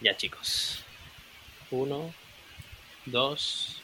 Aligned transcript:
Ya 0.00 0.16
chicos. 0.16 0.84
Uno, 1.72 2.14
dos. 3.04 3.82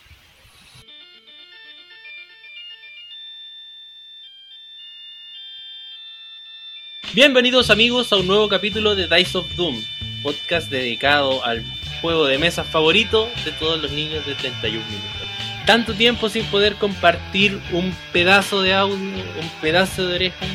Bienvenidos 7.15 7.71
amigos 7.71 8.13
a 8.13 8.17
un 8.17 8.29
nuevo 8.29 8.49
capítulo 8.49 8.95
de 8.95 9.09
Dice 9.09 9.39
of 9.39 9.57
Doom, 9.57 9.83
podcast 10.23 10.71
dedicado 10.71 11.45
al 11.45 11.65
juego 12.01 12.27
de 12.27 12.39
mesa 12.39 12.63
favorito 12.63 13.29
de 13.45 13.51
todos 13.53 13.83
los 13.83 13.91
niños 13.91 14.25
de 14.25 14.35
31 14.35 14.85
minutos. 14.87 15.29
Tanto 15.67 15.95
tiempo 15.95 16.29
sin 16.29 16.45
poder 16.47 16.77
compartir 16.77 17.61
un 17.73 17.93
pedazo 18.13 18.63
de 18.63 18.75
audio, 18.75 18.97
un 18.97 19.51
pedazo 19.61 20.07
de 20.07 20.15
oreja, 20.15 20.47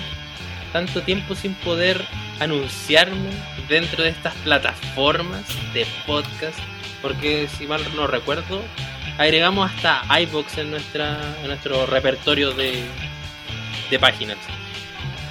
tanto 0.71 1.01
tiempo 1.01 1.35
sin 1.35 1.53
poder 1.55 2.05
anunciarme 2.39 3.29
dentro 3.67 4.03
de 4.03 4.09
estas 4.09 4.33
plataformas 4.35 5.43
de 5.73 5.85
podcast, 6.05 6.57
porque 7.01 7.47
si 7.57 7.67
mal 7.67 7.81
no 7.95 8.07
recuerdo, 8.07 8.61
agregamos 9.17 9.69
hasta 9.69 10.03
iBox 10.21 10.57
en, 10.57 10.71
nuestra, 10.71 11.35
nuestro 11.45 11.85
repertorio 11.85 12.51
de, 12.51 12.83
de 13.89 13.99
páginas. 13.99 14.37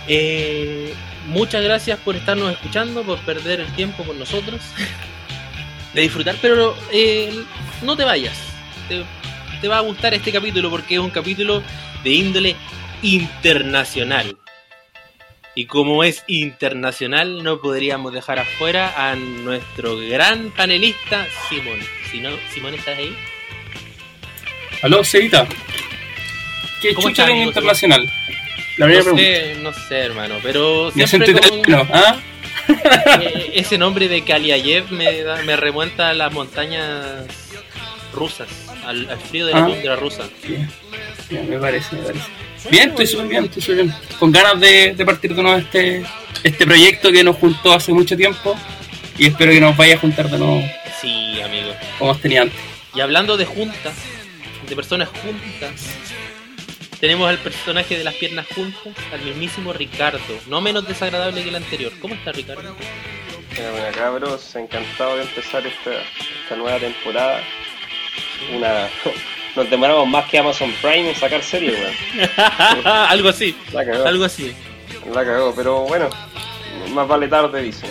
Eh, 0.07 0.95
muchas 1.27 1.63
gracias 1.63 1.99
por 1.99 2.17
estarnos 2.17 2.53
escuchando, 2.53 3.03
por 3.03 3.19
perder 3.21 3.61
el 3.61 3.73
tiempo 3.73 4.05
con 4.05 4.19
nosotros, 4.19 4.61
de 5.95 6.03
disfrutar, 6.03 6.37
pero 6.41 6.77
eh, 6.93 7.45
no 7.83 7.97
te 7.97 8.05
vayas, 8.05 8.39
te 9.61 9.69
va 9.69 9.79
a 9.79 9.81
gustar 9.81 10.15
este 10.15 10.33
capítulo 10.33 10.71
porque 10.71 10.95
es 10.95 11.01
un 11.01 11.11
capítulo 11.11 11.63
de 12.05 12.11
índole 12.11 12.57
internacional. 13.03 14.37
Y 15.59 15.67
como 15.67 16.05
es 16.05 16.23
internacional, 16.29 17.43
no 17.43 17.61
podríamos 17.61 18.13
dejar 18.13 18.39
afuera 18.39 18.95
a 18.97 19.17
nuestro 19.17 19.97
gran 19.97 20.51
panelista, 20.53 21.27
Simón. 21.49 21.81
Si 22.13 22.21
no, 22.21 22.31
Simón, 22.55 22.75
¿estás 22.75 22.97
ahí? 22.97 23.13
Aló, 24.83 25.03
Cevita. 25.03 25.49
¿Qué 26.81 26.95
¿Cómo 26.95 27.09
estás, 27.09 27.29
en 27.31 27.39
internacional? 27.39 28.09
La 28.77 28.87
No 28.87 29.03
sé, 29.17 29.57
no 29.61 29.73
sé, 29.73 29.99
hermano, 29.99 30.37
pero 30.45 30.93
siempre 30.93 31.33
con- 31.33 31.87
¿ah? 31.93 32.21
eh, 33.21 33.51
ese 33.55 33.79
nombre 33.79 34.07
de 34.07 34.23
Kaliayev 34.23 34.93
me, 34.93 35.23
da- 35.23 35.43
me 35.43 35.57
remonta 35.57 36.11
a 36.11 36.15
las 36.15 36.33
montañas 36.33 37.27
rusas, 38.13 38.47
al, 38.87 39.11
al 39.11 39.19
frío 39.19 39.47
de 39.47 39.55
la 39.55 39.65
Ah. 39.65 39.67
tundra 39.67 39.97
rusa. 39.97 40.23
Me 41.49 41.59
parece, 41.59 41.97
me 41.97 42.03
parece. 42.03 42.27
Bien, 42.71 42.91
estoy 42.91 43.07
súper 43.07 43.27
bien, 43.29 43.45
estoy 43.45 43.63
súper 43.63 43.77
bien. 43.85 43.95
Con 44.19 44.33
ganas 44.33 44.61
de, 44.61 44.95
de 44.95 45.05
partir 45.05 45.35
de 45.35 45.43
nuevo 45.43 45.59
este, 45.59 46.05
este 46.43 46.67
proyecto 46.67 47.11
que 47.13 47.23
nos 47.25 47.37
juntó 47.37 47.73
hace 47.73 47.93
mucho 47.93 48.17
tiempo 48.17 48.57
y 49.17 49.27
espero 49.29 49.53
que 49.53 49.61
nos 49.61 49.77
vaya 49.77 49.95
a 49.97 49.99
juntar 49.99 50.29
de 50.29 50.39
nuevo 50.39 50.63
Sí, 51.01 51.41
amigo. 51.41 51.73
como 51.99 52.15
tenido 52.17 52.43
antes. 52.43 52.59
Y 52.95 53.01
hablando 53.01 53.37
de 53.37 53.45
juntas, 53.45 53.95
de 54.69 54.75
personas 54.77 55.09
juntas, 55.09 55.91
tenemos 57.01 57.29
al 57.29 57.39
personaje 57.39 57.97
de 57.97 58.03
las 58.05 58.15
piernas 58.15 58.47
juntas, 58.55 58.93
al 59.13 59.21
mismísimo 59.23 59.73
Ricardo, 59.73 60.19
no 60.49 60.61
menos 60.61 60.87
desagradable 60.87 61.43
que 61.43 61.49
el 61.51 61.55
anterior. 61.57 61.93
¿Cómo 62.01 62.15
está 62.15 62.33
Ricardo? 62.33 62.75
Bueno, 62.75 63.73
bueno, 63.73 63.87
cabros, 63.97 64.57
encantado 64.57 65.17
de 65.17 65.23
empezar 65.23 65.65
esta, 65.67 65.91
esta 66.43 66.57
nueva 66.57 66.79
temporada. 66.79 67.41
Una... 68.55 68.89
Nos 69.57 69.69
demoramos 69.71 70.07
más 70.07 70.27
que 70.29 70.39
Amazon 70.39 70.73
Prime 70.81 71.11
en 71.11 71.17
sacar 71.17 71.43
serie, 71.43 71.71
weón. 71.73 72.31
algo 72.85 73.29
así, 73.29 73.57
La 73.73 73.85
cagó, 73.85 74.05
algo 74.07 74.25
así. 74.25 74.53
la 75.13 75.25
cagó, 75.25 75.53
pero 75.55 75.81
bueno, 75.83 76.09
más 76.93 77.09
vale 77.09 77.27
tarde, 77.29 77.63
dicen. 77.63 77.91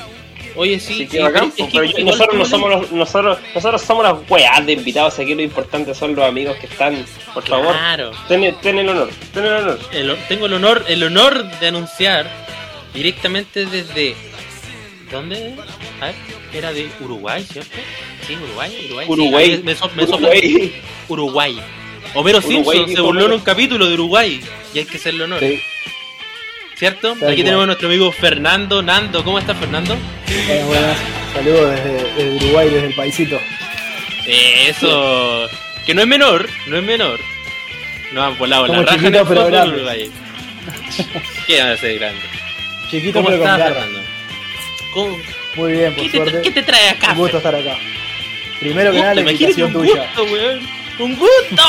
Oye, 0.55 0.79
sí, 0.79 0.93
Así 0.93 1.07
que 1.07 1.17
sí, 1.17 1.23
bacán, 1.23 1.49
es 1.49 1.53
que 1.55 1.67
pero 1.71 1.83
yo- 1.83 1.89
igual 1.99 2.05
nosotros 2.05 2.35
no 2.35 2.45
somos 2.45 2.69
los, 2.71 2.91
nosotros, 2.91 3.37
nosotros 3.53 3.81
somos 3.81 4.03
las 4.03 4.15
weas 4.29 4.65
de 4.65 4.71
invitados, 4.73 5.19
aquí 5.19 5.35
lo 5.35 5.41
importante 5.43 5.93
son 5.93 6.15
los 6.15 6.25
amigos 6.25 6.57
que 6.57 6.65
están. 6.67 7.05
Por 7.33 7.43
favor, 7.45 7.73
Claro. 7.75 8.11
ten, 8.27 8.55
ten 8.61 8.79
el 8.79 8.89
honor, 8.89 9.09
ten 9.33 9.45
el 9.45 9.53
honor. 9.53 9.79
El- 9.91 10.17
tengo 10.27 10.45
el 10.47 10.53
honor, 10.53 10.83
el 10.87 11.03
honor 11.03 11.43
de 11.59 11.67
anunciar 11.67 12.27
directamente 12.93 13.65
desde. 13.67 14.15
¿Dónde? 15.11 15.55
A 16.01 16.05
ver, 16.07 16.15
era 16.53 16.73
de 16.73 16.89
Uruguay, 16.99 17.43
¿cierto? 17.49 17.71
Sí, 18.25 18.35
Uruguay, 18.35 18.71
Uruguay. 18.87 19.05
sí. 19.05 19.11
Uruguay, 19.13 19.55
Ah, 19.57 19.61
me 19.63 19.75
so- 19.75 19.91
me 19.95 20.03
sopla- 20.03 20.17
Uruguay. 20.29 20.81
Uruguay. 21.07 21.61
Homero 22.13 22.37
Uruguay 22.39 22.77
Simpson 22.79 22.95
se 22.95 23.01
burló 23.01 23.25
en 23.25 23.31
un 23.33 23.39
capítulo 23.41 23.85
de 23.87 23.93
Uruguay 23.93 24.41
y 24.73 24.79
hay 24.79 24.85
que 24.85 24.97
hacerle 24.97 25.23
honor. 25.25 25.39
Sí, 25.39 25.59
¿Cierto? 26.75 27.13
Aquí 27.27 27.43
tenemos 27.43 27.63
a 27.63 27.65
nuestro 27.67 27.87
amigo 27.87 28.11
Fernando 28.11 28.83
Nando. 28.83 29.23
¿Cómo 29.23 29.39
estás, 29.39 29.57
Fernando? 29.57 29.97
buenas, 30.47 30.67
buenas. 30.67 30.97
Saludos 31.33 31.71
desde, 31.71 32.13
desde 32.13 32.35
Uruguay, 32.45 32.69
desde 32.69 32.87
el 32.87 32.93
paisito. 32.93 33.39
Eso. 34.27 35.49
Que 35.85 35.93
no 35.95 36.01
es 36.01 36.07
menor, 36.07 36.47
no 36.67 36.77
es 36.77 36.83
menor. 36.83 37.19
No 38.13 38.23
han 38.23 38.37
volado 38.37 38.67
la 38.67 38.81
raja 38.83 39.07
en 39.07 39.15
el 39.15 39.25
pero. 39.25 39.47
Uruguay. 39.67 40.11
¿Qué 41.47 41.59
van 41.61 41.69
a 41.71 41.77
ser 41.77 41.97
grande? 41.99 42.21
Chiquito 42.91 43.13
¿Cómo 43.19 43.29
pero 43.29 43.43
estás. 43.43 43.57
Fernando? 43.73 43.99
¿Cómo- 44.97 45.17
Muy 45.55 45.73
bien, 45.73 45.93
por 45.93 46.03
¿Qué, 46.03 46.09
te, 46.09 46.17
suerte. 46.17 46.41
qué 46.41 46.51
te 46.51 46.63
trae 46.63 46.89
acá? 46.89 47.11
Un 47.11 47.17
gusto 47.19 47.37
estar 47.37 47.53
acá. 47.55 47.77
Primero 48.59 48.91
que 48.91 48.99
nada, 48.99 49.13
la 49.13 49.21
invitación 49.21 49.67
un 49.75 49.83
tuya. 49.83 50.05
gusto, 50.07 50.23
weón. 50.23 50.59
¡Un 50.99 51.15
gusto! 51.15 51.63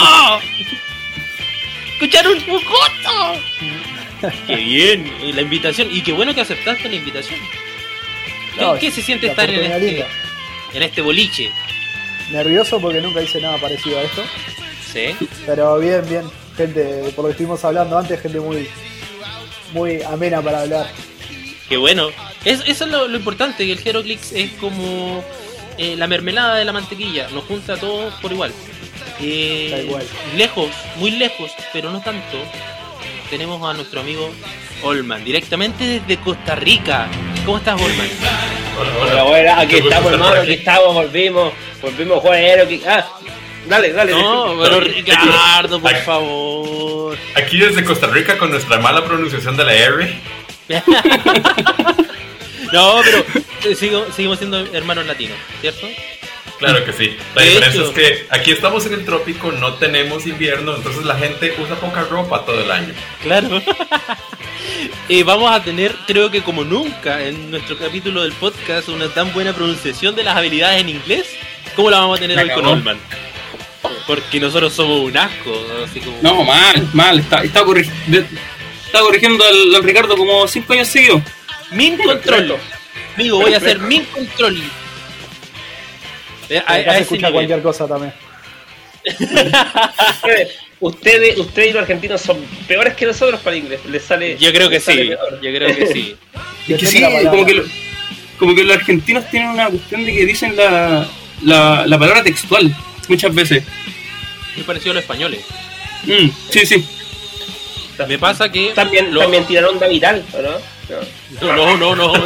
¡Escuchar 1.92 2.26
un, 2.28 2.36
un 2.36 2.62
gusto! 2.64 4.32
¡Qué 4.46 4.56
bien! 4.56 5.12
Y 5.22 5.32
la 5.34 5.42
invitación. 5.42 5.88
Y 5.90 6.02
qué 6.02 6.12
bueno 6.12 6.34
que 6.34 6.40
aceptaste 6.40 6.88
la 6.88 6.94
invitación. 6.96 7.38
¿Qué, 8.54 8.60
No, 8.62 8.74
qué 8.78 8.90
se 8.90 9.02
siente 9.02 9.26
estar 9.26 9.48
en 9.50 9.60
este, 9.72 9.78
linda. 9.80 10.06
en 10.72 10.82
este 10.82 11.02
boliche? 11.02 11.52
Nervioso 12.30 12.80
porque 12.80 13.00
nunca 13.02 13.20
hice 13.22 13.40
nada 13.42 13.58
parecido 13.58 13.98
a 13.98 14.02
esto. 14.02 14.22
¿Sí? 14.90 15.14
Pero 15.44 15.78
bien, 15.78 16.02
bien. 16.08 16.24
Gente, 16.56 16.82
por 17.14 17.24
lo 17.24 17.28
que 17.28 17.32
estuvimos 17.32 17.62
hablando 17.64 17.98
antes, 17.98 18.20
gente 18.20 18.40
muy, 18.40 18.66
muy 19.72 20.02
amena 20.02 20.40
para 20.40 20.62
hablar. 20.62 20.86
Qué 21.68 21.76
bueno. 21.76 22.08
Es- 22.44 22.62
eso 22.66 22.84
es 22.84 22.90
lo, 22.90 23.08
lo 23.08 23.16
importante, 23.16 23.66
que 23.66 23.72
el 23.72 23.80
Heroclix 23.86 24.32
es 24.32 24.50
como 24.52 25.24
eh, 25.76 25.94
la 25.96 26.06
mermelada 26.06 26.56
de 26.56 26.64
la 26.64 26.72
mantequilla. 26.72 27.28
Nos 27.30 27.44
junta 27.44 27.74
a 27.74 27.76
todos 27.76 28.14
por 28.14 28.32
igual. 28.32 28.52
Eh, 29.20 29.86
cual. 29.90 30.06
lejos, 30.36 30.70
muy 30.96 31.10
lejos, 31.12 31.50
pero 31.72 31.90
no 31.90 32.00
tanto. 32.00 32.38
Tenemos 33.30 33.62
a 33.68 33.74
nuestro 33.74 34.00
amigo 34.00 34.30
Olman, 34.82 35.24
directamente 35.24 35.84
desde 36.00 36.16
Costa 36.22 36.54
Rica. 36.54 37.08
¿Cómo 37.44 37.58
estás, 37.58 37.80
Olman? 37.80 38.08
Hola, 39.02 39.22
bueno, 39.24 39.54
aquí 39.58 39.76
estamos, 39.76 40.12
hermano, 40.12 40.40
aquí 40.40 40.52
estamos, 40.52 40.94
volvimos, 40.94 41.52
volvimos 41.82 42.18
a 42.18 42.20
jugar 42.20 42.60
aquí- 42.60 42.82
Ah, 42.86 43.06
dale, 43.68 43.92
dale. 43.92 44.12
No, 44.12 44.56
pero 44.62 44.80
Ricardo, 44.80 45.80
por 45.80 45.92
Aquí- 45.94 46.04
favor. 46.06 47.18
Aquí 47.34 47.58
desde 47.58 47.84
Costa 47.84 48.06
Rica 48.06 48.38
con 48.38 48.50
nuestra 48.50 48.78
mala 48.78 49.04
pronunciación 49.04 49.56
de 49.56 49.64
la 49.64 49.74
R. 49.74 50.20
No, 52.72 53.00
pero 53.02 53.24
eh, 53.64 53.74
sigo- 53.74 54.06
seguimos 54.14 54.38
siendo 54.38 54.58
hermanos 54.74 55.06
latinos, 55.06 55.38
¿cierto? 55.62 55.86
Claro 56.58 56.84
que 56.84 56.92
sí. 56.92 57.16
La 57.34 57.42
De 57.42 57.48
diferencia 57.48 57.80
hecho. 57.80 57.90
es 57.90 57.94
que 57.96 58.26
aquí 58.30 58.50
estamos 58.50 58.84
en 58.86 58.94
el 58.94 59.04
trópico, 59.06 59.52
no 59.52 59.74
tenemos 59.74 60.26
invierno, 60.26 60.74
entonces 60.76 61.04
la 61.04 61.14
gente 61.16 61.54
usa 61.58 61.76
poca 61.76 62.02
ropa 62.02 62.44
todo 62.44 62.60
el 62.60 62.70
año. 62.70 62.92
Claro. 63.22 63.62
y 65.08 65.22
vamos 65.22 65.50
a 65.50 65.62
tener, 65.62 65.94
creo 66.06 66.30
que 66.30 66.42
como 66.42 66.64
nunca, 66.64 67.22
en 67.24 67.50
nuestro 67.50 67.78
capítulo 67.78 68.22
del 68.22 68.32
podcast, 68.32 68.88
una 68.88 69.08
tan 69.08 69.32
buena 69.32 69.52
pronunciación 69.54 70.14
de 70.14 70.24
las 70.24 70.36
habilidades 70.36 70.80
en 70.82 70.88
inglés 70.90 71.26
como 71.76 71.90
la 71.90 72.00
vamos 72.00 72.18
a 72.18 72.20
tener 72.20 72.36
Me 72.36 72.42
hoy 72.42 72.48
con 72.50 72.58
acabó. 72.58 72.72
Olman. 72.74 72.98
Porque 74.06 74.40
nosotros 74.40 74.72
somos 74.74 75.00
un 75.00 75.16
asco, 75.16 75.64
así 75.86 76.00
como... 76.00 76.18
No, 76.22 76.42
mal, 76.44 76.88
mal. 76.92 77.18
Está, 77.20 77.42
está, 77.44 77.62
está 78.88 79.00
corrigiendo 79.00 79.44
al, 79.44 79.74
al 79.76 79.82
Ricardo 79.84 80.16
como 80.16 80.46
5 80.48 80.72
años 80.72 80.88
seguidos. 80.88 81.22
Min 81.70 81.96
control. 81.96 82.56
Amigo, 83.16 83.40
voy 83.40 83.54
a 83.54 83.58
hacer 83.58 83.78
min 83.78 84.04
control. 84.06 84.60
Eh, 86.48 86.62
a- 86.66 86.72
a 86.72 86.76
Acá 86.76 86.92
se 86.94 87.00
escucha 87.00 87.28
nivel. 87.28 87.32
cualquier 87.34 87.62
cosa 87.62 87.86
también. 87.86 88.12
Ustedes- 90.80 91.36
Ustedes, 91.38 91.70
y 91.70 91.72
los 91.72 91.82
argentinos 91.82 92.20
son 92.20 92.38
peores 92.68 92.94
que 92.94 93.04
nosotros 93.06 93.40
para 93.40 93.56
el 93.56 93.64
inglés. 93.64 93.80
Les 93.86 94.02
sale. 94.04 94.36
Yo 94.38 94.52
creo 94.52 94.70
que 94.70 94.78
sí, 94.80 95.08
yo 95.08 95.40
creo 95.40 95.74
que 95.76 95.86
sí. 95.88 96.16
Es 96.68 96.78
que 96.80 96.86
sí, 96.86 97.02
como 97.30 97.44
que, 97.46 97.54
lo- 97.54 97.64
como 98.38 98.54
que 98.54 98.62
los 98.62 98.76
argentinos 98.76 99.28
tienen 99.30 99.48
una 99.50 99.68
cuestión 99.70 100.04
de 100.04 100.14
que 100.14 100.26
dicen 100.26 100.54
la, 100.54 101.08
la, 101.42 101.84
la 101.86 101.98
palabra 101.98 102.22
textual 102.22 102.74
muchas 103.08 103.34
veces. 103.34 103.64
Muy 104.54 104.64
parecido 104.64 104.92
a 104.92 104.94
los 104.96 105.02
españoles. 105.02 105.40
Mm, 106.04 106.28
sí, 106.50 106.66
sí. 106.66 106.86
Me 108.06 108.18
pasa 108.18 108.50
que... 108.50 108.72
También, 108.74 109.12
lo- 109.12 109.20
también 109.22 109.44
tiran 109.44 109.64
onda 109.66 109.86
viral, 109.88 110.24
¿o 110.32 110.42
no? 110.42 110.50
No. 111.40 111.52
No, 111.56 111.76
no, 111.76 111.94
no, 111.96 112.12
no. 112.16 112.24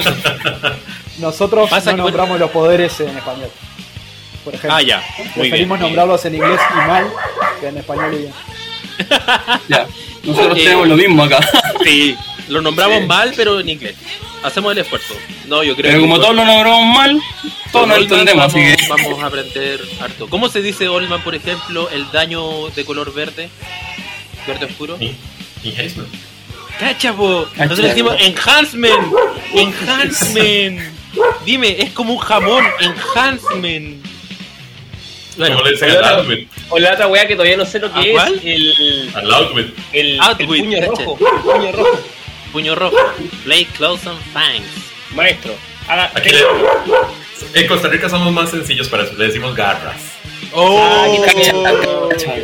Nosotros 1.18 1.68
Pasa 1.70 1.90
no 1.92 1.96
que- 1.96 2.02
nombramos 2.10 2.38
los 2.38 2.50
poderes 2.50 2.98
en 3.00 3.16
español. 3.16 3.50
Por 4.44 4.54
ejemplo, 4.54 4.74
Ah, 4.76 4.82
ya. 4.82 5.02
Muy 5.18 5.24
bien. 5.24 5.32
preferimos 5.40 5.80
nombrarlos 5.80 6.24
en 6.24 6.34
inglés 6.34 6.60
y 6.70 6.74
mal 6.88 7.06
que 7.60 7.68
en 7.68 7.76
español 7.78 8.14
y 8.14 8.18
bien. 8.18 8.32
Ya. 9.68 9.86
Nosotros 10.24 10.58
Eh, 10.58 10.64
tenemos 10.64 10.88
lo 10.88 10.96
mismo 10.96 11.22
acá. 11.24 11.40
Sí, 11.84 12.16
lo 12.48 12.60
nombramos 12.60 13.00
Sí. 13.00 13.06
mal, 13.06 13.32
pero 13.36 13.60
en 13.60 13.68
inglés. 13.68 13.96
hacemos 14.42 14.72
el 14.72 14.78
esfuerzo. 14.78 15.14
No, 15.46 15.62
yo 15.62 15.74
creo 15.76 15.90
Pero 15.90 16.02
que 16.02 16.08
como 16.08 16.20
todos 16.20 16.34
lo 16.34 16.44
nombramos 16.44 16.86
mal, 16.96 17.20
todos 17.70 17.88
lo 17.88 17.94
entendemos, 17.96 18.44
así 18.46 18.58
vamos, 18.60 18.76
que. 18.76 18.88
vamos 19.06 19.22
a 19.22 19.26
aprender 19.26 19.80
harto. 20.00 20.28
¿Cómo 20.28 20.48
se 20.48 20.62
dice 20.62 20.88
Olman, 20.88 21.22
por 21.22 21.34
ejemplo, 21.36 21.88
el 21.90 22.10
daño 22.10 22.68
de 22.70 22.84
color 22.84 23.12
verde? 23.14 23.48
Verde 24.46 24.66
oscuro. 24.66 24.98
Y 25.64 25.70
Heisman. 25.70 26.06
Cacha, 26.78 27.12
po. 27.12 27.46
Cacha. 27.52 27.64
Nosotros 27.66 27.88
decimos 27.88 28.16
enhancement. 28.18 29.12
Enhancement. 29.54 30.80
Dime, 31.44 31.76
es 31.82 31.90
como 31.92 32.14
un 32.14 32.18
jamón. 32.18 32.64
Enhancement. 32.80 34.04
Bueno, 35.36 35.62
le 35.62 35.70
dicen 35.72 35.90
al 35.90 36.04
Outwit. 36.18 36.48
O 36.68 36.78
la 36.78 36.92
otra 36.92 37.06
weá 37.06 37.26
que 37.26 37.34
todavía 37.34 37.56
no 37.56 37.64
sé 37.64 37.78
lo 37.78 37.86
¿A 37.88 38.02
que 38.02 38.12
cuál? 38.12 38.34
es. 38.34 38.44
El, 38.44 39.10
Al 39.14 39.32
Outwit. 39.32 39.66
el, 39.92 40.06
el 40.12 40.20
Outwit, 40.20 40.46
puño 40.48 40.80
rojo. 40.86 41.18
El 41.20 41.40
puño 41.42 41.72
rojo. 41.72 42.00
puño 42.52 42.74
rojo. 42.74 42.96
Play 43.44 43.64
close 43.66 44.08
and 44.08 44.20
fangs. 44.32 44.66
Maestro. 45.14 45.54
Haga, 45.88 46.10
Aquí 46.14 46.30
le- 46.30 47.60
en 47.60 47.66
Costa 47.66 47.88
Rica 47.88 48.08
somos 48.08 48.32
más 48.32 48.50
sencillos 48.50 48.88
para 48.88 49.04
eso, 49.04 49.14
le 49.14 49.26
decimos 49.26 49.54
garras. 49.56 50.00
Ah, 50.54 51.06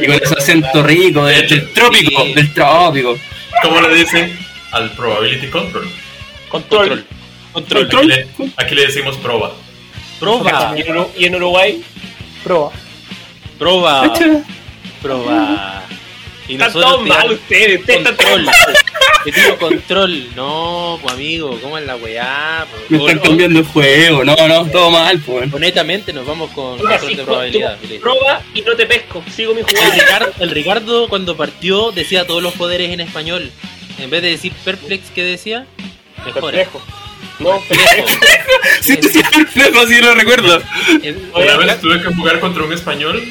Y 0.00 0.06
con 0.06 0.14
ese 0.14 0.34
acento 0.36 0.82
rico 0.82 1.24
del, 1.26 1.48
del 1.48 1.72
trópico, 1.72 2.24
Sí. 2.24 2.34
del 2.34 2.52
trópico. 2.54 3.18
¿Cómo 3.62 3.80
le 3.80 3.94
dicen 3.94 4.38
al 4.72 4.90
Probability 4.92 5.48
Control? 5.48 5.88
Control. 6.48 7.04
Control. 7.52 7.86
Aquí 7.86 8.06
le, 8.06 8.26
aquí 8.56 8.74
le 8.74 8.86
decimos 8.86 9.16
proba. 9.16 9.52
Proba. 10.20 10.74
¿Y 11.16 11.24
en, 11.24 11.34
Uruguay? 11.34 11.82
Proba. 12.44 12.70
Proba. 13.58 14.12
Proba. 15.02 15.77
Y 16.48 16.52
Están 16.54 16.68
nosotros 16.68 16.92
todos 16.92 17.06
mal 17.08 17.30
ustedes. 17.32 17.80
Ustedes 17.80 17.98
están 17.98 18.16
todos 18.16 18.30
control. 18.30 18.44
mal. 18.44 18.54
Te 19.24 19.32
tiro 19.32 19.58
control. 19.58 20.34
No, 20.34 20.98
pues 21.02 21.14
amigo, 21.14 21.58
¿cómo 21.60 21.76
es 21.76 21.84
la 21.86 21.96
weá? 21.96 22.66
Me 22.88 22.98
están 22.98 23.18
O- 23.18 23.22
cambiando 23.22 23.58
el 23.60 23.66
juego. 23.66 24.24
No, 24.24 24.34
no, 24.48 24.64
todo 24.66 24.90
mal, 24.90 25.18
pues. 25.20 25.52
Honestamente, 25.52 26.12
nos 26.12 26.26
vamos 26.26 26.50
con 26.52 26.78
control 26.78 27.16
de 27.16 27.22
probabilidad. 27.24 27.78
Proba 28.00 28.42
y 28.54 28.62
no 28.62 28.74
te 28.76 28.86
pesco. 28.86 29.22
Sigo 29.34 29.52
mi 29.54 29.60
El 29.60 29.66
jugada. 29.66 29.94
Ricardo, 29.94 30.32
el 30.40 30.50
Ricardo, 30.50 31.08
cuando 31.08 31.36
partió, 31.36 31.92
decía 31.92 32.26
todos 32.26 32.42
los 32.42 32.54
poderes 32.54 32.90
en 32.92 33.00
español. 33.00 33.50
En 33.98 34.08
vez 34.10 34.22
de 34.22 34.30
decir 34.30 34.52
perplex, 34.64 35.10
¿qué 35.14 35.24
decía? 35.24 35.66
Mejora. 36.24 36.56
Perplejo. 36.56 36.82
No, 37.40 37.60
Perplejo. 37.68 38.08
Sí, 38.80 38.96
sí, 39.02 39.20
perfecto, 39.22 39.86
sí 39.86 40.00
lo 40.00 40.14
recuerdo. 40.14 40.62
Una 41.34 41.56
vez 41.58 41.80
tuve 41.80 42.00
que 42.00 42.14
jugar 42.14 42.40
contra 42.40 42.62
un 42.64 42.72
español 42.72 43.22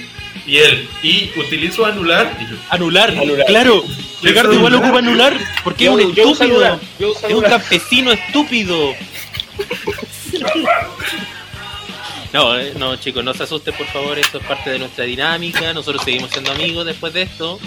y 0.47 0.57
él, 0.57 0.89
y 1.03 1.29
utilizo 1.37 1.85
anular. 1.85 2.35
Y 2.41 2.49
yo, 2.51 2.57
Anular, 2.69 3.11
Anular. 3.11 3.45
claro. 3.45 3.83
Ricardo 4.23 4.53
igual 4.53 4.73
anular? 4.73 4.89
ocupa 4.89 4.99
anular. 4.99 5.37
Porque 5.63 5.83
Yo- 5.85 5.99
es 5.99 6.05
un 6.05 6.15
yo 6.15 6.31
estúpido. 6.31 6.45
anular, 6.65 6.79
Es 6.99 7.33
un 7.33 7.41
campesino 7.43 8.11
estúpido. 8.11 8.95
No, 12.33 12.59
eh, 12.59 12.73
no, 12.77 12.95
chicos, 12.97 13.23
no 13.23 13.33
se 13.33 13.43
asusten, 13.43 13.73
por 13.75 13.87
favor. 13.87 14.19
Esto 14.19 14.39
es 14.39 14.45
parte 14.45 14.69
de 14.69 14.79
nuestra 14.79 15.05
dinámica. 15.05 15.73
Nosotros 15.73 16.03
seguimos 16.03 16.29
siendo 16.31 16.51
amigos 16.51 16.85
después 16.85 17.13
de 17.13 17.23
esto. 17.23 17.59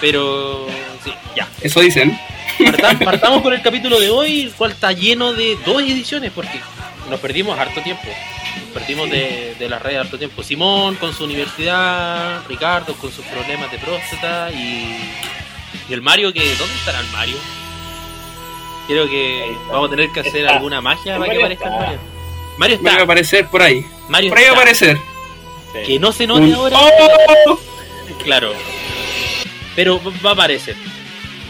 Pero, 0.00 0.66
sí, 1.04 1.12
ya. 1.36 1.48
Eso 1.60 1.80
dicen. 1.80 2.18
Partam- 2.58 3.04
partamos 3.04 3.42
con 3.42 3.52
el 3.52 3.62
capítulo 3.62 3.98
de 3.98 4.10
hoy, 4.10 4.42
el 4.42 4.52
cual 4.52 4.72
está 4.72 4.92
lleno 4.92 5.32
de 5.32 5.56
dos 5.64 5.80
ediciones, 5.82 6.32
porque 6.34 6.60
nos 7.08 7.18
perdimos 7.20 7.58
harto 7.58 7.80
tiempo. 7.82 8.08
Nos 8.60 8.70
perdimos 8.74 9.10
de, 9.10 9.54
de 9.58 9.68
las 9.68 9.80
redes 9.82 9.98
harto 10.00 10.18
tiempo. 10.18 10.42
Simón 10.42 10.96
con 10.96 11.14
su 11.14 11.24
universidad, 11.24 12.42
Ricardo 12.48 12.94
con 12.94 13.10
sus 13.12 13.24
problemas 13.26 13.70
de 13.70 13.78
próstata 13.78 14.50
y, 14.52 14.96
y 15.88 15.92
el 15.92 16.02
Mario 16.02 16.32
que. 16.32 16.40
¿Dónde 16.56 16.74
estará 16.74 17.00
el 17.00 17.06
Mario? 17.08 17.36
Creo 18.86 19.08
que 19.08 19.50
está. 19.52 19.72
vamos 19.72 19.88
a 19.88 19.90
tener 19.90 20.10
que 20.12 20.20
hacer 20.20 20.36
Está. 20.36 20.56
alguna 20.56 20.80
magia 20.80 21.14
El 21.14 21.20
para 21.20 21.32
que 21.32 21.38
Mario 21.40 21.56
aparezca 21.56 21.66
el 21.68 21.72
está. 21.74 21.86
Mario. 21.86 22.00
Mario 22.58 22.76
Va 22.82 22.88
a 22.88 22.92
está. 22.92 23.04
aparecer 23.04 23.46
por 23.48 23.62
ahí. 23.62 23.84
Mario 24.08 24.30
Por 24.30 24.38
ahí 24.38 24.44
va 24.44 24.50
a 24.50 24.52
está. 24.52 24.60
aparecer. 24.92 24.98
Que 25.86 25.98
no 25.98 26.12
se 26.12 26.26
note 26.26 26.42
Un- 26.42 26.54
ahora. 26.54 26.78
¡Oh! 27.46 27.58
Claro. 28.24 28.52
Pero 29.76 30.00
va 30.24 30.30
a 30.30 30.32
aparecer. 30.32 30.74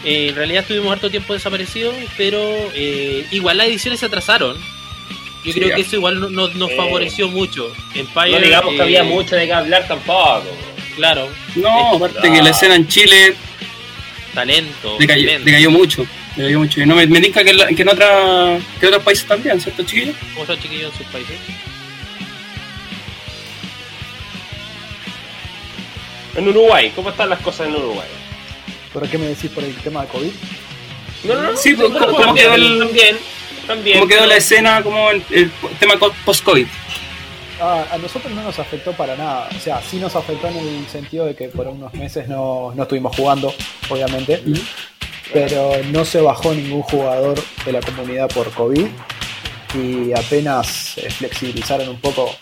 Eh, 0.05 0.27
en 0.29 0.35
realidad 0.35 0.61
estuvimos 0.61 0.91
harto 0.91 1.09
tiempo 1.09 1.33
desaparecidos, 1.33 1.95
pero 2.17 2.39
eh, 2.73 3.25
igual 3.31 3.57
las 3.57 3.67
ediciones 3.67 3.99
se 3.99 4.05
atrasaron. 4.05 4.57
Yo 5.43 5.53
Sí, 5.53 5.59
creo 5.59 5.69
ya. 5.69 5.75
que 5.75 5.81
eso 5.81 5.95
igual 5.95 6.19
no- 6.19 6.29
no- 6.29 6.47
nos 6.49 6.69
Eh, 6.71 6.75
favoreció 6.75 7.29
mucho. 7.29 7.71
Empire, 7.95 8.31
No 8.31 8.39
digamos 8.39 8.73
que 8.75 8.81
había 8.81 9.03
mucho 9.03 9.35
de 9.35 9.45
qué 9.45 9.53
hablar 9.53 9.87
tampoco. 9.87 10.43
Claro, 10.95 11.29
No, 11.55 11.95
aparte 11.95 12.29
que 12.29 12.41
la 12.41 12.49
escena 12.49 12.75
en 12.75 12.87
Chile 12.89 13.35
talento. 14.33 14.97
decayó, 14.99 15.25
talento. 15.27 15.45
decayó 15.45 15.71
mucho. 15.71 16.05
Decayó 16.35 16.59
mucho. 16.59 16.81
Y 16.81 16.85
no 16.85 16.95
me, 16.95 17.07
me 17.07 17.21
que, 17.21 17.53
la- 17.53 17.67
que 17.67 17.81
en 17.81 17.89
otra, 17.89 18.59
que 18.79 18.85
en 18.85 18.87
otros 18.89 19.03
países 19.03 19.25
también, 19.25 19.59
¿cierto, 19.61 19.83
chiquillos? 19.83 20.15
¿Cómo 20.33 20.41
están 20.41 20.59
chiquillos 20.61 20.91
en 20.91 20.97
sus 20.97 21.07
países? 21.07 21.35
En 26.35 26.47
Uruguay, 26.47 26.91
¿cómo 26.95 27.09
están 27.09 27.29
las 27.29 27.39
cosas 27.39 27.67
en 27.67 27.75
Uruguay? 27.75 28.07
¿Pero 28.93 29.09
qué 29.09 29.17
me 29.17 29.27
decís 29.27 29.49
por 29.51 29.63
el 29.63 29.75
tema 29.77 30.01
de 30.03 30.07
COVID? 30.09 30.31
No, 31.25 31.33
no, 31.35 31.51
no. 31.51 31.57
Sí, 31.57 31.73
pues, 31.75 31.89
no, 31.89 31.99
¿cómo- 31.99 32.11
no, 32.11 32.11
cómo 32.13 32.25
también, 32.27 32.45
quedó 32.45 32.55
el- 32.55 32.79
también, 32.79 33.17
también. 33.69 33.99
¿Cómo 33.99 34.09
quedó 34.09 34.25
la 34.25 34.35
escena, 34.35 34.81
como 34.83 35.11
el, 35.11 35.23
el 35.31 35.51
tema 35.79 35.97
co- 35.97 36.13
post-COVID? 36.25 36.67
Ah, 37.61 37.85
a 37.91 37.97
nosotros 37.97 38.31
no 38.33 38.41
nos 38.43 38.57
afectó 38.59 38.91
para 38.93 39.15
nada. 39.15 39.49
O 39.55 39.59
sea, 39.59 39.81
sí 39.81 39.97
nos 39.97 40.15
afectó 40.15 40.47
en 40.47 40.57
el 40.57 40.87
sentido 40.87 41.25
de 41.25 41.35
que 41.35 41.47
por 41.49 41.67
unos 41.67 41.93
meses 41.93 42.27
no, 42.27 42.73
no 42.75 42.83
estuvimos 42.83 43.15
jugando, 43.15 43.53
obviamente. 43.89 44.41
Pero 45.31 45.71
no 45.91 46.03
se 46.05 46.19
bajó 46.21 46.53
ningún 46.53 46.81
jugador 46.81 47.39
de 47.65 47.71
la 47.71 47.81
comunidad 47.81 48.29
por 48.29 48.49
COVID. 48.51 48.87
Y 49.75 50.11
apenas 50.17 50.95
flexibilizaron 51.17 51.89
un 51.89 51.99
poco 51.99 52.35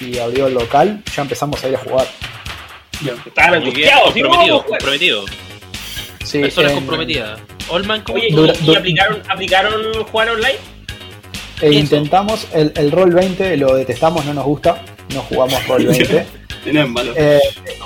y 0.00 0.18
abrió 0.18 0.48
el 0.48 0.54
local, 0.54 1.02
ya 1.16 1.22
empezamos 1.22 1.62
a 1.64 1.68
ir 1.68 1.76
a 1.76 1.78
jugar. 1.78 2.06
Estaban 3.26 3.54
angustiados. 3.54 4.12
¿sí? 4.12 4.20
comprometido, 4.22 4.56
Vamos, 4.58 4.66
pues. 4.68 4.78
comprometido. 4.78 5.24
Sí, 6.24 6.40
Personas 6.40 6.72
en- 6.72 6.78
comprometidas. 6.78 7.40
Oye, 7.68 8.28
¿y, 8.28 8.32
Dura- 8.34 8.52
y 8.60 8.64
dura- 8.64 8.80
aplicaron, 8.80 9.22
aplicaron 9.28 10.04
jugar 10.04 10.28
online? 10.30 10.58
Eh, 11.60 11.68
Eso. 11.70 11.72
intentamos, 11.78 12.46
el, 12.52 12.72
el 12.76 12.90
Roll 12.90 13.12
20 13.14 13.56
lo 13.56 13.74
detestamos, 13.76 14.24
no 14.24 14.34
nos 14.34 14.44
gusta, 14.44 14.82
no 15.14 15.20
jugamos 15.22 15.66
Roll 15.66 15.86
20. 15.86 16.26
No 16.72 16.82
es 16.82 16.88
malo. 16.88 17.12
Eh, 17.16 17.40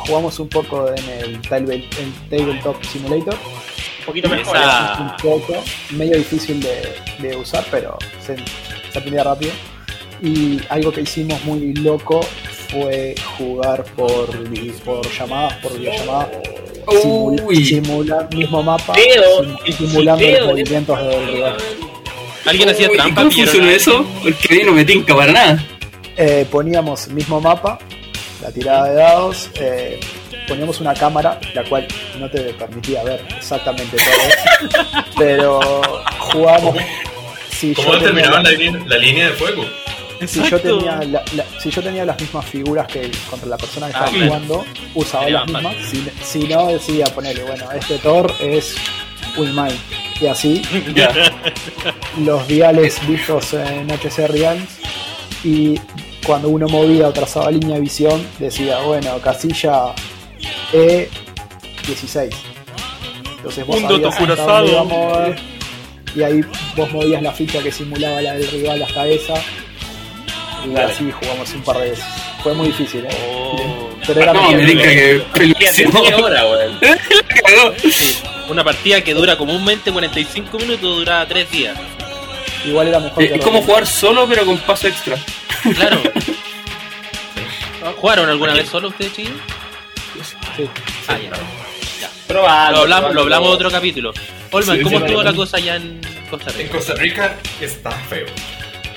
jugamos 0.06 0.38
un 0.38 0.48
poco 0.48 0.88
en 0.88 1.08
el, 1.24 1.40
table, 1.42 1.74
el 1.74 2.28
Tabletop 2.38 2.82
Simulator. 2.84 3.34
Un 3.34 4.06
poquito 4.06 4.28
mejor. 4.28 4.56
Esa- 4.56 4.98
un 5.00 5.16
poco, 5.30 5.54
medio 5.90 6.16
difícil 6.16 6.60
de, 6.60 6.94
de 7.18 7.36
usar, 7.36 7.64
pero 7.70 7.98
se, 8.24 8.36
se 8.92 8.98
aprendía 8.98 9.24
rápido. 9.24 9.52
Y 10.22 10.60
algo 10.68 10.90
que 10.92 11.00
hicimos 11.02 11.42
muy 11.44 11.74
loco 11.74 12.20
fue 12.70 13.14
jugar 13.36 13.84
por, 13.96 14.26
por 14.84 15.10
llamadas, 15.12 15.54
por 15.54 15.78
videollamadas, 15.78 16.28
simula- 17.02 17.64
simular 17.64 18.34
mismo 18.34 18.62
mapa, 18.62 18.94
simulando 19.76 20.24
los 20.28 20.46
movimientos 20.46 20.98
del 20.98 21.26
rival. 21.28 21.56
¿Alguien 22.44 22.68
hacía 22.68 22.88
uy, 22.88 22.94
¿y 22.94 22.96
trampa? 22.96 23.20
¿Cómo 23.22 23.30
¿Vieron 23.30 23.46
funciona 23.52 23.68
a 23.72 23.74
eso? 23.76 24.06
Porque 24.22 24.64
no 24.64 24.72
me 24.72 24.84
tinca 24.84 25.14
para 25.14 25.32
nada. 25.32 25.64
Eh, 26.16 26.46
poníamos 26.50 27.08
mismo 27.08 27.40
mapa, 27.40 27.78
la 28.42 28.50
tirada 28.50 28.88
de 28.88 28.94
dados, 28.94 29.50
eh, 29.60 30.00
poníamos 30.48 30.80
una 30.80 30.94
cámara, 30.94 31.38
la 31.54 31.62
cual 31.64 31.86
no 32.18 32.28
te 32.30 32.40
permitía 32.54 33.04
ver 33.04 33.24
exactamente 33.36 33.96
todo, 33.96 35.02
pero 35.16 35.60
jugábamos. 36.18 36.76
Si 37.50 37.74
¿Cómo 37.74 37.98
terminaban 37.98 38.42
la, 38.44 38.50
línea- 38.50 38.82
la 38.86 38.98
línea 38.98 39.26
de 39.28 39.32
fuego? 39.34 39.64
si 40.26 40.42
yo 40.50 40.60
tenía 40.60 40.96
la- 40.96 41.22
la- 41.36 41.44
si 41.60 41.70
yo 41.70 41.80
tenía 41.80 42.04
las 42.04 42.20
mismas 42.20 42.44
figuras 42.46 42.88
que 42.88 43.08
contra 43.30 43.48
la 43.48 43.56
persona 43.56 43.86
que 43.88 43.96
Ah, 43.96 44.04
estaba 44.06 44.24
jugando 44.26 44.64
usaba 44.94 45.30
las 45.30 45.46
mismas 45.46 45.76
si, 45.88 46.04
si 46.24 46.38
no 46.48 46.66
decía 46.66 47.04
ponerle 47.06 47.44
bueno 47.44 47.70
este 47.70 47.98
Thor 47.98 48.32
es 48.40 48.74
Ulmine 49.36 49.78
y 50.20 50.26
así. 50.26 50.62
Ya. 50.94 51.12
los 52.24 52.46
diales 52.48 53.06
vistos 53.06 53.54
en 53.54 53.90
HC 53.90 54.28
Realms 54.28 54.68
y 55.44 55.78
cuando 56.26 56.48
uno 56.48 56.66
movía 56.68 57.08
o 57.08 57.12
trazaba 57.12 57.50
línea 57.50 57.76
de 57.76 57.80
visión 57.82 58.26
decía 58.38 58.78
bueno 58.80 59.18
casilla 59.20 59.94
E16 60.72 62.34
entonces 63.38 63.66
vos 63.66 63.80
sabías 64.36 64.84
mover, 64.84 65.36
y 66.14 66.22
ahí 66.22 66.40
vos 66.76 66.92
movías 66.92 67.22
la 67.22 67.32
ficha 67.32 67.62
que 67.62 67.70
simulaba 67.70 68.20
la 68.20 68.34
del 68.34 68.48
rival 68.50 68.82
hasta 68.82 69.06
esa. 69.06 69.34
Y 70.66 70.70
Dale. 70.70 70.92
así 70.92 71.10
jugamos 71.10 71.54
un 71.54 71.62
par 71.62 71.78
de 71.78 71.90
veces. 71.90 72.04
Fue 72.42 72.52
muy 72.54 72.68
difícil 72.68 73.04
¿eh? 73.04 73.08
Oh. 73.12 73.90
pero 74.06 74.22
era 74.22 74.32
No, 74.32 74.50
me 74.50 74.66
que 74.76 75.22
Una 78.48 78.64
partida 78.64 79.02
que 79.02 79.14
dura 79.14 79.36
comúnmente 79.36 79.92
45 79.92 80.58
minutos, 80.58 80.80
dura 80.98 81.26
3 81.28 81.50
días. 81.50 81.78
igual 82.64 82.88
era 82.88 82.98
mejor 83.00 83.26
que 83.26 83.34
Es 83.34 83.44
como 83.44 83.62
jugar 83.62 83.86
solo, 83.86 84.26
pero 84.28 84.44
con 84.46 84.58
paso 84.58 84.88
extra. 84.88 85.16
Claro. 85.74 86.00
¿Jugaron 87.96 88.28
alguna 88.28 88.54
vez 88.54 88.68
solo 88.68 88.88
ustedes, 88.88 89.12
chicos? 89.14 89.32
Sí. 90.56 90.68
Ah, 91.06 91.16
ya. 91.18 91.30
Probalo, 92.26 92.76
Lo 92.76 92.82
hablamos, 92.82 93.14
lo 93.14 93.20
hablamos 93.22 93.48
en 93.48 93.54
otro 93.54 93.70
capítulo. 93.70 94.12
Olman, 94.50 94.76
Sí, 94.76 94.82
¿cómo 94.82 94.98
sí, 94.98 95.04
estuvo 95.04 95.22
la 95.22 95.32
cosa 95.32 95.56
allá 95.56 95.76
en, 95.76 96.00
Costa 96.30 96.50
En 96.50 96.56
Rica. 96.58 96.70
Costa 96.72 96.94
Rica 96.94 97.36
está 97.60 97.90
feo. 97.90 98.26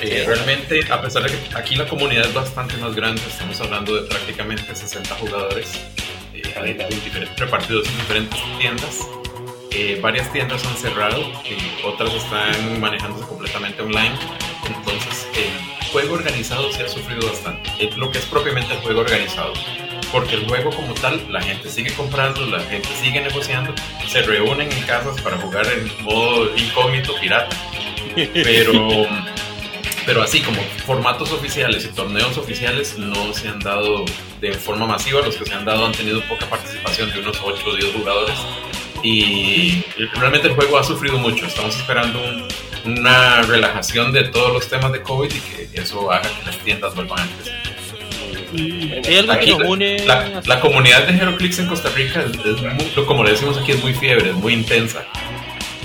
Eh. 0.01 0.24
Realmente, 0.25 0.81
a 0.91 1.01
pesar 1.01 1.24
de 1.24 1.29
que 1.29 1.55
aquí 1.55 1.75
la 1.75 1.86
comunidad 1.88 2.25
es 2.25 2.34
bastante 2.34 2.75
más 2.77 2.96
grande, 2.96 3.22
estamos 3.29 3.60
hablando 3.62 3.96
de 3.96 4.08
prácticamente 4.08 4.75
60 4.75 5.13
jugadores 5.15 5.70
eh, 6.34 6.41
en 6.55 6.77
diferentes- 6.89 7.38
repartidos 7.38 7.88
en 7.88 7.98
diferentes 7.98 8.39
tiendas. 8.60 8.98
Eh, 9.74 10.00
varias 10.01 10.32
tiendas 10.34 10.66
han 10.66 10.75
cerrado 10.75 11.22
y 11.46 11.86
otras 11.86 12.13
están 12.13 12.82
manejándose 12.82 13.25
completamente 13.25 13.82
online. 13.82 14.12
Entonces, 14.66 15.28
el 15.34 15.88
juego 15.92 16.16
organizado 16.16 16.72
se 16.74 16.84
ha 16.84 16.90
sufrido 16.90 17.25
bastante. 17.25 17.72
Es 17.80 17.96
lo 17.96 18.12
que 18.12 18.18
es 18.18 18.25
propiamente 18.25 18.74
el 18.74 18.80
juego 18.82 19.00
organizado. 19.00 19.54
Porque 20.12 20.36
el 20.36 20.46
juego 20.46 20.72
como 20.72 20.94
tal, 20.96 21.25
la 21.32 21.42
gente 21.42 21.70
sigue 21.70 21.94
comprando, 21.94 22.46
la 22.48 22.60
gente 22.63 22.90
sigue 23.01 23.22
negociando, 23.22 23.74
se 24.10 24.22
reúnen 24.24 24.70
en 24.70 24.84
casas 24.84 25.22
para 25.22 25.38
jugar 25.38 25.66
en 25.68 26.04
modo 26.04 26.54
incógnito, 26.58 27.13
pirata. 27.22 27.56
Pero, 28.34 29.08
pero 30.06 30.22
así 30.22 30.42
como 30.42 30.62
formatos 30.86 31.32
oficiales 31.32 31.86
y 31.86 31.96
torneos 31.96 32.38
oficiales 32.38 32.98
no 32.98 33.34
se 33.34 33.48
han 33.48 33.60
dado 33.60 34.04
de 34.42 34.51
forma 34.54 34.86
masiva. 34.86 35.22
Los 35.22 35.38
que 35.38 35.46
se 35.46 35.54
han 35.54 35.63
dado 35.63 35.86
han 35.86 35.94
tenido 35.94 36.22
poca 36.28 36.46
participación 36.48 37.10
de 37.13 37.20
unos 37.22 37.40
8 37.42 37.63
o 37.66 37.75
10 37.78 37.96
jugadores. 37.96 38.36
Y 39.03 39.84
realmente 40.15 40.48
el 40.48 40.53
juego 40.53 40.77
ha 40.77 40.84
sufrido 40.84 41.17
mucho. 41.17 41.46
Estamos 41.46 41.75
esperando 41.75 42.20
un- 42.24 42.48
una 42.98 43.41
relajación 43.43 44.12
de 44.12 44.24
todos 44.25 44.53
los 44.53 44.67
temas 44.67 44.91
de 44.91 45.01
COVID 45.01 45.31
y 45.34 45.39
que 45.39 45.70
eso 45.81 46.12
haga 46.12 46.22
que 46.29 46.46
las 46.46 46.58
tiendas 46.60 46.96
vuelvan 46.96 47.20
a 47.20 47.27
crecer. 47.36 47.62
Hay 48.53 49.17
algo 49.17 49.31
que 49.34 49.39
Aquí, 49.39 49.51
nos 49.55 49.67
une. 49.67 50.00
La, 50.05 50.41
la 50.46 50.60
comunidad 50.60 51.08
de 51.08 51.13
HeroClix 51.17 51.60
en 51.60 51.67
Costa 51.67 51.89
Rica, 51.96 52.22
es, 52.22 52.31
es 52.46 52.62
muy- 52.62 53.05
como 53.05 53.24
le 53.24 53.31
decimos 53.31 53.58
aquí, 53.58 53.72
es 53.72 53.81
muy 53.81 53.93
fiebre, 53.93 54.29
es 54.31 54.36
muy 54.36 54.53
intensa. 54.53 55.05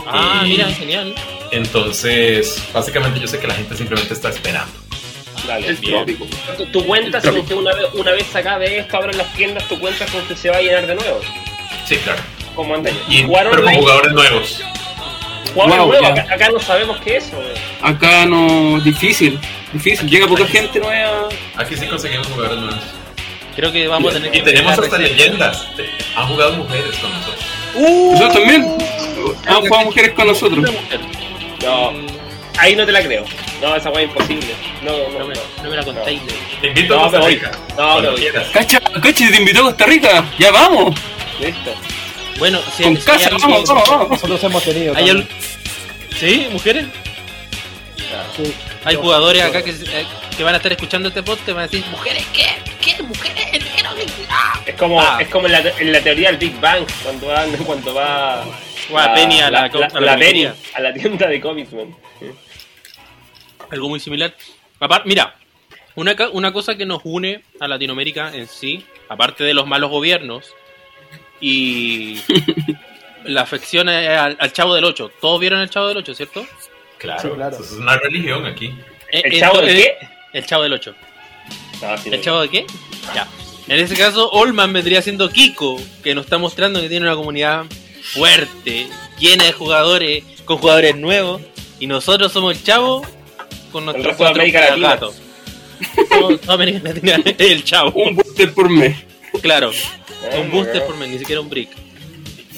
Ah, 0.06 0.42
y- 0.44 0.49
mira, 0.50 0.66
genial. 0.70 1.14
Entonces, 1.52 2.62
básicamente 2.73 3.20
yo 3.20 3.28
sé 3.28 3.38
que 3.38 3.46
la 3.46 3.54
gente 3.54 3.76
simplemente 3.76 4.12
está 4.14 4.30
esperando. 4.30 4.73
Dale. 5.46 5.68
El 5.68 5.76
Bien. 5.76 5.92
trópico. 5.94 6.26
¿Tu, 6.56 6.66
tu 6.66 6.85
cuenta, 6.87 7.18
El 7.18 7.30
con 7.35 7.46
que 7.46 7.54
una 7.54 7.73
vez, 7.73 7.87
una 7.94 8.11
vez 8.12 8.35
acá 8.35 8.58
de 8.58 8.78
esto 8.78 8.96
abren 8.96 9.16
las 9.16 9.32
tiendas, 9.35 9.68
tu 9.68 9.78
cuenta 9.78 10.04
con 10.06 10.23
que 10.26 10.35
se 10.35 10.50
va 10.50 10.56
a 10.56 10.61
llenar 10.62 10.87
de 10.88 10.94
nuevo? 10.96 11.20
Sí, 11.87 11.96
claro. 11.99 12.20
¿Cómo 12.56 12.75
anda? 12.75 12.90
Y, 13.08 13.22
¿Jugar 13.22 13.44
pero 13.50 13.56
con 13.62 13.64
online? 13.66 13.80
jugadores 13.82 14.12
nuevos. 14.12 14.60
¿Jugar 15.54 15.68
Wow, 15.78 15.86
nuevo? 15.88 16.02
ya. 16.02 16.22
Acá, 16.22 16.34
acá 16.34 16.48
no 16.50 16.58
sabemos 16.60 17.00
qué 17.02 17.16
es 17.18 17.25
eso. 17.28 17.36
Acá 17.82 18.26
no, 18.26 18.80
difícil, 18.80 19.38
difícil. 19.72 20.08
Llega 20.08 20.26
poca 20.26 20.46
gente 20.46 20.78
nueva. 20.80 21.28
Aquí 21.56 21.76
sí 21.76 21.86
conseguimos 21.86 22.26
jugadores 22.26 22.58
nuevos. 22.58 22.80
Creo 23.54 23.72
que 23.72 23.86
vamos 23.88 24.10
a 24.10 24.14
tener 24.16 24.32
que. 24.32 24.38
Y 24.38 24.42
tenemos 24.42 24.72
hasta 24.72 24.96
recién. 24.98 25.16
leyendas. 25.16 25.66
Han 26.16 26.26
jugado 26.28 26.52
mujeres 26.56 26.96
con 26.96 27.10
nosotros. 27.12 27.44
Nosotros 28.12 28.34
también. 28.34 28.76
Han 29.46 29.60
jugado 29.62 29.84
mujeres 29.84 30.12
con 30.14 30.26
nosotros. 30.26 30.58
Mujer. 30.60 31.00
No, 31.64 31.92
ahí 32.58 32.76
no 32.76 32.84
te 32.84 32.92
la 32.92 33.02
creo. 33.02 33.25
No, 33.62 33.75
esa 33.75 33.88
weá 33.90 34.02
es 34.02 34.08
imposible. 34.10 34.54
No, 34.82 34.92
no, 34.92 35.18
No 35.20 35.26
me, 35.26 35.34
no. 35.34 35.40
no 35.62 35.70
me 35.70 35.76
la 35.76 35.82
contáis. 35.84 36.20
Te 36.60 36.66
invito 36.68 36.94
No, 36.96 37.04
a 37.06 37.10
Costa. 37.10 37.26
Rica. 37.28 37.50
No, 37.78 38.02
voy. 38.02 38.16
quieras. 38.20 38.48
Cacha, 38.52 38.78
cacha, 38.80 39.30
te 39.30 39.36
invitó 39.38 39.60
a 39.60 39.64
Costa 39.64 39.86
Rica. 39.86 40.25
Ya 40.38 40.50
vamos. 40.50 40.94
Listo. 41.40 41.72
Bueno, 42.38 42.61
si 42.76 42.83
Con 42.83 42.97
casa, 42.97 43.31
hay 43.31 43.37
vamos, 43.40 43.64
vamos, 43.69 43.88
vamos. 43.88 44.11
Nosotros 44.11 44.45
hemos 44.45 44.62
tenido. 44.64 44.95
¿Hay 44.97 45.07
también. 45.07 45.28
al- 46.11 46.16
¿Sí? 46.19 46.47
¿Mujeres? 46.50 46.87
Sí. 48.37 48.55
Hay 48.85 48.95
Yo- 48.95 49.00
jugadores 49.02 49.43
yo- 49.43 49.49
acá 49.49 49.62
que, 49.62 49.71
eh, 49.71 50.07
que 50.37 50.43
van 50.43 50.55
a 50.55 50.57
estar 50.59 50.73
escuchando 50.73 51.09
este 51.09 51.23
podcast 51.23 51.49
y 51.49 51.52
van 51.52 51.64
a 51.64 51.66
decir, 51.66 51.85
¿mujeres 51.90 52.25
qué? 52.33 52.47
¿Qué? 52.81 53.02
¿Mujeres? 53.02 53.45
¿Qué 53.50 53.83
no 53.83 53.95
me- 53.95 54.05
ah". 54.28 54.61
Es 54.66 54.75
como, 54.76 55.00
Ah. 55.00 55.19
es 55.21 55.28
como 55.28 55.47
en 55.47 55.52
la, 55.52 55.59
en 55.61 55.93
la 55.93 56.00
teoría 56.00 56.28
del 56.28 56.37
Big 56.38 56.61
Bang, 56.61 56.85
cuando 57.02 57.26
va, 57.28 57.45
cuando 57.66 57.95
va 57.95 58.45
Penny 59.14 59.40
a 59.40 59.50
la, 59.50 59.62
la, 59.69 59.87
a 59.87 60.00
la 60.00 60.00
la 60.00 60.19
Penny, 60.19 60.45
comiquería. 60.47 60.55
a 60.75 60.81
la 60.81 60.93
tienda 60.95 61.26
de 61.26 61.40
cómics, 61.40 61.73
man. 61.73 61.97
Algo 63.71 63.88
muy 63.88 63.99
similar. 64.00 64.35
Aparte, 64.78 65.09
mira, 65.09 65.35
una, 65.97 66.14
ca- 66.14 66.28
una 66.31 66.52
cosa 66.52 66.76
que 66.76 66.87
nos 66.87 67.00
une 67.05 67.43
a 67.59 67.66
Latinoamérica 67.66 68.33
en 68.35 68.47
sí, 68.47 68.85
aparte 69.09 69.43
de 69.43 69.55
los 69.55 69.66
malos 69.66 69.90
gobiernos 69.90 70.47
y 71.40 72.21
la 73.25 73.43
afección 73.43 73.88
al, 73.88 74.37
al 74.38 74.52
Chavo 74.52 74.75
del 74.75 74.85
8. 74.85 75.11
Todos 75.21 75.40
vieron 75.40 75.61
el 75.61 75.71
Chavo 75.71 75.88
del 75.88 75.97
8, 75.99 76.14
¿cierto? 76.14 76.47
Claro, 76.99 77.23
Sí, 77.23 77.28
claro. 77.35 77.55
eso 77.57 77.64
es 77.64 77.73
una 77.73 77.97
religión 77.99 78.47
aquí. 78.47 78.75
Eh, 79.12 79.23
¿El 79.25 79.38
Chavo 79.40 79.61
de 79.61 79.75
qué? 79.75 79.99
El 80.33 80.47
Chavo 80.47 80.62
del 80.64 80.73
8. 80.73 80.95
No, 81.83 81.99
sí, 81.99 82.09
no. 82.11 82.16
¿El 82.16 82.23
Chavo 82.23 82.40
de 82.43 82.49
qué? 82.49 82.66
Ya. 83.14 83.28
En 83.69 83.81
ese 83.81 83.97
caso, 83.97 84.31
Olman 84.31 84.73
vendría 84.73 85.02
siendo 85.02 85.28
Kiko, 85.28 85.81
que 86.02 86.14
nos 86.14 86.25
está 86.25 86.38
mostrando 86.38 86.81
que 86.81 86.88
tiene 86.88 87.05
una 87.07 87.16
comunidad 87.16 87.64
fuerte, 88.14 88.87
llena 89.19 89.45
de 89.45 89.52
jugadores, 89.52 90.23
con 90.45 90.59
jugadores 90.59 90.97
nuevos, 90.97 91.43
y 91.81 91.87
nosotros 91.87 92.33
somos 92.33 92.57
el 92.57 92.62
Chavo 92.62 93.05
con 93.73 93.85
de 93.87 93.93
cuatro 94.16 94.26
América 94.28 94.76
gatos. 94.76 95.16
Todo- 96.09 96.38
toda 96.38 96.55
América 96.55 96.81
Latina 96.88 97.19
es 97.25 97.35
el 97.38 97.64
Chavo. 97.64 97.90
Un 97.90 98.14
booster 98.16 98.55
por 98.55 98.71
mes. 98.71 98.97
Claro, 99.43 99.71
un 100.40 100.50
booster 100.50 100.85
por 100.85 100.97
mes, 100.97 101.09
ni 101.09 101.18
siquiera 101.18 101.40
un 101.40 101.49
brick. 101.49 101.71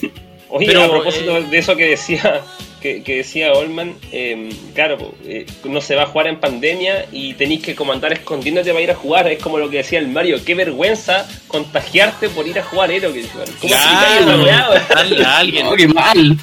Oye, 0.51 0.67
Pero, 0.67 0.85
a 0.85 0.91
propósito 0.91 1.37
eh, 1.37 1.43
de 1.51 1.59
eso 1.59 1.77
que 1.77 1.91
decía 1.91 2.43
que, 2.81 3.03
que 3.03 3.17
decía 3.17 3.53
Olman, 3.53 3.95
eh, 4.13 4.49
claro, 4.75 5.15
eh, 5.25 5.45
no 5.65 5.81
se 5.81 5.95
va 5.97 6.05
a 6.05 6.07
jugar 6.07 6.29
en 6.29 6.39
pandemia 6.41 7.07
y 7.13 7.35
tenéis 7.35 7.63
que 7.63 7.75
como 7.75 7.93
andar 7.93 8.13
escondiéndote 8.13 8.71
para 8.71 8.83
ir 8.83 8.91
a 8.91 8.95
jugar. 8.95 9.29
Es 9.29 9.43
como 9.43 9.59
lo 9.59 9.69
que 9.69 9.79
decía 9.79 9.99
el 9.99 10.09
Mario, 10.09 10.43
qué 10.45 10.55
vergüenza 10.55 11.29
contagiarte 11.49 12.29
por 12.31 12.47
ir 12.47 12.59
a 12.59 12.63
jugar 12.63 12.91
Hero. 12.91 13.13
que- 13.13 13.27
¿Cómo 13.61 13.75
weón? 13.75 14.47
Dale 14.89 15.25
a 15.25 15.39
alguien. 15.39 15.67
No, 15.67 15.73
qué 15.77 15.89
mal. 15.89 16.39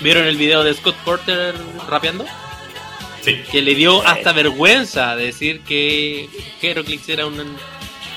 ¿Vieron 0.00 0.26
el 0.26 0.36
video 0.36 0.64
de 0.64 0.74
Scott 0.74 0.96
Porter 1.04 1.54
rapeando? 1.88 2.26
Sí. 3.20 3.40
Que 3.52 3.62
le 3.62 3.76
dio 3.76 4.04
hasta 4.04 4.32
vergüenza 4.32 5.14
decir 5.14 5.60
que 5.60 6.28
Heroclix 6.60 7.08
era 7.08 7.24
un 7.26 7.38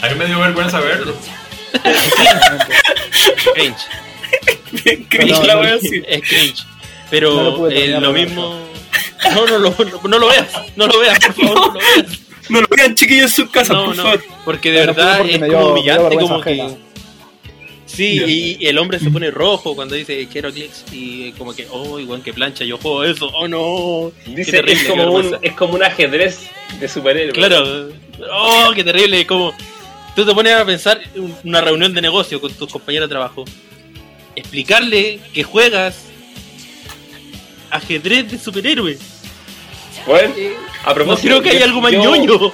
A 0.01 0.09
mí 0.09 0.15
me 0.17 0.25
dio 0.25 0.39
vergüenza 0.39 0.79
verlo. 0.79 1.15
Cringe. 3.53 5.07
Cringe 5.09 5.31
No, 5.31 5.43
la 5.43 5.53
no, 5.53 5.59
voy 5.59 5.67
a 5.67 5.73
decir. 5.75 6.05
Es 6.07 6.21
cringe. 6.27 6.63
No 6.65 7.09
Pero 7.09 7.57
lo 7.57 7.69
eh, 7.71 7.87
lo 7.99 8.11
mismo. 8.13 8.59
No, 9.33 9.45
no, 9.47 9.57
lo- 9.59 9.69
no, 9.79 10.01
no 10.07 10.19
lo 10.19 10.27
veas. 10.27 10.47
No 10.75 10.87
lo 10.87 10.99
veas, 10.99 11.19
por 11.19 11.33
favor. 11.33 11.55
No, 11.59 11.65
lo 11.67 11.73
veas. 11.73 12.19
No 12.49 12.61
lo 12.61 12.67
vean 12.69 12.93
chiquillos 12.95 13.23
en 13.25 13.29
sus 13.45 13.49
casas, 13.49 13.75
No, 13.75 13.85
por 13.85 13.95
no. 13.95 14.03
favor. 14.03 14.23
Porque 14.43 14.71
de 14.71 14.79
verdad 14.85 15.17
porque 15.19 15.33
es 15.33 15.39
como 15.39 15.47
dio- 15.49 15.57
dio 15.59 15.71
humillante. 15.71 16.15
Como 16.17 16.41
que. 16.41 16.85
Sí, 17.87 18.21
y, 18.25 18.57
y 18.59 18.67
el 18.67 18.77
hombre 18.77 18.99
se 18.99 19.09
pone 19.09 19.31
rojo 19.31 19.73
cuando 19.75 19.95
dice 19.95 20.27
Heroclix 20.33 20.83
y 20.91 21.31
como 21.33 21.55
que, 21.55 21.65
oh, 21.71 21.97
igual 21.99 22.21
que 22.23 22.33
plancha, 22.33 22.65
yo 22.65 22.77
juego 22.77 23.03
eso, 23.05 23.27
oh 23.33 23.47
no. 23.47 24.11
Dice 24.25 24.51
Qué 24.51 24.57
terrible, 24.57 24.81
es 24.81 24.89
como, 24.89 25.11
un, 25.11 25.37
es 25.41 25.53
como 25.53 25.73
un 25.75 25.83
ajedrez 25.83 26.39
de 26.79 26.87
superhéroes. 26.89 27.33
Claro, 27.35 27.89
oh, 28.31 28.71
qué 28.75 28.83
terrible. 28.83 29.25
Como 29.25 29.53
tú 30.15 30.25
te 30.25 30.33
pones 30.33 30.53
a 30.53 30.65
pensar 30.65 31.01
un- 31.15 31.35
una 31.43 31.61
reunión 31.61 31.93
de 31.93 32.01
negocio 32.01 32.39
con 32.41 32.53
tus 32.53 32.71
compañeros 32.71 33.09
de 33.09 33.13
trabajo, 33.13 33.45
explicarle 34.35 35.19
que 35.33 35.43
juegas 35.43 36.05
ajedrez 37.69 38.31
de 38.31 38.37
superhéroes. 38.37 38.99
Bueno, 40.05 40.33
a 40.83 40.89
No 40.89 40.93
propósito, 40.95 41.27
creo 41.27 41.41
que 41.41 41.49
haya 41.49 41.59
yo- 41.59 41.65
algo 41.65 41.81
más 41.81 41.91
yo- 41.91 42.03
ñoño. 42.03 42.53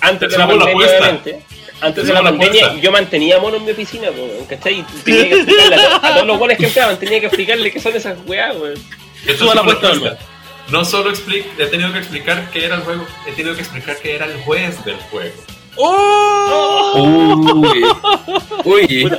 Antes 0.00 0.30
de 0.30 0.38
la 0.38 0.44
apuesta. 0.44 0.72
obviamente. 0.98 1.42
Antes 1.80 2.06
de 2.06 2.12
la 2.12 2.22
pandemia, 2.22 2.64
apuesta. 2.66 2.80
yo 2.80 2.92
mantenía 2.92 3.38
mono 3.40 3.56
en 3.56 3.64
mi 3.64 3.72
oficina, 3.72 4.08
po, 4.12 4.46
¿cachai? 4.48 4.78
Y 4.80 4.82
Tenía 5.02 5.28
que 5.28 5.34
explicarle 5.34 5.74
a, 5.76 6.00
to- 6.00 6.06
a 6.06 6.14
todos 6.14 6.26
los 6.28 6.38
buenos 6.38 6.56
que 6.58 6.66
entraban, 6.66 6.96
tenía 6.98 7.18
que 7.18 7.26
explicarle 7.26 7.72
qué 7.72 7.80
son 7.80 7.96
esas 7.96 8.18
weas, 8.24 8.56
weón. 8.56 8.74
Esto 9.26 9.44
la 9.46 9.62
una 9.62 9.72
apuesta. 9.72 10.18
No 10.70 10.84
solo 10.84 11.12
he 11.12 11.66
tenido 11.66 11.92
que 11.92 11.98
explicar 11.98 12.48
qué 12.52 12.64
era 12.66 12.76
el 12.76 12.82
juego, 12.82 13.04
he 13.26 13.32
tenido 13.32 13.54
que 13.56 13.62
explicar 13.62 13.96
que 13.98 14.14
era 14.14 14.26
el 14.26 14.36
juez 14.42 14.84
del 14.84 14.96
juego. 15.10 15.34
¡Oh! 15.76 17.52
Uy. 17.54 17.84
Uy. 18.64 19.10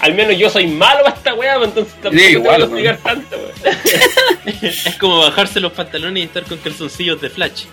Al 0.00 0.14
menos 0.14 0.38
yo 0.38 0.48
soy 0.48 0.66
malo 0.66 1.04
para 1.04 1.16
esta 1.16 1.34
wea, 1.34 1.56
pues, 1.58 1.68
entonces 1.68 1.92
tampoco 1.94 2.16
Sí, 2.16 2.32
tengo 2.32 2.40
igual, 2.40 2.56
que 2.56 2.62
explicar 2.64 2.98
tanto, 2.98 3.36
weón. 3.36 4.56
Es 4.62 4.96
como 4.98 5.18
bajarse 5.18 5.60
los 5.60 5.72
pantalones 5.72 6.22
y 6.22 6.26
estar 6.26 6.44
con 6.44 6.58
calzoncillos 6.58 7.20
de 7.20 7.28
flash. 7.28 7.64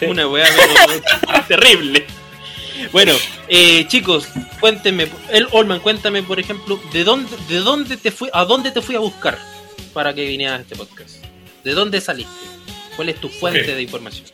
Sí. 0.00 0.06
Una 0.06 0.26
weá 0.26 0.46
terrible. 1.48 2.06
Bueno, 2.92 3.12
eh, 3.48 3.86
chicos, 3.88 4.28
cuéntenme, 4.60 5.08
el 5.30 5.48
Olman, 5.52 5.80
cuéntame, 5.80 6.22
por 6.22 6.40
ejemplo, 6.40 6.80
¿de 6.92 7.04
dónde, 7.04 7.34
de 7.48 7.60
dónde 7.60 7.96
te 7.96 8.10
fui, 8.10 8.28
a 8.32 8.44
dónde 8.44 8.70
te 8.70 8.80
fui 8.80 8.94
a 8.94 8.98
buscar 8.98 9.38
para 9.92 10.14
que 10.14 10.26
vinieras 10.26 10.58
a 10.58 10.62
este 10.62 10.76
podcast? 10.76 11.24
¿De 11.64 11.72
dónde 11.72 12.00
saliste? 12.00 12.46
¿Cuál 12.96 13.10
es 13.10 13.20
tu 13.20 13.28
fuente 13.28 13.74
de 13.74 13.82
información? 13.82 14.26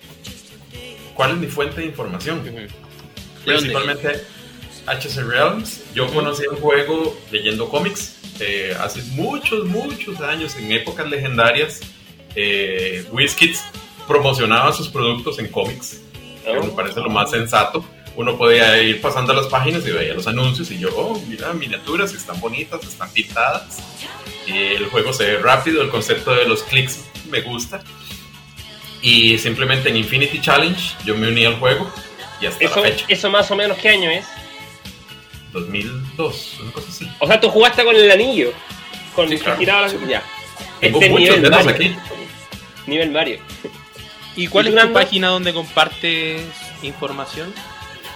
¿Cuál 1.14 1.32
es 1.32 1.36
mi 1.38 1.46
fuente 1.46 1.80
de 1.80 1.86
información? 1.88 2.68
Principalmente 3.44 4.24
HC 4.86 5.22
Realms. 5.26 5.82
Yo 5.94 6.06
conocí 6.08 6.42
el 6.42 6.56
juego 6.56 7.16
leyendo 7.30 7.68
cómics 7.68 8.16
eh, 8.40 8.76
hace 8.80 9.02
muchos, 9.12 9.66
muchos 9.66 10.20
años, 10.20 10.56
en 10.56 10.72
épocas 10.72 11.08
legendarias. 11.08 11.80
Eh, 12.34 13.04
WizKids 13.12 13.62
promocionaba 14.06 14.72
sus 14.72 14.88
productos 14.88 15.38
en 15.38 15.48
cómics, 15.48 16.00
que 16.44 16.52
me 16.52 16.68
parece 16.70 17.00
lo 17.00 17.10
más 17.10 17.30
sensato. 17.30 17.84
uno 18.16 18.36
podía 18.36 18.82
ir 18.82 19.00
pasando 19.00 19.32
las 19.32 19.46
páginas 19.46 19.86
y 19.86 19.90
veía 19.90 20.14
los 20.14 20.26
anuncios 20.26 20.70
y 20.70 20.78
yo, 20.78 20.90
oh, 20.96 21.22
mira, 21.28 21.52
miniaturas, 21.52 22.12
están 22.12 22.40
bonitas, 22.40 22.82
están 22.84 23.10
pintadas. 23.12 23.78
Y 24.46 24.52
el 24.52 24.86
juego 24.86 25.12
se 25.12 25.24
ve 25.24 25.38
rápido, 25.38 25.82
el 25.82 25.88
concepto 25.90 26.34
de 26.34 26.46
los 26.46 26.62
clics 26.64 27.04
me 27.30 27.40
gusta. 27.42 27.82
Y 29.02 29.38
simplemente 29.38 29.88
en 29.88 29.96
Infinity 29.96 30.40
Challenge 30.40 30.80
yo 31.04 31.16
me 31.16 31.28
uní 31.28 31.44
al 31.44 31.58
juego 31.58 31.92
y 32.42 32.46
hasta 32.46 32.64
Eso, 32.64 32.76
la 32.76 32.82
fecha, 32.90 33.04
eso 33.08 33.30
más 33.30 33.50
o 33.50 33.56
menos, 33.56 33.78
¿qué 33.78 33.88
año 33.90 34.10
es? 34.10 34.26
2002, 35.52 36.58
una 36.62 36.72
cosa 36.72 36.88
así. 36.88 37.08
O 37.18 37.26
sea, 37.26 37.40
tú 37.40 37.48
jugaste 37.50 37.84
con 37.84 37.94
el 37.94 38.10
anillo. 38.10 38.52
Con 39.14 39.28
Sí, 39.28 39.36
que 39.36 39.42
claro. 39.42 39.58
giraba 39.58 39.86
la- 39.88 40.06
Ya. 40.08 40.22
Tengo 40.80 41.00
Este 41.00 41.12
nivel 41.14 41.42
de 41.42 41.48
esos 41.48 41.64
Mario. 41.64 41.70
aquí. 41.74 41.96
Nivel 42.86 43.10
Mario. 43.10 43.38
¿Y 44.36 44.46
cuál 44.48 44.64
¿Y 44.66 44.68
es 44.68 44.74
tu 44.74 44.80
Nando? 44.80 44.94
página 44.94 45.28
donde 45.28 45.52
compartes 45.52 46.42
información? 46.82 47.52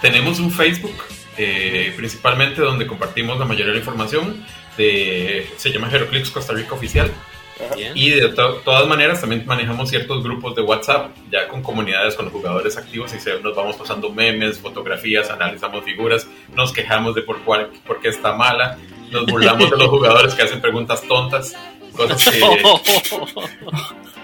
Tenemos 0.01 0.39
un 0.39 0.51
Facebook, 0.51 0.95
eh, 1.37 1.93
principalmente 1.95 2.61
donde 2.61 2.87
compartimos 2.87 3.37
la 3.39 3.45
mayoría 3.45 3.67
de 3.67 3.73
la 3.73 3.79
información. 3.79 4.45
De, 4.77 5.49
se 5.57 5.71
llama 5.71 5.89
Heroclix 5.91 6.29
Costa 6.29 6.53
Rica 6.53 6.73
Oficial. 6.75 7.11
Bien. 7.75 7.91
Y 7.95 8.11
de 8.11 8.29
to- 8.29 8.61
todas 8.65 8.87
maneras 8.87 9.19
también 9.21 9.43
manejamos 9.45 9.89
ciertos 9.89 10.23
grupos 10.23 10.55
de 10.55 10.61
WhatsApp, 10.61 11.09
ya 11.31 11.47
con 11.47 11.61
comunidades, 11.63 12.15
con 12.15 12.25
los 12.25 12.33
jugadores 12.33 12.77
activos 12.77 13.13
y 13.13 13.19
se- 13.19 13.39
nos 13.41 13.55
vamos 13.55 13.75
pasando 13.75 14.09
memes, 14.11 14.59
fotografías, 14.59 15.29
analizamos 15.29 15.83
figuras, 15.83 16.27
nos 16.53 16.71
quejamos 16.71 17.15
de 17.15 17.21
por, 17.23 17.39
cuál, 17.43 17.69
por 17.85 17.99
qué 17.99 18.09
está 18.09 18.33
mala, 18.33 18.77
nos 19.11 19.25
burlamos 19.25 19.71
de 19.71 19.77
los 19.77 19.87
jugadores 19.87 20.33
que 20.35 20.43
hacen 20.43 20.61
preguntas 20.61 21.01
tontas, 21.07 21.55
cosas 21.95 22.23
que... 22.23 22.41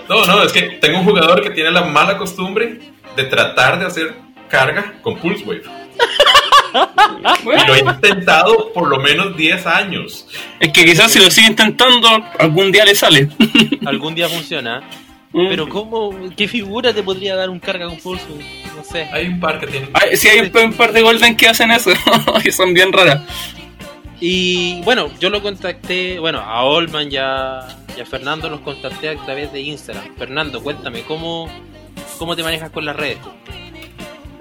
No, 0.10 0.26
no, 0.26 0.44
es 0.44 0.52
que 0.52 0.64
tengo 0.64 1.00
un 1.00 1.06
jugador 1.06 1.42
que 1.42 1.50
tiene 1.52 1.72
la 1.72 1.86
mala 1.86 2.18
costumbre 2.18 2.80
de 3.16 3.24
tratar 3.24 3.80
de 3.80 3.86
hacer 3.86 4.14
carga 4.50 4.96
con 5.02 5.18
Pulse 5.18 5.46
Wave. 5.46 5.64
Y 6.74 7.68
lo 7.68 7.76
he 7.76 7.80
intentado 7.80 8.72
por 8.74 8.88
lo 8.88 9.00
menos 9.00 9.36
10 9.38 9.66
años. 9.68 10.28
Es 10.60 10.72
que 10.72 10.86
quizás 10.86 11.12
si 11.12 11.20
lo 11.20 11.30
sigue 11.30 11.48
intentando, 11.48 12.08
algún 12.40 12.72
día 12.72 12.86
le 12.86 12.96
sale. 12.96 13.30
Algún 13.86 14.16
día 14.16 14.30
funciona. 14.30 14.82
Mm. 15.34 15.50
Pero 15.50 15.68
¿cómo? 15.68 16.16
¿Qué 16.38 16.48
figura 16.48 16.94
te 16.94 17.04
podría 17.04 17.36
dar 17.36 17.50
un 17.50 17.60
carga 17.60 17.88
con 17.88 17.98
pulso? 17.98 18.28
No 18.76 18.84
sé. 18.84 19.10
Hay 19.12 19.28
un 19.28 19.40
par 19.40 19.60
que 19.60 19.68
tienen... 19.68 19.90
Ay, 19.94 20.16
sí, 20.16 20.30
hay 20.30 20.40
un, 20.40 20.74
par 20.74 20.94
de 20.94 21.02
Golden 21.02 21.36
que 21.36 21.48
hacen 21.48 21.72
eso, 21.72 21.92
y 22.46 22.52
son 22.52 22.74
bien 22.74 22.94
raras. 22.94 23.22
Y 24.20 24.82
bueno, 24.84 25.12
yo 25.20 25.30
lo 25.30 25.42
contacté, 25.42 26.20
bueno, 26.20 26.40
a 26.40 26.64
Olman 26.64 27.12
y 27.12 27.18
a, 27.18 27.68
y 27.98 28.02
a 28.02 28.06
Fernando 28.06 28.50
los 28.50 28.62
contacté 28.62 29.10
a 29.10 29.16
través 29.18 29.52
de 29.52 29.62
Instagram. 29.62 30.16
Fernando, 30.18 30.64
cuéntame, 30.64 31.02
¿cómo, 31.02 31.50
cómo 32.18 32.36
te 32.36 32.44
manejas 32.44 32.70
con 32.70 32.86
las 32.86 32.96
redes? 32.96 33.18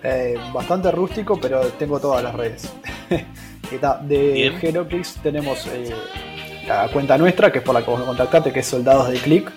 Eh, 0.05 0.37
bastante 0.53 0.91
rústico, 0.91 1.39
pero 1.41 1.61
tengo 1.79 2.01
todas 2.01 2.23
las 2.23 2.35
redes. 2.35 2.73
De. 4.07 4.49
Heroclix 4.61 5.15
tenemos 5.23 5.67
eh, 5.67 5.91
la 6.67 6.89
cuenta 6.89 7.17
nuestra, 7.17 7.51
que 7.51 7.59
es 7.59 7.65
por 7.65 7.75
la 7.75 7.83
que 7.83 7.91
vos 7.91 8.01
me 8.01 8.05
contactaste, 8.05 8.53
que 8.53 8.61
es 8.61 8.67
Soldados 8.67 9.09
de 9.11 9.19
Click. 9.19 9.51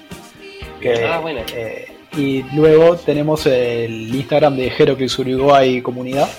Que, 0.79 1.03
Ah, 1.05 1.19
buena. 1.19 1.41
eh, 1.53 1.87
y 2.15 2.43
luego 2.55 2.95
tenemos 2.95 3.45
el 3.45 4.15
Instagram 4.15 4.55
de 4.55 4.67
Heroclix 4.67 5.19
Uruguay 5.19 5.81
Comunidad. 5.81 6.29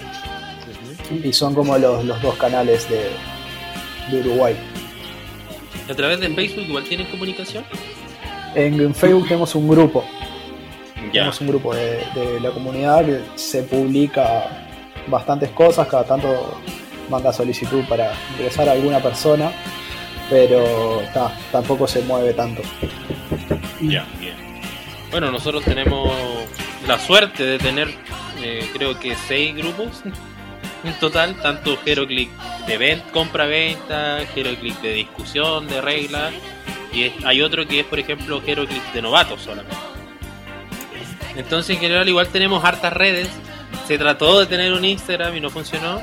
Y 1.22 1.32
son 1.34 1.54
como 1.54 1.76
los, 1.76 2.02
los 2.04 2.20
dos 2.22 2.36
canales 2.36 2.88
de, 2.88 3.10
de 4.10 4.20
Uruguay. 4.26 4.56
¿A 5.90 5.94
través 5.94 6.18
de 6.20 6.30
Facebook 6.30 6.64
igual 6.66 6.84
tienen 6.84 7.06
comunicación? 7.08 7.62
En, 8.54 8.80
en 8.80 8.94
Facebook 8.94 9.28
tenemos 9.28 9.54
un 9.54 9.68
grupo. 9.68 10.02
Tenemos 11.20 11.40
un 11.40 11.46
grupo 11.48 11.74
de, 11.74 12.04
de 12.14 12.40
la 12.40 12.50
comunidad 12.50 13.04
que 13.04 13.20
se 13.36 13.62
publica 13.62 14.64
bastantes 15.08 15.50
cosas, 15.50 15.86
cada 15.88 16.04
tanto 16.04 16.60
manda 17.08 17.32
solicitud 17.32 17.84
para 17.88 18.12
ingresar 18.32 18.68
a 18.68 18.72
alguna 18.72 19.00
persona, 19.00 19.52
pero 20.28 21.02
ta, 21.14 21.32
tampoco 21.52 21.86
se 21.86 22.02
mueve 22.02 22.32
tanto. 22.34 22.62
Ya, 23.80 24.04
bien. 24.18 24.34
Bueno, 25.10 25.30
nosotros 25.30 25.64
tenemos 25.64 26.10
la 26.86 26.98
suerte 26.98 27.44
de 27.44 27.58
tener, 27.58 27.88
eh, 28.42 28.68
creo 28.72 28.98
que 28.98 29.14
seis 29.14 29.54
grupos 29.54 30.02
en 30.84 30.92
total, 31.00 31.36
tanto 31.40 31.78
Heroclick 31.86 32.30
de 32.66 32.78
ven- 32.78 33.02
compra-venta, 33.12 34.20
Heroclick 34.34 34.80
de 34.82 34.92
discusión, 34.94 35.68
de 35.68 35.80
reglas, 35.80 36.32
y 36.92 37.04
es- 37.04 37.24
hay 37.24 37.40
otro 37.42 37.66
que 37.66 37.80
es, 37.80 37.86
por 37.86 37.98
ejemplo, 38.00 38.42
Heroclick 38.44 38.92
de 38.92 39.02
novatos 39.02 39.42
solamente. 39.42 39.76
Entonces, 41.36 41.76
en 41.76 41.80
general, 41.80 42.08
igual 42.08 42.28
tenemos 42.28 42.64
hartas 42.64 42.92
redes. 42.92 43.28
Se 43.86 43.98
trató 43.98 44.40
de 44.40 44.46
tener 44.46 44.72
un 44.72 44.84
Instagram 44.84 45.36
y 45.36 45.40
no 45.40 45.50
funcionó. 45.50 46.00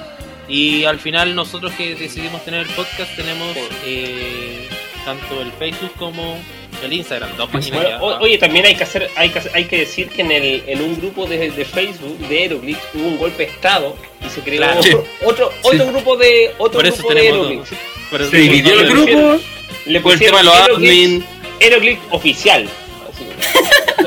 Y 0.47 0.83
al 0.83 0.99
final, 0.99 1.35
nosotros 1.35 1.71
que 1.73 1.95
decidimos 1.95 2.43
tener 2.43 2.61
el 2.61 2.73
podcast, 2.73 3.15
tenemos 3.15 3.55
eh, 3.85 4.67
tanto 5.05 5.41
el 5.41 5.51
Facebook 5.53 5.91
como 5.97 6.37
el 6.83 6.93
Instagram. 6.93 7.35
Dos 7.37 7.49
páginas 7.49 7.81
Bueno, 7.81 7.89
ya. 7.97 8.19
oye, 8.19 8.37
también 8.37 8.65
hay 8.65 8.75
que 8.75 8.83
hacer, 8.83 9.09
hay 9.15 9.29
que, 9.29 9.41
hay 9.53 9.65
que 9.65 9.79
decir 9.79 10.09
que 10.09 10.21
en 10.21 10.31
el, 10.31 10.63
en 10.67 10.81
un 10.81 10.97
grupo 10.97 11.25
de, 11.25 11.49
de 11.51 11.65
Facebook 11.65 12.17
de 12.27 12.39
Aeroclix 12.39 12.79
hubo 12.93 13.07
un 13.07 13.17
golpe 13.17 13.45
de 13.45 13.51
estado 13.51 13.95
y 14.25 14.29
se 14.29 14.41
creó 14.41 14.57
Claro. 14.61 14.81
Sí. 14.83 14.91
otro, 15.23 15.51
otro 15.61 15.87
grupo 15.87 16.17
de 16.17 16.53
otro 16.57 16.79
Por 16.79 16.87
eso 16.87 16.97
grupo 16.97 17.13
de 17.13 17.21
Aeroclix. 17.21 17.69
Por 18.11 18.21
eso 18.21 18.31
Se 18.31 18.37
dividió 18.37 18.79
el 18.79 18.89
grupo 18.89 19.39
Le 19.85 19.99
los 19.99 20.21
Aeroclix-. 20.21 21.23
Aeroclix 21.61 22.01
oficial. 22.11 22.67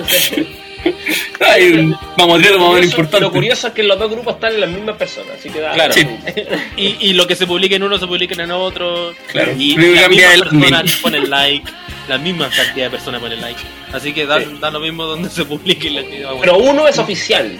Así. 0.04 0.46
Hay 1.40 1.72
un 1.72 1.96
mamotreto 2.16 2.58
más 2.58 2.68
o 2.68 2.72
menos 2.74 3.20
Lo 3.20 3.30
curioso 3.30 3.68
es 3.68 3.72
que 3.74 3.82
los 3.82 3.98
dos 3.98 4.10
grupos 4.10 4.34
están 4.34 4.54
en 4.54 4.60
las 4.60 4.70
mismas 4.70 4.96
personas, 4.96 5.32
así 5.38 5.50
que 5.50 5.60
da. 5.60 5.72
Claro. 5.72 5.94
Sí. 5.94 6.06
Y, 6.76 6.96
y 7.00 7.12
lo 7.14 7.26
que 7.26 7.34
se 7.36 7.46
publica 7.46 7.76
en 7.76 7.82
uno 7.82 7.98
se 7.98 8.06
publica 8.06 8.40
en 8.42 8.50
otro. 8.50 9.12
Claro. 9.32 9.52
Y 9.56 9.76
Luego 9.76 9.94
las 9.94 10.08
mismas 10.10 10.38
personas 10.42 10.96
ponen 11.02 11.30
like. 11.30 11.72
La 12.08 12.18
misma 12.18 12.48
cantidad 12.50 12.86
de 12.86 12.90
personas 12.90 13.20
ponen 13.20 13.40
like. 13.40 13.60
Así 13.92 14.12
que 14.12 14.26
da, 14.26 14.38
Sí. 14.40 14.46
da 14.60 14.70
lo 14.70 14.80
mismo 14.80 15.04
donde 15.04 15.28
se 15.28 15.44
publique 15.44 15.90
la 15.90 16.00
actividad. 16.02 16.30
Pero 16.40 16.58
uno 16.58 16.86
es 16.86 16.98
oficial. 16.98 17.58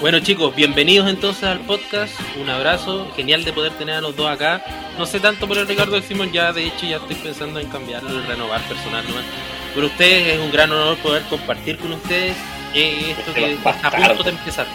Bueno 0.00 0.20
chicos, 0.20 0.54
bienvenidos 0.54 1.08
entonces 1.08 1.44
al 1.44 1.60
podcast, 1.60 2.12
un 2.38 2.50
abrazo, 2.50 3.10
genial 3.16 3.44
de 3.44 3.52
poder 3.54 3.72
tener 3.72 3.94
a 3.94 4.00
los 4.02 4.14
dos 4.14 4.28
acá. 4.28 4.62
No 4.98 5.06
sé 5.06 5.20
tanto 5.20 5.48
por 5.48 5.56
el 5.56 5.66
Ricardo 5.66 5.96
de 5.98 6.02
Simón, 6.02 6.32
ya 6.32 6.52
de 6.52 6.66
hecho 6.66 6.84
ya 6.86 6.96
estoy 6.98 7.16
pensando 7.16 7.58
en 7.60 7.66
cambiarlo 7.68 8.22
y 8.22 8.26
renovar 8.26 8.60
personal 8.68 9.02
nomás. 9.08 9.24
Pero 9.76 9.88
ustedes 9.88 10.26
es 10.28 10.40
un 10.40 10.50
gran 10.50 10.72
honor 10.72 10.96
poder 10.96 11.22
compartir 11.24 11.76
con 11.76 11.92
ustedes 11.92 12.34
eh, 12.72 13.14
esto 13.16 13.34
que 13.34 13.52
está 13.52 13.88
a 13.88 13.90
punto 13.90 14.22
de 14.22 14.30
empezar. 14.30 14.66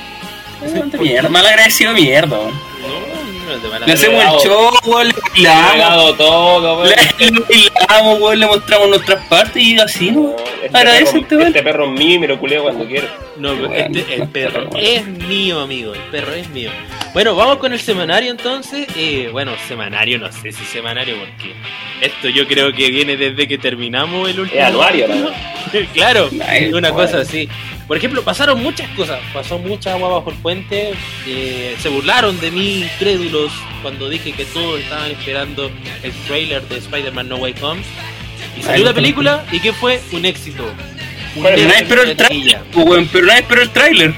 Mierda, 1.00 1.30
mal 1.30 1.46
agradecido 1.46 1.94
mierda. 1.94 2.38
No, 2.38 2.50
no 2.50 3.86
Le 3.86 3.94
hacemos 3.94 4.24
el 4.24 4.50
show, 4.50 4.72
weón, 4.86 5.08
le 5.36 5.48
bailamos, 5.50 6.18
todo, 6.18 6.84
le 6.86 6.94
weón. 6.94 7.46
bailamos, 7.50 8.20
weón, 8.22 8.40
le 8.40 8.46
mostramos 8.46 8.90
nuestras 8.90 9.26
partes 9.28 9.62
y 9.62 9.78
así, 9.80 10.12
¿no? 10.12 10.36
Este 10.64 10.78
Agradece 10.78 11.06
perro, 11.14 11.20
este 11.22 11.36
weón. 11.36 11.48
este 11.48 11.64
perro 11.64 11.86
es 11.86 11.92
mío 12.00 12.16
y 12.16 12.20
me 12.20 12.28
lo 12.28 12.40
culeo 12.40 12.64
cuando 12.64 12.86
quiero. 12.88 13.08
No, 13.38 13.52
este- 13.74 14.16
el 14.16 14.28
perro 14.30 14.70
es 14.78 15.06
mío, 15.08 15.60
amigo. 15.62 15.94
El 15.94 16.02
perro 16.12 16.34
es 16.34 16.48
mío. 16.50 16.70
Bueno, 17.14 17.36
vamos 17.36 17.58
con 17.58 17.74
el 17.74 17.80
semanario 17.80 18.32
entonces. 18.32 18.88
Eh, 18.96 19.30
bueno, 19.32 19.52
semanario, 19.68 20.18
no 20.20 20.32
sé 20.32 20.52
si 20.52 20.64
semanario, 20.64 21.16
porque 21.18 21.54
esto 22.00 22.30
yo 22.30 22.48
creo 22.48 22.72
que 22.72 22.90
viene 22.90 23.18
desde 23.18 23.48
que 23.48 23.58
terminamos 23.58 24.30
el 24.30 24.40
último. 24.42 24.62
Es 24.62 24.66
anuario, 24.68 25.08
capítulo. 25.08 25.32
claro, 25.94 26.30
Ay, 26.48 26.72
una 26.72 26.92
bueno. 26.92 26.96
cosa 26.96 27.20
así. 27.22 27.50
Por 27.92 27.98
ejemplo, 27.98 28.24
pasaron 28.24 28.64
muchas 28.64 28.88
cosas. 28.92 29.20
Pasó 29.34 29.60
mucha 29.60 29.92
agua 29.92 30.08
bajo 30.08 30.30
el 30.30 30.38
puente. 30.38 30.94
eh, 31.28 31.76
se 31.78 31.90
burlaron 31.90 32.40
de 32.40 32.50
mí, 32.50 32.84
incrédulos, 32.84 33.52
cuando 33.82 34.08
dije 34.08 34.32
que 34.32 34.46
todos 34.46 34.80
estaban 34.80 35.12
esperando 35.12 35.70
el 36.02 36.14
trailer 36.26 36.66
de 36.70 36.78
Spider-Man 36.78 37.28
No 37.28 37.36
Way 37.36 37.54
Home. 37.62 37.82
Y 38.58 38.64
salió 38.64 38.86
la 38.86 38.94
película 38.94 39.46
y 39.52 39.60
¿qué 39.60 39.74
fue? 39.74 40.00
Un 40.14 40.24
éxito. 40.24 40.64
Un 41.36 41.44
Pero 41.44 41.68
nadie 41.68 41.82
esperó 41.82 42.04
el 42.04 42.16
trailer, 42.16 42.62
pero 42.74 43.26
nadie 43.26 43.40
esperó 43.42 43.62
el 43.62 43.70
trailer. 43.72 44.14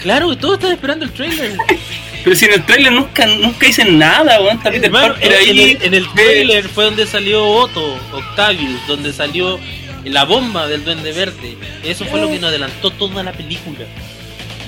Claro, 0.00 0.38
todos 0.38 0.54
están 0.54 0.72
esperando 0.72 1.04
el 1.04 1.12
trailer. 1.12 1.58
Pero 2.24 2.36
si 2.36 2.44
en 2.46 2.52
el 2.52 2.64
trailer 2.64 2.92
nunca, 2.92 3.26
nunca 3.26 3.66
dicen 3.66 3.98
nada, 3.98 4.40
weón, 4.40 4.56
está 4.58 4.70
Peter 4.70 4.86
Hermano, 4.86 5.14
Parker 5.14 5.32
en, 5.32 5.38
ahí. 5.38 5.70
el, 5.72 5.82
en 5.82 5.94
el 5.94 6.08
trailer 6.12 6.68
fue 6.68 6.84
donde 6.84 7.06
salió 7.06 7.46
Otto, 7.46 7.98
Octavius, 8.12 8.86
donde 8.86 9.12
salió 9.12 9.58
la 10.04 10.24
bomba 10.24 10.66
del 10.66 10.84
Duende 10.84 11.12
Verde. 11.12 11.56
Eso 11.84 12.04
fue 12.06 12.20
lo 12.20 12.28
que 12.28 12.38
nos 12.38 12.48
adelantó 12.50 12.90
toda 12.90 13.22
la 13.22 13.32
película. 13.32 13.80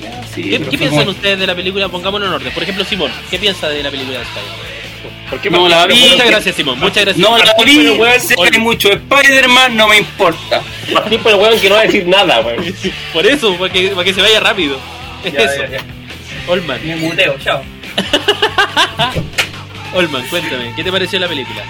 Ya, 0.03 0.23
sí, 0.35 0.43
¿Qué, 0.43 0.59
qué 0.63 0.79
piensan 0.79 1.01
como- 1.01 1.11
ustedes 1.13 1.39
de 1.39 1.47
la 1.47 1.55
película? 1.55 1.89
Pongámoslo 1.89 2.27
en 2.27 2.33
orden. 2.33 2.53
Por 2.53 2.63
ejemplo, 2.63 2.85
Simón, 2.85 3.11
¿qué 3.31 3.39
piensa 3.39 3.69
de 3.69 3.83
la 3.83 3.91
película 3.91 4.19
de 4.19 4.25
Spider-Man? 4.25 4.59
¿Por 5.31 5.41
qué? 5.41 5.51
No, 5.51 5.69
la 5.69 5.87
vi. 5.87 6.11
Muchas 6.11 6.27
gracias, 6.31 6.57
Simón. 6.57 6.79
Muchas 6.79 7.05
gracias. 7.05 7.19
No 7.29 7.39
la 7.39 7.55
vi, 7.65 7.99
sé 8.21 8.35
que 8.37 8.51
hay 8.53 8.59
mucho 8.61 8.89
Spider-Man, 8.93 9.77
no 9.77 9.89
me 9.89 9.99
importa. 9.99 10.63
Martín 10.93 11.21
por 11.21 11.33
el 11.33 11.39
weón 11.39 11.59
que 11.61 11.69
no 11.69 11.75
va 11.77 11.81
a 11.81 11.85
decir 11.85 12.07
nada, 12.07 12.41
weón. 12.41 12.65
Por 13.13 13.27
eso, 13.27 13.55
para 13.57 13.73
que, 13.73 13.89
para 13.89 14.05
que 14.05 14.13
se 14.15 14.21
vaya 14.21 14.41
rápido. 14.41 14.77
Es 15.25 15.33
eso. 15.35 15.63
Olman, 16.49 16.87
Me 16.87 16.97
muteo, 16.97 17.37
chao. 17.43 17.63
Olman, 19.95 20.27
cuéntame, 20.29 20.73
¿qué 20.75 20.83
te 20.85 20.91
pareció 20.93 21.19
la 21.19 21.29
película? 21.29 21.63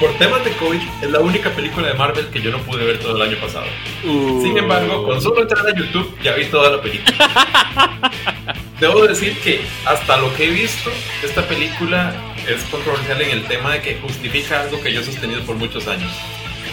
Por 0.00 0.12
temas 0.18 0.44
de 0.44 0.52
COVID, 0.52 0.80
es 1.02 1.10
la 1.10 1.18
única 1.20 1.50
película 1.50 1.88
de 1.88 1.94
Marvel 1.94 2.28
que 2.28 2.40
yo 2.40 2.50
no 2.52 2.58
pude 2.58 2.84
ver 2.84 3.00
todo 3.00 3.16
el 3.16 3.22
año 3.30 3.40
pasado. 3.40 3.66
Sin 4.02 4.56
embargo, 4.56 5.04
con 5.04 5.20
solo 5.20 5.42
entrar 5.42 5.66
a 5.66 5.74
YouTube 5.74 6.16
ya 6.22 6.34
vi 6.34 6.44
toda 6.46 6.70
la 6.70 6.80
película. 6.80 8.10
debo 8.80 9.06
decir 9.06 9.36
que 9.40 9.60
hasta 9.84 10.16
lo 10.18 10.32
que 10.36 10.44
he 10.46 10.50
visto, 10.50 10.90
esta 11.24 11.42
película 11.48 12.14
es 12.48 12.62
controversial 12.70 13.20
en 13.22 13.30
el 13.30 13.44
tema 13.46 13.72
de 13.72 13.80
que 13.82 13.96
justifica 14.00 14.60
algo 14.62 14.80
que 14.80 14.92
yo 14.92 15.00
he 15.00 15.04
sostenido 15.04 15.40
por 15.42 15.56
muchos 15.56 15.86
años. 15.88 16.12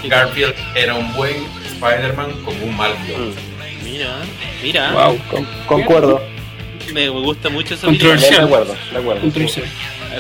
Garfield 0.03 0.53
era 0.75 0.93
un 0.93 1.11
buen 1.15 1.35
Spider-Man 1.65 2.31
con 2.43 2.61
un 2.61 2.77
mal 2.77 2.93
guion. 3.07 3.33
Mira, 3.83 4.17
mira. 4.61 4.91
Wow. 4.91 5.19
Con- 5.31 5.47
concuerdo. 5.65 6.21
Me 6.93 7.09
gusta 7.09 7.49
mucho 7.49 7.73
esa 7.73 7.87
Controversial. 7.87 8.43
opinión. 8.43 8.49
De 8.49 8.55
acuerdo, 8.55 8.75
de 8.91 8.97
acuerdo. 8.99 9.21
Controversial. 9.21 9.65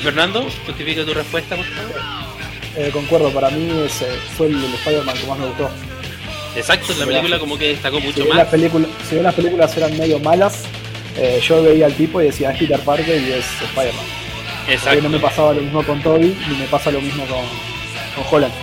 Fernando, 0.01 0.41
justifica 0.65 1.05
tu 1.05 1.13
respuesta, 1.13 1.55
por 1.55 1.65
favor. 1.65 2.34
Eh, 2.77 2.89
concuerdo, 2.91 3.31
para 3.31 3.49
mí 3.49 3.69
ese 3.85 4.05
fue 4.37 4.47
el, 4.47 4.55
el 4.55 4.73
Spider-Man 4.73 5.17
que 5.17 5.27
más 5.27 5.39
me 5.39 5.45
gustó. 5.47 5.69
Exacto, 6.55 6.93
en 6.93 6.99
la 6.99 7.05
película 7.05 7.39
como 7.39 7.57
que 7.57 7.69
destacó 7.69 7.99
mucho 7.99 8.25
más. 8.25 8.37
las 8.37 8.47
películas, 8.47 8.89
si 9.07 9.15
bien 9.15 9.23
las 9.23 9.35
películas 9.35 9.77
eran 9.77 9.97
medio 9.97 10.19
malas, 10.19 10.63
eh, 11.17 11.39
yo 11.41 11.63
veía 11.63 11.85
al 11.85 11.93
tipo 11.93 12.21
y 12.21 12.25
decía 12.25 12.51
es 12.51 12.59
Peter 12.59 12.79
Parker 12.79 13.21
y 13.21 13.31
es 13.33 13.45
Spider-Man. 13.61 14.05
Porque 14.59 14.73
Exacto. 14.73 15.01
no 15.01 15.09
me 15.09 15.19
pasaba 15.19 15.53
lo 15.53 15.61
mismo 15.61 15.83
con 15.83 16.01
Toby 16.01 16.35
ni 16.49 16.55
me 16.57 16.65
pasa 16.65 16.91
lo 16.91 16.99
mismo 16.99 17.23
con, 17.25 17.45
con 18.15 18.33
Holland. 18.33 18.53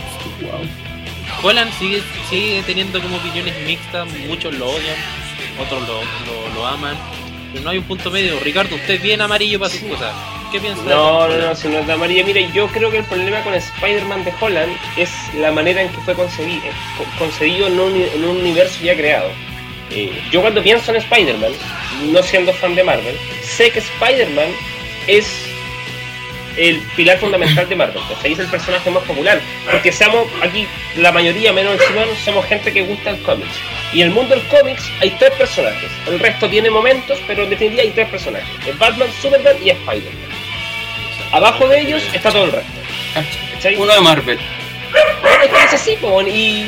Holland 1.42 1.72
sigue, 1.79 2.03
sigue 2.29 2.62
teniendo 2.66 3.01
como 3.01 3.16
opiniones 3.16 3.55
mixtas, 3.66 4.07
muchos 4.29 4.55
lo 4.55 4.68
odian, 4.68 4.96
otros 5.61 5.81
lo, 5.88 6.01
lo, 6.03 6.55
lo 6.55 6.66
aman, 6.66 6.96
pero 7.53 7.64
no 7.64 7.70
hay 7.70 7.79
un 7.79 7.85
punto 7.85 8.11
medio. 8.11 8.38
Ricardo, 8.40 8.75
usted 8.77 8.94
es 8.94 9.03
bien 9.03 9.20
amarillo 9.20 9.59
para 9.59 9.70
sus 9.70 9.81
cosas. 9.83 10.12
¿Qué 10.53 10.61
piensa? 10.61 10.83
de 10.83 10.91
No, 10.91 11.27
no, 11.29 11.37
no, 11.38 11.55
si 11.57 11.69
no 11.69 11.79
es 11.79 11.87
de 11.87 11.93
amarilla. 11.95 12.25
Mire, 12.25 12.51
yo 12.53 12.69
creo 12.69 12.91
que 12.91 12.99
el 12.99 13.05
problema 13.05 13.41
con 13.43 13.55
Spider-Man 13.55 14.25
de 14.25 14.33
Holland 14.38 14.77
es 14.97 15.11
la 15.38 15.51
manera 15.51 15.83
en 15.83 15.88
que 15.88 15.99
fue 16.03 16.15
concebido, 16.15 16.62
co- 16.99 17.07
concebido 17.19 17.67
en 17.67 17.81
un, 17.81 18.25
universo 18.37 18.79
ya 18.85 18.95
creado. 18.95 19.31
Eh, 19.91 20.12
yo 20.31 20.41
cuando 20.41 20.62
pienso 20.62 20.91
en 20.91 20.99
Spider-Man, 20.99 21.53
no 22.12 22.23
siendo 22.23 22.53
fan 22.53 22.75
de 22.75 22.85
Marvel, 22.85 23.17
sé 23.43 23.71
que 23.71 23.79
Spider-Man 23.81 24.49
es 25.07 25.27
el 26.57 26.81
pilar 26.97 27.19
fundamental 27.19 27.69
de 27.69 27.77
Marvel, 27.77 28.03
¿cachai? 28.09 28.33
es 28.33 28.38
el 28.38 28.47
personaje 28.47 28.91
más 28.91 29.03
popular, 29.05 29.41
porque 29.71 29.91
seamos 29.91 30.27
aquí, 30.43 30.67
la 30.97 31.11
mayoría, 31.12 31.53
menos 31.53 31.75
el 31.81 32.17
somos 32.25 32.45
gente 32.47 32.73
que 32.73 32.83
gusta 32.83 33.11
el 33.11 33.23
cómics. 33.23 33.55
Y 33.93 34.03
en 34.03 34.09
el 34.09 34.15
mundo 34.15 34.35
del 34.35 34.45
cómics 34.49 34.91
hay 35.01 35.11
tres 35.19 35.31
personajes, 35.33 35.91
el 36.07 36.19
resto 36.19 36.49
tiene 36.49 36.71
momentos, 36.71 37.19
pero 37.27 37.45
en 37.45 37.51
definitiva 37.51 37.83
hay 37.83 37.91
tres 37.91 38.09
personajes, 38.09 38.49
es 38.67 38.79
Batman, 38.79 39.09
Superman 39.21 39.57
y 39.65 39.71
Spider-Man. 39.71 40.32
Abajo 41.33 41.66
de 41.68 41.81
ellos 41.81 42.03
está 42.12 42.31
todo 42.31 42.45
el 42.45 42.53
resto. 42.53 42.71
¿cachai? 43.55 43.77
Uno 43.77 43.92
de 43.92 44.01
Marvel. 44.01 44.38
Es 45.45 45.49
que 45.51 45.64
es 45.64 45.73
así, 45.73 45.97
po, 46.01 46.21
y 46.23 46.64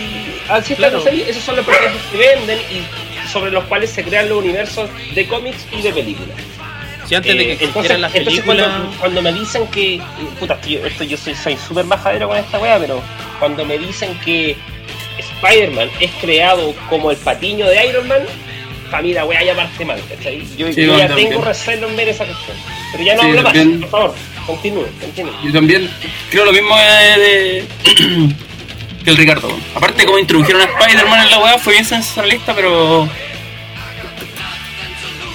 así 0.48 0.72
está 0.72 0.88
Claro. 0.88 1.00
concebido. 1.03 1.29
Esos 1.29 1.42
son 1.44 1.57
los 1.57 1.64
personajes 1.66 2.00
que 2.11 2.16
venden 2.18 2.59
y 2.70 3.29
sobre 3.31 3.50
los 3.50 3.64
cuales 3.64 3.90
se 3.90 4.03
crean 4.05 4.29
los 4.29 4.38
universos 4.38 4.88
de 5.14 5.27
cómics 5.27 5.66
y 5.72 5.83
de 5.83 5.92
películas. 5.92 6.37
Si 7.07 7.14
antes 7.14 7.37
de 7.37 7.44
que 7.44 7.53
Eh, 7.53 7.59
existieran 7.61 8.00
las 8.00 8.14
entonces 8.14 8.42
películas... 8.42 8.66
cuando, 8.70 8.96
cuando 8.98 9.22
me 9.22 9.33
dicen 9.33 9.66
que. 9.68 10.00
Puta, 10.40 10.57
tío, 10.61 10.85
esto 10.87 11.05
yo 11.05 11.16
soy 11.18 11.57
súper 11.57 11.85
majadero 11.85 12.29
con 12.29 12.38
esta 12.38 12.59
wea, 12.59 12.79
pero 12.79 13.03
cuando 13.38 13.64
me 13.66 13.77
dicen 13.79 14.18
que 14.24 14.57
Spider-Man 15.18 15.90
es 16.00 16.11
creado 16.20 16.74
como 16.88 17.11
el 17.11 17.16
patiño 17.18 17.66
de 17.68 17.87
Iron 17.87 18.09
Man, 18.09 18.22
para 18.90 19.03
mí 19.03 19.12
la 19.12 19.24
wea 19.27 19.42
ya 19.44 19.55
parte 19.55 19.85
mal, 19.85 20.00
¿cachai? 20.09 20.40
Yo, 20.57 20.72
Sí, 20.72 20.87
ya 20.87 21.09
tengo 21.14 21.42
recelo 21.42 21.88
en 21.88 21.96
ver 21.96 22.09
esa 22.09 22.24
cuestión. 22.24 22.57
Pero 22.92 23.05
ya 23.05 23.14
no 23.16 23.20
Sí, 23.22 23.29
hablo 23.29 23.42
más, 23.42 23.53
por 23.81 23.88
favor, 23.90 24.14
continúe, 24.46 24.87
continúe. 25.00 25.33
Yo 25.44 25.52
también 25.52 25.90
creo 26.30 26.44
lo 26.44 26.52
mismo 26.52 26.76
de, 26.76 27.20
de- 27.22 27.64
que 29.04 29.11
el 29.11 29.16
Ricardo. 29.16 29.57
Aparte, 29.74 30.04
como 30.07 30.18
introdujeron 30.18 30.62
a 30.62 30.64
Spider-Man 30.64 31.24
en 31.24 31.30
la 31.30 31.38
weá, 31.38 31.59
fue 31.59 31.74
bien 31.74 31.85
sensacionalista, 31.85 32.54
pero. 32.54 33.09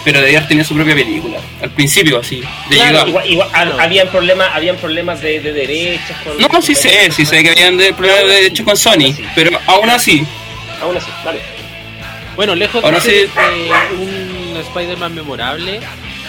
Pero 0.04 0.22
debía 0.22 0.38
haber 0.38 0.48
tenido 0.48 0.66
su 0.66 0.76
propia 0.76 0.96
película. 0.96 1.40
Al 1.62 1.72
principio, 1.72 2.20
así, 2.20 2.42
de 2.70 2.76
Claro, 2.78 3.08
igual, 3.08 3.30
igual, 3.30 3.50
Claro. 3.52 3.78
habían 3.80 4.08
problemas, 4.08 4.50
habían 4.54 4.78
problemas 4.78 5.22
de, 5.22 5.42
de 5.42 5.52
derechos 5.52 6.16
con. 6.24 6.38
No, 6.38 6.62
sí 6.62 6.74
sé, 6.74 7.12
sí 7.12 7.26
sé 7.26 7.44
que 7.44 7.50
habían 7.52 7.78
de 7.78 7.94
problemas 7.94 8.26
de 8.28 8.46
hecho 8.48 8.64
con 8.64 8.78
Sony, 8.78 9.14
pero 9.36 9.60
aún 9.68 9.90
así, 9.90 10.26
Aún 10.82 10.96
así, 10.96 11.12
dale. 11.26 11.42
Bueno, 12.38 12.56
lejos 12.56 12.82
Ahora 12.82 13.00
de 13.02 13.04
ser 13.04 13.28
sí. 13.28 13.32
eh, 13.38 13.70
un 14.54 14.58
Spider-Man 14.58 15.14
memorable, 15.14 15.82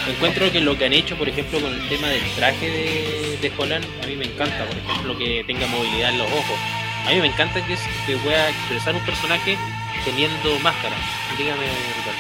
encuentro 0.09 0.51
que 0.51 0.61
lo 0.61 0.77
que 0.79 0.87
han 0.87 0.93
hecho, 0.93 1.17
por 1.17 1.29
ejemplo, 1.29 1.61
con 1.61 1.73
el 1.75 1.89
tema 1.89 2.09
del 2.09 2.23
traje 2.37 2.69
de, 2.71 3.39
de 3.41 3.53
Holland, 3.57 3.85
a 4.03 4.07
mí 4.07 4.17
me 4.17 4.25
encanta, 4.27 4.65
por 4.65 4.77
ejemplo, 4.77 5.17
que 5.19 5.45
tenga 5.47 5.67
movilidad 5.67 6.11
en 6.11 6.19
los 6.19 6.27
ojos. 6.29 6.59
A 7.07 7.11
mí 7.11 7.21
me 7.21 7.27
encanta 7.29 7.65
que, 7.67 7.75
es- 7.75 7.81
que 8.07 8.17
pueda 8.17 8.49
expresar 8.51 8.95
un 8.95 9.01
personaje 9.03 9.57
teniendo 10.05 10.59
máscara. 10.61 10.95
Dígame, 11.39 11.63
Ricardo. 11.99 12.19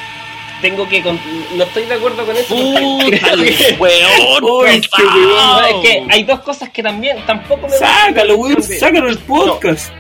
Tengo 0.62 0.88
que. 0.88 1.02
con- 1.02 1.18
No 1.56 1.64
estoy 1.64 1.84
de 1.84 1.94
acuerdo 1.94 2.24
con 2.26 2.36
eso. 2.36 2.54
¡Puta, 2.54 3.30
el 3.32 3.76
weón! 3.78 4.42
Uy, 4.44 4.80
qué 4.80 5.02
No, 5.04 5.64
es 5.64 5.74
que 5.82 6.04
hay 6.10 6.22
dos 6.24 6.40
cosas 6.40 6.68
que 6.70 6.82
también 6.82 7.16
tampoco 7.26 7.66
me 7.68 7.76
sácalo, 7.76 8.36
weón, 8.36 8.62
sácalo 8.62 9.06
del 9.06 9.18
podcast. 9.18 9.90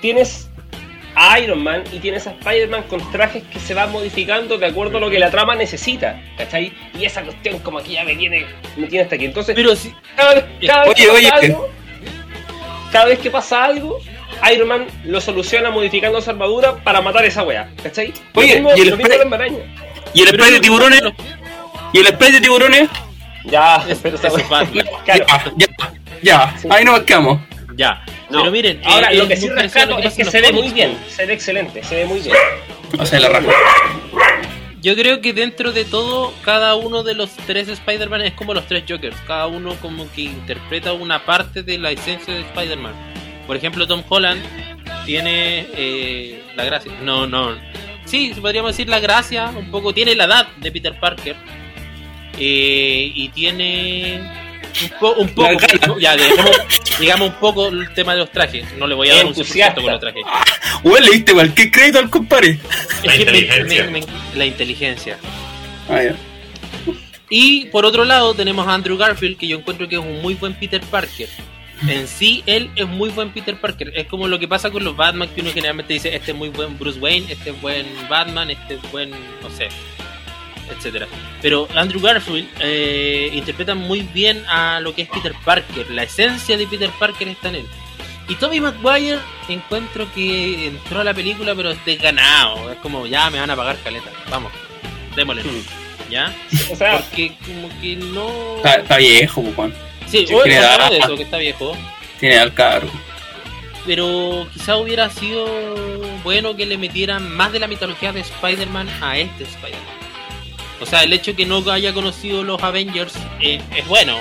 Tienes 0.00 0.48
a 1.22 1.38
Iron 1.38 1.62
Man 1.62 1.84
y 1.92 1.98
tienes 1.98 2.26
a 2.26 2.30
Spider-Man 2.30 2.84
con 2.84 3.12
trajes 3.12 3.42
que 3.52 3.58
se 3.58 3.74
van 3.74 3.92
modificando 3.92 4.56
de 4.56 4.66
acuerdo 4.66 4.96
a 4.96 5.00
lo 5.02 5.10
que 5.10 5.18
la 5.18 5.30
trama 5.30 5.54
necesita, 5.54 6.18
¿cachai? 6.38 6.72
Y 6.98 7.04
esa 7.04 7.22
cuestión 7.22 7.58
como 7.58 7.82
que 7.82 7.90
ya 7.92 8.04
me 8.04 8.16
tiene, 8.16 8.46
me 8.76 8.86
tiene 8.86 9.02
hasta 9.04 9.16
aquí. 9.16 9.26
Entonces, 9.26 9.54
Pero 9.54 9.76
si, 9.76 9.92
cada 10.16 10.34
vez, 10.34 10.44
cada 10.66 10.84
vez 10.86 10.94
Oye, 10.94 11.04
que 11.04 11.08
pasa 11.10 11.36
oye. 11.36 11.46
algo, 11.46 11.68
cada 12.90 13.04
vez 13.04 13.18
que 13.18 13.30
pasa 13.30 13.64
algo, 13.64 13.98
Iron 14.50 14.68
Man 14.68 14.86
lo 15.04 15.20
soluciona 15.20 15.70
modificando 15.70 16.20
su 16.22 16.30
armadura 16.30 16.76
para 16.76 17.02
matar 17.02 17.24
a 17.24 17.26
esa 17.26 17.42
wea, 17.42 17.68
¿cachai? 17.82 18.14
Oye, 18.34 18.54
mismo, 18.54 18.70
y 18.76 18.80
el 18.80 18.94
spray- 18.94 19.08
con 19.10 19.18
la 19.18 19.24
maraña. 19.26 19.58
¿Y 20.14 20.22
el 20.22 20.30
pero 20.30 20.42
spray 20.44 20.52
de 20.54 20.60
tiburones? 20.60 21.02
¿Y 21.92 21.98
el 21.98 22.06
spray 22.06 22.32
de 22.32 22.40
tiburones? 22.40 22.88
Ya, 23.44 23.84
Es- 23.88 23.98
pero 24.02 24.16
esa 24.16 24.28
eso 24.28 24.36
wea- 24.36 24.42
es 24.42 24.48
Batman. 24.74 24.86
Claro. 25.04 25.26
Ya, 25.56 25.66
ya, 26.22 26.54
ya, 26.62 26.74
ahí 26.74 26.84
nos 26.84 27.00
quedamos. 27.00 27.40
Ya. 27.76 28.02
No. 28.30 28.40
Pero 28.40 28.50
miren, 28.52 28.80
Ahora 28.84 29.10
eh, 29.12 29.16
lo 29.16 29.22
es 29.24 29.28
que 29.28 29.36
sí 29.36 29.48
rescato 29.48 29.98
es 29.98 30.14
que 30.14 30.22
en 30.22 30.26
los 30.26 30.32
se 30.32 30.40
ve 30.40 30.52
muy 30.52 30.68
bien, 30.70 30.92
po. 30.94 31.10
se 31.10 31.26
ve 31.26 31.32
excelente, 31.34 31.82
se 31.82 31.96
ve 31.96 32.04
muy 32.06 32.20
bien. 32.20 32.34
O 32.98 33.04
sea, 33.06 33.20
la 33.20 33.28
raja. 33.28 33.48
Yo 34.82 34.94
creo 34.96 35.20
que 35.20 35.32
dentro 35.34 35.72
de 35.72 35.84
todo, 35.84 36.32
cada 36.42 36.74
uno 36.74 37.02
de 37.02 37.14
los 37.14 37.30
tres 37.46 37.68
Spider-Man 37.68 38.22
es 38.22 38.32
como 38.32 38.54
los 38.54 38.66
tres 38.66 38.84
Jokers. 38.88 39.16
Cada 39.26 39.46
uno 39.46 39.74
como 39.82 40.10
que 40.12 40.22
interpreta 40.22 40.92
una 40.94 41.24
parte 41.26 41.62
de 41.62 41.76
la 41.78 41.90
esencia 41.90 42.32
de 42.32 42.40
Spider-Man. 42.40 42.94
Por 43.46 43.56
ejemplo, 43.56 43.86
Tom 43.86 44.02
Holland 44.08 44.40
tiene 45.04 45.66
eh, 45.76 46.42
la 46.56 46.64
gracia. 46.64 46.92
No, 47.02 47.26
no. 47.26 47.58
Sí, 48.06 48.32
podríamos 48.40 48.70
decir 48.72 48.88
la 48.88 49.00
gracia, 49.00 49.52
un 49.54 49.70
poco. 49.70 49.92
Tiene 49.92 50.14
la 50.16 50.24
edad 50.24 50.48
de 50.56 50.72
Peter 50.72 50.98
Parker. 50.98 51.36
Eh, 52.38 53.12
y 53.14 53.28
tiene 53.30 54.20
un, 54.82 54.98
po- 54.98 55.12
un 55.12 55.28
poco. 55.34 55.50
Ya, 56.00 56.16
dejemos, 56.16 56.58
digamos 57.00 57.30
un 57.30 57.34
poco 57.36 57.68
el 57.68 57.92
tema 57.94 58.12
de 58.12 58.18
los 58.20 58.30
trajes. 58.30 58.64
No 58.78 58.86
le 58.86 58.94
voy 58.94 59.08
a 59.08 59.16
dar 59.16 59.26
un 59.26 59.32
100% 59.34 59.38
Entusiasta. 59.40 59.80
con 59.80 59.90
los 59.90 60.00
trajes. 60.00 60.22
Weón, 60.84 61.02
le 61.04 61.10
diste 61.10 61.32
cualquier 61.32 61.70
crédito 61.70 61.98
al 61.98 62.10
compadre. 62.10 62.58
La 63.04 63.14
Es 63.14 63.24
que 63.24 63.30
me- 63.30 63.38
inteligencia. 63.38 63.84
me- 63.86 64.00
me- 64.00 64.06
la 64.36 64.46
inteligencia. 64.46 65.18
Ah, 65.88 66.02
ya. 66.02 66.14
Y 67.28 67.66
por 67.66 67.84
otro 67.86 68.04
lado 68.04 68.34
tenemos 68.34 68.66
a 68.66 68.74
Andrew 68.74 68.96
Garfield, 68.96 69.36
que 69.38 69.46
yo 69.46 69.56
encuentro 69.58 69.88
que 69.88 69.94
es 69.96 70.00
un 70.00 70.20
muy 70.20 70.34
buen 70.34 70.54
Peter 70.54 70.80
Parker. 70.80 71.28
En 71.88 72.06
sí, 72.08 72.42
él 72.44 72.70
es 72.76 72.86
muy 72.86 73.08
buen 73.10 73.30
Peter 73.30 73.56
Parker. 73.58 73.92
Es 73.94 74.06
como 74.06 74.28
lo 74.28 74.38
que 74.38 74.46
pasa 74.46 74.70
con 74.70 74.84
los 74.84 74.94
Batman, 74.96 75.28
que 75.34 75.40
uno 75.40 75.50
generalmente 75.50 75.94
dice, 75.94 76.14
este 76.14 76.32
es 76.32 76.36
muy 76.36 76.50
buen 76.50 76.78
Bruce 76.78 76.98
Wayne, 76.98 77.26
este 77.32 77.50
es 77.50 77.60
buen 77.62 77.86
Batman, 78.08 78.50
este 78.50 78.74
es 78.74 78.92
buen, 78.92 79.10
no 79.10 79.48
sé, 79.56 79.68
etcétera. 80.76 81.06
Pero 81.42 81.68
Andrew 81.74 82.00
Garfield 82.00 82.48
eh, 82.60 83.30
interpreta 83.32 83.74
muy 83.74 84.00
bien 84.02 84.44
a 84.48 84.80
lo 84.80 84.94
que 84.94 85.02
es 85.02 85.08
Peter 85.08 85.34
Parker. 85.44 85.90
La 85.90 86.04
esencia 86.04 86.56
de 86.56 86.66
Peter 86.66 86.90
Parker 86.98 87.28
está 87.28 87.48
en 87.48 87.56
él. 87.56 87.66
Y 88.28 88.36
Tommy 88.36 88.60
Maguire 88.60 89.18
encuentro 89.48 90.06
que 90.14 90.68
entró 90.68 91.00
a 91.00 91.04
la 91.04 91.12
película 91.12 91.54
pero 91.54 91.74
desganado. 91.84 92.70
Es 92.70 92.78
como, 92.78 93.06
ya 93.06 93.28
me 93.30 93.40
van 93.40 93.50
a 93.50 93.56
pagar 93.56 93.76
caleta. 93.82 94.10
Vamos, 94.30 94.52
démosle. 95.16 95.42
¿Ya? 96.08 96.34
O 96.70 96.76
sea, 96.76 96.98
Porque 96.98 97.32
como 97.46 97.68
que 97.80 97.96
no... 97.96 98.56
Está, 98.56 98.74
está 98.76 98.96
viejo, 98.96 99.42
pues, 99.42 99.54
Juan. 99.54 99.74
Sí, 100.06 100.26
hoy 100.32 100.42
tiene 100.44 100.58
hablamos 100.58 100.78
edad. 100.78 100.90
de 100.90 100.98
eso, 100.98 101.16
que 101.16 101.22
está 101.22 101.36
viejo. 101.38 101.76
Tiene 102.18 102.38
al 102.38 102.52
cargo. 102.52 102.90
Pero 103.86 104.46
quizá 104.52 104.76
hubiera 104.76 105.08
sido 105.10 105.46
bueno 106.22 106.54
que 106.56 106.66
le 106.66 106.76
metieran 106.78 107.34
más 107.34 107.52
de 107.52 107.60
la 107.60 107.66
mitología 107.66 108.12
de 108.12 108.20
Spider-Man 108.20 108.88
a 109.00 109.18
este 109.18 109.44
Spider-Man. 109.44 109.96
O 110.80 110.86
sea, 110.86 111.02
el 111.02 111.12
hecho 111.12 111.36
que 111.36 111.46
no 111.46 111.58
haya 111.70 111.92
conocido 111.92 112.42
los 112.42 112.62
Avengers 112.62 113.14
es 113.40 113.86
bueno. 113.88 114.16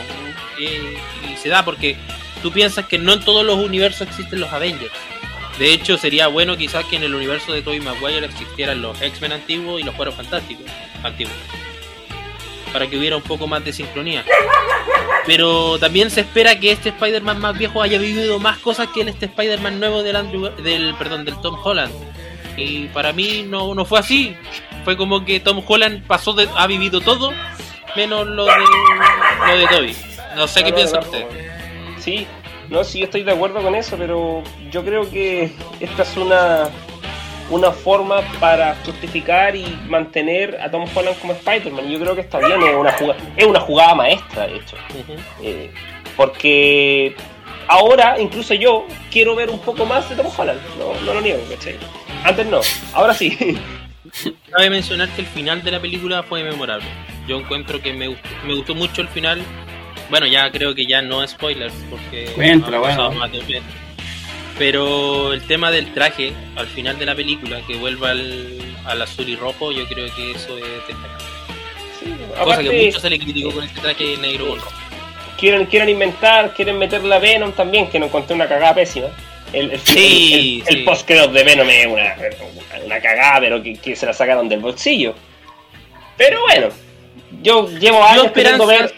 y 0.58 1.38
se 1.38 1.50
da 1.50 1.64
porque 1.64 1.96
tú 2.42 2.52
piensas 2.52 2.86
que 2.86 2.98
no 2.98 3.14
en 3.14 3.22
todos 3.22 3.46
los 3.46 3.58
universos 3.58 4.08
existen 4.08 4.42
los 4.42 4.52
Avengers. 4.52 4.94
De 5.60 5.74
hecho, 5.74 5.98
sería 5.98 6.28
bueno 6.28 6.56
quizás 6.56 6.86
que 6.86 6.96
en 6.96 7.04
el 7.04 7.14
universo 7.14 7.52
de 7.52 7.62
Tobey 7.62 7.82
Maguire 7.82 8.26
existieran 8.26 8.82
los 8.82 9.00
X-Men 9.02 9.34
antiguos 9.34 9.82
y 9.82 9.84
los 9.84 9.94
Cueros 9.94 10.16
Fantásticos 10.16 10.66
antiguos. 11.04 11.36
Para 12.72 12.88
que 12.88 12.98
hubiera 12.98 13.18
un 13.18 13.24
poco 13.24 13.46
más 13.46 13.66
de 13.66 13.74
sincronía. 13.74 14.24
Pero 15.26 15.78
también 15.78 16.10
se 16.12 16.22
espera 16.22 16.58
que 16.58 16.72
este 16.72 16.90
Spider-Man 16.90 17.42
más 17.42 17.58
viejo 17.58 17.82
haya 17.82 18.00
vivido 18.00 18.40
más 18.40 18.58
cosas 18.60 18.88
que 18.94 19.02
el 19.02 19.10
este 19.10 19.26
Spider-Man 19.26 19.82
nuevo 19.82 20.02
del 20.02 20.16
Andrew, 20.16 20.50
del 20.64 20.96
perdón, 20.96 21.26
del 21.26 21.40
Tom 21.42 21.58
Holland. 21.62 21.94
Y 22.56 22.88
para 22.88 23.12
mí 23.12 23.44
no, 23.46 23.76
no 23.76 23.84
fue 23.84 24.00
así. 24.00 24.38
Fue 24.84 24.98
como 24.98 25.26
que 25.26 25.40
Tom 25.40 25.62
Holland 25.66 26.06
pasó 26.06 26.34
de, 26.34 26.48
ha 26.56 26.68
vivido 26.68 27.02
todo 27.02 27.32
menos 27.96 28.28
lo 28.28 28.46
de, 28.46 28.52
lo 29.48 29.58
de 29.58 29.68
Toby. 29.68 29.96
No 30.36 30.48
sé 30.48 30.64
qué 30.64 30.72
No, 30.72 30.78
no, 30.78 31.00
ustedes. 31.00 31.26
Sí, 31.98 32.28
no, 32.70 32.84
sí, 32.84 33.00
yo 33.00 33.06
estoy 33.06 33.24
de 33.24 33.32
acuerdo 33.32 33.62
con 33.62 33.76
eso, 33.76 33.98
pero 33.98 34.44
yo 34.72 34.86
creo 34.86 35.10
que 35.10 35.52
esta 35.80 36.04
es 36.04 36.18
una, 36.18 36.70
una 37.50 37.72
forma 37.72 38.22
para 38.40 38.76
justificar 38.86 39.56
y 39.56 39.66
mantener 39.88 40.60
a 40.62 40.70
Tom 40.70 40.86
Holland 40.94 41.20
como 41.20 41.34
Spider-Man. 41.34 41.90
Yo 41.90 42.00
creo 42.00 42.16
que 42.16 42.22
está 42.22 42.38
bien, 42.40 42.62
es 42.62 42.76
una 42.76 42.92
jugada, 42.92 43.20
es 43.36 43.46
una 43.46 43.60
jugada 43.60 43.96
maestra, 43.96 44.48
de 44.48 44.56
hecho. 44.58 44.78
Eh, 45.42 45.72
porque 46.16 47.16
ahora, 47.68 48.20
incluso 48.20 48.54
yo, 48.54 48.86
quiero 49.12 49.36
ver 49.36 49.50
un 49.50 49.60
poco 49.60 49.86
más 49.86 50.08
de 50.10 50.16
Tom 50.16 50.28
Holland. 50.38 50.62
No, 50.78 50.94
no 51.06 51.14
lo 51.16 51.22
niego, 51.22 51.42
¿cachai? 51.50 51.78
Antes 52.24 52.46
no, 52.48 52.62
ahora 52.94 53.14
sí. 53.14 53.58
Cabe 54.52 54.70
mencionar 54.70 55.10
que 55.10 55.22
el 55.22 55.28
final 55.28 55.64
de 55.64 55.72
la 55.72 55.80
película 55.80 56.24
fue 56.24 56.44
memorable. 56.44 56.88
Yo 57.28 57.40
encuentro 57.40 57.82
que 57.82 57.94
me 57.94 58.08
gustó, 58.08 58.30
me 58.46 58.56
gustó 58.56 58.76
mucho 58.76 59.02
el 59.02 59.08
final. 59.10 59.42
Bueno, 60.10 60.26
ya 60.28 60.52
creo 60.52 60.74
que 60.74 60.86
ya 60.88 61.02
no 61.02 61.24
es 61.24 61.32
spoilers 61.32 61.74
porque 61.90 62.34
pasado 62.82 63.10
bueno. 63.10 63.20
más 63.20 63.32
de. 63.32 63.62
Pero 64.58 65.34
el 65.34 65.46
tema 65.46 65.72
del 65.72 65.94
traje 65.94 66.34
al 66.56 66.68
final 66.68 66.98
de 66.98 67.06
la 67.06 67.16
película, 67.16 67.62
que 67.66 67.78
vuelva 67.78 68.12
al, 68.12 68.76
al 68.84 69.02
azul 69.02 69.30
y 69.30 69.36
rojo, 69.36 69.72
yo 69.72 69.88
creo 69.88 70.14
que 70.16 70.32
eso 70.32 70.58
es 70.58 70.86
destacable. 70.88 71.26
Sí, 71.92 72.26
Cosa 72.44 72.64
que 72.64 72.72
mucho 72.72 73.00
se 73.00 73.10
le 73.10 73.20
criticó 73.20 73.52
con 73.54 73.64
este 73.64 73.80
traje 73.82 74.18
negro 74.18 74.48
con 74.48 74.60
rojo. 74.62 74.84
quieren, 75.38 75.66
quieren 75.68 75.90
inventar, 75.90 76.54
quieren 76.54 76.78
meter 76.78 77.04
la 77.04 77.20
Venom 77.20 77.54
también, 77.54 77.90
que 77.90 78.00
no 78.00 78.08
encontré 78.08 78.36
una 78.36 78.48
cagada 78.48 78.76
pésima. 78.76 79.08
El, 79.54 79.72
el, 79.72 79.80
Sí, 79.80 80.64
el, 80.68 80.74
el, 80.74 80.80
sí. 80.80 80.84
post 80.84 81.10
de 81.10 81.44
Venom 81.44 81.70
es 81.70 81.88
una, 81.88 82.16
una 82.86 83.00
cagada, 83.00 83.40
pero 83.40 83.64
que, 83.64 83.74
que 83.76 83.96
se 83.96 84.06
la 84.06 84.14
sacaron 84.14 84.48
del 84.48 84.60
bolsillo. 84.60 85.16
Pero 86.18 86.42
bueno, 86.42 86.68
yo 87.42 87.70
llevo 87.80 88.04
años 88.04 88.32
queriendo 88.32 88.68
ver. 88.68 88.94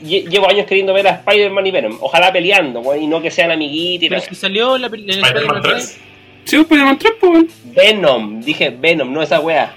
Llevo 0.00 0.48
años 0.50 0.66
queriendo 0.66 0.92
ver 0.92 1.06
a 1.06 1.10
Spider-Man 1.12 1.66
y 1.66 1.70
Venom. 1.70 1.98
Ojalá 2.00 2.32
peleando, 2.32 2.80
weón, 2.80 3.02
y 3.04 3.06
no 3.06 3.22
que 3.22 3.30
sean 3.30 3.52
amiguitos 3.52 4.06
y 4.06 4.08
Pero 4.08 4.20
si 4.20 4.34
salió 4.34 4.76
la, 4.76 4.88
en 4.88 4.94
el 4.94 5.10
Spider-Man 5.10 5.58
Spider-Man 5.58 5.62
3. 5.62 5.74
3. 5.74 6.00
Sí, 6.44 6.56
Spider-Man 6.56 6.98
3, 6.98 7.12
pues. 7.20 7.44
Venom, 7.64 8.40
dije 8.40 8.70
Venom, 8.70 9.12
no 9.12 9.22
esa 9.22 9.38
wea. 9.38 9.72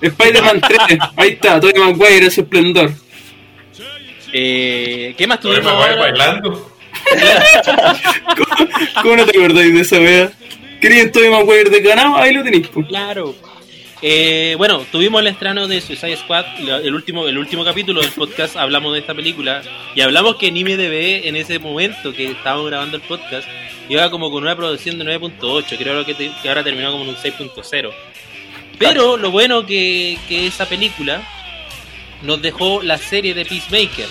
Spider-Man 0.00 0.60
3, 0.60 0.80
ahí 1.16 1.28
está, 1.30 1.60
Tobey 1.60 1.74
Maguire 1.80 2.24
en 2.24 2.30
su 2.30 2.40
esplendor. 2.40 2.90
Eh, 4.32 5.14
¿Qué 5.16 5.26
más 5.26 5.40
tuvimos 5.40 5.64
Maguire 5.64 5.96
bailando. 6.00 6.67
¿Cómo 9.02 9.16
no 9.16 9.24
te 9.24 9.38
acordáis 9.38 9.74
de 9.74 9.80
esa 9.80 9.98
wea? 9.98 10.32
¿Querían 10.80 11.10
Tobey 11.10 11.30
Maguire 11.30 11.70
de 11.70 11.80
ganado? 11.80 12.16
Ahí 12.16 12.32
lo 12.32 12.44
tenéis. 12.44 12.68
Claro. 12.88 13.34
Eh, 14.00 14.54
bueno, 14.56 14.84
tuvimos 14.92 15.20
el 15.20 15.26
estreno 15.26 15.66
de 15.66 15.80
Suicide 15.80 16.16
Squad, 16.16 16.44
el 16.84 16.94
último, 16.94 17.26
el 17.26 17.36
último 17.36 17.64
capítulo 17.64 18.00
del 18.00 18.12
podcast, 18.12 18.56
hablamos 18.56 18.92
de 18.92 19.00
esta 19.00 19.12
película 19.12 19.60
y 19.96 20.02
hablamos 20.02 20.36
que 20.36 20.46
en 20.48 20.56
IMDB 20.56 21.26
en 21.26 21.34
ese 21.34 21.58
momento 21.58 22.12
que 22.12 22.30
estábamos 22.30 22.68
grabando 22.68 22.96
el 22.96 23.02
podcast 23.02 23.48
iba 23.88 24.08
como 24.08 24.30
con 24.30 24.44
una 24.44 24.54
producción 24.54 24.98
de 24.98 25.04
9.8, 25.04 25.76
creo 25.76 26.04
que, 26.04 26.14
que 26.14 26.48
ahora 26.48 26.62
terminó 26.62 26.92
como 26.92 27.04
en 27.04 27.10
un 27.10 27.16
6.0. 27.16 27.90
Pero 28.78 29.16
lo 29.16 29.32
bueno 29.32 29.66
que, 29.66 30.16
que 30.28 30.46
esa 30.46 30.66
película 30.66 31.20
nos 32.22 32.40
dejó 32.40 32.82
la 32.82 32.98
serie 32.98 33.34
de 33.34 33.44
Peacemaker. 33.44 34.06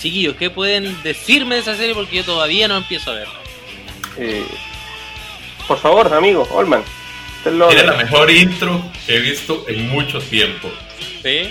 Chiquillos, 0.00 0.36
¿qué 0.36 0.50
pueden 0.50 1.00
decirme 1.02 1.56
de 1.56 1.60
esa 1.60 1.76
serie? 1.76 1.94
Porque 1.94 2.16
yo 2.16 2.24
todavía 2.24 2.66
no 2.68 2.76
empiezo 2.78 3.10
a 3.10 3.14
verla. 3.14 3.34
Eh, 4.16 4.44
por 5.68 5.78
favor, 5.78 6.12
amigo, 6.12 6.48
Olman. 6.52 6.82
lo- 7.44 7.68
Tiene 7.68 7.84
la 7.84 7.96
mejor 7.96 8.30
intro 8.30 8.82
que 9.06 9.16
he 9.16 9.20
visto 9.20 9.64
en 9.68 9.88
mucho 9.88 10.18
tiempo. 10.20 10.70
¿Sí? 11.22 11.50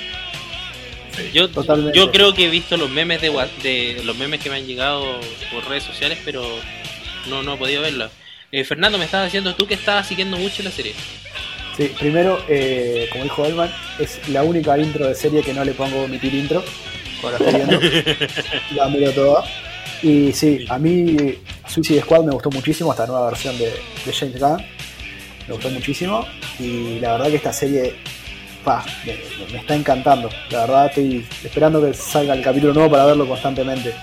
Sí. 1.16 1.30
Yo, 1.34 1.50
Totalmente. 1.50 1.98
yo 1.98 2.12
creo 2.12 2.34
que 2.34 2.46
he 2.46 2.50
visto 2.50 2.76
los 2.78 2.90
memes 2.90 3.22
de, 3.22 3.30
de 3.64 4.02
los 4.04 4.16
memes 4.18 4.40
que 4.40 4.50
me 4.50 4.56
han 4.58 4.66
llegado 4.68 5.20
por 5.52 5.68
redes 5.68 5.84
sociales, 5.84 6.18
pero 6.26 6.44
no, 7.28 7.44
no 7.44 7.54
he 7.54 7.58
podido 7.58 7.82
verla. 7.82 8.10
Eh, 8.52 8.64
Fernando, 8.64 8.98
me 8.98 9.06
estabas 9.06 9.28
diciendo 9.28 9.54
tú 9.56 9.68
que 9.68 9.76
estabas 9.76 10.08
siguiendo 10.08 10.38
mucho 10.38 10.64
la 10.64 10.72
serie. 10.72 10.94
Sí, 11.78 11.92
primero, 12.00 12.44
eh, 12.50 13.08
como 13.12 13.24
dijo 13.26 13.46
Elman, 13.46 13.72
es 14.00 14.20
la 14.30 14.44
única 14.44 14.78
intro 14.78 15.08
de 15.08 15.14
serie 15.16 15.44
que 15.44 15.54
no 15.54 15.64
le 15.64 15.74
pongo 15.74 16.04
omitir 16.04 16.34
intro. 16.34 16.64
Cuando 17.21 17.39
la 17.39 17.45
estoy 17.45 17.65
viendo. 17.65 18.25
la 18.75 18.89
miro 18.89 19.12
toda. 19.12 19.43
Y 20.01 20.32
sí, 20.32 20.65
a 20.69 20.77
mí 20.77 21.17
Suicide 21.67 22.01
Squad 22.01 22.23
me 22.23 22.32
gustó 22.32 22.49
muchísimo, 22.49 22.91
esta 22.91 23.05
nueva 23.05 23.29
versión 23.29 23.58
de, 23.58 23.65
de 24.05 24.13
James 24.13 24.39
Gunn. 24.39 24.65
Me 25.47 25.53
gustó 25.53 25.69
muchísimo. 25.69 26.25
Y 26.60 26.99
la 26.99 27.13
verdad 27.13 27.27
que 27.27 27.36
esta 27.36 27.53
serie 27.53 27.95
pa, 28.63 28.86
me, 29.05 29.58
está 29.58 29.75
encantando. 29.75 30.29
La 30.51 30.62
verdad 30.62 30.86
estoy 30.88 31.25
esperando 31.43 31.82
que 31.82 31.93
salga 31.93 32.34
el 32.34 32.41
capítulo 32.41 32.73
nuevo 32.73 32.91
para 32.91 33.05
verlo 33.05 33.27
constantemente. 33.27 33.93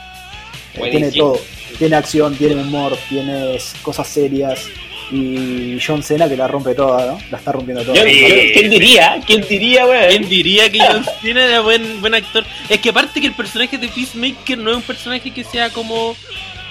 Eh, 0.74 0.90
tiene 0.90 1.12
todo. 1.12 1.38
Tiene 1.78 1.96
acción, 1.96 2.34
tiene 2.36 2.60
humor, 2.60 2.96
tiene 3.08 3.58
cosas 3.82 4.06
serias. 4.06 4.66
Y 5.10 5.78
John 5.84 6.02
Cena 6.02 6.28
que 6.28 6.36
la 6.36 6.48
rompe 6.48 6.74
toda, 6.74 7.06
¿no? 7.06 7.18
La 7.30 7.38
está 7.38 7.52
rompiendo 7.52 7.84
toda. 7.84 8.02
¿Quién 8.02 8.70
diría? 8.70 9.20
¿Quién 9.24 9.42
diría, 9.42 9.86
weón? 9.86 10.08
¿Quién 10.08 10.28
diría 10.28 10.70
que 10.70 10.80
John 10.80 11.04
Cena 11.22 11.44
era 11.44 11.60
buen, 11.60 12.00
buen 12.00 12.14
actor? 12.14 12.44
Es 12.68 12.80
que 12.80 12.88
aparte 12.88 13.20
que 13.20 13.28
el 13.28 13.34
personaje 13.34 13.78
de 13.78 13.88
Peacemaker 13.88 14.58
no 14.58 14.70
es 14.70 14.76
un 14.76 14.82
personaje 14.82 15.30
que 15.30 15.44
sea 15.44 15.70
como... 15.70 16.16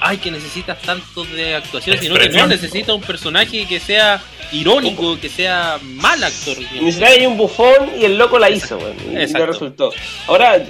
Ay, 0.01 0.17
que 0.17 0.29
necesitas 0.29 0.79
tanto 0.81 1.23
de 1.23 1.55
actuación, 1.55 1.97
sino 1.97 2.15
que 2.15 2.29
no, 2.29 2.45
necesita 2.47 2.93
un 2.93 3.01
personaje 3.01 3.65
que 3.65 3.79
sea 3.79 4.21
irónico, 4.51 5.17
que 5.19 5.29
sea 5.29 5.79
mal 5.81 6.21
actor. 6.21 6.57
Ni 6.79 6.91
siquiera 6.91 7.13
hay 7.13 7.25
un 7.25 7.37
bufón 7.37 7.89
y 7.97 8.03
el 8.03 8.17
loco 8.17 8.37
la 8.37 8.49
hizo, 8.49 8.77
weón. 8.77 8.95
Y 9.09 9.25
resultó. 9.25 9.91
Ahora, 10.27 10.61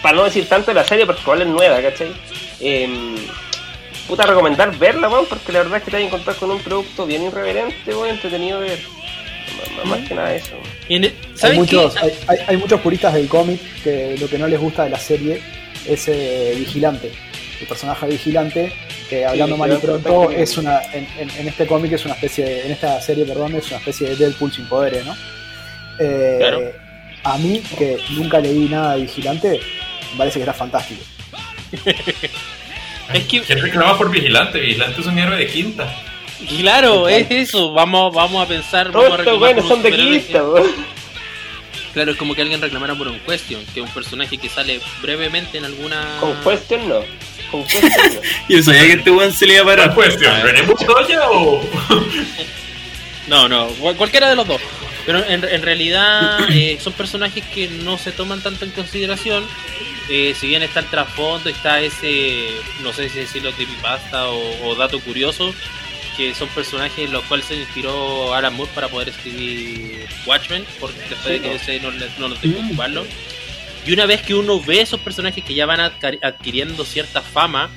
para 0.00 0.16
no 0.16 0.24
decir 0.24 0.46
tanto 0.48 0.70
de 0.70 0.76
la 0.76 0.84
serie, 0.84 1.04
porque 1.04 1.20
igual 1.20 1.42
es 1.42 1.48
nueva, 1.48 1.82
¿cachai? 1.82 2.12
Em, 2.60 3.16
puta, 4.10 4.26
recomendar 4.26 4.76
verla, 4.78 5.08
weón, 5.08 5.26
porque 5.28 5.52
la 5.52 5.60
verdad 5.60 5.78
es 5.78 5.84
que 5.84 5.90
te 5.90 5.96
vas 5.96 6.02
a 6.04 6.06
encontrar 6.06 6.36
con 6.36 6.50
un 6.50 6.60
producto 6.60 7.06
bien 7.06 7.22
irreverente, 7.22 7.94
weón, 7.94 8.10
entretenido 8.10 8.60
de 8.60 8.68
ver. 8.70 8.78
Más, 9.76 9.86
más 9.86 10.08
que 10.08 10.14
nada 10.14 10.34
eso. 10.34 10.52
En- 10.88 11.04
Hay 11.04 11.14
¿Sabes 11.34 11.56
muchos, 11.58 11.96
hay, 11.96 12.12
hay- 12.28 12.38
hay 12.46 12.56
muchos 12.56 12.80
puristas 12.80 13.14
del 13.14 13.28
cómic 13.28 13.60
que 13.82 14.16
lo 14.18 14.28
que 14.28 14.38
no 14.38 14.46
les 14.46 14.60
gusta 14.60 14.84
de 14.84 14.90
la 14.90 14.98
serie 14.98 15.40
es 15.86 16.08
eh, 16.08 16.54
Vigilante. 16.58 17.10
El 17.60 17.66
personaje 17.66 18.06
Vigilante, 18.06 18.72
que 19.08 19.24
hablando 19.26 19.56
mal 19.56 19.72
y 19.72 19.76
pronto, 19.76 20.30
es 20.30 20.56
una, 20.58 20.80
en, 20.92 21.06
en- 21.18 21.30
en 21.30 21.48
este 21.48 21.66
cómic 21.66 21.92
es 21.92 22.04
una 22.04 22.14
especie, 22.14 22.44
de- 22.44 22.66
en 22.66 22.72
esta 22.72 23.00
serie, 23.00 23.24
perdón, 23.24 23.54
es 23.54 23.66
una 23.68 23.76
especie 23.78 24.08
de 24.10 24.16
Deadpool 24.16 24.52
sin 24.52 24.66
poderes, 24.66 25.04
¿no? 25.06 25.14
Eh, 25.98 26.36
Claro. 26.38 26.72
A 27.22 27.36
mí, 27.36 27.62
que 27.78 27.98
nunca 28.12 28.38
leí 28.40 28.66
nada 28.68 28.94
de 28.94 29.02
Vigilante, 29.02 29.60
me 30.12 30.18
parece 30.18 30.38
que 30.38 30.44
está 30.44 30.54
fantástico. 30.54 31.02
Es 33.12 33.24
que 33.26 33.40
¿Quién 33.40 33.60
reclama 33.62 33.96
por 33.98 34.10
Vigilante? 34.10 34.60
Vigilante 34.60 35.00
es 35.00 35.06
un 35.06 35.18
héroe 35.18 35.36
de 35.36 35.46
quinta. 35.46 35.94
Claro, 36.48 37.08
es 37.08 37.26
eso. 37.30 37.72
Vamos, 37.72 38.14
vamos 38.14 38.44
a 38.44 38.48
pensar. 38.48 38.90
Todos 38.90 39.10
Vamos 39.10 39.18
a 39.26 39.50
estos 39.50 39.62
un 39.64 39.68
son 39.68 39.82
de 39.82 39.92
quinta. 39.92 40.42
Claro, 41.92 42.12
es 42.12 42.16
como 42.16 42.34
que 42.36 42.42
alguien 42.42 42.60
reclamara 42.60 42.94
por 42.94 43.08
un 43.08 43.18
Question, 43.20 43.64
que 43.74 43.80
es 43.80 43.86
un 43.86 43.92
personaje 43.92 44.38
que 44.38 44.48
sale 44.48 44.80
brevemente 45.02 45.58
en 45.58 45.64
alguna. 45.64 46.18
Con 46.20 46.34
Question 46.42 46.88
no. 46.88 47.00
Con 47.50 47.64
Question 47.64 48.14
no. 48.14 48.20
Yo 48.48 48.62
sabía 48.62 48.82
que 48.86 48.92
este 48.92 49.10
weón 49.10 49.32
se 49.32 49.46
le 49.46 49.54
iba 49.54 49.62
a 49.62 49.64
¿Cuál 49.64 49.76
parar. 49.76 49.94
cuestión? 49.94 50.32
Ah. 50.34 50.40
¿René 50.42 50.62
Montoya 50.62 51.30
o.? 51.30 51.60
No, 53.26 53.48
no, 53.48 53.68
cual- 53.78 53.96
cualquiera 53.96 54.28
de 54.28 54.34
los 54.36 54.46
dos. 54.46 54.60
Pero 55.06 55.24
en, 55.24 55.44
en 55.44 55.62
realidad 55.62 56.38
eh, 56.50 56.78
son 56.80 56.92
personajes 56.92 57.44
que 57.46 57.68
no 57.68 57.98
se 57.98 58.12
toman 58.12 58.42
tanto 58.42 58.64
en 58.64 58.70
consideración. 58.70 59.44
Eh, 60.08 60.34
si 60.38 60.48
bien 60.48 60.62
está 60.62 60.80
el 60.80 60.86
trasfondo, 60.86 61.48
está 61.48 61.80
ese, 61.80 62.48
no 62.82 62.92
sé 62.92 63.08
si 63.08 63.20
decirlo 63.20 63.52
creepypasta 63.52 64.28
o, 64.28 64.68
o 64.68 64.74
dato 64.74 64.98
curioso, 65.00 65.54
que 66.16 66.34
son 66.34 66.48
personajes 66.48 67.06
en 67.06 67.12
los 67.12 67.24
cuales 67.24 67.46
se 67.46 67.54
inspiró 67.54 68.34
Alan 68.34 68.54
Moore 68.54 68.72
para 68.74 68.88
poder 68.88 69.10
escribir 69.10 70.06
Watchmen, 70.26 70.64
porque 70.80 70.98
después 71.08 71.24
de 71.26 71.40
que 71.40 71.54
ese 71.54 71.80
no, 71.80 71.92
no 72.18 72.28
lo 72.28 72.34
tengo 72.34 72.56
que 72.56 72.64
ocuparlo. 72.64 73.06
Y 73.86 73.92
una 73.92 74.04
vez 74.06 74.22
que 74.22 74.34
uno 74.34 74.60
ve 74.60 74.80
esos 74.80 75.00
personajes 75.00 75.42
que 75.42 75.54
ya 75.54 75.64
van 75.64 75.80
adquiriendo 75.80 76.84
cierta 76.84 77.22
fama, 77.22 77.70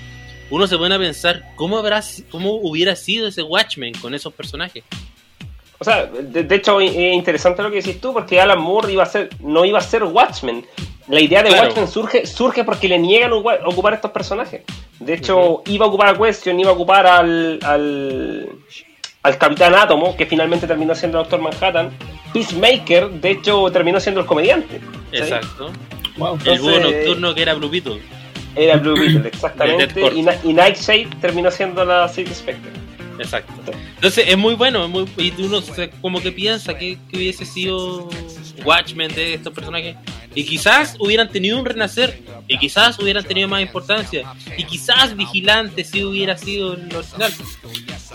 uno 0.49 0.67
se 0.67 0.77
pone 0.77 0.93
a 0.95 0.99
pensar 0.99 1.51
cómo 1.55 1.77
habrá, 1.77 2.03
cómo 2.29 2.55
hubiera 2.55 2.95
sido 2.95 3.27
ese 3.27 3.41
Watchmen 3.41 3.93
con 3.93 4.13
esos 4.13 4.33
personajes. 4.33 4.83
O 5.79 5.83
sea, 5.83 6.05
de, 6.05 6.43
de 6.43 6.55
hecho 6.55 6.79
es 6.79 6.95
interesante 6.95 7.61
lo 7.61 7.69
que 7.69 7.77
decís 7.77 7.99
tú, 7.99 8.13
porque 8.13 8.39
Alan 8.39 8.61
Moore 8.61 8.93
iba 8.93 9.03
a 9.03 9.07
ser, 9.07 9.29
no 9.39 9.65
iba 9.65 9.79
a 9.79 9.81
ser 9.81 10.03
Watchmen. 10.03 10.65
La 11.07 11.19
idea 11.19 11.43
de 11.43 11.49
Claro. 11.49 11.67
Watchmen 11.67 11.87
surge, 11.87 12.25
surge 12.25 12.63
porque 12.63 12.87
le 12.87 12.97
niegan 12.97 13.33
ocupar 13.33 13.93
estos 13.93 14.11
personajes. 14.11 14.61
De 14.99 15.13
hecho, 15.15 15.61
iba 15.65 15.85
a 15.85 15.89
ocupar 15.89 16.09
a 16.09 16.17
Question, 16.17 16.59
iba 16.59 16.69
a 16.69 16.73
ocupar 16.73 17.05
al, 17.05 17.59
al, 17.63 18.49
al 19.23 19.37
Capitán 19.37 19.75
Átomo, 19.75 20.15
que 20.15 20.25
finalmente 20.25 20.65
terminó 20.65 20.95
siendo 20.95 21.17
Doctor 21.17 21.41
Manhattan. 21.41 21.91
Peacemaker, 22.31 23.09
de 23.09 23.31
hecho, 23.31 23.69
terminó 23.71 23.99
siendo 23.99 24.21
el 24.21 24.25
comediante. 24.27 24.79
¿sí? 25.11 25.17
Exacto. 25.17 25.71
Wow. 26.17 26.37
El 26.45 26.59
búho 26.59 26.79
nocturno 26.79 27.35
que 27.35 27.41
era 27.41 27.53
Blue 27.55 27.69
Beetle. 27.69 28.01
Era 28.55 28.77
Blue 28.77 28.93
Beetle, 28.97 29.27
exactamente. 29.27 30.01
Y 30.43 30.53
Nightshade 30.53 31.09
terminó 31.19 31.51
siendo 31.51 31.83
la 31.83 32.07
City 32.07 32.33
Spectre. 32.33 32.71
Exacto. 33.19 33.53
Entonces 33.95 34.25
es 34.27 34.37
muy 34.37 34.55
bueno, 34.55 34.83
es 34.85 34.89
muy, 34.89 35.07
y 35.17 35.33
uno 35.41 35.61
se- 35.61 35.89
como 36.01 36.21
que 36.21 36.31
piensa 36.31 36.77
que, 36.77 36.97
que 37.09 37.17
hubiese 37.17 37.45
sido 37.45 38.09
Watchmen 38.65 39.13
de 39.13 39.35
estos 39.35 39.53
personajes. 39.53 39.95
Y 40.35 40.45
quizás 40.45 40.95
hubieran 40.99 41.29
tenido 41.29 41.59
un 41.59 41.65
renacer, 41.65 42.23
y 42.47 42.57
quizás 42.57 42.97
hubieran 42.99 43.23
tenido 43.23 43.47
más 43.47 43.61
importancia, 43.61 44.33
y 44.57 44.63
quizás 44.63 45.15
Vigilante 45.15 45.83
sí 45.83 46.03
hubiera 46.03 46.35
sido 46.37 46.73
el 46.73 46.95
original. 46.95 47.31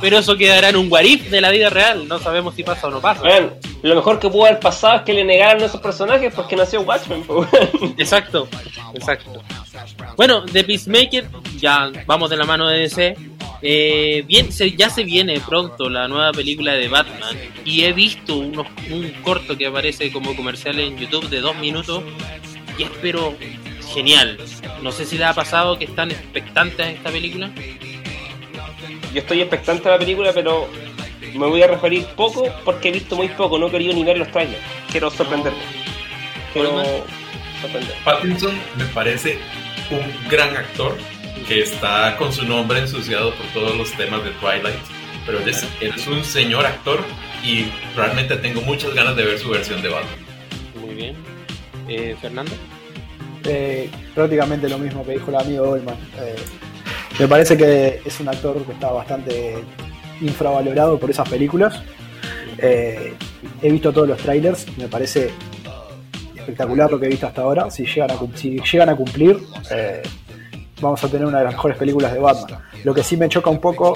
Pero 0.01 0.19
eso 0.19 0.37
quedará 0.37 0.69
en 0.69 0.77
un 0.77 0.89
guarif 0.89 1.29
de 1.29 1.41
la 1.41 1.51
vida 1.51 1.71
real, 1.71 2.07
no 2.07 2.19
sabemos 2.19 2.55
si 2.55 2.63
pasa 2.63 2.87
o 2.87 2.91
no 2.91 3.01
pasa. 3.01 3.23
Weón, 3.23 3.55
lo 3.83 3.95
mejor 3.97 4.19
que 4.21 4.29
pudo 4.29 4.47
haber 4.47 4.61
pasado 4.61 4.97
es 4.99 5.03
que 5.03 5.13
le 5.13 5.25
negaran 5.25 5.61
a 5.63 5.67
esos 5.67 5.81
personajes 5.81 6.33
porque 6.35 6.55
nació 6.57 6.83
Watchmen. 6.83 7.25
Exacto, 7.99 8.49
exacto. 8.95 9.43
Bueno, 10.17 10.43
de 10.43 10.65
Peacemaker, 10.65 11.29
ya 11.59 11.91
vamos 12.07 12.31
de 12.31 12.37
la 12.37 12.45
mano 12.45 12.69
de 12.69 12.79
DC. 12.81 13.17
Eh, 13.61 14.23
bien, 14.27 14.53
se- 14.53 14.71
ya 14.77 14.89
se 14.89 15.03
viene 15.03 15.41
pronto 15.41 15.89
la 15.89 16.07
nueva 16.07 16.31
película 16.31 16.75
de 16.75 16.87
Batman 16.89 17.37
y 17.65 17.83
he 17.83 17.93
visto 17.93 18.37
unos, 18.37 18.69
un 18.91 19.11
corto 19.23 19.57
que 19.59 19.67
aparece 19.67 20.13
como 20.13 20.37
comercial 20.37 20.79
en 20.79 20.97
YouTube 20.97 21.29
de 21.29 21.41
dos 21.41 21.57
minutos 21.57 22.05
y 22.79 22.85
espero 22.85 23.35
genial. 23.93 24.39
No 24.83 24.93
sé 24.93 25.05
si 25.05 25.19
les 25.19 25.27
ha 25.27 25.35
pasado 25.35 25.77
que 25.77 25.87
están 25.87 26.13
expectantes 26.13 26.87
a 26.87 26.91
esta 26.91 27.11
película. 27.11 27.51
Yo 29.13 29.21
estoy 29.21 29.41
expectante 29.41 29.89
a 29.89 29.93
la 29.93 29.99
película, 29.99 30.33
pero 30.33 30.69
me 31.35 31.47
voy 31.47 31.63
a 31.63 31.67
referir 31.67 32.07
poco 32.17 32.45
porque 32.65 32.89
he 32.89 32.93
visto 32.93 33.17
muy 33.17 33.29
poco, 33.29 33.59
no 33.59 33.69
he 33.69 33.71
querido 33.71 33.95
ni 33.95 34.05
ver 34.05 34.19
los 34.19 34.31
trailers. 34.31 34.63
Quiero 34.91 35.11
sorprenderme. 35.11 35.59
Quiero 36.53 36.83
sorprender. 37.61 37.95
Pattinson 38.05 38.59
me 38.77 38.85
parece 38.87 39.39
un 39.91 40.29
gran 40.31 40.57
actor 40.57 40.97
que 41.47 41.61
está 41.61 42.17
con 42.17 42.33
su 42.33 42.45
nombre 42.45 42.79
ensuciado 42.81 43.33
por 43.35 43.47
todos 43.49 43.77
los 43.77 43.91
temas 43.93 44.23
de 44.25 44.31
Twilight, 44.33 44.79
pero 45.25 45.41
él 45.41 45.49
es, 45.49 45.67
él 45.81 45.93
es 45.97 46.07
un 46.07 46.23
señor 46.25 46.67
actor 46.67 47.03
y 47.43 47.67
realmente 47.97 48.37
tengo 48.37 48.61
muchas 48.63 48.95
ganas 48.95 49.17
de 49.17 49.25
ver 49.25 49.39
su 49.39 49.49
versión 49.49 49.81
de 49.83 49.89
Batman. 49.89 50.15
Muy 50.81 50.95
bien. 50.95 51.17
Eh, 51.89 52.17
Fernando. 52.21 52.53
Eh, 53.45 53.89
prácticamente 54.15 54.69
lo 54.69 54.79
mismo 54.79 55.05
que 55.07 55.13
dijo 55.13 55.31
el 55.31 55.37
amigo 55.37 55.71
Olman. 55.71 55.97
Eh, 56.21 56.37
me 57.19 57.29
parece 57.29 57.57
que 57.57 58.01
es 58.05 58.21
un 58.21 58.29
actor 58.29 58.65
que 58.65 58.73
está 58.73 58.91
bastante 58.91 59.57
infravalorado 60.21 60.99
por 60.99 61.11
esas 61.11 61.29
películas. 61.29 61.81
Eh, 62.59 63.15
he 63.63 63.71
visto 63.71 63.93
todos 63.93 64.09
los 64.09 64.19
trailers, 64.19 64.67
me 64.79 64.89
parece 64.89 65.31
espectacular 66.37 66.91
lo 66.91 66.99
que 66.99 67.07
he 67.07 67.09
visto 67.09 67.27
hasta 67.27 67.43
ahora. 67.43 67.71
Si 67.71 67.85
llegan 67.85 68.11
a, 68.11 68.17
si 68.37 68.59
llegan 68.61 68.89
a 68.89 68.97
cumplir, 68.97 69.39
eh, 69.71 70.03
vamos 70.81 71.03
a 71.05 71.09
tener 71.09 71.27
una 71.27 71.39
de 71.39 71.45
las 71.45 71.55
mejores 71.55 71.77
películas 71.77 72.13
de 72.13 72.19
Batman. 72.21 72.61
Lo 72.85 72.95
que 72.95 73.03
sí 73.03 73.17
me 73.17 73.29
choca 73.29 73.51
un 73.51 73.61
poco, 73.61 73.95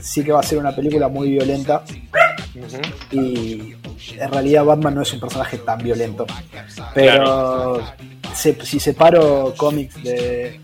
sí 0.00 0.22
que 0.24 0.32
va 0.32 0.40
a 0.40 0.42
ser 0.42 0.58
una 0.58 0.74
película 0.74 1.08
muy 1.08 1.30
violenta 1.30 1.82
y 3.10 3.74
en 4.18 4.30
realidad 4.32 4.64
Batman 4.64 4.94
no 4.94 5.02
es 5.02 5.12
un 5.12 5.20
personaje 5.20 5.58
tan 5.58 5.78
violento. 5.78 6.26
Pero 6.94 7.82
se- 8.34 8.64
si 8.64 8.78
separo 8.80 9.54
cómics 9.56 10.02
de, 10.02 10.60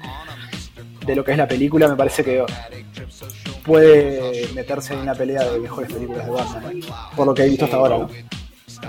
de 1.07 1.17
lo 1.17 1.25
que 1.25 1.33
es 1.33 1.39
la 1.39 1.49
película, 1.49 1.89
me 1.89 1.97
parece 1.97 2.25
que 2.25 2.43
puede 3.65 4.49
meterse 4.55 4.95
en 4.95 5.01
una 5.01 5.15
pelea 5.15 5.45
de 5.45 5.59
mejores 5.59 5.93
películas 5.93 6.27
de 6.27 6.31
Batman, 6.33 6.81
por 7.17 7.27
lo 7.27 7.35
que 7.35 7.43
he 7.45 7.49
visto 7.49 7.65
hasta 7.65 7.77
ahora. 7.77 7.99
¿no? 7.99 8.11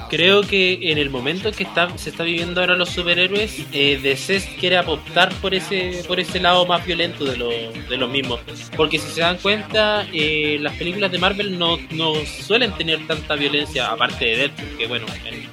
Creo 0.09 0.41
que 0.41 0.91
en 0.91 0.97
el 0.97 1.09
momento 1.09 1.51
que 1.51 1.63
está, 1.63 1.95
se 1.97 2.09
está 2.09 2.23
viviendo 2.23 2.59
ahora 2.59 2.75
los 2.75 2.89
superhéroes, 2.89 3.59
eh, 3.71 3.99
DC 4.01 4.41
quiere 4.59 4.79
optar 4.79 5.33
por 5.35 5.53
ese 5.53 6.03
por 6.07 6.19
ese 6.19 6.39
lado 6.39 6.65
más 6.65 6.85
violento 6.85 7.23
de, 7.23 7.37
lo, 7.37 7.49
de 7.49 7.97
los 7.97 8.09
mismos. 8.09 8.39
Porque 8.75 8.99
si 8.99 9.09
se 9.09 9.21
dan 9.21 9.37
cuenta, 9.37 10.05
eh, 10.13 10.57
las 10.59 10.73
películas 10.75 11.11
de 11.11 11.17
Marvel 11.19 11.57
no, 11.57 11.77
no 11.91 12.13
suelen 12.25 12.71
tener 12.73 13.05
tanta 13.07 13.35
violencia, 13.35 13.87
aparte 13.91 14.25
de 14.25 14.37
Deadpool, 14.37 14.77
que 14.77 14.87
bueno, 14.87 15.05
en- 15.25 15.45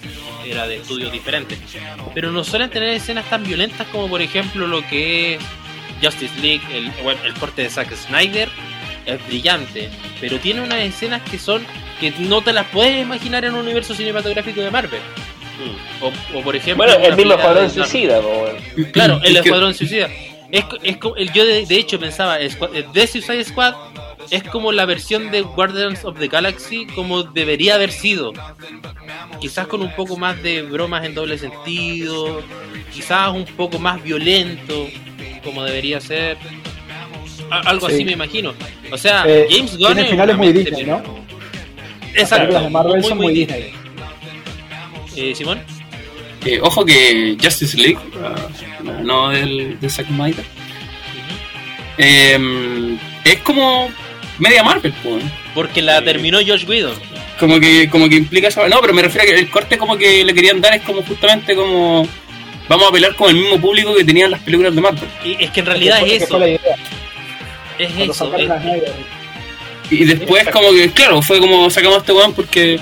era 0.50 0.66
de 0.66 0.78
estudios 0.78 1.12
diferentes. 1.12 1.58
Pero 2.14 2.32
no 2.32 2.42
suelen 2.42 2.68
tener 2.68 2.88
escenas 2.90 3.28
tan 3.30 3.44
violentas 3.44 3.86
como 3.88 4.08
por 4.08 4.20
ejemplo 4.22 4.66
lo 4.66 4.84
que 4.88 5.34
es 5.34 5.42
Justice 6.02 6.34
League, 6.40 6.62
el, 6.72 6.90
bueno, 7.02 7.20
el 7.24 7.34
corte 7.34 7.62
de 7.62 7.70
Zack 7.70 7.94
Snyder. 7.94 8.48
Es 9.04 9.26
brillante, 9.26 9.90
pero 10.20 10.38
tiene 10.38 10.60
unas 10.60 10.78
escenas 10.78 11.22
que 11.28 11.36
son 11.36 11.64
que 11.98 12.12
no 12.18 12.40
te 12.40 12.52
las 12.52 12.66
puedes 12.68 13.02
imaginar 13.02 13.44
en 13.44 13.54
un 13.54 13.60
universo 13.60 13.94
cinematográfico 13.94 14.60
de 14.60 14.70
Marvel. 14.70 15.00
O, 16.00 16.38
o 16.38 16.42
por 16.42 16.54
ejemplo, 16.54 16.84
Bueno, 16.84 17.04
el 17.04 17.16
mismo 17.16 17.34
Escuadrón 17.34 17.70
Suicida. 17.70 18.20
Claro, 18.92 19.20
el 19.22 19.36
Escuadrón 19.36 19.74
Suicida. 19.74 20.08
Es, 20.50 20.64
es 20.82 20.98
el, 21.16 21.32
yo 21.32 21.46
de, 21.46 21.66
de 21.66 21.76
hecho 21.76 21.98
pensaba, 21.98 22.40
eh, 22.40 22.50
The 22.92 23.06
Suicide 23.06 23.44
Squad 23.44 23.74
es 24.30 24.42
como 24.44 24.72
la 24.72 24.84
versión 24.86 25.30
de 25.30 25.42
Guardians 25.42 26.04
of 26.04 26.18
the 26.18 26.28
Galaxy 26.28 26.86
como 26.94 27.22
debería 27.22 27.74
haber 27.74 27.92
sido. 27.92 28.32
Quizás 29.40 29.66
con 29.66 29.82
un 29.82 29.94
poco 29.94 30.16
más 30.16 30.42
de 30.42 30.62
bromas 30.62 31.04
en 31.04 31.14
doble 31.14 31.36
sentido, 31.38 32.42
quizás 32.92 33.30
un 33.30 33.44
poco 33.44 33.78
más 33.78 34.02
violento, 34.02 34.88
como 35.44 35.64
debería 35.64 36.00
ser. 36.00 36.36
A- 37.50 37.60
algo 37.68 37.88
Sí. 37.88 37.94
así 37.96 38.04
me 38.04 38.12
imagino. 38.12 38.54
O 38.90 38.96
sea, 38.96 39.24
Eh, 39.26 39.46
James 39.50 39.76
Gunn 39.76 39.86
tiene 39.88 40.02
es 40.02 40.10
finales 40.10 40.34
una 40.36 40.44
muy 40.44 40.52
Disney, 40.52 40.84
¿no? 40.84 41.02
Las 42.14 42.22
Exacto. 42.22 42.60
de 42.60 42.70
Marvel 42.70 42.92
muy, 43.00 43.08
son 43.08 43.16
muy 43.18 43.26
muy 43.26 43.34
Disney. 43.34 43.62
Disney. 45.14 45.30
Eh, 45.30 45.34
Simón. 45.34 45.60
Eh, 46.44 46.58
ojo 46.62 46.84
que 46.84 47.36
Justice 47.42 47.76
League, 47.76 47.98
ah, 48.22 48.34
no 49.02 49.30
del 49.30 49.78
de 49.80 49.88
Zack 49.90 50.06
Snyder, 50.08 50.44
eh, 51.98 52.98
es 53.24 53.36
como 53.38 53.90
media 54.38 54.62
Marvel, 54.62 54.92
pues. 55.02 55.24
Porque 55.54 55.82
la 55.82 56.02
terminó 56.02 56.38
Josh 56.38 56.66
Whedon. 56.66 56.94
Como 57.38 57.58
que, 57.60 57.88
como 57.90 58.08
que 58.08 58.16
implica 58.16 58.48
esa. 58.48 58.68
No, 58.68 58.80
pero 58.80 58.94
me 58.94 59.02
refiero 59.02 59.24
a 59.24 59.34
que 59.34 59.40
el 59.40 59.50
corte 59.50 59.78
como 59.78 59.96
que 59.96 60.24
le 60.24 60.34
querían 60.34 60.60
dar 60.60 60.74
es 60.74 60.82
como 60.82 61.02
justamente 61.02 61.54
como. 61.54 62.06
Vamos 62.68 62.88
a 62.88 62.92
pelear 62.92 63.14
con 63.14 63.30
el 63.30 63.36
mismo 63.36 63.60
público 63.60 63.94
que 63.94 64.04
tenían 64.04 64.30
las 64.30 64.40
películas 64.40 64.74
de 64.74 64.80
Marvel. 64.80 65.08
Y 65.24 65.42
es 65.42 65.50
que 65.50 65.60
en 65.60 65.66
realidad 65.66 66.00
es 66.06 66.22
eso. 66.22 66.38
la 66.38 66.48
idea. 66.48 66.76
Es 67.78 67.92
Cuando 67.92 68.12
eso. 68.12 68.36
es-. 68.36 69.12
Y 69.90 70.04
después 70.04 70.48
como 70.48 70.72
que, 70.72 70.90
claro, 70.90 71.20
fue 71.20 71.38
como 71.38 71.68
sacamos 71.68 71.98
a 71.98 72.00
este 72.00 72.12
weón 72.12 72.32
porque 72.32 72.80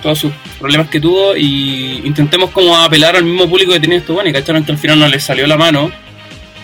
todos 0.00 0.18
sus 0.18 0.32
problemas 0.60 0.88
que 0.88 1.00
tuvo 1.00 1.36
y 1.36 2.02
intentemos 2.04 2.50
como 2.50 2.76
apelar 2.76 3.16
al 3.16 3.24
mismo 3.24 3.48
público 3.48 3.72
que 3.72 3.80
tenía 3.80 3.98
este 3.98 4.12
weón 4.12 4.28
y 4.28 4.32
cacharon 4.32 4.64
que 4.64 4.72
al 4.72 4.78
final 4.78 5.00
no 5.00 5.08
les 5.08 5.24
salió 5.24 5.46
la 5.46 5.56
mano, 5.56 5.90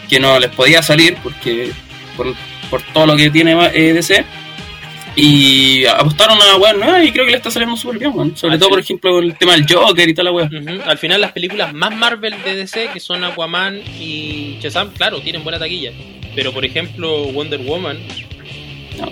que 0.08 0.20
no 0.20 0.38
les 0.38 0.50
podía 0.50 0.82
salir 0.82 1.16
porque 1.22 1.72
por, 2.16 2.32
por 2.70 2.82
todo 2.82 3.06
lo 3.06 3.16
que 3.16 3.30
tiene 3.30 3.52
eh, 3.74 3.92
DC. 3.92 4.24
Y 5.16 5.84
apostaron 5.84 6.38
a 6.40 6.56
weón 6.58 6.78
nueva 6.78 7.02
y 7.02 7.10
creo 7.10 7.24
que 7.24 7.32
le 7.32 7.38
está 7.38 7.50
saliendo 7.50 7.76
súper 7.76 7.98
bien, 7.98 8.12
weón. 8.14 8.36
Sobre 8.36 8.56
todo, 8.56 8.68
por 8.68 8.78
ejemplo, 8.78 9.18
el 9.18 9.36
tema 9.36 9.52
del 9.52 9.66
Joker 9.68 10.08
y 10.08 10.14
toda 10.14 10.24
la 10.24 10.32
weón. 10.32 10.54
Ujú. 10.54 10.82
Al 10.84 10.96
final 10.96 11.20
las 11.20 11.32
películas 11.32 11.74
más 11.74 11.96
Marvel 11.96 12.36
de 12.44 12.54
DC, 12.54 12.90
que 12.92 13.00
son 13.00 13.24
Aquaman 13.24 13.80
y 14.00 14.58
Shazam, 14.60 14.92
claro, 14.92 15.20
tienen 15.20 15.42
buena 15.42 15.58
taquilla. 15.58 15.92
Pero 16.36 16.52
por 16.52 16.64
ejemplo 16.64 17.24
Wonder 17.32 17.58
Woman, 17.60 17.98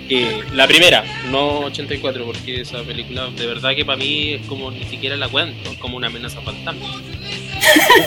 Eh, 0.09 0.41
la 0.53 0.67
primera, 0.67 1.03
no 1.31 1.59
84, 1.61 2.25
porque 2.25 2.61
esa 2.61 2.81
película 2.83 3.27
de 3.35 3.45
verdad 3.45 3.75
que 3.75 3.85
para 3.85 3.97
mí 3.97 4.33
es 4.33 4.45
como 4.47 4.71
ni 4.71 4.83
siquiera 4.85 5.15
la 5.15 5.27
cuento, 5.29 5.71
es 5.71 5.77
como 5.77 5.97
una 5.97 6.07
amenaza 6.07 6.41
fantasma. 6.41 6.85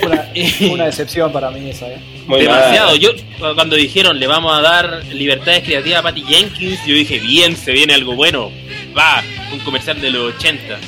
Fue 0.00 0.06
una, 0.08 0.22
fue 0.58 0.68
una 0.72 0.84
decepción 0.86 1.32
para 1.32 1.50
mí 1.50 1.70
esa, 1.70 1.88
¿eh? 1.88 1.98
Muy 2.26 2.40
Demasiado. 2.42 2.90
mal. 2.90 2.98
Yo 2.98 3.10
cuando 3.54 3.76
dijeron 3.76 4.18
le 4.18 4.26
vamos 4.26 4.52
a 4.56 4.60
dar 4.60 5.04
libertades 5.12 5.62
creativas 5.64 6.00
a 6.00 6.02
Patty 6.02 6.22
Jenkins, 6.22 6.78
yo 6.86 6.94
dije, 6.94 7.18
bien, 7.18 7.56
se 7.56 7.72
viene 7.72 7.94
algo 7.94 8.14
bueno. 8.14 8.50
Va, 8.96 9.22
un 9.52 9.58
comercial 9.60 10.00
de 10.00 10.10
los 10.10 10.34
80. 10.36 10.78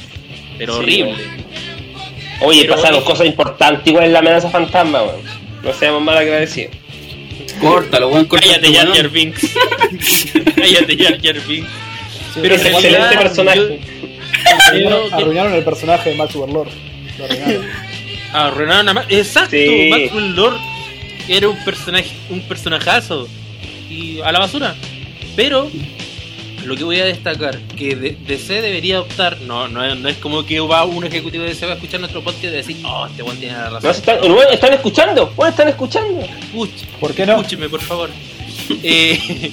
Pero 0.59 0.75
Sí, 0.75 0.79
horrible. 0.81 1.25
Oye, 2.41 2.63
Pero 2.63 2.75
pasaron 2.77 2.99
oye- 2.99 3.07
cosas 3.07 3.27
importantes 3.27 3.87
igual 3.87 4.05
en 4.05 4.13
la 4.13 4.19
amenaza 4.21 4.51
fantasma, 4.51 5.03
weón. 5.03 5.23
No 5.63 5.73
seamos 5.73 6.03
mal 6.03 6.17
agradecidos. 6.19 6.75
Córtalo, 7.63 8.09
weón, 8.09 8.25
córtalo. 8.27 8.53
Cállate, 8.53 8.75
Jar 8.75 8.95
Jar 8.95 9.09
Binks. 9.09 9.41
Cállate, 10.57 10.97
Jar 10.97 11.21
Jar 11.23 11.47
Binks. 11.47 11.71
Sí, 12.35 12.41
Pero 12.43 12.55
Es 12.55 12.65
excelente 12.65 13.17
personaje. 13.19 13.81
yo- 14.81 15.15
arruinaron, 15.15 15.55
el 15.55 15.65
personaje 15.65 16.11
de 16.11 16.17
Max 16.17 16.35
Warlord. 16.35 16.69
Lo 17.19 17.25
arruinaron. 17.25 17.67
Arruinaron 18.33 18.89
a 18.89 18.95
Ma- 18.95 19.05
Exacto, 19.09 19.51
Sí. 19.51 19.89
Maxwell 19.91 20.35
Lord 20.35 20.57
era 21.29 21.49
un 21.49 21.65
personaje, 21.65 22.11
un 22.31 22.41
personajazo. 22.43 23.29
Y 23.91 24.21
a 24.23 24.33
la 24.33 24.39
basura. 24.39 24.75
Pero 25.37 25.71
lo 26.65 26.77
que 26.77 26.85
voy 26.85 26.99
a 27.01 27.05
destacar, 27.05 27.59
que 27.77 27.95
DC 27.97 28.61
debería 28.63 29.01
optar, 29.01 29.41
no, 29.43 29.69
no, 29.69 29.85
es- 29.85 29.99
no 29.99 30.09
es 30.09 30.17
como 30.19 30.45
que 30.45 30.61
va 30.61 30.85
un 30.85 31.05
ejecutivo 31.05 31.43
de 31.45 31.51
DC 31.51 31.67
va 31.67 31.73
a 31.73 31.75
escuchar 31.77 32.01
nuestro 32.01 32.23
podcast 32.23 32.45
y 32.45 32.49
decir, 32.49 32.77
oh, 32.85 33.07
este 33.07 33.23
buen 33.23 33.37
tiene 33.39 33.55
la 33.57 33.65
¿No 33.71 33.81
razón. 33.81 33.91
están, 33.91 34.19
¿están 34.53 34.73
escuchando? 34.75 35.33
Bueno, 35.37 35.51
están 35.51 35.69
escuchando. 35.69 36.21
Escuche, 36.23 36.87
¿Por 37.01 37.15
qué 37.15 37.27
no? 37.27 37.33
escúcheme, 37.35 37.69
por 37.69 37.81
favor. 37.81 38.11
Eh, 38.83 39.51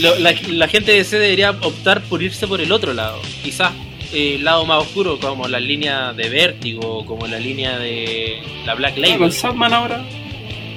lo- 0.00 0.18
la, 0.18 0.34
la 0.48 0.68
gente 0.68 0.92
de 0.92 0.98
DC 0.98 1.18
debería 1.18 1.50
optar 1.50 2.02
por 2.02 2.22
irse 2.22 2.46
por 2.46 2.60
el 2.60 2.70
otro 2.70 2.92
lado. 2.92 3.20
Quizás 3.42 3.72
eh, 4.12 4.34
el 4.36 4.44
lado 4.44 4.64
más 4.66 4.82
oscuro, 4.82 5.18
como 5.18 5.48
la 5.48 5.58
línea 5.58 6.12
de 6.12 6.28
Vértigo, 6.28 7.04
como 7.06 7.26
la 7.26 7.38
línea 7.38 7.78
de 7.78 8.42
la 8.66 8.74
Black 8.74 8.94
Ah, 8.96 9.00
Label. 9.00 9.18
con 9.18 9.32
Sandman 9.32 9.72
ahora. 9.72 10.04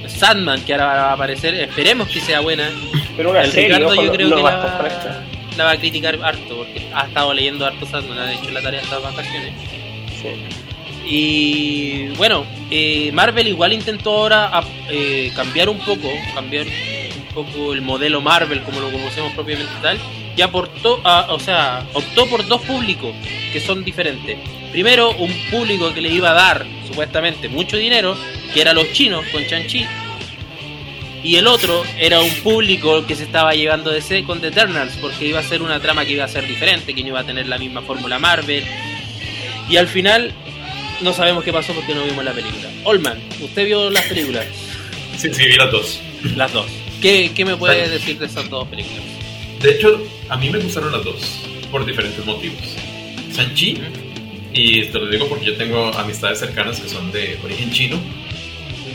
Sandman, 0.08 0.62
que 0.64 0.72
ahora 0.72 0.86
va 0.86 1.10
a 1.10 1.12
aparecer, 1.12 1.54
esperemos 1.54 2.08
que 2.08 2.20
sea 2.20 2.40
buena. 2.40 2.70
Pero 3.16 3.30
una 3.30 3.42
el 3.42 3.50
serie, 3.50 3.68
Ricardo 3.76 3.86
ojo, 3.92 4.02
yo 4.04 4.12
creo 4.12 4.28
no 4.28 4.36
que 4.36 4.42
la. 4.42 5.24
La 5.56 5.64
va 5.64 5.70
a 5.72 5.76
criticar 5.78 6.18
harto, 6.22 6.56
porque 6.56 6.86
ha 6.94 7.06
estado 7.06 7.32
leyendo 7.34 7.66
harto 7.66 7.86
Sandman, 7.86 8.18
ha 8.18 8.32
hecho 8.32 8.50
la 8.50 8.62
tarea 8.62 8.80
estas 8.80 9.02
vacaciones. 9.02 9.52
Sí. 10.20 10.28
Y 11.08 12.08
bueno, 12.16 12.44
eh, 12.70 13.10
Marvel 13.12 13.46
igual 13.48 13.72
intentó 13.72 14.10
ahora 14.12 14.46
a- 14.58 14.64
eh, 14.90 15.30
cambiar 15.36 15.68
un 15.68 15.78
poco, 15.78 16.08
cambiar 16.34 16.66
un 16.66 17.34
poco 17.34 17.72
el 17.72 17.80
modelo 17.82 18.20
Marvel 18.20 18.62
como 18.62 18.80
lo 18.80 18.90
conocemos 18.90 19.32
propiamente 19.32 19.72
tal, 19.82 19.98
y 20.36 20.42
aportó, 20.42 21.00
a- 21.04 21.32
o 21.32 21.38
sea, 21.38 21.86
optó 21.94 22.26
por 22.26 22.46
dos 22.46 22.60
públicos 22.62 23.14
que 23.52 23.60
son 23.60 23.84
diferentes. 23.84 24.36
Primero, 24.72 25.12
un 25.12 25.32
público 25.50 25.94
que 25.94 26.00
le 26.00 26.08
iba 26.10 26.30
a 26.30 26.34
dar 26.34 26.66
supuestamente 26.86 27.48
mucho 27.48 27.76
dinero, 27.76 28.16
que 28.52 28.60
era 28.60 28.72
los 28.74 28.92
chinos 28.92 29.24
con 29.32 29.46
Chanchi, 29.46 29.86
y 31.22 31.36
el 31.36 31.46
otro 31.46 31.82
era 31.98 32.20
un 32.20 32.30
público 32.36 33.06
que 33.06 33.16
se 33.16 33.24
estaba 33.24 33.54
llevando 33.54 33.90
de 33.90 34.00
C 34.00 34.24
con 34.24 34.40
The 34.40 34.48
Eternals, 34.48 34.96
porque 35.00 35.26
iba 35.26 35.40
a 35.40 35.42
ser 35.42 35.62
una 35.62 35.80
trama 35.80 36.04
que 36.04 36.12
iba 36.12 36.24
a 36.24 36.28
ser 36.28 36.46
diferente, 36.46 36.94
que 36.94 37.02
no 37.02 37.08
iba 37.08 37.20
a 37.20 37.24
tener 37.24 37.46
la 37.48 37.58
misma 37.58 37.82
fórmula 37.82 38.18
Marvel. 38.18 38.64
Y 39.68 39.76
al 39.76 39.88
final 39.88 40.32
no 41.00 41.12
sabemos 41.12 41.44
qué 41.44 41.52
pasó 41.52 41.72
porque 41.72 41.94
no 41.94 42.04
vimos 42.04 42.24
la 42.24 42.32
película. 42.32 42.68
Olman, 42.84 43.18
¿usted 43.40 43.66
vio 43.66 43.90
las 43.90 44.04
películas? 44.04 44.46
Sí, 45.16 45.28
sí, 45.32 45.46
vi 45.46 45.56
las 45.56 45.70
dos. 45.72 46.00
Las 46.36 46.52
dos. 46.52 46.66
¿Qué, 47.00 47.32
qué 47.34 47.44
me 47.44 47.56
puede 47.56 47.88
decir 47.88 48.18
de 48.18 48.26
esas 48.26 48.48
dos 48.48 48.66
películas? 48.68 49.02
De 49.60 49.72
hecho, 49.72 50.02
a 50.28 50.36
mí 50.36 50.50
me 50.50 50.58
gustaron 50.58 50.92
las 50.92 51.02
dos, 51.04 51.16
por 51.70 51.84
diferentes 51.84 52.24
motivos. 52.24 52.58
Sanchi, 53.32 53.78
y 54.52 54.84
te 54.84 54.98
lo 54.98 55.08
digo 55.08 55.28
porque 55.28 55.46
yo 55.46 55.56
tengo 55.56 55.92
amistades 55.94 56.38
cercanas 56.38 56.80
que 56.80 56.88
son 56.88 57.10
de 57.12 57.38
origen 57.44 57.70
chino, 57.70 58.00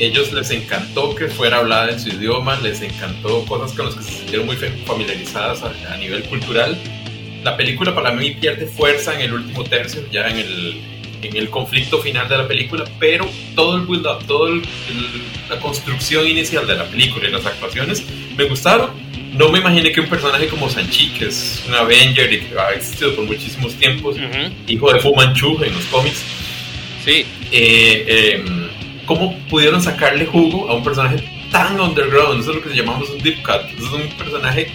ellos 0.05 0.31
les 0.33 0.49
encantó 0.51 1.15
que 1.15 1.27
fuera 1.27 1.57
hablada 1.57 1.91
en 1.91 1.99
su 1.99 2.09
idioma, 2.09 2.59
les 2.61 2.81
encantó 2.81 3.45
cosas 3.45 3.75
con 3.75 3.85
las 3.87 3.95
que 3.95 4.03
se 4.03 4.11
sintieron 4.11 4.45
muy 4.47 4.55
fa- 4.55 4.65
familiarizadas 4.85 5.61
a, 5.63 5.93
a 5.93 5.97
nivel 5.97 6.23
cultural. 6.23 6.77
La 7.43 7.55
película 7.57 7.93
para 7.95 8.11
mí 8.11 8.31
pierde 8.31 8.65
fuerza 8.67 9.13
en 9.15 9.21
el 9.21 9.33
último 9.33 9.63
tercio, 9.63 10.01
ya 10.11 10.27
en 10.27 10.37
el, 10.37 10.81
en 11.23 11.35
el 11.37 11.49
conflicto 11.49 11.99
final 11.99 12.27
de 12.29 12.37
la 12.37 12.47
película, 12.47 12.83
pero 12.99 13.27
todo 13.55 13.77
el 13.77 13.83
build-up, 13.83 14.25
toda 14.27 14.49
la 15.49 15.59
construcción 15.59 16.27
inicial 16.27 16.67
de 16.67 16.75
la 16.75 16.85
película 16.85 17.27
y 17.27 17.31
las 17.31 17.45
actuaciones 17.45 18.03
me 18.37 18.43
gustaron. 18.45 18.89
No 19.33 19.49
me 19.49 19.59
imaginé 19.59 19.91
que 19.93 20.01
un 20.01 20.07
personaje 20.09 20.47
como 20.47 20.69
Sanchi, 20.69 21.09
que 21.11 21.25
es 21.27 21.63
un 21.67 21.73
Avenger 21.73 22.31
y 22.33 22.39
que 22.41 22.59
ha 22.59 22.71
existido 22.73 23.15
por 23.15 23.25
muchísimos 23.25 23.73
tiempos, 23.75 24.17
hijo 24.67 24.91
de 24.93 24.99
Fu 24.99 25.15
Manchu 25.15 25.63
en 25.63 25.73
los 25.73 25.85
cómics, 25.85 26.21
Sí. 27.05 27.25
eh, 27.51 28.05
eh, 28.07 28.43
¿cómo 29.05 29.37
pudieron 29.49 29.81
sacarle 29.81 30.25
jugo 30.25 30.69
a 30.69 30.75
un 30.75 30.83
personaje 30.83 31.23
tan 31.51 31.79
underground? 31.79 32.41
Eso 32.41 32.51
es 32.51 32.57
lo 32.57 32.63
que 32.63 32.75
llamamos 32.75 33.09
un 33.09 33.19
deep 33.19 33.41
cut. 33.43 33.61
Eso 33.77 33.85
es 33.97 34.05
un 34.05 34.09
personaje 34.17 34.71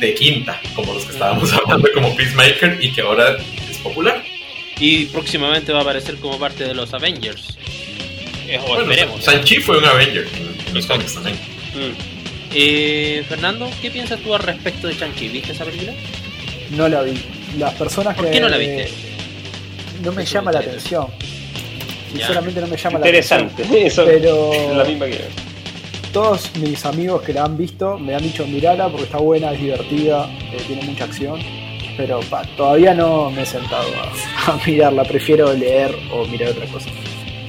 de 0.00 0.14
quinta, 0.14 0.60
como 0.74 0.94
los 0.94 1.04
que 1.04 1.12
estábamos 1.12 1.52
hablando 1.52 1.88
como 1.94 2.14
Peacemaker 2.14 2.78
y 2.80 2.92
que 2.92 3.00
ahora 3.02 3.36
es 3.70 3.78
popular. 3.78 4.22
Y 4.80 5.06
próximamente 5.06 5.72
va 5.72 5.80
a 5.80 5.82
aparecer 5.82 6.16
como 6.16 6.38
parte 6.38 6.64
de 6.64 6.74
los 6.74 6.94
Avengers. 6.94 7.58
Eh, 8.46 8.58
o 8.62 8.66
Bueno, 8.68 8.82
esperemos. 8.82 9.24
Sanchi 9.24 9.56
fue 9.56 9.78
un 9.78 9.84
Avenger 9.84 10.26
en, 10.36 10.68
en 10.68 10.74
los 10.74 10.86
cómics 10.86 11.14
también. 11.14 11.36
Mm. 11.74 12.18
Eh, 12.54 13.24
Fernando, 13.28 13.68
¿qué 13.82 13.90
piensas 13.90 14.20
tú 14.20 14.34
al 14.34 14.42
respecto 14.42 14.86
de 14.86 14.96
Chanchi? 14.96 15.28
¿Viste 15.28 15.52
esa 15.52 15.64
película? 15.64 15.92
No 16.70 16.88
la 16.88 17.02
vi. 17.02 17.12
Las 17.58 17.74
personas 17.74 18.14
¿Por 18.14 18.26
que. 18.26 18.30
qué 18.32 18.40
no 18.40 18.48
la 18.48 18.56
viste? 18.56 18.90
No 20.02 20.12
me 20.12 20.24
llama 20.24 20.52
la 20.52 20.60
atención. 20.60 21.08
Sinceramente 22.12 22.60
no 22.60 22.66
me 22.66 22.76
llama 22.76 22.98
Interesante. 22.98 23.64
la 23.70 23.76
Eso 23.78 24.04
Pero- 24.04 24.74
la 24.74 24.84
misma 24.84 25.06
que. 25.06 25.20
Todos 26.12 26.50
mis 26.56 26.84
amigos 26.86 27.20
que 27.22 27.34
la 27.34 27.44
han 27.44 27.56
visto 27.58 27.98
me 27.98 28.14
han 28.14 28.22
dicho 28.22 28.46
mirala 28.46 28.88
porque 28.88 29.04
está 29.04 29.18
buena, 29.18 29.52
es 29.52 29.60
divertida, 29.60 30.26
eh, 30.52 30.56
tiene 30.66 30.82
mucha 30.82 31.04
acción. 31.04 31.38
Pero 31.98 32.20
pa, 32.30 32.42
todavía 32.56 32.94
no 32.94 33.30
me 33.30 33.42
he 33.42 33.46
sentado 33.46 33.88
a, 34.46 34.52
a 34.52 34.58
mirarla. 34.66 35.04
Prefiero 35.04 35.52
leer 35.52 35.94
o 36.12 36.24
mirar 36.26 36.50
otra 36.50 36.66
cosa. 36.66 36.88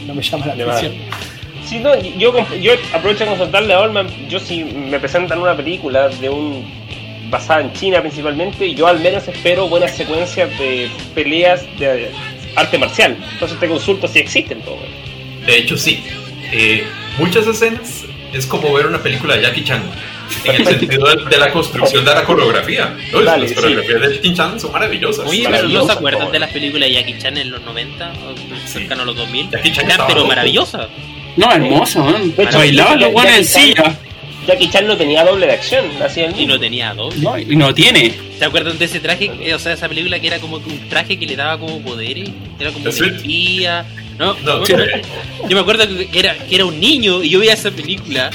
No 0.06 0.14
me 0.14 0.22
llama 0.22 0.48
la 0.48 0.56
De 0.56 0.64
atención. 0.64 0.94
Sí, 1.66 1.80
no, 1.80 1.96
yo, 2.18 2.34
yo 2.60 2.74
aprovecho 2.94 3.24
de 3.26 3.30
consultarle 3.30 3.74
a 3.76 3.80
Olman. 3.82 4.08
Yo, 4.28 4.40
si 4.40 4.64
me 4.64 5.00
presentan 5.00 5.40
una 5.40 5.56
película 5.56 6.10
de 6.10 6.30
un 6.30 6.66
basada 7.30 7.62
en 7.62 7.72
China 7.74 8.02
principalmente, 8.02 8.74
yo 8.74 8.88
al 8.88 9.00
menos 9.00 9.28
espero 9.28 9.68
buenas 9.70 9.92
secuencias 9.96 10.50
de 10.58 10.90
peleas 11.14 11.64
de 11.78 12.10
arte 12.56 12.78
marcial. 12.78 13.18
Entonces 13.34 13.60
te 13.60 13.68
consulto 13.68 14.08
si 14.08 14.20
existen 14.20 14.62
todo. 14.62 14.80
De 15.46 15.58
hecho, 15.58 15.78
sí. 15.78 16.04
Eh, 16.52 16.84
muchas 17.18 17.48
escenas 17.48 18.06
es 18.34 18.46
como 18.46 18.74
ver 18.74 18.86
una 18.88 19.02
película 19.02 19.36
de 19.36 19.44
Jackie 19.44 19.64
Chan. 19.64 19.84
En 20.44 20.56
el 20.56 20.66
sentido 20.80 21.08
de, 21.16 21.38
la 21.38 21.52
construcción 21.52 22.06
de 22.06 22.14
la 22.14 22.24
coreografía. 22.24 22.96
¿no? 23.12 23.22
Dale, 23.22 23.42
las 23.42 23.50
sí. 23.50 23.56
coreografías 23.56 24.02
de 24.02 24.16
Jackie 24.16 24.34
Chan 24.34 24.60
son 24.60 24.72
maravillosas. 24.72 25.28
Oye, 25.28 25.40
pero 25.40 25.50
¿no 25.50 25.56
Maravillosa, 25.58 25.94
se 25.94 25.98
acuerdan 25.98 26.32
de 26.32 26.40
las 26.40 26.52
películas 26.52 26.90
de 26.90 26.96
Jackie 26.96 27.18
Chan 27.18 27.38
en 27.38 27.52
los 27.52 27.62
90? 27.62 28.12
O 28.12 28.68
cercano 28.68 29.02
a 29.04 29.06
los 29.06 29.16
2000. 29.16 29.50
Jackie 29.52 29.72
Chan 29.72 29.86
pero 30.08 30.16
loco. 30.20 30.28
maravillosas. 30.28 30.88
No, 31.36 31.52
hermoso, 31.52 32.04
man. 32.04 32.36
De 32.36 32.44
hecho, 32.44 32.58
Bailaban 32.58 32.94
los 32.94 33.02
Jackie 33.02 33.14
guanes 33.14 33.36
en 33.36 33.44
Chan- 33.46 33.64
silla. 33.86 34.00
Jackie 34.50 34.70
Chan 34.70 34.88
no 34.88 34.98
tenía 34.98 35.24
doble 35.24 35.46
de 35.48 35.54
acción, 35.54 35.86
hacía 36.02 36.26
el 36.26 36.32
Y 36.32 36.36
mismo. 36.40 36.54
no 36.54 36.60
tenía 36.60 36.94
doble. 36.94 37.20
No, 37.20 37.38
y 37.38 37.56
no 37.56 37.74
tiene. 37.74 38.14
¿Se 38.38 38.46
acuerdan 38.46 38.78
de 38.78 38.86
ese 38.86 39.00
traje? 39.00 39.32
Eh, 39.42 39.54
O 39.54 39.60
sea, 39.60 39.74
esa 39.74 39.88
película 39.88 40.20
que 40.20 40.28
era 40.28 40.40
como 40.40 40.62
que 40.64 40.70
un 40.70 40.90
traje 40.90 41.18
que 41.18 41.26
le 41.26 41.36
daba 41.36 41.58
como 41.60 41.80
poderes. 41.82 42.30
Era 42.60 42.72
como 42.72 42.84
¿The 42.84 42.90
un 42.90 42.96
Suit? 42.96 43.14
espía. 43.16 43.86
No, 44.18 44.34
No. 44.44 44.64
Yo 44.66 44.76
me 45.56 45.60
acuerdo 45.60 45.88
que 45.88 46.20
era, 46.20 46.36
que 46.38 46.56
era 46.56 46.66
un 46.66 46.80
niño 46.80 47.24
y 47.24 47.30
yo 47.30 47.40
veía 47.40 47.54
esa 47.54 47.72
película 47.72 48.30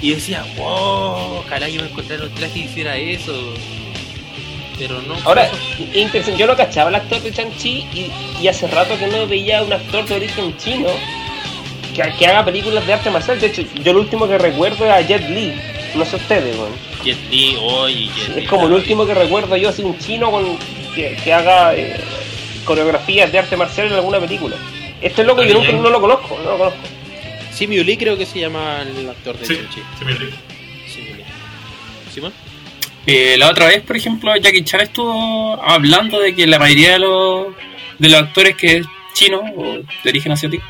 y 0.00 0.10
decía, 0.10 0.44
wow, 0.56 1.38
ojalá 1.38 1.68
yo 1.68 1.80
me 1.80 1.88
encontrara 1.88 2.22
un 2.24 2.30
traje 2.30 2.58
y 2.60 2.62
hiciera 2.64 2.96
eso. 2.96 3.54
Pero 4.78 5.00
no. 5.02 5.14
Ahora, 5.24 5.50
interesante, 5.94 6.38
yo 6.38 6.46
no 6.46 6.54
cachaba 6.54 6.88
al 6.90 6.96
actor 6.96 7.20
de 7.22 7.32
Chanchi 7.32 7.86
y, 7.94 8.10
y 8.42 8.48
hace 8.48 8.66
rato 8.66 8.98
que 8.98 9.06
no 9.06 9.26
veía 9.26 9.60
a 9.60 9.62
un 9.62 9.72
actor 9.72 10.04
de 10.06 10.14
origen 10.16 10.54
chino 10.58 10.88
que, 11.96 12.12
que 12.18 12.26
haga 12.26 12.44
películas 12.44 12.86
de 12.86 12.92
arte 12.92 13.10
marcial. 13.10 13.40
De 13.40 13.46
hecho, 13.46 13.62
yo 13.82 13.92
lo 13.92 14.00
último 14.00 14.28
que 14.28 14.38
recuerdo 14.38 14.84
es 14.84 14.90
a 14.92 15.00
Jet 15.00 15.28
Li. 15.30 15.54
No 15.94 16.04
sé 16.04 16.16
ustedes, 16.16 16.56
weón. 16.56 16.72
Jet 17.02 17.18
Li, 17.30 17.56
oye, 17.60 18.10
Jet 18.14 18.36
Li. 18.36 18.42
Es 18.42 18.48
como 18.48 18.66
el 18.66 18.74
último 18.74 19.06
que 19.06 19.14
recuerdo 19.14 19.56
yo, 19.56 19.70
así 19.70 19.82
un 19.82 19.98
chino 19.98 20.30
con, 20.30 20.58
que, 20.94 21.16
que 21.22 21.32
haga 21.32 21.74
eh, 21.74 21.96
coreografías 22.64 23.32
de 23.32 23.38
arte 23.38 23.56
marcial 23.56 23.88
en 23.88 23.94
alguna 23.94 24.20
película. 24.20 24.56
Este 25.00 25.24
loco 25.24 25.42
yo 25.42 25.54
nunca 25.54 25.72
no 25.72 25.90
lo 25.90 26.00
conozco, 26.00 26.38
no 26.42 26.50
lo 26.50 26.58
conozco. 26.58 26.80
Simi 27.52 27.82
Lee 27.82 27.96
creo 27.96 28.18
que 28.18 28.26
se 28.26 28.40
llama 28.40 28.82
el 28.82 29.08
actor 29.08 29.38
de 29.38 29.46
Sí, 29.46 29.54
sí, 29.72 30.04
me 30.04 30.12
olvidé. 30.12 30.32
Simi 30.86 31.14
Lee. 31.14 31.24
¿Simón? 32.12 32.32
Eh, 33.06 33.36
la 33.38 33.48
otra 33.48 33.66
vez, 33.66 33.82
por 33.82 33.96
ejemplo, 33.96 34.36
Jackie 34.36 34.64
Chan 34.64 34.80
estuvo 34.80 35.62
hablando 35.62 36.20
de 36.20 36.34
que 36.34 36.46
la 36.46 36.58
mayoría 36.58 36.94
de 36.94 36.98
los, 36.98 37.46
de 37.98 38.08
los 38.08 38.20
actores 38.20 38.56
que 38.56 38.78
es 38.78 38.86
chino 39.14 39.40
o 39.56 39.78
de 40.02 40.10
origen 40.10 40.32
asiático 40.32 40.64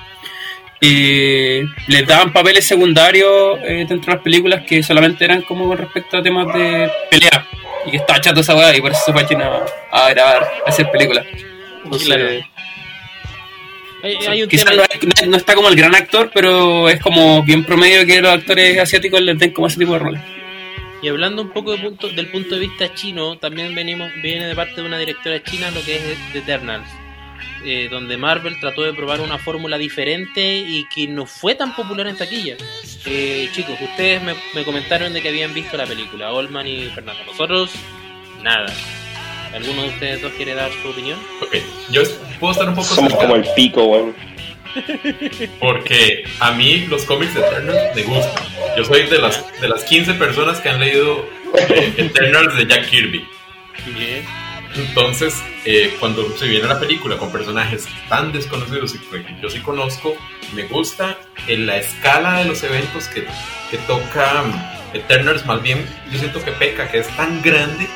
eh, 0.80 1.64
les 1.88 2.06
daban 2.06 2.32
papeles 2.32 2.66
secundarios 2.66 3.58
eh, 3.62 3.86
dentro 3.88 4.10
de 4.10 4.16
las 4.16 4.22
películas 4.22 4.64
que 4.66 4.82
solamente 4.82 5.24
eran 5.24 5.42
como 5.42 5.66
con 5.66 5.78
respecto 5.78 6.18
a 6.18 6.22
temas 6.22 6.46
de 6.54 6.90
pelea 7.10 7.46
y 7.86 7.90
que 7.90 7.96
estaba 7.98 8.20
chato 8.20 8.40
esa 8.40 8.54
weá 8.54 8.76
y 8.76 8.80
por 8.80 8.92
eso 8.92 9.00
se 9.06 9.12
fue 9.12 9.22
a 9.22 9.26
China 9.26 9.50
a 9.90 10.10
grabar, 10.10 10.42
a 10.66 10.68
hacer 10.68 10.90
películas. 10.90 11.24
Entonces, 11.84 12.08
Claro. 12.08 12.28
Hay, 14.02 14.14
hay 14.26 14.42
un 14.42 14.48
quizás 14.48 14.66
tema. 14.66 14.82
no, 15.22 15.26
no 15.30 15.36
está 15.36 15.54
como 15.54 15.68
el 15.68 15.76
gran 15.76 15.94
actor, 15.94 16.30
pero 16.32 16.88
es 16.88 17.00
como 17.00 17.42
bien 17.42 17.64
promedio 17.64 18.06
que 18.06 18.20
los 18.20 18.32
actores 18.32 18.78
asiáticos 18.78 19.20
les 19.20 19.38
den 19.38 19.52
como 19.52 19.66
ese 19.66 19.78
tipo 19.78 19.94
de 19.94 19.98
roles. 19.98 20.22
Y 21.02 21.08
hablando 21.08 21.42
un 21.42 21.50
poco 21.50 21.72
de 21.72 21.78
punto, 21.78 22.08
del 22.08 22.28
punto 22.28 22.54
de 22.54 22.60
vista 22.60 22.92
chino, 22.94 23.36
también 23.38 23.74
venimos 23.74 24.10
viene 24.22 24.46
de 24.46 24.54
parte 24.54 24.80
de 24.80 24.86
una 24.86 24.98
directora 24.98 25.42
china 25.42 25.70
lo 25.70 25.82
que 25.82 25.96
es 25.96 26.18
The 26.32 26.38
Eternals, 26.38 26.88
eh, 27.66 27.88
donde 27.90 28.16
Marvel 28.16 28.58
trató 28.60 28.82
de 28.82 28.94
probar 28.94 29.20
una 29.20 29.38
fórmula 29.38 29.76
diferente 29.76 30.56
y 30.58 30.86
que 30.88 31.08
no 31.08 31.26
fue 31.26 31.54
tan 31.56 31.74
popular 31.74 32.06
en 32.06 32.16
taquilla. 32.16 32.56
Eh, 33.04 33.48
chicos, 33.52 33.74
ustedes 33.80 34.22
me, 34.22 34.34
me 34.54 34.64
comentaron 34.64 35.12
de 35.12 35.20
que 35.20 35.28
habían 35.28 35.52
visto 35.52 35.76
la 35.76 35.84
película, 35.84 36.32
Olman 36.32 36.66
y 36.66 36.84
Fernando. 36.90 37.24
Nosotros, 37.24 37.72
nada. 38.42 38.72
¿Alguno 39.52 39.82
de 39.82 39.88
ustedes 39.88 40.22
dos 40.22 40.32
quiere 40.34 40.54
dar 40.54 40.70
su 40.82 40.88
opinión? 40.88 41.18
Ok, 41.42 41.56
yo 41.90 42.02
puedo 42.38 42.52
estar 42.52 42.68
un 42.68 42.74
poco 42.74 42.86
Somos 42.88 43.14
como 43.14 43.34
el 43.36 43.44
pico, 43.56 43.84
weón. 43.84 44.14
porque 45.58 46.24
a 46.40 46.52
mí 46.52 46.86
los 46.88 47.04
cómics 47.04 47.34
de 47.34 47.40
Eternals 47.40 47.96
me 47.96 48.02
gustan. 48.02 48.44
Yo 48.76 48.84
soy 48.84 49.06
de 49.06 49.18
las, 49.18 49.60
de 49.60 49.68
las 49.68 49.82
15 49.84 50.14
personas 50.14 50.60
que 50.60 50.68
han 50.68 50.78
leído 50.80 51.28
eh, 51.70 51.94
Eternals 51.96 52.56
de 52.56 52.66
Jack 52.66 52.88
Kirby. 52.90 53.24
Bien. 53.86 54.24
Entonces, 54.76 55.34
eh, 55.64 55.94
cuando 56.00 56.36
se 56.36 56.46
viene 56.46 56.66
la 56.68 56.78
película 56.80 57.16
con 57.16 57.30
personajes 57.32 57.86
tan 58.08 58.32
desconocidos 58.32 58.94
y 58.94 58.98
que 58.98 59.24
yo 59.42 59.48
sí 59.50 59.60
conozco, 59.60 60.14
me 60.54 60.64
gusta 60.64 61.18
en 61.48 61.66
la 61.66 61.78
escala 61.78 62.38
de 62.38 62.44
los 62.46 62.62
eventos 62.62 63.08
que, 63.08 63.26
que 63.70 63.78
toca 63.86 64.42
um, 64.42 64.52
Eternals, 64.94 65.44
más 65.46 65.62
bien 65.62 65.84
yo 66.12 66.18
siento 66.18 66.42
que 66.44 66.52
peca, 66.52 66.90
que 66.90 66.98
es 67.00 67.08
tan 67.16 67.42
grande 67.42 67.86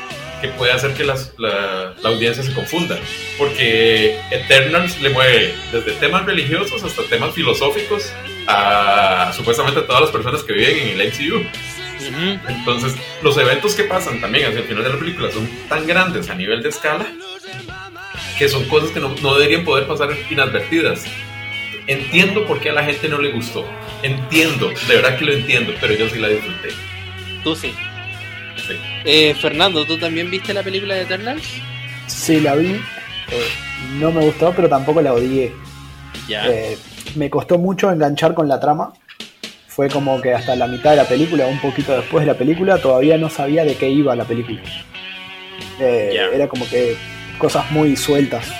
que 0.41 0.47
puede 0.49 0.71
hacer 0.71 0.93
que 0.93 1.03
las- 1.03 1.33
la, 1.37 1.93
la 2.01 2.09
audiencia 2.09 2.43
se 2.43 2.51
confunda. 2.53 2.97
Porque 3.37 4.19
Eternals 4.31 4.99
le 5.01 5.09
mueve 5.09 5.53
desde 5.71 5.91
temas 5.93 6.25
religiosos 6.25 6.83
hasta 6.83 7.03
temas 7.03 7.33
filosóficos 7.35 8.11
a 8.47 9.31
supuestamente 9.35 9.79
a 9.81 9.85
todas 9.87 10.01
las 10.01 10.09
personas 10.11 10.43
que 10.43 10.53
viven 10.53 10.77
en 10.89 10.99
el 10.99 11.07
MCU. 11.09 11.45
Entonces, 12.47 12.95
los 13.21 13.37
eventos 13.37 13.75
que 13.75 13.83
pasan 13.83 14.19
también 14.21 14.45
hacia 14.47 14.59
el 14.59 14.65
final 14.65 14.83
de 14.83 14.89
la 14.89 14.99
película 14.99 15.31
son 15.31 15.49
tan 15.69 15.85
grandes 15.87 16.29
a 16.29 16.35
nivel 16.35 16.61
de 16.63 16.69
escala 16.69 17.05
que 18.37 18.49
son 18.49 18.65
cosas 18.65 18.89
que 18.89 18.99
no, 18.99 19.09
no 19.21 19.35
deberían 19.35 19.63
poder 19.63 19.87
pasar 19.87 20.09
inadvertidas. 20.29 21.03
Entiendo 21.87 22.45
por 22.47 22.59
qué 22.59 22.69
a 22.69 22.73
la 22.73 22.83
gente 22.83 23.07
no 23.07 23.19
le 23.19 23.31
gustó. 23.31 23.65
Entiendo, 24.03 24.69
de 24.69 24.95
verdad 24.95 25.17
que 25.17 25.25
lo 25.25 25.33
entiendo, 25.33 25.73
pero 25.79 25.93
yo 25.93 26.09
sí 26.09 26.17
la 26.19 26.27
disfruté. 26.29 26.69
Tú 27.43 27.55
sí. 27.55 27.73
Sí. 28.67 28.73
Eh, 29.05 29.35
Fernando, 29.39 29.85
¿tú 29.85 29.97
también 29.97 30.29
viste 30.29 30.53
la 30.53 30.63
película 30.63 30.95
de 30.95 31.01
Eternals? 31.01 31.43
Sí, 32.07 32.39
la 32.39 32.55
vi. 32.55 32.71
eh, 32.71 32.79
no 33.99 34.11
me 34.11 34.21
gustó, 34.25 34.53
pero 34.55 34.67
tampoco 34.69 35.01
la 35.01 35.13
odié. 35.13 35.53
Ya. 36.27 36.47
Eh, 36.47 36.77
me 37.15 37.29
costó 37.29 37.57
mucho 37.57 37.91
enganchar 37.91 38.33
con 38.33 38.47
la 38.47 38.59
trama. 38.59 38.93
Fue 39.71 39.87
como 39.87 40.19
que 40.21 40.33
hasta 40.33 40.53
la 40.57 40.67
mitad 40.67 40.91
de 40.91 40.97
la 40.97 41.05
película, 41.05 41.47
un 41.47 41.59
poquito 41.61 41.95
después 41.95 42.25
de 42.25 42.33
la 42.33 42.37
película, 42.37 42.77
todavía 42.77 43.17
no 43.17 43.29
sabía 43.29 43.63
de 43.63 43.75
qué 43.75 43.89
iba 43.89 44.13
la 44.17 44.25
película. 44.25 44.61
Eh. 45.79 46.19
Era 46.33 46.49
como 46.49 46.67
que 46.67 46.97
cosas 47.37 47.71
muy 47.71 47.95
sueltas. 47.95 48.51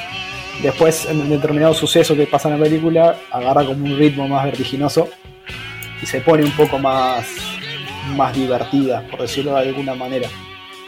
Después, 0.64 1.06
en 1.10 1.20
un 1.20 1.30
determinado 1.30 1.74
suceso 1.74 2.16
que 2.16 2.28
pasa 2.28 2.48
en 2.48 2.58
la 2.58 2.64
película, 2.64 3.18
agarra 3.30 3.66
como 3.66 3.84
un 3.84 3.98
ritmo 3.98 4.26
más 4.30 4.46
vertiginoso 4.46 5.10
y 6.02 6.06
se 6.06 6.22
pone 6.22 6.46
un 6.46 6.52
poco 6.52 6.80
más, 6.80 7.28
más 8.16 8.34
divertida, 8.34 9.06
por 9.12 9.22
decirlo 9.22 9.56
de 9.56 9.68
alguna 9.68 9.96
manera. 9.96 10.30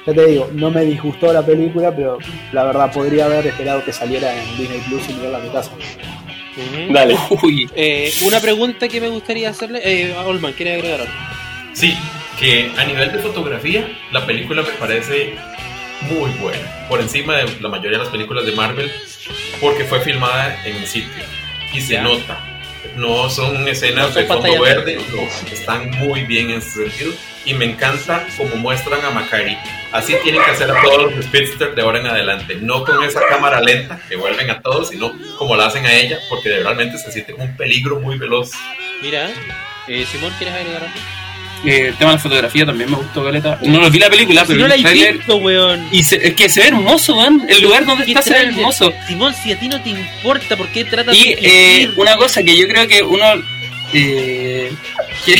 Ya 0.08 0.14
te 0.14 0.26
digo, 0.26 0.50
no 0.54 0.72
me 0.72 0.86
disgustó 0.86 1.34
la 1.34 1.46
película, 1.46 1.94
pero 1.94 2.18
la 2.54 2.64
verdad 2.64 2.94
podría 2.94 3.26
haber 3.26 3.48
esperado 3.48 3.84
que 3.84 3.92
saliera 3.92 4.34
en 4.34 4.58
Disney 4.58 4.80
Plus 4.88 5.10
y 5.10 5.14
mirarla 5.16 5.40
a 5.40 5.42
mi 5.42 5.50
casa. 5.50 5.72
Dale. 6.90 7.18
Uy, 7.42 7.70
Eh, 7.76 8.14
una 8.22 8.40
pregunta 8.40 8.88
que 8.88 9.02
me 9.02 9.10
gustaría 9.10 9.50
hacerle. 9.50 9.82
Eh, 9.84 10.16
Olman, 10.26 10.54
¿quiere 10.54 10.74
agregar 10.74 11.02
algo? 11.02 11.14
Sí, 11.74 11.98
que 12.40 12.72
a 12.78 12.86
nivel 12.86 13.12
de 13.12 13.20
fotografía, 13.20 13.88
la 14.12 14.26
película 14.26 14.62
me 14.62 14.70
parece 14.74 15.36
muy 16.02 16.32
buena. 16.42 16.88
Por 16.88 17.02
encima 17.02 17.38
de 17.38 17.46
la 17.62 17.70
mayoría 17.70 17.98
de 17.98 18.04
las 18.04 18.10
películas 18.10 18.46
de 18.46 18.52
Marvel, 18.52 18.92
porque 19.60 19.84
fue 19.86 20.02
filmada 20.02 20.64
en 20.66 20.86
sitio. 20.86 21.24
Y 21.74 21.82
se 21.82 22.00
nota. 22.00 22.53
No 22.96 23.30
son 23.30 23.68
escenas 23.68 24.08
No 24.08 24.14
son 24.14 24.22
de 24.22 24.28
fondo 24.28 24.62
verde, 24.62 25.00
no, 25.12 25.52
están 25.52 25.90
muy 25.92 26.22
bien 26.22 26.52
en 26.52 26.58
ese 26.58 26.90
sentido. 26.90 27.14
Y 27.46 27.54
me 27.54 27.66
encanta 27.66 28.26
como 28.38 28.56
muestran 28.56 29.04
a 29.04 29.10
Macari. 29.10 29.58
Así 29.92 30.16
tienen 30.24 30.42
que 30.44 30.52
hacer 30.52 30.72
a 30.72 30.82
todos 30.82 31.14
los 31.14 31.26
Speedster 31.26 31.76
de 31.76 31.82
ahora 31.82 32.00
en 32.00 32.08
adelante. 32.08 32.56
No 32.56 32.84
con 32.86 33.04
esa 33.04 33.26
cámara 33.28 33.60
lenta 33.62 34.00
que 34.08 34.16
vuelven 34.16 34.50
a 34.50 34.62
todos, 34.62 34.90
sino 34.90 35.14
como 35.38 35.56
la 35.56 35.66
hacen 35.66 35.86
a 35.86 35.94
ella, 35.94 36.20
porque 36.30 36.50
realmente 36.50 36.98
se 36.98 37.12
siente 37.12 37.34
un 37.34 37.56
peligro 37.58 38.00
muy 38.00 38.18
veloz. 38.18 38.52
Mira, 39.02 39.30
eh, 39.88 40.06
Simón, 40.10 40.34
¿quieres 40.38 40.56
agregar 40.56 40.84
algo? 40.84 41.23
Eh, 41.66 41.88
el 41.90 41.96
tema 41.96 42.12
de 42.12 42.18
la 42.18 42.22
fotografía 42.24 42.66
también 42.66 42.90
me 42.92 42.98
gustó, 42.98 43.24
Caleta. 43.24 43.60
No 43.64 43.80
lo 43.80 43.90
vi 43.90 44.00
la 44.00 44.10
película, 44.10 44.42
Si 44.42 44.48
pero 44.54 44.68
no 44.68 44.76
vi 44.76 44.82
la 44.84 44.92
he 44.92 45.12
visto, 45.14 45.36
weón. 45.38 45.88
Y 45.92 46.04
se- 46.04 46.26
es 46.28 46.34
que 46.36 46.50
se 46.50 46.62
ve 46.62 46.68
hermoso, 46.68 47.16
weón. 47.18 47.44
El 47.48 47.62
lugar 47.62 47.86
donde 47.86 48.06
¿Qué 48.06 48.12
está 48.12 48.22
se 48.22 48.32
ve 48.34 48.40
hermoso. 48.42 48.94
Simón, 49.08 49.34
si 49.42 49.52
a 49.52 49.60
ti 49.60 49.68
no 49.68 49.82
te 49.82 49.90
importa, 49.90 50.56
¿por 50.58 50.68
qué 50.70 50.84
tratas 50.86 51.16
Y 51.16 51.24
de 51.24 51.32
eh, 51.34 51.38
fingir? 51.82 51.94
una 51.98 52.16
cosa 52.18 52.44
que 52.44 52.56
yo 52.58 52.68
creo 52.68 52.88
que 52.88 53.02
uno. 53.02 53.24
Eh, 53.96 54.72
que, 55.26 55.40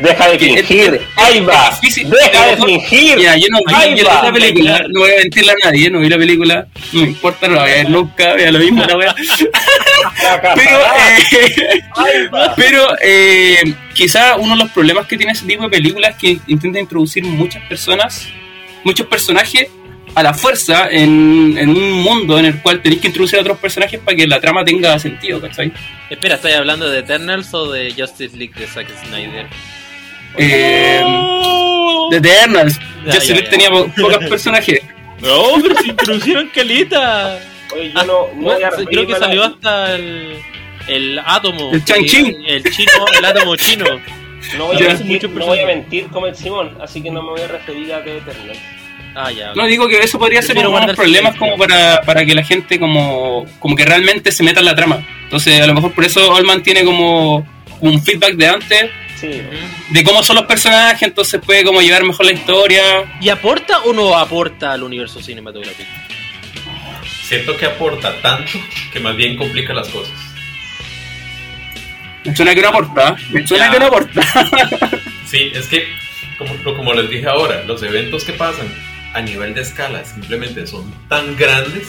Deja 0.00 0.28
de 0.30 0.38
que- 0.38 0.62
fingir. 0.64 1.00
Ahí 1.16 1.40
va. 1.40 1.70
difícil. 1.80 2.08
Deja 2.08 2.46
de 2.46 2.56
fingir. 2.56 3.16
Mira, 3.18 3.36
yo 3.36 3.46
no 3.50 3.58
vi, 3.66 3.74
Ahí 3.74 3.94
yo 3.98 4.04
no 4.04 4.08
va. 4.08 4.20
vi 4.22 4.26
la 4.26 4.32
película, 4.32 4.84
no 4.88 5.00
voy 5.00 5.10
a 5.12 5.16
mentirle 5.16 5.52
a 5.52 5.54
nadie, 5.66 5.90
no 5.90 6.00
vi 6.00 6.08
la 6.08 6.16
película, 6.18 6.66
no 6.92 7.00
me 7.02 7.06
importa, 7.08 7.48
no 7.48 7.54
la 7.56 7.62
voy 7.62 7.70
a 7.70 7.74
ver 7.74 7.90
nunca, 7.90 8.32
vea 8.34 8.50
lo 8.50 8.58
mismo 8.60 8.82
la 8.84 8.96
wea. 8.96 9.14
Pero, 10.54 10.78
eh, 10.98 11.80
pero 12.56 12.86
eh, 13.00 13.74
quizá 13.94 14.36
uno 14.36 14.56
de 14.56 14.62
los 14.64 14.72
problemas 14.72 15.06
que 15.06 15.16
tiene 15.16 15.32
ese 15.32 15.46
tipo 15.46 15.64
de 15.64 15.68
películas 15.70 16.12
es 16.12 16.16
que 16.16 16.38
intenta 16.46 16.78
introducir 16.78 17.24
muchas 17.24 17.62
personas, 17.68 18.26
muchos 18.84 19.06
personajes 19.06 19.68
a 20.14 20.22
la 20.22 20.34
fuerza 20.34 20.88
en, 20.90 21.56
en 21.58 21.70
un 21.70 21.92
mundo 22.02 22.38
en 22.38 22.44
el 22.46 22.60
cual 22.60 22.82
tenéis 22.82 23.00
que 23.00 23.06
introducir 23.08 23.38
a 23.38 23.42
otros 23.42 23.58
personajes 23.58 23.98
para 24.00 24.16
que 24.16 24.26
la 24.26 24.40
trama 24.40 24.64
tenga 24.64 24.98
sentido, 24.98 25.40
¿cachai? 25.40 25.72
Espera, 26.10 26.34
¿estás 26.34 26.52
hablando 26.54 26.88
de 26.90 26.98
Eternals 26.98 27.52
o 27.54 27.70
de 27.72 27.92
Justice 27.96 28.36
League 28.36 28.54
de 28.58 28.66
Zack 28.66 28.88
Snyder? 29.06 29.46
Eh, 30.36 31.02
The 32.10 32.16
Eternals, 32.18 32.78
Ya, 33.06 33.12
Justice 33.12 33.26
ya, 33.28 33.34
League 33.34 33.44
ya. 33.44 33.50
tenía 33.50 33.70
po- 33.70 33.88
pocos 34.00 34.24
personajes. 34.28 34.80
No, 35.20 35.44
pero 35.62 35.76
se 35.80 35.88
introducieron 35.88 36.48
calita. 36.54 37.38
Oye, 37.74 37.92
yo 37.94 38.04
no, 38.04 38.84
creo 38.86 39.06
que 39.06 39.12
la- 39.12 39.18
salió 39.18 39.44
hasta 39.44 39.94
el, 39.94 40.38
el 40.88 41.20
átomo. 41.24 41.72
El 41.72 41.84
Chang-Chi. 41.84 42.36
El 42.46 42.62
chino, 42.64 42.92
el 43.18 43.24
átomo 43.24 43.56
chino. 43.56 43.84
No 44.56 44.66
voy, 44.66 44.76
a 44.76 44.88
mentir, 44.88 45.30
no 45.30 45.46
voy 45.46 45.60
a 45.60 45.66
mentir 45.66 46.08
como 46.08 46.26
el 46.26 46.34
Simón, 46.34 46.76
así 46.80 47.00
que 47.00 47.10
no 47.10 47.22
me 47.22 47.30
voy 47.30 47.40
a 47.42 47.48
referir 47.48 47.92
a 47.94 48.02
The. 48.02 48.20
Ah, 49.14 49.30
ya. 49.30 49.52
No 49.54 49.66
digo 49.66 49.88
que 49.88 49.98
eso 49.98 50.18
podría 50.18 50.40
ser 50.40 50.54
Prefiero 50.56 50.70
uno 50.70 50.78
de 50.80 50.86
guardar 50.86 50.88
los 50.88 50.96
problemas 50.96 51.36
como 51.36 51.56
para, 51.56 52.00
para 52.02 52.24
que 52.24 52.34
la 52.34 52.42
gente 52.42 52.80
como, 52.80 53.46
como 53.58 53.76
que 53.76 53.84
realmente 53.84 54.32
se 54.32 54.42
meta 54.42 54.60
en 54.60 54.66
la 54.66 54.74
trama. 54.74 55.06
Entonces 55.24 55.60
a 55.60 55.66
lo 55.66 55.74
mejor 55.74 55.92
por 55.92 56.04
eso 56.04 56.34
Allman 56.34 56.62
tiene 56.62 56.84
como 56.84 57.46
un 57.80 58.02
feedback 58.02 58.34
de 58.34 58.48
antes 58.48 58.90
Sí. 59.22 59.40
De 59.90 60.02
cómo 60.02 60.24
son 60.24 60.34
los 60.34 60.46
personajes, 60.46 61.00
entonces 61.02 61.40
puede 61.46 61.62
como 61.62 61.80
llevar 61.80 62.02
mejor 62.02 62.26
la 62.26 62.32
historia. 62.32 62.82
¿Y 63.20 63.28
aporta 63.28 63.82
o 63.84 63.92
no 63.92 64.18
aporta 64.18 64.72
al 64.72 64.82
universo 64.82 65.22
cinematográfico? 65.22 65.88
Siento 67.32 67.56
que 67.56 67.64
aporta 67.64 68.20
tanto 68.20 68.52
que 68.92 69.00
más 69.00 69.16
bien 69.16 69.38
complica 69.38 69.72
las 69.72 69.88
cosas. 69.88 70.12
Me 72.26 72.36
suena 72.36 72.54
que 72.54 72.60
no 72.60 72.68
aporta, 72.68 73.16
me 73.30 73.46
suena 73.46 73.64
Ya. 73.68 73.72
que 73.72 73.78
no 73.80 73.86
aporta. 73.86 74.20
Sí, 75.26 75.50
es 75.54 75.66
que, 75.68 75.88
como, 76.36 76.52
como 76.76 76.92
les 76.92 77.08
dije 77.08 77.26
ahora, 77.26 77.64
los 77.64 77.82
eventos 77.82 78.24
que 78.24 78.34
pasan 78.34 78.66
a 79.14 79.22
nivel 79.22 79.54
de 79.54 79.62
escala 79.62 80.04
simplemente 80.04 80.66
son 80.66 80.92
tan 81.08 81.34
grandes 81.38 81.88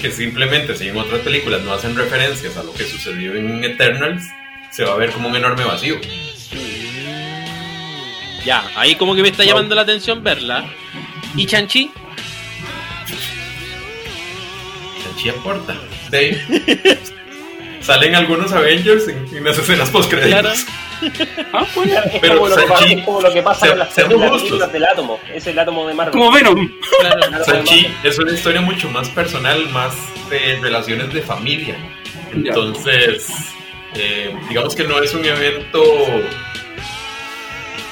que 0.00 0.10
simplemente 0.10 0.74
si 0.74 0.88
en 0.88 0.96
otras 0.96 1.20
películas 1.20 1.62
no 1.62 1.72
hacen 1.72 1.94
referencias 1.94 2.56
a 2.56 2.64
lo 2.64 2.74
que 2.74 2.82
sucedió 2.82 3.36
en 3.36 3.62
Eternals, 3.62 4.24
se 4.72 4.82
va 4.84 4.94
a 4.94 4.96
ver 4.96 5.12
como 5.12 5.28
un 5.28 5.36
enorme 5.36 5.62
vacío. 5.62 6.00
Ya, 8.44 8.64
ahí 8.74 8.96
como 8.96 9.14
que 9.14 9.22
me 9.22 9.28
está 9.28 9.44
llamando 9.44 9.76
la 9.76 9.82
atención 9.82 10.24
verla. 10.24 10.64
¿Y 11.36 11.46
Chanchi? 11.46 11.92
Chanchi 15.16 15.28
aporta. 15.30 15.74
De 16.10 16.18
ahí 16.18 16.40
salen 17.80 18.14
algunos 18.14 18.52
Avengers 18.52 19.08
en, 19.08 19.26
en 19.36 19.44
las 19.44 19.58
escenas 19.58 19.90
post 19.90 20.12
Claro. 20.12 20.50
Ah, 21.52 21.66
bueno. 21.74 21.92
Es, 22.12 22.20
Pero 22.20 22.38
como 22.38 22.48
lo 22.48 22.56
que 22.56 22.62
pasa, 22.62 22.78
Sanchi, 22.78 22.94
es 22.94 23.04
como 23.04 23.20
lo 23.20 23.32
que 23.32 23.42
pasa 23.42 23.60
se- 23.66 23.68
con 23.70 23.78
las 23.78 23.88
películas, 23.94 24.72
del 24.72 24.84
átomo. 24.84 25.20
Es 25.34 25.46
el 25.46 25.58
átomo 25.58 25.86
de 25.86 25.94
Marvel. 25.94 26.12
Como 26.12 26.30
Venom. 26.32 26.70
Claro. 27.00 27.44
Sanchi 27.44 27.86
es 28.02 28.18
una 28.18 28.32
historia 28.32 28.60
mucho 28.60 28.88
más 28.90 29.08
personal, 29.10 29.68
más 29.70 29.94
de 30.30 30.58
relaciones 30.60 31.12
de 31.12 31.22
familia. 31.22 31.76
Entonces, 32.32 33.26
eh, 33.94 34.34
digamos 34.48 34.74
que 34.74 34.84
no 34.84 35.02
es 35.02 35.12
un 35.14 35.24
evento 35.24 35.82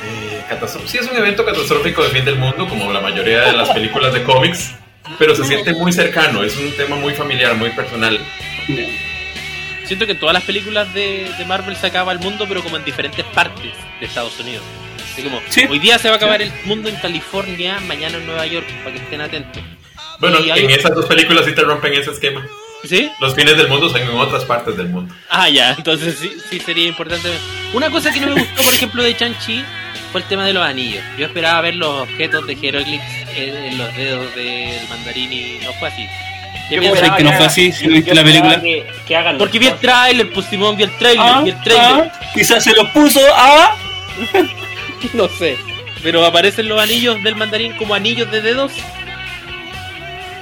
eh, 0.04 0.42
catastrófico. 0.48 0.90
Sí, 0.90 0.98
es 0.98 1.06
un 1.10 1.16
evento 1.16 1.44
catastrófico 1.44 2.02
de 2.02 2.08
fin 2.10 2.24
del 2.24 2.36
mundo, 2.36 2.66
como 2.68 2.92
la 2.92 3.00
mayoría 3.00 3.42
de 3.42 3.52
las 3.52 3.68
películas 3.70 4.12
de 4.14 4.22
cómics, 4.22 4.74
pero 5.18 5.34
se 5.34 5.44
siente 5.44 5.72
muy 5.74 5.92
cercano, 5.92 6.42
es 6.42 6.56
un 6.56 6.72
tema 6.76 6.96
muy 6.96 7.14
familiar, 7.14 7.54
muy 7.56 7.70
personal. 7.70 8.18
Siento 9.84 10.06
que 10.06 10.12
en 10.12 10.18
todas 10.18 10.32
las 10.32 10.44
películas 10.44 10.92
de, 10.94 11.30
de 11.36 11.44
Marvel 11.44 11.76
se 11.76 11.86
acaba 11.86 12.12
el 12.12 12.18
mundo, 12.18 12.46
pero 12.48 12.62
como 12.62 12.76
en 12.76 12.84
diferentes 12.84 13.24
partes 13.26 13.72
de 14.00 14.06
Estados 14.06 14.38
Unidos. 14.40 14.62
Así 15.12 15.22
como, 15.22 15.40
Sí. 15.48 15.66
hoy 15.68 15.78
día 15.78 15.98
se 15.98 16.08
va 16.08 16.14
a 16.14 16.16
acabar 16.16 16.40
el 16.42 16.50
mundo 16.64 16.88
en 16.88 16.96
California, 16.96 17.78
mañana 17.86 18.16
en 18.16 18.26
Nueva 18.26 18.46
York, 18.46 18.66
para 18.82 18.96
que 18.96 19.02
estén 19.02 19.20
atentos. 19.20 19.62
Bueno, 20.20 20.40
Y 20.40 20.50
hay- 20.50 20.64
en 20.64 20.70
esas 20.70 20.94
dos 20.94 21.04
películas 21.06 21.44
sí 21.44 21.52
te 21.52 21.60
rompen 21.62 21.92
ese 21.94 22.10
esquema. 22.10 22.46
¿Sí? 22.82 23.10
Los 23.18 23.34
fines 23.34 23.56
del 23.56 23.68
mundo 23.68 23.88
son 23.88 24.02
en 24.02 24.08
otras 24.10 24.44
partes 24.44 24.76
del 24.76 24.88
mundo. 24.88 25.14
Ah, 25.30 25.48
ya, 25.48 25.72
entonces 25.72 26.16
sí, 26.20 26.32
sí 26.50 26.60
sería 26.60 26.86
importante. 26.86 27.30
Una 27.72 27.88
cosa 27.90 28.12
que 28.12 28.20
no 28.20 28.26
me 28.34 28.42
gustó, 28.42 28.62
por 28.62 28.74
ejemplo, 28.74 29.02
de 29.02 29.16
Chanchi 29.16 29.64
fue 30.14 30.20
el 30.20 30.28
tema 30.28 30.46
de 30.46 30.52
los 30.52 30.64
anillos. 30.64 31.02
Yo 31.18 31.26
esperaba 31.26 31.60
ver 31.60 31.74
los 31.74 32.02
objetos 32.02 32.46
de 32.46 32.54
Hieroglyphs 32.54 33.04
en, 33.34 33.56
en 33.56 33.78
los 33.78 33.96
dedos 33.96 34.32
del 34.36 34.88
mandarín 34.88 35.32
y 35.32 35.58
no 35.64 35.72
fue 35.72 35.88
así. 35.88 36.06
¿Qué 36.68 36.78
piensas? 36.78 37.16
que 37.16 37.24
no 37.24 37.32
fue 37.32 37.46
así, 37.46 37.72
si 37.72 37.88
no 37.88 37.94
viste 37.94 38.14
la 38.14 38.22
película. 38.22 38.60
Que, 38.60 38.86
que 39.08 39.16
hagan 39.16 39.38
Porque 39.38 39.58
vi 39.58 39.66
el 39.66 39.74
trailer, 39.80 40.28
Simón 40.48 40.76
vi 40.76 40.84
el 40.84 40.96
trailer, 40.98 41.20
Ah, 41.20 41.40
vi 41.42 41.50
el 41.50 41.60
trailer. 41.62 42.12
ah, 42.14 42.20
quizás 42.32 42.62
se 42.62 42.76
los 42.76 42.88
puso 42.90 43.18
a. 43.34 43.74
No 45.14 45.26
sé. 45.28 45.56
Pero 46.04 46.24
aparecen 46.24 46.68
los 46.68 46.80
anillos 46.80 47.20
del 47.24 47.34
mandarín 47.34 47.72
como 47.76 47.92
anillos 47.92 48.30
de 48.30 48.40
dedos. 48.40 48.70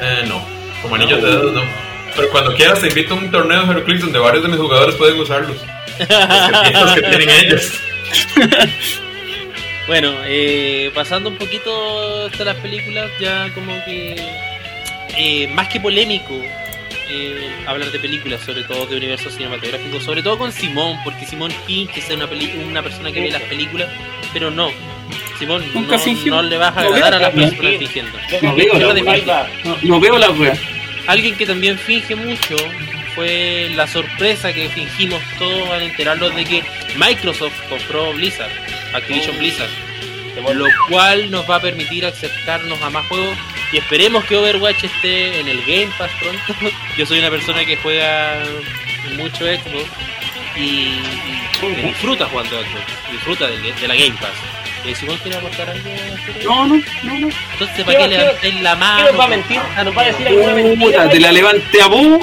Eh, 0.03 0.25
no, 0.29 0.45
como 0.83 0.97
anillos 0.97 1.23
de 1.23 1.31
dedos 1.31 1.55
no. 1.55 1.63
Pero 2.15 2.29
cuando 2.31 2.55
quieras 2.55 2.79
te 2.79 2.89
invito 2.89 3.15
a 3.15 3.17
un 3.17 3.31
torneo 3.31 3.65
de 3.65 3.71
Heroclix 3.73 4.03
donde 4.03 4.19
varios 4.19 4.43
de 4.43 4.51
mis 4.51 4.59
jugadores 4.59 4.97
pueden 4.97 5.19
usarlos. 5.19 5.57
Los 5.99 6.61
que, 6.63 6.71
los 6.73 6.93
que 6.93 7.03
tienen 7.03 7.31
ellos. 7.31 7.73
Bueno, 9.87 10.15
eh, 10.25 10.91
pasando 10.95 11.29
un 11.29 11.37
poquito 11.37 12.27
hasta 12.27 12.45
las 12.45 12.57
películas, 12.57 13.11
ya 13.21 13.51
como 13.55 13.73
que 13.85 14.15
eh, 15.19 15.49
más 15.49 15.69
que 15.69 15.81
polémico 15.81 16.41
eh, 17.11 17.51
hablar 17.67 17.91
de 17.91 17.99
películas, 17.99 18.41
sobre 18.43 18.63
todo 18.63 18.87
de 18.87 18.97
universo 18.97 19.29
cinematográfico, 19.31 20.01
sobre 20.01 20.23
todo 20.23 20.39
con 20.39 20.53
Simón, 20.53 20.99
porque 21.05 21.27
Simón 21.27 21.51
finge 21.67 22.01
ser 22.01 22.17
una, 22.17 22.29
peli- 22.29 22.53
una 22.69 22.83
persona 22.83 23.11
que 23.11 23.21
ve 23.21 23.31
las 23.31 23.43
películas, 23.43 23.89
pero 24.33 24.51
no. 24.51 24.71
Simón, 25.39 25.65
Nunca 25.75 25.97
no, 26.27 26.43
le 26.43 26.57
vas 26.57 26.77
a 26.77 26.83
No 26.85 26.89
agradar 26.95 27.15
a 27.15 27.19
las 27.19 27.31
personas 27.33 27.75
fingiendo. 27.79 28.19
No 28.41 28.55
veo 28.55 28.93
la 28.95 29.13
ahí 29.13 29.21
wea. 29.23 29.35
va. 29.43 29.49
No, 29.65 29.77
no 29.83 30.01
veo 30.01 30.17
la 30.19 30.31
wea. 30.31 30.57
alguien 31.09 31.37
que 31.37 31.45
también 31.45 31.77
finge 31.77 32.15
mucho 32.15 32.57
fue 33.17 33.69
la 33.75 33.89
sorpresa 33.89 34.53
que 34.53 34.69
fingimos 34.69 35.21
todos 35.39 35.69
al 35.71 35.83
enterarnos 35.83 36.33
de 36.37 36.45
que 36.45 36.63
Microsoft 36.97 37.53
compró 37.69 38.13
Blizzard, 38.13 38.53
Activision 38.95 39.39
Blizzard, 39.39 39.71
lo 40.55 40.67
cual 40.89 41.31
nos 41.31 41.49
va 41.49 41.57
a 41.57 41.61
permitir 41.61 42.05
acercarnos 42.07 42.81
a 42.83 42.91
más 42.91 43.07
juegos 43.07 43.37
y 43.73 43.79
esperemos 43.79 44.25
que 44.25 44.37
Overwatch 44.37 44.85
esté 44.85 45.41
en 45.41 45.49
el 45.49 45.61
Game 45.63 45.89
Pass 45.99 46.11
pronto. 46.21 46.75
Yo 46.97 47.07
soy 47.07 47.19
una 47.21 47.31
persona 47.31 47.65
que 47.65 47.77
juega 47.77 48.43
mucho 49.17 49.45
Xbox 49.47 49.87
y, 50.57 50.61
y 50.61 51.83
disfruta 51.87 52.27
jugando 52.27 52.51
Xbox, 52.61 53.13
disfruta 53.13 53.47
del- 53.47 53.63
de, 53.81 53.89
la 53.89 53.95
Game 53.95 54.15
Pass. 54.21 54.31
Eh, 54.85 54.95
si 54.97 55.07
vos 55.07 55.19
quieres 55.21 55.39
aportar 55.39 55.71
algo? 55.71 55.91
No, 56.45 56.67
no, 56.67 56.75
no, 57.05 57.19
no. 57.21 57.29
entonces 57.53 57.85
¿para 57.85 57.99
qué 57.99 58.05
¿Qué- 58.09 58.19
levantáis 58.19 58.61
la 58.63 58.75
mano? 58.77 59.05
¿Qué 59.07 59.13
nos 59.13 59.21
va 59.21 59.25
a 59.25 59.29
mentir? 59.29 59.61
¿Nos 59.85 59.97
va 59.97 60.03
a 60.03 60.05
decir 60.07 60.27
alguna 60.29 60.55
mentira? 60.55 61.09
¿te 61.09 61.21
la 61.21 61.33
levanté 61.33 61.83
a 61.83 61.87
vos 61.87 62.19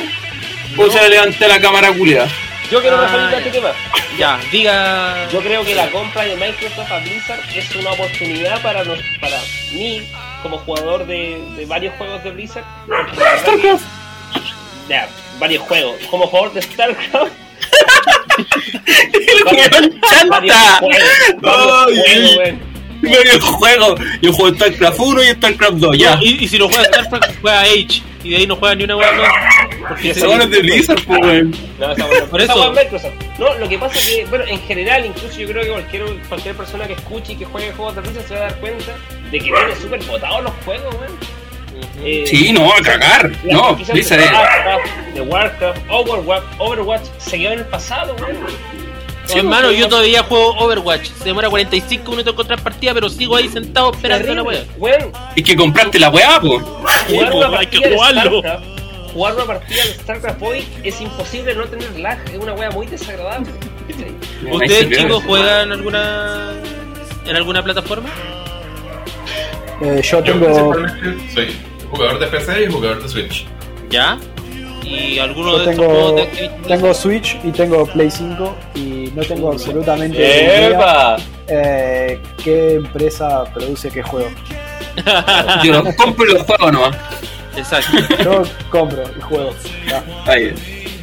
o 0.78 0.90
se 0.92 0.98
la 1.02 1.08
levanté 1.08 1.46
a 1.46 1.48
la 1.48 1.62
cámara 1.62 1.92
culiada? 1.94 2.28
Yo 2.72 2.82
quiero 2.82 2.98
Ah, 2.98 3.02
referirme 3.02 3.36
a 3.36 3.38
este 3.40 3.50
ya. 3.50 3.52
tema. 3.52 3.72
Ya, 4.18 4.40
diga. 4.52 5.28
Yo 5.32 5.40
creo 5.42 5.64
que 5.64 5.76
la 5.76 5.90
compra 5.92 6.24
de 6.24 6.36
Microsoft 6.36 6.92
a 6.92 7.00
Blizzard 7.00 7.40
es 7.56 7.76
una 7.76 7.92
oportunidad 7.92 8.62
para, 8.62 8.84
nos, 8.84 9.00
para 9.20 9.38
mí, 9.74 10.04
como 10.44 10.58
jugador 10.60 11.06
de, 11.08 11.42
de 11.58 11.66
varios 11.66 11.94
juegos 11.98 12.24
de 12.24 12.32
Blizzard. 12.32 12.66
StarCraft. 13.42 13.84
Ya, 14.88 15.08
varios 15.40 15.64
juegos. 15.64 15.96
Como 16.10 16.28
jugador 16.28 16.54
de 16.54 16.62
StarCraft, 16.62 17.32
varios, 20.30 20.56
juegos. 23.44 24.00
Yo 24.22 24.34
juego 24.34 24.56
StarCraft 24.56 25.00
1 25.00 25.24
y 25.24 25.28
StarCraft 25.28 25.74
2, 25.76 25.98
ya. 25.98 26.20
Y 26.22 26.48
si 26.48 26.58
no 26.58 26.68
juega 26.68 26.84
StarCraft, 26.86 27.42
juega 27.42 27.62
Age. 27.62 28.02
Y 28.24 28.32
de 28.32 28.38
ahí 28.38 28.48
no 28.48 28.56
juega 28.58 28.76
ni 28.76 28.84
una 28.84 28.98
hueá 28.98 29.12
más. 29.14 29.30
Porque 29.88 30.10
Esa 30.12 30.28
es 30.28 30.50
de 30.50 30.60
Blizzard, 30.62 31.02
pues, 31.06 31.20
weón. 31.22 31.56
No, 31.80 31.92
esa 31.94 32.08
Por 32.30 32.42
esa 32.42 32.54
eso- 32.54 32.72
Microsoft. 32.74 33.14
No, 33.38 33.54
lo 33.58 33.70
que 33.70 33.78
pasa 33.80 33.98
es 33.98 34.06
que, 34.10 34.26
bueno, 34.26 34.46
en 34.48 34.60
general, 34.62 35.06
incluso 35.06 35.40
yo 35.40 35.48
creo 35.48 35.64
que 35.64 35.70
cualquier, 35.70 36.04
cualquier 36.28 36.56
persona 36.56 36.86
que 36.88 36.94
escuche 36.94 37.34
y 37.34 37.36
que 37.38 37.46
juegue 37.46 37.72
juegos 37.72 37.96
de 37.96 38.02
Blizzard 38.02 38.28
se 38.28 38.34
va 38.34 38.40
a 38.42 38.44
dar 38.44 38.56
cuenta 38.60 38.92
de 39.32 39.38
que 39.38 39.44
tiene 39.46 39.76
súper 39.82 40.04
botados 40.04 40.44
los 40.44 40.54
juegos, 40.66 40.94
weón. 40.96 41.40
Eh, 42.04 42.24
Sí, 42.28 42.52
no, 42.52 42.72
a 42.74 42.82
cagar. 42.82 43.32
No, 43.46 43.76
Blizzard 43.76 44.20
de 45.14 45.22
Warcraft, 45.22 45.80
Overwatch, 45.90 46.44
Overwatch 46.58 47.04
se 47.20 47.38
quedó 47.40 47.54
en 47.54 47.60
el 47.60 47.66
pasado, 47.66 48.16
weón. 48.20 48.38
Sí, 49.32 49.38
hermano, 49.40 49.72
yo 49.72 49.88
todavía 49.88 50.24
juego 50.24 50.56
Overwatch. 50.58 51.10
Se 51.20 51.26
demora 51.26 51.50
45 51.50 52.04
minutos 52.12 52.26
en 52.26 52.34
encontrar 52.34 52.62
partida, 52.64 52.94
pero 52.94 53.10
sigo 53.10 53.36
ahí 53.36 53.48
sentado 53.48 53.92
esperando 53.94 54.34
la. 54.34 54.44
Weón, 54.78 55.12
Es 55.36 55.44
que 55.44 55.56
compraste 55.56 56.00
la 56.00 56.10
weá, 56.10 56.40
pues. 56.42 56.64
jugar 57.08 57.32
po, 57.32 57.38
una 57.38 57.60
hay 57.60 57.68
que 57.68 57.80
partida 57.80 57.90
de 57.90 57.96
jugarlo. 57.96 58.40
StarCraft, 58.40 59.14
jugar 59.14 59.36
una 59.36 59.46
partida 59.46 59.86
de 59.86 59.94
StarCraft 59.94 60.42
hoy 60.42 60.68
es 60.84 61.00
imposible 61.02 61.54
no 61.54 61.66
tener 61.66 62.00
lag, 62.00 62.18
es 62.32 62.38
una 62.40 62.54
wea 62.54 62.72
muy 62.72 62.88
desagradable. 62.88 63.52
¿Ustedes 64.52 64.98
chicos 64.98 65.24
juegan 65.26 65.72
alguna 65.72 66.54
en 67.26 67.36
alguna 67.36 67.64
plataforma? 67.64 68.10
Eh, 69.82 70.02
yo 70.04 70.24
Yo 70.24 70.34
tengo, 70.34 70.72
principalmente 70.72 71.34
soy 71.34 71.56
jugador 71.92 72.20
de 72.20 72.28
PC 72.28 72.64
y 72.64 72.72
jugador 72.72 73.02
de 73.04 73.10
Switch. 73.10 73.46
¿Ya? 73.90 74.18
¿Y 74.84 75.20
alguno 75.20 75.52
yo 75.52 75.60
de 75.60 75.72
estos 75.72 75.86
juegos 75.86 75.98
tengo, 76.06 76.16
de 76.16 76.22
Activision 76.24 76.62
tengo 76.68 76.94
Switch 76.94 77.38
y 77.44 77.52
tengo 77.52 77.86
Play 77.88 78.10
5 78.12 78.58
y 78.76 78.80
no 79.16 79.24
tengo 79.24 79.52
absolutamente 79.52 80.18
idea 80.18 80.68
¡Epa! 80.70 81.18
eh, 81.48 82.20
qué 82.44 82.74
empresa 82.76 83.44
produce 83.54 83.90
qué 83.92 84.02
juego. 84.04 84.30
Yo 85.64 85.82
los 85.84 85.96
compro 85.96 86.26
y 86.30 86.34
los 86.34 86.44
juego 86.44 86.72
nomás. 86.72 86.96
Exacto. 87.56 87.98
Yo 88.24 88.44
compro 88.70 89.04
y 89.18 89.22
juego. 89.22 89.54
Ya. 89.88 90.04
Ahí. 90.26 90.54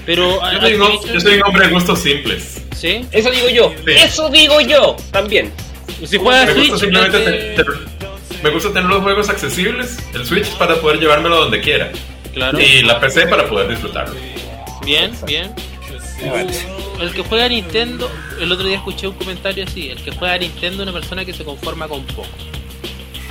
Pero 0.04 0.40
Yo 0.52 0.60
soy, 0.60 1.12
yo 1.12 1.20
soy 1.20 1.34
un 1.36 1.42
hombre 1.44 1.66
de 1.66 1.72
gustos 1.72 1.98
simples. 2.00 2.62
¿Sí? 2.74 3.04
Eso 3.10 3.30
digo 3.30 3.48
yo, 3.48 3.72
Sí. 3.84 3.92
eso 3.92 4.28
digo 4.28 4.60
yo 4.60 4.94
también. 5.10 5.50
Si 6.04 6.18
juegas 6.18 6.46
Me 6.48 6.52
Switch, 6.54 6.70
gusta 6.70 6.84
simplemente 6.86 7.18
te- 7.18 7.62
te- 7.64 8.42
me 8.42 8.50
gusta 8.50 8.68
tener 8.68 8.84
los 8.84 9.02
juegos 9.02 9.28
accesibles, 9.30 9.96
el 10.14 10.24
Switch 10.26 10.46
para 10.58 10.76
poder 10.76 11.00
llevármelo 11.00 11.36
donde 11.40 11.60
quiera 11.60 11.90
Claro. 12.36 12.60
y 12.60 12.82
la 12.82 13.00
PC 13.00 13.26
para 13.28 13.48
poder 13.48 13.68
disfrutarlo. 13.70 14.14
Bien, 14.84 15.10
bien. 15.26 15.52
El 17.00 17.12
que 17.12 17.22
juega 17.22 17.46
a 17.46 17.48
Nintendo, 17.48 18.10
el 18.40 18.52
otro 18.52 18.66
día 18.66 18.76
escuché 18.76 19.06
un 19.08 19.14
comentario 19.14 19.64
así, 19.64 19.88
el 19.90 20.02
que 20.02 20.10
juega 20.12 20.34
a 20.34 20.38
Nintendo 20.38 20.82
es 20.82 20.88
una 20.88 20.92
persona 20.98 21.24
que 21.24 21.32
se 21.32 21.44
conforma 21.44 21.88
con 21.88 22.04
poco. 22.04 22.28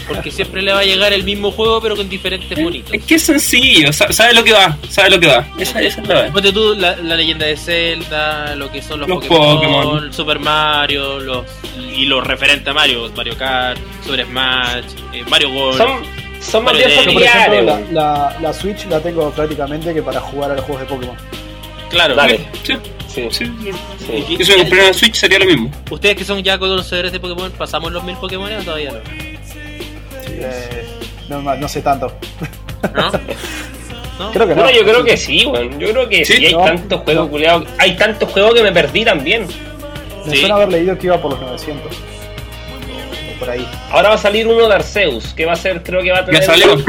Porque 0.08 0.30
siempre 0.30 0.62
le 0.62 0.72
va 0.72 0.80
a 0.80 0.84
llegar 0.84 1.14
el 1.14 1.24
mismo 1.24 1.50
juego 1.52 1.82
pero 1.82 1.96
con 1.96 2.08
diferentes 2.08 2.58
monitos. 2.60 2.94
Es 2.94 3.04
que 3.06 3.16
es 3.16 3.24
sencillo, 3.24 3.92
sa- 3.92 4.12
sabe 4.14 4.36
lo 4.36 4.44
que 4.44 4.54
va, 4.54 4.78
sabe 4.90 5.10
lo 5.10 5.20
que 5.20 5.26
va. 5.28 5.48
Esa, 5.58 5.82
esa 5.82 6.02
es 6.02 6.08
la 6.08 6.14
verdad. 6.16 6.32
Ponte 6.34 6.52
tú 6.52 6.76
la, 6.76 6.96
la 6.98 7.16
leyenda 7.16 7.48
de 7.48 7.58
Zelda, 7.58 8.56
lo 8.56 8.72
que 8.72 8.84
son 8.84 9.00
los, 9.00 9.10
Los 9.10 9.26
Pokémon, 9.26 9.56
Pokémon. 9.56 10.14
Super 10.14 10.38
Mario, 10.40 11.20
los 11.20 11.46
y 11.96 12.06
los 12.06 12.24
referentes 12.26 12.68
a 12.68 12.74
Mario, 12.74 13.12
Mario 13.16 13.36
Kart, 13.38 13.80
Super 14.04 14.26
Smash, 14.26 14.84
eh, 15.14 15.24
Mario 15.28 15.50
Golf. 15.52 15.78
Son, 15.78 16.04
son 16.50 16.64
más 16.64 16.74
bien 16.74 16.88
de- 16.90 16.96
Yo, 16.96 17.04
por 17.04 17.06
familiares. 17.14 17.36
ejemplo, 17.48 17.62
la, 17.66 17.74
weón. 17.76 17.94
la, 17.94 18.38
la 18.42 18.54
Switch 18.54 18.86
la 18.88 19.00
tengo 19.00 19.30
prácticamente 19.32 19.94
que 19.94 20.02
para 20.02 20.20
jugar 20.20 20.52
a 20.52 20.56
los 20.56 20.64
juegos 20.66 20.82
de 20.82 20.88
Pokémon. 20.96 21.16
Claro. 21.90 22.16
Dale. 22.16 22.40
Sí, 22.64 22.74
Sí, 23.08 23.28
sí. 23.32 23.46
sí. 24.44 24.72
Una 24.72 24.94
Switch 24.94 25.16
sería 25.16 25.40
lo 25.40 25.46
mismo. 25.46 25.72
Ustedes 25.90 26.18
que 26.18 26.26
son 26.26 26.44
ya 26.44 26.58
conocedores 26.58 27.12
de 27.14 27.20
Pokémon, 27.22 27.50
¿pasamos 27.52 27.92
los 27.94 28.04
mil 28.04 28.18
Pokémon 28.18 28.52
o 28.54 28.62
todavía 28.64 28.92
no? 28.92 28.98
Eh, 30.28 30.86
no, 31.30 31.42
no 31.42 31.68
sé 31.68 31.82
tanto. 31.82 32.12
¿No? 32.94 33.12
¿No? 34.20 34.32
Creo 34.32 34.48
que 34.48 34.56
no. 34.56 34.64
Bueno, 34.64 34.78
yo 34.78 34.84
creo 34.84 35.04
que 35.04 35.18
sí, 35.18 35.46
weón. 35.46 35.80
Yo 35.80 35.92
creo 35.92 36.10
que 36.10 36.26
sí, 36.26 36.34
Sí, 36.38 36.46
hay 36.48 36.54
no, 36.54 36.64
tantos 36.66 37.02
juegos 37.02 37.26
no. 37.26 37.32
culiados. 37.32 37.68
Hay 37.78 37.96
tantos 37.96 38.30
juegos 38.30 38.54
que 38.54 38.64
me 38.64 38.72
perdí 38.72 39.04
también. 39.06 39.46
Me 40.26 40.32
Sí. 40.32 40.38
suena 40.40 40.56
haber 40.56 40.70
leído 40.70 40.98
que 40.98 41.08
iba 41.08 41.22
por 41.22 41.32
los 41.32 41.42
900. 41.42 41.92
O 43.46 43.48
por 43.48 43.50
ahí. 43.52 43.68
Ahora 43.92 44.10
va 44.10 44.16
a 44.16 44.18
salir 44.20 44.48
uno 44.48 44.68
de 44.68 44.74
Arceus, 44.76 45.34
que 45.34 45.46
va 45.46 45.54
a 45.54 45.56
ser, 45.56 45.84
creo 45.84 46.02
que 46.02 46.12
va 46.12 46.20
a 46.20 46.26
tener. 46.26 46.42
Ya 46.42 46.46
salió. 46.48 46.84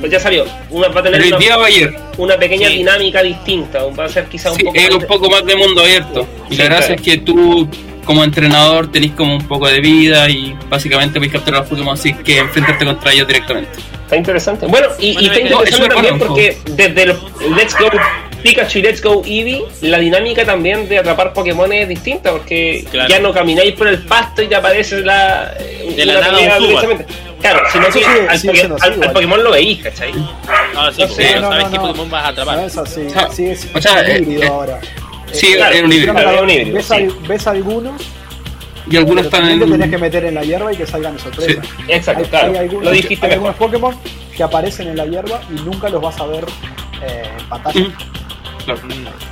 Pues 0.00 0.10
ya 0.12 0.20
salió. 0.20 0.44
Una, 0.70 0.88
va 0.88 1.00
a 1.00 1.02
tener 1.04 1.20
el 1.22 1.28
una, 1.28 1.38
día 1.38 1.56
una 2.18 2.36
pequeña 2.36 2.68
Sí. 2.68 2.76
dinámica 2.78 3.22
distinta. 3.22 3.84
Va 3.98 4.04
a 4.04 4.08
ser 4.08 4.26
quizá 4.26 4.50
un 4.50 4.56
Sí, 4.58 4.64
poco 4.64 4.76
es 4.76 4.82
más 4.84 4.92
un 4.94 5.00
de- 5.00 5.06
poco 5.06 5.30
más 5.30 5.44
de 5.46 5.56
mundo 5.56 5.80
abierto. 5.82 6.26
Y 6.50 6.54
Sí, 6.56 6.58
la 6.58 6.64
gracia 6.64 6.86
claro. 6.88 7.00
es 7.00 7.02
que 7.02 7.18
tú, 7.18 7.68
como 8.04 8.22
entrenador, 8.24 8.90
tenés 8.92 9.12
como 9.12 9.34
un 9.36 9.46
poco 9.48 9.68
de 9.68 9.80
vida 9.80 10.28
y 10.28 10.54
básicamente 10.68 11.18
puedes 11.18 11.32
capturar 11.32 11.58
a 11.60 11.62
los 11.62 11.70
Pokémon 11.70 11.94
así 11.94 12.12
que 12.12 12.38
enfrentarte 12.38 12.84
contra 12.84 13.12
ellos 13.12 13.26
directamente. 13.26 13.70
Está 14.02 14.16
interesante. 14.16 14.66
Bueno, 14.66 14.88
y, 14.98 15.14
Bueno, 15.14 15.20
y 15.22 15.26
está 15.30 15.40
interesante 15.40 15.88
también 15.94 16.18
porque 16.18 16.58
desde 16.72 17.06
los 17.06 17.18
Let's 17.56 17.74
Go 17.78 17.88
Pikachu 18.44 18.78
y 18.78 18.82
Let's 18.82 19.02
Go 19.02 19.22
Eevee, 19.24 19.64
la 19.80 19.98
dinámica 19.98 20.44
también 20.44 20.86
de 20.86 20.98
atrapar 20.98 21.32
Pokémon 21.32 21.72
es 21.72 21.88
distinta 21.88 22.30
porque 22.30 22.84
Claro. 22.90 23.08
ya 23.08 23.18
no 23.18 23.32
camináis 23.32 23.72
por 23.72 23.88
el 23.88 24.04
pasto 24.04 24.42
y 24.42 24.48
te 24.48 24.54
aparece 24.54 25.00
la. 25.00 25.54
De 25.96 26.04
la 26.04 26.20
nada 26.20 26.58
un. 26.58 27.04
Claro, 27.40 27.62
Eso 27.66 27.80
que 27.80 27.92
sigue- 27.92 28.06
al, 28.06 28.28
así 28.28 28.48
al- 28.48 28.76
al. 29.02 29.12
Pokémon 29.12 29.42
lo 29.42 29.50
veís, 29.50 29.82
¿cachai? 29.82 30.12
Ah, 30.76 30.90
sí, 30.94 31.02
No 31.02 31.08
sé, 31.08 31.34
no, 31.36 31.40
no, 31.40 31.48
sabes 31.50 31.64
no, 31.64 31.70
qué 31.70 31.76
no. 31.78 31.82
Pokémon 31.88 32.10
vas 32.10 32.24
a 32.24 32.28
atrapar. 32.28 32.56
No 32.58 32.66
es 32.66 32.76
así. 32.78 33.06
Ah, 33.16 33.28
sí, 33.32 33.46
es, 33.46 33.66
o 33.74 33.80
sea, 33.80 34.00
es 34.02 34.08
eh, 34.10 34.18
híbrido 34.20 34.42
eh, 34.42 34.46
ahora. 34.46 34.80
Sí, 35.32 35.52
claro, 35.54 35.74
es 35.74 35.82
un 35.82 35.92
híbrido. 35.92 36.12
claro. 36.14 36.30
es 36.36 36.42
un 36.42 36.50
híbrido, 36.50 36.74
ves, 36.76 36.86
sí. 36.86 36.94
al- 36.94 37.14
ves 37.26 37.46
algunos, 37.46 38.02
Y 38.90 38.96
algunos 38.98 39.24
están 39.24 39.40
también 39.40 39.58
te 39.60 39.64
tenés 39.66 39.84
en. 39.86 39.90
que 39.90 39.98
meter 39.98 40.24
en 40.26 40.34
la 40.34 40.42
hierba 40.44 40.72
y 40.72 40.76
que 40.76 40.86
salgan 40.86 41.16
de 41.16 41.22
sorpresa. 41.22 41.62
Exacto, 41.88 42.22
Hay, 42.24 42.28
claro. 42.30 42.52
hay 42.52 42.58
algunos, 42.58 42.84
lo 42.84 42.90
dijiste 42.90 43.26
hay 43.26 43.32
mejor. 43.38 43.48
algunos 43.48 43.56
Pokémon 43.56 43.96
que 44.36 44.42
aparecen 44.42 44.88
en 44.88 44.96
la 44.96 45.06
hierba 45.06 45.40
y 45.50 45.60
nunca 45.62 45.88
los 45.88 46.02
vas 46.02 46.18
a 46.20 46.26
ver 46.26 46.44
eh, 47.02 47.22
en 47.38 47.48
pantalla. 47.48 47.80
Mm. 47.80 47.92
Claro. 48.64 48.80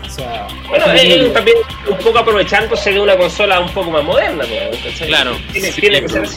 O 0.04 0.08
sea, 0.10 0.46
Bueno, 0.68 0.84
eh, 0.94 1.30
también 1.32 1.56
un 1.88 1.96
poco 1.98 2.18
aprovechándose 2.18 2.92
de 2.92 3.00
una 3.00 3.16
consola 3.16 3.60
un 3.60 3.68
poco 3.70 3.90
más 3.90 4.04
moderna. 4.04 4.44
Claro. 5.06 5.36
Tiene, 5.52 5.72
Sí, 5.72 5.80
tiene 5.80 6.00
que 6.02 6.08
pero- 6.08 6.26
ser 6.26 6.34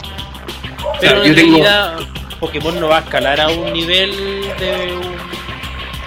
Pero 1.00 1.20
O 1.20 1.24
sea, 1.24 1.30
en 1.30 1.34
tengo- 1.34 1.56
realidad 1.58 1.98
Pokémon 2.40 2.80
no 2.80 2.88
va 2.88 2.98
a 2.98 3.00
escalar 3.00 3.40
a 3.40 3.48
un 3.48 3.72
nivel 3.72 4.10
de 4.58 4.92
un 4.92 5.16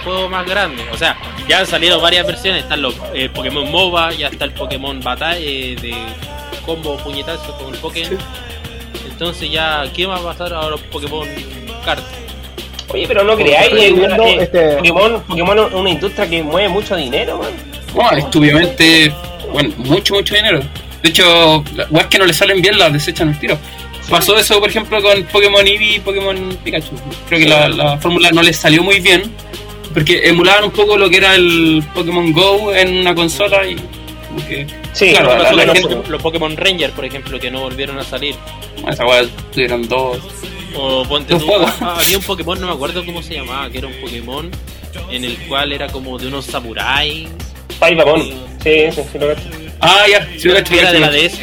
juego 0.04 0.30
más 0.30 0.46
grande. 0.48 0.84
O 0.92 0.98
sea, 0.98 1.18
ya 1.48 1.60
han 1.60 1.68
salido 1.68 2.00
varias 2.00 2.26
versiones. 2.26 2.64
Están 2.64 2.82
los 2.82 2.96
eh, 3.14 3.30
Pokémon 3.30 3.70
MOBA, 3.70 4.14
ya 4.14 4.28
está 4.28 4.46
el 4.46 4.52
Pokémon 4.54 5.00
Batalla 5.02 5.38
eh, 5.40 5.76
de 5.80 5.94
combo 6.66 6.98
puñetazo 6.98 7.56
con 7.58 7.74
el 7.74 7.80
Pokémon. 7.80 8.18
Entonces 9.10 9.52
ya, 9.52 9.84
¿qué 9.94 10.06
va 10.06 10.16
a 10.18 10.22
pasar 10.24 10.54
ahora 10.54 10.70
los 10.70 10.82
Pokémon 10.82 11.28
Kart? 11.84 12.04
Oye, 12.90 13.06
pero 13.08 13.24
no 13.24 13.36
creáis 13.36 13.72
viendo, 13.74 14.24
eh, 14.26 14.38
este- 14.42 14.76
Pokémon, 14.78 15.22
Pokémon 15.24 15.60
es 15.60 15.74
una 15.74 15.90
industria 15.90 16.30
que 16.30 16.42
mueve 16.44 16.70
mucho 16.70 16.96
dinero, 16.96 17.38
man. 17.38 17.50
Bueno, 17.94 18.18
estúpidamente, 18.18 19.14
bueno, 19.52 19.74
mucho, 19.78 20.16
mucho 20.16 20.36
dinero. 20.36 20.60
De 21.04 21.10
hecho, 21.10 21.64
las 21.92 22.08
que 22.08 22.18
no 22.18 22.26
le 22.26 22.34
salen 22.34 22.62
bien 22.62 22.78
las 22.78 22.92
desechan 22.92 23.30
al 23.30 23.40
tiro. 23.40 23.58
Pasó 24.10 24.38
eso, 24.38 24.60
por 24.60 24.70
ejemplo, 24.70 25.02
con 25.02 25.24
Pokémon 25.26 25.66
Eevee 25.68 25.96
y 25.96 26.00
Pokémon 26.00 26.58
Pikachu. 26.64 26.92
Creo 27.28 27.40
que 27.40 27.46
la, 27.48 27.70
la 27.70 27.98
fórmula 28.00 28.32
no 28.32 28.42
les 28.42 28.58
salió 28.58 28.82
muy 28.84 29.00
bien, 29.00 29.24
porque 29.94 30.22
emulaban 30.28 30.64
un 30.66 30.72
poco 30.72 30.98
lo 30.98 31.10
que 31.10 31.18
era 31.18 31.36
el 31.36 31.84
Pokémon 31.94 32.34
Go 32.34 32.74
en 32.74 32.98
una 32.98 33.14
consola 33.14 33.66
y 33.68 33.76
que... 34.48 34.66
Sí, 34.94 35.12
Claro, 35.12 35.30
la- 35.38 35.44
pasó 35.44 35.56
la 35.56 35.66
los, 35.66 35.78
gente- 35.78 36.10
los 36.10 36.22
Pokémon 36.22 36.58
Ranger, 36.58 36.92
por 36.92 37.06
ejemplo, 37.06 37.40
que 37.40 37.52
no 37.52 37.62
volvieron 37.62 38.00
a 38.00 38.04
salir. 38.04 38.36
esa 38.90 39.06
wea 39.06 39.24
tuvieron 39.54 39.88
dos... 39.88 40.18
O 40.76 41.04
ponte 41.08 41.36
tú, 41.36 41.48
ah, 41.82 41.98
había 42.04 42.18
un 42.18 42.24
Pokémon, 42.24 42.60
no 42.62 42.68
me 42.68 42.74
acuerdo 42.74 43.06
cómo 43.06 43.22
se 43.24 43.36
llamaba, 43.36 43.70
que 43.70 43.80
era 43.80 43.88
un 43.88 43.94
Pokémon 44.02 44.50
en 45.12 45.24
el 45.26 45.38
cual 45.48 45.72
era 45.72 45.88
como 45.88 46.18
de 46.18 46.28
unos 46.28 46.46
samuráis. 46.46 47.28
Paimon. 47.80 48.22
Sí, 48.64 48.92
sí, 48.92 49.02
sí, 49.12 49.18
lo 49.20 49.28
cacho. 49.30 49.42
Ah, 49.80 50.04
ya, 50.10 50.28
sí, 50.38 50.48
lo 50.48 50.56
cacho, 50.56 50.74
lo 50.76 50.80
Era 50.82 50.92
de 50.92 51.00
la. 51.00 51.10
DS. 51.12 51.40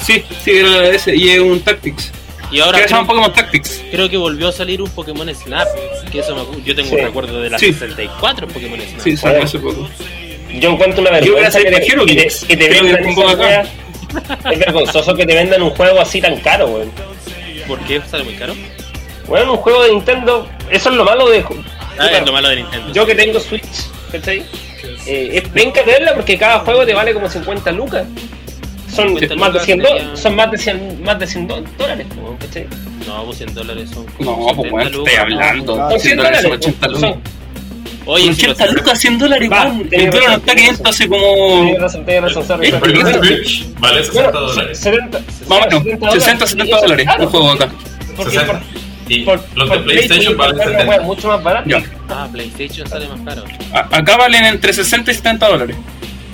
Sí, 0.00 0.22
sí, 0.44 0.50
era 0.50 0.70
de 0.70 0.80
la 0.82 0.88
DS 0.90 1.08
y 1.16 1.28
es 1.30 1.40
un 1.40 1.60
Tactics. 1.60 2.12
Y 2.52 2.60
ahora 2.60 2.78
que 2.78 2.86
creo, 2.86 3.06
Pokémon 3.06 3.32
Tactics. 3.32 3.82
creo 3.90 4.08
que 4.08 4.16
volvió 4.16 4.48
a 4.48 4.52
salir 4.52 4.80
un 4.80 4.90
Pokémon 4.90 5.28
Snap. 5.34 5.66
Que 6.12 6.20
eso 6.20 6.34
me 6.36 6.62
yo 6.62 6.74
tengo 6.76 6.90
Sí. 6.90 6.94
un 6.96 7.00
recuerdo 7.02 7.40
de 7.40 7.50
la 7.50 7.58
Sí. 7.58 7.72
64 7.72 8.46
Pokémon 8.46 8.78
Snap. 8.80 9.00
Sí, 9.02 9.16
salió 9.16 9.42
hace 9.42 9.58
poco. 9.58 9.88
Yo 10.60 10.70
encuentro 10.70 11.00
una 11.02 11.18
Yo 11.20 11.32
voy 11.32 11.40
a 11.44 11.50
vergüenza 11.50 11.58
que 11.58 11.70
te, 11.70 11.86
Hero 11.92 12.06
que 12.06 12.14
te- 12.14 12.46
que 12.46 12.56
te 12.56 12.68
vendan. 12.68 13.66
Es 14.52 14.58
vergonzoso 14.58 15.14
que 15.14 15.26
te 15.26 15.34
vendan 15.34 15.62
un 15.62 15.70
juego 15.70 16.00
así 16.00 16.20
tan 16.20 16.38
caro, 16.40 16.66
weón. 16.68 16.92
¿Por 17.66 17.78
qué 17.80 18.00
sale 18.08 18.24
muy 18.24 18.34
caro? 18.34 18.54
Bueno, 19.26 19.52
un 19.52 19.58
juego 19.58 19.82
de 19.82 19.90
Nintendo, 19.90 20.48
eso 20.70 20.90
es 20.90 20.96
lo 20.96 21.04
malo 21.04 21.28
de. 21.28 21.44
Ah, 21.98 22.08
es 22.12 22.24
lo 22.26 22.32
malo 22.32 22.48
de 22.48 22.56
Nintendo. 22.56 22.92
Yo 22.92 23.04
que 23.06 23.14
tengo 23.14 23.40
Switch, 23.40 23.64
¿cachai? 24.12 24.44
Eh, 25.06 25.30
es 25.42 25.48
penca 25.48 25.82
tenerla 25.84 26.14
porque 26.14 26.38
cada 26.38 26.60
juego 26.60 26.84
te 26.86 26.94
vale 26.94 27.12
como 27.12 27.28
50 27.28 27.72
lucas. 27.72 28.06
Son 28.94 29.08
50 29.08 29.34
más 29.36 29.48
de 29.48 29.52
lucas 29.54 29.64
100 29.66 29.78
dólares, 29.78 30.02
sería- 30.02 30.16
son 30.16 30.36
más 30.36 30.50
de 30.50 30.58
100, 30.58 31.02
más 31.02 31.18
de 31.18 31.26
100 31.26 31.46
do- 31.48 31.64
dólares, 31.76 32.06
¿cachai? 32.40 32.66
No, 33.06 33.24
pues 33.24 33.38
100 33.38 33.54
dólares 33.54 33.90
son. 33.90 34.06
No, 34.20 34.36
pues 34.36 34.46
70 34.56 34.70
bueno, 34.70 34.84
estoy 34.90 34.98
lucas. 35.00 35.18
hablando. 35.18 35.76
Son 35.76 35.88
100 35.90 36.00
100 36.00 36.16
dólares 36.16 36.40
son 36.42 36.50
dólares, 36.50 36.66
80 36.66 36.86
son- 36.86 36.94
lucas. 36.94 37.32
Oye, 38.06 38.32
si 38.34 38.46
80 38.46 38.66
lo- 38.66 38.72
lucas, 38.72 39.00
100 39.00 39.18
dólares, 39.18 39.50
tenés 39.50 40.04
El 40.04 40.10
dólar 40.10 40.28
no 40.30 40.36
está 40.36 40.46
tenés 40.54 40.62
500 40.64 40.94
hace 40.94 41.08
como. 41.08 41.24
Eh, 41.26 41.76
vale 43.78 44.04
60 44.04 44.22
bueno, 44.22 44.40
dólares. 44.40 44.78
70, 44.78 45.18
Más 45.48 45.58
o 45.74 45.80
menos, 45.80 46.12
60, 46.14 46.46
70 46.46 46.80
dólares 46.80 47.06
un 47.18 47.26
juego 47.26 47.50
acá. 47.52 47.68
Porque 48.16 48.32
60. 48.38 48.52
por, 48.60 48.62
Y 49.08 49.20
por, 49.20 49.40
los 49.54 49.68
por 49.68 49.78
de 49.78 49.84
Play 49.84 49.96
PlayStation 49.98 50.36
valen 50.36 50.54
encontrar 50.60 50.68
una 50.68 50.78
70. 50.78 50.90
wea 50.98 51.00
mucho 51.06 51.28
más 51.28 51.42
barata. 51.42 51.68
Ya. 51.68 51.82
Ah, 52.08 52.28
PlayStation 52.32 52.88
sale 52.88 53.08
más 53.08 53.20
caro. 53.20 53.44
A- 53.72 53.96
Acá 53.98 54.16
valen 54.16 54.44
entre 54.44 54.72
60 54.72 55.10
y 55.10 55.14
70 55.14 55.48
dólares. 55.48 55.76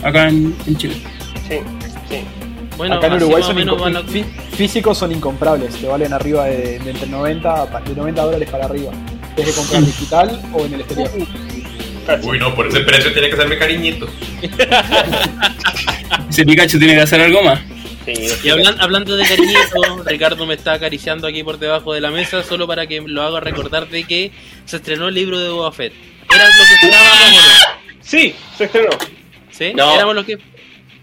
Acá 0.03 0.29
en, 0.29 0.55
en 0.67 0.77
Chile. 0.77 0.95
Sí, 1.49 1.57
sí. 2.09 2.17
Bueno, 2.77 2.95
Acá 2.97 3.09
en 3.09 3.13
Uruguay 3.15 3.43
son 3.43 3.59
a- 3.59 4.03
fí- 4.03 4.25
físicos 4.57 4.97
son 4.99 5.13
incomprables, 5.13 5.75
te 5.77 5.87
valen 5.87 6.13
arriba 6.13 6.47
de, 6.47 6.79
de 6.79 6.91
entre 6.91 7.07
90, 7.09 7.67
pa- 7.71 7.81
de 7.81 7.95
90 7.95 8.23
dólares 8.23 8.49
para 8.51 8.65
arriba. 8.65 8.93
Desde 9.37 9.53
comprar 9.53 9.83
digital 9.87 10.43
o 10.53 10.65
en 10.65 10.75
el 10.75 10.81
exterior. 10.81 11.11
Cacho. 11.11 11.27
Uy, 12.23 12.39
no, 12.39 12.55
por 12.55 12.67
ese 12.67 12.81
precio 12.81 13.13
tiene 13.13 13.31
que 13.31 13.37
ser 13.37 13.49
mi 13.49 13.57
cariñito. 13.59 14.09
Ese 16.29 16.45
Pikachu 16.47 16.79
tiene 16.79 16.95
que 16.95 17.01
hacer 17.01 17.21
algo 17.21 17.43
más. 17.43 17.61
Sí, 18.05 18.13
Y 18.45 18.49
hablan- 18.49 18.77
hablando 18.81 19.17
de 19.17 19.25
cariñito, 19.25 20.03
Ricardo 20.07 20.45
me 20.47 20.55
está 20.55 20.73
acariciando 20.73 21.27
aquí 21.29 21.45
por 21.45 21.59
debajo 21.59 21.93
de 21.95 22.01
la 22.01 22.11
mesa 22.11 22.43
solo 22.43 22.67
para 22.67 22.87
que 22.87 23.01
lo 23.01 23.23
haga 23.23 23.41
recordar 23.41 23.89
de 23.89 24.05
que 24.05 24.33
se 24.65 24.77
estrenó 24.77 25.09
el 25.09 25.15
libro 25.15 25.39
de 25.39 25.49
Boba 25.51 25.71
Fett. 25.73 25.93
¿Era 26.35 26.45
lo 26.45 26.65
que 26.65 26.75
esperábamos 26.75 27.21
o 27.21 27.31
no? 27.31 27.99
Sí, 28.01 28.35
se 28.59 28.65
estrenó. 28.65 28.91
¿Sí? 29.51 29.73
No. 29.75 29.95
Éramos 29.95 30.15
lo 30.17 30.25
que... 30.27 30.39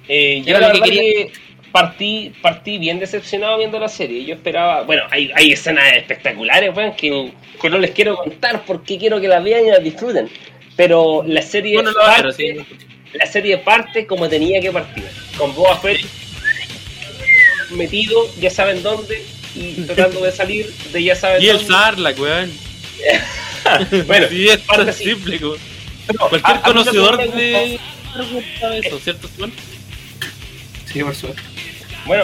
Eh, 0.08 0.42
yo 0.44 0.50
Era 0.58 0.60
la 0.60 0.68
lo 0.70 0.74
que 0.74 0.82
quería. 0.82 1.02
que 1.02 1.32
partí, 1.72 2.34
partí 2.42 2.78
bien 2.80 3.00
decepcionado 3.00 3.58
viendo 3.60 3.80
la 3.80 3.88
serie. 3.88 4.26
Yo 4.26 4.34
esperaba, 4.36 4.82
bueno, 4.82 5.04
hay, 5.12 5.32
hay 5.36 5.52
escenas 5.54 5.94
espectaculares, 5.96 6.76
weón, 6.76 6.96
que, 6.96 7.32
que 7.62 7.70
no 7.70 7.78
les 7.78 7.92
quiero 7.92 8.16
contar 8.18 8.64
porque 8.66 8.98
quiero 8.98 9.22
que 9.22 9.28
las 9.28 9.42
vean 9.44 9.66
y 9.68 9.70
las 9.70 9.84
disfruten. 9.84 10.28
Pero 10.80 11.26
la 11.28 11.42
serie 11.42 11.74
Bueno, 11.74 11.92
no, 11.92 12.00
parte, 12.00 12.22
pero 12.22 12.32
sí. 12.32 12.66
la 13.14 13.26
serie 13.26 13.58
parte 13.58 14.08
como 14.08 14.30
tenía 14.30 14.62
que 14.62 14.72
partir. 14.72 15.04
Con 15.38 15.54
Boba 15.54 15.78
Fett 15.78 16.00
metido, 17.72 18.30
ya 18.40 18.50
saben 18.50 18.82
dónde, 18.82 19.22
y 19.56 19.74
tratando 19.88 20.22
de 20.24 20.32
salir 20.32 20.74
de 20.94 21.04
ya 21.04 21.16
saben 21.18 21.42
Y 21.42 21.48
el 21.50 21.58
dónde. 21.58 21.74
Sarlacc, 21.74 22.18
weón. 22.18 22.52
bueno, 24.08 24.28
sí, 24.30 24.48
es 24.48 24.58
parte 24.60 24.84
tan 24.84 24.90
así. 24.90 25.04
simple, 25.04 25.38
weón. 25.38 25.60
No, 26.18 26.30
Cualquier 26.30 26.56
a- 26.58 26.62
conocedor 26.62 27.18
de... 27.34 27.80
eso, 28.82 29.00
¿cierto, 29.00 29.30
Juan? 29.38 29.52
Sí, 30.92 31.04
por 31.04 31.14
suerte. 31.14 31.42
Bueno, 32.06 32.24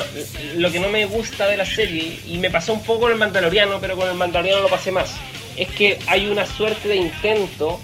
lo 0.56 0.72
que 0.72 0.80
no 0.80 0.88
me 0.88 1.06
gusta 1.08 1.46
de 1.48 1.58
la 1.58 1.66
serie, 1.66 2.20
y 2.26 2.38
me 2.38 2.50
pasó 2.50 2.72
un 2.72 2.82
poco 2.86 3.02
con 3.02 3.12
el 3.12 3.18
Mandaloriano, 3.18 3.82
pero 3.82 3.98
con 3.98 4.08
el 4.08 4.16
Mandaloriano 4.16 4.62
lo 4.62 4.70
pasé 4.70 4.92
más, 4.94 5.14
es 5.58 5.68
que 5.68 6.00
hay 6.08 6.28
una 6.28 6.46
suerte 6.46 6.88
de 6.88 6.96
intento 6.96 7.82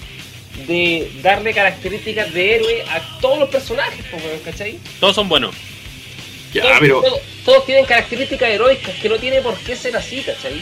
de 0.68 1.10
darle 1.22 1.54
características 1.54 2.34
de 2.34 2.56
héroe 2.56 2.84
a 2.90 3.20
todos 3.20 3.40
los 3.40 3.50
personajes. 3.50 4.06
Todos 5.00 5.16
son 5.16 5.28
buenos. 5.30 5.56
Ya, 6.54 6.64
todos, 6.64 6.78
pero. 6.80 7.02
todos- 7.02 7.22
todos 7.46 7.66
tienen 7.66 7.86
características 7.86 8.50
heroicas 8.50 8.94
que 9.02 9.10
no 9.10 9.18
tiene 9.18 9.42
por 9.42 9.58
qué 9.60 9.76
ser 9.76 9.96
así, 9.96 10.22
¿cachai? 10.22 10.62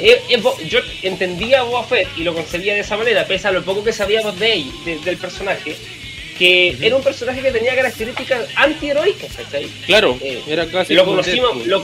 Eh, 0.00 0.20
eh, 0.28 0.42
yo 0.68 0.80
entendía 1.02 1.60
a 1.60 1.62
Boba 1.62 1.84
Fett 1.84 2.06
y 2.18 2.22
lo 2.22 2.34
concebía 2.34 2.74
de 2.74 2.80
esa 2.80 2.96
manera, 2.98 3.26
pese 3.26 3.48
a 3.48 3.52
lo 3.52 3.64
poco 3.64 3.82
que 3.82 3.92
sabíamos 3.92 4.38
de 4.38 4.52
él, 4.54 4.64
de- 4.84 4.98
del 4.98 5.16
personaje, 5.16 5.74
que 6.38 6.76
era 6.82 6.96
un 6.96 7.02
personaje 7.02 7.40
que 7.40 7.50
tenía 7.50 7.74
características 7.74 8.46
antiheroicas, 8.56 9.32
¿cachai? 9.36 9.68
Claro, 9.86 10.18
Eh, 10.20 10.42
era 10.48 10.66
casi 10.66 10.92
lo 10.94 11.04
conocimos 11.06 11.66
lo 11.66 11.82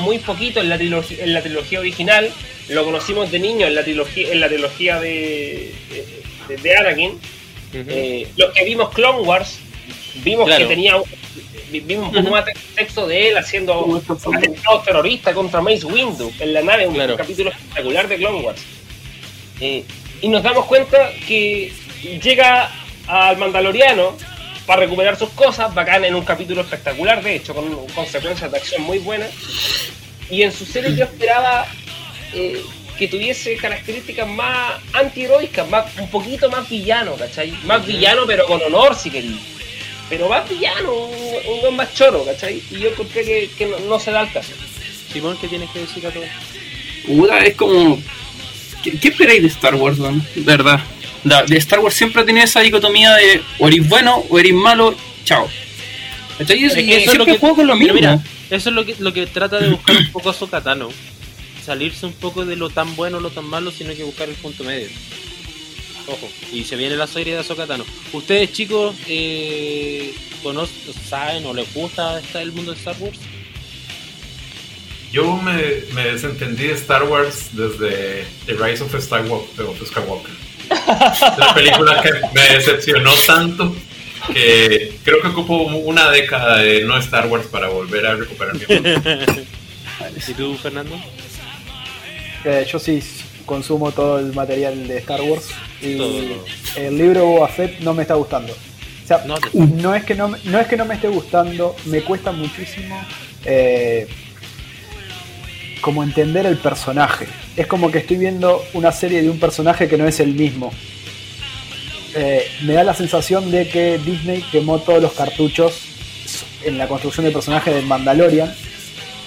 muy 0.00 0.18
poquito 0.18 0.60
en 0.60 0.68
la, 0.68 0.76
trilogía, 0.76 1.24
en 1.24 1.32
la 1.32 1.40
trilogía 1.42 1.80
original, 1.80 2.30
lo 2.68 2.84
conocimos 2.84 3.30
de 3.30 3.38
niño 3.38 3.66
en 3.66 3.74
la 3.76 3.82
trilogía, 3.84 4.30
en 4.32 4.40
la 4.40 4.48
trilogía 4.48 5.00
de, 5.00 5.72
de, 5.90 6.04
de 6.48 6.76
Anakin. 6.76 7.10
Ujú. 7.10 7.84
Eh, 7.88 8.28
los 8.36 8.52
que 8.52 8.64
vimos 8.64 8.90
Clone 8.94 9.20
Wars, 9.20 9.58
vimos 10.22 10.46
Claro. 10.46 10.66
que 10.68 10.74
tenía 10.74 10.96
un- 10.96 11.04
vi- 11.70 11.80
vimos 11.80 12.08
un 12.08 12.14
poco 12.14 12.30
más 12.30 12.44
de 12.46 12.52
texto 12.74 13.06
de 13.06 13.28
él 13.28 13.36
haciendo 13.38 14.00
atentados 14.34 14.84
terroristas 14.84 15.34
contra 15.34 15.60
Mace 15.60 15.84
Windu 15.84 16.32
en 16.40 16.52
la 16.52 16.62
nave, 16.62 16.86
un 16.86 16.94
Claro. 16.94 17.16
capítulo 17.16 17.50
espectacular 17.50 18.08
de 18.08 18.16
Clone 18.16 18.40
Wars. 18.40 18.62
Eh, 19.60 19.84
y 20.22 20.28
nos 20.28 20.42
damos 20.42 20.64
cuenta 20.66 21.10
que 21.26 21.72
llega 22.22 22.70
al 23.08 23.36
Mandaloriano 23.36 24.16
para 24.66 24.80
recuperar 24.82 25.16
sus 25.16 25.30
cosas, 25.30 25.74
bacán 25.74 26.04
en 26.04 26.14
un 26.14 26.24
capítulo 26.24 26.60
espectacular, 26.62 27.22
de 27.22 27.36
hecho, 27.36 27.54
con 27.54 27.86
consecuencias 27.88 28.50
de 28.50 28.56
acción 28.56 28.82
muy 28.82 28.98
buenas. 28.98 29.30
Y 30.30 30.42
en 30.42 30.52
su 30.52 30.64
serie 30.66 30.94
yo 30.96 31.04
esperaba 31.04 31.66
eh, 32.34 32.60
que 32.98 33.08
tuviese 33.08 33.56
características 33.56 34.26
más 34.28 34.74
antiheroicas, 34.92 35.68
más, 35.68 35.84
un 35.98 36.08
poquito 36.10 36.50
más 36.50 36.68
villano, 36.68 37.14
¿cachai? 37.16 37.50
Más 37.64 37.86
villano, 37.86 38.22
pero 38.26 38.46
con 38.46 38.60
honor, 38.62 38.94
si 38.94 39.10
queréis. 39.10 39.36
Pero 40.08 40.28
más 40.28 40.48
villano, 40.48 40.92
un, 40.94 41.68
un 41.68 41.76
más 41.76 41.92
choro, 41.94 42.24
¿cachai? 42.24 42.62
Y 42.70 42.78
yo 42.78 42.90
encontré 42.90 43.24
que, 43.24 43.50
que 43.58 43.66
no, 43.66 43.78
no 43.80 43.98
se 44.00 44.10
da 44.12 44.22
el 44.22 44.32
caso. 44.32 44.52
Simón, 45.12 45.36
¿qué 45.40 45.48
tienes 45.48 45.68
que 45.70 45.80
decir 45.80 46.06
a 46.06 46.10
todo? 46.10 46.24
Puta, 47.06 47.38
es 47.40 47.54
como. 47.56 48.00
¿Qué, 48.82 48.98
qué 48.98 49.08
esperáis 49.08 49.42
de 49.42 49.48
Star 49.48 49.74
Wars, 49.74 49.98
weón? 49.98 50.24
De 50.34 50.42
verdad. 50.42 50.80
Da- 51.24 51.42
De 51.44 51.56
Star 51.58 51.80
Wars 51.80 51.94
siempre 51.94 52.22
ha 52.22 52.24
tenido 52.24 52.44
esa 52.44 52.60
dicotomía 52.60 53.14
de 53.14 53.42
o 53.58 53.66
eres 53.68 53.88
bueno 53.88 54.24
o 54.28 54.38
eres 54.38 54.52
malo, 54.52 54.94
chao. 55.24 55.48
¿Cachai? 56.38 56.58
Y 56.60 56.64
Es 56.66 56.74
que 56.74 56.96
eso 57.02 57.12
es 57.12 57.18
lo 57.18 57.24
que- 57.26 57.38
juego 57.38 57.56
con 57.56 57.66
lo 57.66 57.74
mismo. 57.76 57.94
mira, 57.94 58.20
eso 58.50 58.68
es 58.68 58.74
lo 58.74 58.84
que, 58.84 58.94
lo 58.98 59.12
que 59.12 59.26
trata 59.26 59.58
de 59.58 59.70
buscar 59.70 59.96
un 59.96 60.12
poco 60.12 60.30
a 60.30 60.34
Sokatano. 60.34 60.88
Salirse 61.66 62.06
un 62.06 62.12
poco 62.12 62.44
de 62.44 62.54
lo 62.56 62.70
tan 62.70 62.94
bueno 62.96 63.18
o 63.18 63.20
lo 63.20 63.30
tan 63.30 63.44
malo, 63.44 63.70
sino 63.72 63.92
que 63.94 64.04
buscar 64.04 64.28
el 64.28 64.36
punto 64.36 64.62
medio. 64.64 64.88
Ojo, 66.06 66.28
y 66.52 66.62
se 66.62 66.76
viene 66.76 66.94
la 66.96 67.08
serie 67.08 67.36
de 67.36 67.42
Sokatano. 67.42 67.84
¿Ustedes, 68.12 68.52
chicos, 68.52 68.94
eh, 69.08 70.14
conocen, 70.44 70.76
saben 71.08 71.44
o 71.46 71.52
les 71.52 71.72
gusta 71.74 72.20
esta- 72.20 72.40
el 72.40 72.52
mundo 72.52 72.70
de 72.72 72.78
Star 72.78 72.94
Wars? 73.00 73.18
Yo 75.12 75.36
me, 75.36 75.52
me 75.94 76.04
desentendí 76.12 76.64
de 76.68 76.74
Star 76.74 77.04
Wars 77.04 77.48
desde 77.52 78.24
The 78.46 78.52
Rise 78.52 78.82
of 78.84 78.94
Skywalker. 79.02 79.64
of 79.66 79.82
Skywalker. 79.88 80.32
La 81.38 81.54
película 81.54 82.02
que 82.02 82.10
me 82.34 82.56
decepcionó 82.56 83.12
tanto 83.26 83.74
que 84.32 84.98
creo 85.04 85.20
que 85.22 85.28
ocupo 85.28 85.56
una 85.64 86.10
década 86.10 86.58
de 86.58 86.84
no 86.84 86.96
Star 86.98 87.26
Wars 87.26 87.46
para 87.46 87.68
volver 87.68 88.06
a 88.06 88.14
recuperar 88.16 88.54
mi 88.56 88.62
amor. 88.76 89.44
¿Y 90.28 90.34
tú, 90.34 90.56
Fernando? 90.56 91.00
Eh, 92.46 92.64
yo 92.70 92.78
sí 92.78 93.00
consumo 93.44 93.90
todo 93.92 94.18
el 94.18 94.32
material 94.32 94.86
de 94.86 94.98
Star 94.98 95.20
Wars 95.22 95.48
y 95.82 95.96
Todo, 95.96 96.44
el 96.76 96.96
libro 96.98 97.26
Boba 97.26 97.48
Fett 97.48 97.80
no 97.80 97.92
me 97.92 98.02
está 98.02 98.14
gustando. 98.14 98.52
O 98.52 99.06
sea, 99.06 99.24
No, 99.26 99.34
te- 99.36 99.50
no 99.58 99.94
es 99.94 100.04
que 100.04 100.14
no, 100.14 100.28
me- 100.28 100.38
no 100.44 100.58
es 100.60 100.66
que 100.68 100.76
no 100.76 100.84
me 100.84 100.94
esté 100.94 101.08
gustando, 101.08 101.74
me 101.86 102.02
cuesta 102.02 102.32
muchísimo 102.32 102.96
eh, 103.44 104.06
como 105.80 106.02
entender 106.02 106.46
el 106.46 106.56
personaje. 106.56 107.26
Es 107.56 107.66
como 107.66 107.90
que 107.90 107.98
estoy 107.98 108.16
viendo 108.16 108.62
una 108.74 108.90
serie 108.92 109.22
de 109.22 109.30
un 109.30 109.38
personaje 109.38 109.88
que 109.88 109.96
no 109.96 110.06
es 110.08 110.18
el 110.20 110.34
mismo. 110.34 110.72
Eh, 112.14 112.44
me 112.62 112.72
da 112.72 112.82
la 112.84 112.94
sensación 112.94 113.50
de 113.50 113.68
que 113.68 113.98
Disney 113.98 114.42
quemó 114.50 114.78
todos 114.80 115.02
los 115.02 115.12
cartuchos 115.12 115.80
en 116.64 116.78
la 116.78 116.88
construcción 116.88 117.24
del 117.24 117.32
personaje 117.34 117.72
del 117.72 117.86
Mandalorian 117.86 118.52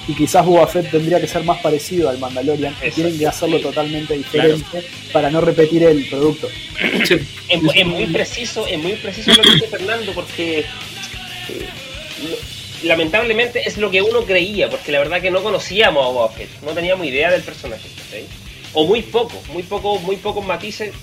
y 0.10 0.16
quizás 0.16 0.45
Boba 0.45 0.66
Fett 0.68 0.89
tendría 0.89 1.22
que 1.22 1.28
ser 1.28 1.43
más 1.43 1.60
parecido 1.62 2.10
al 2.10 2.18
Mandalorian 2.18 2.76
y 2.82 2.88
Eso, 2.88 2.95
tienen 2.95 3.18
que 3.20 3.28
hacerlo 3.28 3.57
sí. 3.57 3.64
totalmente 3.64 4.18
diferente 4.18 4.84
para 5.14 5.30
no 5.30 5.39
repetir 5.39 5.84
el 5.84 6.05
producto. 6.10 6.47
Sí. 7.05 7.16
Es, 7.47 7.62
es 7.76 7.86
muy 7.86 8.05
preciso, 8.07 8.66
es 8.66 8.80
muy 8.80 8.93
preciso 8.93 9.32
lo 9.34 9.43
que 9.43 9.51
dice 9.53 9.68
Fernando 9.68 10.12
porque 10.14 10.60
eh, 10.60 10.66
lamentablemente 12.84 13.62
es 13.68 13.78
lo 13.78 13.91
que 13.91 14.01
uno 14.01 14.24
creía, 14.24 14.70
porque 14.70 14.91
la 14.91 14.99
verdad 14.99 15.22
que 15.22 15.32
no 15.32 15.43
conocíamos 15.43 16.03
a 16.05 16.10
Boba 16.10 16.30
Fett, 16.30 16.49
no 16.62 16.72
teníamos 16.72 17.05
idea 17.05 17.32
del 17.32 17.41
personaje, 17.41 17.88
¿cachai? 17.97 18.26
O 18.74 18.86
muy 18.86 19.01
poco, 19.01 19.41
muy 19.53 19.64
poco, 19.64 19.99
muy 19.99 20.16
pocos 20.18 20.45
matices 20.45 20.93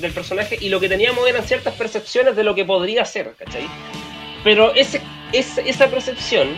del 0.00 0.12
personaje 0.12 0.56
y 0.60 0.68
lo 0.68 0.80
que 0.80 0.88
teníamos 0.88 1.28
eran 1.28 1.44
ciertas 1.46 1.74
percepciones 1.74 2.36
de 2.36 2.44
lo 2.44 2.54
que 2.54 2.64
podría 2.64 3.04
ser, 3.04 3.34
¿cachai? 3.38 3.66
Pero 4.44 4.74
ese, 4.74 5.00
ese- 5.32 5.68
esa 5.68 5.88
percepción 5.88 6.48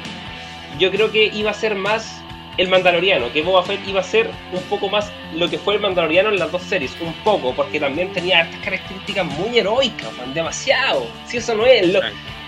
yo 0.80 0.90
creo 0.90 1.12
que 1.12 1.26
iba 1.26 1.50
a 1.52 1.54
ser 1.54 1.76
más 1.76 2.20
el 2.56 2.68
Mandaloriano, 2.68 3.32
que 3.32 3.42
Boba 3.42 3.62
Fett 3.62 3.86
iba 3.86 4.00
a 4.00 4.04
ser 4.04 4.28
un 4.52 4.60
poco 4.64 4.88
más 4.88 5.10
lo 5.34 5.48
que 5.48 5.56
fue 5.58 5.74
el 5.74 5.80
Mandaloriano 5.80 6.30
en 6.30 6.38
las 6.38 6.50
dos 6.50 6.62
series, 6.62 6.92
un 7.00 7.12
poco, 7.24 7.54
porque 7.54 7.78
también 7.78 8.12
tenía 8.12 8.40
estas 8.42 8.60
características 8.60 9.24
muy 9.26 9.56
heroicas, 9.58 10.12
man, 10.16 10.34
demasiado. 10.34 11.06
Si 11.26 11.36
eso 11.36 11.54
no 11.54 11.64
es, 11.64 11.86
lo- 11.92 12.00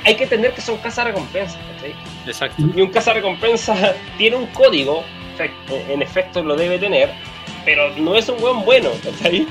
hay 0.05 0.17
que 0.17 0.25
entender 0.25 0.53
que 0.53 0.61
son 0.61 0.77
cazarrecompensas, 0.79 1.57
¿cachai? 1.77 1.95
Exacto. 2.27 2.63
Y 2.75 2.81
un 2.81 2.91
cazarrecompensa 2.91 3.95
tiene 4.19 4.37
un 4.37 4.47
código, 4.47 5.05
en 5.89 6.03
efecto 6.03 6.43
lo 6.43 6.57
debe 6.57 6.79
tener, 6.79 7.11
pero 7.65 7.91
no 7.97 8.17
es 8.17 8.29
un 8.29 8.39
buen 8.41 8.65
bueno, 8.65 8.91
¿cachai? 9.05 9.43
Ujú. 9.43 9.49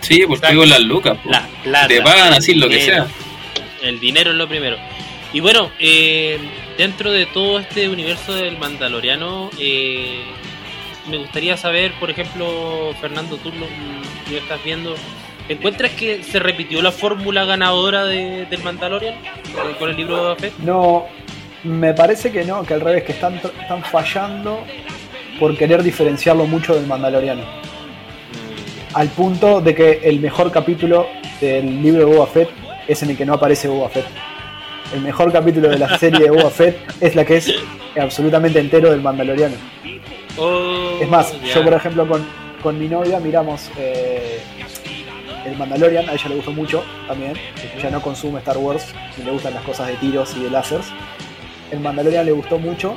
Sí, 0.00 0.24
porque 0.26 0.54
con 0.54 0.68
las 0.68 0.80
lucas. 0.80 1.18
po. 1.22 1.30
La 1.30 1.46
plata. 1.62 1.88
Te 1.88 2.00
pagan 2.02 2.32
así 2.34 2.54
lo 2.54 2.68
que 2.68 2.80
sea. 2.80 3.06
El 3.82 3.98
dinero 4.00 4.30
es 4.30 4.36
lo 4.36 4.48
primero. 4.48 4.76
Y 5.32 5.40
bueno, 5.40 5.70
eh, 5.78 6.38
dentro 6.76 7.10
de 7.12 7.26
todo 7.26 7.58
este 7.58 7.88
universo 7.88 8.32
del 8.34 8.58
Mandaloriano, 8.58 9.50
eh, 9.58 10.22
me 11.08 11.16
gustaría 11.18 11.56
saber, 11.56 11.92
por 11.98 12.10
ejemplo, 12.10 12.92
Fernando, 13.00 13.36
tú 13.36 13.50
lo, 13.50 13.66
lo 14.30 14.38
estás 14.38 14.62
viendo, 14.64 14.94
¿encuentras 15.48 15.92
que 15.92 16.22
se 16.22 16.38
repitió 16.38 16.80
la 16.82 16.92
fórmula 16.92 17.44
ganadora 17.44 18.04
de- 18.04 18.46
del 18.46 18.62
Mandalorian 18.62 19.14
con 19.78 19.90
el 19.90 19.96
libro 19.96 20.16
de 20.16 20.22
Boba 20.22 20.36
Fett? 20.36 20.58
No, 20.58 21.06
me 21.64 21.92
parece 21.94 22.30
que 22.30 22.44
no, 22.44 22.62
que 22.64 22.74
al 22.74 22.80
revés, 22.80 23.04
que 23.04 23.12
están, 23.12 23.34
están 23.36 23.82
fallando 23.84 24.64
por 25.40 25.56
querer 25.56 25.82
diferenciarlo 25.82 26.46
mucho 26.46 26.74
del 26.74 26.86
Mandaloriano. 26.86 27.42
Mm, 27.42 28.94
Al 28.96 29.08
punto 29.08 29.60
de 29.60 29.74
que 29.74 30.00
el 30.04 30.20
mejor 30.20 30.52
capítulo 30.52 31.06
del 31.40 31.82
libro 31.82 32.00
de 32.00 32.04
Boba 32.16 32.26
Fett 32.26 32.50
es 32.86 33.02
en 33.02 33.10
el 33.10 33.16
que 33.16 33.24
no 33.24 33.34
aparece 33.34 33.66
Boba 33.68 33.88
Fett. 33.88 34.06
El 34.92 35.00
mejor 35.00 35.32
capítulo 35.32 35.68
de 35.68 35.78
la 35.78 35.98
serie 35.98 36.20
de 36.20 36.30
Boba 36.30 36.50
Fett 36.50 36.76
es 37.00 37.14
la 37.14 37.24
que 37.24 37.36
es 37.38 37.54
absolutamente 38.00 38.58
entero 38.58 38.90
del 38.90 39.00
Mandaloriano. 39.00 39.54
Oh, 40.36 40.98
Es 41.00 41.08
más, 41.08 41.32
yo 41.42 41.62
por 41.62 41.72
ejemplo 41.72 42.06
con, 42.06 42.24
con 42.62 42.78
mi 42.78 42.88
novia 42.88 43.18
miramos 43.20 43.70
eh, 43.78 44.40
el 45.46 45.56
Mandalorian, 45.56 46.08
a 46.08 46.12
ella 46.12 46.28
le 46.28 46.36
gustó 46.36 46.52
mucho 46.52 46.84
también. 47.08 47.32
Ella 47.76 47.90
no 47.90 48.02
consume 48.02 48.38
Star 48.40 48.58
Wars 48.58 48.94
y 49.18 49.22
le 49.22 49.30
gustan 49.30 49.54
las 49.54 49.62
cosas 49.64 49.88
de 49.88 49.94
tiros 49.94 50.36
y 50.36 50.42
de 50.44 50.50
láseres. 50.50 50.86
El 51.70 51.80
Mandalorian 51.80 52.26
le 52.26 52.32
gustó 52.32 52.58
mucho 52.58 52.94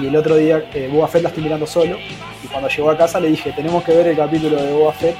y 0.00 0.06
el 0.06 0.16
otro 0.16 0.36
día 0.36 0.68
eh, 0.74 0.88
Boba 0.92 1.08
Fett 1.08 1.22
la 1.22 1.28
estoy 1.28 1.44
mirando 1.44 1.66
solo 1.66 1.96
y 2.42 2.46
cuando 2.48 2.68
llegó 2.68 2.90
a 2.90 2.96
casa 2.96 3.18
le 3.20 3.28
dije 3.28 3.52
tenemos 3.52 3.82
que 3.84 3.92
ver 3.92 4.08
el 4.08 4.16
capítulo 4.16 4.60
de 4.60 4.72
Boba 4.72 4.92
Fett 4.92 5.16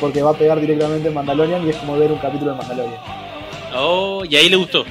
porque 0.00 0.22
va 0.22 0.30
a 0.30 0.34
pegar 0.34 0.60
directamente 0.60 1.08
en 1.08 1.14
Mandalorian 1.14 1.66
y 1.66 1.70
es 1.70 1.76
como 1.76 1.98
ver 1.98 2.10
un 2.10 2.18
capítulo 2.18 2.52
de 2.52 2.56
Mandalorian. 2.56 3.00
Oh, 3.74 4.24
y 4.28 4.36
ahí 4.36 4.48
le 4.48 4.56
gustó. 4.56 4.84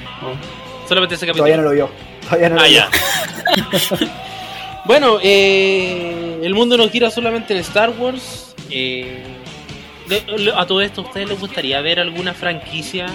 Solamente 0.88 1.16
ese 1.16 1.26
capítulo. 1.26 1.46
Todavía 1.46 1.58
no 1.58 1.64
lo 1.64 1.72
vio. 1.72 1.90
Todavía 2.26 2.50
no 2.50 2.56
lo 2.56 2.62
Ah, 2.62 2.68
vio. 2.68 2.78
ya. 2.78 2.90
bueno, 4.86 5.20
eh, 5.22 6.40
el 6.44 6.54
mundo 6.54 6.78
no 6.78 6.90
gira 6.90 7.10
solamente 7.12 7.54
en 7.54 7.60
Star 7.60 7.90
Wars. 7.92 8.56
eh, 8.70 9.24
a 10.56 10.66
todo 10.66 10.82
esto, 10.82 11.02
¿a 11.02 11.04
ustedes 11.06 11.30
les 11.30 11.40
gustaría 11.40 11.80
ver 11.82 12.00
alguna 12.00 12.34
franquicia 12.34 13.06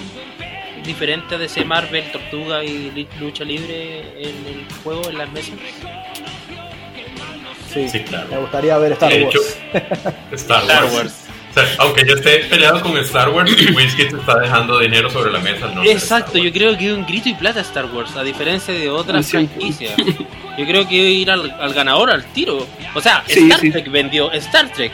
diferente 0.83 1.35
a 1.35 1.37
DC 1.37 1.63
Marvel, 1.63 2.11
Tortuga 2.11 2.63
y 2.63 3.07
Lucha 3.19 3.43
Libre 3.43 3.99
en 4.19 4.35
el 4.47 4.65
juego, 4.83 5.07
en 5.09 5.17
las 5.19 5.31
mesas? 5.31 5.53
Sí, 7.71 7.87
Sí, 7.89 7.99
claro. 7.99 8.27
me 8.31 8.37
gustaría 8.39 8.77
ver 8.79 8.93
Star 8.93 9.11
De 9.13 9.23
Wars. 9.25 9.35
hecho, 9.35 10.15
Star 10.31 10.85
Wars. 10.85 11.26
Sea, 11.65 11.75
aunque 11.79 12.03
yo 12.07 12.13
esté 12.15 12.39
peleado 12.49 12.81
con 12.81 12.97
Star 12.97 13.29
Wars, 13.29 13.51
Whisky 13.75 14.05
te 14.09 14.15
está 14.17 14.39
dejando 14.39 14.79
dinero 14.79 15.09
sobre 15.09 15.31
la 15.31 15.39
mesa. 15.39 15.65
al 15.65 15.75
no 15.75 15.83
Exacto, 15.83 16.37
yo 16.37 16.51
creo 16.51 16.77
que 16.77 16.93
un 16.93 17.05
grito 17.05 17.29
y 17.29 17.33
plata 17.33 17.61
Star 17.61 17.85
Wars, 17.85 18.15
a 18.15 18.23
diferencia 18.23 18.73
de 18.73 18.89
otras 18.89 19.25
Sí. 19.25 19.31
franquicias. 19.31 19.93
Yo 20.57 20.65
creo 20.65 20.87
que 20.87 20.95
ir 20.95 21.29
al, 21.29 21.51
al 21.59 21.73
ganador, 21.73 22.09
al 22.11 22.23
tiro. 22.33 22.65
O 22.95 23.01
sea, 23.01 23.23
Sí, 23.27 23.41
Star 23.43 23.59
sí. 23.59 23.71
Trek 23.71 23.89
vendió 23.91 24.31
Star 24.33 24.69
Trek. 24.71 24.91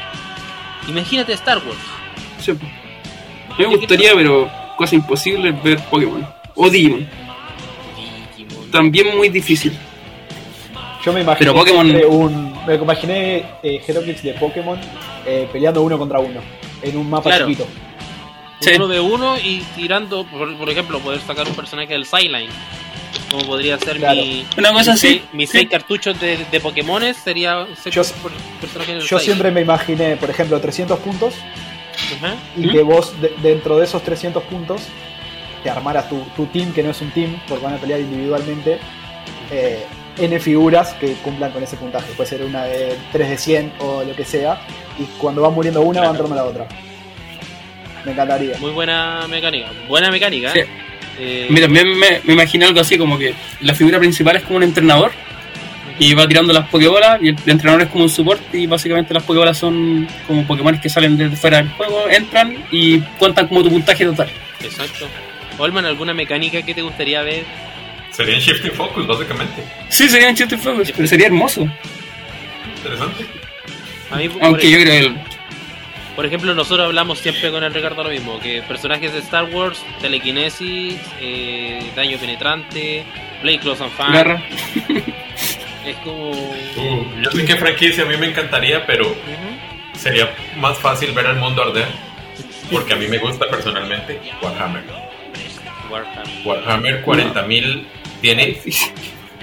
Imagínate 0.88 1.34
Star 1.34 1.58
Wars. 1.60 1.78
Sí. 2.40 2.54
Me 3.58 3.66
gustaría, 3.66 4.14
pero 4.16 4.52
cosa 4.78 4.96
imposible 4.96 5.50
es 5.50 5.64
ver 5.64 5.80
Pokémon. 5.90 6.28
O 6.56 6.70
Digimon. 6.70 7.08
Digimon. 8.38 8.72
También 8.72 9.16
muy 9.16 9.30
difícil. 9.30 9.72
Yo 11.06 11.14
me 11.14 11.22
imaginé 11.22 11.52
Pero 11.52 11.54
Pokémon- 11.54 12.06
un. 12.10 12.53
Me 12.68 12.76
imaginé 12.76 13.46
eh, 13.62 13.82
Heroclix 13.86 14.24
de 14.24 14.34
Pokémon 14.34 14.80
eh, 15.26 15.48
peleando 15.52 15.82
uno 15.82 15.98
contra 15.98 16.20
uno. 16.20 16.40
En 16.82 16.98
un 16.98 17.10
mapa 17.10 17.30
Claro. 17.30 17.46
chiquito. 17.48 17.68
Sí. 18.60 18.72
Uno 18.76 18.88
de 18.88 19.00
uno 19.00 19.38
y 19.38 19.60
tirando, 19.76 20.24
por, 20.26 20.56
por 20.58 20.70
ejemplo, 20.70 21.00
poder 21.00 21.20
sacar 21.22 21.48
un 21.48 21.56
personaje 21.56 21.92
del 21.94 22.06
Sideline. 22.06 22.50
Como 23.30 23.46
podría 23.46 23.78
ser 23.80 23.98
Claro. 23.98 24.16
mi. 24.22 24.46
Una 24.58 24.72
cosa 24.72 24.94
así. 24.94 25.22
Mis 25.34 25.50
Sí. 25.50 25.58
seis 25.58 25.70
cartuchos 25.70 26.20
de, 26.22 26.38
de 26.50 26.60
Pokémones 26.60 27.18
sería 27.18 27.66
ser 27.82 27.92
Yo- 27.92 28.04
por- 28.22 28.32
personaje 28.62 28.94
del 28.94 29.02
Yo 29.04 29.20
siempre 29.20 29.52
me 29.52 29.62
imaginé, 29.62 30.16
por 30.18 30.30
ejemplo, 30.30 30.60
300 30.62 31.00
puntos 31.00 31.34
y 32.56 32.68
¿Mm? 32.68 32.72
que 32.72 32.82
vos 32.84 33.20
de- 33.22 33.34
dentro 33.42 33.78
de 33.78 33.86
esos 33.86 34.04
300 34.04 34.44
puntos 34.44 34.82
te 35.64 35.70
armaras 35.70 36.08
tu, 36.10 36.20
tu 36.36 36.46
team, 36.48 36.72
que 36.74 36.84
no 36.84 36.92
es 36.92 37.02
un 37.02 37.10
team, 37.12 37.38
porque 37.48 37.64
van 37.66 37.74
a 37.74 37.78
pelear 37.78 38.00
individualmente, 38.02 38.78
eh, 39.52 39.84
N 40.18 40.40
figuras 40.40 40.94
que 40.94 41.14
cumplan 41.24 41.52
con 41.52 41.64
ese 41.64 41.76
puntaje. 41.76 42.12
Puede 42.16 42.30
ser 42.30 42.44
una 42.44 42.66
de 42.66 42.96
3 43.12 43.30
de 43.30 43.38
100 43.38 43.74
o 43.80 44.04
lo 44.04 44.16
que 44.16 44.26
sea, 44.26 44.60
y 45.00 45.04
cuando 45.18 45.42
va 45.42 45.50
muriendo 45.50 45.82
una 45.82 46.02
va 46.02 46.08
Claro. 46.10 46.26
entrando 46.26 46.36
la 46.36 46.44
otra. 46.44 46.68
Me 48.06 48.12
encantaría. 48.12 48.58
Muy 48.60 48.72
buena 48.72 49.26
mecánica. 49.30 49.68
Buena 49.88 50.12
mecánica. 50.12 50.52
Sí. 50.52 50.60
Eh, 51.20 51.48
A 51.50 51.54
mí 51.54 51.62
también 51.62 51.98
me, 51.98 52.20
me 52.24 52.34
imaginé 52.34 52.66
algo 52.66 52.80
así 52.80 52.98
como 52.98 53.18
que 53.18 53.34
la 53.62 53.74
figura 53.74 54.00
principal 54.00 54.36
es 54.36 54.44
como 54.44 54.58
un 54.58 54.64
entrenador 54.64 55.12
y 56.00 56.14
va 56.16 56.28
tirando 56.28 56.52
las 56.54 56.68
Pokébolas 56.70 57.22
y 57.22 57.30
el 57.30 57.38
entrenador 57.46 57.84
es 57.84 57.90
como 57.90 58.04
un 58.06 58.10
soporte 58.10 58.58
y 58.58 58.66
básicamente 58.66 59.14
las 59.14 59.24
Pokébolas 59.24 59.58
son 59.58 60.08
como 60.28 60.46
Pokémon 60.46 60.80
que 60.80 60.90
salen 60.90 61.16
desde 61.18 61.36
fuera 61.38 61.58
del 61.58 61.70
juego, 61.70 62.10
entran 62.10 62.66
y 62.72 63.00
cuentan 63.20 63.48
como 63.48 63.64
tu 63.64 63.70
puntaje 63.70 64.04
total. 64.06 64.28
Exacto. 64.62 65.08
Olman, 65.60 65.86
¿alguna 65.86 66.14
mecánica 66.16 66.62
que 66.64 66.74
te 66.74 66.82
gustaría 66.82 67.22
ver? 67.22 67.46
Sería 68.14 68.36
en 68.36 68.42
Shifting 68.42 68.72
Focus, 68.72 69.08
básicamente. 69.08 69.64
Sí, 69.90 70.08
sería 70.08 70.30
en 70.30 70.36
Chiste 70.36 70.58
Focus, 70.58 70.92
pero 70.92 71.08
sería 71.08 71.28
hermoso. 71.28 71.68
Interesante. 72.78 73.26
A 74.12 74.16
mí, 74.18 74.30
por, 74.30 74.44
Aunque 74.44 74.70
yo 74.70 74.78
creo 74.78 74.92
que 74.92 75.00
el- 75.00 75.18
por 76.16 76.26
ejemplo, 76.28 76.54
nosotros 76.54 76.86
hablamos 76.86 77.18
siempre 77.20 77.50
con 77.50 77.64
el 77.64 77.74
Ricardo 77.74 78.04
lo 78.04 78.10
mismo, 78.12 78.40
que 78.40 78.62
personajes 78.62 79.12
de 79.14 79.20
Star 79.20 79.46
Wars, 79.46 79.84
telequinesis, 80.00 81.00
eh, 81.20 81.92
daño 81.96 82.20
penetrante, 82.20 83.04
play 83.42 83.58
close 83.58 83.84
and 83.84 83.92
fun, 83.94 84.14
Garra. 84.14 84.44
es 85.88 85.96
como... 86.04 86.30
Uh, 86.30 87.06
yo 87.24 87.32
sé 87.32 87.46
qué 87.46 87.56
franquicia 87.56 88.04
a 88.04 88.06
mí 88.08 88.16
me 88.18 88.28
encantaría, 88.28 88.86
pero 88.86 89.16
sería 89.98 90.30
más 90.58 90.78
fácil 90.78 91.14
ver 91.14 91.26
el 91.26 91.38
mundo 91.38 91.64
arder. 91.64 91.88
Porque 92.72 92.94
a 92.94 92.96
mí 92.96 93.08
me 93.08 93.18
gusta 93.18 93.48
personalmente 93.50 94.20
Warhammer. 94.42 94.84
Warhammer. 95.90 96.46
Warhammer 96.46 97.06
40.000 97.06 97.86
tiene 98.24 98.58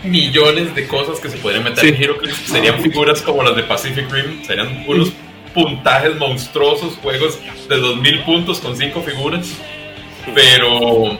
millones 0.02 0.74
de 0.74 0.86
cosas 0.88 1.20
que 1.20 1.28
se 1.28 1.36
podrían 1.36 1.62
meter 1.64 1.80
Sí. 1.84 1.88
en 1.90 2.02
HeroClix. 2.02 2.34
Serían 2.46 2.80
figuras 2.80 3.20
como 3.20 3.42
las 3.42 3.54
de 3.54 3.62
Pacific 3.64 4.10
Rim. 4.10 4.42
Serían 4.44 4.84
unos 4.88 5.12
puntajes 5.52 6.16
monstruosos, 6.16 6.96
juegos 7.02 7.38
de 7.68 7.76
2000 7.76 8.22
puntos 8.22 8.58
con 8.60 8.74
5 8.76 9.02
figuras. 9.02 9.46
Pero 10.34 11.18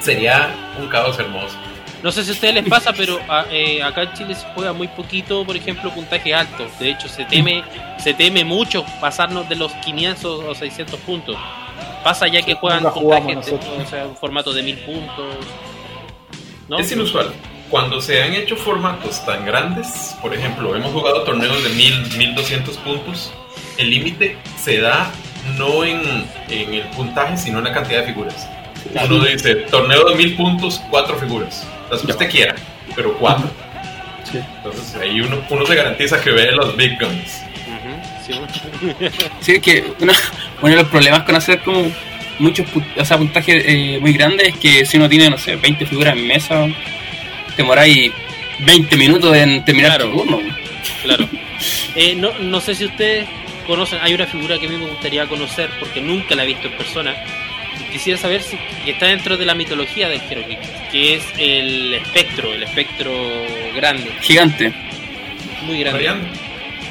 sería 0.00 0.54
un 0.80 0.88
caos 0.88 1.18
hermoso. 1.18 1.56
No 2.02 2.10
sé 2.12 2.24
si 2.24 2.30
a 2.30 2.32
ustedes 2.34 2.54
les 2.54 2.68
pasa, 2.68 2.92
pero 2.92 3.18
a- 3.28 3.46
eh, 3.50 3.82
acá 3.82 4.02
en 4.02 4.12
Chile 4.14 4.34
se 4.34 4.44
juega 4.54 4.72
muy 4.72 4.88
poquito, 4.88 5.44
por 5.44 5.56
ejemplo, 5.56 5.90
puntaje 5.92 6.34
alto. 6.34 6.66
De 6.80 6.90
hecho, 6.90 7.08
se 7.08 7.24
teme, 7.24 7.62
se 7.98 8.12
teme 8.14 8.44
mucho 8.44 8.84
pasarnos 9.00 9.48
de 9.48 9.54
los 9.56 9.72
500 9.84 10.44
o 10.44 10.54
600 10.54 10.98
puntos. 11.00 11.36
Pasa 12.04 12.26
ya 12.28 12.42
que 12.42 12.54
juegan 12.54 12.82
puntajes, 12.92 13.52
o 13.52 13.86
sea, 13.88 14.08
formato 14.20 14.52
de 14.52 14.62
1000 14.64 14.78
puntos. 14.78 15.26
¿No? 16.72 16.78
Es 16.78 16.90
inusual. 16.90 17.30
Cuando 17.68 18.00
se 18.00 18.22
han 18.22 18.32
hecho 18.32 18.56
formatos 18.56 19.22
tan 19.26 19.44
grandes, 19.44 20.16
por 20.22 20.32
ejemplo, 20.32 20.74
hemos 20.74 20.90
jugado 20.90 21.22
torneos 21.22 21.62
de 21.62 21.68
1000, 21.68 22.16
1200 22.16 22.78
puntos, 22.78 23.30
el 23.76 23.90
límite 23.90 24.38
se 24.58 24.80
da 24.80 25.10
no 25.58 25.84
en, 25.84 26.00
en 26.48 26.72
el 26.72 26.86
puntaje, 26.96 27.36
sino 27.36 27.58
en 27.58 27.64
la 27.64 27.74
cantidad 27.74 28.00
de 28.00 28.06
figuras. 28.06 28.48
Uno 29.04 29.22
dice, 29.22 29.54
torneo 29.54 30.08
de 30.08 30.14
1000 30.14 30.34
puntos, 30.34 30.80
cuatro 30.88 31.18
figuras. 31.18 31.66
Las 31.90 32.00
que 32.00 32.10
usted 32.10 32.30
quiera, 32.30 32.54
pero 32.96 33.18
cuatro. 33.18 33.50
Sí. 34.24 34.38
Entonces 34.56 34.94
ahí 34.94 35.20
uno, 35.20 35.44
uno 35.50 35.66
se 35.66 35.74
garantiza 35.74 36.22
que 36.22 36.30
ve 36.30 36.52
los 36.52 36.74
big 36.74 36.98
guns. 36.98 37.42
Sí. 39.42 39.60
Que 39.60 39.92
uno, 40.00 40.14
uno 40.62 40.70
de 40.70 40.76
los 40.76 40.88
problemas 40.88 41.24
con 41.24 41.36
hacer 41.36 41.60
como 41.60 41.92
muchos 42.42 42.66
pu- 42.66 42.84
o 42.96 43.04
sea, 43.04 43.16
puntajes 43.18 43.62
eh, 43.66 43.98
muy 44.00 44.12
grandes 44.12 44.48
es 44.48 44.56
que 44.56 44.84
si 44.84 44.96
uno 44.98 45.08
tiene, 45.08 45.30
no 45.30 45.38
sé, 45.38 45.56
20 45.56 45.86
figuras 45.86 46.16
en 46.16 46.26
mesa, 46.26 46.66
demoráis 47.56 48.12
20 48.60 48.96
minutos 48.96 49.36
en 49.36 49.64
terminar 49.64 49.96
Claro. 49.96 50.10
tu 50.10 50.18
turno. 50.18 50.40
Claro. 51.02 51.28
Eh, 51.94 52.14
no, 52.16 52.32
no 52.40 52.60
sé 52.60 52.74
si 52.74 52.86
ustedes 52.86 53.26
conocen, 53.66 54.00
hay 54.02 54.14
una 54.14 54.26
figura 54.26 54.58
que 54.58 54.66
a 54.66 54.68
mí 54.68 54.76
me 54.76 54.86
gustaría 54.86 55.26
conocer 55.26 55.70
porque 55.78 56.00
nunca 56.00 56.34
la 56.34 56.42
he 56.42 56.46
visto 56.46 56.66
en 56.66 56.76
persona. 56.76 57.14
Quisiera 57.92 58.18
saber 58.18 58.42
si 58.42 58.56
que 58.84 58.92
está 58.92 59.06
dentro 59.06 59.36
de 59.36 59.44
la 59.44 59.54
mitología 59.54 60.08
del 60.08 60.20
Heroclix, 60.28 60.58
que 60.90 61.14
es 61.16 61.22
el 61.38 61.94
espectro, 61.94 62.52
el 62.54 62.62
espectro 62.64 63.12
grande, 63.76 64.10
Gigante. 64.22 64.72
muy 65.66 65.80
grande. 65.80 66.10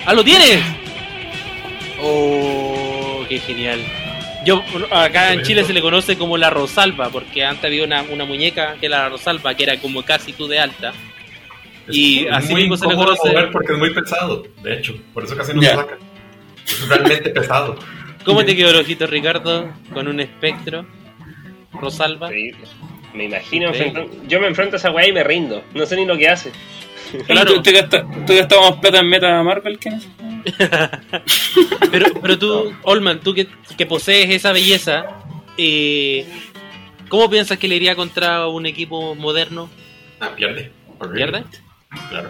¡Ah, 0.05 0.13
lo 0.13 0.23
tienes! 0.23 0.61
Oh, 1.99 3.25
qué 3.29 3.39
genial. 3.39 3.79
Yo, 4.45 4.63
acá 4.91 5.33
en 5.33 5.43
Chile 5.43 5.63
se 5.63 5.73
le 5.73 5.81
conoce 5.81 6.17
como 6.17 6.37
la 6.37 6.49
Rosalba, 6.49 7.09
porque 7.09 7.43
antes 7.45 7.65
había 7.65 7.83
una, 7.83 8.01
una 8.03 8.25
muñeca 8.25 8.75
que 8.79 8.87
era 8.87 9.03
la 9.03 9.09
Rosalba, 9.09 9.53
que 9.55 9.63
era 9.63 9.77
como 9.77 10.03
casi 10.03 10.33
tú 10.33 10.47
de 10.47 10.59
alta. 10.59 10.93
Es 11.87 11.95
Y 11.95 12.21
muy 12.21 12.29
así 12.29 12.55
mismo 12.55 12.77
se 12.77 12.87
le 12.87 12.95
conoce- 12.95 13.27
mover 13.29 13.51
porque 13.51 13.73
es 13.73 13.79
muy 13.79 13.93
pesado, 13.93 14.43
de 14.63 14.73
hecho, 14.75 14.95
por 15.13 15.23
eso 15.25 15.35
casi 15.35 15.53
no 15.53 15.61
se 15.61 15.67
saca. 15.69 15.97
Es 16.65 16.87
realmente 16.87 17.29
pesado. 17.31 17.77
¿Cómo 18.25 18.43
te 18.45 18.55
quedó 18.55 18.69
el 18.69 18.77
ojito, 18.77 19.07
Ricardo? 19.07 19.69
Con 19.93 20.07
un 20.07 20.19
espectro. 20.19 20.85
Rosalba. 21.73 22.27
Increíble. 22.27 22.67
Me 23.13 23.25
imagino 23.25 23.73
Sí. 23.73 23.91
Yo 24.27 24.39
me 24.39 24.47
enfrento 24.47 24.75
a 24.75 24.79
esa 24.79 24.91
weá 24.91 25.07
y 25.07 25.11
me 25.11 25.23
rindo. 25.23 25.63
No 25.73 25.85
sé 25.85 25.95
ni 25.95 26.05
lo 26.05 26.17
que 26.17 26.29
hace. 26.29 26.51
Claro. 27.27 27.55
¿Tú, 27.55 27.63
tú, 27.63 27.71
tú 28.27 28.33
gastabas 28.35 28.71
más 28.71 28.79
plata 28.79 28.99
en 28.99 29.09
Meta 29.09 29.41
Marvel 29.43 29.77
que 29.79 29.89
en 29.89 29.95
eso? 29.95 30.07
Pero, 31.91 32.05
pero 32.21 32.39
tú, 32.39 32.73
Olman, 32.83 33.19
tú 33.19 33.33
que, 33.33 33.47
que 33.77 33.85
posees 33.85 34.29
esa 34.29 34.51
belleza, 34.53 35.05
eh, 35.57 36.25
¿cómo 37.09 37.29
piensas 37.29 37.57
que 37.57 37.67
le 37.67 37.75
iría 37.75 37.95
contra 37.95 38.47
un 38.47 38.65
equipo 38.65 39.13
moderno? 39.15 39.69
Ah, 40.19 40.29
pierde. 40.35 40.71
¿Pierde? 41.13 41.43
Claro. 42.09 42.29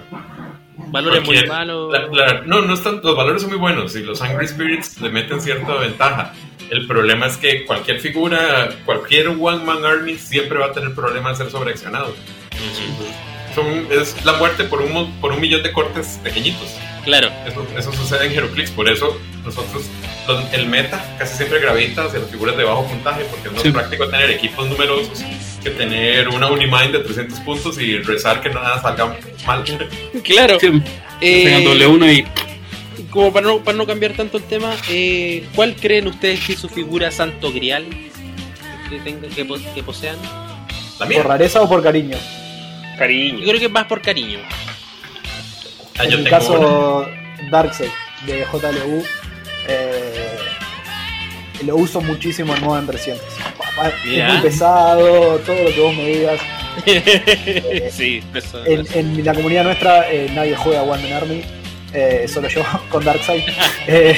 Valores 0.88 1.24
muy 1.24 1.36
Porque 1.36 1.48
malos. 1.48 1.92
la- 1.94 2.08
la- 2.08 2.42
no, 2.46 2.62
no 2.62 2.74
están, 2.74 3.02
los 3.04 3.16
valores 3.16 3.42
son 3.44 3.52
muy 3.52 3.60
buenos 3.60 3.96
y 3.96 4.00
los 4.04 4.22
Angry 4.22 4.48
Spirits 4.48 5.00
le 5.02 5.10
meten 5.10 5.40
cierta 5.42 5.76
ventaja. 5.76 6.34
El 6.72 6.88
problema 6.88 7.28
es 7.28 7.38
que 7.38 7.66
cualquier 7.66 8.00
figura, 8.00 8.70
cualquier 8.86 9.28
One 9.28 9.64
Man 9.64 9.86
Army 9.86 10.16
siempre 10.18 10.58
va 10.58 10.68
a 10.68 10.72
tener 10.72 10.96
problemas 10.96 11.38
de 11.38 11.44
ser 11.46 11.52
sobreaccionado. 11.52 12.16
Son, 13.54 13.68
es 13.92 14.24
la 14.26 14.34
muerte 14.34 14.64
por 14.64 14.82
un, 14.82 15.12
por 15.20 15.34
un 15.34 15.42
millón 15.42 15.62
de 15.62 15.72
cortes 15.74 16.20
pequeñitos. 16.24 16.76
Claro. 17.04 17.30
Eso, 17.48 17.66
eso 17.78 17.92
sucede 17.94 18.28
en 18.28 18.34
Heroclix, 18.34 18.70
por 18.72 18.88
eso 18.88 19.20
nosotros, 19.44 19.86
los- 20.28 20.54
el 20.54 20.68
meta 20.68 21.16
casi 21.18 21.36
siempre 21.38 21.60
gravita 21.60 22.06
hacia 22.06 22.20
las 22.20 22.30
figuras 22.30 22.56
de 22.56 22.64
bajo 22.64 22.86
puntaje, 22.86 23.24
porque 23.26 23.48
es 23.48 23.54
más 23.54 23.64
Sí. 23.64 23.72
práctico 23.72 24.08
tener 24.08 24.30
equipos 24.30 24.68
numerosos 24.70 25.24
que 25.64 25.70
tener 25.72 26.30
una 26.30 26.48
Unimind 26.52 26.92
de 26.92 27.00
300 27.00 27.40
puntos 27.40 27.80
y 27.80 27.98
rezar 28.00 28.42
que 28.42 28.50
nada 28.50 28.82
salga 28.82 29.16
mal. 29.48 29.64
Claro. 30.24 30.60
Sí, 30.60 30.68
Eh, 31.22 31.44
tengan 31.46 31.64
doble 31.64 31.88
uno 31.88 32.12
y. 32.12 32.26
como 33.10 33.32
para 33.34 33.48
no, 33.48 33.60
para 33.64 33.78
no 33.78 33.86
cambiar 33.88 34.14
tanto 34.14 34.38
el 34.38 34.44
tema, 34.44 34.74
eh, 34.90 35.44
¿cuál 35.56 35.76
creen 35.76 36.08
ustedes 36.08 36.40
que 36.46 36.54
es 36.54 36.60
su 36.60 36.70
figura 36.70 37.12
santo 37.12 37.52
grial 37.52 37.86
que, 38.90 39.00
tenga, 39.00 39.28
que, 39.28 39.46
que 39.76 39.84
posean? 39.84 40.18
La 41.00 41.06
mía. 41.08 41.18
¿Por 41.18 41.28
rareza 41.28 41.62
o 41.62 41.68
por 41.70 41.82
cariño? 41.84 42.16
Yo 42.18 42.98
Cariño. 42.98 43.40
creo 43.44 43.60
que 43.60 43.66
es 43.66 43.72
más 43.72 43.86
por 43.86 44.02
cariño. 44.02 44.40
Ah, 46.02 46.06
en 46.06 46.10
mi 46.16 46.22
una. 46.22 46.30
caso, 46.30 47.06
Darkseid 47.52 47.90
de 48.26 48.46
JLU. 48.52 49.04
eh, 49.68 50.38
lo 51.66 51.76
uso 51.76 52.02
muchísimo 52.02 52.56
en 52.56 52.64
modo 52.64 52.80
en 52.80 52.88
300. 52.88 53.24
Es 53.24 54.06
Mira. 54.06 54.34
muy 54.34 54.42
pesado, 54.42 55.38
todo 55.40 55.64
lo 55.64 55.74
que 55.74 55.80
vos 55.82 55.96
me 55.96 56.06
digas. 56.08 56.40
sí, 57.94 58.24
en 58.66 59.26
la 59.26 59.34
comunidad 59.34 59.64
nuestra 59.66 60.10
eh, 60.12 60.30
nadie 60.34 60.56
juega 60.56 60.82
One 60.84 61.04
Man 61.04 61.14
Army, 61.14 61.44
eh, 61.94 62.26
solo 62.28 62.48
yo 62.48 62.64
con 62.90 63.04
Darkseid. 63.06 63.44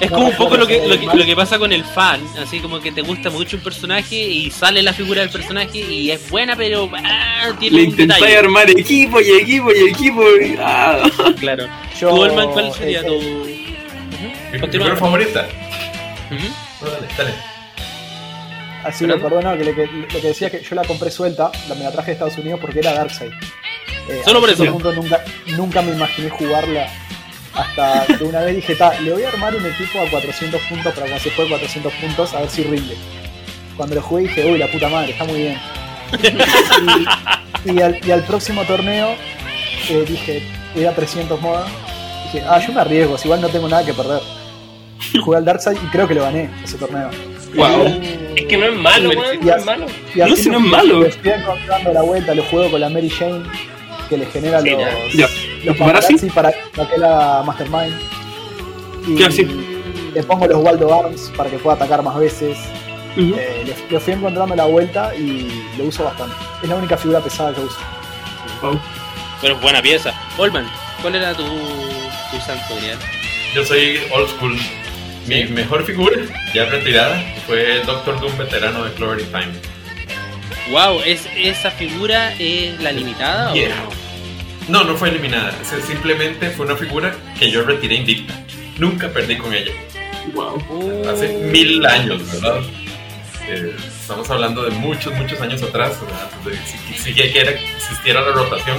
Eh. 0.00 0.04
Es 0.06 0.10
como 0.10 0.24
un 0.26 0.30
me 0.30 0.36
poco 0.36 0.56
lo 0.56 0.66
que, 0.66 0.86
lo, 0.88 0.98
que, 0.98 1.06
mal. 1.06 1.18
lo 1.18 1.24
que 1.26 1.36
pasa 1.36 1.58
con 1.58 1.72
el 1.72 1.84
fan, 1.84 2.20
así 2.42 2.60
como 2.60 2.80
que 2.80 2.90
te 2.92 3.02
gusta 3.02 3.28
mucho 3.30 3.56
un 3.58 3.62
personaje 3.62 4.16
y 4.16 4.50
sale 4.50 4.82
la 4.82 4.92
figura 4.92 5.20
del 5.20 5.30
personaje 5.30 5.78
y 5.78 6.10
es 6.10 6.30
buena, 6.30 6.56
pero 6.56 6.90
ah, 7.04 7.52
tiene 7.58 7.76
Le 7.76 7.82
un 7.84 7.90
intentáis 7.90 8.20
detalle. 8.22 8.38
armar 8.38 8.70
equipo 8.70 9.20
y 9.20 9.30
equipo 9.30 9.70
y 9.72 9.88
equipo. 9.90 10.22
Y, 10.40 10.56
ah. 10.58 11.02
Claro. 11.40 11.66
Yo, 12.00 12.08
¿Tú, 12.10 12.16
Olman, 12.22 12.48
cuál 12.50 12.72
sería 12.72 13.00
eh, 13.00 13.04
tu...? 13.04 13.12
eh, 13.14 14.58
Mi 14.60 14.68
figura 14.68 14.96
favorita. 14.96 15.46
Dale, 16.80 17.06
dale. 17.18 17.34
Así 18.84 19.04
¿Perdón? 19.04 19.22
lo 19.22 19.28
perdono, 19.28 19.58
que 19.58 19.64
lo, 19.64 19.74
que 19.74 19.86
lo 19.86 20.20
que 20.22 20.28
decía 20.28 20.46
es 20.48 20.52
que 20.54 20.62
yo 20.66 20.74
la 20.74 20.84
compré 20.84 21.10
suelta, 21.10 21.52
la 21.68 21.74
me 21.74 21.84
la 21.84 21.92
traje 21.92 22.06
de 22.06 22.12
Estados 22.14 22.38
Unidos 22.38 22.58
porque 22.60 22.78
era 22.78 22.94
Darkseid. 22.94 23.30
Eh, 24.08 24.22
Solo 24.24 24.40
por 24.40 24.48
eso. 24.48 24.64
nunca, 24.64 25.22
nunca 25.48 25.82
me 25.82 25.92
imaginé 25.92 26.30
jugarla 26.30 26.86
hasta 27.54 28.06
que 28.06 28.24
una 28.24 28.40
vez 28.40 28.56
dije, 28.56 28.74
ta, 28.74 28.98
le 29.00 29.12
voy 29.12 29.22
a 29.24 29.28
armar 29.28 29.54
un 29.54 29.66
equipo 29.66 30.00
a 30.00 30.08
400 30.08 30.60
puntos 30.62 30.94
para 30.94 31.06
cuando 31.06 31.18
se 31.18 31.30
juegue 31.30 31.50
400 31.50 31.92
puntos 31.94 32.34
a 32.34 32.40
ver 32.40 32.50
si 32.50 32.62
rinde. 32.62 32.96
Cuando 33.76 33.94
lo 33.96 34.02
jugué 34.02 34.22
dije, 34.22 34.50
uy, 34.50 34.58
la 34.58 34.66
puta 34.70 34.88
madre, 34.88 35.12
está 35.12 35.24
muy 35.24 35.42
bien. 35.42 35.58
y, 37.64 37.72
y 37.72 37.82
al, 37.82 38.06
y 38.06 38.10
al 38.10 38.22
próximo 38.24 38.64
torneo 38.64 39.14
eh, 39.88 40.04
dije, 40.06 40.42
era 40.76 40.94
300 40.94 41.40
moda. 41.40 41.66
Dije, 42.24 42.44
ah, 42.48 42.58
yo 42.64 42.72
me 42.72 42.80
arriesgo, 42.80 43.18
si 43.18 43.26
igual 43.26 43.40
no 43.40 43.48
tengo 43.48 43.68
nada 43.68 43.84
que 43.84 43.94
perder. 43.94 44.20
Jugué 45.24 45.38
al 45.38 45.44
Darkseid 45.44 45.76
y 45.76 45.86
creo 45.86 46.06
que 46.06 46.14
lo 46.14 46.22
gané 46.22 46.50
ese 46.62 46.76
torneo. 46.76 47.10
Wow. 47.54 48.00
Es 48.36 48.46
que 48.46 48.56
no 48.56 48.66
es 48.66 48.76
malo, 48.76 49.10
No 49.12 49.54
es 49.56 49.64
malo. 49.64 49.86
No, 50.14 50.36
si 50.36 50.48
no 50.50 50.58
es 50.58 50.64
malo. 50.64 51.04
Estoy 51.04 51.32
encontrando 51.32 51.92
la 51.92 52.02
vuelta, 52.02 52.34
lo 52.34 52.44
juego 52.44 52.70
con 52.70 52.80
la 52.80 52.88
Mary 52.88 53.10
Jane, 53.10 53.42
que 54.10 54.18
le 54.18 54.26
genera 54.26 54.60
Sí, 54.60 54.70
los, 54.70 55.14
Ya. 55.14 55.28
los 55.64 55.76
¿Paparazzi? 55.78 56.14
paparazzi 56.14 56.30
para, 56.30 56.52
para 56.76 56.90
que 56.90 56.98
la 56.98 57.42
Mastermind. 57.46 57.94
Y 59.06 59.16
Ya, 59.16 59.30
sí. 59.30 59.46
le 60.14 60.22
pongo 60.24 60.46
los 60.46 60.62
Waldo 60.62 60.92
Arms 60.92 61.32
para 61.36 61.48
que 61.48 61.56
pueda 61.56 61.76
atacar 61.76 62.02
más 62.02 62.18
veces. 62.18 62.58
Ujú. 63.16 63.34
Eh, 63.38 63.64
le, 63.64 63.74
le 63.94 64.00
fui 64.00 64.12
encontrando 64.12 64.54
la 64.54 64.66
vuelta 64.66 65.14
y 65.16 65.48
lo 65.78 65.84
uso 65.84 66.04
bastante. 66.04 66.34
Es 66.62 66.68
la 66.68 66.74
única 66.76 66.96
figura 66.98 67.20
pesada 67.20 67.54
que 67.54 67.60
uso. 67.62 67.78
Wow. 68.60 68.78
Pero 69.40 69.54
es 69.54 69.60
buena 69.62 69.80
pieza. 69.80 70.12
Olman, 70.36 70.66
¿cuál 71.00 71.14
era 71.14 71.32
tu, 71.34 71.44
tu 71.44 72.40
santo? 72.44 72.74
Yo 73.54 73.64
soy 73.64 73.98
old 74.12 74.28
school. 74.28 74.56
Mi 75.26 75.44
Sí. 75.46 75.52
mejor 75.52 75.84
figura, 75.84 76.16
ya 76.54 76.64
retirada, 76.66 77.20
fue 77.46 77.80
Doctor 77.86 78.20
Doom 78.20 78.36
veterano 78.38 78.84
de 78.84 78.92
Clover 78.94 79.22
Time. 79.24 79.52
Wow, 80.70 81.00
¿es, 81.04 81.26
¿esa 81.36 81.70
figura 81.70 82.32
es 82.38 82.80
la 82.80 82.92
limitada 82.92 83.52
Yeah. 83.52 83.66
o 83.66 83.84
no? 83.84 83.90
No, 84.70 84.84
no 84.84 84.96
fue 84.96 85.08
eliminada. 85.08 85.52
simplemente 85.86 86.50
fue 86.50 86.64
una 86.66 86.76
figura 86.76 87.14
que 87.38 87.50
yo 87.50 87.62
retiré 87.62 87.96
invicta. 87.96 88.34
Nunca 88.78 89.08
perdí 89.08 89.36
con 89.36 89.52
ella. 89.52 89.72
Wow. 90.32 91.08
Hace 91.08 91.28
mil 91.28 91.84
años, 91.84 92.22
¿verdad? 92.32 92.60
Eh, 93.48 93.74
estamos 94.00 94.30
hablando 94.30 94.62
de 94.62 94.70
muchos, 94.70 95.12
muchos 95.14 95.40
años 95.40 95.60
atrás, 95.62 95.98
de 96.44 96.52
si, 96.54 96.94
si 96.94 97.12
siquiera 97.14 97.50
existiera 97.50 98.20
la 98.20 98.32
rotación. 98.32 98.78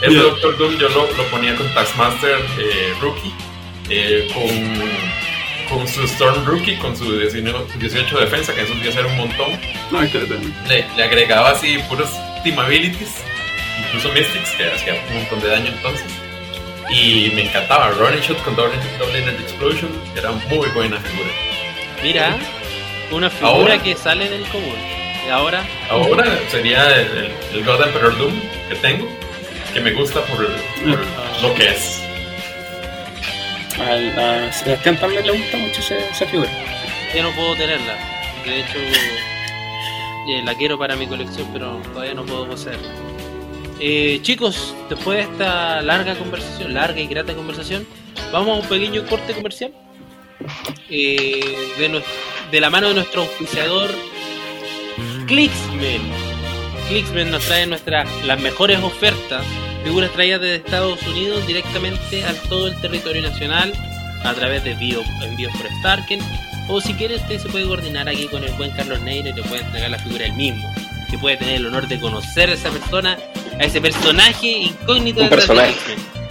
Ese 0.00 0.10
Yeah. 0.12 0.22
Doctor 0.22 0.56
Doom 0.56 0.78
yo 0.78 0.88
lo, 0.90 1.10
lo 1.16 1.24
ponía 1.24 1.56
con 1.56 1.66
Taskmaster 1.74 2.38
eh, 2.60 2.94
Rookie, 3.00 3.34
eh, 3.90 4.28
con, 4.32 5.78
con 5.78 5.88
su 5.88 6.04
Storm 6.04 6.44
Rookie, 6.44 6.76
con 6.76 6.96
su 6.96 7.18
19 7.18 7.64
18 7.80 8.18
de 8.18 8.24
defensa, 8.24 8.54
que 8.54 8.60
en 8.60 8.66
esos 8.66 8.80
días 8.80 8.94
era 8.94 9.08
un 9.08 9.16
montón. 9.16 9.50
No, 9.90 10.00
que 10.02 10.18
también. 10.20 10.54
Le, 10.68 10.86
le 10.96 11.02
agregaba 11.02 11.50
así 11.50 11.78
puros 11.88 12.08
team 12.44 12.60
abilities, 12.60 13.10
incluso 13.88 14.12
Mystics, 14.12 14.50
que 14.52 14.64
hacía 14.70 14.94
un 15.10 15.14
montón 15.16 15.40
de 15.40 15.48
daño 15.48 15.68
entonces. 15.68 16.06
Y 16.90 17.30
me 17.34 17.42
encantaba, 17.42 17.90
Running 17.90 18.20
Shot 18.20 18.42
con 18.44 18.56
Double, 18.56 18.74
double 18.98 19.18
Energy 19.18 19.42
Explosion, 19.42 19.90
era 20.16 20.30
muy 20.32 20.68
buena 20.70 20.98
figura. 21.00 21.28
Mira, 22.02 22.36
una 23.10 23.28
figura 23.28 23.50
Ahora. 23.52 23.82
que 23.82 23.94
sale 23.96 24.28
del 24.30 24.42
común. 24.48 24.76
Y 25.26 25.30
ahora, 25.30 25.62
Ahora 25.90 26.38
sería 26.50 26.86
el, 26.96 27.06
el- 27.18 27.32
el 27.58 27.64
God 27.64 27.82
Emperor 27.82 28.16
Doom 28.16 28.40
que 28.70 28.74
tengo, 28.76 29.06
que 29.74 29.80
me 29.80 29.92
gusta 29.92 30.22
por, 30.22 30.46
por 30.46 31.42
lo 31.42 31.54
que 31.54 31.68
es. 31.68 32.02
A, 33.78 34.46
a 34.48 34.52
Sebastián 34.52 34.96
también 34.98 35.26
le 35.26 35.32
gusta 35.32 35.56
mucho 35.58 35.80
ese- 35.80 36.08
esa 36.08 36.26
figura. 36.26 36.50
ya 37.14 37.22
no 37.22 37.30
puedo 37.32 37.54
tenerla. 37.56 37.94
De 38.46 38.60
hecho, 38.60 38.78
eh, 38.78 40.42
la 40.42 40.54
quiero 40.54 40.78
para 40.78 40.96
mi 40.96 41.06
colección, 41.06 41.46
pero 41.52 41.76
todavía 41.92 42.14
no 42.14 42.24
puedo 42.24 42.46
poseerla. 42.48 42.88
Eh, 43.80 44.18
chicos, 44.22 44.74
después 44.88 45.18
de 45.18 45.32
esta 45.32 45.82
larga 45.82 46.14
conversación, 46.16 46.74
larga 46.74 47.00
y 47.00 47.06
grata 47.06 47.34
conversación, 47.34 47.86
vamos 48.32 48.58
a 48.58 48.60
un 48.62 48.68
pequeño 48.68 49.04
corte 49.06 49.34
comercial. 49.34 49.72
Eh, 50.90 52.02
de, 52.50 52.60
la 52.60 52.70
mano 52.70 52.88
de 52.88 52.94
nuestro 52.94 53.22
auspiciador 53.22 53.90
Clicksman. 55.26 56.00
Clicksman 56.88 57.30
nos 57.30 57.42
trae 57.44 57.66
nuestras 57.66 58.08
las 58.24 58.40
mejores 58.40 58.80
ofertas, 58.82 59.44
figuras 59.84 60.10
traídas 60.12 60.40
desde 60.40 60.56
Estados 60.56 61.02
Unidos 61.06 61.46
directamente 61.46 62.24
a 62.24 62.32
todo 62.48 62.68
el 62.68 62.80
territorio 62.80 63.22
nacional 63.22 63.72
a 64.24 64.32
través 64.34 64.64
de 64.64 64.72
envío- 64.74 65.04
envíos 65.22 65.52
por 65.56 65.70
Starken. 65.80 66.20
O 66.68 66.80
si 66.80 66.94
quiere, 66.94 67.16
usted 67.16 67.38
se 67.38 67.48
puede 67.48 67.66
coordinar 67.66 68.08
aquí 68.08 68.26
con 68.26 68.42
el 68.44 68.52
buen 68.52 68.70
Carlos 68.72 69.00
Neira 69.00 69.30
y 69.30 69.32
le 69.32 69.42
puede 69.42 69.62
entregar 69.62 69.90
la 69.90 69.98
figura 69.98 70.26
él 70.26 70.32
mismo. 70.34 70.66
Que 71.10 71.16
puede 71.18 71.36
tener 71.36 71.56
el 71.56 71.66
honor 71.66 71.88
de 71.88 71.98
conocer 71.98 72.50
a 72.50 72.54
esa 72.54 72.70
persona, 72.70 73.16
a 73.58 73.64
ese 73.64 73.80
personaje 73.80 74.46
incógnito 74.48 75.22
Un 75.22 75.28
personaje. 75.28 75.74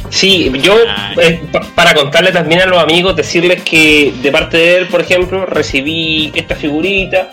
Sí, 0.10 0.52
yo, 0.62 0.76
Ay. 0.96 1.16
eh, 1.22 1.42
pa- 1.52 1.62
para 1.76 1.94
contarle 1.94 2.32
también 2.32 2.62
a 2.62 2.66
los 2.66 2.82
amigos, 2.82 3.16
decirles 3.16 3.62
que 3.64 4.14
de 4.22 4.32
parte 4.32 4.56
de 4.58 4.78
él, 4.78 4.88
por 4.88 5.02
ejemplo, 5.02 5.46
recibí 5.46 6.32
esta 6.34 6.56
figurita. 6.56 7.30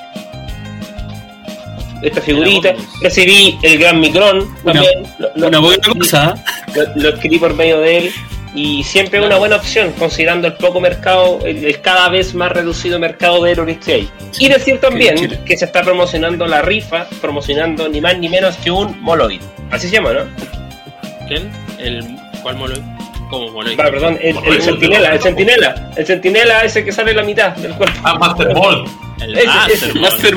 Esta 2.03 2.21
figurita, 2.21 2.75
recibí 3.01 3.57
el 3.63 3.79
Gran 3.79 3.99
Micron 4.01 4.55
también. 4.63 5.05
lo, 5.19 5.31
lo- 5.37 5.49
Una 5.49 5.59
buena 5.61 5.83
lo- 5.89 5.95
cosa. 5.95 6.35
lo, 6.75 7.03
lo 7.03 7.09
adquirí 7.11 7.39
por 7.39 7.55
medio 7.55 7.81
de 7.81 7.99
él. 7.99 8.13
Y 8.55 8.85
siempre 8.85 9.19
es 9.19 9.27
una 9.27 9.37
buena 9.37 9.57
opción, 9.57 9.93
considerando 9.99 10.47
el 10.47 10.55
poco 10.55 10.81
mercado, 10.81 11.41
el, 11.45 11.65
el 11.65 11.81
cada 11.81 12.09
vez 12.09 12.35
más 12.35 12.53
reducido 12.53 13.01
mercado 13.01 13.43
de 13.43 13.79
que 13.81 13.93
hay. 13.93 14.11
Y 14.39 14.49
decir 14.49 14.79
también 14.81 15.43
que 15.45 15.57
se 15.57 15.65
está 15.65 15.83
promocionando 15.83 16.47
la 16.47 16.63
rifa, 16.63 17.07
promocionando 17.21 17.89
ni 17.89 18.01
más 18.01 18.17
ni 18.19 18.29
menos 18.29 18.57
que 18.59 18.71
un 18.71 19.01
Moloid. 19.03 19.41
Así 19.73 19.89
se 19.89 19.95
llama, 19.97 20.13
¿no? 20.13 20.21
¿Quién? 21.27 21.51
El, 21.79 22.05
¿Cuál 22.43 22.57
molo? 22.57 22.75
¿Cómo 23.29 23.51
molo? 23.51 23.71
Ah, 23.73 23.77
perdón, 23.91 24.19
el, 24.23 24.29
el 24.29 24.35
Moloid, 24.35 24.61
centinela, 24.61 25.09
el 25.11 25.17
no. 25.17 25.23
centinela, 25.23 25.91
el 25.97 26.07
centinela 26.07 26.61
ese 26.65 26.85
que 26.85 26.93
sale 26.93 27.11
en 27.11 27.17
la 27.17 27.23
mitad 27.25 27.57
del 27.57 27.73
cuerpo. 27.75 27.99
Ah, 28.05 28.15
Master 28.19 28.55
Ball. 28.55 28.85
El 29.21 29.37
ese- 29.37 29.47
Master 29.95 30.35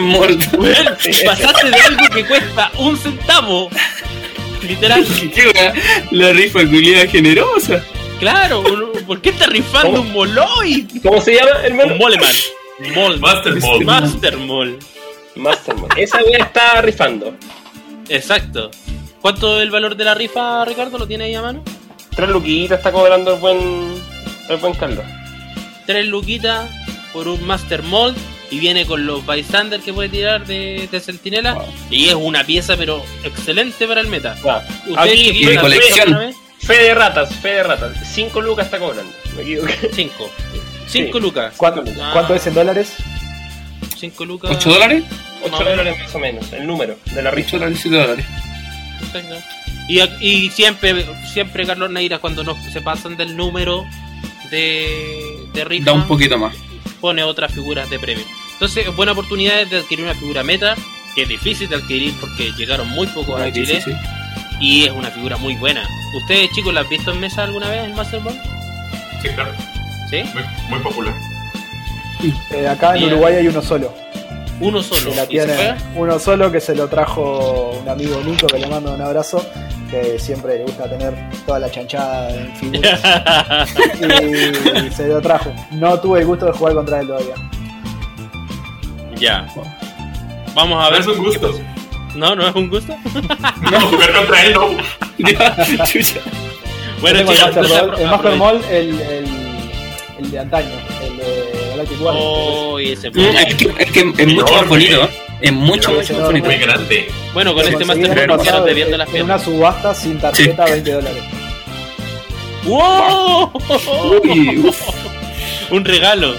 ese- 1.06 1.24
pasaste 1.26 1.70
de 1.70 1.76
algo 1.82 2.08
que 2.16 2.26
cuesta 2.26 2.72
un 2.80 2.98
centavo. 2.98 3.70
Literal. 4.64 5.06
La 6.12 6.32
rifa 6.32 6.60
culiada 6.62 7.06
generosa. 7.08 7.84
Claro, 8.20 8.64
¿por 9.06 9.22
qué 9.22 9.30
estás 9.30 9.50
rifando 9.50 9.98
¿Cómo? 9.98 10.02
un 10.02 10.14
moloid? 10.14 11.02
¿Cómo 11.04 11.22
se 11.22 11.36
llama, 11.36 11.52
hermano? 11.64 11.94
Un 11.94 12.00
moleman. 12.00 12.36
Mol. 12.94 13.20
Master 13.20 13.60
Ball. 13.60 13.86
Master 13.86 14.38
Mall. 14.38 14.80
Mastermind. 15.36 15.98
Esa 15.98 16.20
wea 16.24 16.40
está 16.40 16.82
rifando. 16.82 17.36
Exacto. 18.10 18.72
¿Cuánto 19.22 19.58
es 19.58 19.64
el 19.64 19.72
valor 19.72 19.96
de 19.96 20.04
la 20.04 20.14
rifa, 20.14 20.64
Ricardo? 20.66 20.98
¿Lo 20.98 21.08
tiene 21.08 21.26
ahí 21.26 21.36
a 21.36 21.42
mano? 21.42 21.64
Tres 22.16 22.30
luquitas 22.30 22.80
está 22.80 22.92
cobrando 22.92 23.34
el 23.36 23.40
buen, 23.40 24.02
el 24.50 24.58
buen 24.58 24.74
Carlos. 24.74 25.06
Tres 25.86 26.06
luquitas 26.08 26.70
por 27.14 27.28
un 27.28 27.46
Master 27.46 27.84
Mold 27.84 28.18
y 28.50 28.60
viene 28.60 28.86
con 28.86 29.06
los 29.06 29.26
bystanders 29.26 29.84
que 29.84 29.94
puede 29.94 30.10
tirar 30.10 30.46
de, 30.46 30.88
de 30.92 31.00
Centinela. 31.00 31.56
Wow. 31.56 31.66
Y 31.90 32.10
es 32.10 32.16
una 32.16 32.44
pieza, 32.44 32.76
pero 32.78 33.04
excelente 33.24 33.88
para 33.88 34.02
el 34.02 34.08
meta. 34.08 34.36
¿Ustedes 34.88 34.98
Aquí, 34.98 35.46
de 35.46 35.56
la 35.56 35.62
colección. 35.62 36.34
Fe 36.60 36.74
de 36.84 36.94
ratas, 36.96 37.34
fe 37.36 37.50
de 37.50 37.64
ratas. 37.64 37.98
Cinco 38.12 38.42
lucas 38.42 38.66
está 38.66 38.80
cobrando. 38.80 39.12
Me 39.36 39.42
equivoqué. 39.44 39.90
Cinco. 39.94 40.30
Cinco 40.88 41.18
Sí. 41.18 41.24
lucas. 41.24 41.54
¿Cuánto, 41.58 41.84
Ah. 42.02 42.10
cuánto 42.14 42.34
es 42.36 42.48
en 42.48 42.54
dólares? 42.54 42.94
Cinco 43.98 44.26
lucas. 44.26 44.52
¿8 44.52 44.70
dólares? 44.70 45.04
8 45.44 45.52
Más 45.52 45.62
o 45.62 45.64
menos. 45.64 45.78
dólares 45.78 46.00
más 46.04 46.16
o 46.16 46.20
menos, 46.20 46.54
el 46.54 46.68
número 46.68 46.98
de 47.06 47.22
la 47.22 47.30
8 47.30 47.36
rifa. 47.36 47.58
dólares, 47.58 47.80
7 47.82 47.96
dólares. 47.98 48.26
Y, 49.90 50.02
y 50.22 50.50
siempre, 50.50 51.06
siempre 51.32 51.66
Carlos 51.66 51.90
Neira 51.90 52.20
cuando 52.20 52.44
nos, 52.44 52.58
se 52.72 52.82
pasan 52.82 53.16
del 53.18 53.36
número 53.38 53.86
de, 54.52 55.48
de 55.54 55.66
rifa 55.66 55.86
Da 55.86 55.94
un 55.94 56.08
poquito 56.08 56.38
más. 56.38 56.56
pone 57.00 57.24
otras 57.24 57.54
figuras 57.54 57.90
de 57.90 57.98
premio. 58.00 58.26
Entonces, 58.54 58.94
buena 58.96 59.12
oportunidad 59.14 59.66
de 59.68 59.78
adquirir 59.80 60.04
una 60.06 60.16
figura 60.16 60.44
meta, 60.44 60.76
que 61.16 61.24
es 61.24 61.30
difícil 61.30 61.70
de 61.70 61.76
adquirir 61.78 62.14
porque 62.20 62.52
llegaron 62.58 62.88
muy 62.90 63.08
pocos 63.08 63.40
a 63.40 63.52
Chile 63.52 63.82
sí. 63.84 63.92
Y 64.60 64.86
es 64.86 64.92
una 64.92 65.10
figura 65.12 65.38
muy 65.38 65.56
buena. 65.56 65.88
¿Ustedes 66.16 66.50
chicos 66.52 66.74
la 66.74 66.82
han 66.82 66.90
visto 66.90 67.12
en 67.12 67.20
mesa 67.20 67.44
alguna 67.44 67.70
vez 67.70 67.84
en 67.86 67.96
Master 67.96 68.20
Ball? 68.22 68.40
Sí, 69.22 69.30
claro. 69.30 69.52
¿Sí? 70.10 70.24
Muy, 70.34 70.44
muy 70.70 70.80
popular. 70.80 71.14
Eh, 72.52 72.68
acá 72.68 72.96
en. 72.96 73.06
Uruguay 73.06 73.36
hay 73.36 73.48
uno 73.48 73.62
solo. 73.62 73.94
Uno 74.60 74.82
solo. 74.82 75.12
Que 75.12 75.16
la 75.16 75.24
¿Y 75.24 75.26
se 75.26 75.28
tiene 75.28 75.56
juega? 75.56 75.78
uno 75.96 76.20
solo 76.20 76.52
que 76.52 76.60
se 76.60 76.74
lo 76.76 76.88
trajo 76.88 77.78
un 77.82 77.88
amigo 77.90 78.20
Nico 78.26 78.48
que 78.48 78.58
le 78.58 78.68
mando 78.68 78.94
un 78.94 79.02
abrazo. 79.02 79.46
Que 79.92 80.20
siempre 80.20 80.58
le 80.58 80.64
gusta 80.64 80.90
tener 80.90 81.14
toda 81.46 81.60
la 81.60 81.72
chanchada 81.72 82.30
en 82.36 82.54
figuras. 82.58 83.00
y 84.86 84.92
se 84.92 85.08
lo 85.08 85.22
trajo. 85.22 85.54
No 85.72 85.98
tuve 86.00 86.20
el 86.20 86.26
gusto 86.26 86.46
de 86.48 86.52
jugar 86.52 86.74
contra 86.74 87.00
él 87.00 87.08
todavía. 87.08 87.36
ya. 89.16 89.48
Vamos 90.54 90.84
a 90.86 90.90
ver. 90.90 91.02
es 91.02 91.08
un 91.08 91.24
gusto. 91.24 91.54
No, 92.18 92.36
no 92.36 92.48
es 92.48 92.56
un 92.56 92.70
gusto. 92.70 92.94
No, 93.72 93.80
jugar 93.82 94.14
contra 94.14 94.44
él 94.46 94.54
no. 94.54 94.68
Bueno, 97.02 97.20
chicos, 97.32 97.56
el 98.00 98.08
Master. 98.08 98.38
Ball, 98.38 98.60
el, 98.72 99.00
el, 99.02 99.26
el 100.20 100.32
de 100.32 100.40
antaño, 100.40 100.68
el 101.04 101.18
de 101.18 101.68
Galactic 101.70 102.02
Warriors. 102.02 102.26
Oh, 102.28 102.80
y 102.80 102.92
ese 102.94 103.12
Mm, 103.12 103.20
Es 103.20 103.56
que, 103.56 103.74
es, 103.78 103.92
que 103.92 104.00
es 104.18 104.28
mucho 104.34 104.54
más 104.56 104.68
bonito, 104.68 105.04
¿eh? 105.04 105.10
Es 105.42 105.54
mucho, 105.54 105.92
más 105.94 106.10
bonito. 106.10 106.46
Muy 106.48 106.58
grande. 106.58 107.12
Bueno, 107.36 107.54
con 107.54 107.68
este 107.68 107.86
Master 107.86 108.28
Ball 108.28 108.42
quedaron 108.42 108.66
debiendo 108.66 108.94
en- 108.96 108.98
las 109.00 109.08
En 109.10 109.14
piernas. 109.14 109.46
una 109.48 109.58
subasta 109.58 109.94
sin 109.94 110.18
tarjeta, 110.20 110.66
20 110.66 110.92
dólares. 110.92 111.24
¡Wow! 112.64 113.52
Uy, 114.24 114.58
uf. 114.68 114.82
Un 115.72 115.86
regalo. 115.86 116.34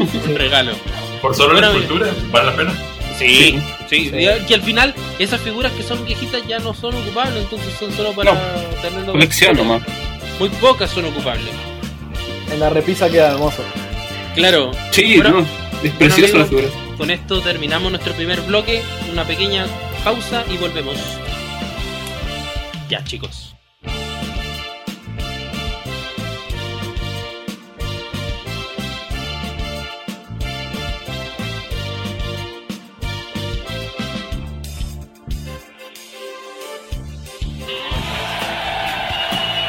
Un 0.00 0.34
regalo. 0.34 0.72
Por 1.22 1.34
solo 1.36 1.52
Bueno, 1.52 1.68
la 1.72 1.78
escultura, 1.78 2.10
vale 2.32 2.46
la 2.50 2.56
pena. 2.56 2.74
Sí, 3.18 3.28
sí. 3.28 3.60
Sí. 3.88 4.10
Y, 4.14 4.24
y 4.24 4.54
al 4.54 4.62
final, 4.62 4.94
esas 5.18 5.40
figuras 5.40 5.72
que 5.72 5.82
son 5.82 6.04
viejitas 6.04 6.46
ya 6.46 6.58
no 6.58 6.74
son 6.74 6.94
ocupables, 6.94 7.44
entonces 7.44 7.72
son 7.78 7.92
solo 7.92 8.12
para 8.12 8.32
No. 8.34 8.40
tenerlo. 8.82 9.12
Colección 9.12 9.56
nomás. 9.56 9.82
Muy 10.38 10.48
pocas 10.50 10.90
son 10.90 11.04
ocupables. 11.06 11.50
En 12.52 12.60
la 12.60 12.68
repisa 12.70 13.08
queda 13.08 13.32
hermoso. 13.32 13.62
Claro. 14.34 14.70
Sí, 14.90 15.16
Bueno, 15.16 15.40
no. 15.40 15.46
Es 15.82 15.92
preciosa 15.92 16.38
la 16.38 16.44
amigos, 16.44 16.62
figura. 16.70 16.96
Con 16.96 17.10
esto 17.10 17.40
terminamos 17.40 17.90
nuestro 17.90 18.12
primer 18.14 18.40
bloque. 18.42 18.82
Una 19.12 19.24
pequeña 19.24 19.66
pausa 20.04 20.44
y 20.52 20.56
volvemos. 20.56 20.96
Ya, 22.88 23.02
chicos. 23.04 23.55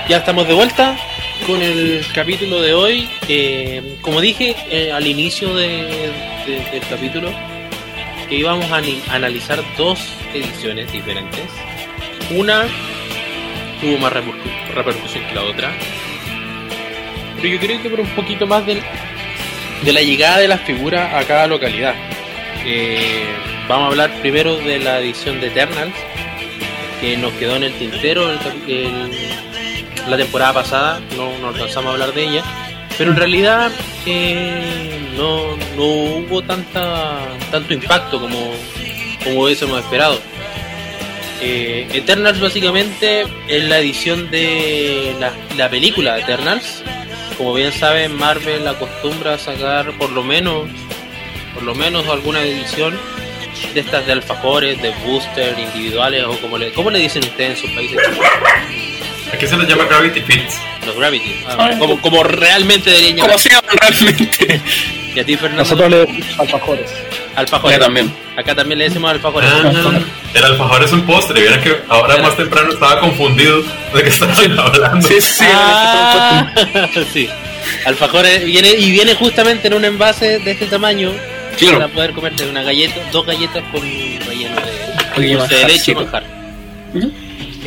Ya 0.08 0.18
estamos 0.18 0.48
de 0.48 0.54
vuelta 0.54 0.96
con 1.46 1.62
el 1.62 2.06
capítulo 2.14 2.62
de 2.62 2.74
hoy. 2.74 3.10
Eh, 3.28 3.98
como 4.02 4.22
dije 4.22 4.56
eh, 4.72 4.92
al 4.92 5.06
inicio 5.06 5.54
de- 5.56 6.12
de- 6.46 6.70
del 6.72 6.82
capítulo, 6.90 7.30
que 8.30 8.36
íbamos 8.36 8.66
a 8.72 8.82
analizar 9.14 9.62
dos 9.78 10.00
ediciones 10.34 10.92
diferentes. 10.92 11.44
Una 12.32 12.66
tuvo 13.82 13.98
más 13.98 14.14
repercu- 14.14 14.74
repercusión 14.74 15.26
que 15.26 15.36
la 15.36 15.44
otra. 15.44 15.72
Pero 17.42 17.48
yo 17.50 17.60
creo 17.60 17.82
que 17.82 17.90
por 17.90 18.00
un 18.00 18.10
poquito 18.10 18.48
más 18.48 18.66
del- 18.66 18.82
de 19.84 19.94
la 19.94 20.02
llegada 20.02 20.38
de 20.40 20.48
las 20.48 20.62
figuras 20.62 21.14
a 21.14 21.26
cada 21.28 21.48
localidad. 21.48 21.96
Eh, 22.66 23.26
vamos 23.68 23.86
a 23.86 23.88
hablar 23.90 24.12
primero 24.22 24.56
de 24.56 24.80
la 24.80 25.00
edición 25.00 25.40
de 25.42 25.48
Eternals, 25.48 25.94
que 27.02 27.16
nos 27.18 27.32
quedó 27.34 27.58
en 27.58 27.64
el 27.64 27.74
tintero 27.74 28.32
la 30.10 30.18
temporada 30.18 30.54
pasada, 30.54 31.00
no, 31.16 31.38
no 31.40 31.50
alcanzamos 31.50 31.90
a 31.90 31.94
hablar 31.94 32.14
de 32.14 32.24
ella, 32.24 32.44
pero 32.98 33.12
en 33.12 33.18
realidad 33.18 33.72
eh, 34.06 35.00
no, 35.16 35.56
no 35.76 35.84
hubo 35.84 36.42
tanta 36.42 37.20
tanto 37.52 37.74
impacto 37.74 38.20
como, 38.20 38.54
como 39.24 39.44
hubiésemos 39.44 39.80
esperado. 39.80 40.20
Eh, 41.42 41.88
Eternals 41.94 42.40
básicamente 42.40 43.26
es 43.48 43.64
la 43.66 43.80
edición 43.80 44.32
de 44.32 45.16
la, 45.20 45.32
la 45.56 45.70
película 45.70 46.18
Eternals. 46.18 46.84
Como 47.38 47.54
bien 47.54 47.72
saben, 47.72 48.18
Marvel 48.18 48.68
acostumbra 48.68 49.36
a 49.36 49.38
sacar 49.38 49.92
por 50.00 50.10
lo 50.10 50.24
menos 50.24 50.68
por 51.54 51.64
lo 51.64 51.76
menos 51.76 52.08
alguna 52.08 52.42
edición 52.42 52.98
de 53.74 53.80
estas 53.80 54.06
de 54.06 54.14
alfajores, 54.14 54.80
de 54.82 54.92
booster 55.06 55.58
individuales 55.58 56.24
o 56.26 56.40
como 56.40 56.58
le, 56.58 56.72
¿cómo 56.72 56.92
le 56.92 57.00
dicen 57.00 57.24
ustedes 57.24 57.52
en 57.52 57.58
sus 57.58 57.72
países? 57.72 57.98
Aquí 59.34 59.46
se 59.48 59.58
les 59.58 59.68
llama 59.68 59.86
Gravity 59.86 60.22
Fits. 60.22 60.56
Los 60.86 60.96
Gravity. 60.96 61.36
Ah, 61.48 61.72
como, 61.78 62.00
como 62.02 62.24
realmente 62.24 62.90
deberían 62.90 63.18
Como 63.18 63.28
llamar. 63.28 63.40
se 63.40 63.50
llaman 63.50 63.78
realmente. 63.80 64.62
Y 65.16 65.20
a 65.20 65.26
ti, 65.26 65.36
Fernando, 65.36 65.64
Nosotros 65.64 65.90
le 65.90 65.98
decimos 66.06 66.40
alfajores. 66.40 66.94
alfajores. 67.36 67.76
Acá 67.78 67.86
también. 67.86 68.14
Acá 68.38 68.56
también 68.56 68.78
le 68.80 68.86
decimos 68.86 69.12
alfajores. 69.12 69.50
Ah, 69.52 70.00
el 70.34 70.44
alfajor 70.44 70.84
es 70.84 70.92
un 70.94 71.02
postre. 71.06 71.42
Vieron 71.42 71.62
que 71.62 71.76
ahora 71.90 72.18
más 72.18 72.38
temprano 72.38 72.72
estaba 72.72 73.00
confundido 73.02 73.62
de 73.94 74.04
qué 74.04 74.10
estaban 74.10 74.60
hablando. 74.60 75.08
Sí, 75.08 75.20
sí. 75.20 75.44
Ah, 75.54 76.54
sí. 77.14 77.30
Alfajores 77.86 78.46
viene 78.46 78.70
y 78.72 78.92
viene 78.92 79.14
justamente 79.16 79.68
en 79.68 79.74
un 79.74 79.84
envase 79.86 80.40
de 80.40 80.52
este 80.52 80.68
tamaño 80.68 81.12
Claro. 81.58 81.80
para 81.80 81.88
poder 81.92 82.12
comerte 82.14 82.48
una 82.48 82.62
galleta, 82.62 82.96
dos 83.12 83.26
galletas 83.26 83.64
con 83.72 83.82
relleno 83.82 84.56
de 85.18 85.56
de 85.56 85.66
leche 85.68 85.92
y 85.92 85.96
manjar. 85.96 86.24
Ujú. 86.94 87.12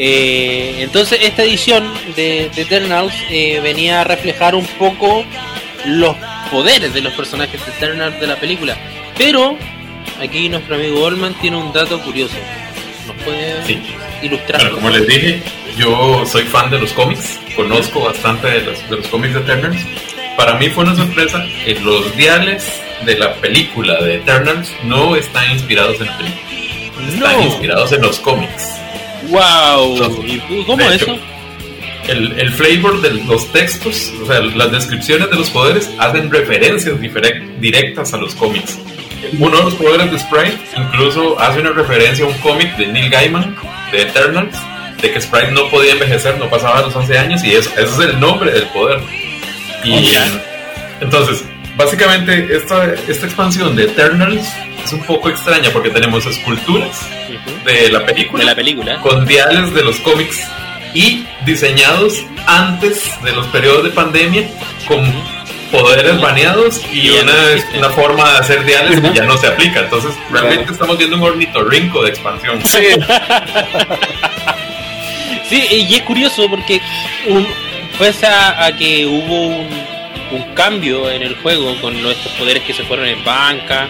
Eh, 0.03 0.77
entonces 0.79 1.19
esta 1.23 1.43
edición 1.43 1.93
de, 2.17 2.51
de 2.55 2.63
Eternals 2.63 3.13
eh, 3.29 3.61
venía 3.63 4.01
a 4.01 4.05
reflejar 4.05 4.55
un 4.55 4.65
poco 4.79 5.25
los 5.85 6.17
poderes 6.51 6.95
de 6.95 7.03
los 7.03 7.13
personajes 7.13 7.61
de 7.67 7.73
Eternals 7.73 8.19
de 8.19 8.27
la 8.27 8.37
película. 8.37 8.79
Pero 9.19 9.59
aquí 10.19 10.49
nuestro 10.49 10.77
amigo 10.77 11.03
Olman 11.03 11.35
tiene 11.35 11.59
un 11.59 11.71
dato 11.73 12.01
curioso. 12.01 12.35
¿Nos 13.07 13.17
puede 13.25 13.63
Sí. 13.67 13.79
ilustrar? 14.23 14.61
Bueno, 14.63 14.77
como 14.77 14.89
les 14.91 15.07
dije, 15.07 15.43
yo 15.77 16.25
soy 16.25 16.45
fan 16.45 16.71
de 16.71 16.79
los 16.79 16.93
cómics, 16.95 17.39
conozco 17.55 18.01
bastante 18.01 18.47
de 18.49 18.63
los, 18.63 18.89
de 18.91 18.97
los 18.97 19.07
cómics 19.09 19.35
de 19.35 19.41
Eternals. 19.41 19.83
Para 20.35 20.55
mí 20.55 20.71
fue 20.71 20.85
una 20.85 20.97
sorpresa 20.97 21.45
que 21.65 21.75
los 21.75 22.17
diales 22.17 22.65
de 23.05 23.19
la 23.19 23.35
película 23.35 24.01
de 24.03 24.15
Eternals 24.17 24.71
no 24.85 25.15
están 25.15 25.51
inspirados 25.53 26.01
en 26.01 26.07
la 26.07 26.17
película. 26.17 26.41
Están 27.07 27.37
No. 27.37 27.43
inspirados 27.47 27.93
en 27.93 28.01
los 28.01 28.19
cómics. 28.21 28.80
¡Wow! 29.29 30.25
¿Y 30.25 30.39
cómo 30.65 30.77
De 30.77 30.97
eso? 30.97 31.05
hecho, 31.13 31.19
El, 32.09 32.33
el 32.39 32.51
flavor 32.53 33.01
de 33.01 33.11
los 33.25 33.51
textos, 33.53 34.13
o 34.23 34.27
sea, 34.27 34.41
las 34.41 34.73
descripciones 34.73 35.31
de 35.31 35.37
los 35.37 35.51
poderes 35.51 35.91
hacen 35.99 36.31
referencias 36.31 36.97
directas 37.61 38.15
a 38.15 38.17
los 38.17 38.35
cómics. 38.35 38.79
Uno 39.39 39.59
de 39.59 39.65
los 39.65 39.75
poderes 39.75 40.11
de 40.11 40.19
Sprite 40.19 40.59
incluso 40.77 41.39
hace 41.39 41.61
una 41.61 41.71
referencia 41.71 42.25
a 42.25 42.29
un 42.29 42.35
cómic 42.39 42.75
de 42.77 42.87
Neil 42.87 43.11
Gaiman, 43.11 43.55
de 43.93 44.03
Eternals, 44.03 44.57
de 45.01 45.13
que 45.13 45.21
Sprite 45.21 45.53
no 45.53 45.69
podía 45.69 45.93
envejecer, 45.93 46.39
no 46.39 46.49
pasaba 46.49 46.81
los 46.81 46.97
11 46.97 47.19
años, 47.19 47.45
y 47.45 47.53
eso, 47.53 47.71
ese 47.73 47.85
es 47.85 47.99
el 47.99 48.19
nombre 48.19 48.51
del 48.51 48.65
poder. 48.69 49.01
Y 49.85 50.13
entonces, 51.01 51.45
básicamente, 51.77 52.49
esta, 52.57 52.93
esta 53.09 53.27
expansión 53.27 53.75
de 53.77 53.85
Eternals 53.85 54.47
es 54.85 54.93
un 54.93 55.03
poco 55.05 55.29
extraña 55.31 55.71
porque 55.73 55.91
tenemos 55.91 56.25
esculturas 56.27 56.91
Ujú. 57.29 57.65
de 57.65 57.91
la 57.91 58.05
película 58.07 58.41
De 58.41 58.47
la 58.51 58.55
película. 58.55 58.97
con 59.01 59.27
diales 59.27 59.73
de 59.75 59.83
los 59.83 59.97
cómics 60.01 60.41
y 60.95 61.25
diseñados 61.45 62.25
antes 62.47 63.11
de 63.23 63.33
los 63.33 63.47
periodos 63.49 63.85
de 63.85 63.91
pandemia 63.91 64.49
con 64.89 65.01
poderes 65.71 66.21
baneados 66.21 66.81
y 66.93 67.11
una, 67.11 67.33
una 67.79 67.91
forma 67.91 68.33
de 68.33 68.39
hacer 68.39 68.65
diales 68.65 69.01
que 69.01 69.13
ya 69.15 69.25
no 69.25 69.37
se 69.37 69.47
aplica. 69.47 69.81
Entonces, 69.81 70.11
realmente 70.31 70.65
Claro. 70.65 70.73
estamos 70.73 70.99
viendo 70.99 71.17
un 71.17 71.23
ornitorrinco 71.23 72.03
de 72.03 72.09
expansión. 72.11 72.61
Sí, 72.65 72.79
Sí, 75.49 75.63
y 75.89 75.95
es 75.97 76.03
curioso 76.03 76.49
porque 76.49 76.81
un, 77.27 77.47
pese 77.99 78.27
a, 78.27 78.67
a 78.67 78.77
que 78.77 79.05
hubo 79.07 79.47
un, 79.49 79.69
un 80.33 80.43
cambio 80.55 81.11
en 81.11 81.23
el 81.23 81.35
juego 81.37 81.75
con 81.81 81.95
estos 82.07 82.33
poderes 82.33 82.63
que 82.65 82.73
se 82.73 82.83
fueron 82.85 83.07
en 83.07 83.23
banca, 83.25 83.89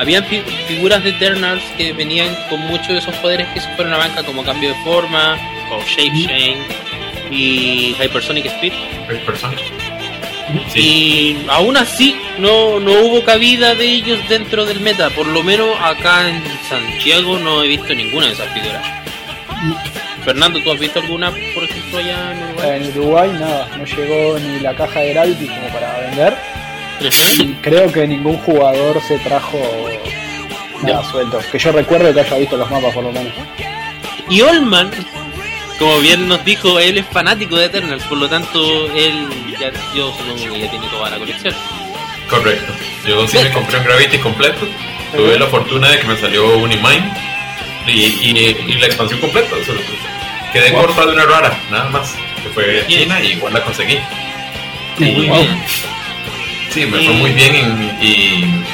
habían 0.00 0.24
fi- 0.24 0.42
figuras 0.66 1.02
de 1.04 1.10
Eternals 1.10 1.62
que 1.76 1.92
venían 1.92 2.34
con 2.48 2.60
muchos 2.60 2.88
de 2.88 2.98
esos 2.98 3.14
poderes 3.16 3.46
que 3.48 3.60
se 3.60 3.68
fueron 3.76 3.94
a 3.94 3.98
banca 3.98 4.22
como 4.22 4.42
cambio 4.44 4.70
de 4.70 4.82
forma, 4.84 5.36
o 5.70 5.82
Shape 5.84 6.26
Change 6.26 6.58
y 7.30 7.94
Hypersonic 8.00 8.46
Speed. 8.46 8.72
Sí. 10.72 10.80
Y 10.80 11.36
aún 11.48 11.76
así 11.76 12.16
no, 12.38 12.78
no 12.78 12.92
hubo 13.00 13.24
cabida 13.24 13.74
de 13.74 13.84
ellos 13.84 14.18
dentro 14.28 14.64
del 14.64 14.78
meta. 14.80 15.10
Por 15.10 15.26
lo 15.26 15.42
menos 15.42 15.68
acá 15.82 16.28
en 16.28 16.40
Santiago 16.68 17.38
no 17.38 17.64
he 17.64 17.68
visto 17.68 17.92
ninguna 17.94 18.26
de 18.26 18.32
esas 18.32 18.48
figuras. 18.54 18.82
Fernando, 20.26 20.60
¿tú 20.60 20.72
has 20.72 20.80
visto 20.80 20.98
alguna, 20.98 21.30
por 21.54 21.62
ejemplo, 21.62 21.98
allá 21.98 22.32
en 22.32 22.42
Uruguay? 22.42 22.76
En 22.76 22.98
Uruguay 22.98 23.30
nada, 23.38 23.68
no 23.78 23.84
llegó 23.84 24.38
ni 24.40 24.58
la 24.58 24.74
caja 24.74 24.98
de 24.98 25.14
Gravity 25.14 25.46
como 25.46 25.68
para 25.68 26.00
vender. 26.00 26.36
Y 27.38 27.52
creo 27.62 27.92
que 27.92 28.08
ningún 28.08 28.36
jugador 28.38 29.00
se 29.06 29.20
trajo 29.20 29.60
nada 30.82 31.04
suelto. 31.04 31.38
Que 31.52 31.60
yo 31.60 31.70
recuerdo 31.70 32.12
que 32.12 32.20
haya 32.22 32.38
visto 32.38 32.56
los 32.56 32.68
mapas 32.68 32.92
por 32.92 33.04
lo 33.04 33.12
menos. 33.12 33.32
Y 34.28 34.40
Olman, 34.40 34.90
como 35.78 36.00
bien 36.00 36.26
nos 36.26 36.44
dijo, 36.44 36.80
él 36.80 36.98
es 36.98 37.06
fanático 37.06 37.56
de 37.56 37.66
Eternals, 37.66 38.02
por 38.02 38.18
lo 38.18 38.28
tanto, 38.28 38.86
él 38.96 39.28
ya, 39.60 39.70
yo 39.94 40.12
supongo 40.12 40.52
que 40.52 40.58
ya 40.58 40.70
tiene 40.70 40.88
toda 40.88 41.08
la 41.08 41.18
colección. 41.18 41.54
Correcto. 42.28 42.72
Yo 43.06 43.28
sí 43.28 43.38
me 43.38 43.52
compré 43.52 43.78
un 43.78 43.84
Gravity 43.84 44.18
completo. 44.18 44.66
Tuve 45.14 45.38
la 45.38 45.46
fortuna 45.46 45.88
de 45.88 46.00
que 46.00 46.06
me 46.08 46.16
salió 46.16 46.58
Unimine 46.58 47.14
y, 47.86 47.92
y, 47.92 48.56
y 48.66 48.72
la 48.80 48.86
expansión 48.86 49.20
completa. 49.20 49.54
o 49.54 49.64
sea, 49.64 50.15
quedé 50.52 50.70
Wow. 50.72 50.82
corta 50.86 51.06
de 51.06 51.12
una 51.12 51.24
rara, 51.24 51.58
nada 51.70 51.88
más. 51.90 52.14
Que 52.42 52.48
fue 52.50 52.84
Bien. 52.86 53.02
China 53.02 53.20
y 53.22 53.32
igual 53.32 53.52
la 53.54 53.62
conseguí. 53.64 53.98
Muy 54.98 55.26
Wow. 55.28 55.38
bien. 55.40 55.62
Sí, 56.70 56.86
me 56.86 57.02
Y- 57.02 57.06
fue 57.06 57.14
muy 57.14 57.30
bien. 57.32 57.96
y- 58.00 58.06
y- 58.06 58.64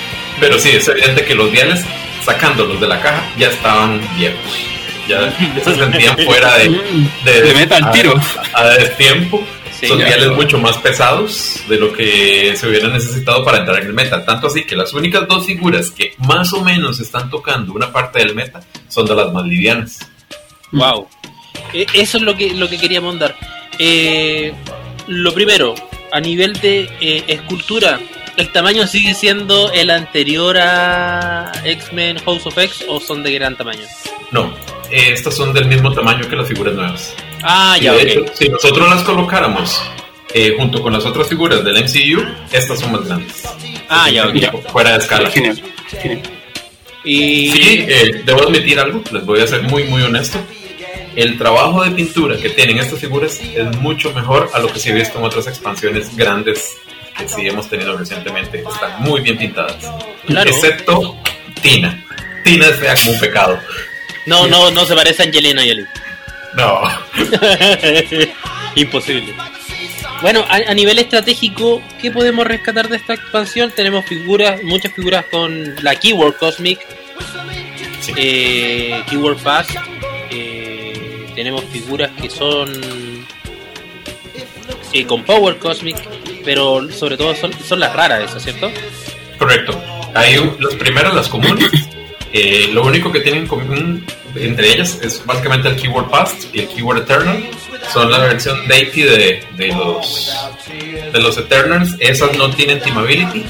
pero 0.40 0.58
sí, 0.58 0.70
es 0.70 0.86
evidente 0.88 1.24
que 1.24 1.34
los 1.34 1.50
diales, 1.52 1.84
sacándolos 2.24 2.80
de 2.80 2.88
la 2.88 3.00
caja, 3.00 3.22
ya 3.38 3.48
estaban 3.48 4.00
viejos. 4.16 4.38
Ya 5.08 5.32
se 5.64 5.74
sentían 5.74 6.16
fuera 6.18 6.58
de, 6.58 6.68
de, 7.24 7.42
De 7.42 7.54
meta 7.54 7.76
al 7.76 7.84
a- 7.84 7.92
tiro. 7.92 8.14
A, 8.54 8.60
a 8.60 8.68
destiempo. 8.74 9.42
Sí, 9.80 9.88
Son 9.88 9.98
ya. 9.98 10.06
diales 10.06 10.28
mucho 10.30 10.58
más 10.58 10.76
pesados 10.78 11.56
de 11.68 11.76
lo 11.76 11.92
que 11.92 12.54
se 12.56 12.68
hubiera 12.68 12.86
necesitado 12.86 13.44
para 13.44 13.58
entrar 13.58 13.80
en 13.80 13.88
el 13.88 13.92
meta. 13.92 14.24
Tanto 14.24 14.46
así 14.46 14.62
que 14.64 14.76
las 14.76 14.92
únicas 14.94 15.26
dos 15.26 15.44
figuras 15.44 15.90
que 15.90 16.14
más 16.18 16.52
o 16.52 16.60
menos 16.62 17.00
están 17.00 17.28
tocando 17.30 17.72
una 17.72 17.90
parte 17.92 18.20
del 18.20 18.32
meta 18.32 18.60
son 18.88 19.06
de 19.06 19.14
las 19.16 19.32
más 19.32 19.44
livianas. 19.44 19.98
Wow. 20.70 21.08
E- 21.72 21.86
Eso 21.94 22.18
es 22.18 22.22
lo 22.22 22.36
que, 22.36 22.52
lo 22.54 22.68
que 22.68 22.78
queríamos 22.78 23.18
dar. 23.18 23.36
Eh, 23.78 24.52
lo 25.08 25.32
primero, 25.34 25.74
a 26.12 26.20
nivel 26.20 26.52
de 26.60 26.88
eh, 27.00 27.24
escultura, 27.28 27.98
¿el 28.36 28.50
tamaño 28.52 28.86
sigue 28.86 29.14
siendo 29.14 29.72
el 29.72 29.90
anterior 29.90 30.56
a 30.58 31.52
X-Men 31.64 32.18
House 32.24 32.46
of 32.46 32.56
X 32.58 32.84
o 32.88 33.00
son 33.00 33.22
de 33.22 33.32
gran 33.32 33.56
tamaño? 33.56 33.82
No, 34.30 34.54
eh, 34.90 35.10
estas 35.12 35.34
son 35.36 35.52
del 35.52 35.66
mismo 35.66 35.92
tamaño 35.92 36.28
que 36.28 36.36
las 36.36 36.48
figuras 36.48 36.74
nuevas. 36.74 37.14
Ah, 37.42 37.76
Y 37.80 37.84
ya, 37.84 37.92
de 37.92 37.98
ok. 37.98 38.04
hecho, 38.08 38.24
si 38.34 38.48
nosotros 38.48 38.88
las 38.88 39.02
colocáramos 39.02 39.82
eh, 40.34 40.54
junto 40.56 40.80
con 40.82 40.92
las 40.92 41.04
otras 41.04 41.28
figuras 41.28 41.64
del 41.64 41.82
MCU, 41.82 42.22
estas 42.52 42.80
son 42.80 42.92
más 42.92 43.04
grandes. 43.06 43.42
Ah, 43.88 44.08
ya. 44.10 44.32
Ya, 44.32 44.52
Fuera 44.70 44.92
de 44.92 44.98
escala. 44.98 45.30
Genial. 45.30 45.60
Genial. 46.00 46.22
Y... 47.04 47.50
Sí, 47.50 47.84
eh, 47.88 48.22
debo 48.24 48.42
admitir 48.42 48.78
algo, 48.78 49.02
les 49.10 49.26
voy 49.26 49.40
a 49.40 49.46
ser 49.46 49.62
muy, 49.62 49.84
muy 49.84 50.02
honesto. 50.02 50.38
El 51.16 51.36
trabajo 51.38 51.84
de 51.84 51.90
pintura 51.90 52.36
que 52.38 52.50
tienen 52.50 52.78
estas 52.78 52.98
figuras 52.98 53.38
es 53.40 53.76
mucho 53.78 54.12
mejor 54.12 54.50
a 54.54 54.58
lo 54.60 54.72
que 54.72 54.78
se 54.78 54.90
ha 54.92 54.94
visto 54.94 55.18
en 55.18 55.24
otras 55.24 55.46
expansiones 55.46 56.14
grandes 56.16 56.76
que 57.16 57.28
sí 57.28 57.46
hemos 57.46 57.68
tenido 57.68 57.96
recientemente. 57.96 58.60
Están 58.60 59.02
muy 59.02 59.20
bien 59.20 59.36
pintadas. 59.36 59.76
Claro. 60.26 60.48
Excepto 60.50 61.18
Tina. 61.60 62.04
Tina 62.44 62.66
es 62.66 62.76
fea 62.76 62.94
como 62.96 63.12
un 63.12 63.20
pecado. 63.20 63.58
No, 64.26 64.46
no, 64.46 64.70
no 64.70 64.84
se 64.86 64.94
parece 64.94 65.22
a 65.22 65.26
Angelina 65.26 65.62
Jolie. 65.62 65.86
No. 66.54 66.80
Imposible. 68.76 69.34
Bueno, 70.22 70.44
a, 70.48 70.56
a 70.70 70.74
nivel 70.74 70.98
estratégico, 70.98 71.82
¿qué 72.00 72.10
podemos 72.10 72.46
rescatar 72.46 72.88
de 72.88 72.96
esta 72.96 73.14
expansión? 73.14 73.72
Tenemos 73.74 74.04
figuras, 74.06 74.62
muchas 74.62 74.92
figuras 74.94 75.24
con 75.30 75.74
la 75.82 75.96
Keyword 75.96 76.36
Cosmic, 76.36 76.78
Sí. 78.00 78.12
eh, 78.16 79.02
Keyword 79.10 79.38
Pass. 79.38 79.66
Tenemos 81.34 81.64
figuras 81.64 82.10
que 82.20 82.28
son 82.30 82.70
eh, 84.92 85.06
con 85.06 85.22
Power 85.24 85.58
Cosmic, 85.58 85.96
pero 86.44 86.90
sobre 86.90 87.16
todo 87.16 87.34
son, 87.34 87.52
son 87.64 87.80
las 87.80 87.94
raras 87.94 88.30
esas, 88.30 88.42
¿cierto? 88.42 88.70
Correcto. 89.38 89.80
Hay 90.14 90.36
las 90.60 90.74
primeras, 90.74 91.14
las 91.14 91.28
comunes. 91.30 91.70
eh, 92.32 92.68
lo 92.72 92.84
único 92.84 93.10
que 93.10 93.20
tienen 93.20 93.42
en 93.42 93.48
común 93.48 94.04
entre 94.34 94.72
ellas 94.72 94.98
es 95.02 95.24
básicamente 95.26 95.68
el 95.68 95.76
Keyword 95.76 96.08
Past 96.08 96.54
y 96.54 96.60
el 96.60 96.68
Keyword 96.68 96.98
Eternal. 97.02 97.44
Son 97.92 98.10
la 98.10 98.18
versión 98.18 98.66
deity 98.68 99.02
de, 99.02 99.44
de 99.56 99.68
los 99.68 100.32
de 101.12 101.20
los 101.20 101.36
Eternals. 101.36 101.96
Esas 101.98 102.36
no 102.38 102.50
tienen 102.50 102.80
Team 102.80 102.96
Ability. 102.98 103.44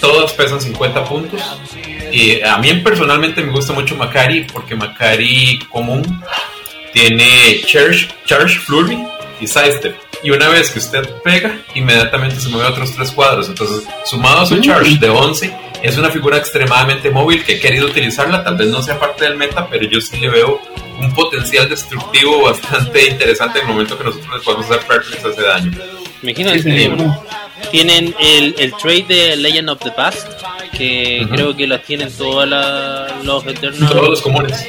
Todas 0.00 0.32
pesan 0.34 0.60
50 0.60 1.04
puntos. 1.04 1.40
Y 2.12 2.40
a 2.42 2.58
mí 2.58 2.72
personalmente 2.84 3.42
me 3.42 3.52
gusta 3.52 3.72
mucho 3.72 3.96
Macari 3.96 4.44
porque 4.44 4.74
Macari 4.74 5.58
común 5.70 6.02
tiene 7.00 7.60
Charge, 7.66 8.08
Charge 8.24 8.58
Flurry 8.60 8.98
y 9.40 9.46
Sidestep. 9.46 9.94
Y 10.22 10.30
una 10.30 10.48
vez 10.48 10.70
que 10.70 10.78
usted 10.78 11.06
pega, 11.22 11.60
inmediatamente 11.74 12.40
se 12.40 12.48
mueve 12.48 12.68
a 12.68 12.70
otros 12.70 12.92
tres 12.96 13.10
cuadros. 13.12 13.48
Entonces, 13.48 13.86
sumado 14.06 14.40
a 14.40 14.46
su 14.46 14.58
Charge 14.60 14.96
de 14.98 15.10
11, 15.10 15.54
es 15.82 15.98
una 15.98 16.10
figura 16.10 16.38
extremadamente 16.38 17.10
móvil 17.10 17.44
que 17.44 17.56
he 17.56 17.60
querido 17.60 17.86
utilizarla. 17.86 18.42
Tal 18.42 18.56
vez 18.56 18.68
no 18.68 18.82
sea 18.82 18.98
parte 18.98 19.24
del 19.24 19.36
meta, 19.36 19.68
pero 19.68 19.86
yo 19.86 20.00
sí 20.00 20.16
le 20.18 20.30
veo 20.30 20.60
un 20.98 21.12
potencial 21.14 21.68
destructivo 21.68 22.42
bastante 22.44 23.10
interesante 23.10 23.58
en 23.58 23.66
el 23.66 23.72
momento 23.72 23.98
que 23.98 24.04
nosotros 24.04 24.30
les 24.34 24.42
podemos 24.42 24.66
hacer 24.70 24.86
perplex 24.86 25.24
ese 25.24 25.42
daño. 25.42 25.70
Imagínate, 26.22 26.62
Sí, 26.62 26.88
tienen 27.70 28.14
el, 28.18 28.54
el 28.58 28.72
trade 28.72 29.04
de 29.06 29.36
Legend 29.36 29.68
of 29.68 29.78
the 29.80 29.90
Past, 29.90 30.26
que 30.76 31.26
creo 31.30 31.54
que 31.54 31.66
las 31.66 31.82
tienen 31.82 32.10
todas 32.16 32.48
la- 32.48 33.18
los 33.22 33.46
Eternals 33.46 33.92
Todos 33.92 34.08
los 34.08 34.22
comunes. 34.22 34.66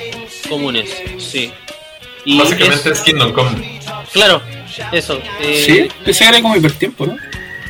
comunes, 0.49 0.89
sí. 1.19 1.51
Y 2.29 2.37
Básicamente 2.39 2.89
es- 2.91 2.97
es 2.97 3.03
Kingdom 3.03 3.31
Come. 3.31 3.79
claro, 4.11 4.41
eso. 4.91 5.21
eh, 5.41 5.63
Sí, 6.05 6.13
que 6.17 6.23
era 6.25 6.41
como 6.41 6.55
hipertiempo, 6.57 7.05
¿no? 7.05 7.17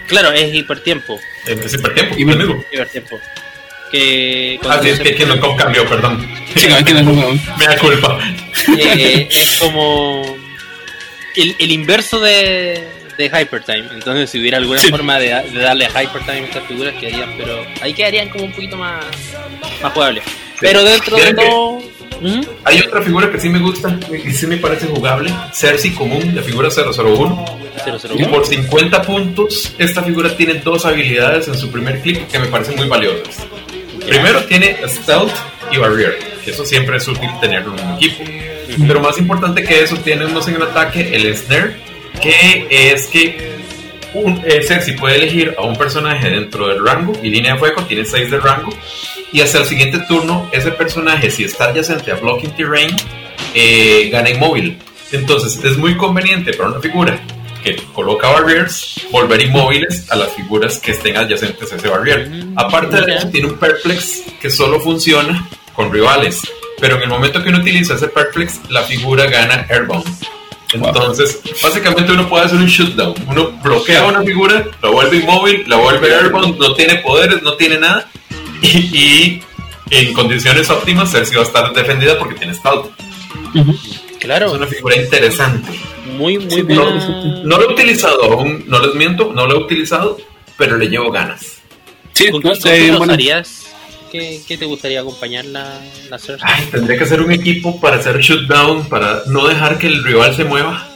Claro, 0.08 0.32
es 0.32 0.54
hipertiempo. 0.54 1.20
Es 1.46 1.74
hipertiempo, 1.74 2.16
mismo. 2.16 2.64
Hipertiempo. 2.72 3.20
Que 3.92 4.60
Ah, 4.68 4.80
sí, 4.82 4.90
es 4.90 5.00
que 5.00 5.16
Kingdom 5.16 5.40
Come 5.40 5.56
cambió, 5.58 5.88
perdón. 5.88 6.28
Sí, 6.56 6.68
Me 7.60 7.66
da 7.68 7.78
culpa. 7.78 8.20
eh, 8.78 9.28
es 9.32 9.58
como 9.60 10.24
el, 11.36 11.56
el 11.60 11.72
inverso 11.72 12.20
de, 12.20 12.84
de 13.18 13.26
Hypertime. 13.26 13.90
Entonces, 13.94 14.30
si 14.32 14.40
hubiera 14.40 14.58
alguna 14.58 14.80
Sí. 14.80 14.90
forma 14.90 15.20
de, 15.20 15.28
de 15.52 15.60
darle 15.60 15.86
a 15.86 15.90
Hypertime 16.04 16.40
a 16.40 16.46
estas 16.46 16.66
figuras, 16.68 16.96
quedarían, 16.96 17.36
pero 17.38 17.64
ahí 17.82 17.94
quedarían 17.94 18.30
como 18.30 18.46
un 18.46 18.52
poquito 18.54 18.76
más, 18.76 19.06
más 19.84 19.94
jugables. 19.94 20.24
Pero 20.60 20.84
dentro 20.84 21.16
de 21.18 21.24
que- 21.26 21.34
todo, 21.36 21.84
¿Mm? 22.22 22.42
Hay 22.64 22.80
otra 22.80 23.02
figura 23.02 23.32
que 23.32 23.40
sí 23.40 23.50
me 23.50 23.60
gusta 23.60 23.98
y 24.12 24.32
sí 24.32 24.48
me 24.48 24.58
parece 24.58 24.88
jugable, 24.88 25.32
Cersei 25.54 25.92
común, 25.92 26.34
la 26.36 26.42
figura 26.42 26.70
001. 26.70 27.46
001. 27.86 28.32
Por 28.32 28.46
50 28.46 29.02
puntos, 29.04 29.74
esta 29.78 30.04
figura 30.04 30.36
tiene 30.36 30.56
dos 30.56 30.86
habilidades 30.86 31.48
en 31.48 31.58
su 31.58 31.72
primer 31.72 32.02
clic 32.02 32.28
que 32.28 32.40
me 32.40 32.48
parecen 32.48 32.76
muy 32.76 32.88
valiosas. 32.88 33.46
Primero 34.06 34.44
tiene 34.46 34.78
Stealth 34.88 35.34
y 35.72 35.78
Barrier, 35.78 36.18
que 36.44 36.52
eso 36.52 36.66
siempre 36.66 36.98
es 36.98 37.08
útil 37.08 37.30
tenerlo 37.40 37.76
en 37.78 37.86
un 37.86 37.96
equipo. 37.96 38.24
Pero 38.88 39.00
más 39.00 39.18
importante 39.18 39.64
que 39.64 39.84
eso, 39.84 39.98
tiene 39.98 40.26
unos 40.26 40.48
en 40.48 40.56
el 40.56 40.64
ataque, 40.64 41.16
el 41.16 41.36
Snare, 41.36 41.76
que 42.22 42.68
es 42.70 43.08
que 43.08 43.58
un, 44.14 44.42
eh, 44.46 44.62
Cersei 44.64 44.96
puede 44.96 45.16
elegir 45.16 45.56
a 45.58 45.64
un 45.64 45.76
personaje 45.76 46.30
dentro 46.30 46.68
del 46.68 46.86
rango 46.86 47.14
y 47.22 47.30
línea 47.30 47.54
de 47.54 47.60
fuego, 47.60 47.84
tiene 47.84 48.06
6 48.06 48.32
de 48.32 48.40
rango, 48.40 48.70
y 49.38 49.42
hasta 49.42 49.60
el 49.60 49.66
siguiente 49.66 50.00
turno, 50.08 50.50
ese 50.52 50.72
personaje, 50.72 51.30
si 51.30 51.44
está 51.44 51.66
adyacente 51.66 52.12
a 52.12 52.16
Blocking 52.16 52.56
Terrain, 52.56 52.90
eh, 53.54 54.10
gana 54.12 54.32
inmóvil. 54.32 54.80
Entonces 55.12 55.64
es 55.64 55.78
muy 55.78 55.96
conveniente 55.96 56.54
para 56.54 56.70
una 56.70 56.80
figura 56.80 57.20
que 57.64 57.76
coloca 57.94 58.30
barriers, 58.30 59.00
volver 59.12 59.44
inmóviles 59.44 60.10
a 60.10 60.16
las 60.16 60.34
figuras 60.34 60.80
que 60.80 60.90
estén 60.90 61.18
adyacentes 61.18 61.72
a 61.72 61.76
ese 61.76 61.88
barrier. 61.88 62.32
Aparte 62.56 63.00
de 63.00 63.14
eso, 63.14 63.30
tiene 63.30 63.50
un 63.50 63.60
perplex 63.60 64.24
que 64.42 64.50
solo 64.50 64.80
funciona 64.80 65.48
con 65.76 65.94
rivales. 65.94 66.42
Pero 66.82 66.96
en 66.96 67.04
el 67.04 67.10
momento 67.10 67.44
que 67.44 67.50
uno 67.50 67.60
utiliza 67.60 67.94
ese 67.94 68.08
perplex, 68.08 68.60
la 68.70 68.82
figura 68.82 69.28
gana 69.28 69.68
airbound. 69.70 70.04
Entonces, 70.74 71.42
básicamente 71.62 72.12
uno 72.12 72.28
puede 72.28 72.46
hacer 72.46 72.58
un 72.58 72.66
shootdown. 72.66 73.14
Uno 73.28 73.52
bloquea 73.62 74.04
una 74.08 74.24
figura, 74.24 74.66
la 74.82 74.90
vuelve 74.90 75.18
inmóvil, 75.18 75.64
la 75.68 75.76
vuelve 75.76 76.12
airbound, 76.12 76.58
no 76.58 76.74
tiene 76.74 76.96
poderes, 76.96 77.44
no 77.44 77.54
tiene 77.54 77.78
nada. 77.78 78.10
Y, 78.62 78.68
y 78.98 79.44
en 79.92 80.14
condiciones 80.14 80.70
óptimas, 80.70 81.12
Cersei 81.12 81.36
va 81.38 81.44
a 81.44 81.46
estar 81.46 81.74
defendida 81.74 82.18
porque 82.18 82.36
tiene 82.36 82.54
stealth. 82.54 82.88
Es 83.56 84.18
Claro, 84.20 84.54
una 84.54 84.68
figura 84.68 84.96
interesante. 84.98 85.72
muy, 86.18 86.38
muy 86.40 86.62
buena. 86.64 86.84
no, 86.90 87.44
No 87.44 87.58
lo 87.58 87.70
he 87.70 87.74
utilizado 87.74 88.24
aún, 88.24 88.64
no 88.68 88.80
les 88.80 88.96
miento, 88.96 89.32
no 89.34 89.46
lo 89.48 89.56
he 89.56 89.64
utilizado, 89.64 90.18
pero 90.58 90.76
le 90.78 90.88
llevo 90.88 91.12
ganas. 91.12 91.60
Sí, 92.14 92.30
¿Con, 92.32 92.42
sé, 92.56 92.78
qué 92.80 92.92
lo 92.92 92.98
bueno? 92.98 93.16
¿Qué, 94.12 94.42
qué 94.48 94.58
te 94.58 94.66
gustaría 94.66 95.02
acompañar 95.02 95.46
la, 95.46 95.80
la 96.10 96.18
Cersei? 96.18 96.48
Ay, 96.52 96.66
tendría 96.72 96.98
que 96.98 97.04
hacer 97.04 97.22
un 97.22 97.32
equipo 97.32 97.80
para 97.80 97.98
hacer 97.98 98.20
shootdown, 98.20 98.88
para 98.90 99.22
no 99.28 99.48
dejar 99.48 99.78
que 99.78 99.88
el 99.88 100.04
rival 100.04 100.36
se 100.36 100.44
mueva. 100.46 100.88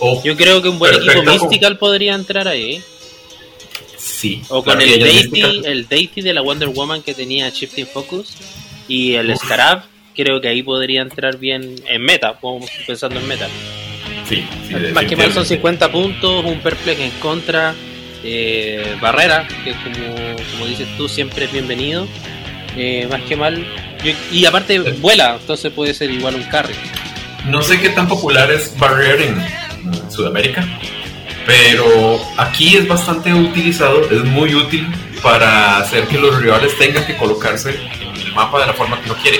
O, 0.00 0.22
Yo 0.22 0.36
creo 0.36 0.60
que 0.60 0.68
un 0.68 0.78
buen 0.78 0.92
Perfecto. 0.92 1.20
equipo 1.22 1.44
Mystical 1.44 1.78
podría 1.78 2.14
entrar 2.14 2.46
ahí. 2.48 2.82
Sí. 3.98 4.42
O 4.48 4.62
con 4.64 4.80
el 4.80 4.98
Deity, 5.00 5.42
el 5.64 5.86
Deity 5.88 6.22
de 6.22 6.32
la 6.34 6.40
Wonder 6.40 6.68
Woman 6.68 7.02
que 7.02 7.14
tenía 7.14 7.50
Shifting 7.50 7.86
Focus 7.86 8.34
y 8.88 9.14
el 9.14 9.36
Scarab, 9.36 9.82
creo 10.14 10.40
que 10.40 10.48
ahí 10.48 10.62
podría 10.62 11.02
entrar 11.02 11.36
bien 11.38 11.74
en 11.88 12.02
meta, 12.02 12.38
pensando 12.86 13.20
en 13.20 13.28
meta. 13.28 13.48
Sí, 14.28 14.44
sí, 14.68 14.74
Más 14.92 15.04
que 15.06 15.16
mal 15.16 15.32
son 15.32 15.42
definitivamente. 15.44 15.54
50 15.54 15.92
puntos, 15.92 16.44
un 16.44 16.60
perplex 16.60 17.00
en 17.00 17.10
contra, 17.20 17.74
eh, 18.24 18.96
barrera, 19.00 19.46
que 19.64 19.72
como, 19.72 20.36
como 20.52 20.66
dices 20.66 20.86
tú, 20.96 21.08
siempre 21.08 21.44
es 21.46 21.52
bienvenido. 21.52 22.06
Eh, 22.76 23.06
más 23.10 23.22
que 23.22 23.34
mal, 23.36 23.64
yo- 24.04 24.12
y 24.30 24.44
aparte 24.44 24.78
vuela, 24.78 25.38
entonces 25.40 25.72
puede 25.72 25.94
ser 25.94 26.10
igual 26.10 26.34
un 26.34 26.42
carry. 26.44 26.74
No 27.46 27.62
sé 27.62 27.80
qué 27.80 27.88
tan 27.90 28.06
popular 28.06 28.50
es 28.52 28.76
Barrier 28.78 29.20
en 29.22 30.10
Sudamérica, 30.10 30.66
pero 31.48 32.20
aquí 32.36 32.76
es 32.76 32.86
bastante 32.86 33.32
utilizado, 33.32 34.02
es 34.10 34.22
muy 34.24 34.54
útil 34.54 34.86
para 35.22 35.78
hacer 35.78 36.06
que 36.06 36.18
los 36.18 36.38
rivales 36.42 36.76
tengan 36.78 37.06
que 37.06 37.16
colocarse 37.16 37.70
en 37.70 38.20
el 38.26 38.32
mapa 38.34 38.60
de 38.60 38.66
la 38.66 38.74
forma 38.74 39.00
que 39.00 39.10
uno 39.10 39.18
quiere. 39.22 39.38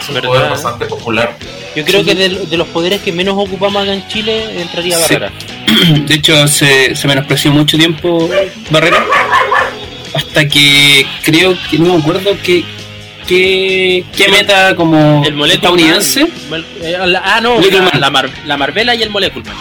Es 0.00 0.08
un 0.08 0.14
¿Verdad? 0.14 0.28
poder 0.30 0.50
bastante 0.50 0.86
popular. 0.86 1.36
Yo 1.76 1.84
creo 1.84 2.02
que 2.02 2.14
de, 2.14 2.28
de 2.46 2.56
los 2.56 2.66
poderes 2.68 3.02
que 3.02 3.12
menos 3.12 3.34
ocupamos 3.36 3.82
acá 3.82 3.92
en 3.92 4.08
Chile 4.08 4.62
entraría 4.62 4.96
Sí. 4.96 5.02
barrera. 5.14 5.32
de 6.06 6.14
hecho 6.14 6.48
se, 6.48 6.96
se 6.96 7.06
menospreció 7.06 7.50
mucho 7.52 7.76
tiempo 7.78 8.28
Barrera 8.70 9.04
hasta 10.14 10.48
que 10.48 11.06
creo 11.22 11.54
que 11.70 11.78
no 11.78 11.94
me 11.94 12.00
acuerdo 12.00 12.34
que 12.42 12.64
qué 13.28 14.04
meta 14.30 14.74
como 14.76 15.22
El 15.24 15.50
estadounidense 15.50 16.26
Man, 16.50 16.62
mol- 16.62 16.64
eh, 16.82 16.96
ah, 17.22 17.40
no, 17.42 17.58
la, 17.60 17.98
la, 17.98 18.10
Mar- 18.10 18.30
la 18.46 18.56
Marvela 18.56 18.94
y 18.94 19.02
el 19.02 19.10
Molecule 19.10 19.44
Man. 19.46 19.56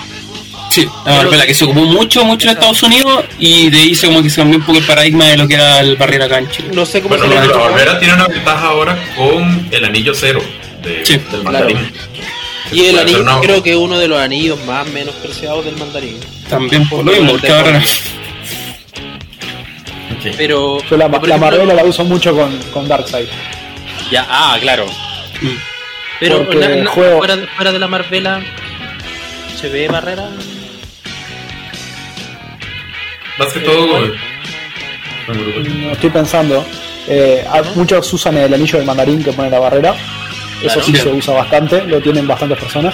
Sí 0.72 0.88
la 1.06 1.16
Marvela 1.18 1.46
que 1.46 1.54
se 1.54 1.64
ocupó 1.66 1.82
mucho 1.82 2.24
mucho 2.26 2.48
en 2.48 2.54
Estados 2.56 2.82
Unidos 2.84 3.24
y 3.38 3.70
de 3.70 3.78
ahí 3.80 3.96
se 3.96 4.08
como 4.08 4.24
que 4.24 4.30
se 4.30 4.38
cambió 4.38 4.58
un 4.60 4.66
poco 4.66 4.78
el 4.80 4.86
paradigma 4.86 5.26
de 5.26 5.38
lo 5.38 5.48
que 5.48 5.56
era 5.56 5.80
el 5.82 5.96
Barrera 5.98 6.26
acá 6.26 6.38
en 6.40 6.50
Chile 6.50 6.70
No 6.74 6.86
sé 6.86 7.02
cómo 7.02 7.16
Bueno, 7.18 7.32
se 7.42 7.48
la 7.48 7.58
Barbera 7.58 8.00
tiene 8.00 8.14
una 8.16 8.28
ventaja 8.28 8.68
ahora 8.68 8.98
con 9.16 9.68
el 9.72 9.86
anillo 9.86 10.14
cero 10.16 10.42
de- 10.84 11.06
Sí, 11.06 11.20
del 11.32 11.44
mandarín. 11.44 11.78
Y 12.72 12.86
el 12.86 12.98
anillo 13.00 13.22
una- 13.22 13.40
creo 13.42 13.62
que 13.62 13.72
es 13.72 13.76
uno 13.76 14.00
de 14.00 14.08
los 14.08 14.20
anillos 14.20 14.58
más 14.66 14.88
menospreciados 14.88 15.66
del 15.66 15.76
mandarín. 15.78 16.18
también 16.50 16.88
por 16.90 17.04
lo 17.06 17.12
mismo 17.12 17.32
porque 17.34 17.52
Barrera. 17.52 17.84
Pero 20.38 20.78
Yo 20.90 20.98
la, 20.98 21.08
Marvela 21.08 21.74
la 21.74 21.84
uso 21.84 22.04
mucho 22.04 22.36
con, 22.36 22.58
con 22.74 22.88
Darkseid. 22.88 23.26
Ya, 24.12 24.26
ah, 24.30 24.58
claro. 24.62 24.86
Mm. 25.42 25.48
Pero 26.20 26.46
Porque 26.46 26.56
na- 26.60 26.76
na- 26.84 26.90
juego- 26.90 27.18
fuera, 27.18 27.38
fuera 27.56 27.72
de 27.72 27.80
la 27.80 27.88
Marvela 27.88 28.42
se 29.60 29.70
ve 29.70 29.88
barrera. 29.88 30.30
Más 33.38 33.54
que 33.54 33.60
todo. 33.62 34.06
Eh, 34.06 34.14
No 35.28 35.92
estoy 35.92 36.10
pensando. 36.10 36.66
Eh, 37.08 37.44
hay- 37.50 37.64
muchos 37.76 38.12
usan 38.14 38.38
el 38.38 38.54
anillo 38.54 38.78
del 38.78 38.86
mandarín 38.88 39.24
que 39.24 39.32
pone 39.34 39.50
la 39.50 39.60
barrera. 39.60 39.94
Eso 40.62 40.68
Claro. 40.76 40.82
sí 40.84 40.92
Bien. 40.92 41.04
se 41.04 41.10
usa 41.12 41.34
bastante, 41.34 41.84
lo 41.86 42.00
tienen 42.02 42.28
bastantes 42.28 42.60
personas. 42.60 42.94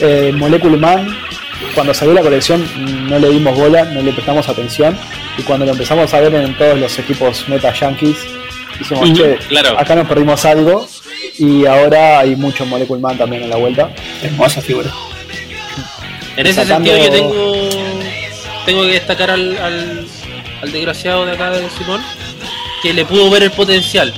Eh, 0.00 0.32
Molecule 0.34 0.76
Man, 0.76 1.16
cuando 1.74 1.94
salió 1.94 2.12
la 2.14 2.20
colección 2.22 2.66
no 3.08 3.18
le 3.18 3.30
dimos 3.30 3.56
bola, 3.56 3.84
no 3.84 4.02
le 4.02 4.12
prestamos 4.12 4.48
atención. 4.48 4.98
Y 5.38 5.42
cuando 5.42 5.64
lo 5.64 5.72
empezamos 5.72 6.12
a 6.12 6.20
ver 6.20 6.34
en 6.34 6.54
todos 6.58 6.78
los 6.78 6.98
equipos 6.98 7.48
meta 7.48 7.72
yankees, 7.72 8.16
dijimos, 8.78 9.08
Ujú, 9.08 9.16
che, 9.16 9.36
claro. 9.48 9.78
acá 9.78 9.94
nos 9.94 10.06
perdimos 10.08 10.44
algo. 10.44 10.86
Y 11.38 11.64
ahora 11.64 12.18
hay 12.20 12.36
mucho 12.36 12.66
Molecule 12.66 13.00
Man 13.00 13.16
también 13.16 13.44
a 13.44 13.46
la 13.46 13.56
vuelta. 13.56 13.90
hermosa 14.22 14.60
figura 14.60 14.90
En 16.36 16.46
ese 16.46 16.62
Sacando- 16.64 16.90
sentido 16.90 16.98
yo 17.06 17.10
tengo 17.10 17.59
tengo 18.70 18.84
que 18.84 18.92
destacar 18.92 19.32
al, 19.32 19.56
al, 19.58 20.06
al 20.62 20.72
desgraciado 20.72 21.26
de 21.26 21.32
acá 21.32 21.50
de 21.50 21.68
Simón 21.70 22.00
que 22.84 22.94
le 22.94 23.04
pudo 23.04 23.28
ver 23.28 23.42
el 23.42 23.50
potencial. 23.50 24.14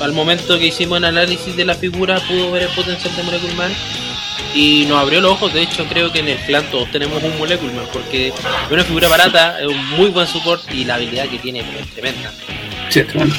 Al 0.00 0.12
momento 0.12 0.56
que 0.60 0.66
hicimos 0.66 0.98
el 0.98 1.06
análisis 1.06 1.56
de 1.56 1.64
la 1.64 1.74
figura 1.74 2.20
pudo 2.20 2.52
ver 2.52 2.62
el 2.62 2.68
potencial 2.68 3.16
de 3.16 3.22
Molecule 3.24 3.54
Man 3.54 3.72
y 4.54 4.84
nos 4.86 4.98
abrió 4.98 5.20
los 5.20 5.32
ojos. 5.32 5.52
De 5.52 5.62
hecho 5.62 5.84
creo 5.86 6.12
que 6.12 6.20
en 6.20 6.28
el 6.28 6.38
clan 6.38 6.70
todos 6.70 6.88
tenemos 6.92 7.20
un 7.20 7.36
Molecule 7.36 7.72
Man 7.72 7.86
porque 7.92 8.28
es 8.28 8.34
una 8.70 8.84
figura 8.84 9.08
barata, 9.08 9.58
es 9.60 9.66
un 9.66 9.84
muy 9.96 10.10
buen 10.10 10.28
support 10.28 10.62
y 10.72 10.84
la 10.84 10.94
habilidad 10.94 11.26
que 11.26 11.38
tiene 11.38 11.60
es 11.60 11.90
tremenda. 11.92 12.32
sí 12.90 13.00
es 13.00 13.08
tremendo 13.08 13.34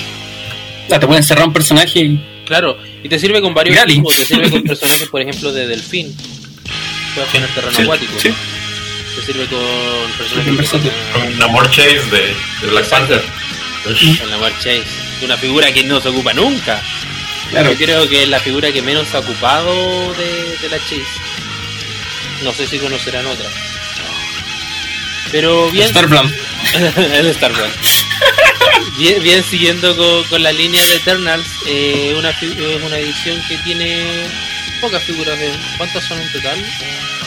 Ah, 0.91 0.99
te 0.99 1.07
pueden 1.07 1.23
cerrar 1.23 1.48
un 1.48 1.53
personaje 1.53 1.99
y 1.99 2.19
Claro, 2.45 2.77
y 3.03 3.07
te 3.07 3.18
sirve 3.19 3.41
con 3.41 3.53
varios 3.53 3.85
tipos, 3.85 4.15
te 4.18 4.26
sirve 4.26 4.49
con 4.49 4.64
personajes, 4.64 5.07
por 5.07 5.22
ejemplo, 5.22 5.53
de 5.53 5.65
Delfín. 5.68 6.14
Puedes 7.14 7.30
poner 7.31 7.49
terreno 7.49 7.73
sí, 7.76 7.81
acuático. 7.84 8.14
sí, 8.19 8.30
Te 9.18 9.23
sirve 9.23 9.48
con 9.48 10.11
personajes. 10.15 10.69
Con 11.11 11.39
Namor 11.39 11.68
Chase 11.72 12.02
de, 12.11 12.35
de 12.61 12.68
Black. 12.68 12.88
Panther. 12.88 13.23
con 13.84 14.39
Mar 14.39 14.53
Chase. 14.60 14.84
Una 15.23 15.35
figura 15.38 15.73
que 15.73 15.84
no 15.84 15.99
se 15.99 16.10
ocupa 16.10 16.34
nunca. 16.34 16.80
claro 17.49 17.72
Yo 17.72 17.77
creo 17.77 18.07
que 18.07 18.22
es 18.23 18.30
la 18.30 18.39
figura 18.39 18.72
que 18.72 18.84
menos 18.84 19.07
se 19.07 19.18
ha 19.18 19.22
ocupado 19.22 20.14
de, 20.14 20.57
de 20.61 20.69
la 20.69 20.77
Chase. 20.77 21.03
No 22.44 22.53
sé 22.53 22.68
si 22.68 22.77
conocerán 22.77 23.26
otra. 23.26 23.49
Pero 25.31 25.72
bien. 25.72 25.89
Starblam 25.89 26.31
el 26.95 27.26
Star 27.30 27.53
Wars. 27.53 27.73
Bien, 28.99 29.23
bien 29.23 29.44
siguiendo 29.44 29.98
con, 29.98 30.26
con 30.26 30.44
la 30.44 30.52
línea 30.52 30.85
de 30.85 30.95
Eternals, 30.95 31.48
eh, 31.65 32.14
una, 32.15 32.30
es 32.30 32.84
una 32.84 32.99
edición 32.99 33.41
que 33.48 33.57
tiene 33.57 34.27
pocas 34.77 35.03
figuras. 35.03 35.37
De, 35.39 35.51
¿Cuántas 35.77 36.03
son 36.05 36.19
en 36.19 36.31
total? 36.31 36.57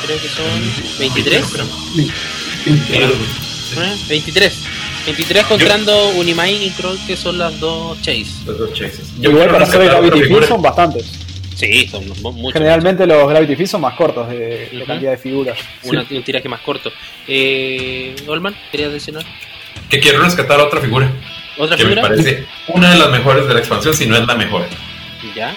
Creo 0.05 0.21
que 0.21 0.29
son 0.29 0.99
23. 0.99 1.45
¿Eh? 2.67 3.97
23. 4.09 4.59
23 5.07 5.45
contando 5.47 6.09
Unimine 6.11 6.65
y 6.67 6.71
Kroll, 6.71 6.99
que 7.07 7.17
son 7.17 7.39
las 7.39 7.59
dos 7.61 8.01
Chase. 8.03 8.27
Los 8.47 8.59
dos 8.59 8.73
chases. 8.75 9.13
Igual 9.19 9.37
quiero 9.37 9.53
para 9.53 9.65
hacer 9.65 9.85
Gravity. 9.85 10.23
Feed 10.25 10.45
son 10.45 10.63
bastantes. 10.63 11.05
Sí, 11.57 11.87
son 11.89 12.07
mu- 12.23 12.33
muchos. 12.33 12.53
Generalmente 12.55 13.07
los 13.07 13.29
Gravity 13.29 13.57
Feed 13.57 13.67
son 13.67 13.81
más 13.83 13.95
cortos 13.95 14.29
de, 14.29 14.69
de 14.73 14.85
cantidad 14.87 15.13
de 15.13 15.19
figuras. 15.19 15.59
Una- 15.85 16.05
un 16.11 16.23
tiraje 16.23 16.49
más 16.49 16.61
corto. 16.61 16.93
Eh, 17.29 18.15
Olman, 18.27 18.55
¿querías 18.71 18.93
decir 18.93 19.17
algo? 19.17 19.29
Que 19.89 20.01
quiero 20.01 20.23
rescatar 20.23 20.61
otra 20.61 20.81
figura. 20.81 21.11
¿Otra 21.59 21.77
Que 21.77 21.85
me 21.85 21.91
figura? 21.91 22.09
parece 22.09 22.47
una 22.69 22.91
de 22.93 22.99
las 22.99 23.11
mejores 23.11 23.47
de 23.47 23.55
la 23.55 23.61
expansión, 23.61 23.95
si 23.95 24.07
no 24.07 24.17
es 24.17 24.27
la 24.27 24.35
mejor. 24.35 24.67
Ya, 25.35 25.55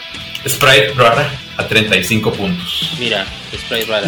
Sprite 0.48 0.94
Rara 0.95 1.30
a 1.58 1.68
35 1.68 2.34
puntos. 2.34 2.92
mira, 3.00 3.26
Sprite 3.56 3.86
Rara. 3.86 4.08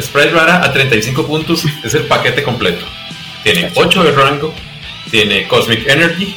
Sprite 0.00 0.30
Rara 0.30 0.64
a 0.64 0.72
35 0.72 1.26
puntos 1.26 1.64
es 1.84 1.94
el 1.94 2.04
paquete 2.04 2.42
completo. 2.42 2.84
Tiene 3.42 3.70
8 3.74 4.04
de 4.04 4.12
rango, 4.12 4.54
tiene 5.10 5.48
Cosmic 5.48 5.86
Energy, 5.88 6.36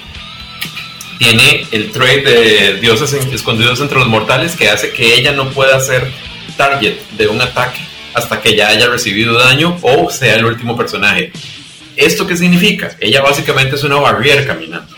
tiene 1.20 1.66
el 1.72 1.92
trade 1.92 2.22
de 2.22 2.80
dioses 2.82 3.14
en- 3.14 3.34
escondidos 3.34 3.80
entre 3.82 3.98
los 4.00 4.08
mortales 4.08 4.56
que 4.56 4.70
hace 4.70 4.92
que 4.92 5.14
ella 5.16 5.32
no 5.32 5.50
pueda 5.52 5.80
ser 5.80 6.10
target 6.58 6.96
de 7.18 7.28
un 7.28 7.42
ataque 7.42 7.80
hasta 8.14 8.42
que 8.42 8.56
ya 8.56 8.68
haya 8.70 8.88
recibido 8.88 9.38
daño 9.40 9.78
o 9.82 10.10
sea 10.12 10.36
el 10.36 10.46
último 10.46 10.76
personaje. 10.78 11.32
¿Esto 11.96 12.26
qué 12.26 12.36
significa? 12.36 12.96
Ella 13.00 13.22
básicamente 13.22 13.76
es 13.76 13.84
una 13.84 13.98
barrier 13.98 14.46
caminando. 14.48 14.93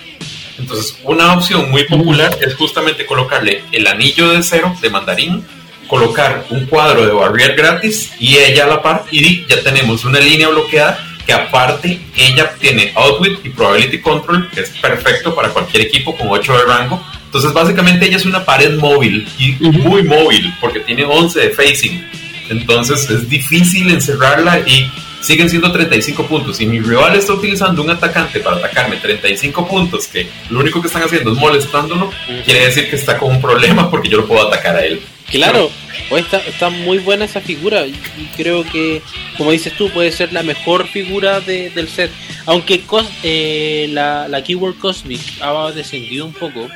Entonces, 0.58 0.98
una 1.04 1.34
opción 1.34 1.70
muy 1.70 1.84
popular 1.84 2.38
es 2.42 2.56
justamente 2.56 3.06
colocarle 3.06 3.64
el 3.72 3.88
anillo 3.88 4.30
de 4.30 4.42
cero 4.42 4.76
de 4.82 4.90
mandarín, 4.90 5.46
colocar 5.88 6.46
un 6.50 6.66
cuadro 6.66 7.06
de 7.06 7.12
barrier 7.12 7.56
gratis 7.56 8.12
y 8.20 8.38
ella 8.38 8.64
a 8.64 8.68
la 8.68 8.82
par, 8.82 9.06
y 9.12 9.46
ya 9.48 9.62
tenemos 9.62 10.06
una 10.06 10.20
línea 10.20 10.48
bloqueada 10.48 10.98
que 11.26 11.34
aparte 11.34 12.00
ella 12.16 12.54
tiene 12.60 12.94
Outwit 12.96 13.40
y 13.44 13.50
Probability 13.50 14.00
Control, 14.00 14.50
que 14.52 14.62
es 14.62 14.70
perfecto 14.70 15.34
para 15.34 15.50
cualquier 15.50 15.84
equipo 15.88 16.16
con 16.16 16.28
8 16.30 16.58
de 16.58 16.66
rango. 16.66 17.04
Entonces, 17.26 17.52
básicamente 17.52 18.06
ella 18.06 18.18
es 18.18 18.26
una 18.26 18.46
pared 18.46 18.78
móvil 18.78 19.28
y 19.40 19.54
muy 19.60 20.04
móvil 20.04 20.54
porque 20.62 20.80
tiene 20.82 21.04
11 21.04 21.40
de 21.40 21.50
facing. 21.50 22.08
Entonces, 22.50 23.10
es 23.10 23.28
difícil 23.28 23.90
encerrarla 23.90 24.60
y 24.60 24.90
siguen 25.22 25.50
siendo 25.50 25.72
35 25.72 26.26
puntos. 26.28 26.58
Si 26.58 26.66
mi 26.66 26.80
rival 26.80 27.16
está 27.16 27.34
utilizando 27.34 27.82
un 27.82 27.90
atacante 27.90 28.40
para 28.40 28.58
atacarme 28.58 28.98
35 28.98 29.68
puntos, 29.68 30.08
que 30.08 30.28
lo 30.50 30.60
único 30.60 30.82
que 30.82 30.88
están 30.88 31.04
haciendo 31.04 31.32
es 31.32 31.38
molestándolo, 31.38 32.12
quiere 32.46 32.66
decir 32.66 32.90
que 32.90 32.96
está 32.96 33.18
con 33.18 33.32
un 33.36 33.42
problema 33.42 33.90
porque 33.90 34.10
yo 34.10 34.18
lo 34.18 34.26
puedo 34.28 34.48
atacar 34.48 34.76
a 34.76 34.86
él. 34.86 35.02
Claro, 35.32 35.72
o 36.12 36.18
está, 36.18 36.38
está 36.38 36.70
muy 36.70 37.00
buena 37.00 37.26
esa 37.26 37.42
figura 37.42 37.88
y 37.88 37.96
creo 38.38 38.64
que, 38.64 39.02
como 39.38 39.52
dices 39.52 39.74
tú, 39.76 39.90
puede 39.90 40.12
ser 40.12 40.32
la 40.32 40.44
mejor 40.44 40.88
figura 40.88 41.40
de- 41.42 41.72
del 41.72 41.90
set. 41.90 42.12
Aunque 42.46 42.84
cos- 42.86 43.10
eh, 43.24 43.88
la, 43.90 44.28
la 44.28 44.44
Keyword 44.44 44.78
Cosmic 44.78 45.20
ha 45.42 45.72
descendido 45.72 46.26
un 46.28 46.34
poco. 46.34 46.68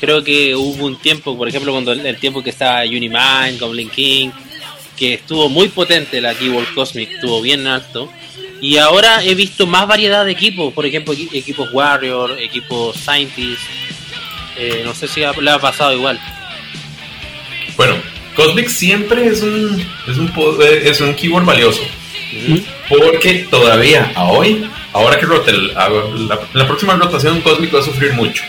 Creo 0.00 0.22
que 0.22 0.54
hubo 0.54 0.84
un 0.86 0.96
tiempo, 0.96 1.36
por 1.36 1.48
ejemplo, 1.48 1.72
cuando 1.72 1.90
el, 1.92 2.04
el 2.06 2.16
tiempo 2.18 2.42
que 2.44 2.50
estaba 2.50 2.82
Unimind, 2.82 3.58
Goblin 3.58 3.88
King, 3.90 4.30
que 4.96 5.14
estuvo 5.14 5.48
muy 5.48 5.68
potente 5.68 6.20
la 6.20 6.34
Keyword 6.34 6.72
Cosmic, 6.74 7.10
estuvo 7.12 7.40
bien 7.42 7.66
alto. 7.66 8.10
Y 8.60 8.78
ahora 8.78 9.22
he 9.24 9.34
visto 9.34 9.66
más 9.66 9.86
variedad 9.86 10.24
de 10.24 10.32
equipos, 10.32 10.72
por 10.72 10.86
ejemplo, 10.86 11.12
equi- 11.12 11.28
equipos 11.32 11.68
Warrior, 11.72 12.38
equipos 12.40 12.96
Scientist. 12.96 13.60
Eh, 14.56 14.82
no 14.84 14.94
sé 14.94 15.08
si 15.08 15.20
le 15.20 15.50
ha 15.50 15.58
pasado 15.58 15.92
igual. 15.92 16.18
Bueno, 17.76 17.96
Cosmic 18.36 18.68
siempre 18.68 19.26
es 19.26 19.42
un, 19.42 19.84
es 20.08 20.16
un, 20.16 20.32
eh, 20.62 20.82
es 20.84 21.00
un 21.00 21.14
keyword 21.14 21.44
valioso. 21.44 21.82
Porque 22.88 23.46
todavía 23.50 24.12
a 24.14 24.24
hoy, 24.24 24.64
ahora 24.92 25.18
que 25.18 25.26
rote 25.26 25.50
el- 25.50 25.76
a- 25.76 25.88
la, 25.88 26.40
la 26.52 26.66
próxima 26.66 26.94
rotación, 26.94 27.40
Cosmic 27.40 27.74
va 27.74 27.80
a 27.80 27.84
sufrir 27.84 28.12
mucho. 28.12 28.42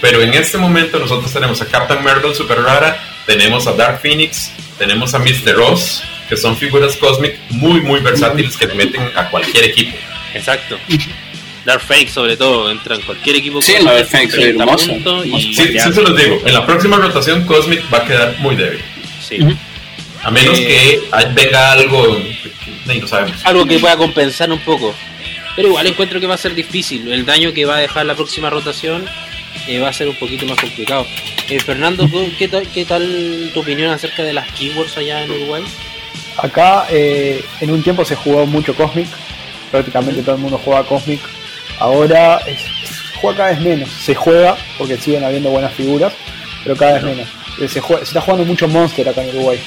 Pero 0.00 0.22
en 0.22 0.32
este 0.34 0.56
momento 0.58 0.98
nosotros 0.98 1.30
tenemos 1.32 1.60
a 1.60 1.66
Captain 1.66 2.02
Marvel 2.02 2.34
super 2.34 2.58
rara, 2.60 3.02
tenemos 3.26 3.66
a 3.66 3.72
Dark 3.72 4.00
Phoenix, 4.00 4.50
tenemos 4.80 5.12
a 5.12 5.18
Mr. 5.18 5.54
Ross, 5.56 6.02
que 6.26 6.38
son 6.38 6.56
figuras 6.56 6.96
Cosmic 6.96 7.38
muy, 7.50 7.82
muy 7.82 8.00
versátiles 8.00 8.56
que 8.56 8.66
le 8.66 8.74
meten 8.74 9.02
a 9.14 9.28
cualquier 9.28 9.64
equipo. 9.66 9.94
Exacto. 10.32 10.78
Dark 11.66 11.82
Fake 11.82 12.08
sobre 12.08 12.38
todo, 12.38 12.70
entra 12.70 12.94
en 12.96 13.02
cualquier 13.02 13.36
equipo 13.36 13.60
Sí, 13.60 13.74
la 13.82 13.92
Dark 13.92 14.06
Fake, 14.06 14.30
30 14.30 14.64
hermosa, 14.64 14.86
puntos 14.86 15.26
y. 15.26 15.54
Sí, 15.54 15.66
sí 15.78 15.92
se 15.92 16.00
los 16.02 16.16
digo, 16.16 16.40
en 16.46 16.54
la 16.54 16.64
próxima 16.64 16.96
rotación 16.96 17.44
Cosmic 17.44 17.82
va 17.92 17.98
a 17.98 18.04
quedar 18.06 18.36
muy 18.38 18.56
débil. 18.56 18.80
Sí. 19.22 19.38
A 20.22 20.30
menos 20.30 20.58
Eh. 20.58 20.98
que 21.10 21.26
venga 21.34 21.72
algo 21.72 22.16
que 22.16 22.50
ni 22.86 23.00
lo 23.02 23.06
sabemos. 23.06 23.36
Algo 23.44 23.66
que 23.66 23.78
pueda 23.78 23.98
compensar 23.98 24.50
un 24.50 24.60
poco. 24.60 24.94
Pero 25.56 25.68
igual 25.68 25.86
encuentro 25.86 26.18
que 26.20 26.26
va 26.26 26.36
a 26.36 26.38
ser 26.38 26.54
difícil. 26.54 27.12
El 27.12 27.26
daño 27.26 27.52
que 27.52 27.66
va 27.66 27.76
a 27.76 27.80
dejar 27.80 28.06
la 28.06 28.14
próxima 28.14 28.48
rotación 28.48 29.04
eh, 29.66 29.78
va 29.78 29.88
a 29.88 29.92
ser 29.92 30.08
un 30.08 30.16
poquito 30.16 30.46
más 30.46 30.58
complicado. 30.58 31.06
Eh, 31.48 31.58
Fernando, 31.60 32.08
¿qué 32.38 32.48
tal, 32.48 32.66
¿qué 32.68 32.84
tal 32.84 33.50
tu 33.52 33.60
opinión 33.60 33.90
acerca 33.92 34.22
de 34.22 34.32
las 34.32 34.50
keywords 34.52 34.96
allá 34.96 35.22
en 35.24 35.30
Uruguay? 35.30 35.62
Acá 36.36 36.86
eh, 36.90 37.44
en 37.60 37.70
un 37.70 37.82
tiempo 37.82 38.04
se 38.04 38.14
jugó 38.16 38.46
mucho 38.46 38.74
Cosmic, 38.74 39.08
prácticamente 39.70 40.22
todo 40.22 40.36
el 40.36 40.40
mundo 40.40 40.58
jugaba 40.64 40.86
Cosmic. 40.86 41.20
Ahora 41.78 42.38
es, 42.46 42.60
es- 42.60 43.00
juega 43.20 43.36
cada 43.36 43.50
vez 43.50 43.60
menos, 43.60 43.88
se 43.90 44.14
juega 44.14 44.56
porque 44.78 44.96
siguen 44.96 45.24
habiendo 45.24 45.50
buenas 45.50 45.72
figuras, 45.74 46.12
pero 46.62 46.76
cada 46.76 46.94
vez 46.94 47.02
menos. 47.02 47.28
Eh, 47.60 47.68
Se, 47.68 47.80
juega- 47.80 48.00
se 48.04 48.08
está 48.10 48.20
jugando 48.20 48.44
mucho 48.46 48.66
Monster 48.68 49.08
acá 49.08 49.22
en 49.22 49.30
Uruguay. 49.30 49.58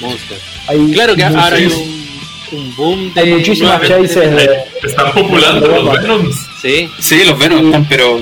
Monster. 0.00 0.38
Hay 0.66 0.90
Claro 0.92 1.14
que 1.16 1.24
ahora 1.24 1.56
hay 1.56 1.66
un, 1.66 2.58
un 2.58 2.76
boom 2.76 3.14
de. 3.14 3.20
Hay 3.20 3.30
muchísimas 3.32 3.80
chases 3.86 4.14
de- 4.36 4.48
Están 4.82 5.12
populando 5.12 5.66
los. 5.68 6.02
Venoms. 6.02 6.36
Sí, 6.60 6.90
Sí, 6.98 7.24
los 7.24 7.38
Venom 7.38 7.66
están, 7.66 7.84
pero 7.88 8.20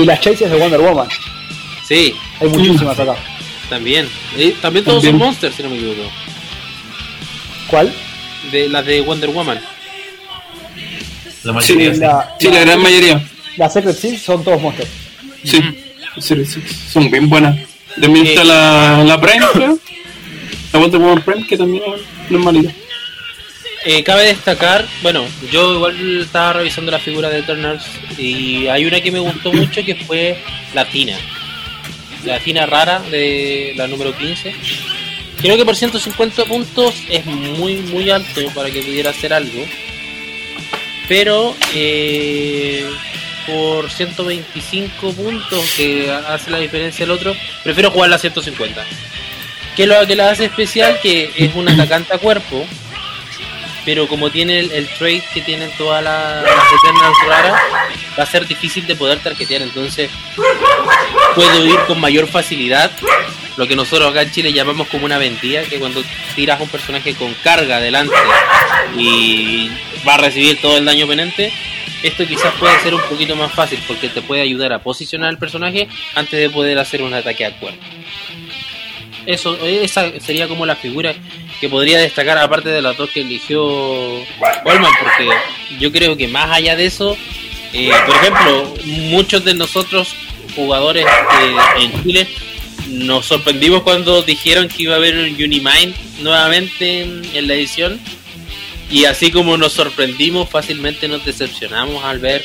y 0.00 0.04
las 0.04 0.20
chases 0.20 0.50
de 0.50 0.56
Wonder 0.58 0.80
Woman. 0.80 1.08
sí, 1.86 2.14
Hay 2.40 2.48
muchísimas 2.48 2.98
acá. 2.98 3.14
también. 3.68 4.08
Eh, 4.36 4.54
también 4.60 4.84
todos 4.84 5.02
También. 5.02 5.18
son 5.18 5.26
Monsters, 5.28 5.54
si 5.56 5.62
no 5.62 5.68
me 5.70 5.76
equivoco. 5.76 6.10
¿Cuál? 7.68 7.92
De 8.50 8.68
las 8.68 8.84
de 8.86 9.00
Wonder 9.02 9.30
Woman. 9.30 9.60
La 11.44 11.52
mayoría. 11.52 11.88
Sí, 11.90 11.94
sí. 11.94 12.00
La, 12.00 12.36
sí, 12.38 12.48
la 12.48 12.60
gran 12.60 12.80
mayoría. 12.82 13.22
las 13.56 13.72
Secret 13.72 13.96
Seals 13.96 14.22
son 14.22 14.44
todos 14.44 14.60
Monsters. 14.60 14.90
Sí, 15.44 15.60
sí, 16.20 16.44
sí, 16.44 16.62
son 16.92 17.10
bien 17.10 17.28
buenas. 17.28 17.58
También 18.00 18.26
está 18.26 18.44
la, 18.44 19.02
la 19.04 19.20
Prime, 19.20 19.44
creo. 19.52 19.78
La 20.72 20.78
Wonder 20.78 21.00
Woman 21.00 21.22
Prime, 21.22 21.46
que 21.46 21.56
también 21.56 21.82
es 21.86 22.30
normalita. 22.30 22.72
Eh, 23.84 24.04
cabe 24.04 24.26
destacar, 24.26 24.86
bueno, 25.02 25.26
yo 25.50 25.74
igual 25.74 26.20
estaba 26.20 26.52
revisando 26.52 26.92
la 26.92 27.00
figura 27.00 27.28
de 27.28 27.40
Eternals 27.40 27.84
y 28.16 28.68
hay 28.68 28.84
una 28.84 29.00
que 29.00 29.10
me 29.10 29.18
gustó 29.18 29.52
mucho 29.52 29.84
que 29.84 29.96
fue 29.96 30.38
la 30.72 30.84
Tina. 30.84 31.16
La 32.24 32.38
Tina 32.38 32.64
rara 32.66 33.00
de 33.10 33.72
la 33.74 33.88
número 33.88 34.16
15. 34.16 34.54
Creo 35.40 35.56
que 35.56 35.64
por 35.64 35.74
150 35.74 36.44
puntos 36.44 36.94
es 37.10 37.26
muy, 37.26 37.78
muy 37.78 38.08
alto 38.10 38.42
para 38.54 38.70
que 38.70 38.82
pudiera 38.82 39.10
hacer 39.10 39.32
algo. 39.32 39.64
Pero 41.08 41.56
eh, 41.74 42.88
por 43.48 43.90
125 43.90 45.12
puntos, 45.12 45.72
que 45.76 46.08
hace 46.08 46.52
la 46.52 46.58
diferencia 46.58 47.02
el 47.02 47.10
otro, 47.10 47.34
prefiero 47.64 47.90
jugarla 47.90 48.14
a 48.14 48.20
150. 48.20 48.84
¿Qué 49.74 49.82
es 49.82 49.88
lo 49.88 50.06
que 50.06 50.14
la 50.14 50.30
hace 50.30 50.44
especial? 50.44 51.00
Que 51.02 51.32
es 51.36 51.52
un 51.56 51.68
atacante 51.68 52.14
a 52.14 52.18
cuerpo, 52.18 52.64
pero 53.84 54.06
como 54.08 54.30
tiene 54.30 54.60
el, 54.60 54.72
el 54.72 54.88
trade 54.88 55.22
que 55.34 55.40
tienen 55.40 55.70
todas 55.76 56.02
las, 56.02 56.42
las 56.42 56.64
Eternals 56.82 57.16
raras, 57.26 57.60
va 58.18 58.22
a 58.22 58.26
ser 58.26 58.46
difícil 58.46 58.86
de 58.86 58.96
poder 58.96 59.18
tarjetear. 59.20 59.62
Entonces, 59.62 60.10
puedo 61.34 61.66
ir 61.66 61.78
con 61.86 62.00
mayor 62.00 62.28
facilidad. 62.28 62.90
Lo 63.56 63.66
que 63.66 63.76
nosotros 63.76 64.10
acá 64.10 64.22
en 64.22 64.30
Chile 64.30 64.52
llamamos 64.52 64.88
como 64.88 65.04
una 65.04 65.18
vendida, 65.18 65.62
que 65.64 65.78
cuando 65.78 66.02
tiras 66.34 66.58
a 66.58 66.62
un 66.62 66.68
personaje 66.68 67.14
con 67.14 67.34
carga 67.42 67.76
adelante 67.76 68.14
y 68.96 69.70
va 70.06 70.14
a 70.14 70.18
recibir 70.18 70.60
todo 70.60 70.78
el 70.78 70.84
daño 70.84 71.06
penente, 71.06 71.52
esto 72.02 72.26
quizás 72.26 72.54
puede 72.54 72.78
ser 72.80 72.94
un 72.94 73.02
poquito 73.02 73.36
más 73.36 73.52
fácil 73.52 73.78
porque 73.86 74.08
te 74.08 74.22
puede 74.22 74.42
ayudar 74.42 74.72
a 74.72 74.78
posicionar 74.78 75.28
al 75.28 75.38
personaje 75.38 75.88
antes 76.14 76.40
de 76.40 76.50
poder 76.50 76.78
hacer 76.78 77.02
un 77.02 77.14
ataque 77.14 77.44
a 77.44 77.52
cuerpo. 77.58 77.82
Eso, 79.26 79.56
esa 79.64 80.18
sería 80.18 80.48
como 80.48 80.66
la 80.66 80.74
figura 80.74 81.14
que 81.62 81.68
podría 81.68 82.00
destacar 82.00 82.36
aparte 82.38 82.70
de 82.70 82.82
las 82.82 82.96
dos 82.96 83.08
que 83.10 83.20
eligió 83.20 83.62
Goldman, 83.62 84.92
porque 84.98 85.30
yo 85.78 85.92
creo 85.92 86.16
que 86.16 86.26
más 86.26 86.50
allá 86.50 86.74
de 86.74 86.86
eso, 86.86 87.16
eh, 87.72 87.92
por 88.04 88.16
ejemplo, 88.16 88.74
muchos 88.84 89.44
de 89.44 89.54
nosotros 89.54 90.12
jugadores 90.56 91.06
eh, 91.06 91.56
en 91.78 92.02
Chile 92.02 92.28
nos 92.88 93.26
sorprendimos 93.26 93.84
cuando 93.84 94.22
dijeron 94.22 94.66
que 94.66 94.82
iba 94.82 94.94
a 94.94 94.96
haber 94.96 95.16
un 95.16 95.36
Unimind 95.40 95.94
nuevamente 96.18 97.02
en, 97.02 97.22
en 97.32 97.46
la 97.46 97.54
edición 97.54 98.00
y 98.90 99.04
así 99.04 99.30
como 99.30 99.56
nos 99.56 99.72
sorprendimos 99.72 100.50
fácilmente 100.50 101.06
nos 101.06 101.24
decepcionamos 101.24 102.02
al 102.02 102.18
ver 102.18 102.42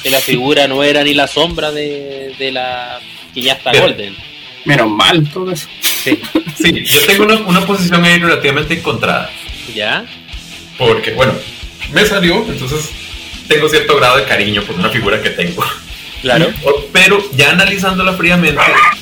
que 0.00 0.10
la 0.10 0.20
figura 0.20 0.68
no 0.68 0.84
era 0.84 1.02
ni 1.02 1.12
la 1.12 1.26
sombra 1.26 1.72
de, 1.72 2.36
de 2.38 2.52
la 2.52 3.00
que 3.34 3.42
ya 3.42 3.54
está 3.54 3.72
Bien. 3.72 3.82
Golden. 3.82 4.16
Menos 4.64 4.90
mal, 4.90 5.28
todo 5.32 5.50
eso. 5.50 5.66
Sí. 6.02 6.20
Sí, 6.56 6.84
yo 6.84 7.06
tengo 7.06 7.24
una, 7.24 7.34
una 7.40 7.60
posición 7.66 8.04
ahí 8.04 8.18
relativamente 8.18 8.74
encontrada. 8.74 9.30
¿Ya? 9.74 10.04
Porque, 10.78 11.12
bueno, 11.12 11.32
me 11.92 12.04
salió, 12.04 12.44
entonces 12.48 12.90
tengo 13.48 13.68
cierto 13.68 13.96
grado 13.96 14.16
de 14.16 14.24
cariño 14.24 14.62
por 14.62 14.76
una 14.76 14.90
figura 14.90 15.20
que 15.20 15.30
tengo. 15.30 15.64
Claro. 16.22 16.52
Pero 16.92 17.18
ya 17.32 17.50
analizándola 17.50 18.12
fríamente, 18.12 18.60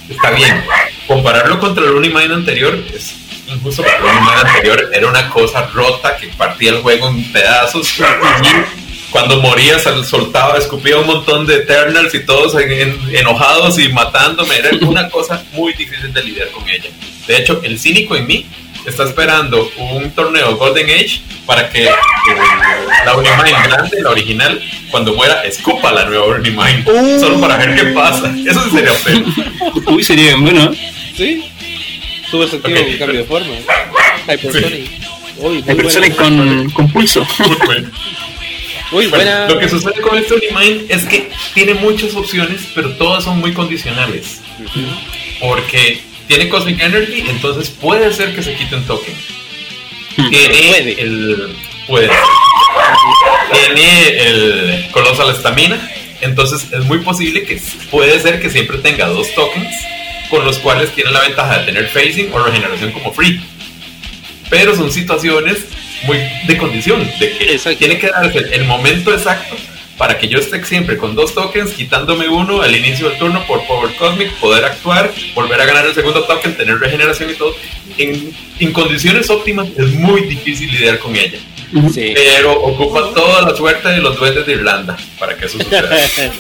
está 0.09 0.31
bien. 0.31 0.65
Compararlo 1.07 1.59
contra 1.59 1.85
el 1.85 1.91
Unimind 1.91 2.33
anterior 2.33 2.79
es 2.95 3.15
injusto 3.49 3.83
porque 3.83 3.97
el 3.97 4.05
Unimind 4.05 4.47
anterior 4.47 4.91
era 4.93 5.09
una 5.09 5.29
cosa 5.29 5.67
rota 5.67 6.17
que 6.17 6.29
partía 6.29 6.71
el 6.71 6.79
juego 6.79 7.09
en 7.09 7.33
pedazos. 7.33 7.95
Cuando 9.11 9.41
moría 9.41 9.79
soltaba, 9.79 10.59
escupía 10.59 10.99
un 10.99 11.07
montón 11.07 11.47
de 11.47 11.55
Eternals 11.57 12.15
y 12.15 12.21
todos 12.21 12.55
en- 12.61 12.71
en- 12.73 13.17
enojados 13.17 13.79
y 13.79 13.89
matándome. 13.89 14.57
Era 14.57 14.71
una 14.83 15.09
cosa 15.09 15.43
muy 15.53 15.73
difícil 15.73 16.13
de 16.13 16.23
lidiar 16.25 16.49
con 16.51 16.69
ella. 16.69 16.91
De 17.27 17.37
hecho, 17.39 17.61
el 17.63 17.79
cínico 17.79 18.17
en 18.17 18.27
mí 18.27 18.47
está 18.87 19.05
esperando 19.05 19.71
un 19.79 20.11
torneo 20.13 20.57
Golden 20.57 20.89
Age 20.91 21.21
para 21.47 21.69
que 21.71 21.85
eh, 21.85 21.91
la 23.07 23.17
Unimind 23.17 23.67
grande, 23.67 24.03
la 24.03 24.11
original, 24.11 24.63
cuando 24.91 25.15
muera, 25.15 25.43
escupa 25.45 25.91
la 25.93 26.05
nueva 26.05 26.27
Unimind. 26.27 26.87
Uh. 26.89 27.19
Solo 27.21 27.41
para 27.41 27.57
ver 27.57 27.75
qué 27.77 27.85
pasa. 27.93 28.31
Eso 28.47 28.63
sí 28.65 28.71
sería 28.71 28.93
feo. 28.93 29.25
Uy, 29.87 30.05
sería 30.05 30.25
bien 30.37 30.43
bueno. 30.43 30.73
Sí. 31.17 31.45
Super 32.31 32.49
sentido 32.51 32.81
Ok, 32.81 32.87
un 32.89 32.99
cambio 32.99 33.19
de 33.21 33.25
forma. 33.25 33.55
Hypersonic. 34.27 34.91
Uy, 35.39 35.63
personas 35.63 36.17
buena. 36.17 36.17
con, 36.17 36.71
con 36.71 36.93
pulso. 36.93 37.27
Muy 37.39 37.57
bueno. 37.65 37.91
Uy, 38.91 39.07
buena. 39.07 39.49
Lo 39.49 39.59
que 39.59 39.69
sucede 39.69 40.01
con 40.01 40.17
este 40.17 40.35
Unimind 40.35 40.91
es 40.91 41.05
que 41.05 41.31
tiene 41.55 41.75
muchas 41.75 42.15
opciones, 42.15 42.63
pero 42.75 42.93
todas 42.93 43.25
son 43.25 43.39
muy 43.39 43.53
condicionales. 43.53 44.41
Porque 45.41 46.01
tiene 46.27 46.49
Cosmic 46.49 46.81
Energy, 46.81 47.25
entonces 47.29 47.71
puede 47.71 48.13
ser 48.13 48.35
que 48.35 48.43
se 48.43 48.55
quite 48.55 48.77
un 48.77 48.85
token. 48.85 49.15
Tiene 50.31 50.69
Puede. 50.69 51.03
el. 51.03 51.57
Puede. 51.87 52.11
Tiene 53.53 54.09
el 54.09 54.91
Colossal 54.91 55.35
Stamina, 55.37 55.79
entonces 56.21 56.73
es 56.73 56.85
muy 56.85 56.99
posible 56.99 57.45
que 57.45 57.61
puede 57.91 58.21
ser 58.21 58.41
que 58.41 58.51
siempre 58.51 58.79
tenga 58.79 59.07
dos 59.09 59.33
tokens, 59.35 59.73
con 60.29 60.45
los 60.45 60.59
cuales 60.59 60.91
tiene 60.95 61.13
la 61.13 61.21
ventaja 61.21 61.59
de 61.59 61.67
tener 61.67 61.89
phasing 61.89 62.33
o 62.33 62.39
regeneración 62.39 62.93
como 62.93 63.13
free. 63.13 63.41
Pero 64.51 64.75
son 64.75 64.91
situaciones 64.91 65.59
muy 66.05 66.19
de 66.47 66.57
condición, 66.59 67.09
de 67.19 67.31
que 67.37 67.53
Exacto. 67.53 67.79
tiene 67.79 67.99
que 67.99 68.09
darse 68.09 68.39
el, 68.53 68.65
momento 68.65 69.13
exacto 69.13 69.57
para 69.97 70.17
que 70.17 70.29
yo 70.29 70.39
esté 70.39 70.65
siempre 70.65 70.97
con 70.97 71.15
dos 71.17 71.35
tokens, 71.35 71.73
quitándome 71.73 72.29
uno 72.29 72.63
al 72.63 72.75
inicio 72.75 73.09
del 73.09 73.19
turno 73.19 73.45
por 73.47 73.67
Power 73.67 73.93
Cosmic, 73.97 74.31
poder 74.35 74.65
actuar, 74.65 75.13
volver 75.35 75.61
a 75.61 75.67
ganar 75.67 75.87
el 75.87 75.95
segundo 75.95 76.23
token, 76.23 76.57
tener 76.57 76.79
regeneración 76.79 77.31
y 77.31 77.35
todo. 77.35 77.53
En, 77.99 78.33
en 78.61 78.73
condiciones 78.73 79.29
óptimas 79.29 79.67
es 79.77 79.89
muy 79.95 80.21
difícil 80.23 80.71
lidiar 80.71 81.01
con 81.01 81.17
ella, 81.17 81.39
Sí. 81.93 82.13
pero 82.15 82.53
ocupa 82.63 83.13
toda 83.13 83.43
la 83.51 83.57
suerte 83.57 83.89
de 83.89 83.99
los 83.99 84.17
duendes 84.19 84.47
de 84.47 84.53
Irlanda 84.53 84.97
para 85.19 85.37
que 85.37 85.47
eso 85.47 85.59
suceda. 85.59 85.91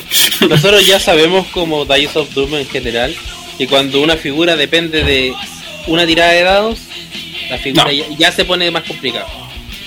Nosotros 0.48 0.86
ya 0.86 1.00
sabemos 1.00 1.46
como 1.48 1.84
Dice 1.84 2.18
of 2.18 2.32
Doom 2.34 2.54
en 2.54 2.66
general 2.68 3.14
que 3.58 3.66
cuando 3.66 4.00
una 4.00 4.16
figura 4.16 4.54
depende 4.56 5.02
de 5.02 5.34
una 5.88 6.06
tirada 6.06 6.30
de 6.32 6.42
dados, 6.44 6.78
la 7.50 7.58
figura 7.58 7.84
No. 7.84 7.90
ya, 7.90 8.04
ya 8.16 8.32
se 8.32 8.44
pone 8.44 8.70
más 8.70 8.84
complicada. 8.84 9.26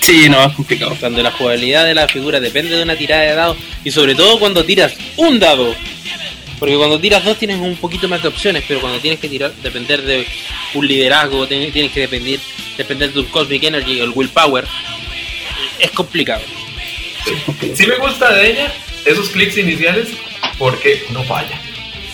Sí, 0.02 0.28
no, 0.28 0.44
es 0.44 0.52
complicado. 0.54 0.96
Cuando 0.98 1.22
la 1.22 1.30
jugabilidad 1.30 1.84
de 1.86 1.94
la 1.94 2.08
figura 2.08 2.40
depende 2.40 2.76
de 2.76 2.82
una 2.82 2.96
tirada 2.96 3.22
de 3.22 3.34
dados 3.34 3.56
y 3.84 3.90
sobre 3.90 4.14
todo 4.14 4.38
cuando 4.38 4.64
tiras 4.64 4.94
un 5.16 5.38
dado. 5.38 5.74
Porque 6.58 6.76
cuando 6.76 7.00
tiras 7.00 7.24
dos 7.24 7.38
tienes 7.38 7.58
un 7.58 7.76
poquito 7.76 8.08
más 8.08 8.22
de 8.22 8.28
opciones, 8.28 8.62
pero 8.68 8.80
cuando 8.80 8.98
tienes 9.00 9.18
que 9.20 9.28
tirar, 9.28 9.52
depender 9.62 10.02
de 10.02 10.26
un 10.74 10.86
liderazgo, 10.86 11.46
tienes 11.48 11.72
que 11.72 12.00
depender, 12.00 12.38
depender 12.76 13.12
de 13.12 13.20
un 13.20 13.26
Cosmic 13.26 13.62
Energy 13.64 14.00
o 14.00 14.04
el 14.04 14.10
Willpower, 14.10 14.64
es 15.78 15.90
complicado. 15.92 16.42
Sí 17.74 17.86
me 17.86 17.96
gusta 17.96 18.32
de 18.34 18.50
ella 18.50 18.72
esos 19.04 19.28
clics 19.30 19.56
iniciales 19.56 20.08
porque 20.58 21.04
no 21.10 21.22
falla. 21.24 21.60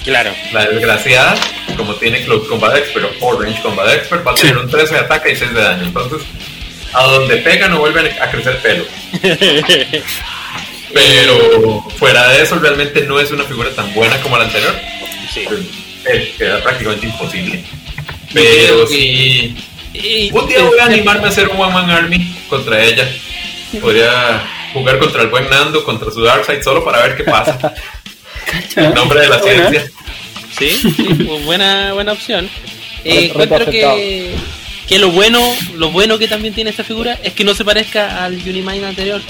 Claro. 0.04 0.30
La 0.52 0.66
desgraciada, 0.66 1.34
como 1.76 1.94
tiene 1.94 2.22
Close 2.24 2.46
Combat 2.48 2.76
Expert 2.76 3.06
o 3.20 3.38
Range 3.40 3.60
Combat 3.60 3.92
Expert, 3.94 4.26
va 4.26 4.32
a 4.32 4.36
Sí. 4.36 4.42
tener 4.46 4.58
un 4.58 4.70
13 4.70 4.94
de 4.94 5.00
ataque 5.00 5.32
y 5.32 5.36
6 5.36 5.52
de 5.52 5.60
daño. 5.60 5.84
Entonces, 5.84 6.26
a 6.92 7.02
donde 7.04 7.36
pega 7.38 7.68
no 7.68 7.78
vuelve 7.80 8.16
a 8.20 8.30
crecer 8.30 8.58
pelo. 8.62 8.84
Pero 10.92 11.82
fuera 11.98 12.28
de 12.28 12.42
eso, 12.42 12.58
realmente 12.58 13.02
no 13.02 13.20
es 13.20 13.30
una 13.30 13.44
figura 13.44 13.70
tan 13.70 13.92
buena 13.94 14.20
como 14.22 14.38
la 14.38 14.44
anterior. 14.44 14.74
Sí. 15.32 15.44
Eh, 16.06 16.34
queda 16.38 16.62
prácticamente 16.62 17.06
imposible. 17.06 17.62
Pero 18.32 18.86
que- 18.88 18.94
sí. 18.94 19.56
Y- 19.92 20.30
Un 20.32 20.46
día 20.46 20.62
voy 20.62 20.78
a 20.78 20.84
animarme 20.84 21.26
a 21.26 21.28
hacer 21.30 21.48
un 21.48 21.60
One 21.60 21.72
Man 21.72 21.90
Army 21.90 22.34
contra 22.48 22.82
ella. 22.82 23.08
Podría 23.80 24.42
jugar 24.72 24.98
contra 24.98 25.22
el 25.22 25.28
buen 25.28 25.48
Nando, 25.50 25.84
contra 25.84 26.10
su 26.10 26.22
Darkseid, 26.22 26.62
solo 26.62 26.84
para 26.84 27.02
ver 27.02 27.16
qué 27.16 27.24
pasa. 27.24 27.74
En 28.76 28.94
nombre 28.94 29.20
de 29.20 29.28
la 29.28 29.38
ciencia. 29.40 29.90
Sí, 30.58 30.70
sí, 30.70 31.12
buena, 31.44 31.92
buena 31.92 32.12
opción. 32.12 32.48
Eh, 33.04 33.26
encuentro 33.26 33.66
que, 33.66 34.34
que 34.88 34.98
lo 34.98 35.10
bueno, 35.10 35.40
lo 35.74 35.90
bueno 35.90 36.18
que 36.18 36.28
también 36.28 36.54
tiene 36.54 36.70
esta 36.70 36.82
figura 36.82 37.18
es 37.22 37.34
que 37.34 37.44
no 37.44 37.54
se 37.54 37.64
parezca 37.64 38.24
al 38.24 38.34
Unimind 38.34 38.84
anterior. 38.84 39.20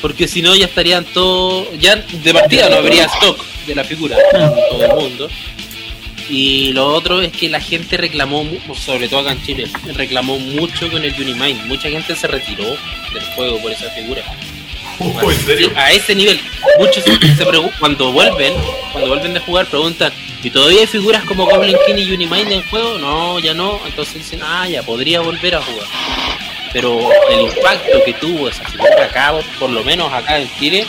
Porque 0.00 0.26
si 0.26 0.42
no 0.42 0.54
ya 0.54 0.64
estarían 0.66 1.04
todos. 1.04 1.68
Ya 1.78 1.96
de 1.96 2.32
partida 2.32 2.68
no 2.68 2.76
habría 2.76 3.04
stock 3.04 3.44
de 3.66 3.74
la 3.74 3.84
figura 3.84 4.16
en 4.32 4.54
todo 4.70 4.84
el 4.84 4.94
mundo. 4.94 5.28
Y 6.28 6.72
lo 6.72 6.86
otro 6.86 7.20
es 7.20 7.32
que 7.32 7.50
la 7.50 7.60
gente 7.60 7.98
reclamó, 7.98 8.46
sobre 8.74 9.08
todo 9.08 9.20
acá 9.20 9.32
en 9.32 9.44
Chile, 9.44 9.70
reclamó 9.94 10.38
mucho 10.38 10.90
con 10.90 11.04
el 11.04 11.12
Unimind. 11.12 11.66
Mucha 11.66 11.90
gente 11.90 12.16
se 12.16 12.26
retiró 12.26 12.64
del 12.64 13.22
juego 13.34 13.58
por 13.60 13.72
esa 13.72 13.90
figura. 13.90 14.22
Oh, 14.98 15.30
¿En 15.30 15.40
serio? 15.40 15.72
A 15.76 15.92
ese 15.92 16.14
nivel, 16.14 16.40
muchos 16.78 17.02
se 17.04 17.44
cuando 17.78 18.12
vuelven, 18.12 18.54
cuando 18.92 19.08
vuelven 19.10 19.34
de 19.34 19.40
jugar 19.40 19.66
preguntan, 19.66 20.12
¿y 20.42 20.50
todavía 20.50 20.80
hay 20.80 20.86
figuras 20.86 21.24
como 21.24 21.46
Goblin 21.46 21.76
King 21.86 21.96
y 21.96 22.12
Unimind 22.12 22.52
en 22.52 22.62
juego? 22.68 22.98
No, 22.98 23.38
ya 23.38 23.54
no. 23.54 23.80
Entonces 23.86 24.14
dicen, 24.14 24.40
ah, 24.42 24.68
ya 24.68 24.82
podría 24.82 25.20
volver 25.20 25.56
a 25.56 25.62
jugar. 25.62 25.86
Pero 26.72 26.98
el 27.30 27.40
impacto 27.40 28.02
que 28.04 28.14
tuvo 28.14 28.48
esa 28.48 28.64
figura 28.64 29.04
acá, 29.04 29.32
por 29.58 29.70
lo 29.70 29.82
menos 29.84 30.12
acá 30.12 30.38
en 30.38 30.48
Chile, 30.58 30.86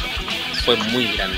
fue 0.66 0.76
muy 0.78 1.08
grande. 1.14 1.38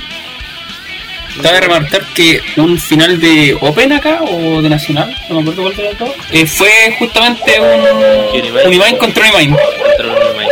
Cabe 1.42 1.62
remarcar 1.62 2.04
que 2.14 2.42
un 2.56 2.80
final 2.80 3.20
de 3.20 3.56
Open 3.62 3.94
acá 3.94 4.22
o 4.24 4.62
de 4.62 4.70
Nacional, 4.70 5.16
no 5.30 5.36
me 5.36 5.42
acuerdo 5.42 5.64
cuál 5.64 5.76
de 5.76 5.84
los 5.84 6.00
dos, 6.00 6.10
eh, 6.32 6.46
fue 6.48 6.72
justamente 6.98 7.60
un 7.60 7.82
Unimind. 8.34 8.66
Unimind 8.66 8.98
contra 8.98 9.30
Unimind. 9.30 9.56
Contra 9.56 10.06
el 10.06 10.10
Unimind. 10.10 10.47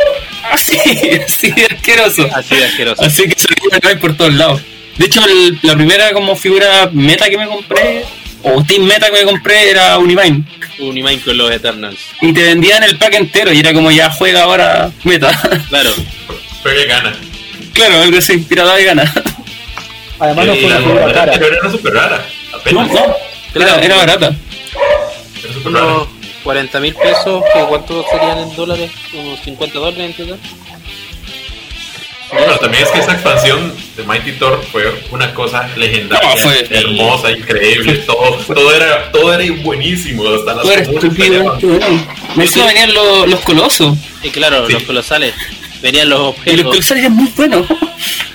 Así, 0.77 0.77
así 1.25 1.51
de 1.51 1.65
asqueroso. 1.65 2.27
Así 2.33 2.55
de 2.55 2.65
asqueroso. 2.65 3.03
Así 3.03 3.23
que 3.27 3.35
salió 3.39 3.55
Unimind 3.71 3.99
por 4.01 4.15
todos 4.17 4.33
lados. 4.33 4.61
De 4.97 5.05
hecho, 5.05 5.21
el- 5.25 5.59
la 5.63 5.75
primera 5.75 6.11
como 6.13 6.35
figura 6.35 6.89
meta 6.93 7.29
que 7.29 7.37
me 7.37 7.45
compré, 7.47 8.05
o 8.43 8.63
team 8.63 8.83
meta 8.83 9.07
que 9.07 9.13
me 9.19 9.23
compré, 9.25 9.69
era 9.71 9.97
Unimind. 9.97 10.45
Unimind 10.79 11.23
con 11.23 11.37
los 11.37 11.51
Eternals. 11.51 11.97
Y 12.21 12.31
te 12.33 12.43
vendían 12.43 12.83
el 12.83 12.97
pack 12.97 13.15
entero 13.15 13.51
y 13.53 13.59
era 13.59 13.73
como 13.73 13.91
ya 13.91 14.09
juega 14.11 14.43
ahora 14.43 14.91
meta. 15.03 15.31
Claro. 15.69 15.91
Pegue 16.63 16.85
gana. 16.85 17.13
claro, 17.73 18.01
algo 18.01 18.17
así, 18.17 18.37
pirata 18.37 18.75
de 18.75 18.83
gana. 18.85 19.13
Además 20.19 20.45
no 20.47 20.55
Y 20.55 20.59
fue 20.61 20.67
una 20.67 20.77
figura 20.79 21.13
cara. 21.13 21.33
anterior 21.33 21.57
era 21.61 21.71
súper 21.71 21.93
rara. 21.93 22.25
No, 22.71 22.83
no, 22.87 23.15
era, 23.53 23.81
era 23.83 23.95
barata. 23.97 24.35
Era 25.43 25.53
súper 25.53 25.73
rara. 25.73 26.05
40 26.45 26.79
mil 26.79 26.93
pesos, 26.93 27.43
que 27.53 27.59
¿cuántos 27.67 28.05
serían 28.09 28.37
en 28.37 28.55
dólares? 28.55 28.91
Unos 29.13 29.39
50 29.41 29.79
dólares 29.79 29.99
en 29.99 30.13
total. 30.13 30.39
Bueno, 32.31 32.57
también 32.57 32.83
es 32.83 32.89
que 32.89 32.99
esa 32.99 33.13
expansión 33.13 33.73
de 33.97 34.03
Mighty 34.03 34.33
Thor 34.33 34.63
fue 34.71 35.03
una 35.11 35.33
cosa 35.33 35.67
legendaria, 35.75 36.29
No, 36.29 36.37
fue- 36.37 36.67
hermosa, 36.69 37.31
increíble, 37.31 37.93
todo, 38.05 38.37
todo 38.53 38.75
era, 38.75 39.11
todo 39.11 39.33
era 39.33 39.53
buenísimo, 39.61 40.27
hasta 40.27 40.53
las 40.55 40.65
estúpido. 40.67 41.57
Me 42.35 42.45
venían 42.45 42.93
los, 42.93 43.27
los 43.27 43.39
colosos. 43.41 43.97
Y 44.23 44.29
claro, 44.29 44.67
Sí. 44.67 44.73
los 44.73 44.83
colosales. 44.83 45.33
Venían 45.81 46.09
los 46.09 46.19
Y 46.19 46.21
los 46.21 46.29
objetos, 46.37 46.65
colosales 46.65 47.03
eran 47.03 47.15
muy 47.15 47.27
buenos. 47.35 47.67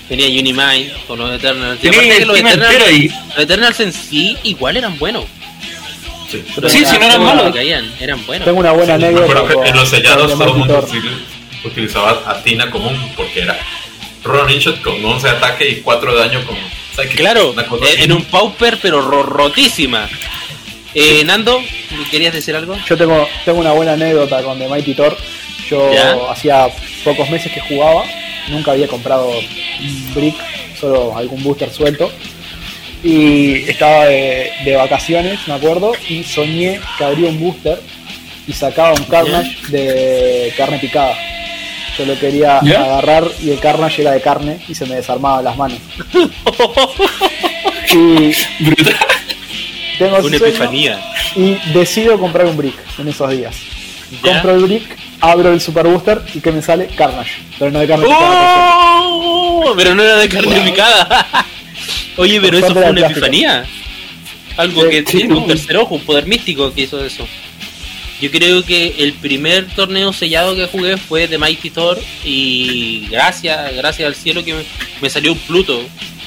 venía 0.08 0.26
Unimind 0.40 0.92
con 1.06 1.18
los 1.18 1.32
Eternals. 1.32 1.78
Y 1.82 1.88
aparte 1.88 2.08
que 2.18 2.24
los 2.26 2.38
Eternals, 2.38 3.12
los 3.34 3.38
Eternals 3.44 3.80
en 3.80 3.92
sí 3.92 4.36
igual 4.44 4.76
eran 4.76 4.98
buenos. 4.98 5.24
Sí. 6.30 6.44
Pero 6.54 6.68
Sí, 6.68 6.84
si 6.84 6.98
no 6.98 7.06
eran 7.06 7.22
malos. 7.24 7.54
caían, 7.54 7.92
eran 8.00 8.24
buenos. 8.26 8.44
Tengo 8.46 8.60
una 8.60 8.72
buena 8.72 8.94
anécdota. 8.94 9.66
en 9.68 9.76
los 9.76 9.88
sellados 9.88 10.32
todo 10.32 10.44
el 10.44 10.54
mundo 10.54 10.88
utilizaba 11.64 12.22
a 12.26 12.42
Tina 12.42 12.70
común 12.70 12.96
porque 13.16 13.42
era 13.42 13.58
Ronin 14.24 14.58
Shot 14.58 14.80
con 14.82 15.04
11 15.04 15.26
de 15.28 15.32
ataque 15.36 15.68
y 15.68 15.76
4 15.80 16.12
de 16.14 16.18
daño 16.20 16.44
con 16.46 16.56
Psychic. 16.96 17.16
Claro, 17.18 17.54
eh, 17.58 17.96
en 17.98 18.12
un 18.12 18.24
pauper 18.24 18.78
pero 18.80 19.00
ro- 19.02 19.22
rotísima. 19.24 20.08
Eh, 20.94 21.22
Nando, 21.24 21.60
¿querías 22.10 22.32
decir 22.34 22.54
algo? 22.56 22.76
Yo 22.88 22.96
tengo, 22.96 23.28
tengo 23.44 23.60
una 23.60 23.72
buena 23.72 23.92
anécdota 23.92 24.42
con 24.42 24.58
The 24.58 24.68
Mighty 24.68 24.94
Thor. 24.94 25.16
Yo 25.68 25.92
¿Ya? 25.92 26.16
hacía 26.30 26.66
pocos 27.04 27.28
meses 27.30 27.52
que 27.52 27.60
jugaba, 27.60 28.02
nunca 28.48 28.72
había 28.72 28.88
comprado 28.88 29.28
un 29.30 30.14
brick, 30.14 30.34
solo 30.80 31.16
algún 31.16 31.42
booster 31.44 31.70
suelto. 31.72 32.10
Y 33.02 33.68
estaba 33.70 34.04
de, 34.06 34.50
de 34.64 34.76
vacaciones, 34.76 35.40
me 35.46 35.54
acuerdo, 35.54 35.92
y 36.08 36.22
soñé 36.22 36.80
que 36.98 37.04
abría 37.04 37.30
un 37.30 37.40
booster 37.40 37.80
y 38.46 38.52
sacaba 38.52 38.92
un 38.92 39.04
Carnage 39.04 39.56
de 39.68 40.52
carne 40.56 40.78
picada. 40.78 41.14
Yo 41.98 42.06
lo 42.06 42.18
quería 42.18 42.58
agarrar 42.58 43.24
y 43.42 43.50
el 43.50 43.60
Carnage 43.60 44.02
era 44.02 44.12
de 44.12 44.20
carne 44.20 44.60
y 44.68 44.74
se 44.74 44.86
me 44.86 44.96
desarmaban 44.96 45.44
las 45.44 45.56
manos. 45.56 45.78
y 47.92 48.32
tengo 49.98 50.18
Una 50.18 50.36
epifanía. 50.36 50.98
y 51.36 51.54
decido 51.72 52.18
comprar 52.18 52.46
un 52.46 52.56
brick 52.56 52.76
en 52.98 53.08
esos 53.08 53.30
días. 53.30 53.54
¿Ya? 54.24 54.32
Compro 54.32 54.54
el 54.56 54.64
brick, 54.64 54.96
abro 55.20 55.52
el 55.52 55.60
super 55.60 55.86
booster 55.86 56.22
y 56.34 56.40
que 56.40 56.52
me 56.52 56.62
sale 56.62 56.86
Carnage, 56.88 57.42
pero 57.58 57.70
no 57.70 57.78
de 57.80 57.86
carne 57.86 58.06
picada. 58.06 59.00
¡Oh! 59.02 59.74
Pero 59.76 59.94
no 59.94 60.02
era 60.02 60.16
de 60.16 60.28
carne 60.28 60.60
picada. 60.60 61.26
Oye, 62.20 62.40
pero 62.40 62.58
eso 62.58 62.66
fue 62.74 62.90
una 62.90 63.00
epifanía. 63.14 63.64
Algo 64.56 64.88
que 64.88 65.02
tiene 65.02 65.34
un 65.34 65.46
tercer 65.46 65.76
ojo, 65.76 65.94
un 65.94 66.02
poder 66.02 66.26
místico 66.26 66.72
que 66.72 66.82
hizo 66.82 67.04
eso. 67.04 67.26
Yo 68.20 68.30
creo 68.30 68.62
que 68.64 68.96
el 68.98 69.14
primer 69.14 69.66
torneo 69.68 70.12
sellado 70.12 70.54
que 70.54 70.66
jugué 70.66 70.98
fue 70.98 71.26
de 71.26 71.38
Mighty 71.38 71.70
Thor 71.70 71.98
y 72.24 73.06
gracias, 73.10 73.74
gracias 73.74 74.06
al 74.06 74.14
cielo 74.14 74.44
que 74.44 74.52
me, 74.54 74.62
me 75.00 75.08
salió 75.08 75.32
un 75.32 75.38
Pluto, 75.38 75.82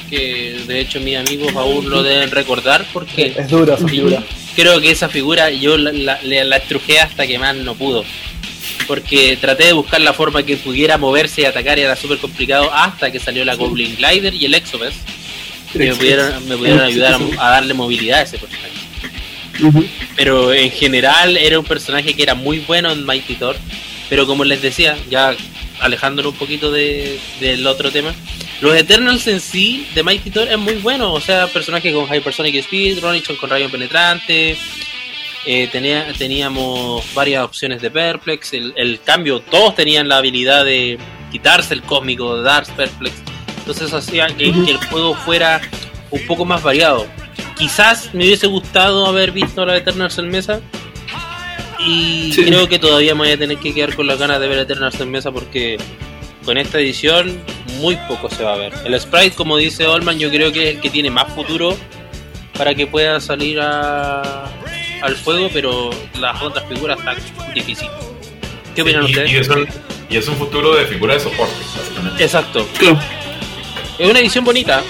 que 0.09 0.61
de 0.65 0.79
hecho 0.79 0.99
mis 1.01 1.17
amigos 1.17 1.53
aún 1.55 1.87
lo 1.91 2.01
deben 2.01 2.31
recordar 2.31 2.83
porque 2.91 3.33
Es 3.37 3.47
dura 3.47 3.75
esa 3.75 3.87
figura. 3.87 4.23
creo 4.55 4.81
que 4.81 4.89
esa 4.89 5.07
figura 5.07 5.51
yo 5.51 5.77
la- 5.77 6.17
la 6.23 6.57
estrujé 6.57 6.99
hasta 6.99 7.27
que 7.27 7.37
más 7.37 7.55
no 7.57 7.75
pudo. 7.75 8.03
Porque 8.87 9.37
traté 9.39 9.65
de 9.65 9.73
buscar 9.73 10.01
la 10.01 10.13
forma 10.13 10.43
que 10.43 10.57
pudiera 10.57 10.97
moverse 10.97 11.41
y 11.41 11.45
atacar 11.45 11.77
y 11.77 11.83
era 11.83 11.95
súper 11.95 12.17
complicado 12.17 12.73
hasta 12.73 13.11
que 13.11 13.19
salió 13.19 13.45
la 13.45 13.53
Goblin 13.55 13.95
Glider 13.95 14.33
y 14.33 14.45
el 14.45 14.55
Exobes. 14.55 14.95
Que 15.73 15.79
me 15.89 15.95
pudieron, 15.95 16.47
me 16.47 16.55
pudieron 16.57 16.81
ayudar 16.81 17.13
a, 17.37 17.47
a 17.47 17.49
darle 17.51 17.73
movilidad 17.73 18.19
a 18.19 18.23
ese 18.23 18.37
personaje. 18.37 18.73
Pero 20.15 20.53
en 20.53 20.71
general 20.71 21.37
era 21.37 21.59
un 21.59 21.65
personaje 21.65 22.13
que 22.13 22.23
era 22.23 22.35
muy 22.35 22.59
bueno 22.59 22.91
en 22.91 23.05
Mighty 23.05 23.35
Thor. 23.35 23.55
Pero 24.09 24.25
como 24.27 24.43
les 24.43 24.61
decía, 24.61 24.97
ya 25.09 25.35
alejándonos 25.79 26.33
un 26.33 26.37
poquito 26.37 26.71
de- 26.71 27.19
del 27.39 27.65
otro 27.67 27.91
tema, 27.91 28.13
los 28.61 28.75
Eternals 28.75 29.25
en 29.27 29.39
sí 29.39 29.87
de 29.95 30.03
Mighty 30.03 30.29
Thor 30.29 30.47
es 30.47 30.57
muy 30.57 30.75
bueno. 30.75 31.13
O 31.13 31.19
sea, 31.21 31.47
personaje 31.47 31.91
con 31.93 32.05
Hypersonic 32.13 32.55
Speed, 32.55 32.99
Ronichan 32.99 33.35
con 33.37 33.49
rayo 33.49 33.69
penetrante. 33.69 34.57
eh, 35.45 35.67
tenía, 35.71 36.13
teníamos 36.17 37.03
varias 37.13 37.43
opciones 37.43 37.81
de 37.81 37.91
Perplex. 37.91 38.53
El, 38.53 38.73
el 38.77 39.01
cambio, 39.01 39.41
todos 39.41 39.75
tenían 39.75 40.07
la 40.07 40.17
habilidad 40.17 40.63
de 40.63 40.97
quitarse 41.31 41.73
el 41.73 41.81
cósmico, 41.81 42.37
de 42.37 42.43
dar 42.43 42.65
Perplex. 42.75 43.13
Entonces 43.65 43.93
hacía 43.93 44.27
que, 44.27 44.51
que 44.51 44.71
el 44.71 44.77
juego 44.77 45.15
fuera 45.15 45.61
un 46.11 46.25
poco 46.27 46.43
más 46.43 46.61
variado. 46.61 47.07
Quizás 47.57 48.13
me 48.13 48.25
hubiese 48.25 48.47
gustado 48.47 49.05
haber 49.05 49.31
visto 49.31 49.61
a 49.61 49.65
la 49.65 49.77
Eternals 49.77 50.17
en 50.17 50.29
mesa. 50.29 50.59
Y 51.79 52.31
Sí. 52.33 52.45
creo 52.45 52.67
que 52.67 52.79
todavía 52.79 53.13
me 53.13 53.21
voy 53.21 53.31
a 53.31 53.37
tener 53.37 53.57
que 53.57 53.73
quedar 53.73 53.95
con 53.95 54.07
las 54.07 54.17
ganas 54.19 54.39
de 54.39 54.47
ver 54.47 54.59
Eternals 54.59 54.99
en 54.99 55.11
mesa 55.11 55.31
porque 55.31 55.77
con 56.45 56.57
esta 56.57 56.79
edición 56.79 57.39
muy 57.79 57.95
poco 58.07 58.29
se 58.29 58.43
va 58.43 58.53
a 58.53 58.57
ver. 58.57 58.73
El 58.85 58.99
sprite, 58.99 59.31
como 59.35 59.57
dice 59.57 59.87
Olman, 59.87 60.19
yo 60.19 60.29
creo 60.29 60.51
que 60.51 60.69
es 60.69 60.75
el 60.75 60.81
que 60.81 60.89
tiene 60.89 61.09
más 61.09 61.31
futuro 61.33 61.75
para 62.57 62.73
que 62.75 62.85
pueda 62.87 63.19
salir 63.19 63.59
a- 63.59 64.45
al 65.01 65.17
juego, 65.23 65.49
pero 65.53 65.89
las 66.19 66.41
otras 66.41 66.65
figuras 66.69 66.97
están 66.99 67.17
difíciles. 67.53 67.91
¿Qué 68.75 68.81
opinan 68.81 69.03
y, 69.03 69.05
ustedes? 69.11 69.31
y 69.31 69.35
es 69.37 69.49
un, 69.49 69.67
y 70.09 70.17
es 70.17 70.27
un 70.27 70.35
futuro 70.35 70.75
de 70.75 70.85
figura 70.85 71.13
de 71.15 71.19
soporte, 71.19 71.53
básicamente. 71.77 72.23
Exacto. 72.23 72.67
Claro. 72.77 72.99
Es 73.99 74.09
una 74.09 74.19
edición 74.19 74.43
bonita, 74.43 74.81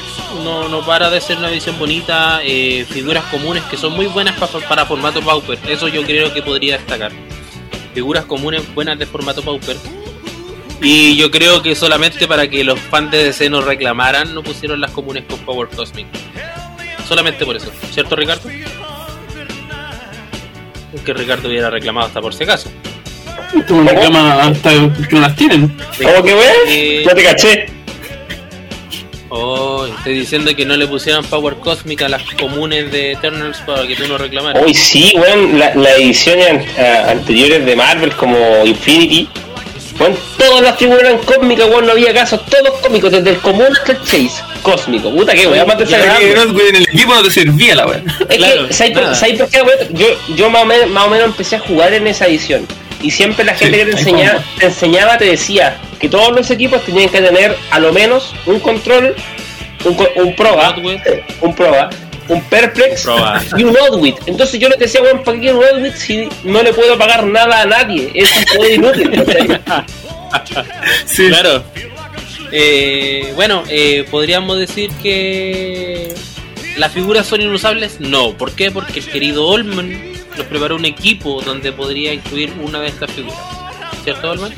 no, 0.43 0.69
no 0.69 0.85
para 0.85 1.09
de 1.09 1.19
ser 1.19 1.37
una 1.37 1.49
edición 1.49 1.77
bonita, 1.77 2.39
eh, 2.43 2.85
figuras 2.89 3.23
comunes 3.25 3.61
que 3.65 3.75
son 3.77 3.93
muy 3.93 4.05
buenas 4.07 4.35
pa- 4.39 4.47
para 4.67 4.85
formato 4.85 5.21
Pauper, 5.21 5.59
eso 5.67 5.87
yo 5.89 6.03
creo 6.03 6.33
que 6.33 6.41
podría 6.41 6.77
destacar. 6.77 7.11
Figuras 7.93 8.23
comunes 8.25 8.61
buenas 8.73 8.97
de 8.97 9.05
formato 9.05 9.41
Pauper. 9.43 9.75
Y 10.81 11.15
yo 11.17 11.29
creo 11.31 11.61
que 11.61 11.75
solamente 11.75 12.27
para 12.27 12.47
que 12.49 12.63
los 12.63 12.79
fans 12.79 13.11
de 13.11 13.25
DC 13.25 13.49
no 13.49 13.61
reclamaran, 13.61 14.33
no 14.33 14.41
pusieron 14.41 14.79
las 14.81 14.91
comunes 14.91 15.23
con 15.29 15.37
Power 15.39 15.67
Cosmic. 15.69 16.07
Solamente 17.07 17.45
por 17.45 17.55
eso, 17.57 17.71
¿cierto 17.91 18.15
Ricardo? 18.15 18.49
Es 20.93 21.01
que 21.01 21.13
Ricardo 21.13 21.49
hubiera 21.49 21.69
reclamado 21.69 22.07
hasta 22.07 22.21
por 22.21 22.33
si 22.33 22.43
acaso. 22.43 22.69
Esto 23.55 23.75
me 23.75 23.91
reclama 23.91 24.41
hasta 24.43 24.71
que 24.71 25.07
no 25.15 25.19
las 25.21 25.35
tienen. 25.35 25.77
¿Cómo 26.01 26.23
que 26.23 26.33
wey? 26.33 26.45
Eh, 26.67 27.03
No 27.05 27.13
te 27.13 27.23
caché. 27.23 27.65
Oh, 29.35 29.87
estoy 29.87 30.13
diciendo 30.19 30.55
que 30.55 30.63
no 30.63 30.77
le 30.77 30.85
pusieran 30.85 31.23
Power 31.25 31.55
Cosmic 31.55 32.03
a 32.03 32.09
las 32.09 32.21
comunes 32.39 32.91
de 32.91 33.13
Eternals 33.13 33.57
para 33.65 33.87
que 33.87 33.95
tú 33.95 34.07
no 34.07 34.15
reclamaras. 34.19 34.61
Hoy 34.61 34.75
sí, 34.75 35.11
weón, 35.15 35.57
la- 35.57 35.73
las 35.73 35.97
ediciones 35.97 36.47
an- 36.49 36.65
a- 36.85 37.09
anteriores 37.11 37.65
de 37.65 37.75
Marvel 37.75 38.11
como 38.11 38.37
Infinity, 38.63 39.27
weón, 39.99 40.15
todas 40.37 40.61
las 40.61 40.77
figuras 40.77 41.01
eran 41.05 41.17
cósmicas, 41.17 41.67
weón, 41.67 41.87
no 41.87 41.93
había 41.93 42.13
casos, 42.13 42.41
todos 42.45 42.79
cómicos, 42.81 43.11
desde 43.11 43.31
el 43.31 43.37
común 43.37 43.65
hasta 43.71 43.93
el 43.93 44.01
chase, 44.03 44.43
cósmico, 44.61 45.09
puta 45.11 45.33
que 45.33 45.47
weón, 45.47 45.65
más 45.67 45.79
desagradable. 45.79 46.31
en 46.69 46.75
el 46.75 46.83
equipo 46.83 47.15
no 47.15 47.23
te 47.23 47.31
servía 47.31 47.73
la 47.73 47.87
weá. 47.87 48.03
Es 48.29 48.37
Claro, 48.37 48.67
que, 48.67 48.73
¿sabes 48.73 48.93
por, 48.93 49.01
nada. 49.01 49.15
¿sabes 49.15 49.39
por 49.39 49.49
qué, 49.49 49.61
weón? 49.63 49.79
Yo, 49.93 50.07
yo 50.35 50.49
más, 50.51 50.61
o 50.61 50.65
menos, 50.65 50.89
más 50.91 51.05
o 51.07 51.09
menos 51.09 51.25
empecé 51.25 51.55
a 51.55 51.59
jugar 51.59 51.91
en 51.95 52.05
esa 52.05 52.27
edición. 52.27 52.67
Y 53.03 53.11
siempre 53.11 53.45
la 53.45 53.53
gente 53.53 53.77
Sí, 53.79 53.85
que 53.85 53.91
te 53.91 53.97
enseñaba, 53.99 54.43
te 54.57 54.65
enseñaba, 54.65 55.17
te 55.19 55.25
decía 55.25 55.77
que 55.99 56.09
todos 56.09 56.33
los 56.35 56.49
equipos 56.49 56.81
tenían 56.83 57.09
que 57.09 57.21
tener 57.21 57.55
a 57.69 57.79
lo 57.79 57.93
menos 57.93 58.33
un 58.47 58.59
control, 58.59 59.13
un, 59.85 59.93
co- 59.93 60.09
un 60.15 60.35
proba, 60.35 60.67
Outwit. 60.69 61.01
un 61.41 61.53
proba, 61.53 61.89
un 62.29 62.41
perplex 62.45 63.03
Proba. 63.03 63.41
y 63.57 63.63
un 63.63 63.75
outwit. 63.77 64.15
Entonces 64.25 64.59
yo 64.59 64.69
le 64.69 64.77
decía, 64.77 65.01
weón, 65.01 65.21
¿para 65.23 65.39
qué 65.39 65.53
un 65.53 65.63
outwit 65.63 65.93
si 65.95 66.29
no 66.45 66.63
le 66.63 66.73
puedo 66.73 66.97
pagar 66.97 67.25
nada 67.25 67.61
a 67.61 67.65
nadie? 67.65 68.09
Es 68.15 68.29
un 68.37 68.43
poder 68.57 68.73
inútil. 68.73 69.59
Claro. 71.15 71.63
Eh, 72.51 73.31
bueno, 73.35 73.63
eh, 73.69 74.05
podríamos 74.09 74.57
decir 74.59 74.89
que 75.01 76.13
las 76.77 76.91
figuras 76.91 77.25
son 77.27 77.41
inusables. 77.41 77.99
No, 77.99 78.33
¿por 78.37 78.51
qué? 78.53 78.71
Porque 78.71 78.99
el 78.99 79.05
querido 79.07 79.45
Olman 79.47 80.12
nos 80.37 80.45
preparó 80.47 80.75
un 80.75 80.85
equipo 80.85 81.41
donde 81.41 81.71
podría 81.71 82.13
incluir 82.13 82.53
una 82.61 82.79
de 82.79 82.87
estas 82.87 83.11
figuras. 83.11 83.39
¿Cierto, 84.03 84.31
Olman? 84.31 84.53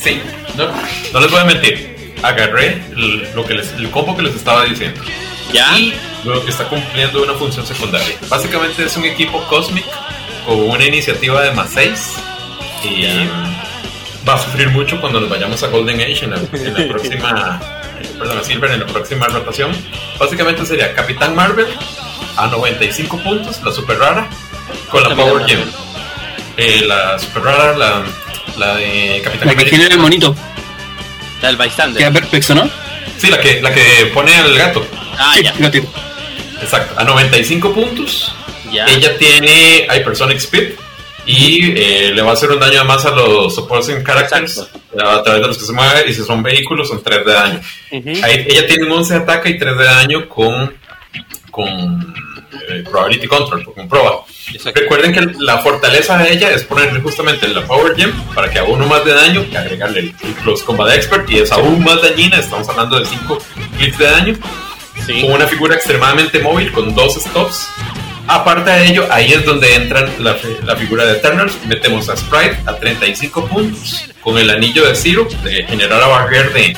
Sí, 0.00 0.20
no, 0.56 0.68
no 1.12 1.20
les 1.20 1.30
voy 1.30 1.40
a 1.40 1.44
mentir. 1.44 2.14
Agarré 2.22 2.82
el, 2.96 3.28
lo 3.34 3.44
que 3.44 3.54
les, 3.54 3.72
el 3.74 3.90
combo 3.90 4.16
que 4.16 4.22
les 4.22 4.34
estaba 4.34 4.64
diciendo. 4.64 5.00
Ya. 5.52 5.78
Y 5.78 5.94
lo 6.24 6.44
que 6.44 6.50
está 6.50 6.68
cumpliendo 6.68 7.22
una 7.22 7.34
función 7.34 7.66
secundaria. 7.66 8.16
Básicamente 8.28 8.84
es 8.84 8.96
un 8.96 9.04
equipo 9.04 9.42
Cosmic 9.48 9.84
con 10.46 10.58
una 10.60 10.84
iniciativa 10.84 11.42
de 11.42 11.52
más 11.52 11.70
6. 11.70 12.16
Y 12.84 13.06
va 14.28 14.34
a 14.34 14.38
sufrir 14.38 14.68
mucho 14.70 15.00
cuando 15.00 15.20
nos 15.20 15.28
vayamos 15.28 15.62
a 15.62 15.68
Golden 15.68 16.00
Age 16.00 16.24
en 16.24 16.30
la, 16.30 16.36
en 16.52 16.74
la 16.74 16.88
próxima. 16.88 17.60
Perdón, 18.18 18.38
a 18.38 18.44
Silver 18.44 18.70
en 18.70 18.80
la 18.80 18.86
próxima 18.86 19.26
rotación. 19.28 19.72
Básicamente 20.18 20.64
sería 20.64 20.94
Capitán 20.94 21.34
Marvel 21.34 21.66
a 22.36 22.46
95 22.46 23.18
puntos, 23.18 23.62
la 23.62 23.72
super 23.72 23.98
rara, 23.98 24.28
con 24.90 25.02
la 25.02 25.14
Power. 25.14 25.46
Gem. 25.46 25.60
Eh, 26.56 26.82
la 26.86 27.18
super 27.18 27.42
rara, 27.42 27.76
la, 27.76 28.02
la 28.58 28.76
de 28.76 29.20
Capitán 29.24 29.46
La 29.48 29.54
que 29.54 29.60
América. 29.60 29.76
genera 29.76 29.94
el 29.94 30.00
monito. 30.00 30.34
La 31.42 31.48
del 31.48 31.56
bystander. 31.56 31.98
Queda 31.98 32.12
perfecto, 32.12 32.54
¿no? 32.54 32.68
Sí, 33.18 33.28
la 33.30 33.40
que, 33.40 33.60
la 33.62 33.72
que 33.72 34.10
pone 34.12 34.34
al 34.34 34.54
gato. 34.56 34.86
Ah, 35.18 35.32
Sí, 35.36 35.42
ya. 35.44 35.52
gatito. 35.58 35.88
Exacto, 36.60 36.98
a 36.98 37.04
95 37.04 37.72
puntos. 37.72 38.34
Ya. 38.70 38.86
Ella 38.86 39.16
tiene 39.16 39.86
Hypersonic 39.90 40.36
Speed 40.38 40.72
y 41.26 41.72
eh, 41.76 42.12
le 42.14 42.22
va 42.22 42.30
a 42.30 42.34
hacer 42.34 42.50
un 42.50 42.60
daño 42.60 42.84
más 42.84 43.04
a 43.04 43.10
los 43.10 43.54
supporting 43.54 44.02
characters 44.04 44.58
Exacto. 44.58 45.08
a 45.08 45.22
través 45.22 45.42
de 45.42 45.48
los 45.48 45.58
que 45.58 45.64
se 45.64 45.72
mueve 45.72 46.04
y 46.08 46.14
si 46.14 46.22
son 46.22 46.42
vehículos 46.42 46.88
son 46.88 47.02
3 47.02 47.24
de 47.24 47.32
daño. 47.32 47.60
Ujú. 47.92 48.10
Ahí- 48.24 48.46
ella 48.48 48.66
tiene 48.66 48.84
un 48.86 48.92
11 48.92 49.14
de 49.14 49.20
ataque 49.20 49.50
y 49.50 49.58
3 49.58 49.76
de 49.76 49.84
daño 49.84 50.28
con, 50.28 50.72
con 51.50 52.14
eh, 52.68 52.82
Probability 52.88 53.26
Control, 53.26 53.64
con 53.64 53.88
prueba. 53.88 54.24
Exacto. 54.52 54.80
Recuerden 54.80 55.12
que 55.12 55.34
la 55.38 55.58
fortaleza 55.58 56.18
de 56.18 56.32
ella 56.32 56.50
es 56.50 56.64
ponerle 56.64 57.00
justamente 57.00 57.46
la 57.48 57.62
Power 57.64 57.94
Gem 57.96 58.12
para 58.34 58.50
que 58.50 58.58
haga 58.58 58.68
uno 58.68 58.86
más 58.86 59.04
de 59.04 59.12
daño 59.14 59.44
y 59.50 59.56
agregarle 59.56 60.00
el, 60.00 60.14
el 60.22 60.34
Close 60.42 60.64
Combat 60.64 60.94
Expert 60.94 61.30
y 61.30 61.38
es 61.38 61.52
aún 61.52 61.82
más 61.84 62.00
dañina, 62.02 62.38
estamos 62.38 62.68
hablando 62.68 62.98
de 62.98 63.06
5 63.06 63.38
clics 63.78 63.98
de 63.98 64.04
daño 64.06 64.34
Sí. 65.06 65.22
con 65.22 65.32
una 65.32 65.46
figura 65.46 65.74
extremadamente 65.76 66.40
móvil 66.40 66.70
con 66.72 66.94
dos 66.94 67.14
stops. 67.14 67.68
Aparte 68.26 68.70
de 68.70 68.86
ello, 68.88 69.06
ahí 69.10 69.32
es 69.32 69.44
donde 69.46 69.74
entra 69.74 70.06
la, 70.18 70.36
la 70.64 70.76
figura 70.76 71.04
de 71.06 71.12
Eternals. 71.14 71.54
Metemos 71.66 72.08
a 72.10 72.16
Sprite 72.16 72.58
a 72.66 72.76
35 72.76 73.46
puntos 73.46 74.04
con 74.20 74.36
el 74.38 74.50
anillo 74.50 74.86
de 74.86 74.94
Zero 74.94 75.26
de 75.42 75.64
generar 75.64 76.02
a 76.02 76.06
barrier 76.06 76.52
de, 76.52 76.76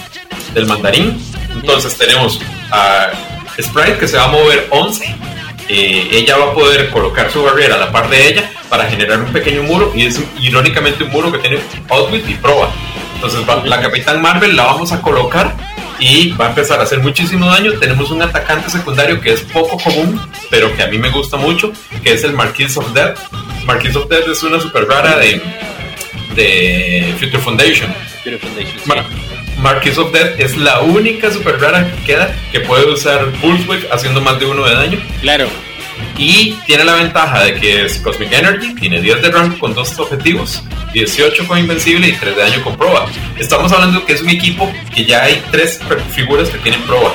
del 0.54 0.66
mandarín. 0.66 1.20
Entonces 1.52 1.96
tenemos 1.98 2.38
a 2.70 3.10
Sprite 3.60 3.98
que 3.98 4.06
se 4.08 4.16
va 4.16 4.24
a 4.24 4.28
mover 4.28 4.68
11. 4.70 5.14
Eh, 5.68 6.08
ella 6.12 6.36
va 6.36 6.46
a 6.46 6.54
poder 6.54 6.90
colocar 6.90 7.30
su 7.30 7.42
barrera 7.42 7.76
a 7.76 7.78
la 7.78 7.92
par 7.92 8.08
de 8.10 8.28
ella 8.28 8.50
para 8.68 8.84
generar 8.90 9.20
un 9.20 9.32
pequeño 9.32 9.62
muro 9.62 9.92
y 9.94 10.06
es 10.06 10.20
irónicamente 10.40 11.04
un 11.04 11.10
muro 11.10 11.30
que 11.32 11.38
tiene 11.38 11.58
Outwit 11.88 12.28
y 12.28 12.34
Proba. 12.34 12.70
Entonces 13.14 13.40
va- 13.48 13.62
la 13.64 13.80
Capitán 13.80 14.20
Marvel 14.20 14.56
la 14.56 14.64
vamos 14.64 14.92
a 14.92 15.00
colocar 15.00 15.54
y 15.98 16.30
va 16.32 16.46
a 16.46 16.48
empezar 16.48 16.80
a 16.80 16.82
hacer 16.82 16.98
muchísimo 16.98 17.46
daño. 17.46 17.72
Tenemos 17.78 18.10
un 18.10 18.20
atacante 18.22 18.68
secundario 18.70 19.20
que 19.20 19.32
es 19.34 19.40
poco 19.42 19.78
común, 19.78 20.20
pero 20.50 20.74
que 20.76 20.82
a 20.82 20.88
mí 20.88 20.98
me 20.98 21.10
gusta 21.10 21.36
mucho, 21.36 21.72
que 22.02 22.12
es 22.14 22.24
el 22.24 22.32
Marquis 22.32 22.76
of 22.76 22.92
Death. 22.92 23.18
Marquis 23.64 23.94
of 23.94 24.08
Death 24.08 24.26
es 24.28 24.42
una 24.42 24.58
super 24.60 24.84
rara 24.88 25.16
de, 25.18 25.40
de 26.34 27.14
Future 27.18 27.38
Foundation. 27.38 27.94
Pure 28.24 28.38
Foundation, 28.38 28.78
sí. 28.84 28.90
Mar- 29.62 29.74
Marquis 29.74 29.96
of 29.98 30.12
Death 30.12 30.38
es 30.38 30.56
la 30.56 30.80
única 30.80 31.30
super 31.30 31.58
rara 31.60 31.90
que 31.90 32.04
queda 32.04 32.34
que 32.50 32.60
puede 32.60 32.86
usar 32.86 33.26
Wave 33.42 33.88
haciendo 33.92 34.20
más 34.20 34.38
de 34.38 34.46
uno 34.46 34.64
de 34.64 34.74
daño. 34.74 35.00
Claro. 35.20 35.46
Y 36.18 36.56
tiene 36.66 36.84
la 36.84 36.94
ventaja 36.94 37.44
de 37.44 37.54
que 37.54 37.84
es 37.84 37.98
Cosmic 37.98 38.32
Energy, 38.32 38.74
tiene 38.74 39.00
10 39.00 39.22
de 39.22 39.30
rango 39.30 39.58
con 39.58 39.72
dos 39.74 39.98
objetivos, 39.98 40.62
18 40.92 41.46
con 41.46 41.58
Invencible 41.58 42.08
y 42.08 42.12
3 42.12 42.36
de 42.36 42.42
daño 42.42 42.62
con 42.62 42.76
Proba. 42.76 43.06
Estamos 43.38 43.72
hablando 43.72 44.04
que 44.04 44.12
es 44.14 44.20
un 44.22 44.28
equipo 44.30 44.70
que 44.94 45.04
ya 45.04 45.22
hay 45.22 45.42
tres 45.50 45.80
per- 45.88 46.00
figuras 46.14 46.48
que 46.50 46.58
tienen 46.58 46.82
Proba. 46.82 47.14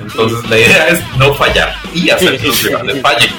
Entonces 0.00 0.48
la 0.48 0.58
idea 0.58 0.88
es 0.88 1.00
no 1.18 1.34
fallar 1.34 1.74
y 1.94 2.10
hacer 2.10 2.38
que 2.38 2.46
los 2.46 2.62
rivales 2.62 3.00
fallen. 3.02 3.30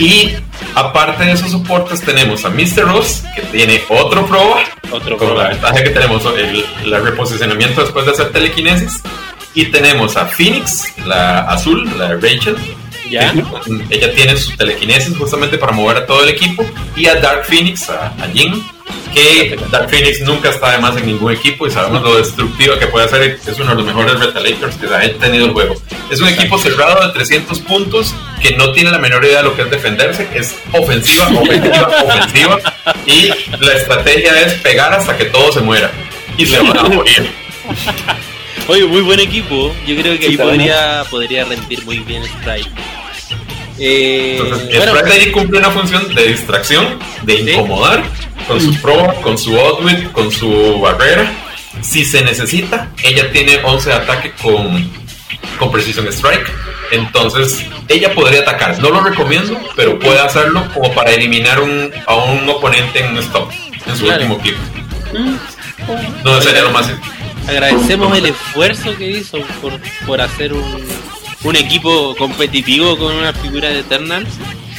Y 0.00 0.32
Aparte 0.74 1.24
de 1.24 1.32
esos 1.32 1.50
soportes, 1.50 2.00
tenemos 2.00 2.44
a 2.44 2.50
Mr. 2.50 2.84
Ross, 2.84 3.22
que 3.36 3.42
tiene 3.42 3.82
otro 3.88 4.26
proba, 4.26 4.62
Otro 4.90 5.16
con 5.18 5.36
la 5.36 5.48
ventaja 5.48 5.82
que 5.82 5.90
tenemos 5.90 6.24
el, 6.26 6.64
el 6.84 7.04
reposicionamiento 7.04 7.82
después 7.82 8.06
de 8.06 8.12
hacer 8.12 8.32
telequinesis. 8.32 9.02
Y 9.54 9.66
tenemos 9.66 10.16
a 10.16 10.26
Phoenix, 10.26 10.84
la 11.06 11.40
azul, 11.40 11.90
la 11.98 12.14
Rachel. 12.14 12.56
Ya. 13.12 13.34
ella 13.90 14.14
tiene 14.14 14.36
su 14.36 14.56
telequinesis 14.56 15.16
justamente 15.16 15.58
para 15.58 15.72
mover 15.72 15.98
a 15.98 16.06
todo 16.06 16.22
el 16.22 16.30
equipo. 16.30 16.64
Y 16.96 17.06
a 17.06 17.16
Dark 17.16 17.44
Phoenix, 17.44 17.88
a, 17.90 18.06
a 18.06 18.28
Jin, 18.32 18.64
que 19.12 19.58
Dark 19.70 19.90
Phoenix 19.90 20.20
nunca 20.22 20.50
está 20.50 20.72
de 20.72 20.78
más 20.78 20.96
en 20.96 21.06
ningún 21.06 21.32
equipo 21.32 21.66
y 21.66 21.70
sabemos 21.70 22.02
lo 22.02 22.16
destructiva 22.16 22.78
que 22.78 22.86
puede 22.86 23.06
hacer. 23.06 23.38
Es 23.46 23.58
uno 23.58 23.70
de 23.70 23.76
los 23.76 23.84
mejores 23.84 24.18
retalators 24.18 24.76
que 24.76 24.86
ha 24.86 25.18
tenido 25.18 25.46
el 25.46 25.52
juego. 25.52 25.74
Es 26.10 26.20
un 26.20 26.28
equipo 26.28 26.58
cerrado 26.58 27.06
de 27.06 27.12
300 27.12 27.58
puntos 27.60 28.14
que 28.40 28.56
no 28.56 28.72
tiene 28.72 28.90
la 28.90 28.98
menor 28.98 29.24
idea 29.24 29.38
de 29.38 29.44
lo 29.44 29.56
que 29.56 29.62
es 29.62 29.70
defenderse. 29.70 30.28
Es 30.34 30.56
ofensiva, 30.72 31.28
ofensiva, 31.28 31.90
ofensiva. 32.04 32.58
Y 33.06 33.28
la 33.60 33.72
estrategia 33.74 34.40
es 34.40 34.54
pegar 34.54 34.92
hasta 34.92 35.16
que 35.16 35.26
todo 35.26 35.52
se 35.52 35.60
muera. 35.60 35.90
Y 36.36 36.46
se 36.46 36.58
van 36.58 36.78
a 36.78 36.82
morir. 36.84 37.30
Oye, 38.68 38.84
muy 38.86 39.02
buen 39.02 39.20
equipo. 39.20 39.74
Yo 39.86 39.96
creo 39.96 40.18
que 40.18 40.26
ahí 40.26 40.36
podría, 40.36 41.04
podría 41.10 41.44
rendir 41.44 41.84
muy 41.84 41.98
bien 41.98 42.24
Sprite. 42.24 42.70
Eh, 43.84 44.38
Entonces, 44.40 44.68
el 44.70 44.76
bueno, 44.78 44.92
ahí 45.12 45.30
cumple 45.32 45.58
una 45.58 45.70
función 45.70 46.14
de 46.14 46.28
distracción, 46.28 46.98
de 47.22 47.36
Sí. 47.38 47.50
incomodar, 47.50 48.04
con 48.46 48.60
su 48.60 48.74
pro, 48.80 49.12
con 49.22 49.36
su 49.36 49.58
outwit, 49.58 50.12
con 50.12 50.30
su 50.30 50.78
barrera. 50.80 51.32
Si 51.80 52.04
se 52.04 52.22
necesita, 52.22 52.90
ella 53.02 53.32
tiene 53.32 53.58
11 53.64 53.88
de 53.90 53.94
ataque 53.96 54.32
con, 54.40 54.88
con 55.58 55.72
Precision 55.72 56.06
Strike. 56.08 56.48
Entonces, 56.92 57.64
ella 57.88 58.14
podría 58.14 58.42
atacar. 58.42 58.78
No 58.78 58.90
lo 58.90 59.00
recomiendo, 59.02 59.58
pero 59.74 59.98
puede 59.98 60.20
hacerlo 60.20 60.64
como 60.74 60.92
para 60.94 61.10
eliminar 61.10 61.60
un, 61.60 61.90
a 62.06 62.14
un 62.14 62.48
oponente 62.48 63.00
en 63.00 63.12
un 63.12 63.18
stop, 63.18 63.50
en 63.86 63.96
su 63.96 64.04
Claro. 64.04 64.22
último 64.22 64.38
clip. 64.38 64.56
No 66.24 66.40
sería 66.40 66.62
lo 66.62 66.70
más. 66.70 66.86
agradecemos 67.48 68.16
el 68.16 68.26
esfuerzo 68.26 68.96
que 68.96 69.10
hizo 69.10 69.38
por, 69.60 69.72
por 70.06 70.20
hacer 70.20 70.52
un, 70.52 70.86
un 71.44 71.56
equipo 71.56 72.14
competitivo 72.16 72.96
con 72.96 73.14
una 73.14 73.32
figura 73.32 73.68
de 73.68 73.80
Eternal. 73.80 74.26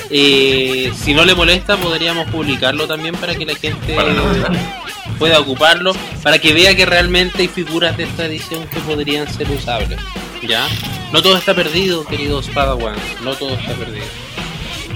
Eh, 0.10 0.92
si 0.96 1.14
no 1.14 1.26
le 1.26 1.34
molesta, 1.34 1.76
podríamos 1.78 2.30
publicarlo 2.30 2.88
también 2.88 3.16
para 3.16 3.36
que 3.36 3.46
la 3.46 3.56
gente 3.56 3.96
pueda 5.18 5.40
ocuparlo, 5.40 5.94
para 6.22 6.38
que 6.40 6.54
vea 6.54 6.76
que 6.76 6.86
realmente 6.86 7.42
hay 7.42 7.48
figuras 7.48 7.96
de 7.98 8.04
esta 8.04 8.26
edición 8.26 8.68
que 8.68 8.80
podrían 8.82 9.32
ser 9.34 9.50
usables. 9.50 10.00
¿Ya? 10.48 10.68
No 11.12 11.22
todo 11.22 11.38
está 11.38 11.54
perdido, 11.56 12.06
queridos 12.06 12.48
Padawans, 12.50 13.00
no 13.24 13.34
todo 13.34 13.54
está 13.56 13.74
perdido. 13.74 14.06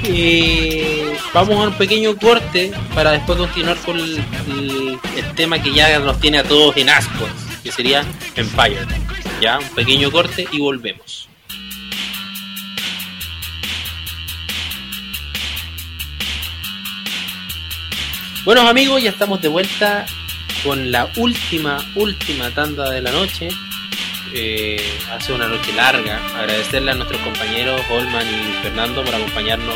Eh, 0.04 1.18
vamos 1.34 1.56
a 1.58 1.68
un 1.70 1.74
pequeño 1.74 2.16
corte 2.18 2.72
para 2.94 3.12
después 3.12 3.38
continuar 3.38 3.78
con 3.78 3.98
el, 3.98 4.18
el- 4.48 5.00
el 5.16 5.34
tema 5.36 5.62
que 5.62 5.74
ya 5.74 5.98
nos 6.00 6.20
tiene 6.20 6.38
a 6.40 6.44
todos 6.44 6.76
en 6.78 6.90
ascuas, 6.90 7.32
que 7.64 7.72
sería 7.72 8.04
Empire. 8.36 8.86
Ya, 9.42 9.60
un 9.60 9.70
pequeño 9.70 10.12
corte 10.12 10.48
y 10.52 10.60
volvemos. 10.60 11.27
Buenos 18.48 18.70
amigos, 18.70 19.04
ya 19.04 19.10
estamos 19.10 19.42
de 19.42 19.50
vuelta 19.50 20.06
con 20.64 20.90
la 20.90 21.10
última, 21.18 21.80
última 21.96 22.50
tanda 22.52 22.90
de 22.90 23.02
la 23.02 23.12
noche. 23.12 23.50
Eh, 24.34 24.98
hace 25.12 25.34
una 25.34 25.48
noche 25.48 25.74
larga. 25.74 26.22
Agradecerle 26.38 26.92
a 26.92 26.96
nuestros 26.96 27.20
compañeros 27.24 27.82
Holman 27.92 28.26
y 28.26 28.54
Fernando 28.64 29.04
por 29.04 29.14
acompañarnos 29.14 29.76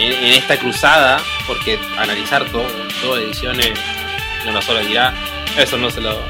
en, 0.00 0.12
en 0.12 0.32
esta 0.32 0.56
cruzada, 0.58 1.20
porque 1.46 1.78
analizar 1.96 2.44
todo, 2.50 2.66
dos 3.04 3.18
ediciones 3.20 3.70
de 4.44 4.50
una 4.50 4.60
sola 4.62 4.80
tirada, 4.80 5.14
eso 5.56 5.76
no 5.78 5.88
se 5.88 6.00
lo, 6.00 6.20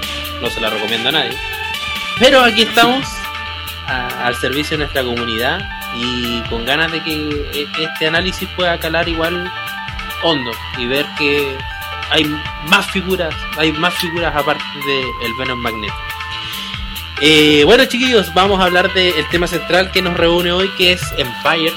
no 0.43 0.51
se 0.51 0.61
la 0.61 0.69
recomiendo 0.69 1.09
a 1.09 1.13
nadie. 1.13 1.33
Pero 2.19 2.43
aquí 2.43 2.63
estamos 2.63 3.07
a- 3.87 4.27
al 4.27 4.37
servicio 4.37 4.77
de 4.77 4.85
nuestra 4.85 5.03
comunidad 5.05 5.67
y 5.97 6.43
con 6.51 6.67
ganas 6.67 6.93
de 6.93 7.03
que 7.03 7.15
e- 7.55 7.67
este 7.83 8.09
análisis 8.09 8.47
pueda 8.57 8.79
calar 8.79 9.09
igual 9.09 9.51
hondo 10.23 10.51
y 10.79 10.87
ver 10.87 11.07
que 11.19 11.57
hay 12.11 12.25
más 12.69 12.87
figuras, 12.91 13.35
hay 13.57 13.73
más 13.73 13.95
figuras 13.95 14.35
aparte 14.35 14.65
de 14.87 15.01
el 15.25 15.35
Venom 15.39 15.59
Magneto. 15.59 15.95
Eh, 17.21 17.63
bueno 17.65 17.85
chiquillos, 17.85 18.33
vamos 18.35 18.61
a 18.61 18.65
hablar 18.65 18.93
del 18.93 19.27
tema 19.29 19.47
central 19.47 19.91
que 19.93 20.03
nos 20.03 20.17
reúne 20.17 20.51
hoy, 20.53 20.69
que 20.77 20.93
es 20.93 21.03
Empire. 21.17 21.73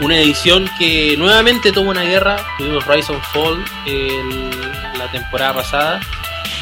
Una 0.00 0.16
edición 0.18 0.68
que 0.78 1.14
nuevamente 1.18 1.72
tuvo 1.72 1.90
una 1.90 2.02
guerra, 2.02 2.36
tuvimos 2.58 2.84
Rise 2.86 3.12
Fall 3.32 3.62
el- 3.86 4.50
la 4.98 5.10
temporada 5.12 5.54
pasada, 5.54 6.00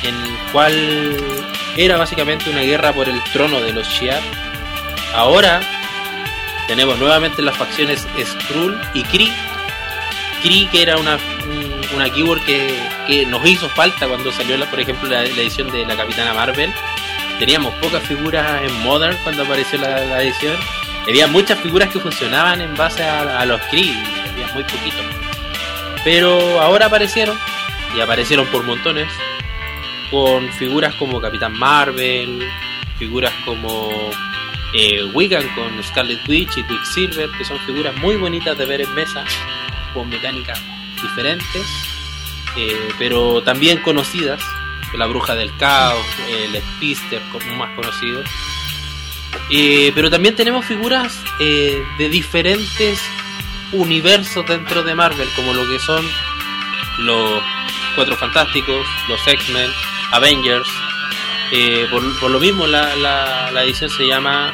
en 0.02 0.14
el 0.14 0.36
cual 0.52 1.16
era 1.76 1.96
básicamente 1.96 2.50
una 2.50 2.60
guerra 2.60 2.92
por 2.92 3.08
el 3.08 3.22
trono 3.32 3.60
de 3.60 3.72
los 3.72 3.86
Shi'ar. 3.88 4.20
Ahora 5.14 5.60
tenemos 6.66 6.98
nuevamente 6.98 7.40
las 7.42 7.56
facciones 7.56 8.06
Skrull 8.24 8.78
y 8.94 9.02
Kree. 9.04 9.32
Kree 10.42 10.68
que 10.70 10.82
era 10.82 10.96
una, 10.96 11.16
un- 11.16 11.78
una 11.96 12.10
keyword 12.10 12.42
que, 12.44 12.74
que 13.06 13.26
nos 13.26 13.44
hizo 13.46 13.68
falta 13.70 14.06
cuando 14.06 14.30
salió, 14.32 14.56
la, 14.56 14.66
por 14.70 14.78
ejemplo, 14.80 15.08
la, 15.08 15.24
edición 15.24 15.70
de 15.70 15.84
la 15.86 15.96
Capitana 15.96 16.34
Marvel. 16.34 16.72
Teníamos 17.38 17.72
pocas 17.76 18.02
figuras 18.02 18.62
en 18.62 18.82
Modern 18.82 19.16
cuando 19.24 19.44
apareció 19.44 19.78
la, 19.80 20.04
la 20.04 20.22
edición. 20.22 20.56
Había 21.06 21.26
muchas 21.26 21.58
figuras 21.60 21.88
que 21.90 21.98
funcionaban 22.00 22.60
en 22.60 22.74
base 22.76 23.02
a, 23.02 23.40
a 23.40 23.46
los 23.46 23.60
Kree, 23.70 23.94
había 24.30 24.46
muy 24.54 24.62
poquito. 24.64 24.96
Pero 26.04 26.60
ahora 26.60 26.86
aparecieron, 26.86 27.38
y 27.96 28.00
aparecieron 28.00 28.46
por 28.46 28.62
montones, 28.64 29.08
con 30.10 30.50
figuras 30.52 30.94
como 30.94 31.20
Capitán 31.20 31.58
Marvel, 31.58 32.46
figuras 32.98 33.32
como 33.44 33.90
eh, 34.74 35.02
Wigan 35.14 35.46
con 35.54 35.82
Scarlet 35.82 36.26
Witch 36.28 36.56
y 36.58 36.62
Quicksilver, 36.64 37.30
que 37.36 37.44
son 37.44 37.58
figuras 37.60 37.94
muy 37.96 38.16
bonitas 38.16 38.56
de 38.58 38.64
ver 38.66 38.80
en 38.82 38.94
mesa, 38.94 39.24
con 39.94 40.08
mecánicas 40.08 40.60
diferentes, 41.02 41.66
eh, 42.56 42.88
pero 42.98 43.42
también 43.42 43.78
conocidas, 43.82 44.40
la 44.94 45.06
Bruja 45.06 45.34
del 45.34 45.54
Caos, 45.56 46.06
el 46.30 46.56
Spister, 46.56 47.22
como 47.30 47.54
más 47.56 47.74
conocido. 47.74 48.22
Eh, 49.50 49.92
pero 49.94 50.10
también 50.10 50.34
tenemos 50.34 50.64
figuras 50.64 51.22
eh, 51.40 51.82
de 51.98 52.08
diferentes 52.08 53.00
universos 53.72 54.46
dentro 54.46 54.82
de 54.82 54.94
Marvel, 54.94 55.28
como 55.36 55.52
lo 55.52 55.68
que 55.68 55.78
son 55.78 56.04
los 57.00 57.42
Cuatro 57.94 58.16
Fantásticos, 58.16 58.86
los 59.08 59.26
X-Men, 59.26 59.70
Avengers. 60.12 60.68
Eh, 61.52 61.86
por, 61.90 62.02
por 62.20 62.30
lo 62.30 62.38
mismo 62.40 62.66
la, 62.66 62.94
la, 62.96 63.62
edición 63.64 63.88
se 63.88 64.06
llama 64.06 64.52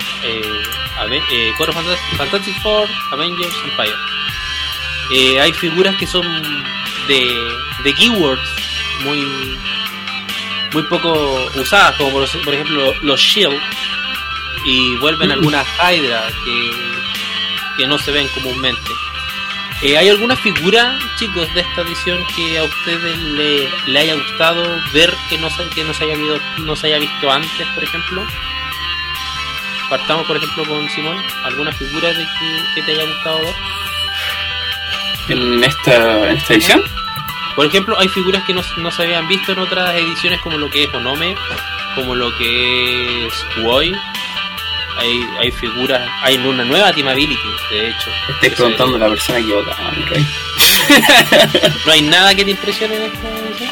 Cuatro 1.56 1.74
Fantas- 1.74 1.98
Fantastic 2.16 2.62
Four, 2.62 2.88
Avengers, 3.12 3.54
Empire. 3.64 3.96
Eh, 5.12 5.40
hay 5.40 5.52
figuras 5.52 5.96
que 5.96 6.06
son 6.06 6.26
de, 7.06 7.56
de 7.84 7.94
keywords 7.94 8.48
muy 9.04 9.58
muy 10.72 10.82
poco 10.84 11.50
usadas, 11.54 11.94
como 11.96 12.10
por, 12.10 12.42
por 12.42 12.54
ejemplo 12.54 12.92
los 13.02 13.20
Shield, 13.20 13.60
y 14.64 14.96
vuelven 14.96 15.30
algunas 15.30 15.66
Hydra 15.78 16.26
que, 16.44 16.70
que 17.78 17.86
no 17.86 17.96
se 17.98 18.10
ven 18.10 18.26
comúnmente. 18.28 18.90
Eh, 19.82 19.98
¿Hay 19.98 20.08
alguna 20.08 20.34
figura, 20.34 20.98
chicos, 21.16 21.52
de 21.54 21.60
esta 21.60 21.82
edición 21.82 22.18
que 22.34 22.58
a 22.58 22.64
ustedes 22.64 23.18
le, 23.18 23.68
le 23.86 23.98
haya 23.98 24.14
gustado 24.14 24.80
ver 24.92 25.14
que 25.28 25.38
no, 25.38 25.50
se, 25.50 25.68
que 25.68 25.84
no, 25.84 25.92
se 25.92 26.04
haya 26.04 26.16
visto, 26.16 26.40
no 26.58 26.74
se 26.74 26.86
haya 26.86 26.98
visto 26.98 27.30
antes, 27.30 27.66
por 27.74 27.84
ejemplo? 27.84 28.26
Partamos, 29.90 30.26
por 30.26 30.38
ejemplo, 30.38 30.64
con 30.64 30.88
Simón. 30.90 31.22
¿Alguna 31.44 31.70
figura 31.72 32.08
de 32.08 32.24
que, 32.24 32.64
que 32.74 32.82
te 32.82 32.92
haya 32.92 33.04
gustado 33.04 33.38
ver? 33.40 33.54
En 35.28 35.64
esta, 35.64 36.28
en 36.28 36.36
esta 36.36 36.54
edición. 36.54 36.82
Por 37.56 37.66
ejemplo, 37.66 37.98
hay 37.98 38.08
figuras 38.08 38.42
que 38.44 38.52
no, 38.52 38.62
no 38.78 38.90
se 38.90 39.02
habían 39.02 39.28
visto 39.28 39.52
en 39.52 39.58
otras 39.60 39.94
ediciones, 39.94 40.40
como 40.40 40.58
lo 40.58 40.68
que 40.68 40.84
es 40.84 40.94
Onome, 40.94 41.36
como 41.94 42.14
lo 42.14 42.36
que 42.36 43.26
es 43.26 43.34
Kuoi. 43.54 43.94
Hay, 44.96 45.26
hay 45.40 45.50
figuras, 45.50 46.08
hay 46.22 46.36
una 46.36 46.64
nueva 46.64 46.92
Team 46.92 47.08
Ability, 47.08 47.48
de 47.70 47.88
hecho. 47.88 48.10
Estoy 48.28 48.50
preguntando 48.50 48.96
a 48.96 48.98
la 49.00 49.08
persona 49.08 49.38
equivocada, 49.38 49.90
mi 49.92 50.04
rey. 50.04 50.26
¿No 51.86 51.92
hay 51.92 52.02
nada 52.02 52.34
que 52.34 52.44
te 52.44 52.50
impresione 52.52 52.96
en 52.96 53.02
esta 53.02 53.28
edición? 53.28 53.70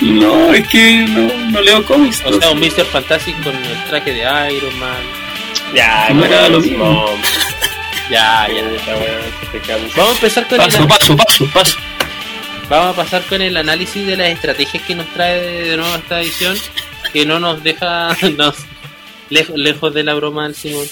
No, 0.00 0.52
es 0.52 0.66
que 0.68 1.06
no, 1.08 1.50
no 1.50 1.60
leo 1.60 1.84
cómics. 1.84 2.22
O 2.24 2.40
sea, 2.40 2.50
un 2.50 2.60
Mr. 2.60 2.84
Fantastic 2.86 3.42
con 3.42 3.54
el 3.54 3.84
traje 3.84 4.12
de 4.12 4.20
Iron 4.54 4.78
Man. 4.78 5.02
Ya, 5.74 6.10
No 6.10 6.24
era 6.24 6.48
lo 6.48 6.60
mismo. 6.60 7.06
Ya, 8.10 8.46
ya. 8.48 9.76
Vamos 9.96 10.12
a 10.12 10.14
empezar 10.14 10.48
con 10.48 10.58
Paso, 10.58 10.82
el, 10.82 10.88
paso, 10.88 11.16
paso, 11.16 11.46
paso. 11.52 11.78
vamos 12.68 12.92
a 12.92 13.02
pasar 13.02 13.22
con 13.24 13.40
el 13.40 13.56
análisis 13.56 14.06
de 14.06 14.16
las 14.16 14.28
estrategias 14.28 14.82
que 14.84 14.94
nos 14.94 15.06
trae 15.14 15.40
de 15.40 15.76
nuevo 15.76 15.94
esta 15.94 16.20
edición, 16.20 16.56
que 17.12 17.24
no 17.24 17.40
nos 17.40 17.62
deja 17.62 18.16
nos, 18.36 18.56
lejos, 19.30 19.56
lejos 19.56 19.94
de 19.94 20.04
la 20.04 20.14
broma 20.14 20.44
del 20.44 20.54
Simón. 20.54 20.86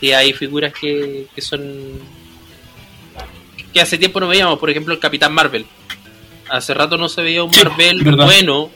Y 0.00 0.12
hay 0.12 0.32
figuras 0.32 0.72
que, 0.78 1.26
que 1.34 1.40
son 1.40 2.00
que 3.72 3.80
hace 3.80 3.98
tiempo 3.98 4.20
no 4.20 4.28
veíamos, 4.28 4.58
por 4.58 4.70
ejemplo, 4.70 4.94
el 4.94 5.00
Capitán 5.00 5.32
Marvel. 5.34 5.66
Hace 6.48 6.72
rato 6.74 6.96
no 6.96 7.08
se 7.08 7.22
veía 7.22 7.42
un 7.42 7.52
Sí, 7.52 7.62
Marvel 7.62 8.02
verdad. 8.02 8.24
bueno, 8.24 8.70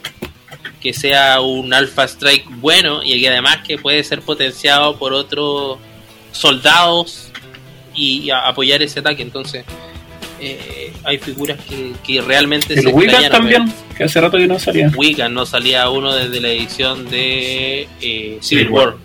que 0.80 0.92
sea 0.92 1.40
un 1.40 1.72
Alpha 1.72 2.04
Strike 2.04 2.46
bueno 2.56 3.02
y 3.02 3.20
que 3.20 3.28
además 3.28 3.58
que 3.66 3.78
puede 3.78 4.02
ser 4.04 4.20
potenciado 4.22 4.96
por 4.98 5.12
otros 5.12 5.78
soldados 6.32 7.29
y 8.00 8.30
a- 8.30 8.46
apoyar 8.48 8.82
ese 8.82 9.00
ataque. 9.00 9.22
Entonces, 9.22 9.64
eh, 10.40 10.92
hay 11.04 11.18
figuras 11.18 11.58
que, 11.68 11.92
que 12.06 12.20
realmente 12.22 12.74
El 12.74 12.82
se 12.82 12.92
ver. 12.92 13.30
también, 13.30 13.72
que 13.96 14.04
hace 14.04 14.20
rato 14.20 14.38
que 14.38 14.46
no 14.46 14.58
salía. 14.58 14.90
Wiccan 14.96 15.34
no 15.34 15.44
salía 15.46 15.88
uno 15.90 16.14
desde 16.14 16.40
la 16.40 16.48
edición 16.48 17.08
de 17.10 17.82
eh, 18.00 18.38
Civil 18.40 18.42
Civil 18.42 18.68
War. 18.70 18.86
War. 18.88 18.96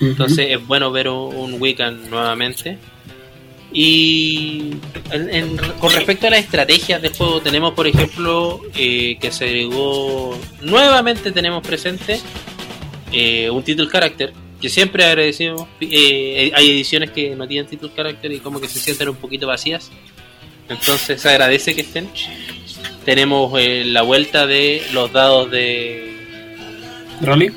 Entonces 0.00 0.46
es 0.50 0.66
bueno 0.66 0.90
ver 0.90 1.08
un, 1.08 1.56
Wiccan 1.60 2.08
nuevamente. 2.08 2.78
Y 3.72 4.72
en- 5.12 5.30
en- 5.34 5.56
con 5.78 5.92
respecto 5.92 6.26
a 6.26 6.30
las 6.30 6.40
estrategias 6.40 7.00
del 7.02 7.12
juego, 7.12 7.40
tenemos 7.40 7.72
por 7.74 7.86
ejemplo 7.86 8.60
eh, 8.74 9.16
que 9.20 9.30
se 9.30 9.44
agregó, 9.44 10.36
nuevamente 10.62 11.30
tenemos 11.30 11.64
presente 11.64 12.20
eh, 13.12 13.48
un 13.50 13.62
title 13.62 13.88
character, 13.88 14.32
que 14.60 14.68
siempre 14.68 15.04
agradecemos. 15.04 15.66
eh, 15.80 16.52
hay 16.54 16.70
ediciones 16.70 17.10
que 17.10 17.34
no 17.36 17.46
tienen 17.48 17.68
title 17.68 17.90
character 17.94 18.30
y 18.32 18.38
como 18.40 18.60
que 18.60 18.68
se 18.68 18.78
sienten 18.78 19.08
un 19.08 19.16
poquito 19.16 19.46
vacías. 19.46 19.90
Entonces 20.68 21.20
se 21.20 21.28
agradece 21.28 21.74
que 21.74 21.80
estén. 21.80 22.08
Tenemos 23.04 23.52
eh, 23.58 23.82
la 23.84 24.02
vuelta 24.02 24.46
de 24.46 24.82
los 24.92 25.12
dados 25.12 25.50
de 25.50 26.14
Rolly. 27.20 27.50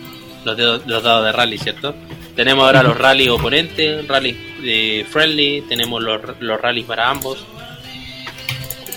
los, 0.45 0.57
de- 0.57 0.79
los 0.87 1.03
dados 1.03 1.25
de 1.25 1.31
rally, 1.31 1.57
¿cierto? 1.57 1.93
Tenemos 2.35 2.65
ahora 2.65 2.81
los 2.81 2.97
rally 2.97 3.29
oponentes, 3.29 4.07
rally 4.07 4.31
de 4.63 5.05
friendly, 5.09 5.61
tenemos 5.69 6.01
los, 6.01 6.21
los 6.39 6.59
rallies 6.59 6.85
para 6.85 7.09
ambos. 7.09 7.45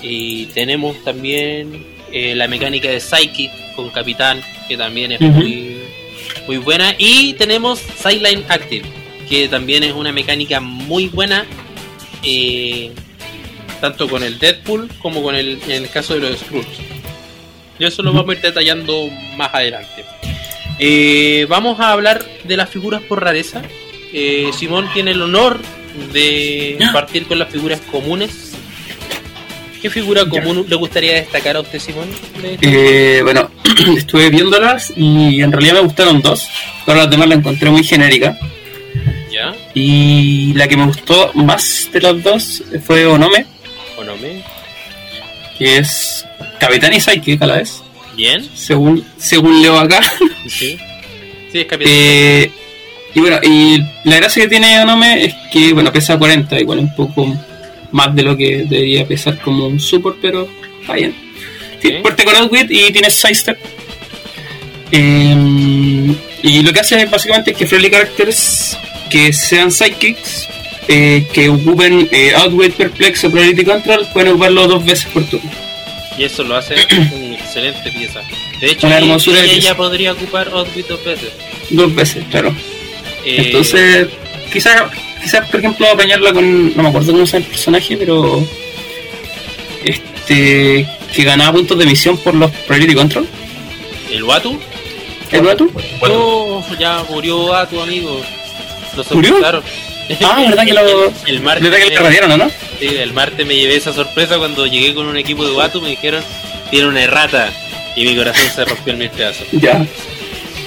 Y 0.02 0.46
tenemos 0.46 1.02
también 1.04 1.84
eh, 2.12 2.34
la 2.34 2.48
mecánica 2.48 2.88
de 2.88 3.00
Psychic 3.00 3.50
con 3.74 3.90
Capitán, 3.90 4.40
que 4.68 4.76
también 4.76 5.12
es 5.12 5.20
muy, 5.20 5.75
muy 6.46 6.58
buena. 6.58 6.94
Y 6.98 7.34
tenemos 7.34 7.78
Sideline 7.78 8.44
Active, 8.48 8.84
que 9.28 9.48
también 9.48 9.84
es 9.84 9.92
una 9.92 10.12
mecánica 10.12 10.60
muy 10.60 11.08
buena, 11.08 11.44
eh, 12.22 12.92
tanto 13.80 14.08
con 14.08 14.22
el 14.22 14.38
Deadpool 14.38 14.88
como 15.00 15.22
con 15.22 15.34
el, 15.34 15.58
en 15.64 15.84
el 15.84 15.90
caso 15.90 16.14
de 16.14 16.20
los 16.20 16.38
Skrulls. 16.38 16.66
Y 17.78 17.84
eso 17.84 18.02
lo 18.02 18.12
vamos 18.12 18.30
a 18.30 18.32
ir 18.38 18.40
detallando 18.40 19.08
más 19.36 19.52
adelante. 19.52 20.04
Eh, 20.78 21.46
vamos 21.48 21.80
a 21.80 21.92
hablar 21.92 22.24
de 22.44 22.56
las 22.56 22.70
figuras 22.70 23.02
por 23.02 23.22
rareza. 23.22 23.62
Eh, 24.12 24.50
Simón 24.56 24.88
tiene 24.94 25.12
el 25.12 25.22
honor 25.22 25.58
de 26.12 26.78
partir 26.92 27.26
con 27.26 27.38
las 27.38 27.50
figuras 27.50 27.80
comunes. 27.90 28.45
¿Qué 29.80 29.90
figura 29.90 30.24
común 30.26 30.64
le 30.68 30.76
gustaría 30.76 31.14
destacar 31.14 31.56
a 31.56 31.60
usted, 31.60 31.78
Simón? 31.78 32.08
Eh, 32.60 33.20
bueno, 33.22 33.50
estuve 33.96 34.30
viéndolas 34.30 34.92
y 34.96 35.42
en 35.42 35.52
realidad 35.52 35.74
me 35.74 35.80
gustaron 35.80 36.22
dos. 36.22 36.48
Pero 36.84 36.98
las 36.98 37.10
demás 37.10 37.28
las 37.28 37.38
encontré 37.38 37.70
muy 37.70 37.84
genéricas. 37.84 38.36
¿Ya? 39.30 39.54
Y 39.74 40.54
la 40.54 40.66
que 40.66 40.76
me 40.76 40.86
gustó 40.86 41.30
más 41.34 41.88
de 41.92 42.00
las 42.00 42.22
dos 42.22 42.62
fue 42.84 43.04
Onome, 43.06 43.44
¿O 43.98 44.04
no 44.04 44.16
me? 44.16 44.42
que 45.58 45.78
es 45.78 46.24
Capitán 46.58 46.94
y 46.94 47.00
Psyche 47.00 47.36
a 47.40 47.46
la 47.46 47.56
vez. 47.56 47.82
¿Bien? 48.16 48.48
Según, 48.54 49.04
según 49.18 49.62
leo 49.62 49.78
acá. 49.78 50.00
Sí. 50.48 50.78
Sí, 51.50 51.58
es 51.60 51.66
capitán. 51.66 51.92
Eh, 51.92 52.50
y 53.14 53.20
bueno, 53.20 53.38
y 53.42 53.82
la 54.04 54.16
gracia 54.16 54.42
que 54.44 54.48
tiene 54.48 54.80
Onome 54.80 55.24
es 55.24 55.34
que, 55.52 55.72
bueno, 55.72 55.92
pesa 55.92 56.16
40, 56.18 56.60
igual 56.60 56.78
un 56.78 56.94
poco 56.94 57.36
más 57.92 58.14
de 58.14 58.22
lo 58.22 58.36
que 58.36 58.64
debería 58.68 59.06
pesar 59.06 59.40
como 59.40 59.66
un 59.66 59.80
support, 59.80 60.18
pero 60.20 60.48
está 60.80 60.94
bien. 60.94 61.14
Ok. 61.76 62.02
fuerte 62.02 62.24
con 62.24 62.36
Outwit 62.36 62.70
y 62.70 62.92
tiene 62.92 63.10
sidestep. 63.10 63.58
Eh, 64.92 66.14
y 66.42 66.62
lo 66.62 66.72
que 66.72 66.80
hace 66.80 67.04
básicamente 67.06 67.50
es 67.50 67.56
que 67.56 67.66
friendly 67.66 67.90
characters 67.90 68.76
que 69.10 69.32
sean 69.32 69.70
sidekicks, 69.70 70.48
eh, 70.88 71.26
que 71.32 71.48
ocupen 71.48 72.08
eh, 72.12 72.32
Outwit, 72.36 72.74
Perplex 72.74 73.24
o 73.24 73.30
Priority 73.30 73.64
Control, 73.64 74.06
pueden 74.12 74.30
ocuparlo 74.30 74.66
dos 74.66 74.84
veces 74.84 75.06
por 75.12 75.24
turno. 75.24 75.50
Y 76.18 76.24
eso 76.24 76.44
lo 76.44 76.56
hace 76.56 76.74
una 77.14 77.34
excelente 77.34 77.90
pieza. 77.92 78.22
De 78.60 78.68
hecho, 78.68 78.86
ella, 78.86 79.16
de 79.16 79.54
ella 79.54 79.76
podría 79.76 80.12
ocupar 80.12 80.48
Outwit 80.48 80.86
dos 80.86 81.04
veces. 81.04 81.32
Dos 81.70 81.94
veces, 81.94 82.24
claro. 82.30 82.54
Eh, 83.24 83.42
Entonces, 83.46 84.08
quizás, 84.52 84.84
quizás 85.22 85.48
por 85.48 85.60
ejemplo, 85.60 85.86
apañarla 85.90 86.32
con. 86.32 86.76
No 86.76 86.82
me 86.82 86.88
acuerdo 86.88 87.12
cómo 87.12 87.26
se 87.26 87.34
llama 87.34 87.44
el 87.46 87.50
personaje, 87.50 87.96
pero. 87.96 88.46
Este. 89.84 90.86
Que 91.14 91.22
ganaba 91.24 91.52
puntos 91.52 91.78
de 91.78 91.86
misión 91.86 92.18
por 92.18 92.34
los 92.34 92.50
Priority 92.50 92.94
Control. 92.94 93.26
¿El 94.10 94.24
Watu? 94.24 94.58
¿El? 95.30 95.42
Bueno, 96.00 96.62
No, 96.68 96.78
ya 96.78 97.04
murió 97.08 97.44
Watu, 97.46 97.80
amigo. 97.80 98.20
Lo 98.96 99.04
¿Murió? 99.14 99.36
Ah, 99.44 100.44
verdad 100.48 100.64
que 100.64 100.72
lo. 100.72 101.12
El 101.26 101.40
martes, 101.40 101.62
¿Verdad 101.64 101.78
que 101.78 102.26
lo 102.28 102.34
o 102.34 102.36
no? 102.38 102.50
sí, 102.78 102.86
el 102.86 103.12
martes 103.12 103.46
me 103.46 103.56
llevé 103.56 103.76
esa 103.76 103.92
sorpresa 103.92 104.38
cuando 104.38 104.66
llegué 104.66 104.94
con 104.94 105.06
un 105.06 105.16
equipo 105.16 105.44
de 105.44 105.52
Watu. 105.52 105.80
Me 105.80 105.90
dijeron, 105.90 106.22
tiene 106.70 106.88
una 106.88 107.02
errata. 107.02 107.52
Y 107.96 108.04
mi 108.04 108.14
corazón 108.16 108.50
se 108.54 108.64
rompió 108.64 108.92
en 108.92 108.98
mil 108.98 109.10
pedazos. 109.10 109.46
Ya. 109.52 109.84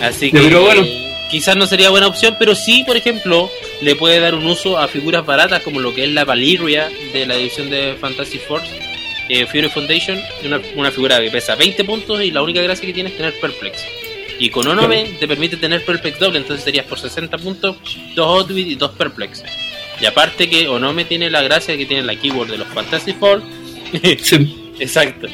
Así 0.01 0.31
que 0.31 0.39
pero 0.39 0.61
bueno. 0.63 0.85
Quizás 1.29 1.55
no 1.55 1.67
sería 1.67 1.89
buena 1.89 2.07
opción, 2.07 2.35
pero 2.39 2.55
sí, 2.55 2.83
por 2.83 2.97
ejemplo, 2.97 3.49
le 3.81 3.95
puede 3.95 4.19
dar 4.19 4.35
un 4.35 4.45
uso 4.45 4.77
a 4.77 4.87
figuras 4.87 5.25
baratas 5.25 5.61
como 5.61 5.79
lo 5.79 5.93
que 5.93 6.03
es 6.03 6.11
la 6.11 6.25
Valyria 6.25 6.89
de 7.13 7.25
la 7.25 7.35
edición 7.35 7.69
de 7.69 7.95
Fantasy 7.99 8.39
Force, 8.39 8.67
eh, 9.29 9.45
Fury 9.45 9.69
Foundation, 9.69 10.19
una, 10.43 10.59
una 10.75 10.91
figura 10.91 11.19
que 11.19 11.29
pesa 11.29 11.55
20 11.55 11.83
puntos 11.83 12.21
y 12.21 12.31
la 12.31 12.41
única 12.41 12.61
gracia 12.61 12.85
que 12.85 12.93
tiene 12.93 13.09
es 13.09 13.17
tener 13.17 13.39
Perplex. 13.39 13.85
Y 14.39 14.49
con 14.49 14.65
Onome 14.67 15.15
te 15.19 15.27
permite 15.27 15.57
tener 15.57 15.83
Perplex 15.83 16.17
doble, 16.17 16.39
entonces 16.39 16.63
serías 16.63 16.85
por 16.85 16.97
60 16.97 17.37
puntos, 17.37 17.75
2 18.15 18.25
Outwit 18.25 18.67
y 18.67 18.75
2 18.75 18.91
Perplex. 18.91 19.43
Y 20.01 20.05
aparte 20.05 20.49
que 20.49 20.67
Onome 20.67 21.03
tiene 21.03 21.29
la 21.29 21.41
gracia 21.41 21.75
que 21.75 21.85
tiene 21.85 22.03
la 22.03 22.15
keyword 22.15 22.49
de 22.49 22.57
los 22.57 22.67
Fantasy. 22.69 23.15
Sí. 24.21 24.71
Exacto. 24.79 25.27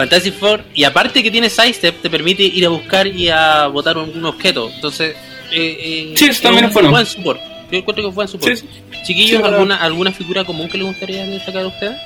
Fantasy 0.00 0.30
Four, 0.30 0.64
y 0.74 0.84
aparte 0.84 1.22
que 1.22 1.30
tiene 1.30 1.50
Sidestep, 1.50 2.00
te 2.00 2.08
permite 2.08 2.42
ir 2.42 2.64
a 2.64 2.70
buscar 2.70 3.06
y 3.06 3.28
a 3.28 3.66
botar 3.66 3.98
un, 3.98 4.08
un 4.16 4.24
objeto. 4.24 4.70
Entonces, 4.74 5.14
eh, 5.52 5.78
eh, 5.78 6.14
Sí, 6.16 6.24
eso 6.26 6.42
también 6.42 6.64
un 6.64 6.68
es 6.70 6.74
bueno. 6.74 6.90
buen 6.90 7.04
support. 7.04 7.38
Yo 7.70 7.78
encuentro 7.78 8.02
que 8.04 8.08
es 8.08 8.14
buen 8.14 8.26
support. 8.28 8.56
Sí, 8.56 8.64
Chiquillos, 9.04 9.40
Sí, 9.42 9.46
¿alguna, 9.46 9.76
¿alguna 9.76 10.10
figura 10.12 10.44
común 10.44 10.68
que 10.70 10.78
les 10.78 10.86
gustaría 10.86 11.26
destacar 11.26 11.64
a 11.64 11.66
ustedes? 11.68 11.96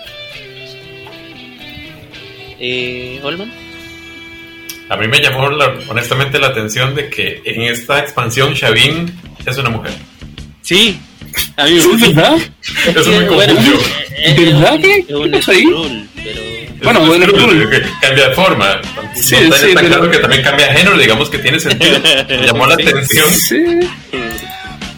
Eh, 2.59 3.21
¿Olman? 3.23 3.53
a 4.89 4.97
mí 4.97 5.09
me 5.09 5.19
llamó 5.21 5.49
la- 5.51 5.75
honestamente 5.89 6.39
la 6.39 6.49
atención 6.49 6.95
de 6.95 7.09
que 7.09 7.41
en 7.45 7.63
esta 7.63 8.01
expansión 8.01 8.53
Shavin 8.55 9.13
es 9.47 9.57
una 9.57 9.71
mujer. 9.71 9.93
Sí, 10.63 10.99
a 11.57 11.65
mí 11.65 11.73
me 11.73 11.81
Sí, 11.81 11.89
gusta. 11.89 12.07
¿verdad? 12.09 12.37
Eso 12.97 13.11
me 13.11 13.29
bueno, 13.31 13.55
confundió. 13.55 13.75
es- 14.19 14.39
es 14.39 14.53
¿Verdad 14.53 14.75
un- 14.75 14.83
que- 14.83 14.99
es 14.99 15.11
un 15.11 15.35
ahí? 15.35 15.41
Skrull, 15.63 16.09
pero 16.25 16.41
Bueno, 16.83 17.01
Es 17.01 17.07
bueno, 17.07 17.71
que 17.71 17.83
cambia 18.01 18.29
de 18.29 18.35
forma. 18.35 18.81
Sí, 19.15 19.37
está 19.37 19.57
sí, 19.59 19.75
tan 19.75 19.85
pero- 19.85 19.89
claro 19.89 20.11
que 20.11 20.19
también 20.19 20.43
cambia 20.43 20.67
de 20.69 20.73
género, 20.79 20.99
digamos 20.99 21.31
que 21.31 21.39
tiene 21.39 21.61
sentido. 21.61 21.99
Me 22.29 22.47
llamó 22.47 22.67
la 22.67 22.77
Sí. 22.77 22.83
atención. 22.89 23.31
Sí. 23.31 23.65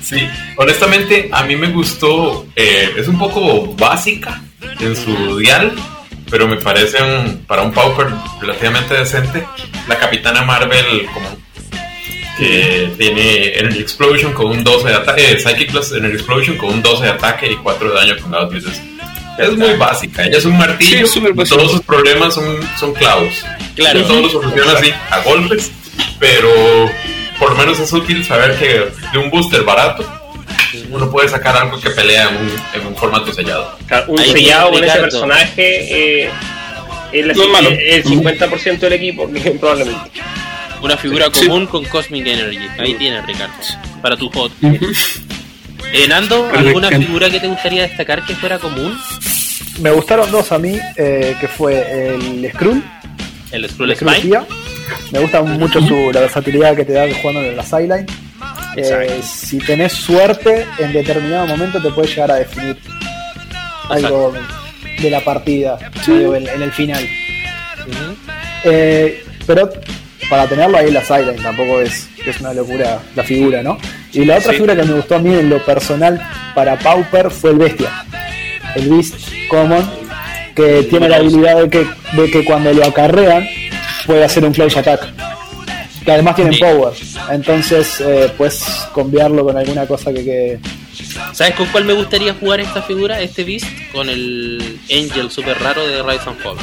Sí, 0.03 0.29
honestamente 0.57 1.29
a 1.33 1.43
mí 1.43 1.57
me 1.57 1.67
gustó, 1.69 2.47
eh, 2.55 2.93
es 2.97 3.09
un 3.09 3.19
poco 3.19 3.75
básica 3.75 4.41
en 4.79 4.95
su 4.95 5.37
dial, 5.39 5.73
pero 6.31 6.47
me 6.47 6.57
parece 6.57 7.03
un- 7.03 7.45
para 7.47 7.63
un 7.63 7.73
Pauper 7.73 8.07
relativamente 8.41 8.95
decente. 8.95 9.45
La 9.89 9.97
Capitana 9.99 10.43
Marvel 10.43 11.07
como 11.13 11.37
que 12.39 12.93
tiene 12.99 13.59
Energy 13.59 13.81
Explosion 13.81 14.33
con 14.33 14.47
un 14.47 14.63
12 14.63 14.89
de 14.89 14.95
ataque, 14.95 15.33
eh, 15.33 15.39
Psychic 15.41 15.71
Plus 15.73 15.91
Energy 15.93 16.17
Explosion 16.17 16.57
con 16.57 16.69
un 16.75 16.83
12 16.83 17.05
de 17.05 17.11
ataque 17.11 17.51
y 17.51 17.57
4 17.57 17.89
de 17.89 17.95
daño 17.97 18.15
con 18.23 18.35
Outwit. 18.35 18.65
Es, 18.67 18.81
es 19.39 19.53
muy 19.57 19.75
básica, 19.75 20.25
ella 20.25 20.39
es 20.39 20.45
un 20.45 20.57
martillo, 20.59 21.07
Sí, 21.07 21.21
básica. 21.21 21.57
todos 21.57 21.73
sus 21.73 21.83
problemas 21.83 22.35
son, 22.35 22.45
son 22.79 22.95
clavos. 22.95 23.45
Claro. 23.75 24.03
Todos 24.05 24.23
los 24.23 24.33
soluciona 24.33 24.73
así, 24.73 24.93
a 25.11 25.19
golpes, 25.21 25.71
pero 26.19 26.51
por 27.39 27.51
lo 27.51 27.57
menos 27.57 27.79
es 27.79 27.93
útil 27.93 28.25
saber 28.25 28.57
que 28.59 28.87
de 29.13 29.19
un 29.19 29.31
booster 29.31 29.63
barato 29.63 30.05
uno 30.91 31.11
puede 31.11 31.29
sacar 31.29 31.57
algo 31.57 31.81
que 31.81 31.91
pelea 31.91 32.29
en 32.29 32.37
un, 32.37 32.53
en 32.81 32.87
un 32.87 32.97
formato 32.97 33.33
sellado. 33.33 33.77
Claro, 33.87 34.07
un 34.09 34.21
Ahí 34.21 34.33
sellado 34.33 34.71
tiene 34.71 34.87
con 34.87 34.97
ese 34.97 35.01
personaje 35.03 36.25
eh, 36.25 36.31
es 37.13 37.27
la- 37.27 37.33
No 37.35 37.43
es 37.45 37.49
malo. 37.51 37.71
el 37.71 38.05
50% 38.05 38.79
del 38.79 38.93
equipo, 38.95 39.29
probablemente. 39.61 40.11
una 40.83 40.97
figura 40.97 41.29
Sí. 41.33 41.47
común 41.47 41.67
con 41.67 41.85
Cosmic 41.87 42.27
Energy. 42.27 42.69
Ahí 42.79 42.95
tienes, 42.95 43.25
Ricardo. 43.27 43.55
Para 44.03 44.17
tu 44.17 44.29
hot. 44.31 44.53
Ujú. 44.63 44.75
Eh, 44.75 44.89
Nando, 46.09 46.49
Pero 46.51 46.69
¿alguna 46.69 46.89
figura 46.91 47.31
que 47.31 47.41
te 47.41 47.49
gustaría 47.49 47.83
destacar 47.83 48.25
que 48.25 48.35
fuera 48.35 48.59
común? 48.59 48.97
Me 49.81 49.91
gustaron 49.91 50.31
dos 50.31 50.53
a 50.53 50.59
mí, 50.59 50.79
eh, 50.97 51.37
que 51.41 51.49
fue 51.49 52.15
el 52.15 52.51
Skrull, 52.53 52.83
El 53.51 53.69
Skrull 53.69 53.91
el 53.91 53.97
Skrull 53.97 54.15
Spine. 54.15 54.41
Me 55.11 55.19
gusta 55.19 55.43
mucho 55.43 55.81
su, 55.81 56.13
la 56.13 56.21
versatilidad 56.21 56.77
que 56.77 56.85
te 56.85 56.93
da 56.93 57.07
jugando 57.21 57.43
en 57.43 57.57
la 57.57 57.63
sideline. 57.63 58.07
Eh, 58.77 59.21
si 59.23 59.59
tenés 59.59 59.93
suerte, 59.93 60.67
en 60.79 60.93
determinado 60.93 61.47
momento 61.47 61.81
te 61.81 61.91
puede 61.91 62.09
llegar 62.09 62.31
a 62.31 62.37
definir. 62.37 62.77
algo 63.89 64.35
de 65.01 65.11
la 65.11 65.21
partida 65.21 65.79
medio 66.07 66.35
en, 66.35 66.49
en 66.49 66.63
el 66.63 66.73
final. 66.73 67.07
Eh, 68.65 69.25
pero 69.47 69.71
para 70.29 70.47
tenerlo 70.47 70.79
ahí 70.79 70.89
en 70.89 70.95
la 70.95 71.05
sideline 71.05 71.43
tampoco 71.43 71.81
es, 71.81 72.09
es 72.25 72.41
una 72.41 72.53
locura 72.53 73.01
la 73.15 73.23
figura, 73.23 73.63
¿no? 73.63 73.79
Y 74.17 74.25
la 74.25 74.39
otra 74.39 74.51
Sí. 74.53 74.57
figura 74.57 74.75
que 74.77 74.83
me 74.83 74.95
gustó 74.95 75.17
a 75.17 75.19
mí 75.19 75.35
en 75.35 75.51
lo 75.51 75.65
personal 75.65 76.21
para 76.55 76.79
Pauper 76.79 77.31
fue 77.31 77.51
el 77.51 77.57
Bestia. 77.59 77.91
El 78.75 78.89
Beast 78.89 79.15
Common, 79.49 79.89
que 80.55 80.83
tiene 80.91 81.09
la 81.09 81.17
habilidad 81.17 81.63
de 81.63 81.69
que, 81.71 81.87
de 82.13 82.31
que 82.31 82.45
cuando 82.45 82.73
lo 82.73 82.85
acarrean 82.85 83.47
puede 84.07 84.25
hacer 84.25 84.45
un 84.45 84.55
flash 84.55 84.79
attack. 84.79 85.07
Que 86.05 86.13
además 86.13 86.37
tiene 86.37 86.53
Sí. 86.55 86.61
power. 86.61 86.93
Entonces 87.31 88.01
eh, 88.01 88.31
puedes 88.39 88.65
cambiarlo 88.95 89.45
con 89.45 89.57
alguna 89.57 89.87
cosa 89.87 90.13
que 90.13 90.25
quede. 90.25 90.61
¿Sabes 91.33 91.55
con 91.55 91.67
cuál 91.67 91.85
me 91.85 91.93
gustaría 91.93 92.33
jugar 92.35 92.61
esta 92.61 92.81
figura, 92.83 93.21
este 93.21 93.45
Beast? 93.45 93.67
Con 93.93 94.09
el 94.09 94.79
Angel 94.91 95.31
super 95.31 95.59
raro 95.61 95.87
de 95.87 96.03
Rise 96.03 96.29
and 96.31 96.39
Fall. 96.41 96.57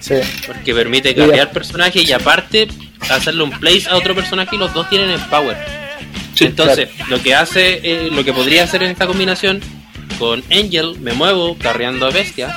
Sí. 0.00 0.14
Porque 0.46 0.72
permite 0.74 1.14
cambiar 1.14 1.50
personaje 1.50 2.02
y 2.02 2.12
aparte 2.12 2.68
hacerle 3.10 3.42
un 3.42 3.50
place 3.50 3.88
a 3.90 3.96
otro 3.96 4.14
personaje 4.14 4.56
y 4.56 4.58
los 4.58 4.72
dos 4.72 4.88
tienen 4.88 5.10
el 5.10 5.20
power. 5.22 5.56
Entonces, 6.40 6.88
lo 7.08 7.22
que 7.22 7.34
hace, 7.34 7.80
eh, 7.82 8.08
lo 8.10 8.24
que 8.24 8.32
podría 8.32 8.64
hacer 8.64 8.82
en 8.82 8.90
esta 8.90 9.06
combinación, 9.06 9.60
con 10.18 10.42
Angel 10.50 10.96
me 11.00 11.12
muevo 11.12 11.56
carreando 11.56 12.06
a 12.06 12.10
Bestia 12.10 12.54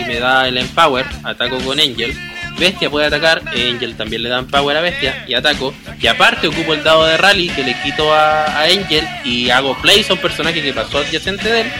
y 0.00 0.04
me 0.06 0.18
da 0.18 0.48
el 0.48 0.58
Empower, 0.58 1.06
ataco 1.22 1.58
con 1.58 1.78
Angel. 1.78 2.16
Bestia 2.58 2.88
puede 2.88 3.06
atacar, 3.06 3.42
Angel 3.48 3.96
también 3.96 4.22
le 4.22 4.28
da 4.28 4.38
Empower 4.38 4.76
a 4.76 4.80
Bestia 4.80 5.24
y 5.26 5.34
ataco. 5.34 5.74
Y 6.00 6.06
aparte 6.06 6.48
ocupo 6.48 6.74
el 6.74 6.84
dado 6.84 7.04
de 7.06 7.16
rally 7.16 7.48
que 7.48 7.64
le 7.64 7.74
quito 7.82 8.12
a, 8.12 8.44
a 8.44 8.64
Angel 8.64 9.06
y 9.24 9.50
hago 9.50 9.76
place 9.80 10.06
a 10.10 10.14
un 10.14 10.20
personaje 10.20 10.62
que 10.62 10.72
pasó 10.72 10.98
adyacente 10.98 11.48
de 11.48 11.60
él. 11.62 11.72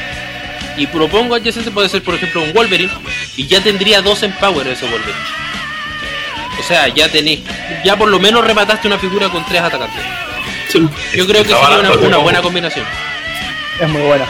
Y 0.76 0.86
propongo 0.88 1.36
adyacente, 1.36 1.70
puede 1.70 1.88
ser 1.88 2.02
por 2.02 2.14
ejemplo 2.14 2.42
un 2.42 2.52
Wolverine, 2.52 2.90
y 3.36 3.46
ya 3.46 3.60
tendría 3.60 4.02
dos 4.02 4.22
Empower 4.22 4.66
ese 4.66 4.86
Wolverine. 4.86 5.18
O 6.58 6.62
sea, 6.62 6.88
ya 6.88 7.08
tenéis, 7.08 7.40
ya 7.84 7.96
por 7.96 8.08
lo 8.08 8.18
menos 8.18 8.44
remataste 8.44 8.88
una 8.88 8.98
figura 8.98 9.28
con 9.28 9.44
tres 9.46 9.60
atacantes. 9.60 10.02
Sí. 10.78 11.16
Yo 11.16 11.26
creo 11.26 11.42
que 11.42 11.48
sería 11.50 11.78
una, 12.08 12.18
buena 12.18 12.42
combinación. 12.42 12.84
Es 13.80 13.88
muy 13.88 14.02
buena. 14.02 14.26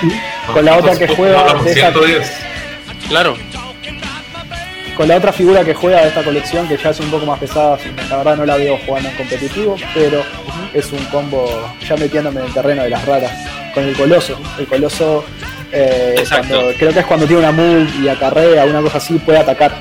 Con 0.53 0.65
la 0.65 0.77
otra 0.79 0.97
que 0.99 1.09
juega 1.09 1.43
de 1.55 1.71
esta- 1.71 1.91
110. 1.93 2.33
Claro, 3.09 3.37
Con 4.97 5.09
la 5.09 5.17
otra 5.17 5.33
figura 5.33 5.65
que 5.65 5.75
juega 5.75 6.03
de 6.03 6.09
esta 6.09 6.23
colección, 6.23 6.69
que 6.69 6.77
ya 6.77 6.91
es 6.91 7.01
un 7.01 7.11
poco 7.11 7.27
más 7.27 7.39
pesada, 7.41 7.77
la 8.09 8.17
verdad 8.19 8.37
no 8.37 8.47
la 8.47 8.57
veo 8.57 8.79
jugando 8.87 9.09
en 9.09 9.17
competitivo, 9.17 9.77
pero 9.93 10.23
es 10.73 10.93
un 10.93 11.05
combo 11.07 11.69
ya 11.87 11.97
metiéndome 11.97 12.41
en 12.41 12.47
el 12.47 12.53
terreno 12.55 12.83
de 12.85 12.91
las 12.91 13.05
raras. 13.05 13.33
Con 13.75 13.85
el 13.89 13.95
coloso. 13.97 14.39
El 14.57 14.67
coloso, 14.67 15.25
eh, 15.73 16.25
cuando- 16.29 16.73
creo 16.79 16.93
que 16.93 17.01
es 17.01 17.07
cuando 17.07 17.27
tiene 17.27 17.43
una 17.43 17.51
move 17.53 17.89
y 18.03 18.09
acarrea, 18.09 18.65
una 18.67 18.81
cosa 18.83 18.99
así, 18.99 19.15
puede 19.15 19.39
atacar. 19.39 19.75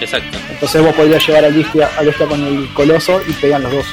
exacto. 0.00 0.36
Entonces 0.50 0.82
vos 0.82 0.94
podrías 0.94 1.26
llevar 1.26 1.44
al 1.46 1.52
bestia, 1.54 1.88
al 1.98 2.04
bestia 2.06 2.26
con 2.26 2.44
el 2.46 2.68
coloso 2.74 3.22
y 3.26 3.32
pegan 3.32 3.62
los 3.62 3.72
dos. 3.72 3.86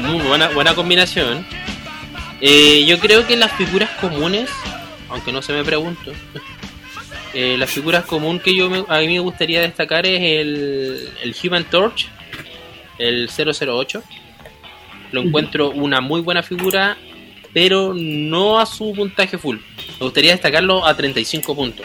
Muy 0.00 0.20
buena, 0.26 0.48
buena 0.50 0.74
combinación. 0.74 1.44
Eh, 2.40 2.84
yo 2.86 2.98
creo 2.98 3.26
que 3.26 3.36
las 3.36 3.52
figuras 3.52 3.90
comunes, 4.00 4.48
aunque 5.08 5.32
no 5.32 5.42
se 5.42 5.52
me 5.52 5.64
pregunto, 5.64 6.12
eh, 7.34 7.56
las 7.58 7.70
figuras 7.70 8.04
comunes 8.04 8.42
que 8.42 8.54
yo 8.54 8.70
me- 8.70 8.84
a 8.88 8.98
mí 9.00 9.08
me 9.08 9.18
gustaría 9.20 9.60
destacar 9.60 10.06
es 10.06 10.20
el, 10.20 11.08
el 11.22 11.34
Human 11.42 11.64
Torch, 11.64 12.08
el 12.98 13.28
008. 13.28 14.02
Lo 15.10 15.22
encuentro 15.22 15.70
una 15.70 16.00
muy 16.00 16.20
buena 16.20 16.42
figura, 16.42 16.96
pero 17.52 17.92
no 17.94 18.58
a 18.60 18.66
su 18.66 18.92
puntaje 18.92 19.38
full. 19.38 19.56
Me 19.98 20.04
gustaría 20.04 20.32
destacarlo 20.32 20.86
a 20.86 20.94
35 20.96 21.56
puntos. 21.56 21.84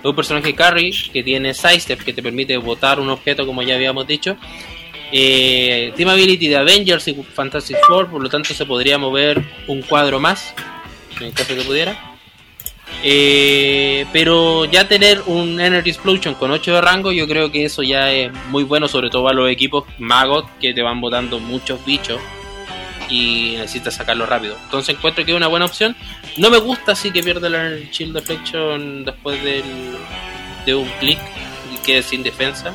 Es 0.00 0.04
un 0.10 0.16
personaje 0.16 0.54
carry 0.54 0.90
que 1.12 1.22
tiene 1.22 1.54
sidestep 1.54 2.02
que 2.04 2.12
te 2.12 2.22
permite 2.22 2.56
botar 2.58 3.00
un 3.00 3.08
objeto 3.08 3.46
como 3.46 3.62
ya 3.62 3.76
habíamos 3.76 4.06
dicho. 4.06 4.36
Eh, 5.16 5.92
Team 5.96 6.08
Ability 6.08 6.48
de 6.48 6.56
Avengers 6.56 7.06
y 7.06 7.14
Fantastic 7.14 7.76
Four, 7.86 8.10
por 8.10 8.20
lo 8.20 8.28
tanto 8.28 8.52
se 8.52 8.66
podría 8.66 8.98
mover 8.98 9.40
un 9.68 9.80
cuadro 9.82 10.18
más, 10.18 10.52
en 11.20 11.30
caso 11.30 11.54
que 11.54 11.62
pudiera. 11.62 12.16
Eh, 13.04 14.06
pero 14.12 14.64
ya 14.64 14.88
tener 14.88 15.22
un 15.26 15.60
Energy 15.60 15.90
Explosion 15.90 16.34
con 16.34 16.50
8 16.50 16.74
de 16.74 16.80
rango, 16.80 17.12
yo 17.12 17.28
creo 17.28 17.52
que 17.52 17.64
eso 17.64 17.84
ya 17.84 18.10
es 18.10 18.32
muy 18.48 18.64
bueno, 18.64 18.88
sobre 18.88 19.08
todo 19.08 19.28
a 19.28 19.32
los 19.32 19.48
equipos 19.48 19.84
magos 19.98 20.46
que 20.60 20.74
te 20.74 20.82
van 20.82 21.00
botando 21.00 21.38
muchos 21.38 21.84
bichos 21.84 22.20
y 23.08 23.54
necesitas 23.56 23.94
sacarlo 23.94 24.26
rápido. 24.26 24.56
Entonces 24.64 24.96
encuentro 24.96 25.24
que 25.24 25.30
es 25.30 25.36
una 25.36 25.46
buena 25.46 25.66
opción. 25.66 25.94
No 26.38 26.50
me 26.50 26.58
gusta 26.58 26.90
así 26.90 27.12
que 27.12 27.22
pierda 27.22 27.48
la 27.48 27.76
Shield 27.92 28.14
Deflection 28.14 29.04
después 29.04 29.40
del, 29.44 29.62
de 30.66 30.74
un 30.74 30.88
clic 30.98 31.20
y 31.72 31.76
quede 31.86 32.02
sin 32.02 32.24
defensa. 32.24 32.74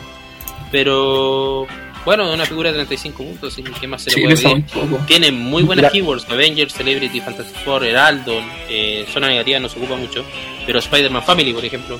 Pero 0.72 1.68
bueno, 2.10 2.28
es 2.30 2.34
una 2.34 2.46
figura 2.46 2.70
de 2.70 2.76
35 2.76 3.24
puntos, 3.24 3.54
así 3.54 3.62
que 3.64 3.72
¿qué 3.72 3.88
más 3.88 4.02
se 4.04 4.12
le 4.12 4.22
puede 4.24 4.36
pedir? 4.36 4.66
Tiene 5.08 5.32
muy 5.32 5.64
buenas 5.64 5.84
La- 5.84 5.90
keywords, 5.92 6.26
Avengers, 6.30 6.74
Celebrity, 6.74 7.22
Fantastic 7.22 7.56
Four, 7.64 7.86
Heraldon, 7.86 8.44
eh, 8.70 9.06
zona 9.12 9.28
negativa 9.28 9.60
no 9.60 9.70
se 9.70 9.78
ocupa 9.78 9.96
mucho, 9.96 10.26
pero 10.66 10.80
Spider-Man 10.80 11.24
Family, 11.24 11.54
por 11.54 11.64
ejemplo, 11.66 12.00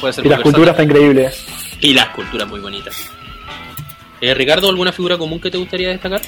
puede 0.00 0.12
ser 0.12 0.24
Y 0.24 0.28
muy 0.28 0.30
la 0.30 0.36
escultura 0.42 0.70
está 0.72 0.82
versátil. 0.82 1.06
increíble. 1.12 1.34
Y 1.80 1.94
las 1.94 2.08
culturas 2.10 2.48
muy 2.48 2.60
bonitas. 2.60 2.96
Eh, 4.20 4.34
Ricardo, 4.34 4.68
¿alguna 4.68 4.92
figura 4.92 5.16
común 5.18 5.40
que 5.40 5.50
te 5.50 5.58
gustaría 5.58 5.88
destacar? 5.88 6.20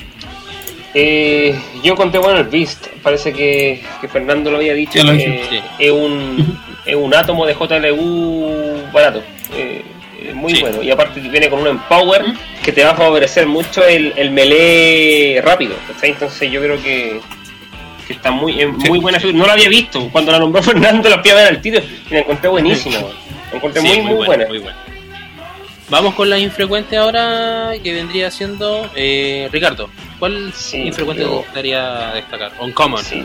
Eh, 0.95 1.59
yo 1.83 1.97
conté 1.97 2.19
bueno 2.19 2.39
el 2.41 2.47
Beast, 2.47 2.87
parece 3.03 3.33
que, 3.33 3.83
que 4.01 4.09
Fernando 4.09 4.51
lo 4.51 4.59
había 4.59 4.75
dicho, 4.75 5.03
lo. 5.03 5.13
Sí. 5.15 5.25
es, 5.79 5.91
un, 5.91 6.59
es 6.87 6.95
un 6.95 7.13
átomo 7.15 7.45
de 7.47 7.55
JLU 7.55 8.91
barato, 8.93 9.21
eh, 9.55 9.83
muy 10.33 10.55
Sí. 10.55 10.61
bueno, 10.63 10.83
y 10.83 10.91
aparte 10.91 11.21
viene 11.21 11.51
con 11.51 11.61
un 11.61 11.67
Empower 11.69 12.25
que 12.63 12.73
te 12.73 12.83
va 12.85 12.91
a 12.91 12.95
favorecer 12.97 13.47
mucho 13.47 13.85
el, 13.87 14.13
el 14.17 14.31
melee 14.31 15.41
rápido, 15.43 15.75
entonces 16.03 16.51
yo 16.51 16.61
creo 16.61 16.83
que, 16.83 17.21
que 18.07 18.13
está 18.15 18.31
muy, 18.31 18.61
es 18.61 18.69
muy 18.69 18.99
buena 19.01 19.19
figura, 19.21 19.39
no 19.39 19.47
la 19.47 19.53
había 19.55 19.69
visto, 19.69 20.09
cuando 20.11 20.33
la 20.33 20.39
nombró 20.39 20.63
Fernando 20.71 21.09
la 21.09 21.21
fui 21.21 21.31
a 21.31 21.35
ver 21.35 21.47
al 21.49 21.61
tiro 21.61 21.81
y 22.11 22.15
la 22.15 22.21
encontré 22.21 22.49
buenísima, 22.49 22.99
la 23.51 23.57
encontré 23.57 23.83
Sí, 23.83 23.89
muy, 23.89 24.01
muy, 24.15 24.27
buena. 24.27 24.47
muy 24.47 24.59
buena. 24.59 24.79
Vamos 25.91 26.15
con 26.15 26.31
la 26.31 26.39
infrecuente 26.39 26.97
ahora, 26.97 27.73
que 27.83 27.93
vendría 27.93 28.31
siendo 28.31 28.91
eh, 28.97 29.49
Ricardo. 29.53 29.91
¿Cuál 30.19 30.51
infrecuente 30.73 31.25
te 31.25 31.29
gustaría 31.29 32.13
destacar? 32.15 32.53
Uncommon. 32.59 33.05
Sí, 33.05 33.23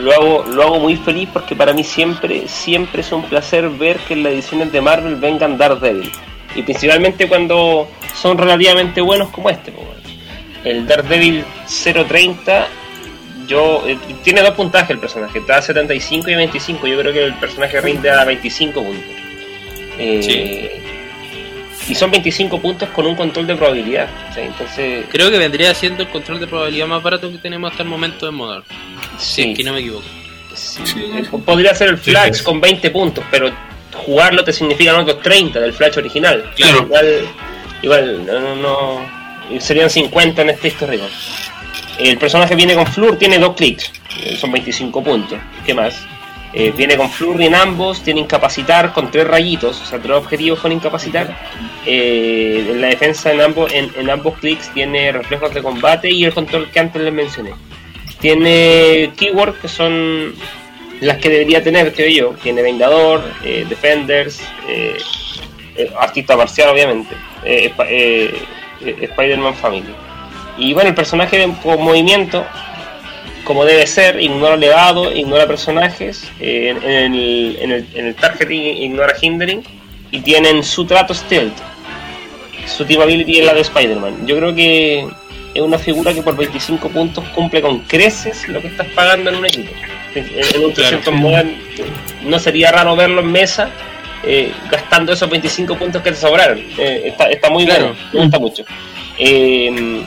lo 0.00 0.12
hago, 0.12 0.44
lo 0.44 0.62
hago 0.62 0.80
muy 0.80 0.96
feliz 0.96 1.28
porque 1.32 1.54
para 1.56 1.72
mí 1.72 1.84
siempre, 1.84 2.48
siempre 2.48 3.00
es 3.00 3.12
un 3.12 3.22
placer 3.22 3.68
ver 3.68 3.98
que 3.98 4.14
en 4.14 4.22
las 4.22 4.32
ediciones 4.32 4.72
de 4.72 4.80
Marvel 4.80 5.16
vengan 5.16 5.58
Daredevil. 5.58 6.10
Y 6.54 6.62
principalmente 6.62 7.28
cuando 7.28 7.88
son 8.14 8.38
relativamente 8.38 9.00
buenos 9.00 9.28
como 9.30 9.50
este. 9.50 9.72
El 10.64 10.86
Daredevil 10.86 11.44
030, 11.66 12.66
yo 13.46 13.82
eh, 13.86 13.98
tiene 14.24 14.42
dos 14.42 14.54
puntajes 14.54 14.90
el 14.90 14.98
personaje, 14.98 15.38
está 15.38 15.58
a 15.58 15.62
75 15.62 16.30
y 16.30 16.34
25. 16.34 16.86
Yo 16.86 16.98
creo 16.98 17.12
que 17.12 17.24
el 17.24 17.34
personaje 17.34 17.80
rinde 17.80 18.10
a 18.10 18.24
25 18.24 18.82
puntos. 18.82 19.04
Eh, 19.98 20.95
Y 21.88 21.94
son 21.94 22.10
25 22.10 22.60
puntos 22.60 22.88
con 22.90 23.06
un 23.06 23.14
control 23.14 23.46
de 23.46 23.54
probabilidad. 23.56 24.08
entonces, 24.36 25.04
Creo 25.10 25.30
que 25.30 25.38
vendría 25.38 25.72
siendo 25.74 26.02
el 26.02 26.08
control 26.08 26.40
de 26.40 26.46
probabilidad 26.46 26.86
más 26.86 27.02
barato 27.02 27.30
que 27.30 27.38
tenemos 27.38 27.70
hasta 27.70 27.82
el 27.84 27.88
momento 27.88 28.28
en 28.28 28.34
Modern. 28.34 28.64
Si 29.18 29.42
sí. 29.42 29.50
es 29.52 29.56
que 29.58 29.64
no 29.64 29.72
me 29.72 29.80
equivoco. 29.80 30.04
Sí, 30.54 30.82
eh, 30.96 31.24
Podría 31.44 31.74
ser 31.74 31.88
el 31.88 31.98
Flash 31.98 32.36
sí. 32.38 32.44
con 32.44 32.60
20 32.60 32.90
puntos, 32.90 33.24
pero 33.30 33.50
jugarlo 33.94 34.42
te 34.42 34.52
significan 34.52 34.96
otros 34.96 35.22
30 35.22 35.60
del 35.60 35.72
Flash 35.72 35.98
original. 35.98 36.50
Claro. 36.56 36.82
Igual, 36.82 37.20
igual 37.82 38.26
no, 38.26 38.40
no, 38.40 38.56
no- 38.56 39.60
serían 39.60 39.88
50 39.90 40.42
en 40.42 40.50
este 40.50 40.68
histórico. 40.68 41.04
El 41.98 42.18
personaje 42.18 42.54
viene 42.54 42.74
con 42.74 42.86
Flur, 42.86 43.16
tiene 43.16 43.38
dos 43.38 43.54
clics, 43.54 43.90
eh, 44.22 44.36
son 44.36 44.50
25 44.52 45.02
puntos. 45.04 45.38
¿Qué 45.64 45.72
más? 45.72 46.04
Eh, 46.58 46.72
viene 46.74 46.96
con 46.96 47.10
Flurry 47.10 47.44
en 47.46 47.54
ambos, 47.54 48.02
tiene 48.02 48.20
incapacitar 48.20 48.94
con 48.94 49.10
tres 49.10 49.26
rayitos, 49.26 49.78
o 49.82 49.84
sea, 49.84 49.98
tres 49.98 50.16
objetivos 50.16 50.58
con 50.58 50.72
incapacitar. 50.72 51.36
Eh, 51.84 52.66
en 52.70 52.80
la 52.80 52.86
defensa 52.88 53.30
en 53.30 53.42
ambos, 53.42 53.70
en, 53.74 54.08
ambos 54.08 54.38
clics 54.38 54.72
tiene 54.72 55.12
reflejos 55.12 55.52
de 55.52 55.62
combate 55.62 56.10
y 56.10 56.24
el 56.24 56.32
control 56.32 56.70
que 56.70 56.80
antes 56.80 57.02
les 57.02 57.12
mencioné. 57.12 57.50
Tiene 58.20 59.10
keywords 59.18 59.58
que 59.58 59.68
son 59.68 60.34
las 61.00 61.18
que 61.18 61.28
debería 61.28 61.62
tener, 61.62 61.92
creo 61.92 62.08
yo. 62.08 62.34
Tiene 62.42 62.62
Vengador, 62.62 63.22
eh, 63.44 63.66
Defenders, 63.68 64.40
artista 66.00 66.38
marcial, 66.38 66.70
obviamente. 66.70 67.14
Sp- 67.44 68.32
Spider-Man 68.80 69.54
Family. 69.56 69.94
Y 70.56 70.72
bueno, 70.72 70.88
el 70.88 70.94
personaje 70.94 71.46
con 71.62 71.82
movimiento, 71.82 72.46
como 73.46 73.64
debe 73.64 73.86
ser, 73.86 74.20
ignora 74.20 74.56
legado, 74.56 75.12
ignora 75.12 75.46
personajes. 75.46 76.28
eh, 76.40 76.68
en, 76.70 76.82
en 76.82 77.14
el, 77.14 77.56
en, 77.60 77.70
el, 77.72 77.86
en 77.94 78.06
el 78.08 78.14
targeting 78.16 78.82
ignora 78.82 79.14
hindering. 79.20 79.62
Y 80.10 80.20
tienen 80.20 80.62
su 80.64 80.84
trato 80.84 81.14
stealth. 81.14 81.56
Su 82.66 82.84
team 82.84 83.00
ability 83.02 83.38
es 83.40 83.46
la 83.46 83.54
de 83.54 83.60
Spider-Man. 83.60 84.26
Yo 84.26 84.36
creo 84.36 84.54
que 84.54 85.06
es 85.54 85.62
una 85.62 85.78
figura 85.78 86.12
que 86.12 86.22
por 86.22 86.36
25 86.36 86.88
puntos 86.88 87.24
cumple 87.34 87.60
con 87.62 87.80
creces 87.80 88.48
lo 88.48 88.60
que 88.60 88.68
estás 88.68 88.86
pagando 88.94 89.30
en 89.30 89.36
un 89.36 89.46
equipo. 89.46 89.70
En, 90.14 90.64
un 90.64 90.72
300 90.72 91.12
monedas 91.14 91.44
no 92.24 92.38
sería 92.38 92.72
raro 92.72 92.96
verlo 92.96 93.20
en 93.20 93.30
mesa 93.30 93.70
eh, 94.24 94.50
gastando 94.70 95.12
esos 95.12 95.28
25 95.30 95.76
puntos 95.76 96.02
que 96.02 96.10
te 96.10 96.16
sobraron. 96.16 96.58
Eh, 96.78 97.02
está, 97.06 97.28
está 97.30 97.50
muy 97.50 97.64
Claro. 97.66 97.88
bueno, 97.88 97.98
me 98.12 98.20
gusta 98.22 98.38
mucho. 98.38 98.64
Eh, 99.18 100.02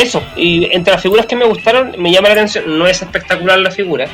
eso, 0.00 0.22
y 0.36 0.66
entre 0.72 0.92
las 0.92 1.02
figuras 1.02 1.26
que 1.26 1.36
me 1.36 1.44
gustaron, 1.44 1.94
me 1.98 2.10
llama 2.10 2.28
la 2.28 2.34
atención, 2.34 2.78
no 2.78 2.86
es 2.86 3.00
espectacular 3.02 3.58
la 3.58 3.70
figura, 3.70 4.06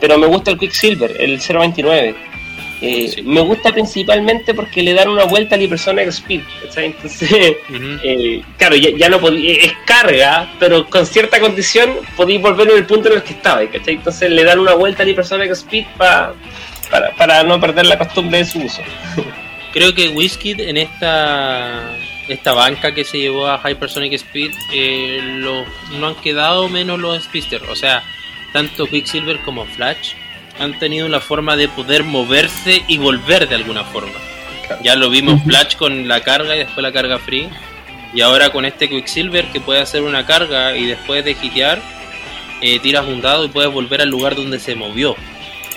pero 0.00 0.18
me 0.18 0.26
gusta 0.26 0.50
el 0.50 0.58
Quicksilver, 0.58 1.16
el 1.20 1.38
029. 1.38 2.14
Eh, 2.82 3.08
Sí. 3.08 3.22
Me 3.22 3.40
gusta 3.40 3.72
principalmente 3.72 4.52
porque 4.52 4.82
le 4.82 4.92
dan 4.92 5.08
una 5.08 5.24
vuelta 5.24 5.54
al 5.54 5.62
Hypersonic 5.62 6.08
Speed. 6.08 6.42
¿cachai? 6.62 6.84
Entonces, 6.86 7.30
eh, 8.04 8.42
claro, 8.58 8.76
ya, 8.76 8.90
ya 8.90 9.08
no 9.08 9.18
podía, 9.18 9.54
es 9.54 9.72
carga, 9.86 10.52
pero 10.60 10.86
con 10.90 11.06
cierta 11.06 11.40
condición 11.40 11.94
podéis 12.18 12.42
volver 12.42 12.68
en 12.70 12.76
el 12.76 12.84
punto 12.84 13.08
en 13.08 13.14
el 13.16 13.22
que 13.22 13.32
estaba, 13.32 13.64
¿cachai? 13.66 13.94
Entonces 13.94 14.30
le 14.30 14.44
dan 14.44 14.58
una 14.58 14.74
vuelta 14.74 15.04
al 15.04 15.08
Hypersonic 15.08 15.52
Speed 15.52 15.86
pa- 15.96 16.34
para, 16.90 17.12
para 17.12 17.42
no 17.44 17.58
perder 17.58 17.86
la 17.86 17.96
costumbre 17.98 18.38
de 18.40 18.44
su 18.44 18.58
uso. 18.58 18.82
Creo 19.72 19.94
que 19.94 20.08
Whiskey 20.10 20.54
en 20.58 20.76
esta 20.76 21.82
esta 22.28 22.52
banca 22.52 22.92
que 22.94 23.04
se 23.04 23.18
llevó 23.18 23.46
a 23.48 23.60
Hypersonic 23.68 24.12
Speed 24.14 24.52
eh, 24.72 25.20
lo- 25.38 25.64
no 25.98 26.08
han 26.08 26.14
quedado 26.16 26.68
menos 26.68 26.98
los 26.98 27.22
Speedster. 27.22 27.62
O 27.70 27.76
sea, 27.76 28.02
tanto 28.52 28.86
Quicksilver 28.86 29.40
como 29.40 29.64
Flash 29.64 30.12
han 30.58 30.78
tenido 30.78 31.08
la 31.08 31.20
forma 31.20 31.56
de 31.56 31.68
poder 31.68 32.02
moverse 32.04 32.82
y 32.88 32.98
volver 32.98 33.48
de 33.48 33.54
alguna 33.54 33.84
forma. 33.84 34.14
Claro. 34.66 34.82
Ya 34.82 34.96
lo 34.96 35.10
vimos 35.10 35.42
Flash 35.44 35.76
con 35.76 36.08
la 36.08 36.22
carga 36.22 36.56
y 36.56 36.60
después 36.60 36.82
la 36.82 36.92
carga 36.92 37.18
free. 37.18 37.48
Y 38.14 38.20
ahora 38.22 38.50
con 38.50 38.64
este 38.64 38.88
Quicksilver 38.88 39.46
que 39.52 39.60
puede 39.60 39.80
hacer 39.80 40.02
una 40.02 40.24
carga 40.26 40.76
y 40.76 40.86
después 40.86 41.24
de 41.24 41.32
hitear, 41.40 41.80
eh, 42.62 42.78
tiras 42.80 43.04
un 43.06 43.20
dado 43.20 43.44
y 43.44 43.48
puedes 43.48 43.70
volver 43.70 44.00
al 44.00 44.08
lugar 44.08 44.34
donde 44.34 44.58
se 44.58 44.74
movió. 44.74 45.14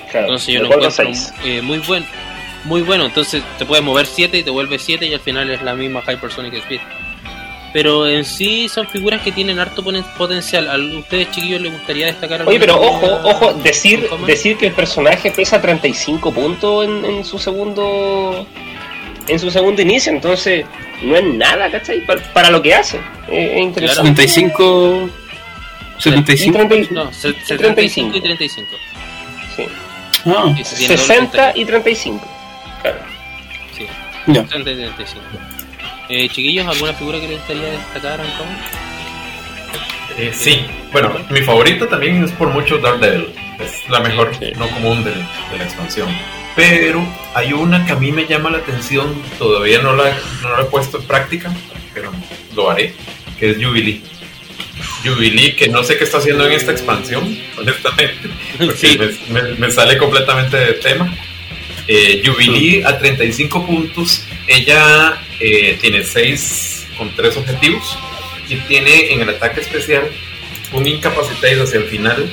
Claro, 0.09 0.27
Entonces 0.27 0.53
yo 0.55 0.61
lo 0.63 0.69
recuerdo 0.69 0.89
encuentro 0.89 1.33
eh, 1.43 1.61
muy 1.61 1.79
bueno. 1.79 2.05
Muy 2.65 2.81
bueno, 2.81 3.05
entonces 3.05 3.41
te 3.57 3.65
puedes 3.65 3.83
mover 3.83 4.05
7 4.05 4.37
y 4.37 4.43
te 4.43 4.49
vuelve 4.51 4.77
7 4.79 5.05
y 5.07 5.13
al 5.13 5.19
final 5.21 5.49
es 5.49 5.61
la 5.61 5.75
misma 5.75 6.01
Hypersonic 6.07 6.53
Speed. 6.55 6.79
Pero 7.71 8.07
en 8.07 8.25
sí 8.25 8.67
son 8.67 8.87
figuras 8.87 9.21
que 9.21 9.31
tienen 9.31 9.59
harto 9.59 9.83
potencial. 10.17 10.67
¿A 10.69 10.75
ustedes 10.99 11.29
chiquillos 11.31 11.61
les 11.61 11.71
gustaría 11.71 12.07
destacar 12.07 12.41
Oye, 12.47 12.57
alguna 12.57 12.59
pero 12.59 12.81
ojo, 12.81 13.21
ojo, 13.29 13.53
decir, 13.53 14.09
decir 14.25 14.57
que 14.57 14.67
el 14.67 14.73
personaje 14.73 15.31
pesa 15.31 15.61
35 15.61 16.31
puntos 16.33 16.85
en, 16.87 17.05
en 17.05 17.23
su 17.25 17.37
segundo 17.37 18.45
en 19.27 19.37
su 19.39 19.51
segundo 19.51 19.79
inicio, 19.83 20.11
entonces 20.11 20.65
no 21.03 21.15
es 21.15 21.23
nada, 21.23 21.69
¿cachai? 21.69 22.03
Para, 22.03 22.19
para 22.33 22.49
lo 22.49 22.59
que 22.63 22.73
hace. 22.73 22.97
Eh, 23.27 23.53
es 23.57 23.61
interesante. 23.61 24.27
75. 24.27 25.09
Y 25.99 26.01
75. 26.01 26.57
30 26.67 26.93
No, 26.95 27.13
se- 27.13 27.33
se- 27.45 27.55
35. 27.55 28.11
35 28.13 28.17
y 28.17 28.21
35. 28.21 28.67
sí. 29.55 29.63
Ah, 30.25 30.55
Y 30.59 30.63
se 30.63 30.75
tiene 30.77 30.95
doble 30.95 30.97
60 31.07 31.29
puntaje. 31.29 31.59
y 31.59 31.65
35. 31.65 32.27
Claro. 32.81 32.97
Sí, 33.77 33.85
ya. 34.27 34.41
60 34.43 34.71
y 34.71 34.75
35. 34.75 35.21
Eh, 36.09 36.29
chiquillos, 36.29 36.67
¿alguna 36.67 36.93
figura 36.93 37.19
que 37.19 37.27
les 37.27 37.37
gustaría 37.37 37.71
destacar 37.71 38.19
en? 38.21 38.27
Eh, 40.17 40.31
sí, 40.33 40.65
bueno, 40.91 41.13
mi 41.29 41.41
favorito 41.41 41.87
también 41.87 42.23
es 42.23 42.31
por 42.31 42.49
mucho 42.49 42.77
Daredevil. 42.79 43.27
Es 43.59 43.89
la 43.89 43.99
mejor, 43.99 44.31
Sí. 44.39 44.51
no 44.57 44.67
común 44.69 45.03
de, 45.03 45.11
de 45.11 45.57
la 45.57 45.63
expansión. 45.63 46.07
Pero 46.55 47.05
hay 47.35 47.53
una 47.53 47.85
que 47.85 47.91
a 47.93 47.95
mí 47.95 48.11
me 48.11 48.25
llama 48.25 48.49
la 48.49 48.57
atención, 48.57 49.13
todavía 49.37 49.81
no 49.81 49.93
la, 49.95 50.11
no 50.41 50.55
la 50.57 50.61
he 50.63 50.65
puesto 50.65 50.97
en 50.99 51.03
práctica, 51.07 51.51
pero 51.93 52.11
lo 52.55 52.69
haré, 52.71 52.93
que 53.37 53.51
es 53.51 53.57
Jubilee. 53.63 54.01
Jubilee, 55.03 55.55
que 55.55 55.67
no 55.69 55.83
sé 55.83 55.97
qué 55.97 56.03
está 56.05 56.17
haciendo 56.17 56.45
en 56.45 56.53
esta 56.53 56.71
expansión, 56.71 57.37
honestamente, 57.57 58.29
porque 58.57 58.75
Sí. 58.75 58.99
me, 59.29 59.41
me- 59.41 59.55
me 59.55 59.71
sale 59.71 59.97
completamente 59.97 60.57
de 60.57 60.73
tema. 60.73 61.13
Eh, 61.91 62.21
Jubilee 62.23 62.83
a 62.85 62.99
35 62.99 63.65
puntos, 63.65 64.23
ella 64.45 65.23
eh, 65.39 65.75
tiene 65.81 66.03
6 66.03 66.87
con 66.95 67.09
3 67.15 67.37
objetivos 67.37 67.97
y 68.47 68.57
tiene 68.57 69.11
en 69.11 69.21
el 69.21 69.29
ataque 69.29 69.61
especial 69.61 70.03
un 70.71 70.87
incapacitate 70.87 71.59
hacia 71.59 71.79
el 71.79 71.85
final 71.85 72.29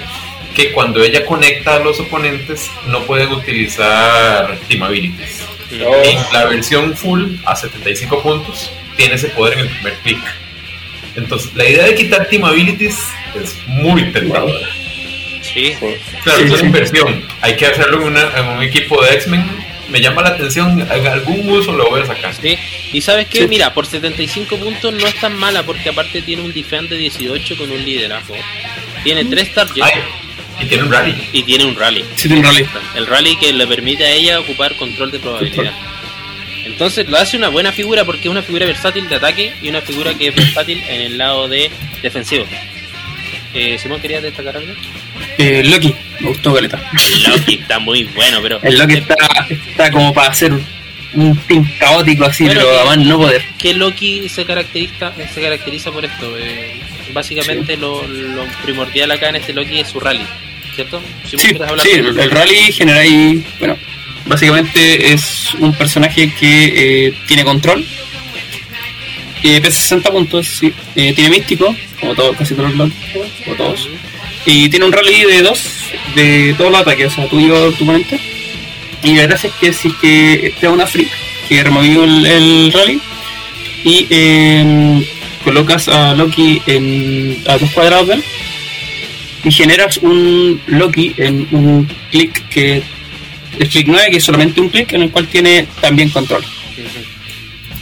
que 0.55 0.73
cuando 0.73 1.03
ella 1.03 1.25
conecta 1.25 1.77
a 1.77 1.79
los 1.79 1.99
oponentes 2.01 2.71
no 2.89 3.05
pueden 3.05 3.33
utilizar 3.33 4.59
team 4.69 4.83
abilities. 4.83 5.41
Oh. 5.87 6.03
En 6.05 6.19
la 6.35 6.45
versión 6.45 6.95
full 6.95 7.37
a 7.47 7.57
75 7.57 8.23
puntos 8.23 8.71
tiene 8.99 9.15
ese 9.15 9.29
poder 9.29 9.55
en 9.55 9.61
el 9.61 9.69
primer 9.71 9.95
clic. 10.01 10.19
Entonces 11.15 11.55
la 11.55 11.67
idea 11.67 11.85
de 11.87 11.95
quitar 11.95 12.29
team 12.29 12.45
abilities 12.45 12.99
es 13.35 13.57
muy 13.67 14.13
tentadora. 14.13 14.69
Sí. 15.57 15.75
Claro, 16.23 16.39
Sí, 16.47 16.53
es 16.55 16.61
sí. 16.61 16.67
inversión. 16.67 17.25
Hay 17.41 17.57
que 17.57 17.67
hacerlo 17.67 17.99
en, 18.03 18.09
una- 18.09 18.31
en 18.39 18.47
un 18.49 18.63
equipo 18.63 19.03
de 19.03 19.15
X-Men. 19.15 19.45
Me 19.89 20.01
llama 20.01 20.21
la 20.23 20.31
atención, 20.31 20.81
en 20.81 21.07
algún 21.07 21.49
uso 21.49 21.73
lo 21.73 21.89
voy 21.89 22.03
a 22.03 22.07
sacar. 22.07 22.35
sí. 22.35 22.59
Y 22.93 23.01
sabes 23.01 23.27
qué, 23.29 23.43
Sí. 23.43 23.49
mira, 23.49 23.73
por 23.73 23.87
75 23.87 24.57
puntos 24.57 24.93
no 24.93 25.07
es 25.07 25.15
tan 25.21 25.37
mala 25.37 25.63
porque 25.63 25.89
aparte 25.91 26.23
tiene 26.23 26.43
un 26.43 26.53
defense 26.53 26.93
de 26.95 27.01
18 27.01 27.57
con 27.57 27.71
un 27.71 27.85
liderazgo. 27.85 28.35
Tiene 29.05 29.25
3 29.25 29.55
targets 29.55 29.81
Ay, 29.83 30.01
y 30.61 30.67
tiene 30.67 30.83
un 30.85 30.93
rally. 30.93 31.15
y 31.33 31.43
tiene 31.45 31.65
un 31.67 31.77
rally. 31.77 32.05
Sí, 32.17 32.29
tiene 32.29 32.39
un 32.41 32.45
rally. 32.47 32.67
El 32.97 33.07
rally 33.07 33.37
que 33.37 33.53
le 33.53 33.67
permite 33.67 34.05
a 34.05 34.11
ella 34.11 34.41
ocupar 34.41 34.75
control 34.77 35.11
de 35.13 35.19
probabilidad. 35.21 35.73
Entonces 36.65 37.09
lo 37.09 37.17
hace 37.17 37.37
una 37.37 37.49
buena 37.49 37.71
figura 37.73 38.05
porque 38.05 38.23
es 38.23 38.27
una 38.31 38.43
figura 38.43 38.67
versátil 38.67 39.09
de 39.09 39.15
ataque 39.17 39.53
y 39.63 39.69
una 39.69 39.81
figura 39.83 40.15
que 40.15 40.29
es 40.29 40.35
versátil 40.35 40.83
en 40.89 41.01
el 41.01 41.17
lado 41.19 41.47
de 41.49 41.71
defensivo. 42.03 42.45
Eh, 43.59 43.79
Simón, 43.79 44.01
¿querías 44.01 44.23
destacar 44.23 44.57
algo? 44.57 44.73
Eh, 45.39 45.63
Loki, 45.65 45.95
me 46.21 46.29
gustó 46.29 46.53
Caleta. 46.55 46.79
El 47.15 47.23
Loki 47.33 47.55
está 47.55 47.79
muy 47.79 48.05
bueno, 48.05 48.39
pero... 48.43 48.61
El 48.63 48.77
Loki 48.79 48.95
está, 48.99 49.15
está 49.49 49.91
como 49.91 50.13
para 50.13 50.29
hacer 50.29 50.53
un 51.15 51.37
team 51.49 51.67
caótico 51.79 52.27
así, 52.27 52.45
Bueno, 52.45 52.61
pero 52.61 52.71
que- 52.73 52.79
además 52.79 52.99
no 53.07 53.17
poder. 53.19 53.43
¿Qué 53.59 53.73
Loki 53.75 54.29
se 54.29 54.45
caracteriza, 54.45 55.13
se 55.33 55.41
caracteriza 55.41 55.91
por 55.91 56.05
esto? 56.05 56.37
Eh, 56.39 56.81
básicamente 57.15 57.77
lo, 57.79 58.07
lo 58.07 58.45
primordial 58.63 59.11
acá 59.11 59.31
en 59.31 59.37
este 59.37 59.55
Loki 59.55 59.81
es 59.81 59.89
su 59.89 60.01
rally, 60.01 60.27
¿cierto? 60.75 61.01
Simón, 61.25 61.41
Sí, 61.41 61.49
¿quieres 61.49 61.61
hablar 61.63 61.87
sí, 61.87 61.93
el, 61.95 62.19
el 62.21 62.31
rally 62.31 62.73
genera 62.73 62.99
ahí, 63.01 63.43
bueno, 63.59 63.79
básicamente 64.27 65.13
es 65.15 65.55
un 65.59 65.73
personaje 65.73 66.31
que 66.39 67.07
eh, 67.07 67.15
tiene 67.27 67.43
control, 67.45 67.87
que 69.47 69.61
pesa 69.61 69.81
60 69.81 70.11
puntos, 70.11 70.47
sí, 70.49 70.73
eh, 70.97 71.13
tiene 71.15 71.31
místico, 71.31 71.73
como 72.01 72.17
todo, 72.17 72.33
casi 72.33 72.55
todos 72.55 72.75
los 72.75 72.91
como 73.45 73.57
todos, 73.57 73.89
y 74.45 74.69
tiene 74.69 74.87
un 74.87 74.93
rally 74.93 75.23
de 75.23 75.43
dos, 75.43 75.63
de 76.17 76.53
todos 76.59 76.73
los 76.73 76.81
ataques, 76.81 77.13
o 77.13 77.15
sea, 77.15 77.29
tú 77.29 77.39
y 77.39 77.47
tu 77.47 77.85
oponente, 77.85 78.19
y 79.05 79.15
la 79.15 79.23
gracia 79.23 79.49
es 79.49 79.55
que 79.55 79.73
si 79.73 79.89
es 79.89 79.95
que 79.95 80.55
te 80.59 80.67
da 80.67 80.73
una 80.73 80.87
freak, 80.87 81.09
que 81.49 81.63
removió 81.63 82.03
el, 82.03 82.27
el 82.27 82.73
rally, 82.73 83.01
y 83.85 84.07
eh, 84.11 85.07
colocas 85.45 85.87
a 85.87 86.15
Loki 86.15 86.61
en, 86.67 87.41
a 87.47 87.57
dos 87.57 87.71
cuadrados 87.71 88.09
de 88.09 88.15
él, 88.15 88.25
y 89.45 89.53
generas 89.53 89.99
un 89.99 90.61
Loki 90.67 91.15
en 91.19 91.47
un 91.53 91.89
clic 92.11 92.49
que 92.49 92.83
es 93.61 93.69
clic 93.69 93.87
9 93.87 94.09
que 94.11 94.17
es 94.17 94.25
solamente 94.25 94.61
un 94.61 94.71
clic 94.71 94.93
en 94.93 95.03
el 95.03 95.11
cual 95.13 95.29
tiene 95.29 95.69
también 95.81 96.11
control. 96.11 96.45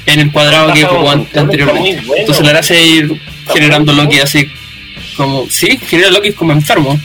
En 0.06 0.20
el 0.20 0.32
cuadrado 0.32 0.72
que 0.72 0.84
jugó 0.84 1.10
anteriormente 1.10 2.00
bueno. 2.06 2.20
entonces 2.20 2.44
le 2.46 2.52
hace 2.58 2.80
ir 2.86 3.20
generando 3.52 3.92
bueno. 3.92 4.04
Loki 4.08 4.20
así 4.20 4.48
como 5.16 5.46
sí 5.48 5.78
genera 5.86 6.10
Loki 6.10 6.32
como 6.32 6.52
enfermo 6.52 7.00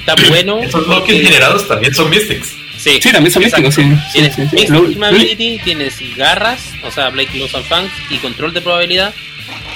Está 0.00 0.14
bueno. 0.28 0.58
Esos 0.62 0.86
Loki 0.86 1.12
porque- 1.12 1.24
generados 1.24 1.68
también 1.68 1.94
son 1.94 2.10
Mystics. 2.10 2.54
Sí, 2.78 2.98
sí 3.02 3.10
también 3.10 3.32
son 3.32 3.42
místicos 3.42 3.74
sí, 3.74 3.82
Tienes 4.12 4.34
sí, 4.36 4.42
sí, 4.50 4.66
sí. 4.68 5.02
Ability, 5.02 5.58
tienes 5.64 5.96
garras, 6.16 6.60
o 6.84 6.90
sea, 6.92 7.08
Blake 7.10 7.32
Colossal 7.32 7.64
Fangs 7.64 7.90
y 8.08 8.18
control 8.18 8.54
de 8.54 8.60
probabilidad 8.60 9.12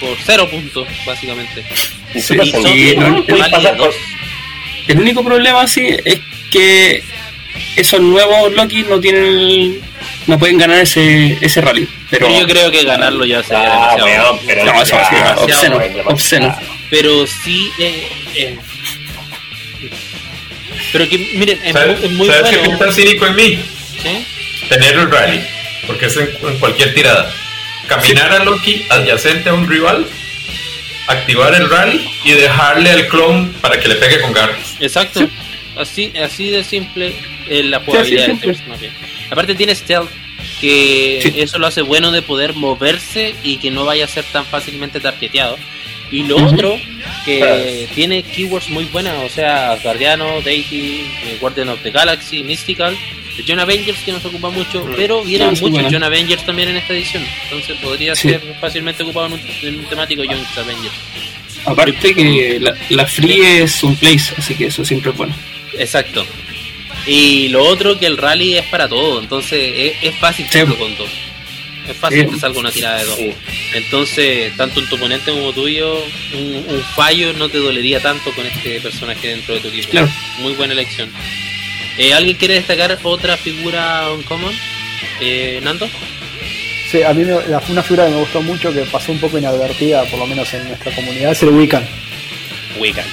por 0.01 0.17
cero 0.25 0.49
puntos, 0.49 0.87
básicamente. 1.05 1.65
Y 2.15 2.21
Sí, 2.21 2.35
súper 2.35 2.47
y 2.47 2.51
son 2.53 2.63
no- 2.63 3.25
el 4.89 5.01
único 5.01 5.25
problema 5.25 5.67
sí 5.67 5.89
es 6.05 6.21
que 6.51 7.03
esos 7.77 8.01
nuevos 8.01 8.53
Loki 8.55 8.83
no 8.85 9.01
tienen 9.01 9.81
no 10.27 10.39
pueden 10.39 10.59
ganar 10.59 10.79
ese 10.81 11.37
ese 11.41 11.61
rally 11.61 11.89
pero 12.11 12.27
Pero 12.29 12.41
yo 12.41 12.47
creo 12.47 12.71
que 12.71 12.85
ganarlo 12.85 13.25
ya 13.25 13.43
sería 13.43 13.65
Ah, 13.73 13.95
demasiado. 13.97 14.33
weón, 14.33 14.41
pero 14.47 14.65
No, 14.65 14.83
eso 14.83 14.97
ya, 14.97 15.09
sí, 15.09 15.15
demasiado, 15.17 15.43
obsceno, 15.45 15.79
demasiado. 15.79 16.09
obsceno. 16.11 16.57
Pero 16.91 17.27
sí. 17.27 17.71
eh, 17.79 18.09
eh, 18.37 18.59
pero 20.93 21.09
que, 21.09 21.19
miren, 21.35 21.59
es 21.65 21.73
¿Sabes, 21.73 21.99
muy, 22.01 22.07
es 22.07 22.13
muy 22.13 22.27
¿sabes 22.29 22.51
qué 22.51 22.57
bueno. 22.59 22.79
pinta 22.79 22.93
cínico 22.93 23.27
en 23.27 23.35
mí? 23.37 23.59
¿sí? 24.03 24.27
Tener 24.69 24.95
el 24.97 25.11
rally. 25.11 25.41
Porque 25.87 26.07
es 26.07 26.17
en, 26.17 26.31
en 26.43 26.59
cualquier 26.59 26.95
tirada. 26.95 27.33
Caminar 27.89 28.33
a 28.33 28.45
Loki 28.45 28.85
adyacente 28.91 29.49
a 29.49 29.55
un 29.55 29.69
rival, 29.69 30.07
activar 31.09 31.55
el 31.55 31.69
rally 31.71 32.09
y 32.25 32.33
dejarle 32.33 32.91
al 32.91 33.09
clon 33.09 33.53
para 33.61 33.81
que 33.81 33.89
le 33.89 33.97
pegue 33.97 34.21
con 34.21 34.33
garras. 34.33 34.77
Exacto. 34.81 35.21
Sí. 35.21 35.29
Así, 35.77 36.13
así 36.23 36.51
de 36.51 36.63
simple 36.63 37.15
es 37.49 37.65
la 37.67 37.81
jugabilidad 37.81 38.27
de 38.29 38.33
este 38.33 38.47
personaje. 38.47 38.91
Aparte 39.31 39.55
tiene 39.55 39.75
stealth, 39.75 40.11
que 40.61 41.35
eso 41.43 41.59
lo 41.59 41.67
hace 41.67 41.83
bueno 41.83 42.13
de 42.13 42.23
poder 42.23 42.55
moverse 42.55 43.35
y 43.43 43.57
que 43.57 43.71
no 43.71 43.85
vaya 43.85 44.05
a 44.05 44.09
ser 44.09 44.25
tan 44.25 44.45
fácilmente 44.45 45.01
targeteado. 45.01 45.59
Y 46.11 46.25
lo 46.25 46.37
otro, 46.45 46.79
que 47.25 47.89
tiene 47.95 48.23
keywords 48.23 48.69
muy 48.69 48.85
buenas, 48.85 49.15
o 49.25 49.29
sea, 49.31 49.79
Guardiano, 49.83 50.43
Deity, 50.43 51.01
eh, 51.25 51.39
Guardian 51.41 51.71
of 51.71 51.81
the 51.83 51.91
Galaxy, 51.91 52.43
Mystical, 52.43 52.95
John 53.49 53.61
Avengers 53.61 53.99
que 54.05 54.13
no 54.13 54.21
se 54.21 54.29
ocupa 54.29 54.51
mucho, 54.51 54.87
pero 54.95 55.23
vienen 55.25 55.49
Ah, 55.57 55.59
muchos. 55.59 55.87
John 55.91 56.03
Avengers 56.03 56.45
también 56.45 56.69
en 56.69 56.77
esta 56.77 56.93
edición, 56.93 57.25
entonces 57.45 57.79
podría 57.79 58.15
ser 58.15 58.43
fácilmente 58.61 59.03
ocupado 59.05 59.29
en 59.29 59.33
un, 59.33 59.41
en 59.63 59.79
un 59.79 59.85
temático 59.87 60.23
John 60.27 60.45
Avengers. 60.59 60.95
Aparte 61.65 62.15
que 62.15 62.59
la, 62.61 62.77
la 62.91 63.07
free 63.07 63.41
es 63.41 63.83
un 63.83 63.97
place, 63.97 64.35
así 64.37 64.55
que 64.55 64.67
eso 64.67 64.85
siempre 64.85 65.13
es 65.13 65.17
bueno. 65.17 65.35
Exacto. 65.79 66.27
Y 67.07 67.49
lo 67.49 67.65
otro 67.65 67.99
que 67.99 68.07
el 68.07 68.17
rally 68.17 68.57
es 68.57 68.67
para 68.67 68.89
todo, 68.89 69.21
entonces 69.21 69.73
es, 69.77 69.93
es 70.03 70.15
fácil 70.17 70.45
Sí. 70.51 70.59
hacerlo 70.59 70.79
con 70.79 70.97
dos. 70.97 71.09
Es 71.89 71.97
fácil 71.97 72.27
Sí. 72.27 72.35
que 72.35 72.39
salga 72.41 72.61
una 72.61 72.71
tirada 72.71 72.99
de 72.99 73.05
dos. 73.07 73.17
Sí. 73.17 73.33
Entonces, 73.75 74.57
tanto 74.57 74.79
en 74.81 74.89
tu 74.89 74.95
oponente 74.97 75.33
como 75.33 75.53
tuyo, 75.53 76.05
un, 76.35 76.65
un 76.69 76.83
fallo 76.95 77.33
no 77.33 77.49
te 77.49 77.59
dolería 77.59 78.01
tanto 78.01 78.31
con 78.33 78.47
este 78.47 78.81
personaje 78.81 79.29
dentro 79.29 79.55
de 79.55 79.61
tu 79.61 79.69
equipo. 79.69 79.89
Claro. 79.91 80.09
Muy 80.39 80.53
buena 80.55 80.75
elección. 80.75 81.11
Eh, 81.99 82.15
¿Alguien 82.15 82.37
quiere 82.37 82.55
destacar 82.55 82.99
otra 83.03 83.37
figura 83.37 84.11
uncommon? 84.13 84.55
Eh, 85.21 85.61
¿Nando? 85.63 85.89
Sí, 86.91 87.03
a 87.03 87.13
mí 87.13 87.25
me- 87.25 87.33
la- 87.49 87.63
una 87.69 87.83
figura 87.83 88.05
que 88.07 88.11
me 88.13 88.21
gustó 88.21 88.43
mucho, 88.43 88.73
que 88.73 88.81
pasó 88.83 89.13
un 89.13 89.19
poco 89.19 89.39
inadvertida, 89.39 90.05
por 90.05 90.19
lo 90.21 90.27
menos 90.27 90.53
en 90.55 90.69
nuestra 90.69 90.95
comunidad, 90.95 91.33
es 91.33 91.43
el 91.43 91.49
Wiccan. 91.51 91.87
Wiccan. 92.79 93.05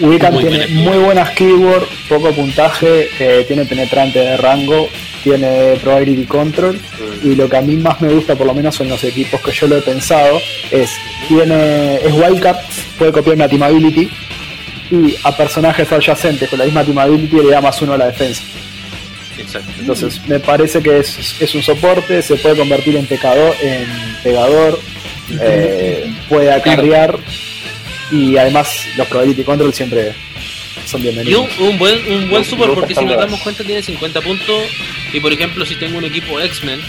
Wiccan 0.00 0.34
Muy 0.34 0.44
tiene 0.44 0.66
buena 0.66 0.90
muy 0.90 0.98
buenas 0.98 1.30
keywords, 1.30 1.86
poco 2.08 2.32
puntaje, 2.32 3.08
eh, 3.18 3.44
tiene 3.46 3.64
penetrante 3.64 4.18
de 4.18 4.36
rango, 4.36 4.88
tiene 5.22 5.76
probability 5.82 6.24
control 6.24 6.80
y 7.22 7.34
lo 7.34 7.48
que 7.48 7.56
a 7.56 7.60
mí 7.60 7.76
más 7.76 8.00
me 8.00 8.08
gusta, 8.08 8.34
por 8.34 8.46
lo 8.46 8.54
menos 8.54 8.80
en 8.80 8.88
los 8.88 9.02
equipos 9.04 9.40
que 9.40 9.52
yo 9.52 9.66
lo 9.66 9.76
he 9.76 9.82
pensado, 9.82 10.40
es 10.70 10.90
tiene 11.28 11.96
es 11.96 12.12
wildcard, 12.12 12.56
puede 12.98 13.12
copiar 13.12 13.36
una 13.36 13.48
team 13.48 13.62
ability 13.62 14.10
y 14.90 15.16
a 15.22 15.36
personajes 15.36 15.90
adyacentes 15.92 16.48
con 16.48 16.58
la 16.58 16.64
misma 16.64 16.84
team 16.84 16.98
ability 16.98 17.36
le 17.36 17.50
da 17.50 17.60
más 17.60 17.80
uno 17.82 17.94
a 17.94 17.98
la 17.98 18.06
defensa. 18.06 18.42
Exacto. 19.38 19.70
Entonces 19.78 20.20
me 20.26 20.38
parece 20.40 20.82
que 20.82 20.98
es, 20.98 21.40
es 21.40 21.54
un 21.54 21.62
soporte, 21.62 22.22
se 22.22 22.36
puede 22.36 22.56
convertir 22.56 22.96
en 22.96 23.06
pecador, 23.06 23.54
en 23.62 23.86
pegador, 24.22 24.78
eh, 25.40 26.12
puede 26.28 26.52
acarrear 26.52 27.18
y 28.10 28.36
además 28.36 28.68
los 28.96 29.06
probability 29.08 29.44
control 29.44 29.72
siempre 29.74 30.12
son 30.86 31.00
Y 31.00 31.04
bienvenidos. 31.04 31.46
un, 31.58 31.68
un 31.68 31.78
buen, 31.78 31.94
un 32.12 32.30
buen 32.30 32.42
gusta 32.44 32.66
porque 32.74 32.94
si 32.94 33.04
nos 33.04 33.16
damos 33.16 33.40
cuenta 33.40 33.62
tiene 33.64 33.82
50 33.82 34.20
puntos 34.20 34.62
y 35.12 35.20
por 35.20 35.32
ejemplo 35.32 35.64
si 35.66 35.74
tengo 35.76 35.98
un 35.98 36.04
equipo 36.04 36.40
X-Men 36.40 36.80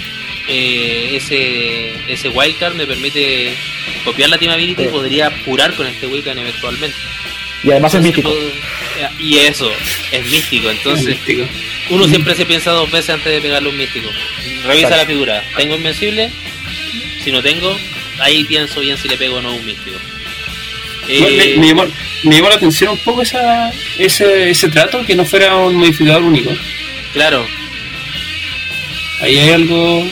eh, 0.48 1.12
ese, 1.16 1.94
ese 2.12 2.30
wildcard 2.30 2.76
me 2.76 2.86
permite 2.88 3.54
copiar 4.04 4.30
la 4.30 4.38
team 4.38 4.52
ability 4.52 4.84
y 4.84 4.88
podría 4.88 5.28
apurar 5.28 5.74
con 5.76 5.86
este 5.88 6.08
Wiccan 6.08 6.38
eventualmente. 6.38 6.98
Y 7.64 7.70
además 7.72 7.94
es 7.94 8.02
místico. 8.02 8.30
Entonces, 8.30 9.20
Y 9.20 9.38
eso, 9.38 9.72
es 10.12 10.26
místico. 10.32 10.70
Entonces, 10.70 11.06
Místico. 11.10 11.44
uno 11.92 12.08
siempre 12.08 12.34
se 12.36 12.46
piensa 12.48 12.72
dos 12.72 12.90
veces 12.92 13.12
antes 13.12 13.32
de 13.32 13.40
pegarle 13.40 13.70
un 13.70 13.78
místico. 13.78 14.10
Revisa 14.66 14.88
Exacto. 14.88 14.98
la 14.98 15.06
figura. 15.06 15.44
¿Tengo 15.56 15.76
invencible? 15.76 16.32
Si 17.24 17.32
no 17.32 17.42
tengo, 17.44 17.78
ahí 18.20 18.44
pienso 18.46 18.80
bien 18.80 18.98
si 18.98 19.08
le 19.08 19.16
pego 19.18 19.38
o 19.38 19.42
no 19.42 19.50
a 19.50 19.54
un 19.54 19.66
místico. 19.66 19.98
Eh, 21.12 21.56
me, 21.58 21.62
me 21.62 21.68
llamó, 21.68 21.86
me 22.24 22.36
llamó 22.36 22.50
la 22.50 22.56
atención 22.56 22.92
un 22.92 22.98
poco 23.00 23.22
esa, 23.22 23.72
ese, 23.98 24.50
ese 24.50 24.70
trato, 24.70 25.06
que 25.06 25.16
no 25.16 25.26
fuera 25.26 25.56
un 25.58 25.76
modificador 25.76 26.24
único. 26.24 26.52
claro, 27.14 27.46
Ahí 29.22 29.38
hay 29.38 29.50
algo. 29.52 30.04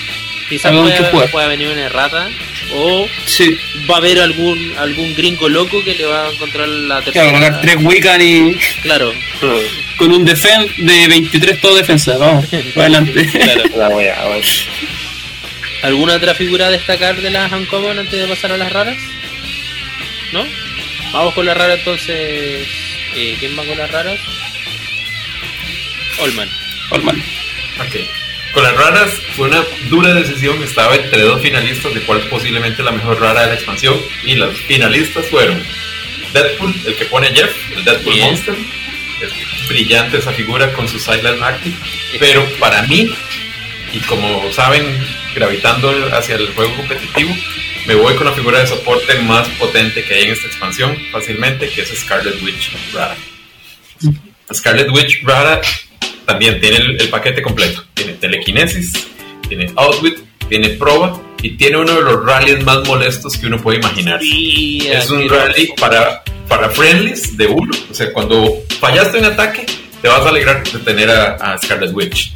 quizás 0.49 0.65
Algo 0.71 0.85
que 0.85 0.91
pueda, 0.91 1.09
jugar. 1.11 1.31
pueda 1.31 1.47
venir 1.47 1.67
una 1.69 1.85
errata 1.85 2.29
o 2.75 3.07
Sí, 3.25 3.57
va 3.89 3.95
a 3.95 3.97
haber 3.97 4.19
algún 4.19 4.73
algún 4.77 5.15
gringo 5.15 5.49
loco 5.49 5.83
que 5.83 5.95
le 5.95 6.05
va 6.05 6.27
a 6.27 6.31
encontrar 6.31 6.67
la 6.67 7.01
claro, 7.01 7.05
tercera. 7.11 7.31
colocar 7.31 7.61
tres 7.61 7.75
Wiccan 7.79 8.21
y 8.21 8.55
Claro, 8.83 9.11
con 9.97 10.11
un 10.11 10.23
defense 10.25 10.71
de 10.77 11.07
23 11.07 11.59
todo 11.61 11.75
defensa. 11.75 12.17
Vamos, 12.17 12.45
para 12.75 12.85
adelante. 12.97 13.25
claro. 13.25 13.63
La. 13.75 13.87
¿Alguna 15.81 16.13
otra 16.15 16.35
figura 16.35 16.67
a 16.67 16.71
destacar 16.71 17.19
de 17.21 17.31
las 17.31 17.51
Uncommon 17.51 17.97
antes 17.99 18.19
de 18.19 18.27
pasar 18.27 18.51
a 18.51 18.57
las 18.57 18.71
raras? 18.71 18.97
¿No? 20.33 20.45
Vamos 21.11 21.33
con 21.33 21.45
las 21.45 21.57
raras 21.57 21.79
entonces. 21.79 22.67
Eh, 23.15 23.35
¿Quién 23.39 23.57
va 23.57 23.65
con 23.65 23.77
las 23.77 23.91
raras? 23.91 24.19
Olman. 26.21 26.49
Olman. 26.91 27.23
Ok. 27.79 27.95
Con 28.53 28.63
las 28.63 28.75
raras 28.75 29.11
fue 29.35 29.47
una 29.47 29.63
dura 29.89 30.13
decisión. 30.13 30.61
Estaba 30.63 30.95
entre 30.95 31.21
dos 31.21 31.41
finalistas, 31.41 31.93
de 31.93 32.01
cuál 32.01 32.19
es 32.19 32.25
posiblemente 32.25 32.83
la 32.83 32.91
mejor 32.91 33.19
rara 33.19 33.41
de 33.41 33.47
la 33.47 33.53
expansión. 33.55 33.99
Y 34.23 34.35
las 34.35 34.55
finalistas 34.61 35.25
fueron 35.27 35.63
Deadpool, 36.33 36.73
el 36.85 36.95
que 36.95 37.05
pone 37.05 37.27
Jeff, 37.27 37.55
el 37.75 37.83
Deadpool 37.83 38.13
Bien. 38.13 38.27
Monster. 38.27 38.55
Es 39.21 39.67
brillante 39.67 40.17
esa 40.17 40.31
figura 40.31 40.71
con 40.73 40.87
su 40.87 40.99
Silent 40.99 41.41
Active. 41.41 41.75
Pero 42.19 42.45
para 42.59 42.83
mí, 42.83 43.09
y 43.93 43.99
como 44.01 44.51
saben, 44.51 45.05
gravitando 45.35 45.91
hacia 46.15 46.35
el 46.35 46.47
juego 46.53 46.75
competitivo, 46.75 47.35
me 47.89 47.95
voy 47.95 48.13
con 48.13 48.27
la 48.27 48.33
figura 48.33 48.59
de 48.59 48.67
soporte 48.67 49.17
más 49.21 49.47
potente 49.57 50.03
que 50.03 50.13
hay 50.13 50.25
en 50.25 50.33
esta 50.33 50.45
expansión, 50.45 50.95
fácilmente, 51.11 51.67
que 51.69 51.81
es 51.81 51.89
Scarlet 51.89 52.39
Witch 52.43 52.71
Rara. 52.93 53.15
Scarlet 54.53 54.91
Witch 54.91 55.23
Rara 55.23 55.59
también 56.23 56.61
tiene 56.61 56.77
el, 56.77 57.01
el 57.01 57.09
paquete 57.09 57.41
completo. 57.41 57.83
Tiene 57.95 58.13
telequinesis, 58.13 58.93
tiene 59.47 59.71
outwit, 59.75 60.19
tiene 60.47 60.69
proba 60.69 61.19
y 61.41 61.57
tiene 61.57 61.77
uno 61.77 61.95
de 61.95 62.01
los 62.03 62.23
rallies 62.23 62.63
más 62.63 62.87
molestos 62.87 63.35
que 63.37 63.47
uno 63.47 63.59
puede 63.59 63.79
imaginar. 63.79 64.21
Sí, 64.21 64.87
Es 64.87 65.09
un 65.09 65.27
rally 65.27 65.73
para, 65.79 66.21
para 66.47 66.69
friendlies 66.69 67.35
de 67.37 67.47
uno. 67.47 67.75
O 67.89 67.93
sea, 67.95 68.13
cuando 68.13 68.53
fallaste 68.79 69.17
un 69.17 69.25
ataque, 69.25 69.65
te 69.99 70.07
vas 70.07 70.21
a 70.21 70.29
alegrar 70.29 70.63
de 70.63 70.77
tener 70.77 71.09
a, 71.09 71.37
a 71.37 71.57
Scarlet 71.57 71.91
Witch. 71.91 72.33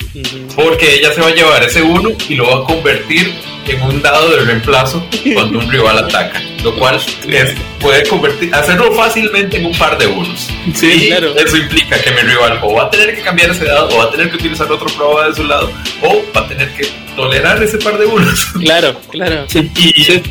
Porque 0.56 0.96
ella 0.96 1.14
se 1.14 1.22
va 1.22 1.28
a 1.28 1.36
llevar 1.36 1.62
ese 1.62 1.84
uno 1.84 2.10
y 2.28 2.34
lo 2.34 2.48
va 2.48 2.64
a 2.64 2.66
convertir 2.66 3.53
en 3.68 3.82
un 3.82 4.02
dado 4.02 4.30
de 4.36 4.42
reemplazo 4.46 5.06
cuando 5.34 5.60
un 5.60 5.72
rival 5.72 5.98
ataca. 6.00 6.42
Lo 6.64 6.74
cual 6.76 6.96
es- 6.96 7.56
puede 7.80 8.08
convertir, 8.08 8.54
hacerlo 8.56 8.94
fácilmente 8.94 9.58
en 9.58 9.66
un 9.66 9.78
par 9.78 9.98
de 9.98 10.08
unos. 10.08 10.48
Sí, 10.74 10.92
y 10.92 11.08
claro. 11.08 11.36
eso 11.36 11.58
implica 11.58 12.02
que 12.02 12.12
mi 12.12 12.22
rival 12.22 12.60
o 12.64 12.74
va 12.76 12.84
a 12.84 12.90
tener 12.90 13.14
que 13.16 13.22
cambiar 13.22 13.52
ese 13.52 13.66
dado, 13.66 13.90
o 13.90 13.98
va 13.98 14.06
a 14.06 14.12
tener 14.12 14.30
que 14.30 14.36
utilizar 14.38 14.72
otro 14.72 14.88
prueba 14.88 15.28
de 15.28 15.36
su 15.36 15.44
lado, 15.44 15.70
o 16.02 16.24
va 16.36 16.42
a 16.42 16.48
tener 16.48 16.70
que 16.74 16.88
tolerar 17.16 17.62
ese 17.62 17.78
par 17.80 17.98
de 17.98 18.06
unos. 18.06 18.46
Claro, 18.62 19.00
claro. 19.12 19.46
Sí, 19.50 19.70
Y 19.76 20.04
sí. 20.04 20.22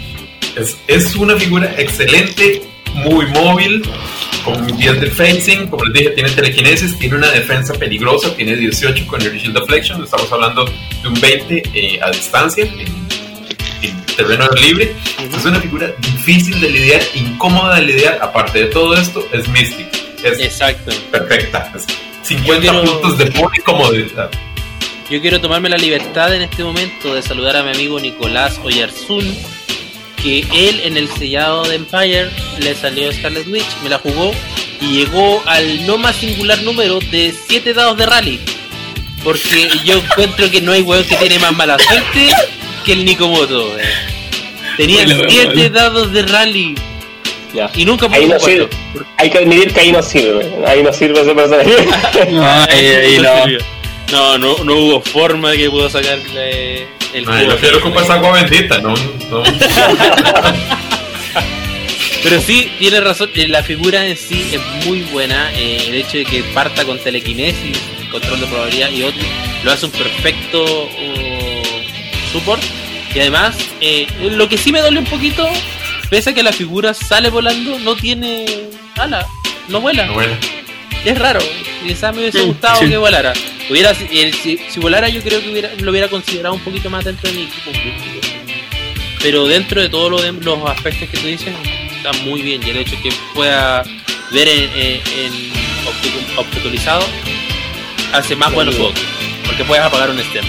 es, 0.57 0.77
es 0.89 1.15
una 1.17 1.37
figura 1.37 1.75
excelente, 1.77 2.63
muy 2.95 3.27
móvil, 3.27 3.83
con 4.45 4.67
10 4.77 5.01
de 5.01 5.07
facing, 5.11 5.67
como 5.69 5.85
les 5.85 5.93
dije, 5.95 6.11
tiene 6.11 6.31
telequinesis, 6.31 6.99
tiene 6.99 7.17
una 7.17 7.31
defensa 7.31 7.75
peligrosa, 7.75 8.35
tiene 8.35 8.57
18 8.57 9.07
con 9.07 9.21
el 9.21 9.37
Shield 9.39 9.59
Deflection, 9.59 10.03
estamos 10.03 10.33
hablando 10.33 10.65
de 10.65 11.09
un 11.09 11.21
20 11.21 11.63
eh, 11.75 12.01
a 12.03 12.11
distancia, 12.11 12.65
en 12.65 13.02
terreno 14.17 14.49
libre. 14.61 14.95
Es 15.37 15.45
una 15.45 15.61
figura 15.61 15.93
difícil 15.99 16.61
de 16.61 16.71
lidiar, 16.71 17.03
incómoda 17.15 17.77
de 17.77 17.83
lidiar, 17.83 18.19
aparte 18.23 18.61
de 18.61 18.67
todo 18.67 18.95
esto, 18.95 19.27
es 19.33 19.49
Mystic, 19.49 19.89
es 20.25 20.39
Exacto. 20.41 20.93
perfecta, 21.11 21.71
es 21.77 21.87
50 22.23 22.55
Yo 22.55 22.61
quiero- 22.73 22.85
puntos 23.01 23.19
de 23.19 23.27
pura 23.27 23.57
comodidad. 23.65 24.31
Yo 25.11 25.21
quiero 25.21 25.41
tomarme 25.41 25.69
la 25.69 25.77
libertad 25.77 26.35
en 26.35 26.43
este 26.43 26.65
momento 26.65 27.15
de 27.15 27.23
saludar 27.23 27.57
a 27.57 27.63
mi 27.63 27.71
amigo 27.71 28.01
Nicolás 28.01 28.59
Oyarzún, 28.63 29.37
que 30.23 30.41
él 30.55 30.81
en 30.85 30.97
el 30.97 31.09
sellado 31.09 31.65
de 31.65 31.75
Empire 31.75 32.31
le 32.61 32.75
salió 32.75 33.13
Scarlet 33.13 33.47
Witch, 33.49 33.67
me 33.83 33.91
la 33.91 33.99
jugó 33.99 34.33
y 34.81 34.93
llegó 34.99 35.43
al 35.47 35.87
no 35.87 35.99
más 35.99 36.17
singular 36.17 36.63
número 36.63 36.99
de 37.11 37.35
7 37.49 37.75
dados 37.75 37.97
de 37.99 38.07
rally. 38.07 38.41
Porque 39.25 39.69
yo 39.85 39.99
encuentro 39.99 40.51
que 40.51 40.61
no 40.61 40.73
hay 40.73 40.83
weón 40.83 41.05
que 41.05 41.17
tiene 41.17 41.39
más 41.39 41.53
mala 41.55 41.79
suerte 41.79 42.29
que 42.83 42.93
el 42.93 43.05
Nikomoto. 43.05 43.77
Tenía 44.77 45.05
Bueno, 45.05 45.17
bueno, 45.19 45.31
7 45.33 45.53
bueno. 45.55 45.69
dados 45.71 46.13
de 46.13 46.23
rally 46.23 46.75
Ya. 47.55 47.71
y 47.75 47.85
nunca 47.85 48.07
Ahí 48.11 48.23
pudo 48.27 48.35
no 48.35 48.41
sirve. 48.41 48.69
jugarlo. 48.73 49.07
Hay 49.19 49.31
que 49.31 49.39
admitir 49.39 49.73
que 49.75 49.81
ahí 49.81 49.93
no 49.93 50.03
sirve. 50.03 50.51
Ahí 50.67 50.83
no 50.83 50.93
sirve 50.93 51.21
ese 51.21 51.35
personaje. 51.35 51.71
No, 52.31 52.43
ahí, 52.45 52.87
ahí 52.87 53.19
no. 53.19 53.33
No, 54.11 54.39
no, 54.39 54.65
no 54.65 54.75
hubo 54.77 55.01
forma 55.01 55.51
de 55.53 55.59
que 55.59 55.71
pudo 55.71 55.89
sacarle 55.89 56.87
el 57.15 57.25
Ay, 57.29 57.47
lo 57.47 57.55
es 57.55 58.11
agua 58.11 58.33
bendita, 58.43 58.79
no, 58.79 58.95
no. 59.31 59.43
Pero 62.23 62.41
sí, 62.41 62.71
tiene 62.79 63.01
razón, 63.01 63.31
eh, 63.35 63.49
la 63.49 63.63
figura 63.65 64.07
en 64.07 64.17
sí 64.17 64.47
es 64.53 64.87
muy 64.87 65.01
buena. 65.13 65.51
eh, 65.55 65.87
el 65.89 65.95
hecho 65.97 66.19
de 66.19 66.25
que 66.25 66.43
parta 66.55 66.85
con 66.85 66.99
telequinesis, 66.99 67.77
control 68.11 68.41
de 68.41 68.47
probabilidad 68.47 68.91
y 68.91 69.03
otro, 69.03 69.21
lo 69.65 69.73
hace 69.73 69.87
un 69.87 69.93
perfecto 69.93 70.85
uh, 70.85 71.32
support. 72.33 72.63
Y 73.15 73.21
además, 73.21 73.55
eh, 73.81 74.07
lo 74.33 74.49
que 74.49 74.57
sí 74.57 74.73
me 74.73 74.81
duele 74.81 74.99
un 74.99 75.05
poquito, 75.05 75.47
pese 76.11 76.31
a 76.31 76.35
que 76.35 76.43
la 76.43 76.53
figura 76.53 76.95
sale 76.95 77.29
volando, 77.31 77.79
no 77.79 77.95
tiene 77.95 78.47
ala, 78.97 79.27
no 79.69 79.81
vuela. 79.81 80.07
Es 81.05 81.19
raro, 81.19 81.41
quizás 81.87 82.15
me 82.15 82.21
hubiese 82.23 82.41
gustado 82.43 82.81
sí. 82.81 82.89
que 82.89 82.97
volara. 82.97 83.33
Hubiera, 83.69 83.95
si, 83.95 84.59
si 84.69 84.81
volara 84.81 85.09
yo 85.09 85.21
creo 85.23 85.41
que 85.43 85.51
hubiera, 85.51 85.71
lo 85.79 85.91
hubiera 85.91 86.09
considerado 86.09 86.55
un 86.55 86.61
poquito 86.61 86.89
más 86.91 87.05
dentro 87.05 87.31
de 87.31 87.37
mi 87.37 87.43
equipo. 87.45 87.71
Pero 89.21 89.47
dentro 89.47 89.81
de 89.81 89.89
todos 89.89 90.11
lo 90.11 90.21
de- 90.21 90.33
los 90.33 90.69
aspectos 90.69 91.09
que 91.09 91.17
tú 91.19 91.27
dices, 91.27 91.55
está 91.97 92.13
muy 92.25 92.43
bien. 92.43 92.61
Y 92.67 92.71
el 92.71 92.79
hecho 92.79 92.97
de 92.97 93.03
que 93.03 93.13
pueda 93.35 93.85
ver 94.33 94.49
en, 94.49 94.71
en, 94.75 95.01
en 95.25 95.53
obstaculizado 96.37 97.05
hace 98.13 98.35
más 98.37 98.53
buenos 98.53 98.75
juegos. 98.75 98.95
Porque 99.47 99.65
puedes 99.65 99.85
apagar 99.85 100.11
un 100.11 100.19
stem. 100.21 100.45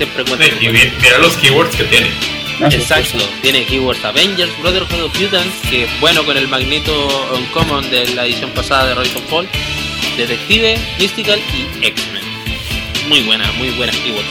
Siempre 0.00 0.24
cuenta. 0.24 0.46
Y 0.46 0.68
mi- 0.68 0.90
mira 1.02 1.18
los 1.18 1.36
keywords 1.36 1.76
que 1.76 1.84
tiene. 1.84 2.08
Ah, 2.62 2.68
Exacto, 2.72 3.18
tiene 3.42 3.64
keywords 3.66 4.02
Avengers, 4.04 4.50
Brotherhood 4.60 5.02
of 5.04 5.20
Mutants, 5.20 5.54
que 5.68 5.84
es 5.84 6.00
bueno 6.00 6.24
con 6.24 6.36
el 6.36 6.48
Magneto 6.48 6.92
Uncommon 7.36 7.90
de 7.90 8.06
la 8.14 8.24
edición 8.24 8.50
pasada 8.50 8.86
de 8.88 8.94
of 8.94 9.30
Fall, 9.30 9.46
Detective, 10.16 10.78
Mystical 10.98 11.38
y 11.54 11.86
X-Men. 11.86 12.22
Muy 13.08 13.20
buena, 13.22 13.50
muy 13.52 13.70
buenas 13.70 13.96
keywords. 13.96 14.28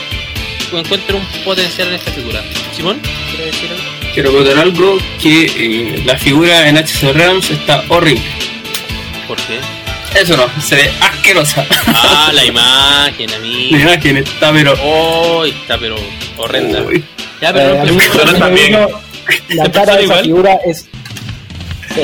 Encuentro 0.72 1.18
un 1.18 1.26
potencial 1.44 1.88
en 1.88 1.94
esta 1.94 2.10
figura. 2.12 2.42
Simón, 2.76 3.00
¿quieres 3.30 3.46
decir 3.54 3.70
algo? 3.70 3.82
Quiero 4.14 4.32
contar 4.32 4.58
algo 4.58 4.98
que 5.20 5.44
eh, 5.56 6.02
la 6.04 6.16
figura 6.16 6.68
en 6.68 6.76
HC 6.78 7.12
Realms 7.12 7.50
está 7.50 7.84
horrible. 7.88 8.22
¿Por 9.28 9.36
qué? 9.38 9.58
Eso 10.14 10.36
no, 10.36 10.46
se 10.60 10.74
ve 10.76 10.90
asquerosa. 11.00 11.64
Ah, 11.86 12.30
la 12.34 12.44
imagen, 12.52 13.32
a 13.32 13.38
mí. 13.38 13.70
La 13.70 13.78
imagen 13.78 14.16
está 14.18 14.52
pero... 14.52 14.74
Oh, 14.82 15.44
está 15.44 15.78
pero 15.78 15.96
horrenda. 16.36 16.82
Uy, 16.82 17.04
Ya, 17.40 17.52
pero 17.52 17.74
Eh, 17.74 17.82
no 17.86 17.96
persona 17.96 18.38
también. 18.38 18.72
La 19.50 19.64
¿Te 19.64 19.70
cara 19.70 19.96
de 19.96 20.04
esa 20.04 20.12
igual? 20.14 20.24
figura 20.24 20.58
es. 20.66 20.88
sí. 21.94 22.00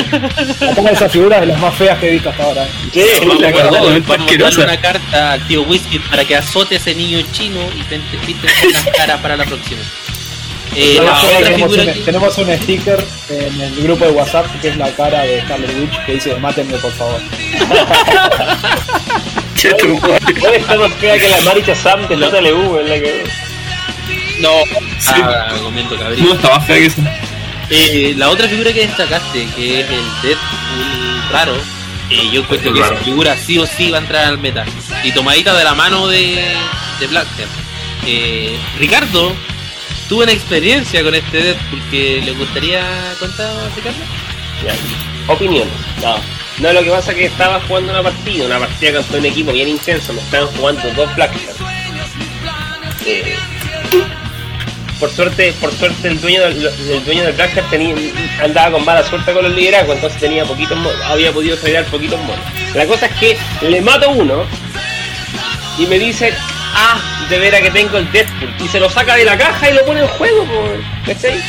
La 0.60 0.74
cara 0.74 0.88
de 0.88 0.94
esa 0.94 1.08
figura 1.08 1.34
es 1.36 1.40
de 1.42 1.46
las 1.48 1.60
más 1.60 1.74
feas 1.74 1.98
que 1.98 2.08
he 2.08 2.10
visto 2.12 2.30
hasta 2.30 2.42
ahora. 2.44 2.64
¿eh? 2.64 2.68
Sí, 2.92 3.00
Vamos 3.20 3.40
la 3.40 3.48
a 3.48 3.52
cagó, 3.52 3.74
darle- 3.76 3.98
está 3.98 4.16
vamos 4.16 4.32
a 4.32 4.36
darle 4.38 4.64
una 4.64 4.80
carta 4.80 5.32
al 5.32 5.46
tío 5.48 5.62
Whisky 5.62 5.98
para 5.98 6.24
que 6.24 6.36
azote 6.36 6.76
a 6.76 6.78
ese 6.78 6.94
niño 6.94 7.18
chino 7.32 7.60
y 7.74 7.82
pinte 7.82 8.16
pinte 8.24 8.48
las 8.72 8.84
caras 8.96 9.20
para 9.20 9.36
la 9.36 9.44
próxima. 9.44 9.80
Eh, 10.78 11.00
la 11.02 11.10
Tenemos- 11.14 11.24
otra 11.24 11.38
tenemos, 11.38 11.56
figura 11.72 11.82
un, 11.82 11.92
que- 11.94 12.00
tenemos 12.04 12.38
un 12.38 12.56
sticker 12.58 13.04
en 13.30 13.60
el 13.62 13.74
grupo 13.82 14.04
de 14.04 14.10
WhatsApp 14.10 14.60
que 14.60 14.68
es 14.68 14.76
la 14.76 14.90
cara 14.94 15.22
de 15.22 15.40
Scarlet 15.42 15.74
Witch 15.80 16.04
que 16.04 16.12
dice 16.12 16.34
mátenme 16.36 16.76
por 16.76 16.92
favor. 16.92 17.18
che, 19.56 19.72
tu 19.74 19.98
madre. 20.00 20.34
Puede 20.38 20.56
estar 20.58 20.78
más 20.78 20.92
fea 20.94 21.18
que 21.18 21.28
la 21.28 21.40
Maricha 21.40 21.74
Sam 21.74 22.06
de 22.08 22.16
JLU, 22.16 22.78
es 22.78 22.88
la 22.88 22.94
que. 23.00 23.24
No, 24.40 24.50
Sí. 24.98 25.12
ah, 25.22 25.54
comiendo 25.62 25.96
cabrito. 25.98 26.22
No, 26.28 26.34
está 26.34 26.50
más 26.58 26.66
fea 26.66 26.76
que 26.76 26.86
eso. 26.86 27.02
Eh, 27.70 28.14
la 28.16 28.28
otra 28.28 28.46
figura 28.48 28.72
que 28.72 28.86
destacaste, 28.86 29.46
que 29.56 29.80
es 29.80 29.90
el 29.90 30.04
Deadpool 30.22 31.22
raro, 31.32 31.54
eh, 32.10 32.28
yo 32.32 32.42
encuentro 32.42 32.72
que 32.72 32.80
esa 32.80 32.96
figura 32.96 33.36
sí 33.36 33.58
o 33.58 33.66
sí 33.66 33.90
va 33.90 33.98
a 33.98 34.00
entrar 34.02 34.24
al 34.26 34.38
meta. 34.38 34.64
Y 35.02 35.12
tomadita 35.12 35.54
de 35.56 35.64
la 35.64 35.74
mano 35.74 36.06
de, 36.06 36.44
de 37.00 37.06
Blackhead. 37.06 37.46
Eh, 38.06 38.56
Ricardo, 38.78 39.34
tuve 40.08 40.24
una 40.24 40.32
experiencia 40.32 41.02
con 41.02 41.14
este 41.14 41.42
Deadpool 41.42 41.82
que 41.90 42.22
le 42.24 42.32
gustaría 42.32 42.82
contar, 43.18 43.50
Ricardo. 43.74 43.98
Ya. 44.64 45.32
Opiniones. 45.32 45.74
No. 46.02 46.16
No, 46.58 46.72
lo 46.72 46.82
que 46.82 46.90
pasa 46.90 47.10
es 47.10 47.18
que 47.18 47.24
estaba 47.26 47.60
jugando 47.68 47.92
una 47.92 48.02
partida, 48.02 48.46
una 48.46 48.58
partida 48.58 48.92
contra 48.94 49.18
un 49.18 49.26
equipo 49.26 49.52
bien 49.52 49.68
intenso, 49.68 50.12
me 50.14 50.20
estaban 50.20 50.48
jugando 50.56 50.82
dos 50.94 51.14
Black. 51.14 51.32
Eh, 53.04 53.36
por 54.98 55.10
suerte, 55.10 55.52
por 55.60 55.70
suerte 55.72 56.08
el 56.08 56.18
dueño 56.18 56.40
del, 56.40 56.66
el 56.66 57.04
dueño 57.04 57.24
del 57.24 57.34
Black 57.34 57.68
tenía, 57.68 57.94
andaba 58.42 58.70
con 58.72 58.84
mala 58.86 59.02
suerte 59.02 59.34
con 59.34 59.44
los 59.44 59.54
liderazgos, 59.54 59.96
entonces 59.96 60.18
tenía 60.18 60.46
poquitos 60.46 60.78
había 61.04 61.30
podido 61.32 61.56
salir 61.58 61.84
poquitos 61.84 62.18
monos. 62.22 62.44
La 62.74 62.86
cosa 62.86 63.06
es 63.06 63.12
que 63.16 63.36
le 63.68 63.82
mato 63.82 64.10
uno 64.10 64.44
y 65.78 65.86
me 65.86 65.98
dice, 65.98 66.32
ah, 66.76 67.26
de 67.28 67.38
veras 67.38 67.60
que 67.62 67.70
tengo 67.70 67.98
el 67.98 68.10
Deadpool, 68.12 68.54
y 68.60 68.68
se 68.68 68.78
lo 68.78 68.88
saca 68.90 69.16
de 69.16 69.24
la 69.24 69.36
caja 69.36 69.70
y 69.70 69.74
lo 69.74 69.84
pone 69.84 70.00
en 70.00 70.06
juego, 70.08 70.46
¿cachai? 71.04 71.42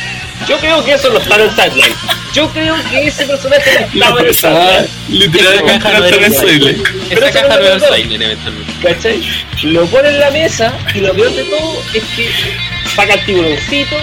Yo 0.48 0.58
creo 0.58 0.84
que 0.84 0.92
eso 0.94 1.10
no 1.10 1.18
está 1.18 1.34
en 1.36 1.40
el 1.42 1.50
sideline. 1.50 1.94
Yo 2.32 2.48
creo 2.52 2.76
que 2.90 3.06
ese 3.08 3.26
personaje 3.26 3.88
no 3.94 4.14
La 4.20 4.30
estaba 4.30 4.78
en 4.78 4.86
sideline. 4.88 4.88
literalmente 5.08 5.72
Esa 5.72 5.80
caja 5.80 5.98
no 5.98 6.06
en 6.06 6.84
Pero 7.08 7.26
Esa 7.26 7.42
caja 7.48 7.58
no. 7.58 7.80
Silent 7.96 8.22
eventualmente. 8.22 8.72
¿Cachai? 8.82 9.22
Lo 9.64 9.86
pone 9.86 10.08
en 10.08 10.20
la 10.20 10.30
mesa 10.30 10.72
y 10.94 11.00
lo 11.00 11.12
peor 11.14 11.32
de 11.32 11.44
todo 11.44 11.82
es 11.94 12.04
que 12.14 12.30
saca 12.94 13.14
el 13.14 13.24
tiburoncito 13.24 13.96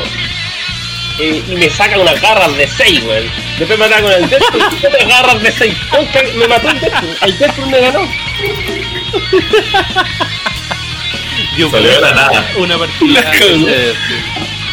eh, 1.19 1.41
y 1.47 1.55
me 1.55 1.69
saca 1.69 1.97
unas 1.97 2.19
garras 2.21 2.57
de 2.57 2.67
6, 2.67 3.03
weón. 3.03 3.31
Después 3.57 3.79
me 3.79 3.85
ataca 3.85 4.01
con 4.01 4.11
el 4.11 4.29
Deadpool 4.29 4.63
y 4.81 4.85
otras 4.85 5.07
garras 5.07 5.41
de 5.41 5.51
6. 5.51 5.75
Me 6.35 6.47
mató 6.47 6.69
el 6.69 6.79
Deadpool. 6.81 7.17
El 7.21 7.37
Deadpool 7.39 7.67
me 7.69 7.79
ganó. 7.79 8.09
Dio 11.55 11.69
nada. 11.71 12.45
Una 12.57 12.77
partida. 12.77 13.31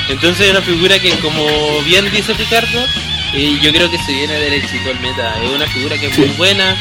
Entonces 0.09 0.47
es 0.47 0.51
una 0.51 0.63
figura 0.63 0.99
que, 0.99 1.11
como 1.19 1.81
bien 1.83 2.11
dice 2.11 2.35
Ricardo, 2.35 2.87
eh, 3.35 3.59
yo 3.63 3.73
creo 3.73 3.91
que 3.91 3.99
se 3.99 4.13
viene 4.13 4.35
derechito 4.35 4.91
al 4.91 5.01
meta. 5.01 5.43
Es 5.43 5.51
una 5.51 5.67
figura 5.67 5.97
que 5.97 6.07
es 6.07 6.19
muy 6.19 6.29
buena, 6.31 6.77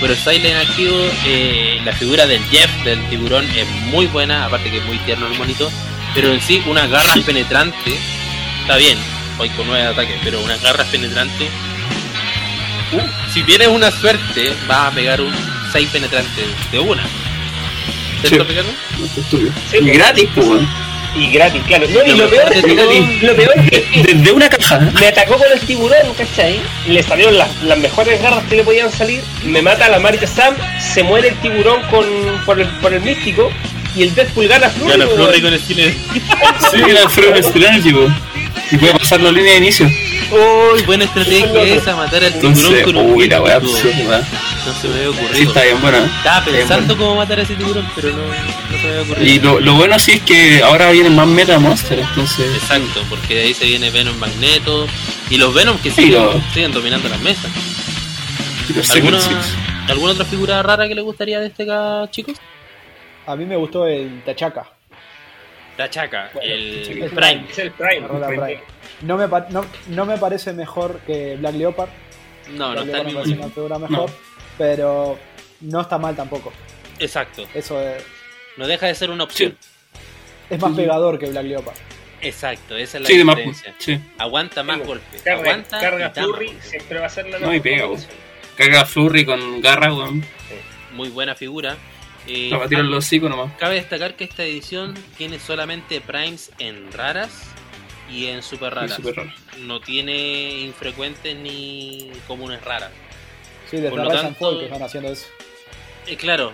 pero 0.00 0.14
Silent 0.14 0.68
activo, 0.68 0.96
eh, 1.24 1.80
la 1.84 1.92
figura 1.92 2.26
del 2.26 2.42
Jeff, 2.44 2.70
del 2.84 3.04
tiburón, 3.08 3.44
es 3.56 3.68
muy 3.90 4.06
buena, 4.06 4.44
aparte 4.44 4.70
que 4.70 4.78
es 4.78 4.84
muy 4.84 4.98
tierno 4.98 5.26
el 5.26 5.38
monito. 5.38 5.70
Pero 6.14 6.32
en 6.32 6.40
sí, 6.40 6.62
unas 6.66 6.88
garras 6.88 7.18
penetrantes, 7.20 7.94
está 8.62 8.76
bien, 8.76 8.98
hoy 9.38 9.48
con 9.50 9.66
nueve 9.66 9.86
ataques, 9.86 10.16
pero 10.22 10.40
unas 10.40 10.62
garras 10.62 10.86
penetrantes. 10.88 11.48
Si 13.32 13.42
tienes 13.42 13.68
una 13.68 13.90
suerte, 13.90 14.54
vas 14.68 14.92
a 14.92 14.94
pegar 14.94 15.20
un 15.20 15.34
6 15.72 15.88
penetrante 15.90 16.42
de 16.70 16.78
una. 16.78 17.02
¿Cierto, 18.22 18.44
Sí. 18.44 18.50
Ricardo? 18.50 18.70
Estúpido. 19.16 19.52
Sí, 19.70 19.76
Y 19.76 19.80
pues. 19.82 19.92
gratis, 19.98 20.28
pues. 20.34 20.48
Y 21.16 21.30
gratis, 21.32 21.62
claro. 21.66 21.86
No, 21.88 22.04
y 22.04 22.14
Lo 22.16 22.28
peor, 22.28 22.50
de 22.50 22.58
es 22.58 22.64
que- 22.64 22.74
todo- 22.74 22.92
lo 23.22 23.36
peor 23.36 23.52
es 23.56 23.70
que 23.70 24.02
Desde 24.14 24.32
una 24.32 24.48
caja. 24.50 24.76
¿eh? 24.76 24.90
me 25.00 25.06
atacó 25.08 25.38
con 25.38 25.46
el 25.50 25.60
tiburón, 25.60 26.12
¿cachai? 26.18 26.60
Le 26.88 27.02
salieron 27.02 27.38
las, 27.38 27.48
las 27.62 27.78
mejores 27.78 28.20
garras 28.20 28.44
que 28.50 28.56
le 28.56 28.64
podían 28.64 28.92
salir. 28.92 29.22
Me 29.44 29.62
mata 29.62 29.86
a 29.86 29.88
la 29.88 29.98
Marita 29.98 30.26
Sam, 30.26 30.54
se 30.78 31.02
muere 31.02 31.28
el 31.28 31.34
tiburón 31.36 31.80
con, 31.90 32.04
por, 32.44 32.60
el, 32.60 32.68
por 32.80 32.92
el 32.92 33.00
místico. 33.00 33.50
Y 33.94 34.02
el 34.02 34.14
Deadpool 34.14 34.46
gana 34.46 34.68
Flurry, 34.68 34.90
Gana 34.90 35.06
weón. 35.06 35.16
Flurry 35.24 35.40
con 35.40 35.52
el 35.54 35.60
cine. 35.60 35.94
Sí, 36.70 36.78
Frog 37.08 37.36
Strategy, 37.44 37.92
weón. 37.94 38.14
Y 38.70 38.76
puede 38.76 38.92
pasar 38.98 39.20
la 39.20 39.30
línea 39.32 39.52
de 39.52 39.58
inicio. 39.58 39.86
Uy, 39.86 40.82
buena 40.82 41.04
estrategia 41.04 41.62
esa, 41.62 41.96
matar 41.96 42.24
al 42.24 42.32
tiburón 42.34 42.56
Entonces, 42.56 42.84
con 42.84 42.96
un 42.96 43.12
uy, 43.14 43.28
la. 43.28 43.38
No 44.66 44.72
se 44.74 44.88
me 44.88 44.94
había 44.94 45.12
Sí, 45.12 45.18
ocurrido. 45.18 45.48
está 45.48 45.62
bien 45.62 45.80
buena. 45.80 45.98
¿eh? 45.98 46.10
Estaba 46.16 46.44
pensando 46.44 46.96
cómo 46.96 47.16
matar 47.16 47.38
a 47.38 47.42
ese 47.42 47.54
tiburón, 47.54 47.88
pero 47.94 48.10
no, 48.10 48.16
no 48.26 48.78
se 48.78 48.82
me 48.84 48.90
había 48.90 49.02
ocurrido. 49.02 49.24
Y 49.34 49.38
lo, 49.40 49.60
lo 49.60 49.74
bueno 49.74 49.98
sí 49.98 50.12
es 50.12 50.22
que 50.22 50.62
ahora 50.62 50.90
vienen 50.90 51.14
más 51.14 51.28
meta 51.28 51.58
monster, 51.58 52.00
entonces. 52.00 52.52
Exacto, 52.56 53.00
porque 53.08 53.34
de 53.36 53.42
ahí 53.42 53.54
se 53.54 53.64
viene 53.66 53.90
Venom 53.90 54.16
Magneto 54.18 54.86
y 55.30 55.36
los 55.38 55.54
Venom 55.54 55.78
que 55.78 55.90
Sí, 55.90 56.02
siguen, 56.06 56.22
lo- 56.24 56.40
siguen 56.52 56.72
dominando 56.72 57.08
las 57.08 57.20
mesas. 57.20 57.50
¿Alguna. 58.92 59.18
¿Alguna 59.88 60.12
otra 60.12 60.24
figura 60.24 60.62
rara 60.64 60.88
que 60.88 60.94
le 60.96 61.02
gustaría 61.02 61.38
destacar, 61.38 62.10
chicos? 62.10 62.36
A 63.26 63.36
mí 63.36 63.44
me 63.44 63.56
gustó 63.56 63.86
el 63.86 64.22
Tachaca. 64.24 64.68
La 65.78 65.88
Chaca, 65.90 66.30
el 66.42 67.02
el 67.04 67.10
Prime. 67.10 67.44
Es 67.50 67.58
el 67.58 67.70
Prime. 67.70 68.00
la 68.00 68.08
Rola 68.08 68.26
Prime. 68.28 68.60
No 69.02 69.16
me, 69.16 69.28
pa- 69.28 69.46
no, 69.50 69.64
no 69.88 70.06
me 70.06 70.16
parece 70.16 70.52
mejor 70.54 71.00
que 71.06 71.36
Black 71.36 71.54
Leopard. 71.54 71.90
No, 72.54 72.74
no 72.74 72.80
está 72.80 72.84
Leopard 73.04 73.06
me 73.06 73.14
parece 73.14 73.34
una 73.34 73.48
figura 73.50 73.78
mejor, 73.78 74.10
pero 74.58 75.18
no 75.60 75.80
está 75.80 75.98
mal 75.98 76.14
tampoco. 76.16 76.52
Exacto, 76.98 77.46
Eso 77.54 77.80
es, 77.80 78.02
no 78.56 78.66
deja 78.66 78.86
de 78.86 78.94
ser 78.94 79.10
una 79.10 79.24
opción. 79.24 79.56
es 80.48 80.60
más 80.60 80.70
Sí, 80.70 80.76
pegador 80.76 81.18
que 81.18 81.26
Black 81.26 81.44
Leopard. 81.44 81.76
Exacto, 82.22 82.76
esa 82.76 82.96
es 82.98 83.02
la 83.02 83.08
Sí, 83.08 83.22
más. 83.24 83.36
diferencia. 83.36 83.74
Sí. 83.78 84.00
Aguanta 84.18 84.62
más 84.62 84.78
golpes. 84.80 85.20
Carga, 85.22 85.40
Aguanta 85.42 85.80
carga 85.80 86.08
más 86.08 86.14
Flurry 86.18 86.46
golpes. 86.46 86.64
siempre 86.64 86.98
va 87.00 87.06
a 87.06 87.10
ser 87.10 87.28
la 87.28 87.38
No, 87.38 87.54
y 87.54 87.60
pega. 87.60 87.86
Caga 88.56 88.86
Flurry 88.86 89.26
con 89.26 89.60
garra, 89.60 89.92
weón. 89.92 90.24
Muy 90.94 91.10
buena 91.10 91.34
figura. 91.34 91.76
Eh, 92.26 92.50
a 92.52 92.66
tirar 92.66 92.84
los 92.86 93.04
hocico 93.04 93.28
nomás. 93.28 93.52
Cabe 93.58 93.74
destacar 93.74 94.16
que 94.16 94.24
esta 94.24 94.42
edición 94.42 94.94
tiene 95.18 95.38
solamente 95.38 96.00
primes 96.00 96.50
en 96.58 96.90
raras 96.90 97.30
y 98.10 98.26
en 98.28 98.42
super 98.42 98.74
raras. 98.74 98.98
No 99.60 99.80
tiene 99.80 100.60
infrecuentes 100.62 101.36
ni 101.36 102.10
comunes 102.26 102.62
raras. 102.64 102.90
Sí, 103.70 103.76
desde 103.76 103.90
Por 103.90 103.98
lo 104.04 104.10
and 104.10 104.20
tanto- 104.20 104.38
Fall 104.38 104.58
que 104.58 104.64
están 104.66 104.82
haciendo 104.82 105.12
eso. 105.12 105.26
Eh, 106.06 106.16
claro, 106.16 106.52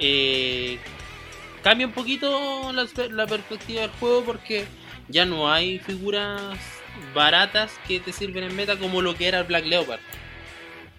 eh, 0.00 0.78
cambia 1.62 1.86
un 1.86 1.92
poquito 1.92 2.72
la, 2.72 2.86
la 3.10 3.26
perspectiva 3.26 3.82
del 3.82 3.90
juego 3.90 4.24
porque 4.24 4.64
ya 5.08 5.24
no 5.26 5.52
hay 5.52 5.78
figuras 5.78 6.40
baratas 7.14 7.78
que 7.86 8.00
te 8.00 8.12
sirven 8.12 8.44
en 8.44 8.56
meta 8.56 8.76
como 8.78 9.02
lo 9.02 9.14
que 9.14 9.28
era 9.28 9.40
el 9.40 9.44
Black 9.44 9.66
Leopard. 9.66 10.00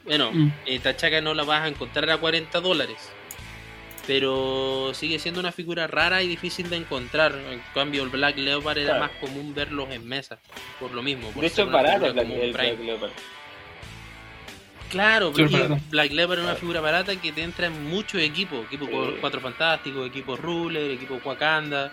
Bueno, 0.06 0.32
Mm. 0.34 0.52
eh, 0.66 0.80
Tachaca 0.80 1.22
no 1.22 1.34
la 1.34 1.44
vas 1.44 1.62
a 1.64 1.68
encontrar 1.68 2.10
a 2.10 2.18
40 2.18 2.60
dólares. 2.60 2.98
Pero 4.06 4.92
sigue 4.94 5.18
siendo 5.18 5.40
una 5.40 5.54
figura 5.54 5.88
rara 5.88 6.22
y 6.22 6.28
difícil 6.28 6.70
de 6.70 6.76
encontrar. 6.76 7.34
En 7.50 7.62
cambio, 7.74 8.04
el 8.04 8.10
Black 8.10 8.38
Leopard 8.38 8.78
era 8.78 9.00
más 9.00 9.12
común 9.12 9.54
verlos 9.56 9.90
en 9.92 10.06
mesa. 10.06 10.40
Por 10.80 10.92
lo 10.92 11.02
mismo. 11.02 11.30
por 11.30 11.42
De 11.42 11.48
hecho, 11.48 11.64
es 11.64 11.72
barato 11.72 12.08
el 12.08 12.14
Black, 12.14 12.28
el. 12.30 12.52
Black 12.52 12.80
Leopard. 12.82 13.12
Claro, 14.94 15.32
porque. 15.32 15.78
Black 15.90 16.12
Leopard 16.12 16.40
es 16.40 16.46
una 16.46 16.56
figura 16.56 16.80
barata 16.82 17.16
que 17.16 17.32
te 17.32 17.42
entra 17.42 17.68
en 17.68 17.84
muchos 17.90 18.22
equipos. 18.22 18.66
Equipo 18.68 18.86
Sí. 18.86 19.18
Cuatro 19.20 19.42
Fantásticos, 19.42 20.08
equipo 20.08 20.38
Ruler, 20.38 20.92
equipo 20.92 21.20
Wakanda. 21.26 21.92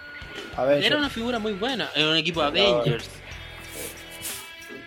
Era 0.84 0.96
una 0.98 1.08
figura 1.10 1.38
muy 1.38 1.52
buena. 1.54 1.90
Era 1.94 2.10
un 2.10 2.16
equipo 2.16 2.42
Avengers. 2.42 3.08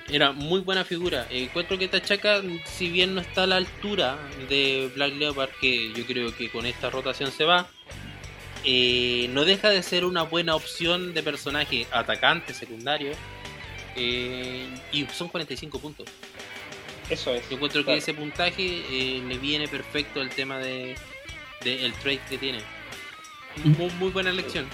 Era 0.10 0.32
muy 0.32 0.62
buena 0.62 0.84
figura. 0.86 1.26
Encuentro 1.30 1.78
que 1.80 1.88
Tachaka, 1.88 2.42
si 2.66 2.90
bien 2.90 3.16
no 3.16 3.22
está 3.22 3.44
a 3.44 3.48
la 3.48 3.56
altura 3.58 4.18
de 4.48 4.92
Black 4.96 5.16
Leopard, 5.16 5.50
que 5.60 5.92
yo 5.94 6.06
creo 6.06 6.36
que 6.36 6.50
con 6.50 6.66
esta 6.66 6.90
rotación 6.90 7.32
se 7.32 7.46
va, 7.46 7.68
eh, 8.64 9.28
no 9.32 9.44
deja 9.44 9.70
de 9.70 9.82
ser 9.82 10.06
una 10.06 10.22
buena 10.24 10.56
opción 10.56 11.14
de 11.14 11.24
personaje 11.24 11.88
atacante, 11.92 12.54
secundario. 12.54 13.12
eh, 13.96 14.68
y 14.92 15.06
son 15.06 15.28
45 15.30 15.80
puntos. 15.80 16.08
Eso 17.10 17.34
es. 17.34 17.48
Yo 17.50 17.56
encuentro 17.56 17.82
que 17.82 17.86
Claro. 17.86 18.00
ese 18.00 18.14
puntaje 18.14 18.84
eh, 18.90 19.22
le 19.28 19.38
viene 19.38 19.68
perfecto 19.68 20.22
el 20.22 20.30
tema 20.30 20.58
de, 20.60 20.96
de 21.64 21.86
el 21.86 21.94
trade 21.94 22.20
que 22.30 22.38
tiene. 22.38 22.60
Muy, 23.64 23.90
muy 24.00 24.10
buena 24.10 24.30
elección. 24.30 24.66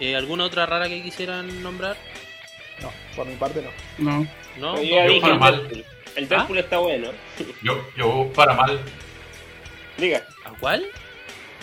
Eh, 0.00 0.16
¿Alguna 0.16 0.44
otra 0.44 0.66
rara 0.66 0.88
que 0.88 1.02
quisieran 1.02 1.62
nombrar? 1.62 1.96
No, 2.82 2.92
por 3.14 3.26
mi 3.26 3.36
parte 3.36 3.62
no. 3.62 3.70
No. 3.98 4.26
¿No? 4.58 4.82
Yo 4.82 5.20
para 5.20 5.34
el 5.34 5.38
mal. 5.40 5.56
Deadpool. 5.68 5.84
El 6.16 6.28
Deadpool 6.28 6.58
está 6.58 6.78
bueno. 6.78 7.08
Yo, 7.62 7.88
yo 7.96 8.32
para 8.34 8.54
mal. 8.54 8.80
Diga. 9.98 10.24
¿A 10.44 10.50
cuál? 10.58 10.84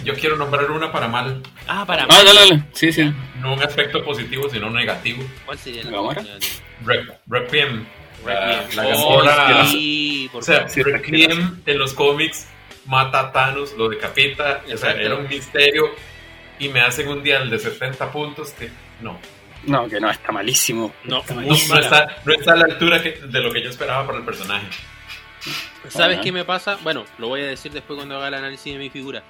Yo 0.04 0.14
quiero 0.16 0.36
nombrar 0.38 0.72
una 0.72 0.92
para 0.92 1.08
mal. 1.08 1.44
Ah, 1.68 1.86
para 1.86 2.04
Ah, 2.04 2.08
mal. 2.08 2.26
dale, 2.26 2.40
dale. 2.40 2.64
Sí, 2.74 2.92
sí. 2.94 3.12
No 3.40 3.54
un 3.54 3.62
aspecto 3.64 4.04
positivo, 4.04 4.50
sino 4.50 4.70
negativo. 4.70 5.24
¿Cuál 5.46 5.58
sería. 5.60 5.84
Re- 6.86 7.20
Requiem. 7.28 7.86
La, 8.26 8.62
Requiem. 8.62 8.76
la 8.76 8.84
Oh, 8.98 9.18
Gamora- 9.24 9.66
sí, 9.68 10.30
por 10.32 10.42
O 10.42 10.46
sea, 10.46 10.68
Requiem 10.68 11.62
en 11.66 11.78
los 11.80 11.94
cómics 11.94 12.48
mata 12.86 13.20
a 13.20 13.32
Thanos, 13.32 13.74
lo 13.78 13.90
decapita. 13.90 14.64
O 14.74 14.78
sea, 14.78 14.92
era 14.92 15.16
un 15.16 15.28
misterio. 15.28 15.86
Y 16.60 16.70
me 16.70 16.82
hacen 16.82 17.08
un 17.08 17.24
dial 17.24 17.50
de 17.50 17.58
70 17.58 18.12
puntos 18.12 18.52
que 18.52 18.70
no. 19.02 19.20
No, 19.66 19.88
que 19.90 20.00
no, 20.00 20.10
está 20.12 20.32
malísimo. 20.32 20.94
No, 21.04 21.22
Está 21.22 21.34
No, 21.36 21.42
malísimo. 21.42 21.76
no 21.76 21.82
está, 21.82 22.18
no 22.26 22.34
está 22.34 22.54
a 22.54 22.56
la 22.56 22.66
altura 22.66 23.02
que- 23.02 23.12
de 23.20 23.40
lo 23.40 23.52
que 23.52 23.64
yo 23.64 23.70
esperaba 23.70 24.06
para 24.06 24.20
el 24.20 24.26
personaje. 24.26 24.68
¿Sabes 25.90 26.18
Ajá. 26.18 26.24
qué 26.24 26.32
me 26.32 26.46
pasa? 26.46 26.78
Bueno, 26.84 27.06
lo 27.18 27.28
voy 27.30 27.42
a 27.42 27.48
decir 27.48 27.72
después 27.72 27.98
cuando 27.98 28.16
haga 28.18 28.28
el 28.28 28.34
análisis 28.36 28.74
de 28.74 28.78
mi 28.80 28.90
figura. 28.92 29.24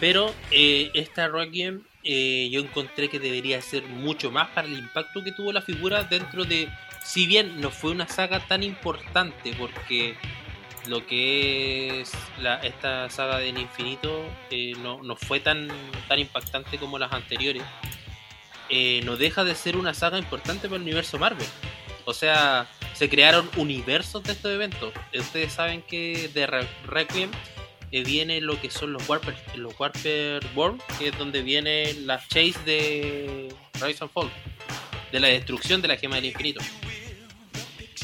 Pero 0.00 0.34
eh, 0.50 0.90
esta 0.94 1.28
Requiem 1.28 1.82
eh, 2.04 2.48
yo 2.50 2.60
encontré 2.60 3.08
que 3.08 3.18
debería 3.20 3.60
ser 3.60 3.84
mucho 3.84 4.30
más 4.30 4.48
para 4.48 4.66
el 4.66 4.74
impacto 4.78 5.22
que 5.22 5.32
tuvo 5.32 5.52
la 5.52 5.62
figura 5.62 6.02
dentro 6.04 6.44
de... 6.44 6.68
Si 7.04 7.26
bien 7.26 7.60
no 7.60 7.70
fue 7.70 7.90
una 7.90 8.08
saga 8.08 8.40
tan 8.46 8.62
importante 8.62 9.54
porque 9.58 10.16
lo 10.86 11.06
que 11.06 12.00
es 12.00 12.12
la, 12.38 12.56
esta 12.56 13.08
saga 13.10 13.38
del 13.38 13.58
infinito 13.58 14.24
eh, 14.50 14.72
no, 14.78 15.02
no 15.02 15.14
fue 15.16 15.38
tan, 15.40 15.68
tan 16.08 16.18
impactante 16.18 16.78
como 16.78 16.98
las 16.98 17.12
anteriores, 17.12 17.62
eh, 18.68 19.02
no 19.04 19.16
deja 19.16 19.44
de 19.44 19.54
ser 19.54 19.76
una 19.76 19.94
saga 19.94 20.18
importante 20.18 20.68
para 20.68 20.76
el 20.76 20.82
universo 20.82 21.18
Marvel. 21.18 21.46
O 22.04 22.14
sea, 22.14 22.66
se 22.94 23.08
crearon 23.08 23.48
universos 23.56 24.22
de 24.24 24.32
estos 24.32 24.52
eventos. 24.52 24.92
Ustedes 25.14 25.52
saben 25.52 25.82
que 25.82 26.30
de 26.32 26.46
Re- 26.46 26.68
Requiem 26.86 27.30
eh, 27.92 28.02
viene 28.02 28.40
lo 28.40 28.60
que 28.60 28.70
son 28.70 28.92
los 28.92 29.08
Warper, 29.08 29.36
los 29.56 29.78
Warper 29.78 30.40
World, 30.56 30.80
que 30.98 31.08
es 31.08 31.18
donde 31.18 31.42
viene 31.42 31.92
la 31.94 32.18
chase 32.26 32.54
de 32.64 33.54
Rise 33.74 34.02
and 34.02 34.12
Fall, 34.12 34.30
de 35.12 35.20
la 35.20 35.28
destrucción 35.28 35.82
de 35.82 35.88
la 35.88 35.96
gema 35.96 36.16
del 36.16 36.24
infinito. 36.26 36.60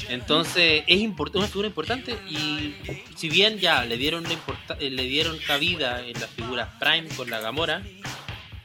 Entonces 0.08 0.84
es 0.86 0.98
import- 1.00 1.36
una 1.36 1.46
figura 1.46 1.68
importante 1.68 2.12
y 2.30 2.74
si 3.16 3.28
bien 3.28 3.58
ya 3.58 3.84
le 3.84 3.96
dieron 3.96 4.24
eh, 4.26 4.90
le 4.90 5.02
dieron 5.04 5.38
cabida 5.38 6.04
en 6.04 6.18
las 6.18 6.30
figuras 6.30 6.68
Prime 6.80 7.08
con 7.16 7.28
la 7.30 7.40
Gamora 7.40 7.82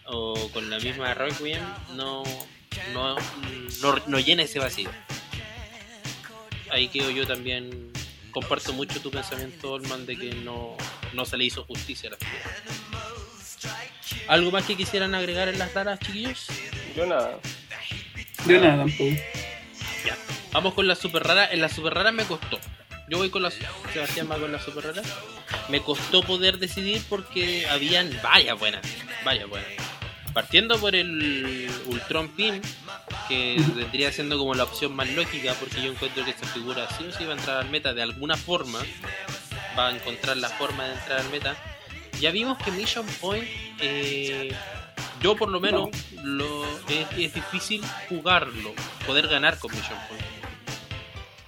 o 0.06 0.50
con 0.54 0.70
la 0.70 0.80
misma 0.80 1.14
Requiem, 1.14 1.62
no, 1.96 2.24
no, 2.94 3.16
no, 3.82 4.02
no 4.08 4.20
llena 4.20 4.44
ese 4.44 4.60
vacío. 4.60 4.90
Ahí 6.72 6.88
quedo 6.88 7.12
yo 7.12 7.26
también. 7.28 7.92
Comparto 8.32 8.74
mucho 8.74 9.00
tu 9.00 9.12
pensamiento, 9.12 9.74
Olman, 9.74 10.08
de 10.08 10.18
que 10.18 10.34
no, 10.34 10.76
no 11.14 11.24
se 11.24 11.38
le 11.38 11.46
hizo 11.46 11.64
justicia 11.66 12.10
a 12.10 12.14
la 12.14 12.18
figura. 12.18 12.56
¿Algo 14.28 14.50
más 14.50 14.66
que 14.66 14.76
quisieran 14.76 15.14
agregar 15.14 15.50
en 15.50 15.60
las 15.60 15.72
raras, 15.72 16.00
chiquillos? 16.00 16.48
Yo 16.96 17.06
nada. 17.06 17.40
De 18.46 18.60
nada 18.60 18.78
tampoco. 18.86 19.12
Ya. 20.04 20.18
Vamos 20.54 20.76
con 20.76 20.88
la 20.88 20.96
super 20.96 21.24
rara. 21.24 21.52
En 21.52 21.62
la 21.62 21.68
super 21.68 21.94
rara 21.96 22.12
me 22.12 22.26
costó. 22.26 22.60
Yo 23.10 23.18
voy 23.18 23.30
con 23.30 23.42
la 23.42 23.52
Sebastián 23.52 24.30
va 24.32 24.38
con 24.38 24.52
la 24.52 24.60
super 24.60 24.86
rara. 24.86 25.02
Me 25.68 25.82
costó 25.82 26.22
poder 26.22 26.60
decidir 26.60 27.02
porque 27.10 27.68
habían 27.68 28.16
varias 28.22 28.58
buenas. 28.58 28.82
Varias 29.26 29.50
buenas. 29.50 29.70
Partiendo 30.32 30.80
por 30.80 30.96
el 30.96 31.70
Ultron 31.88 32.30
Pin, 32.30 32.62
que 33.28 33.62
vendría 33.76 34.12
siendo 34.12 34.38
como 34.38 34.54
la 34.54 34.64
opción 34.64 34.96
más 34.96 35.10
lógica, 35.10 35.54
porque 35.60 35.82
yo 35.82 35.92
encuentro 35.92 36.24
que 36.24 36.32
esta 36.32 36.48
figura 36.48 36.88
sí 36.98 37.06
o 37.08 37.12
sí 37.12 37.26
va 37.26 37.34
a 37.34 37.38
entrar 37.38 37.58
al 37.58 37.70
meta 37.70 37.94
de 37.94 38.04
alguna 38.04 38.38
forma. 38.38 38.80
Va 39.78 39.88
a 39.88 39.96
encontrar 39.96 40.38
la 40.38 40.50
forma 40.50 40.86
de 40.86 40.94
entrar 40.94 41.20
al 41.20 41.30
meta. 41.30 41.56
Ya 42.20 42.32
vimos 42.32 42.58
que 42.60 42.72
Mission 42.72 43.06
Point, 43.20 43.48
eh, 43.80 44.56
yo 45.20 45.36
por 45.36 45.50
lo 45.50 45.60
menos, 45.60 45.90
lo, 46.24 46.64
es, 46.90 47.08
es 47.18 47.34
difícil 47.34 47.84
jugarlo, 48.08 48.74
poder 49.06 49.28
ganar 49.28 49.58
con 49.58 49.72
Mission 49.72 49.98
Point. 50.08 50.33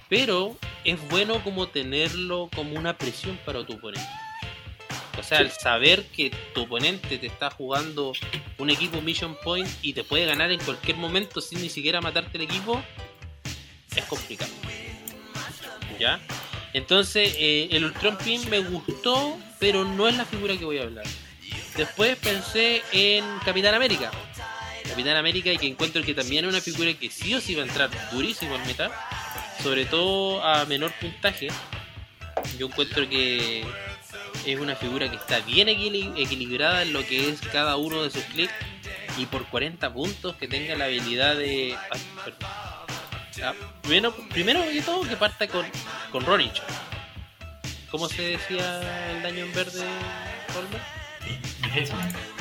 Pero 0.08 0.56
es 0.84 0.96
bueno 1.08 1.42
como 1.42 1.68
tenerlo 1.68 2.48
como 2.54 2.78
una 2.78 2.96
presión 2.96 3.38
para 3.44 3.64
tu 3.64 3.74
oponente. 3.74 4.08
O 5.18 5.22
sea, 5.22 5.38
el 5.38 5.50
saber 5.50 6.04
que 6.06 6.30
tu 6.54 6.62
oponente 6.62 7.18
te 7.18 7.26
está 7.26 7.50
jugando 7.50 8.12
un 8.58 8.70
equipo 8.70 9.00
Mission 9.00 9.36
Point 9.42 9.68
y 9.82 9.92
te 9.94 10.04
puede 10.04 10.26
ganar 10.26 10.50
en 10.50 10.60
cualquier 10.60 10.96
momento 10.96 11.40
sin 11.40 11.62
ni 11.62 11.70
siquiera 11.70 12.00
matarte 12.00 12.36
el 12.36 12.44
equipo, 12.44 12.82
es 13.94 14.04
complicado. 14.04 14.52
¿Ya? 15.98 16.20
Entonces, 16.74 17.34
eh, 17.38 17.68
el 17.72 17.86
Ultron 17.86 18.18
Pin 18.18 18.48
me 18.50 18.58
gustó, 18.58 19.38
pero 19.58 19.84
no 19.84 20.06
es 20.08 20.16
la 20.16 20.26
figura 20.26 20.56
que 20.56 20.64
voy 20.66 20.78
a 20.78 20.82
hablar. 20.82 21.06
Después 21.76 22.16
pensé 22.18 22.82
en 22.92 23.24
Capitán 23.44 23.74
América. 23.74 24.10
Capitán 24.86 25.16
América 25.16 25.52
y 25.52 25.58
que 25.58 25.66
encuentro 25.66 26.02
que 26.02 26.14
también 26.14 26.44
es 26.44 26.50
una 26.50 26.60
figura 26.60 26.92
que 26.94 27.10
sí 27.10 27.34
o 27.34 27.40
sí 27.40 27.54
va 27.54 27.62
a 27.62 27.66
entrar 27.66 27.90
durísimo 28.12 28.54
al 28.54 28.66
meta. 28.66 28.90
Sobre 29.62 29.84
todo 29.86 30.42
a 30.44 30.64
menor 30.66 30.92
puntaje. 31.00 31.48
Yo 32.58 32.66
encuentro 32.66 33.08
que 33.08 33.64
es 34.46 34.58
una 34.60 34.76
figura 34.76 35.10
que 35.10 35.16
está 35.16 35.40
bien 35.40 35.68
equili- 35.68 36.12
equilibrada 36.16 36.82
en 36.82 36.92
lo 36.92 37.04
que 37.06 37.30
es 37.30 37.40
cada 37.52 37.76
uno 37.76 38.02
de 38.02 38.10
sus 38.10 38.22
clics. 38.24 38.52
Y 39.18 39.26
por 39.26 39.46
40 39.46 39.92
puntos 39.92 40.36
que 40.36 40.46
tenga 40.46 40.76
la 40.76 40.84
habilidad 40.86 41.36
de... 41.36 41.74
ah, 41.74 41.96
perdón. 42.24 42.48
Ah, 43.42 43.52
primero, 43.82 44.14
primero 44.30 44.62
que 44.70 44.82
todo 44.82 45.02
que 45.08 45.16
parta 45.16 45.46
con, 45.48 45.66
con 46.12 46.24
Ronich. 46.24 46.62
¿Cómo 47.90 48.08
se 48.08 48.22
decía 48.22 49.10
el 49.12 49.22
daño 49.22 49.44
en 49.44 49.52
verde, 49.54 49.84
Holmer? 50.54 50.80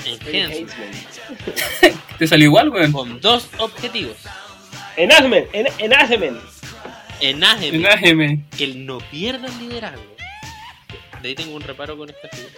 Enhancement. 0.06 0.94
¿Te 2.18 2.28
salió 2.28 2.46
igual, 2.46 2.70
weón? 2.70 2.92
Con 2.92 3.22
dos 3.22 3.48
objetivos. 3.58 4.18
Enactment, 4.98 5.48
en, 5.54 5.68
enactment. 7.20 7.74
Enagement, 7.74 7.86
Enájeme. 7.86 8.46
que 8.58 8.64
él 8.64 8.86
no 8.86 8.98
pierda 9.00 9.48
el 9.48 9.58
liderazgo. 9.60 10.16
De 11.22 11.30
ahí 11.30 11.36
tengo 11.36 11.56
un 11.56 11.62
reparo 11.62 11.98
con 11.98 12.10
esta 12.10 12.28
figura. 12.30 12.54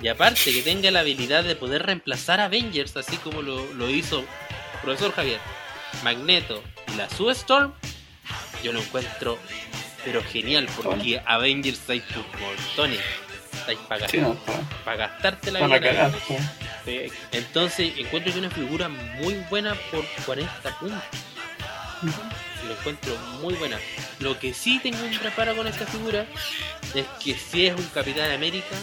Y 0.00 0.08
aparte 0.08 0.52
que 0.52 0.62
tenga 0.62 0.90
la 0.90 1.00
habilidad 1.00 1.42
de 1.44 1.56
poder 1.56 1.84
reemplazar 1.84 2.40
a 2.40 2.44
Avengers, 2.44 2.96
así 2.96 3.16
como 3.16 3.42
lo, 3.42 3.72
lo 3.74 3.88
hizo 3.90 4.24
Profesor 4.82 5.12
Javier, 5.12 5.40
Magneto 6.04 6.62
y 6.92 6.96
la 6.96 7.08
Sue 7.08 7.32
Storm, 7.32 7.72
yo 8.62 8.72
lo 8.72 8.80
encuentro 8.80 9.38
pero 10.04 10.22
genial 10.22 10.68
porque 10.76 11.20
Avengers 11.26 11.80
estáis 11.80 12.02
por 12.02 12.40
montones. 12.40 13.00
Estáis 13.52 13.78
para 13.88 14.08
Sí, 14.08 14.18
no, 14.18 14.36
gastarte 14.84 15.50
la 15.50 15.60
para 15.60 15.78
vida. 15.78 16.12
Sí. 16.84 17.08
Entonces 17.32 17.92
encuentro 17.98 18.32
que 18.32 18.38
una 18.38 18.50
figura 18.50 18.88
muy 18.88 19.34
buena 19.50 19.74
por 19.90 20.04
40 20.24 20.78
puntos. 20.78 21.02
Lo 22.66 22.72
encuentro 22.72 23.16
muy 23.40 23.54
buena. 23.54 23.78
Lo 24.20 24.38
que 24.38 24.52
sí 24.54 24.78
tengo 24.82 24.98
un 25.04 25.14
reparo 25.20 25.54
con 25.56 25.66
esta 25.66 25.86
figura 25.86 26.26
es 26.94 27.06
que 27.22 27.34
si 27.34 27.66
es 27.66 27.74
un 27.78 27.86
Capitán 27.86 28.30
América, 28.32 28.74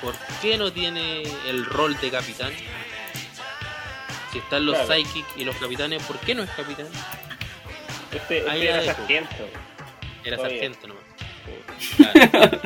¿por 0.00 0.14
qué 0.40 0.56
no 0.56 0.72
tiene 0.72 1.22
el 1.46 1.64
rol 1.66 1.98
de 2.00 2.10
capitán? 2.10 2.52
Si 4.32 4.38
están 4.38 4.66
los 4.66 4.76
Claro. 4.78 4.94
Psychic 4.94 5.24
y 5.36 5.44
los 5.44 5.56
capitanes, 5.56 6.02
¿por 6.04 6.18
qué 6.20 6.34
no 6.34 6.42
es 6.42 6.50
capitán? 6.50 6.86
Este, 8.12 8.48
Ahí 8.48 8.62
este 8.66 8.72
la 8.72 8.82
era 8.82 8.94
sargento. 8.94 9.48
Era 10.24 10.36
sargento 10.36 10.86
nomás. 10.88 11.02
Claro. 11.96 12.60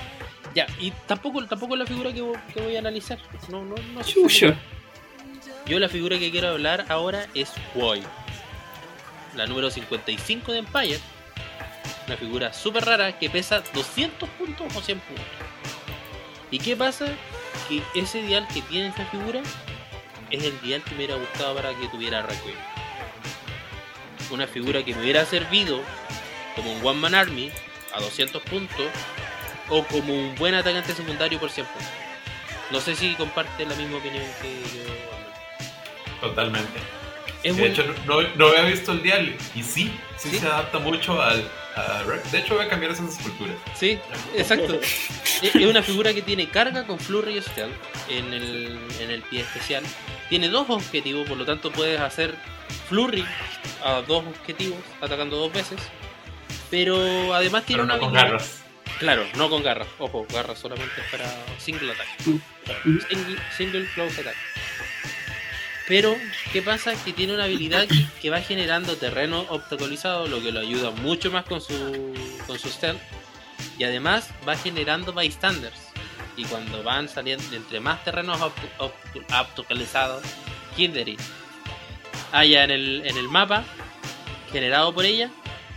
ya, 0.54 0.66
y 0.80 0.90
tampoco, 1.06 1.44
tampoco 1.46 1.74
es 1.74 1.80
la 1.80 1.86
figura 1.86 2.12
que, 2.12 2.22
vo- 2.22 2.40
que 2.52 2.60
voy 2.60 2.76
a 2.76 2.78
analizar. 2.80 3.18
No, 3.48 3.64
no, 3.64 3.74
no. 3.92 4.02
Chucha. 4.04 4.56
Yo 5.66 5.78
la 5.78 5.88
figura 5.88 6.18
que 6.18 6.30
quiero 6.30 6.48
hablar 6.48 6.84
ahora 6.88 7.26
es 7.34 7.50
Woi. 7.74 8.02
La 9.36 9.46
número 9.46 9.70
55 9.70 10.52
de 10.52 10.58
Empire. 10.58 11.00
Una 12.06 12.16
figura 12.16 12.52
súper 12.52 12.84
rara 12.84 13.18
que 13.18 13.30
pesa 13.30 13.62
200 13.72 14.28
puntos 14.30 14.76
o 14.76 14.80
100 14.80 15.00
puntos. 15.00 15.24
¿Y 16.50 16.58
qué 16.58 16.76
pasa? 16.76 17.06
Que 17.68 17.82
ese 17.94 18.22
dial 18.22 18.46
que 18.52 18.62
tiene 18.62 18.88
esta 18.88 19.06
figura 19.06 19.40
es 20.30 20.44
el 20.44 20.60
dial 20.60 20.82
que 20.82 20.90
me 20.90 20.96
hubiera 20.98 21.16
gustado 21.16 21.54
para 21.54 21.74
que 21.74 21.88
tuviera 21.88 22.22
Requiem. 22.22 22.56
una 24.30 24.46
figura 24.46 24.84
que 24.84 24.94
me 24.94 25.02
hubiera 25.02 25.24
servido 25.24 25.80
como 26.56 26.72
un 26.72 26.84
One 26.84 27.00
Man 27.00 27.14
Army 27.14 27.50
a 27.94 28.00
200 28.00 28.42
puntos 28.42 28.86
o 29.68 29.82
como 29.84 30.12
un 30.12 30.34
buen 30.36 30.54
atacante 30.54 30.94
secundario 30.94 31.38
por 31.40 31.50
100 31.50 31.66
puntos. 31.66 31.88
No 32.70 32.80
sé 32.80 32.94
si 32.94 33.14
comparte 33.14 33.64
la 33.66 33.74
misma 33.74 33.98
opinión 33.98 34.24
que 34.40 34.62
yo. 34.76 36.28
Totalmente. 36.28 37.03
Es 37.44 37.56
de 37.56 37.62
muy- 37.62 37.70
hecho, 37.70 37.84
no, 38.06 38.22
no 38.36 38.46
había 38.48 38.62
visto 38.64 38.92
el 38.92 39.02
dial 39.02 39.36
y 39.54 39.62
sí, 39.62 39.92
sí, 40.18 40.30
¿Sí? 40.30 40.38
se 40.38 40.46
adapta 40.46 40.78
mucho 40.78 41.20
al. 41.22 41.46
a 41.76 42.02
de 42.32 42.38
hecho, 42.38 42.54
voy 42.54 42.64
a 42.64 42.68
cambiar 42.68 42.92
esas 42.92 43.10
esculturas. 43.18 43.56
Sí, 43.76 43.98
exacto. 44.36 44.80
es 45.42 45.54
una 45.66 45.82
figura 45.82 46.12
que 46.14 46.22
tiene 46.22 46.48
carga 46.48 46.86
con 46.86 46.98
Flurry 46.98 47.40
Stealth 47.42 47.74
en 48.08 48.32
el, 48.32 48.78
en 49.00 49.10
el 49.10 49.22
pie 49.22 49.40
especial. 49.42 49.84
Tiene 50.28 50.48
dos 50.48 50.70
objetivos, 50.70 51.28
por 51.28 51.36
lo 51.36 51.44
tanto 51.44 51.70
puedes 51.70 52.00
hacer 52.00 52.34
Flurry 52.88 53.24
a 53.84 54.00
dos 54.02 54.24
objetivos, 54.26 54.78
atacando 55.02 55.36
dos 55.36 55.52
veces. 55.52 55.78
Pero 56.70 57.34
además 57.34 57.64
tiene 57.66 57.82
Pero 57.82 57.86
no 57.86 57.94
una 57.94 58.00
con 58.00 58.16
habilidad- 58.16 58.30
garras. 58.32 58.60
Claro, 58.98 59.24
no 59.36 59.50
con 59.50 59.62
garras. 59.62 59.88
Ojo, 59.98 60.26
garras 60.32 60.58
solamente 60.58 60.94
es 61.00 61.06
para 61.10 61.24
single 61.58 61.92
attack. 61.92 62.06
Mm. 62.26 62.98
Single, 63.08 63.36
single 63.56 63.86
close 63.94 64.20
attack. 64.20 64.36
Pero, 65.86 66.16
¿qué 66.52 66.62
pasa? 66.62 66.94
Que 67.04 67.12
tiene 67.12 67.34
una 67.34 67.44
habilidad 67.44 67.86
que- 68.20 68.30
va 68.30 68.40
generando 68.40 68.96
terreno 68.96 69.44
obstaculizado, 69.50 70.26
lo 70.28 70.42
que 70.42 70.50
lo 70.50 70.60
ayuda 70.60 70.90
mucho 70.90 71.30
más 71.30 71.44
con 71.44 71.60
su, 71.60 72.14
con 72.46 72.58
su 72.58 72.68
stealth. 72.68 73.00
Y 73.78 73.84
además 73.84 74.30
va 74.48 74.56
generando 74.56 75.12
bystanders. 75.12 75.76
Y 76.36 76.44
cuando 76.46 76.82
van 76.82 77.08
saliendo 77.08 77.44
entre 77.54 77.80
más 77.80 78.02
terrenos 78.02 78.40
obst- 78.40 78.76
obst- 78.78 79.40
obstaculizados, 79.40 80.24
Kindred 80.74 81.18
haya 82.32 82.64
en 82.64 82.70
el, 82.70 83.02
en 83.06 83.16
el 83.16 83.28
mapa, 83.28 83.64
generado 84.50 84.92
por 84.94 85.04
ella, 85.04 85.30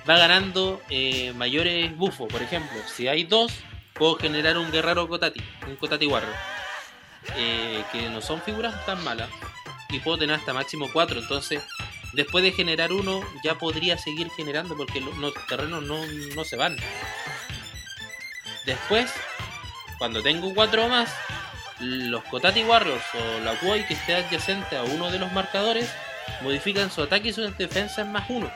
va 0.10 0.18
ganando 0.18 0.82
eh, 0.90 1.34
mayores 1.36 1.96
buffos. 1.96 2.28
Por 2.32 2.42
ejemplo, 2.42 2.78
si 2.96 3.08
hay 3.08 3.26
dos, 3.26 3.52
puedo 3.94 4.16
generar 4.16 4.58
un 4.58 4.72
guerrero 4.72 5.08
Kotati, 5.08 5.42
un 5.68 5.76
Kotati 5.76 6.06
Warrior. 6.08 6.34
eh, 7.36 7.84
que 7.92 8.10
no 8.10 8.22
son 8.22 8.42
figuras 8.42 8.86
tan 8.86 9.04
malas. 9.04 9.30
Y 9.90 10.00
puedo 10.00 10.18
tener 10.18 10.36
hasta 10.36 10.54
máximo 10.54 10.90
4. 10.92 11.20
Entonces, 11.20 11.62
después 12.14 12.44
de 12.44 12.52
generar 12.52 12.92
uno, 12.92 13.22
ya 13.44 13.56
podría 13.56 13.98
seguir 13.98 14.30
generando 14.32 14.76
porque 14.76 15.00
lo- 15.02 15.16
los 15.16 15.34
terrenos 15.48 15.84
no, 15.84 16.06
no 16.36 16.44
se 16.44 16.56
van. 16.58 16.78
Después, 18.66 19.12
cuando 19.98 20.22
tengo 20.22 20.54
4 20.54 20.86
o 20.86 20.90
más, 20.90 21.14
los 21.80 22.24
Kotati 22.26 22.64
Warriors 22.64 23.04
o 23.14 23.44
la 23.44 23.54
Kuoi 23.60 23.86
que 23.88 23.94
esté 23.94 24.16
adyacente 24.16 24.76
a 24.78 24.84
uno 24.84 25.10
de 25.12 25.20
los 25.20 25.32
marcadores 25.32 25.90
modifican 26.42 26.92
su 26.92 27.02
ataque 27.04 27.30
y 27.30 27.34
sus 27.34 27.56
defensas 27.58 28.06
más 28.08 28.26
uno. 28.30 28.52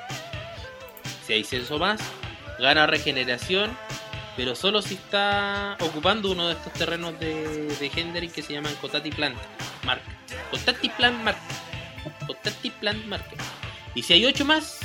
Si 1.26 1.34
hay 1.34 1.44
censo 1.44 1.78
más, 1.78 2.02
gana 2.60 2.88
regeneración, 2.88 3.76
pero 4.41 4.55
solo 4.55 4.81
si 4.81 4.95
está 4.95 5.77
ocupando 5.81 6.31
uno 6.31 6.47
de 6.47 6.53
estos 6.55 6.73
terrenos 6.73 7.19
de, 7.19 7.68
de 7.80 7.91
Hendrik 7.95 8.31
que 8.31 8.41
se 8.41 8.53
llaman 8.53 8.73
Kotati 8.81 9.11
Plant 9.11 9.38
Mark. 9.85 10.01
Kotati 10.49 10.89
Plant 10.89 11.23
Mark. 11.23 11.38
Kotati 12.26 12.72
Plant 12.72 13.05
Mark. 13.05 13.23
Y 13.93 14.01
si 14.01 14.13
hay 14.13 14.26
8 14.26 14.43
más, 14.43 14.80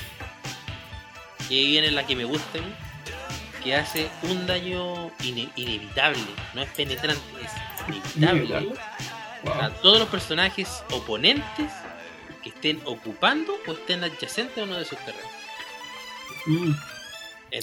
y 1.48 1.56
ahí 1.56 1.66
viene 1.68 1.90
la 1.90 2.06
que 2.06 2.14
me 2.14 2.24
gusta 2.24 2.58
que 3.64 3.74
hace 3.74 4.10
un 4.24 4.46
daño 4.46 5.08
ine- 5.20 5.50
inevitable, 5.56 6.20
no 6.52 6.60
es 6.60 6.68
penetrante, 6.72 7.22
es 7.42 8.18
inevitable 8.18 8.74
a 9.58 9.70
todos 9.70 10.00
los 10.00 10.08
personajes 10.10 10.84
oponentes 10.92 11.72
que 12.42 12.50
estén 12.50 12.78
ocupando 12.84 13.56
o 13.66 13.72
estén 13.72 14.04
adyacentes 14.04 14.58
a 14.58 14.64
uno 14.64 14.76
de 14.76 14.84
sus 14.84 14.98
terrenos. 14.98 15.32
Mm. 16.44 16.72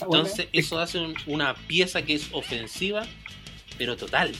Entonces 0.02 0.48
eso 0.54 0.80
hace 0.80 1.00
un- 1.00 1.16
una 1.26 1.56
pieza 1.56 2.02
que 2.04 2.14
es 2.16 2.28
ofensiva, 2.32 3.06
pero 3.78 3.96
total. 3.98 4.32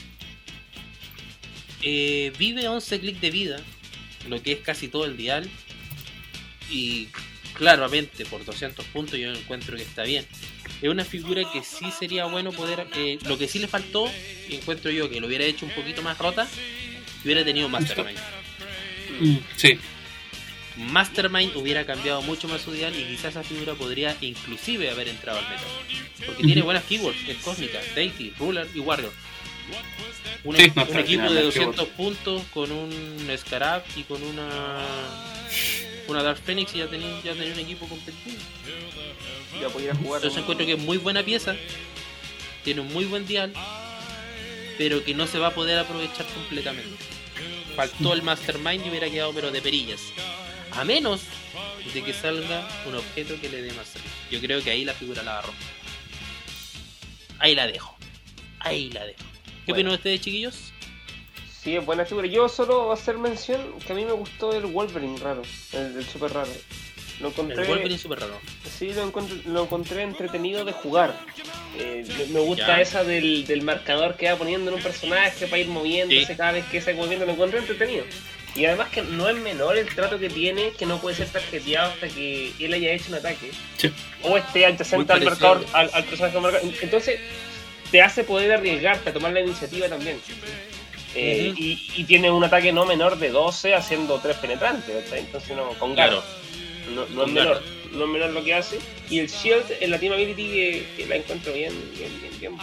Eh, 1.82 2.32
vive 2.38 2.66
11 2.68 2.98
clics 3.00 3.20
de 3.20 3.30
vida, 3.30 3.60
lo 4.28 4.42
que 4.42 4.52
es 4.52 4.58
casi 4.60 4.88
todo 4.88 5.04
el 5.04 5.16
dial. 5.16 5.48
Y 6.70 7.08
claramente 7.54 8.24
por 8.24 8.44
200 8.44 8.84
puntos 8.86 9.18
yo 9.18 9.30
encuentro 9.32 9.76
que 9.76 9.82
está 9.82 10.02
bien. 10.04 10.26
Es 10.82 10.88
una 10.88 11.04
figura 11.04 11.42
que 11.52 11.62
sí 11.62 11.86
sería 11.98 12.24
bueno 12.24 12.52
poder... 12.52 12.86
eh, 12.96 13.18
lo 13.26 13.36
que 13.38 13.48
sí 13.48 13.58
le 13.58 13.68
faltó, 13.68 14.10
encuentro 14.50 14.90
yo 14.90 15.08
que 15.10 15.20
lo 15.20 15.26
hubiera 15.26 15.44
hecho 15.44 15.66
un 15.66 15.72
poquito 15.72 16.02
más 16.02 16.18
rota, 16.18 16.48
y 17.22 17.26
hubiera 17.26 17.44
tenido 17.44 17.68
Mastermind. 17.68 18.18
Mm, 19.20 19.36
Sí. 19.56 19.78
Mastermind 20.76 21.56
hubiera 21.56 21.86
cambiado 21.86 22.22
mucho 22.22 22.48
más 22.48 22.62
su 22.62 22.72
dial 22.72 22.94
y 22.98 23.04
quizás 23.04 23.32
esa 23.32 23.42
figura 23.42 23.74
podría 23.74 24.16
inclusive 24.20 24.90
haber 24.90 25.08
entrado 25.08 25.38
al 25.38 25.48
meta. 25.48 25.62
Porque 26.26 26.42
tiene 26.42 26.62
buenas 26.62 26.84
keywords, 26.84 27.28
es 27.28 27.36
cósmica, 27.38 27.80
Deity, 27.94 28.32
Ruler 28.38 28.68
y 28.74 28.80
Warrior. 28.80 29.12
Un, 30.44 30.56
Sí, 30.56 30.70
no, 30.74 30.82
equipo 30.98 31.22
de 31.22 31.30
las 31.30 31.44
200 31.44 31.88
puntos 31.88 32.42
con 32.52 32.70
un 32.70 33.30
Scarab 33.38 33.82
y 33.96 34.02
con 34.02 34.22
una 34.22 34.84
una 36.06 36.22
Dark 36.22 36.38
Phoenix 36.38 36.74
y 36.74 36.78
ya 36.78 36.86
tenía, 36.86 37.08
ya 37.22 37.32
tenía 37.32 37.52
un 37.52 37.58
equipo 37.60 37.86
competitivo. 37.86 38.36
Ya 39.60 39.68
podía 39.68 39.94
jugar. 39.94 40.18
Entonces 40.18 40.40
encuentro 40.40 40.66
que 40.66 40.72
es 40.72 40.78
muy 40.78 40.98
buena 40.98 41.22
pieza, 41.22 41.56
tiene 42.62 42.80
un 42.82 42.92
muy 42.92 43.04
buen 43.04 43.26
dial, 43.26 43.52
pero 44.76 45.02
que 45.04 45.14
no 45.14 45.26
se 45.26 45.38
va 45.38 45.48
a 45.48 45.54
poder 45.54 45.78
aprovechar 45.78 46.26
completamente. 46.26 46.96
Faltó 47.76 48.12
el 48.12 48.22
Mastermind 48.22 48.86
y 48.86 48.90
hubiera 48.90 49.08
quedado 49.10 49.32
pero 49.32 49.50
de 49.50 49.60
perillas. 49.62 50.00
A 50.76 50.84
menos 50.84 51.20
de 51.92 52.02
que 52.02 52.12
salga 52.12 52.66
un 52.86 52.94
objeto 52.96 53.40
que 53.40 53.48
le 53.48 53.62
dé 53.62 53.72
más 53.74 53.86
salud. 53.88 54.06
Yo 54.30 54.40
creo 54.40 54.62
que 54.62 54.70
ahí 54.70 54.84
la 54.84 54.92
figura 54.94 55.22
la 55.22 55.38
a 55.38 55.42
romper. 55.42 55.66
Ahí 57.38 57.54
la 57.54 57.66
dejo. 57.66 57.96
Ahí 58.60 58.90
la 58.90 59.04
dejo. 59.06 59.18
¿Qué 59.66 59.72
Bueno. 59.72 59.74
opinan 59.90 59.92
ustedes, 59.94 60.20
chiquillos? 60.20 60.72
Sí, 61.62 61.76
es 61.76 61.84
buena 61.84 62.04
figura. 62.04 62.26
Yo 62.26 62.48
solo 62.48 62.92
hacer 62.92 63.16
mención 63.18 63.60
que 63.86 63.92
a 63.92 63.96
mí 63.96 64.04
me 64.04 64.12
gustó 64.12 64.52
el 64.52 64.66
Wolverine 64.66 65.18
raro, 65.18 65.42
el, 65.72 65.96
el 65.96 66.04
super 66.04 66.32
raro. 66.32 66.50
Lo 67.20 67.28
encontré, 67.28 67.62
El 67.62 67.68
Wolverine 67.68 67.96
super 67.98 68.18
raro. 68.20 68.38
sí, 68.78 68.92
lo 68.92 69.04
encontré, 69.04 69.36
lo 69.46 69.62
encontré 69.62 70.02
entretenido 70.02 70.64
de 70.64 70.72
jugar. 70.72 71.16
Eh, 71.78 72.04
me, 72.18 72.26
me 72.34 72.40
gusta 72.40 72.66
Ya. 72.66 72.80
esa 72.80 73.04
del, 73.04 73.46
del 73.46 73.62
marcador 73.62 74.16
que 74.16 74.30
va 74.30 74.36
poniendo 74.36 74.70
en 74.70 74.76
un 74.76 74.82
personaje 74.82 75.46
para 75.46 75.58
ir 75.62 75.68
moviéndose 75.68 76.26
Sí. 76.26 76.34
cada 76.36 76.52
vez 76.52 76.64
que 76.66 76.80
se 76.80 76.92
va 76.92 77.02
moviendo. 77.02 77.24
Lo 77.24 77.32
encontré 77.32 77.60
entretenido. 77.60 78.04
Y 78.56 78.64
además 78.66 78.88
que 78.90 79.02
no 79.02 79.28
es 79.28 79.36
menor 79.36 79.76
el 79.76 79.92
trato 79.94 80.18
que 80.18 80.28
tiene, 80.30 80.70
que 80.72 80.86
no 80.86 81.00
puede 81.00 81.16
ser 81.16 81.28
tarjeteado 81.28 81.90
hasta 81.92 82.08
que 82.08 82.52
él 82.60 82.72
haya 82.72 82.92
hecho 82.92 83.06
un 83.08 83.16
ataque. 83.16 83.50
Sí. 83.78 83.90
O 84.22 84.36
esté 84.36 84.64
adyacente 84.66 85.12
al 85.12 85.24
marcador, 85.24 85.66
al, 85.72 85.90
al 85.92 86.04
personaje 86.04 86.38
marcador. 86.38 86.72
Entonces, 86.80 87.18
te 87.90 88.00
hace 88.00 88.22
poder 88.24 88.52
arriesgarte 88.52 89.10
a 89.10 89.12
tomar 89.12 89.32
la 89.32 89.40
iniciativa 89.40 89.88
también. 89.88 90.20
Eh, 91.16 91.52
y, 91.56 91.78
y 91.96 92.04
tiene 92.04 92.30
un 92.30 92.42
ataque 92.42 92.72
no 92.72 92.84
menor 92.86 93.18
de 93.18 93.30
12 93.30 93.74
haciendo 93.74 94.18
3 94.20 94.36
penetrantes, 94.36 95.04
¿cachai? 95.04 95.20
Entonces 95.20 95.56
no, 95.56 95.68
con 95.78 95.94
Claro. 95.94 96.16
gato. 96.16 96.26
No, 96.94 97.06
no 97.06 97.20
Con 97.22 97.28
es 97.28 97.34
menor, 97.34 97.62
no 97.92 98.04
es 98.04 98.10
menor 98.10 98.30
lo 98.30 98.44
que 98.44 98.54
hace. 98.54 98.78
Y 99.10 99.20
el 99.20 99.28
Shield 99.28 99.64
en 99.80 99.90
la 99.90 99.98
Team 99.98 100.12
Ability 100.12 100.46
que, 100.48 100.86
que 100.96 101.06
la 101.06 101.16
encuentro 101.16 101.52
bien, 101.52 101.72
bien, 101.96 102.10
bien, 102.20 102.40
bien. 102.40 102.56
bien. 102.56 102.62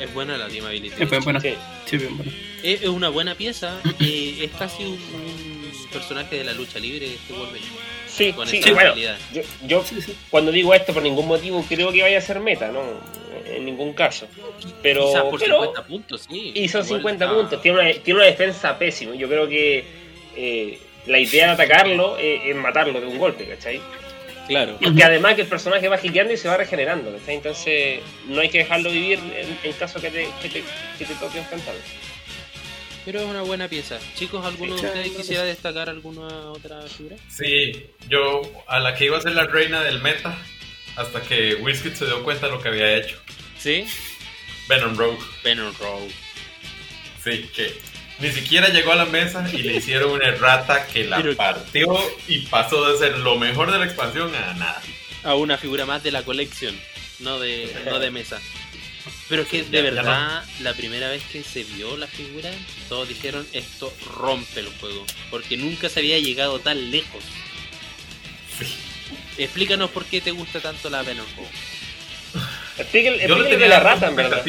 Es 0.00 0.14
buena 0.14 0.36
la 0.36 0.48
Team 0.48 0.66
Ability. 0.66 1.02
Es 1.02 1.10
bien 1.10 1.22
buena. 1.22 1.40
Sí. 1.40 1.54
Sí, 1.86 1.96
bien 1.98 2.16
buena. 2.16 2.32
Es, 2.62 2.82
es 2.82 2.88
una 2.88 3.08
buena 3.08 3.34
pieza. 3.34 3.80
es 4.00 4.50
casi 4.58 4.84
un, 4.84 4.92
un 4.92 5.72
personaje 5.92 6.36
de 6.38 6.44
la 6.44 6.52
lucha 6.52 6.78
libre 6.78 7.06
este 7.14 7.32
Wolverine. 7.32 7.66
Sí, 8.08 8.32
Con 8.32 8.46
sí, 8.48 8.58
esa 8.58 8.72
bueno, 8.72 8.94
yo, 8.96 9.42
yo 9.66 9.84
cuando 10.30 10.50
digo 10.50 10.72
esto 10.72 10.94
por 10.94 11.02
ningún 11.02 11.26
motivo 11.28 11.62
creo 11.68 11.92
que 11.92 12.00
vaya 12.00 12.16
a 12.16 12.22
ser 12.22 12.40
meta, 12.40 12.68
no, 12.72 12.80
en 13.44 13.66
ningún 13.66 13.92
caso. 13.92 14.26
Pero, 14.82 15.06
Quizás 15.08 15.22
por 15.24 15.38
pero- 15.38 15.56
50 15.64 15.86
puntos, 15.86 16.26
sí. 16.30 16.52
Y 16.54 16.66
son 16.68 16.82
Igual 16.86 17.00
50 17.00 17.24
está- 17.26 17.36
puntos, 17.36 17.62
tiene 17.62 17.78
una, 17.78 17.92
tiene 17.92 18.20
una 18.20 18.26
defensa 18.26 18.78
pésima. 18.78 19.14
Yo 19.16 19.28
creo 19.28 19.46
que 19.48 19.84
eh, 20.34 20.78
la 21.06 21.18
idea 21.18 21.48
de 21.48 21.52
atacarlo 21.52 22.16
eh, 22.18 22.40
es 22.50 22.56
matarlo 22.56 22.98
de 23.00 23.06
un 23.06 23.18
golpe, 23.18 23.46
¿cachai? 23.46 23.82
Claro. 24.46 24.78
Porque 24.80 25.02
además 25.02 25.34
que 25.34 25.42
el 25.42 25.48
personaje 25.48 25.88
va 25.88 25.98
hiteando 26.02 26.32
y 26.32 26.36
se 26.36 26.48
va 26.48 26.56
regenerando, 26.56 27.12
¿cachai? 27.16 27.36
Entonces 27.36 28.00
no 28.28 28.40
hay 28.40 28.48
que 28.48 28.58
dejarlo 28.58 28.90
vivir 28.90 29.18
en, 29.18 29.58
en 29.62 29.72
caso 29.74 30.00
que 30.00 30.10
te, 30.10 30.28
que 30.40 30.48
te, 30.48 30.64
que 30.98 31.04
te 31.04 31.14
toque 31.14 31.38
enfrentarlo. 31.38 31.80
Pero 33.04 33.20
es 33.20 33.26
una 33.26 33.42
buena 33.42 33.68
pieza. 33.68 33.98
Chicos, 34.16 34.44
¿alguno 34.44 34.74
de 34.74 34.84
ustedes 34.84 35.10
quisiera 35.12 35.44
destacar 35.44 35.88
alguna 35.88 36.50
otra 36.50 36.82
figura? 36.82 37.16
Sí, 37.28 37.86
yo 38.08 38.42
a 38.66 38.80
la 38.80 38.94
que 38.94 39.04
iba 39.04 39.16
a 39.16 39.20
ser 39.20 39.32
la 39.32 39.46
reina 39.46 39.82
del 39.84 40.00
meta, 40.00 40.36
hasta 40.96 41.20
que 41.22 41.54
Whisky 41.54 41.90
se 41.90 42.06
dio 42.06 42.24
cuenta 42.24 42.46
de 42.46 42.52
lo 42.52 42.60
que 42.60 42.68
había 42.68 42.96
hecho. 42.96 43.16
Sí. 43.58 43.86
Venom 44.68 44.96
Rogue. 44.96 45.18
Venom 45.44 45.72
Rogue. 45.78 46.10
Sí, 47.22 47.48
que 47.54 47.76
ni 48.18 48.30
siquiera 48.32 48.68
llegó 48.68 48.92
a 48.92 48.96
la 48.96 49.04
mesa 49.04 49.46
y 49.52 49.58
le 49.58 49.76
hicieron 49.76 50.10
una 50.12 50.28
errata 50.28 50.86
que 50.86 51.04
la 51.04 51.16
Pero- 51.18 51.36
partió 51.36 51.98
y 52.28 52.38
pasó 52.46 52.90
de 52.92 52.98
ser 52.98 53.18
lo 53.18 53.36
mejor 53.38 53.70
de 53.72 53.78
la 53.78 53.84
expansión 53.84 54.34
a 54.34 54.54
nada. 54.54 54.82
A 55.24 55.34
una 55.34 55.58
figura 55.58 55.84
más 55.86 56.02
de 56.02 56.12
la 56.12 56.22
colección, 56.22 56.78
no 57.18 57.38
de, 57.38 57.74
no 57.86 57.98
de 57.98 58.10
mesa. 58.10 58.40
Pero 59.28 59.42
es 59.42 59.48
que 59.48 59.62
de 59.64 59.70
Ya- 59.70 59.78
ya 59.78 59.82
verdad, 59.82 60.44
la 60.60 60.72
primera 60.74 61.08
vez 61.08 61.22
que 61.32 61.42
se 61.42 61.64
vio 61.64 61.96
la 61.96 62.06
figura, 62.06 62.50
todos 62.88 63.08
dijeron 63.08 63.46
esto 63.52 63.92
rompe 64.16 64.60
el 64.60 64.68
juego. 64.80 65.04
Porque 65.30 65.56
nunca 65.56 65.88
se 65.88 66.00
había 66.00 66.18
llegado 66.18 66.58
tan 66.60 66.90
lejos. 66.90 67.22
Sí. 68.58 68.66
explícanos 69.38 69.90
por 69.90 70.04
qué 70.06 70.20
te 70.20 70.30
gusta 70.30 70.60
tanto 70.60 70.88
la 70.90 71.02
Venom. 71.02 71.26
po. 71.36 71.46
Explíquenle 72.78 73.28
Yo 73.28 73.34
le 73.36 73.42
explíquenle 73.42 73.50
tenía 73.50 73.64
de 73.64 73.68
la 73.68 73.80
rata, 73.80 74.06
en 74.08 74.16
verdad. 74.16 74.44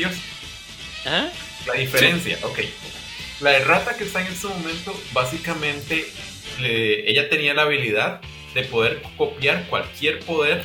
¿Ah? 1.06 1.30
La 1.66 1.74
diferencia, 1.74 2.38
ok. 2.44 2.60
La 3.42 3.52
de 3.52 3.60
Rata 3.66 3.96
que 3.98 4.04
está 4.04 4.22
en 4.22 4.28
este 4.28 4.48
momento, 4.48 5.00
básicamente, 5.14 6.08
le- 6.60 7.10
ella 7.10 7.30
tenía 7.30 7.54
la 7.54 7.64
habilidad 7.64 8.20
de 8.54 8.64
poder 8.64 9.02
copiar 9.18 9.68
cualquier 9.70 10.20
poder 10.20 10.64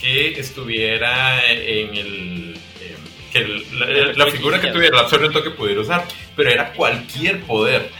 que 0.00 0.38
estuviera 0.38 1.44
en 1.50 1.94
el. 1.94 2.54
eh, 2.80 2.96
que 3.32 3.38
el- 3.38 3.78
la, 3.78 4.24
la 4.24 4.30
figura 4.30 4.60
que 4.60 4.68
tuviera 4.68 4.96
el 4.98 5.04
absorbiente 5.04 5.42
que 5.42 5.50
pudiera 5.50 5.80
usar, 5.80 6.04
pero 6.36 6.50
era 6.50 6.72
cualquier 6.74 7.40
poder. 7.42 7.90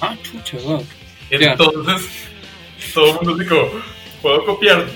Ah, 0.00 0.16
chucha, 0.22 0.56
wow. 0.58 0.86
Entonces, 1.30 2.08
todo 2.94 3.06
el 3.20 3.26
mundo 3.26 3.34
dijo: 3.42 3.82
Puedo 4.22 4.44
copiar 4.44 4.86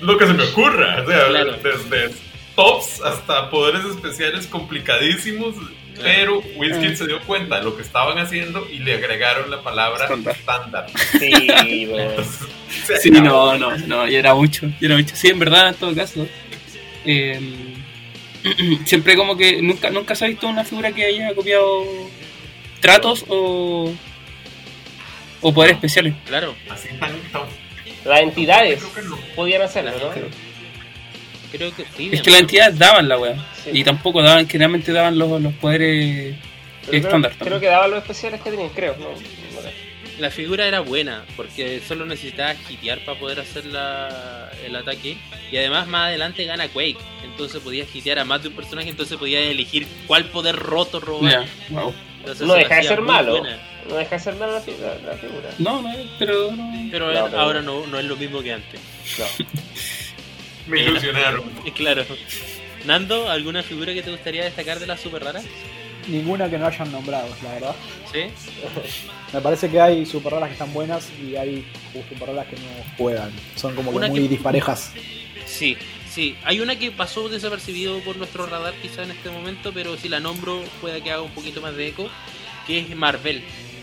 lo 0.00 0.18
que 0.18 0.26
se 0.26 0.32
me 0.34 0.42
ocurra. 0.44 1.02
O 1.02 1.06
sea, 1.08 1.28
Claro. 1.28 1.56
desde 1.62 2.14
tops 2.56 3.00
hasta 3.02 3.48
poderes 3.50 3.84
especiales 3.84 4.46
complicadísimos. 4.48 5.54
Pero 6.02 6.42
Wizkid 6.56 6.92
Ah. 6.92 6.96
se 6.96 7.06
dio 7.06 7.20
cuenta 7.22 7.58
de 7.58 7.64
lo 7.64 7.76
que 7.76 7.82
estaban 7.82 8.18
haciendo 8.18 8.66
y 8.70 8.78
le 8.78 8.94
agregaron 8.94 9.50
la 9.50 9.62
palabra 9.62 10.04
Estándar. 10.04 10.36
estándar. 10.36 10.86
Sí. 11.18 11.32
Entonces, 11.50 12.48
Sí, 13.02 13.10
no, 13.10 13.56
no, 13.58 13.76
no, 13.78 14.06
ya 14.08 14.18
era 14.18 14.34
mucho, 14.34 14.66
ya 14.80 14.86
era 14.86 14.96
mucho. 14.96 15.14
Sí, 15.16 15.28
en 15.28 15.38
verdad, 15.38 15.68
en 15.68 15.74
todo 15.74 15.94
caso. 15.94 16.26
eh, 17.04 17.40
siempre 18.86 19.16
como 19.16 19.36
que 19.36 19.62
nunca, 19.62 19.90
nunca 19.90 20.14
se 20.14 20.24
ha 20.24 20.28
visto 20.28 20.48
una 20.48 20.64
figura 20.64 20.92
que 20.92 21.04
haya 21.04 21.34
copiado 21.34 21.84
tratos 22.80 23.24
o, 23.28 23.92
o 25.40 25.54
poderes 25.54 25.76
especiales. 25.76 26.14
Claro, 26.26 26.54
Así 26.70 26.88
tan- 26.98 27.12
Las 28.04 28.20
entidades 28.20 28.80
Creo 28.82 28.94
que 28.94 29.02
no. 29.02 29.16
podían 29.36 29.62
hacerlo, 29.62 29.92
¿no? 29.92 30.10
creo 30.10 30.26
que 31.58 31.84
sí. 31.96 32.10
Es 32.12 32.22
que 32.22 32.30
las 32.30 32.40
entidades 32.40 32.78
daban 32.78 33.08
la 33.08 33.18
wea. 33.18 33.36
Sí. 33.64 33.70
Y 33.72 33.84
tampoco 33.84 34.22
daban, 34.22 34.48
generalmente 34.48 34.92
daban 34.92 35.18
los, 35.18 35.40
los 35.40 35.52
poderes 35.54 36.34
Pero 36.86 36.98
estándar. 37.06 37.32
creo, 37.36 37.46
creo 37.48 37.60
que 37.60 37.66
daban 37.66 37.90
los 37.90 38.00
especiales 38.00 38.40
que 38.40 38.50
tenían, 38.50 38.70
creo. 38.70 38.96
¿no? 38.98 39.08
La 40.18 40.30
figura 40.30 40.66
era 40.66 40.80
buena 40.80 41.24
porque 41.36 41.80
solo 41.88 42.04
necesitaba 42.04 42.54
hitear 42.68 43.02
para 43.04 43.18
poder 43.18 43.40
hacer 43.40 43.64
la, 43.66 44.50
el 44.64 44.76
ataque. 44.76 45.16
Y 45.50 45.56
además 45.56 45.88
más 45.88 46.08
adelante 46.08 46.44
gana 46.44 46.68
Quake. 46.68 46.98
Entonces 47.24 47.60
podía 47.62 47.84
hitear 47.92 48.18
a 48.18 48.24
más 48.24 48.42
de 48.42 48.48
un 48.48 48.54
personaje, 48.54 48.90
entonces 48.90 49.16
podía 49.16 49.40
elegir 49.40 49.86
cuál 50.06 50.26
poder 50.26 50.54
roto 50.56 51.00
robar. 51.00 51.30
Ya, 51.32 51.46
wow. 51.70 51.94
Entonces 52.20 52.46
No 52.46 52.54
deja 52.54 52.76
de 52.76 52.82
ser 52.84 53.00
malo. 53.00 53.38
buena. 53.38 53.58
No 53.88 53.96
deja 53.96 54.16
de 54.16 54.22
ser 54.22 54.34
mala 54.36 54.52
la, 54.52 54.60
fi- 54.60 54.74
la- 54.80 55.10
la 55.12 55.16
figura. 55.18 55.48
No, 55.58 55.82
no, 55.82 55.90
pero 56.18 56.52
no. 56.52 56.88
Pero, 56.90 57.12
No, 57.12 57.24
pero- 57.26 57.40
ahora 57.40 57.62
no, 57.62 57.84
no 57.86 57.98
es 57.98 58.04
lo 58.04 58.14
mismo 58.16 58.42
que 58.42 58.52
antes. 58.52 58.80
No. 59.18 59.24
Me 60.66 60.80
ilusionaron. 60.82 61.42
Y 61.64 61.70
claro. 61.72 62.04
Nando, 62.84 63.30
¿alguna 63.30 63.62
figura 63.62 63.94
que 63.94 64.02
te 64.02 64.10
gustaría 64.10 64.44
destacar 64.44 64.78
de 64.80 64.86
las 64.86 65.00
super 65.00 65.22
raras? 65.24 65.44
Ninguna 66.08 66.50
que 66.50 66.58
no 66.58 66.66
hayan 66.66 66.90
nombrado, 66.90 67.28
la 67.44 67.52
verdad. 67.52 67.76
¿Sí? 68.12 68.24
Me 69.32 69.40
parece 69.40 69.70
que 69.70 69.80
hay 69.80 70.04
super 70.04 70.32
raras 70.32 70.48
que 70.48 70.54
están 70.54 70.72
buenas 70.72 71.08
y 71.22 71.36
hay 71.36 71.64
super 72.08 72.28
raras 72.28 72.46
que 72.48 72.56
no 72.56 72.96
juegan. 72.98 73.30
Son 73.56 73.74
como 73.74 73.98
que 73.98 74.08
muy 74.08 74.22
que- 74.22 74.28
disparejas. 74.28 74.92
Sí, 75.46 75.76
sí. 76.10 76.36
Hay 76.44 76.60
una 76.60 76.76
que 76.76 76.90
pasó 76.90 77.28
desapercibido 77.28 78.00
por 78.00 78.16
nuestro 78.16 78.46
radar 78.46 78.74
quizá 78.82 79.04
en 79.04 79.12
este 79.12 79.30
momento, 79.30 79.72
pero 79.72 79.96
si 79.96 80.08
la 80.08 80.18
nombro 80.20 80.62
puede 80.80 81.02
que 81.02 81.12
haga 81.12 81.22
un 81.22 81.30
poquito 81.30 81.60
más 81.60 81.76
de 81.76 81.88
eco, 81.88 82.08
que 82.66 82.80
es 82.80 82.96
Marvel. 82.96 83.42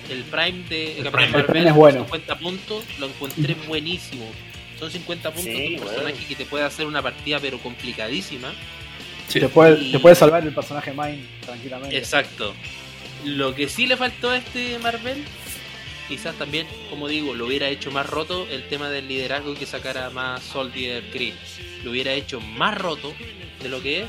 El 0.10 0.24
Prime 0.24 0.68
de 0.68 1.00
El 1.00 1.08
Prime. 1.12 1.26
El 1.26 1.32
Marvel, 1.32 1.46
Prime 1.46 1.70
es 1.70 1.76
bueno. 1.76 2.00
50 2.04 2.40
puntos, 2.40 2.84
lo 3.00 3.06
encontré 3.08 3.56
buenísimo. 3.68 4.26
Son 4.80 4.90
50 4.90 5.30
puntos 5.34 5.44
Sí, 5.44 5.52
de 5.60 5.68
un 5.68 5.76
bueno. 5.78 5.92
personaje 5.92 6.26
que 6.26 6.36
te 6.36 6.46
puede 6.46 6.64
hacer 6.64 6.86
una 6.86 7.02
partida 7.02 7.40
pero 7.40 7.60
complicadísima. 7.60 8.54
Sí. 9.28 9.40
Te, 9.40 9.50
puede, 9.50 9.80
Y- 9.84 9.92
te 9.92 10.00
puede 10.00 10.16
salvar 10.16 10.44
el 10.46 10.54
personaje 10.54 10.92
Mine 10.92 11.24
tranquilamente. 11.46 11.98
Exacto. 11.98 12.56
Lo 13.26 13.54
que 13.54 13.68
sí 13.68 13.86
le 13.86 13.98
faltó 13.98 14.30
a 14.30 14.38
este 14.38 14.80
Marvel, 14.80 15.24
quizás 16.08 16.36
también, 16.36 16.66
como 16.90 17.08
digo, 17.10 17.34
lo 17.36 17.46
hubiera 17.48 17.68
hecho 17.68 17.92
más 17.92 18.08
roto 18.10 18.48
el 18.50 18.68
tema 18.70 18.90
del 18.90 19.08
liderazgo 19.08 19.54
que 19.56 19.66
sacara 19.66 20.10
más 20.10 20.42
Soldier 20.44 21.04
Creed. 21.12 21.34
Lo 21.84 21.92
hubiera 21.92 22.14
hecho 22.14 22.40
más 22.40 22.78
roto 22.78 23.14
de 23.62 23.70
lo 23.70 23.82
que 23.84 24.00
es 24.02 24.06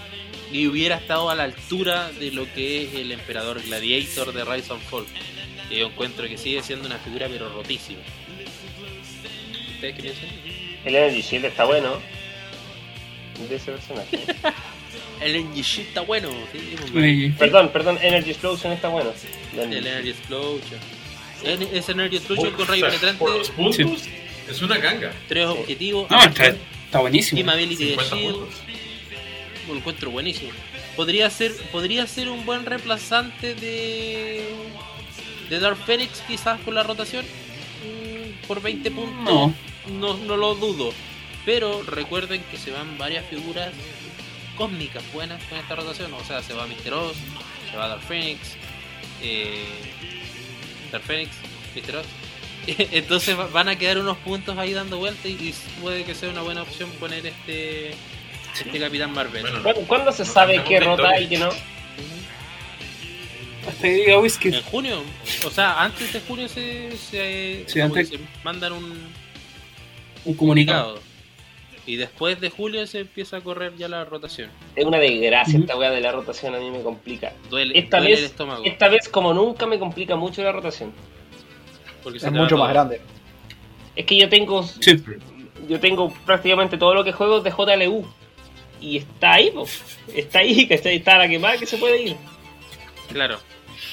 y 0.52 0.66
hubiera 0.68 0.97
estado 0.97 1.28
a 1.30 1.34
la 1.34 1.42
altura 1.44 2.10
de 2.12 2.30
lo 2.30 2.51
que 2.55 2.84
es 2.84 2.94
el 2.94 3.10
emperador 3.12 3.60
Gladiator 3.62 4.32
de 4.32 4.44
Rise 4.44 4.72
and 4.72 4.82
Fall. 4.82 5.05
Que 5.68 5.78
yo 5.80 5.86
encuentro 5.88 6.26
que 6.28 6.38
sigue 6.38 6.62
siendo 6.62 6.86
una 6.86 6.98
figura 6.98 7.26
pero 7.28 7.48
rotísima. 7.52 8.01
¿Ustedes 9.74 9.97
qué 9.97 10.02
piensan? 10.02 10.28
El 10.85 10.94
Energy 10.97 11.23
Shield 11.23 11.44
está 11.47 11.65
bueno. 11.65 11.98
De 13.48 13.57
ese 13.57 13.73
personaje. 13.73 14.19
El 15.21 15.45
NG 15.45 15.61
Shit 15.63 15.88
está 15.88 16.01
bueno, 16.01 16.30
sí, 16.51 17.32
perdón, 17.38 17.69
perdón, 17.69 17.98
Energy 18.01 18.30
Explosion 18.30 18.72
está 18.72 18.88
bueno. 18.88 19.13
El 19.54 19.87
Energy 19.87 20.11
Explosion. 20.11 20.80
Ese 21.45 21.93
Energy 21.93 22.16
Explosion 22.16 22.53
con 22.54 22.66
rayo 22.66 22.87
penetrante, 22.87 23.19
por 23.19 23.37
los 23.37 23.51
puntos, 23.51 24.04
es 24.48 24.63
una 24.63 24.79
ganga. 24.79 25.13
tres 25.29 25.46
objetivos. 25.46 26.11
No, 26.11 26.22
está, 26.22 26.46
está 26.46 26.98
buenísimo. 27.01 27.37
Team 27.38 27.48
Ability 27.51 27.85
de 27.85 27.90
50 27.90 28.16
Shield, 28.16 28.35
puntos. 28.37 28.54
lo 29.69 29.77
encuentro 29.77 30.11
buenísimo. 30.11 30.51
Podría 30.96 31.29
ser, 31.29 31.53
podría 31.71 32.06
ser 32.06 32.30
un 32.30 32.46
buen 32.46 32.64
reemplazante 32.64 33.54
de 33.54 34.48
de 35.51 35.61
Dark 35.61 35.77
Phoenix 35.85 36.22
quizás 36.27 36.61
con 36.61 36.74
la 36.74 36.82
rotación 36.82 37.24
Mm, 37.82 38.46
por 38.46 38.61
20 38.61 38.90
puntos. 38.90 39.24
No. 39.24 39.54
No, 39.88 40.16
no 40.16 40.36
lo 40.36 40.54
dudo. 40.54 40.92
Pero 41.44 41.82
recuerden 41.82 42.42
que 42.50 42.56
se 42.59 42.70
van 42.70 42.98
varias 42.98 43.24
figuras 43.26 43.70
cósmicas 44.56 45.02
buenas 45.12 45.42
con 45.44 45.59
esta 45.59 45.74
rotación. 45.76 46.12
O 46.14 46.24
sea, 46.24 46.42
se 46.42 46.52
va 46.54 46.66
Mr. 46.66 46.92
Oz, 46.94 47.16
se 47.70 47.76
va 47.76 47.88
Dark 47.88 48.02
Phoenix, 48.02 48.56
eh, 49.22 49.64
Dark 50.92 51.04
Phoenix, 51.04 51.30
Mr. 51.74 51.96
Oz. 51.96 52.06
Entonces 52.92 53.38
va- 53.38 53.46
van 53.46 53.68
a 53.70 53.76
quedar 53.78 53.98
unos 53.98 54.18
puntos 54.18 54.59
ahí 54.59 54.74
dando 54.74 54.98
vueltas 54.98 55.24
y, 55.24 55.30
y 55.30 55.54
puede 55.80 56.04
que 56.04 56.14
sea 56.14 56.28
una 56.28 56.42
buena 56.42 56.62
opción 56.62 56.90
poner 57.00 57.24
este, 57.26 57.92
este 58.54 58.78
Capitán 58.78 59.12
Marvel. 59.14 59.40
Bueno, 59.42 59.62
¿Cuándo, 59.62 59.80
cuándo 59.82 60.12
se 60.12 60.24
No 60.26 60.32
sabe 60.32 60.62
qué 60.64 60.78
rota 60.80 61.18
y 61.18 61.26
qué 61.28 61.38
no? 61.38 61.48
Hasta 63.66 63.82
que 63.82 63.90
diga 63.94 64.18
whisky. 64.18 64.48
En 64.48 64.62
junio, 64.62 65.02
o 65.46 65.50
sea, 65.50 65.82
antes 65.82 66.12
de 66.12 66.20
junio 66.20 66.48
se, 66.48 66.90
se, 66.96 67.64
Sí, 67.66 67.80
antes- 67.80 68.09
se 68.10 68.18
mandan 68.42 68.72
un 68.72 69.09
Un 70.24 70.35
comunicado. 70.35 71.01
Y 71.87 71.97
después 71.97 72.39
de 72.40 72.51
julio 72.51 72.87
se 72.87 73.01
empieza 73.01 73.39
a 73.39 73.40
correr 73.40 73.74
ya 73.77 73.89
la 73.89 74.05
rotación. 74.05 74.51
Es 74.77 74.85
una 74.85 74.99
desgracia 74.99 75.59
esta 75.59 75.77
weá 75.77 75.90
de 75.90 76.01
la 76.01 76.13
rotación, 76.13 76.55
a 76.55 76.59
mí 76.59 76.71
me 76.71 76.82
complica. 76.82 77.32
Duele, 77.49 77.77
Esta 77.79 77.99
duele 77.99 78.15
el 78.15 78.21
vez, 78.21 78.31
estómago. 78.31 78.65
esta 78.65 78.89
vez 78.89 79.09
como 79.09 79.32
nunca 79.35 79.66
me 79.66 79.79
complica 79.79 80.15
mucho 80.16 80.43
la 80.43 80.53
rotación. 80.53 80.93
porque 82.03 82.19
Es 82.19 82.31
mucho 82.31 82.49
todo. 82.51 82.59
más 82.61 82.69
grande. 82.71 83.01
Es 83.97 84.05
que 84.07 84.16
yo 84.16 84.29
tengo 84.29 84.63
Sí. 84.63 85.03
yo 85.69 85.81
tengo 85.81 86.13
prácticamente 86.27 86.79
todo 86.79 86.95
lo 86.95 87.03
que 87.03 87.13
juego 87.13 87.40
de 87.40 87.51
JLU. 87.51 88.07
Y 88.81 88.97
está 88.99 89.32
ahí, 89.35 89.51
po. 89.51 89.66
Está 90.15 90.39
ahí, 90.40 90.66
que 90.69 90.74
está, 90.74 90.90
está 90.90 91.19
la 91.19 91.29
que 91.29 91.39
más 91.39 91.59
que 91.59 91.66
se 91.66 91.77
puede 91.77 92.03
ir. 92.03 92.16
Claro. 93.13 93.39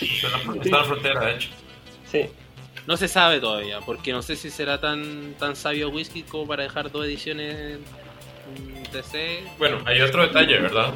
Está 0.02 0.62
en 0.64 0.72
la 0.72 0.84
frontera, 0.84 1.26
de 1.26 1.36
hecho. 1.36 1.50
Sí. 2.12 2.26
No 2.88 2.96
se 2.98 3.08
sabe 3.08 3.40
todavía, 3.40 3.82
porque 3.82 4.12
no 4.14 4.22
sé 4.22 4.36
si 4.36 4.50
será 4.50 4.80
tan 4.80 5.34
tan 5.38 5.56
sabio 5.56 5.90
Whisky 5.90 6.24
como 6.24 6.48
para 6.48 6.64
dejar 6.64 6.90
dos 6.92 7.06
ediciones 7.06 7.80
DC. 8.94 9.44
Bueno, 9.58 9.82
hay 9.86 10.02
otro 10.02 10.22
detalle, 10.26 10.58
¿verdad? 10.60 10.94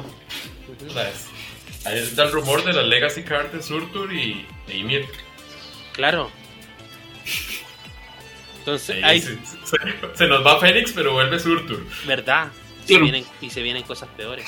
Ahí 1.84 1.98
está 1.98 2.24
el 2.24 2.32
rumor 2.32 2.64
de 2.64 2.72
la 2.72 2.82
Legacy 2.82 3.22
Card 3.22 3.48
de 3.52 3.62
Surtur 3.62 4.12
y 4.12 4.46
de 4.66 4.76
Ymir. 4.78 5.06
Claro. 5.92 6.30
Entonces, 8.60 8.96
Sí, 8.96 9.02
hay 9.02 9.20
se, 9.20 9.34
se- 9.64 10.16
se 10.16 10.26
nos 10.28 10.46
va 10.46 10.58
Fénix, 10.60 10.92
pero 10.92 11.12
vuelve 11.12 11.38
Surtur. 11.38 11.84
verdad. 12.06 12.48
Se 12.86 12.98
vienen, 12.98 13.24
y 13.40 13.50
se 13.50 13.62
vienen 13.62 13.82
cosas 13.84 14.08
peores. 14.16 14.46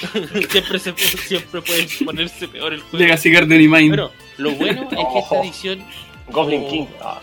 siempre, 0.50 0.78
se, 0.78 0.92
siempre 0.96 1.60
puede 1.62 1.86
ponerse 2.04 2.48
peor 2.48 2.72
el 2.72 2.80
juego. 2.80 2.98
Legacy 2.98 3.30
Garden 3.30 3.60
y 3.60 3.68
Mine. 3.68 3.90
Pero 3.90 4.12
lo 4.38 4.52
bueno 4.52 4.82
es 4.82 4.88
que 4.88 5.18
esta 5.18 5.40
edición 5.40 5.84
Goblin 6.28 6.64
Oh. 6.66 6.70
King. 6.70 6.86
Ah. 7.00 7.20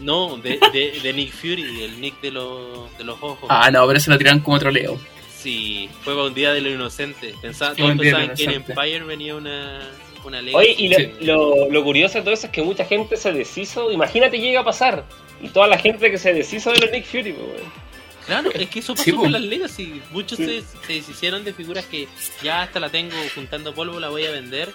No, 0.00 0.36
de, 0.38 0.58
de, 0.72 0.98
de 1.02 1.12
Nick 1.12 1.32
Fury, 1.32 1.84
el 1.84 2.00
Nick 2.00 2.20
de 2.20 2.30
los, 2.32 2.96
de 2.98 3.04
los 3.04 3.16
ojos. 3.22 3.44
Ah, 3.48 3.70
no, 3.70 3.86
pero 3.86 4.00
se 4.00 4.10
lo 4.10 4.18
tiran 4.18 4.40
como 4.40 4.58
troleo. 4.58 4.98
Sí, 5.36 5.88
fue 6.02 6.14
para 6.14 6.26
un 6.26 6.34
día 6.34 6.52
de 6.52 6.60
lo 6.60 6.70
inocente. 6.70 7.34
Pensaba, 7.40 7.74
todos 7.74 7.90
lo 7.96 8.02
pensaban 8.02 8.34
que 8.34 8.44
en. 8.44 8.50
Empire 8.52 9.00
venía 9.04 9.36
una, 9.36 9.80
una 10.24 10.40
ley. 10.42 10.54
Oye, 10.54 10.74
y 10.78 10.88
lo, 10.88 10.96
Sí. 10.96 11.10
lo, 11.20 11.70
lo 11.70 11.84
curioso 11.84 12.18
de 12.18 12.22
todo 12.22 12.34
eso 12.34 12.46
es 12.46 12.52
que 12.52 12.62
mucha 12.62 12.84
gente 12.84 13.16
se 13.16 13.32
deshizo. 13.32 13.92
Imagínate 13.92 14.38
llega 14.38 14.60
a 14.60 14.64
pasar. 14.64 15.04
Y 15.40 15.48
toda 15.48 15.66
la 15.68 15.78
gente 15.78 16.10
que 16.10 16.18
se 16.18 16.32
deshizo 16.32 16.70
de 16.72 16.78
los 16.80 16.90
Nick 16.90 17.04
Fury, 17.04 17.32
weón. 17.32 17.82
Claro, 18.26 18.50
es 18.52 18.68
que 18.70 18.78
eso 18.78 18.94
pasó 18.94 19.04
Sí, 19.04 19.12
con 19.12 19.32
las 19.32 19.42
Legacy. 19.42 20.00
Muchos 20.12 20.38
Sí. 20.38 20.46
se, 20.46 20.62
se 20.86 20.92
deshicieron 20.92 21.42
de 21.44 21.52
figuras 21.52 21.84
que 21.86 22.06
ya 22.42 22.62
hasta 22.62 22.78
la 22.78 22.88
tengo 22.88 23.14
juntando 23.34 23.74
polvo, 23.74 23.98
la 23.98 24.10
voy 24.10 24.24
a 24.26 24.30
vender. 24.30 24.72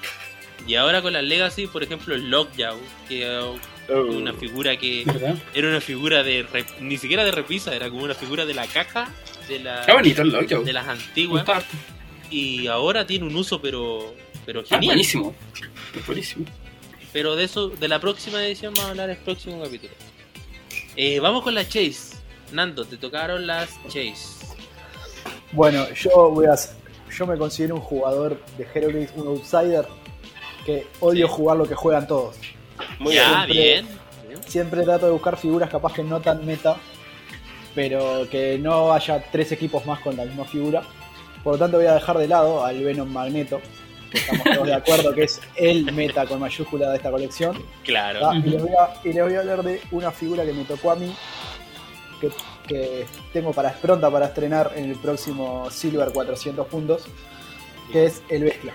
Y 0.66 0.76
ahora 0.76 1.02
con 1.02 1.14
las 1.14 1.24
Legacy, 1.24 1.68
por 1.68 1.84
ejemplo, 1.84 2.16
el 2.16 2.30
Lockjaw, 2.30 2.78
que 3.08 3.40
uh, 3.40 3.58
Oh. 3.90 4.02
Una 4.02 4.34
figura 4.34 4.76
que 4.76 5.04
¿Verdad? 5.06 5.38
era 5.54 5.70
una 5.70 5.80
figura 5.80 6.22
de. 6.22 6.44
re- 6.44 6.66
ni 6.82 6.98
siquiera 6.98 7.24
de 7.24 7.32
repisa, 7.32 7.74
era 7.74 7.90
como 7.90 8.04
una 8.04 8.16
figura 8.16 8.46
de 8.46 8.54
la 8.54 8.68
caja 8.68 9.08
de, 9.48 9.60
la, 9.60 9.86
bonito 9.94 10.24
el 10.24 10.66
de 10.66 10.74
las 10.74 10.88
antiguas. 10.90 11.46
Y 12.30 12.68
ahora 12.68 13.08
tiene 13.08 13.26
un 13.26 13.34
uso, 13.38 13.62
pero. 13.62 14.14
Pero 14.46 14.60
Ah, 14.60 14.64
genial. 14.72 14.88
buenísimo. 14.88 15.34
Es 15.98 16.06
buenísimo. 16.06 16.46
Pero 17.14 17.38
de 17.38 17.46
eso, 17.46 17.70
de 17.70 17.88
la 17.88 18.02
próxima 18.02 18.44
edición 18.46 18.74
vamos 18.74 18.88
a 18.90 18.92
hablar 18.92 19.10
el 19.10 19.16
próximo 19.18 19.64
capítulo. 19.64 19.94
Eh, 20.98 21.22
vamos 21.22 21.42
con 21.44 21.56
la 21.56 21.64
Chase. 21.66 22.18
Nando, 22.52 22.84
te 22.84 22.98
tocaron 22.98 23.48
las 23.48 23.70
Chase. 23.86 24.46
Bueno, 25.54 25.88
yo 25.94 26.30
voy 26.32 26.46
a. 26.48 26.56
Yo 27.18 27.26
me 27.26 27.38
considero 27.38 27.76
un 27.76 27.82
jugador 27.82 28.38
de 28.58 28.68
Heroclix, 28.74 29.12
un 29.16 29.28
outsider, 29.28 29.86
que 30.68 30.86
odio 31.00 31.28
Sí. 31.28 31.34
jugar 31.34 31.58
lo 31.58 31.66
que 31.66 31.76
juegan 31.76 32.06
todos. 32.06 32.36
Muy 33.00 33.16
ya, 33.16 33.46
bien. 33.46 33.88
Siempre 34.46 34.84
trato 34.84 35.06
de 35.06 35.14
buscar 35.14 35.38
figuras 35.38 35.70
capaz 35.70 35.94
que 35.94 36.04
no 36.04 36.20
tan 36.20 36.46
meta, 36.46 36.76
pero 37.74 38.28
que 38.30 38.60
no 38.60 38.92
haya 38.92 39.24
tres 39.32 39.54
equipos 39.54 39.86
más 39.86 40.02
con 40.02 40.18
la 40.18 40.26
misma 40.26 40.44
figura. 40.44 40.84
Por 41.42 41.54
lo 41.54 41.60
tanto 41.60 41.78
voy 41.78 41.86
a 41.86 41.94
dejar 41.94 42.18
de 42.18 42.28
lado 42.28 42.66
al 42.66 42.84
Venom 42.84 43.08
Magneto, 43.10 43.62
que 44.12 44.18
estamos 44.18 44.44
todos 44.44 44.68
de 44.68 44.74
acuerdo 44.74 45.14
que 45.16 45.24
es 45.24 45.40
el 45.56 45.90
meta 45.94 46.26
con 46.26 46.40
mayúscula 46.42 46.90
de 46.90 46.98
esta 46.98 47.12
colección. 47.12 47.64
Claro. 47.86 48.20
¿tá? 48.20 48.36
Y, 48.36 48.42
les 48.42 48.62
voy 48.62 48.72
a, 48.72 49.08
y 49.08 49.14
les 49.14 49.24
voy 49.24 49.36
a 49.36 49.40
hablar 49.40 49.64
de 49.64 49.82
una 49.92 50.12
figura 50.12 50.44
que 50.44 50.52
me 50.52 50.66
tocó 50.66 50.92
a 50.92 50.96
mí, 50.96 51.16
que, 52.20 52.30
que 52.68 53.06
tengo 53.32 53.54
para 53.54 53.72
pronta 53.72 54.12
para 54.12 54.26
estrenar 54.26 54.74
en 54.76 54.90
el 54.90 54.98
próximo 54.98 55.70
Silver 55.72 56.12
400 56.12 56.68
puntos, 56.68 57.06
que 57.94 58.06
es 58.08 58.22
el 58.28 58.44
Bestia. 58.44 58.74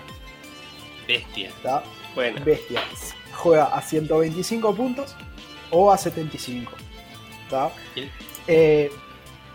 Bestia. 1.07 1.51
¿tá? 1.61 1.83
Bueno, 2.15 2.43
Bestia 2.45 2.81
juega 3.33 3.65
a 3.65 3.81
125 3.81 4.75
puntos 4.75 5.15
o 5.71 5.91
a 5.91 5.97
75. 5.97 6.71
¿tá? 7.49 7.71
Bien. 7.95 8.11
Eh, 8.47 8.91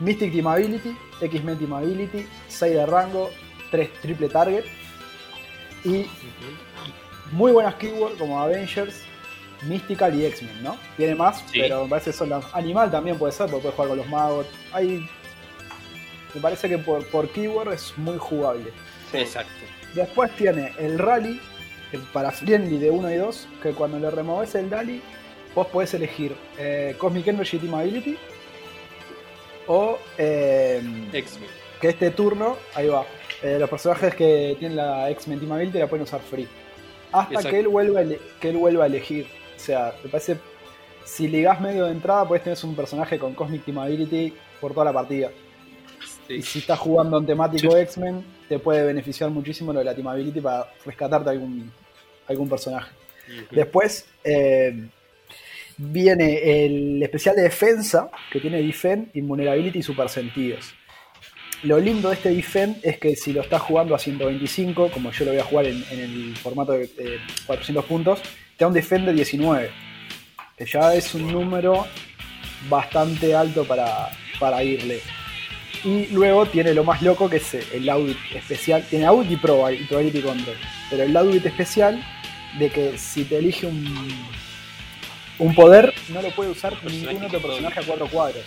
Mystic 0.00 0.32
Team 0.32 0.46
Ability, 0.46 0.96
X-Men 1.20 1.58
Team 1.58 1.72
Ability, 1.72 2.26
6 2.48 2.74
de 2.74 2.86
rango, 2.86 3.30
3 3.70 3.92
triple 4.00 4.28
target 4.28 4.64
y 5.84 6.06
muy 7.32 7.52
buenas 7.52 7.74
keywords 7.74 8.16
como 8.18 8.40
Avengers, 8.40 9.02
Mystical 9.62 10.14
y 10.14 10.24
X-Men, 10.26 10.62
¿no? 10.62 10.76
Tiene 10.96 11.14
más, 11.16 11.38
Sí. 11.50 11.60
pero 11.60 11.82
me 11.84 11.90
parece 11.90 12.10
que 12.12 12.16
son 12.16 12.28
las... 12.30 12.44
Animal 12.54 12.90
también 12.90 13.18
puede 13.18 13.32
ser, 13.32 13.50
porque 13.50 13.62
puede 13.64 13.74
jugar 13.74 13.88
con 13.88 13.98
los 13.98 14.08
magos. 14.08 14.46
Hay... 14.72 15.08
Me 16.34 16.40
parece 16.40 16.68
que 16.68 16.78
por, 16.78 17.04
por 17.08 17.28
keyword 17.30 17.72
es 17.72 17.92
muy 17.98 18.16
jugable. 18.18 18.72
sí. 19.10 19.18
Exacto. 19.18 19.52
Después 19.94 20.30
tiene 20.36 20.72
el 20.78 20.98
rally, 20.98 21.40
el 21.92 22.00
para 22.12 22.30
friendly 22.30 22.78
de 22.78 22.90
1 22.90 23.10
y 23.10 23.16
2, 23.16 23.48
que 23.62 23.70
cuando 23.72 23.98
le 23.98 24.10
removes 24.10 24.54
el 24.54 24.70
rally, 24.70 25.02
vos 25.54 25.66
podés 25.68 25.94
elegir 25.94 26.36
eh, 26.58 26.94
Cosmic 26.98 27.26
Energy 27.26 27.58
Team 27.58 27.74
Ability 27.74 28.16
o 29.66 29.98
eh, 30.16 30.82
X-Men. 31.12 31.48
que 31.80 31.88
este 31.88 32.10
turno, 32.10 32.56
ahí 32.74 32.88
va, 32.88 33.04
eh, 33.42 33.56
los 33.58 33.68
personajes 33.68 34.14
que 34.14 34.56
tienen 34.58 34.76
la 34.76 35.10
X-Men 35.10 35.40
Team 35.40 35.52
Ability 35.52 35.78
la 35.78 35.86
pueden 35.86 36.04
usar 36.04 36.20
free. 36.20 36.48
Hasta 37.12 37.34
Exacto. 37.34 37.50
que 37.50 37.58
él, 37.60 37.68
vuelva 37.68 38.02
que 38.40 38.50
él 38.50 38.56
vuelva 38.56 38.84
a 38.84 38.86
elegir. 38.86 39.26
O 39.56 39.58
sea, 39.58 39.94
me 40.04 40.10
parece, 40.10 40.36
si 41.04 41.26
ligás 41.26 41.60
medio 41.60 41.86
de 41.86 41.92
entrada, 41.92 42.28
puedes 42.28 42.44
tener 42.44 42.58
un 42.64 42.76
personaje 42.76 43.18
con 43.18 43.34
Cosmic 43.34 43.64
Team 43.64 43.78
Ability 43.78 44.34
por 44.60 44.72
toda 44.74 44.84
la 44.84 44.92
partida. 44.92 45.30
Y 46.28 46.42
si 46.42 46.58
estás 46.58 46.78
jugando 46.78 47.18
en 47.18 47.26
temático 47.26 47.74
X-Men, 47.74 48.22
te 48.48 48.58
puede 48.58 48.84
beneficiar 48.84 49.30
muchísimo 49.30 49.72
lo 49.72 49.80
de 49.80 49.84
la 49.84 49.94
Team 49.94 50.08
Ability 50.08 50.40
para 50.40 50.66
rescatarte 50.84 51.30
algún, 51.30 51.70
algún 52.26 52.48
personaje. 52.48 52.90
Después 53.50 54.06
eh, 54.24 54.88
viene 55.76 56.64
el 56.64 57.02
especial 57.02 57.36
de 57.36 57.42
defensa, 57.42 58.10
que 58.32 58.40
tiene 58.40 58.62
Defend, 58.62 59.10
Invulnerability 59.14 59.80
y 59.80 59.82
Super 59.82 60.08
Sentidos. 60.08 60.74
Lo 61.64 61.78
lindo 61.78 62.08
de 62.08 62.14
este 62.14 62.30
Defend 62.30 62.78
es 62.82 62.98
que 62.98 63.16
si 63.16 63.32
lo 63.32 63.42
estás 63.42 63.60
jugando 63.62 63.94
a 63.94 63.98
125, 63.98 64.90
como 64.90 65.10
yo 65.10 65.24
lo 65.24 65.32
voy 65.32 65.40
a 65.40 65.44
jugar 65.44 65.66
en, 65.66 65.84
en 65.90 66.00
el 66.00 66.36
formato 66.36 66.72
de 66.72 66.84
eh, 66.84 67.18
400 67.46 67.84
puntos, 67.84 68.22
te 68.56 68.64
da 68.64 68.68
un 68.68 68.74
Defend 68.74 69.06
de 69.06 69.12
19, 69.12 69.70
que 70.56 70.66
ya 70.66 70.94
es 70.94 71.14
un 71.14 71.30
número 71.32 71.86
bastante 72.68 73.34
alto 73.34 73.64
para, 73.64 74.10
para 74.38 74.62
irle. 74.62 75.00
Y 75.84 76.06
luego 76.08 76.46
tiene 76.46 76.74
lo 76.74 76.82
más 76.84 77.02
loco 77.02 77.30
que 77.30 77.36
es 77.36 77.54
el 77.54 77.88
audit 77.88 78.16
especial. 78.34 78.84
Tiene 78.88 79.06
audit 79.06 79.30
y 79.32 79.36
proba- 79.36 79.72
y 79.72 79.84
probability 79.84 80.22
control. 80.22 80.56
Pero 80.90 81.02
el 81.04 81.16
audit 81.16 81.46
especial 81.46 82.04
de 82.58 82.70
que 82.70 82.98
si 82.98 83.24
te 83.24 83.38
elige 83.38 83.66
un, 83.66 84.08
un 85.38 85.54
poder, 85.54 85.94
no 86.08 86.20
lo 86.20 86.30
puede 86.30 86.50
usar 86.50 86.74
ningún 86.84 87.24
otro 87.24 87.40
personaje 87.40 87.80
a 87.80 87.82
cuatro 87.84 88.08
cuadros. 88.08 88.42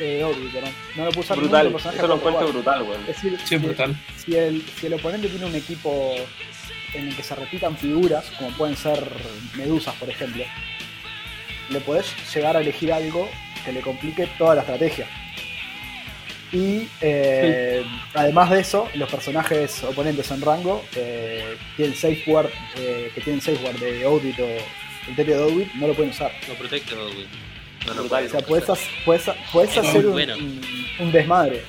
Eh, 0.00 0.22
audit, 0.22 0.52
perdón. 0.52 0.70
No 0.96 1.04
lo 1.04 1.10
puede 1.10 1.24
usar 1.24 1.36
Brutal. 1.38 1.64
ningún 1.66 1.80
otro 1.80 1.90
personaje 1.92 1.98
Eso 1.98 2.06
lo 2.08 2.14
a 2.14 2.20
cuatro 2.20 2.40
encuentro 2.48 2.62
cuadros. 2.62 2.86
brutal. 2.88 3.00
Es 3.10 3.16
decir, 3.22 3.38
Sí, 3.38 3.42
es 3.42 3.48
si- 3.60 3.66
brutal. 3.66 3.96
si 4.24 4.36
el, 4.36 4.62
si 4.80 4.86
el 4.86 4.94
oponente 4.94 5.28
tiene 5.28 5.46
un 5.46 5.54
equipo 5.54 6.14
en 6.94 7.08
el 7.08 7.16
que 7.16 7.22
se 7.22 7.34
repitan 7.34 7.76
figuras, 7.76 8.30
como 8.38 8.50
pueden 8.50 8.76
ser 8.76 9.02
medusas, 9.56 9.94
por 9.96 10.08
ejemplo, 10.10 10.44
le 11.70 11.80
podés 11.80 12.06
llegar 12.34 12.56
a 12.56 12.60
elegir 12.60 12.92
algo 12.92 13.28
que 13.64 13.72
le 13.72 13.80
complique 13.80 14.26
toda 14.38 14.54
la 14.54 14.60
estrategia. 14.62 15.06
Y 16.52 16.86
eh, 17.00 17.82
además 18.14 18.50
de 18.50 18.60
eso, 18.60 18.88
los 18.94 19.08
personajes 19.10 19.82
oponentes 19.84 20.30
en 20.30 20.42
rango 20.42 20.84
eh, 20.94 21.56
tienen 21.76 21.94
eh, 22.76 23.10
que 23.14 23.20
tienen 23.22 23.40
safe 23.40 23.58
word 23.64 23.76
de 23.78 24.04
Audit 24.04 24.38
o 24.38 24.46
el 25.08 25.16
de 25.16 25.34
Audit, 25.34 25.72
no 25.74 25.86
lo 25.86 25.94
pueden 25.94 26.10
usar. 26.10 26.30
No 26.48 26.54
protected, 26.54 26.94
güey. 26.96 27.26
No 27.86 27.94
lo 27.94 28.02
Brutal. 28.02 28.26
O 28.34 28.46
puedes 28.46 28.64
sea, 28.66 29.34
puedes, 29.52 29.76
hacer 29.78 30.06
un, 30.06 30.12
bueno. 30.12 30.36
un- 30.36 31.10
desmadre 31.10 31.62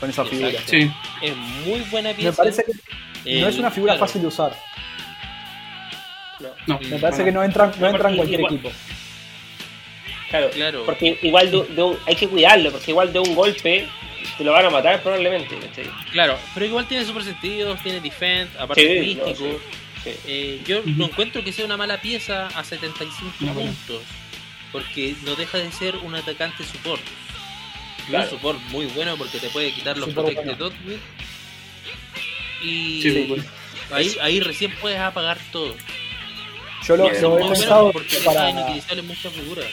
con 0.00 0.10
esa 0.10 0.24
figura. 0.24 0.58
Sí. 0.66 0.90
Es 1.22 1.36
muy 1.36 1.80
buena 1.90 2.12
pieza. 2.14 2.30
Me 2.30 2.36
parece 2.36 2.64
que 2.64 3.40
no 3.40 3.48
es 3.48 3.58
una 3.58 3.70
figura 3.70 3.92
claro, 3.92 4.06
fácil 4.06 4.22
de 4.22 4.28
usar. 4.28 4.56
No. 6.66 6.78
Me 6.80 6.98
parece 6.98 7.24
que 7.24 7.32
no 7.32 7.44
entra, 7.44 7.70
no 7.78 7.86
entra 7.88 8.10
en 8.10 8.16
cualquier 8.16 8.40
Igual- 8.40 8.54
equipo. 8.54 8.72
Claro, 10.34 10.50
Claro. 10.50 10.82
porque 10.84 11.16
igual 11.22 11.48
de, 11.52 11.62
de 11.62 11.82
un- 11.82 11.98
hay 12.06 12.16
que 12.16 12.26
cuidarlo, 12.28 12.72
porque 12.72 12.90
igual 12.90 13.12
de 13.12 13.20
un 13.20 13.34
golpe 13.36 13.86
te 14.36 14.42
lo 14.42 14.50
van 14.50 14.66
a 14.66 14.70
matar 14.70 15.00
probablemente. 15.00 15.56
¿cachai? 15.56 15.88
Claro, 16.10 16.36
pero 16.54 16.66
igual 16.66 16.88
tiene 16.88 17.04
super 17.04 17.22
sentidos, 17.22 17.80
tiene 17.84 18.00
defense, 18.00 18.50
aparte 18.58 19.04
Sí, 19.04 19.14
no, 19.14 19.34
sí. 19.34 19.44
Eh, 20.26 20.60
yo 20.66 20.82
no 20.84 21.04
encuentro 21.04 21.44
que 21.44 21.52
sea 21.52 21.64
una 21.64 21.76
mala 21.76 22.00
pieza 22.00 22.48
a 22.48 22.64
75 22.64 23.32
No, 23.40 23.54
bueno. 23.54 23.70
puntos, 23.70 24.02
porque 24.72 25.14
no 25.22 25.36
deja 25.36 25.58
de 25.58 25.70
ser 25.70 25.94
un 25.98 26.16
atacante 26.16 26.64
support. 26.64 27.00
Claro. 28.08 28.24
Un 28.24 28.30
support 28.30 28.58
muy 28.70 28.86
bueno 28.86 29.16
porque 29.16 29.38
te 29.38 29.48
puede 29.50 29.72
quitar 29.72 29.96
los 29.96 30.12
protected 30.12 30.58
bueno. 30.58 30.74
Y 32.62 33.26
bueno. 33.28 33.44
ahí, 33.92 34.16
ahí 34.20 34.40
recién 34.40 34.72
puedes 34.80 34.98
apagar 34.98 35.38
todo. 35.52 35.74
Yo 36.86 36.96
lo, 36.96 37.04
lo 37.08 37.38
he 37.38 37.48
pensado 37.48 37.92
porque 37.92 38.16
para, 38.24 38.50
inutilizable 38.50 39.02
muchas 39.02 39.32
figuras. 39.32 39.66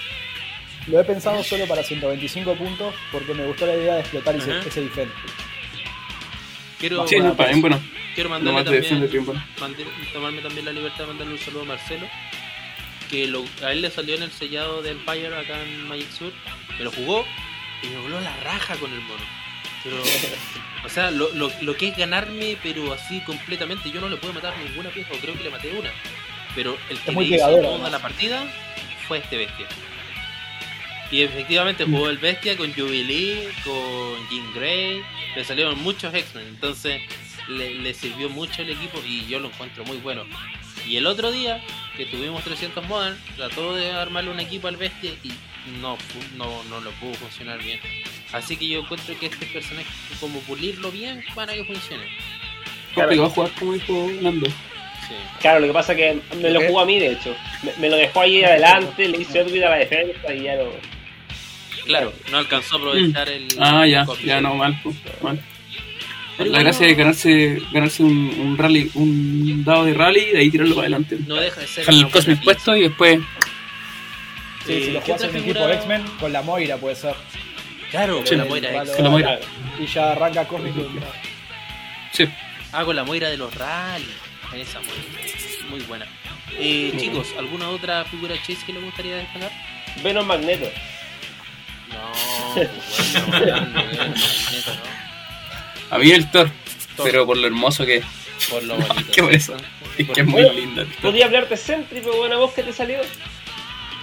Lo 0.88 1.00
he 1.00 1.04
pensado 1.04 1.44
solo 1.44 1.66
para 1.68 1.84
125 1.84 2.56
puntos 2.56 2.94
porque 3.12 3.34
me 3.34 3.46
gustó 3.46 3.66
la 3.66 3.76
idea 3.76 3.94
de 3.96 4.00
explotar 4.02 4.36
ese, 4.36 4.60
ese 4.60 4.82
defense. 4.82 5.14
Quiero, 6.80 7.08
Sí, 7.08 7.18
no, 7.20 7.34
también 7.34 7.62
bueno. 7.62 7.80
quiero 8.16 8.30
mandarle 8.30 8.54
más 8.64 8.66
de 8.66 8.72
defender 8.82 9.10
también, 9.12 9.44
mande- 9.60 9.86
tomarme 10.14 10.42
también 10.42 10.66
la 10.66 10.72
libertad 10.72 11.00
de 11.02 11.08
mandarle 11.08 11.34
un 11.34 11.40
saludo 11.40 11.62
a 11.62 11.66
Marcelo. 11.66 12.08
Que 13.10 13.28
lo- 13.28 13.46
a 13.64 13.72
él 13.74 13.82
le 13.82 13.92
salió 13.92 14.16
en 14.16 14.24
el 14.24 14.32
sellado 14.32 14.82
de 14.82 14.92
Empire 14.92 15.28
acá 15.36 15.62
en 15.62 15.88
Magic 15.88 16.10
Sur. 16.12 16.32
Me 16.78 16.84
lo 16.86 16.92
jugó 16.92 17.26
y 17.84 17.88
me 17.88 18.00
voló 18.00 18.20
la 18.22 18.36
raja 18.38 18.76
con 18.78 18.92
el 18.92 19.02
mono. 19.02 19.24
Pero, 19.84 19.98
o 20.86 20.90
sea, 20.90 21.12
lo, 21.12 21.30
lo, 21.34 21.52
lo 21.62 21.76
que 21.76 21.90
es 21.90 21.98
ganarme, 21.98 22.58
pero 22.64 22.94
así 22.94 23.20
completamente. 23.22 23.92
Yo 23.92 24.00
no 24.02 24.10
le 24.10 24.16
puedo 24.18 24.34
matar 24.34 24.54
ninguna 24.58 24.90
pieza, 24.90 25.10
o 25.14 25.18
creo 25.18 25.36
que 25.36 25.44
le 25.44 25.50
maté 25.50 25.72
una. 25.78 25.90
Pero 26.56 26.78
el 26.90 26.98
que 27.00 27.12
le 27.12 27.24
hizo 27.36 27.46
toda 27.62 27.90
la 27.90 28.00
partida 28.00 28.46
fue 29.08 29.18
este 29.20 29.38
bestia. 29.38 29.68
Y 31.12 31.24
efectivamente 31.24 31.84
jugó 31.86 32.10
el 32.10 32.18
bestia 32.18 32.56
con 32.56 32.74
Jubilee, 32.74 33.50
con 33.64 34.30
Jean 34.30 34.54
Grey, 34.56 35.02
le 35.36 35.44
salieron 35.44 35.82
muchos 35.84 36.14
X-Men, 36.14 36.48
entonces 36.48 37.02
le, 37.50 37.76
le 37.76 37.94
sirvió 37.94 38.30
mucho 38.30 38.62
el 38.62 38.70
equipo 38.70 39.00
y 39.06 39.26
yo 39.28 39.40
lo 39.40 39.50
encuentro 39.50 39.84
muy 39.84 39.98
bueno. 39.98 40.24
Y 40.88 40.98
el 40.98 41.06
otro 41.06 41.32
día 41.32 41.62
que 41.98 42.06
tuvimos 42.06 42.44
300 42.44 42.88
Modern, 42.88 43.18
trató 43.36 43.76
de 43.76 43.92
armarle 43.92 44.32
un 44.32 44.40
equipo 44.40 44.68
al 44.68 44.78
bestia 44.78 45.12
y 45.24 45.32
no, 45.80 45.98
no, 46.38 46.64
no 46.66 46.80
lo 46.82 46.92
pudo 46.92 47.14
funcionar 47.16 47.62
bien. 47.62 47.80
Así 48.32 48.56
que 48.58 48.68
yo 48.68 48.80
encuentro 48.80 49.18
que 49.20 49.28
este 49.28 49.46
personaje, 49.46 49.88
como 50.20 50.40
pulirlo 50.42 50.92
bien 50.92 51.24
para 51.36 51.54
que 51.54 51.64
funcione. 51.66 52.04
Complicado 52.96 53.30
jugar 53.30 53.52
como 53.60 53.74
dijo 53.74 54.08
Nando. 54.22 54.48
Sí. 54.48 55.16
Claro, 55.40 55.60
lo 55.60 55.68
que 55.68 55.74
pasa 55.74 55.94
es 55.94 55.98
que 55.98 56.36
me 56.38 56.50
lo 56.52 56.62
jugó 56.62 56.82
a 56.82 56.86
mí, 56.86 57.00
de 57.00 57.14
hecho. 57.14 57.36
Me, 57.64 57.74
me 57.78 57.90
lo 57.90 57.98
dejó 57.98 58.22
ahí 58.22 58.44
adelante, 58.44 59.08
le 59.08 59.18
hice 59.22 59.40
Edwin 59.40 59.64
a 59.64 59.70
la 59.70 59.78
defensa 59.78 60.34
y 60.34 60.44
ya 60.44 60.56
lo. 60.56 60.72
Claro, 61.86 62.14
no 62.32 62.38
alcanzó 62.38 62.76
a 62.76 62.78
aprovechar 62.80 63.30
el. 63.30 63.48
Ah, 63.60 63.86
ya, 63.88 64.06
ya 64.24 64.40
no, 64.42 64.56
mal, 64.56 64.80
pues, 64.84 64.96
mal. 65.22 65.40
Pero 66.38 66.52
la 66.52 66.60
gracia 66.60 66.88
es 66.88 66.98
ganarse, 66.98 67.62
ganarse 67.72 68.04
un, 68.04 68.16
un 68.40 68.58
rally, 68.58 68.90
un 68.96 69.64
dado 69.64 69.86
de 69.86 69.94
rally 69.94 70.20
y 70.22 70.32
de 70.32 70.40
ahí 70.40 70.50
tirarlo 70.50 70.76
para 70.76 70.88
adelante. 70.88 71.18
No 71.28 71.36
deja 71.36 71.60
de 71.62 71.68
ser. 71.68 71.86
Dejar 71.86 71.94
el 72.06 72.10
Cosmic 72.12 72.44
puesto 72.44 72.76
y 72.76 72.82
después. 72.84 73.20
Sí, 74.66 74.74
Eh, 74.74 74.82
si 74.86 74.92
lo 74.92 75.00
¿qué 75.00 75.06
jugás 75.06 75.22
otra 75.22 75.30
en 75.30 75.36
un 75.36 75.42
figura? 75.44 75.60
equipo 75.66 75.74
X-Men, 75.80 76.04
con 76.20 76.34
la 76.34 76.42
Moira 76.42 76.78
puede 76.78 76.96
ser. 76.96 77.16
Claro, 77.90 78.22
Sí. 78.24 78.30
con 78.30 78.38
la 78.38 78.46
Moira 78.46 78.70
con 78.70 78.88
la 78.88 78.94
de- 78.96 79.10
Moira. 79.10 79.40
Y 79.80 79.86
ya 79.88 80.12
arranca 80.12 80.48
Cosmic. 80.48 80.74
Sí. 82.14 82.26
Ah, 82.72 82.86
con 82.86 82.96
la 82.96 83.04
Moira 83.04 83.30
de 83.30 83.38
los 83.38 83.54
rally. 83.56 84.06
Esa 84.56 84.80
Moira. 84.80 85.04
Muy 85.70 85.80
buena. 85.82 86.06
Eh, 86.58 86.94
chicos, 86.98 87.28
¿alguna 87.38 87.70
otra 87.70 88.04
figura 88.06 88.36
Chase 88.36 88.58
que 88.66 88.74
les 88.74 88.84
gustaría 88.84 89.16
destacar? 89.18 89.52
Venom 90.04 90.26
Magneto. 90.26 90.70
No, 91.94 93.38
bueno, 93.40 93.62
¿no? 93.62 93.82
A 95.90 95.98
mí 95.98 96.12
el 96.12 96.30
Thor, 96.32 96.50
pero 97.04 97.26
por 97.26 97.38
lo 97.38 97.48
hermoso 97.48 97.86
que 97.86 97.98
es. 97.98 98.06
Por 98.50 98.64
lo 98.64 98.78
No, 98.80 98.86
bonito. 98.88 99.12
qué 99.12 99.22
por 99.24 99.34
eso. 99.34 99.56
Es 99.98 100.10
que 100.10 100.22
es 100.22 100.28
muy 100.28 100.42
Bueno, 100.44 100.54
linda. 100.60 100.82
el 100.84 100.88
Thor. 100.90 101.02
Podía 101.12 101.26
hablar 101.26 101.50
de 101.50 101.58
Sentry, 101.58 102.00
pero 102.02 102.16
buena 102.18 102.38
voz 102.38 102.54
que 102.54 102.64
te 102.64 102.74
salió. 102.74 103.00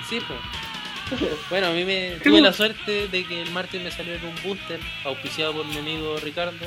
Sí, 0.08 0.20
pues. 0.26 0.39
Bueno, 1.49 1.68
a 1.68 1.70
mí 1.70 1.84
me 1.84 2.10
tuve 2.23 2.41
la 2.41 2.52
suerte 2.52 3.08
de 3.08 3.25
que 3.25 3.42
el 3.42 3.50
martes 3.50 3.83
me 3.83 3.91
salió 3.91 4.15
en 4.15 4.25
un 4.26 4.34
booster 4.42 4.78
auspiciado 5.05 5.55
por 5.55 5.65
mi 5.67 5.78
amigo 5.78 6.17
Ricardo. 6.23 6.67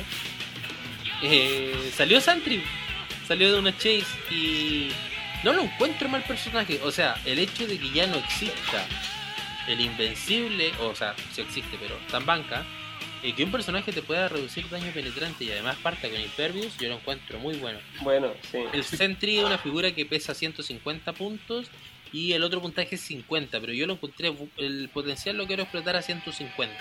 Eh, 1.22 1.92
salió 1.96 2.20
Santry, 2.20 2.62
salió 3.28 3.52
de 3.52 3.58
una 3.60 3.72
Chase 3.76 4.04
y 4.30 4.88
no 5.44 5.52
lo 5.52 5.62
encuentro 5.62 6.08
mal 6.08 6.22
personaje. 6.24 6.80
O 6.82 6.90
sea, 6.90 7.14
el 7.24 7.38
hecho 7.38 7.64
de 7.68 7.78
que 7.78 7.90
ya 7.92 8.08
no 8.08 8.16
exista 8.16 8.84
el 9.68 9.80
invencible, 9.80 10.72
o 10.80 10.94
sea, 10.94 11.14
sí 11.32 11.40
existe, 11.40 11.76
pero 11.80 11.96
tan 12.10 12.26
banca, 12.26 12.64
eh, 13.22 13.34
que 13.34 13.44
un 13.44 13.52
personaje 13.52 13.92
te 13.92 14.02
pueda 14.02 14.28
reducir 14.28 14.68
daño 14.68 14.90
penetrante 14.92 15.44
y 15.44 15.50
además 15.52 15.76
parta 15.82 16.08
con 16.08 16.20
Impervious, 16.20 16.76
yo 16.78 16.88
lo 16.88 16.96
encuentro 16.96 17.38
muy 17.38 17.54
bueno. 17.56 17.78
Bueno, 18.00 18.32
sí. 18.50 18.58
El 18.72 18.82
Sentry 18.82 19.38
es 19.38 19.44
una 19.44 19.58
figura 19.58 19.92
que 19.92 20.04
pesa 20.04 20.34
150 20.34 21.12
puntos 21.12 21.70
y 22.12 22.32
el 22.32 22.42
otro 22.42 22.60
puntaje 22.60 22.96
es 22.96 23.00
50, 23.02 23.60
pero 23.60 23.72
yo 23.72 23.86
lo 23.86 23.94
encontré, 23.94 24.34
el 24.58 24.90
potencial 24.92 25.36
lo 25.36 25.46
quiero 25.46 25.62
explotar 25.62 25.96
a 25.96 26.02
150. 26.02 26.74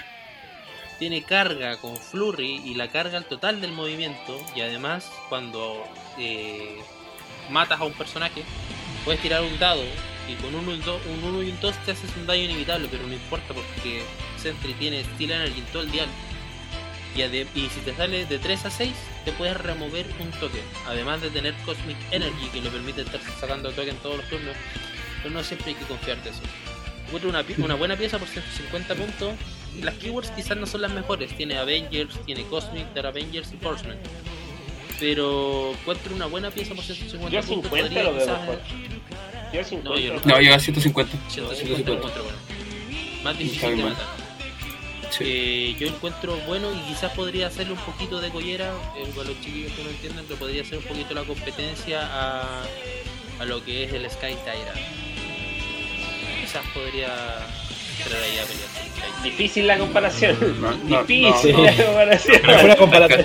Tiene 0.98 1.24
carga 1.24 1.78
con 1.78 1.96
Flurry 1.98 2.62
y 2.66 2.76
la 2.76 2.90
carga 2.90 3.18
al 3.18 3.26
total 3.26 3.62
del 3.62 3.72
movimiento 3.72 4.40
y 4.56 4.62
además 4.62 5.12
cuando 5.30 5.84
eh, 6.18 6.80
matas 7.50 7.80
a 7.80 7.86
un 7.86 7.94
personaje 7.94 8.44
puedes 9.04 9.22
tirar 9.22 9.42
un 9.42 9.58
dado 9.58 9.84
y 10.30 10.34
con 10.36 10.54
un 10.56 10.68
1 10.68 10.76
y 10.76 10.90
un, 11.10 11.24
uno 11.24 11.44
y 11.44 11.50
un 11.50 11.60
2 11.60 11.76
te 11.86 11.92
haces 11.92 12.10
un 12.18 12.26
daño 12.28 12.44
inevitable, 12.44 12.88
pero 12.92 13.06
no 13.08 13.14
importa 13.14 13.54
porque 13.54 14.04
Sentry 14.38 14.74
tiene 14.74 15.04
Steel 15.04 15.32
Energy 15.32 15.60
en 15.60 15.66
todo 15.68 15.84
el 15.84 15.92
dial. 15.92 16.08
Y, 17.16 17.22
ade- 17.22 17.48
y 17.56 17.68
si 17.70 17.82
te 17.84 17.94
sale 17.96 18.26
de 18.26 18.40
3 18.40 18.66
a 18.66 18.72
6, 18.72 18.94
te 19.26 19.32
puedes 19.34 19.58
remover 19.58 20.06
un 20.20 20.32
token. 20.32 20.62
Además 20.88 21.22
de 21.22 21.30
tener 21.30 21.54
Cosmic 21.66 21.98
Energy, 22.12 22.48
que 22.54 22.62
le 22.62 22.70
permite 22.70 23.02
estar 23.02 23.20
sacando 23.40 23.72
token 23.72 23.96
todos 23.98 24.18
los 24.18 24.30
turnos. 24.30 24.56
Pero 25.22 25.34
no 25.34 25.44
siempre 25.44 25.70
hay 25.72 25.76
que 25.76 25.86
confiar 25.86 26.24
de 26.24 26.30
eso. 26.30 26.40
Una, 27.28 27.44
una 27.58 27.76
buena 27.76 27.98
pieza 27.98 28.18
por 28.18 28.28
150 28.30 28.96
puntos. 28.96 29.34
Y 29.78 29.82
las 29.82 29.96
keywords 29.96 30.32
quizás 30.32 30.56
no 30.56 30.66
son 30.66 30.82
las 30.82 30.92
mejores. 30.94 31.36
Tiene 31.36 31.58
Avengers, 31.58 32.18
tiene 32.26 32.44
Cosmic, 32.44 32.94
Dark 32.94 33.08
Avengers 33.08 33.52
y 33.52 33.58
Forceman. 33.58 33.98
Pero 35.00 35.72
encuentro 35.74 36.16
una 36.16 36.28
buena 36.28 36.52
pieza 36.52 36.74
por 36.76 36.84
150 36.84 37.30
Yo 37.30 37.42
puntos. 37.46 37.72
50 37.72 37.88
podría 37.88 38.04
lo 38.04 38.14
veo 38.16 38.40
mejor. 38.40 38.62
Yo 39.54 39.62
a 39.62 39.64
50. 39.64 39.90
No, 39.90 39.98
yo 39.98 40.14
no. 40.14 40.22
No, 40.24 40.40
llega 40.40 40.56
a 40.56 40.60
150. 40.60 41.18
150 41.30 41.90
lo 41.92 41.98
encuentro 41.98 42.24
bueno. 42.24 42.38
Más 43.24 43.38
difícil 43.38 43.78
de 43.78 43.84
matar. 43.84 44.06
Sí. 45.12 45.24
Eh, 45.28 45.76
yo 45.78 45.88
encuentro 45.88 46.38
bueno 46.48 46.72
y 46.74 46.80
quizás 46.88 47.12
podría 47.14 47.48
hacerle 47.48 47.74
un 47.74 47.80
poquito 47.80 48.22
de 48.22 48.30
collera, 48.30 48.74
eh, 48.98 49.12
con 49.14 49.28
los 49.28 49.40
chiquillos 49.42 49.74
que 49.74 49.84
no 49.84 49.90
entienden, 49.90 50.26
pero 50.26 50.40
podría 50.40 50.62
hacer 50.62 50.78
un 50.78 50.86
poquito 50.86 51.14
la 51.14 51.24
competencia 51.24 52.00
a, 52.02 52.64
a 53.40 53.46
lo 53.46 53.64
que 53.64 53.84
es 53.84 53.94
el 53.94 54.10
Sky 54.10 54.36
Tyrant. 54.46 54.80
Quizás 56.42 56.66
podría 56.74 57.46
entrar 58.04 58.22
ahí 58.24 58.38
a 58.38 58.44
pelear. 58.46 59.24
Difícil 59.24 59.68
la 59.68 59.78
comparación. 59.78 60.38
No, 60.62 60.72
no, 60.72 61.04
Difícil 61.04 61.54
no, 61.54 61.64
la 61.64 61.72
no. 61.72 61.86
comparación. 61.86 62.42
Una 62.66 62.76
comparación. 62.76 63.20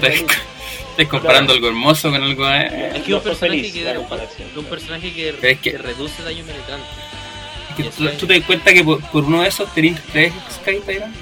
Estás, 0.97 1.09
comparando 1.09 1.53
algo 1.53 1.69
hermoso 1.69 2.11
con 2.11 2.23
algo. 2.23 2.49
eh. 2.49 2.93
Es 2.97 3.03
que 3.03 3.11
es 3.11 3.17
un 3.17 3.21
personaje 3.23 3.39
feliz 3.61 3.73
que, 3.73 3.91
es 3.91 4.57
un 4.57 4.65
personaje 4.65 5.13
que, 5.13 5.35
Pero 5.41 5.53
es 5.53 5.61
que- 5.61 5.71
que 5.73 5.79
reduce 5.79 6.23
daño 6.23 6.45
penetrante. 6.45 6.87
Que 7.77 7.83
tú, 7.85 8.09
tú 8.19 8.27
te 8.27 8.39
das 8.39 8.47
cuenta 8.47 8.73
que 8.73 8.83
por, 8.83 9.01
por 9.11 9.25
uno 9.25 9.43
de 9.43 9.49
esos 9.49 9.73
tenéis 9.75 9.99
tres 10.11 10.33
Sky 10.51 10.81
Tyrant. 10.87 11.15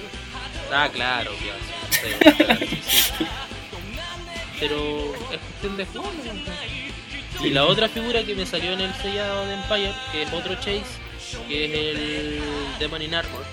Ah, 0.72 0.88
claro, 0.92 1.30
ya, 1.32 2.66
sí, 2.68 2.78
sí. 3.18 3.24
Pero 4.60 4.76
es 5.32 5.38
cuestión 5.40 5.76
de 5.76 5.86
juego. 5.86 6.10
Y 7.42 7.50
la 7.50 7.64
otra 7.64 7.88
figura 7.88 8.22
que 8.22 8.34
me 8.34 8.46
salió 8.46 8.72
en 8.72 8.80
el 8.80 8.94
sellado 8.94 9.44
de 9.46 9.54
Empire, 9.54 9.92
que 10.12 10.22
es 10.22 10.32
otro 10.32 10.54
Chase, 10.56 10.84
que 11.48 11.64
es 11.64 11.72
el 11.74 12.40
Demon 12.78 13.02
in 13.02 13.14
Armor. 13.14 13.44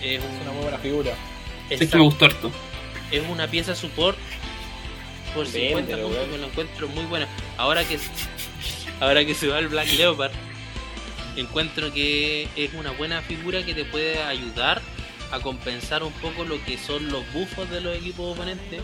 Es, 0.00 0.20
un- 0.22 0.30
Es 0.36 0.42
una 0.42 0.52
muy 0.52 0.62
buena 0.62 0.78
figura. 0.78 1.12
Es 1.70 1.78
que 1.88 1.96
me 1.96 2.02
gustó 2.02 2.24
harto. 2.26 2.50
es 3.10 3.22
una 3.28 3.46
pieza 3.48 3.74
support 3.74 4.18
por 5.34 5.46
50 5.46 5.76
Véndelo, 5.96 6.08
puntos 6.08 6.28
que 6.28 6.38
lo 6.38 6.46
encuentro 6.46 6.88
muy 6.88 7.04
buena. 7.06 7.28
Ahora 7.56 7.84
que 7.84 7.98
ahora 9.00 9.24
que 9.24 9.34
se 9.34 9.46
va 9.48 9.58
el 9.58 9.68
Black 9.68 9.90
Leopard, 9.96 10.32
encuentro 11.36 11.92
que 11.92 12.48
es 12.56 12.74
una 12.74 12.90
buena 12.92 13.22
figura 13.22 13.64
que 13.64 13.74
te 13.74 13.84
puede 13.84 14.22
ayudar 14.22 14.82
a 15.30 15.40
compensar 15.40 16.02
un 16.02 16.12
poco 16.14 16.44
lo 16.44 16.62
que 16.64 16.76
son 16.76 17.10
los 17.10 17.22
bufos 17.32 17.70
de 17.70 17.80
los 17.80 17.96
equipos 17.96 18.34
oponentes 18.34 18.82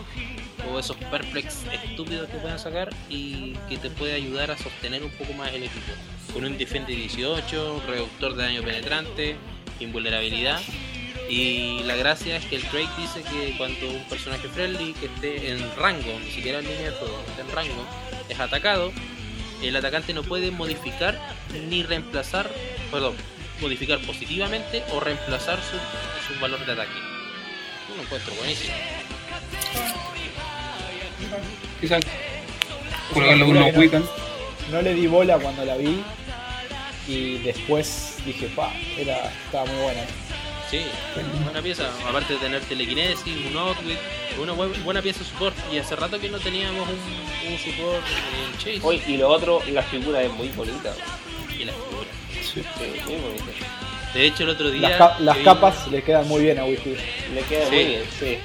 o 0.67 0.79
esos 0.79 0.97
perplex 0.97 1.57
estúpidos 1.83 2.27
que 2.29 2.37
pueden 2.37 2.57
sacar 2.57 2.89
y 3.07 3.53
que 3.69 3.77
te 3.77 3.89
puede 3.91 4.13
ayudar 4.13 4.49
a 4.49 4.57
sostener 4.57 5.03
un 5.03 5.11
poco 5.11 5.33
más 5.33 5.49
el 5.53 5.63
equipo. 5.63 5.91
Con 6.33 6.45
un 6.45 6.57
Defend 6.57 6.87
de 6.87 6.95
18, 6.95 7.83
reductor 7.87 8.35
de 8.35 8.43
daño 8.43 8.61
penetrante, 8.61 9.35
invulnerabilidad. 9.79 10.59
Y 11.29 11.83
la 11.83 11.95
gracia 11.95 12.37
es 12.37 12.45
que 12.45 12.55
el 12.55 12.63
Drake 12.63 12.89
dice 12.97 13.21
que 13.21 13.55
cuando 13.57 13.89
un 13.89 14.03
personaje 14.05 14.47
friendly 14.47 14.93
que 14.93 15.05
esté 15.07 15.51
en 15.51 15.59
rango, 15.75 16.19
ni 16.23 16.31
siquiera 16.31 16.59
en 16.59 16.65
línea 16.65 16.89
de 16.89 16.91
fuego, 16.91 17.23
que 17.23 17.31
esté 17.31 17.41
en 17.41 17.51
rango, 17.51 17.85
es 18.29 18.39
atacado, 18.39 18.91
el 19.61 19.75
atacante 19.75 20.13
no 20.13 20.23
puede 20.23 20.51
modificar 20.51 21.19
ni 21.69 21.83
reemplazar, 21.83 22.49
perdón, 22.91 23.15
modificar 23.61 23.99
positivamente 23.99 24.83
o 24.91 24.99
reemplazar 24.99 25.59
su, 25.59 26.33
su 26.33 26.39
valor 26.39 26.65
de 26.65 26.71
ataque. 26.71 26.91
Lo 27.95 28.03
encuentro 28.03 28.33
buenísimo. 28.35 28.73
Quizás. 31.81 32.01
No 34.71 34.81
le 34.81 34.93
di 34.93 35.07
bola 35.07 35.37
cuando 35.39 35.65
la 35.65 35.75
vi. 35.77 36.03
Y 37.07 37.37
después 37.39 38.17
dije, 38.25 38.47
pa, 38.55 38.71
era, 38.97 39.31
estaba 39.45 39.65
muy 39.65 39.81
buena. 39.83 40.01
Sí, 40.69 40.81
buena 41.43 41.61
pieza. 41.63 41.89
Aparte 42.07 42.33
de 42.33 42.39
tener 42.39 42.61
telequinesis, 42.61 43.35
un 43.49 43.57
outwit, 43.57 43.97
una 44.39 44.53
buen- 44.53 44.83
buena 44.83 45.01
pieza 45.01 45.19
de 45.19 45.25
support. 45.25 45.55
Y 45.73 45.79
hace 45.79 45.95
rato 45.95 46.19
que 46.19 46.29
no 46.29 46.37
teníamos 46.37 46.87
un, 46.87 47.51
un 47.51 47.57
support 47.57 48.03
en 48.05 48.57
Chase. 48.59 48.79
Hoy, 48.83 49.01
y 49.07 49.17
lo 49.17 49.29
otro, 49.29 49.61
la 49.71 49.81
figura 49.81 50.21
es 50.21 50.31
muy 50.33 50.49
bonita. 50.49 50.93
Y 51.59 51.65
la 51.65 51.73
figura. 51.73 52.07
Sí. 52.31 52.61
Sí, 52.77 53.03
muy 53.07 53.15
bonita. 53.15 53.45
De 54.13 54.25
hecho, 54.25 54.43
el 54.43 54.49
otro 54.49 54.69
día. 54.69 54.89
Las, 54.89 54.97
ca- 54.99 55.17
las 55.19 55.37
capas 55.39 55.87
le 55.87 56.03
quedan 56.03 56.27
muy 56.27 56.43
bien 56.43 56.59
a 56.59 56.65
Wi-Fi. 56.65 56.95
Le 57.33 57.41
queda 57.41 57.65
Sí. 57.69 57.75
muy 57.75 57.85
bien, 57.85 58.03
sí. 58.19 58.37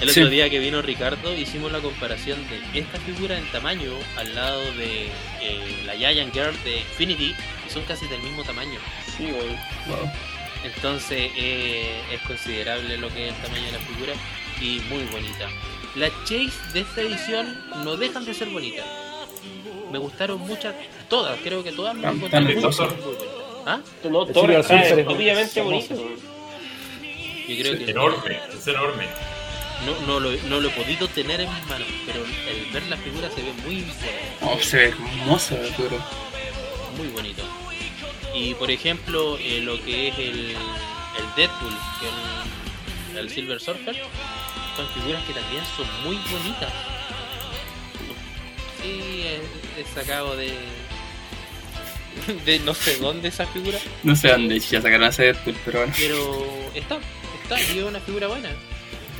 El 0.00 0.08
otro 0.08 0.24
Sí. 0.24 0.30
día 0.30 0.48
que 0.48 0.58
vino 0.58 0.80
Ricardo 0.80 1.34
hicimos 1.36 1.70
la 1.72 1.80
comparación 1.80 2.38
de 2.48 2.78
esta 2.80 2.98
figura 3.00 3.36
en 3.36 3.44
tamaño 3.52 3.92
al 4.16 4.34
lado 4.34 4.60
de 4.72 5.06
eh, 5.42 5.82
la 5.84 5.94
Giant 5.94 6.32
Girl 6.32 6.54
de 6.64 6.78
Infinity 6.78 7.34
y 7.66 7.70
son 7.70 7.82
casi 7.84 8.06
del 8.06 8.20
mismo 8.22 8.42
tamaño. 8.42 8.78
Sí, 9.16 9.24
güey. 9.24 9.48
Wow. 9.88 10.10
Entonces 10.64 11.30
eh, 11.36 12.00
es 12.12 12.20
considerable 12.22 12.96
lo 12.96 13.08
que 13.08 13.28
es 13.28 13.34
el 13.34 13.42
tamaño 13.42 13.64
de 13.66 13.72
la 13.72 13.78
figura 13.78 14.12
y 14.60 14.80
muy 14.92 15.04
bonita. 15.04 15.48
Las 15.96 16.10
Chase 16.24 16.50
de 16.72 16.80
esta 16.80 17.00
edición 17.02 17.62
no 17.84 17.96
dejan 17.96 18.24
de 18.24 18.32
ser 18.32 18.48
bonitas. 18.48 18.86
Me 19.92 19.98
gustaron 19.98 20.38
muchas, 20.40 20.74
todas, 21.08 21.38
creo 21.42 21.62
que 21.64 21.72
todas 21.72 21.94
me 21.94 22.10
muy 22.12 22.28
bonitas. 22.28 22.78
¿Ah? 23.66 23.80
No, 24.04 24.26
Surfer 24.26 24.98
es 24.98 25.06
obviamente 25.06 25.60
bonito. 25.60 25.94
Yo 25.94 27.56
creo 27.58 27.78
que 27.78 27.90
Enorme, 27.90 28.40
es 28.56 28.66
enorme. 28.66 29.06
No, 29.86 30.06
no, 30.06 30.20
lo, 30.20 30.32
no 30.48 30.60
lo 30.60 30.68
he 30.68 30.72
podido 30.72 31.08
tener 31.08 31.40
en 31.40 31.52
mis 31.52 31.66
manos, 31.66 31.88
pero 32.06 32.24
el 32.24 32.72
ver 32.72 32.86
la 32.88 32.96
figura 32.96 33.30
se 33.30 33.42
ve 33.42 33.52
muy 33.64 33.78
imponente. 33.78 34.36
Oh, 34.42 34.58
se 34.60 34.76
ve 34.76 34.84
hermosa 34.88 35.54
la 35.56 35.72
figura. 35.72 35.96
muy 36.96 37.08
bonito. 37.08 37.42
Y 38.34 38.54
por 38.54 38.70
ejemplo, 38.70 39.36
eh, 39.38 39.60
lo 39.62 39.82
que 39.84 40.08
es 40.08 40.18
el, 40.18 40.50
el 40.50 41.34
Deadpool, 41.36 41.74
que 42.00 43.12
el, 43.12 43.18
el 43.18 43.30
Silver 43.30 43.60
Surfer, 43.60 43.96
son 44.76 44.88
figuras 44.94 45.24
que 45.24 45.32
también 45.32 45.62
son 45.76 45.86
muy 46.04 46.16
bonitas. 46.30 46.72
Sí, 48.82 49.24
es, 49.26 49.84
es 49.84 49.92
sacado 49.94 50.36
de. 50.36 50.52
de 52.44 52.58
no 52.60 52.74
sé 52.74 52.96
dónde 52.98 53.28
esa 53.28 53.46
figura, 53.46 53.78
No 54.02 54.14
sé 54.16 54.28
dónde 54.28 54.58
ya 54.58 54.80
sacaron 54.80 55.08
ese 55.08 55.24
Deadpool, 55.24 55.56
pero 55.64 55.78
bueno. 55.80 55.94
pero 55.98 56.70
está, 56.74 56.98
está, 57.42 57.60
y 57.72 57.78
es 57.78 57.84
una 57.84 58.00
figura 58.00 58.26
buena. 58.28 58.50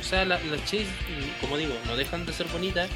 O 0.01 0.03
sea, 0.03 0.25
la- 0.25 0.39
las 0.39 0.59
Chase, 0.65 0.87
como 1.39 1.57
digo, 1.57 1.73
no 1.87 1.95
dejan 1.95 2.25
de 2.25 2.33
ser 2.33 2.47
bonitas. 2.47 2.89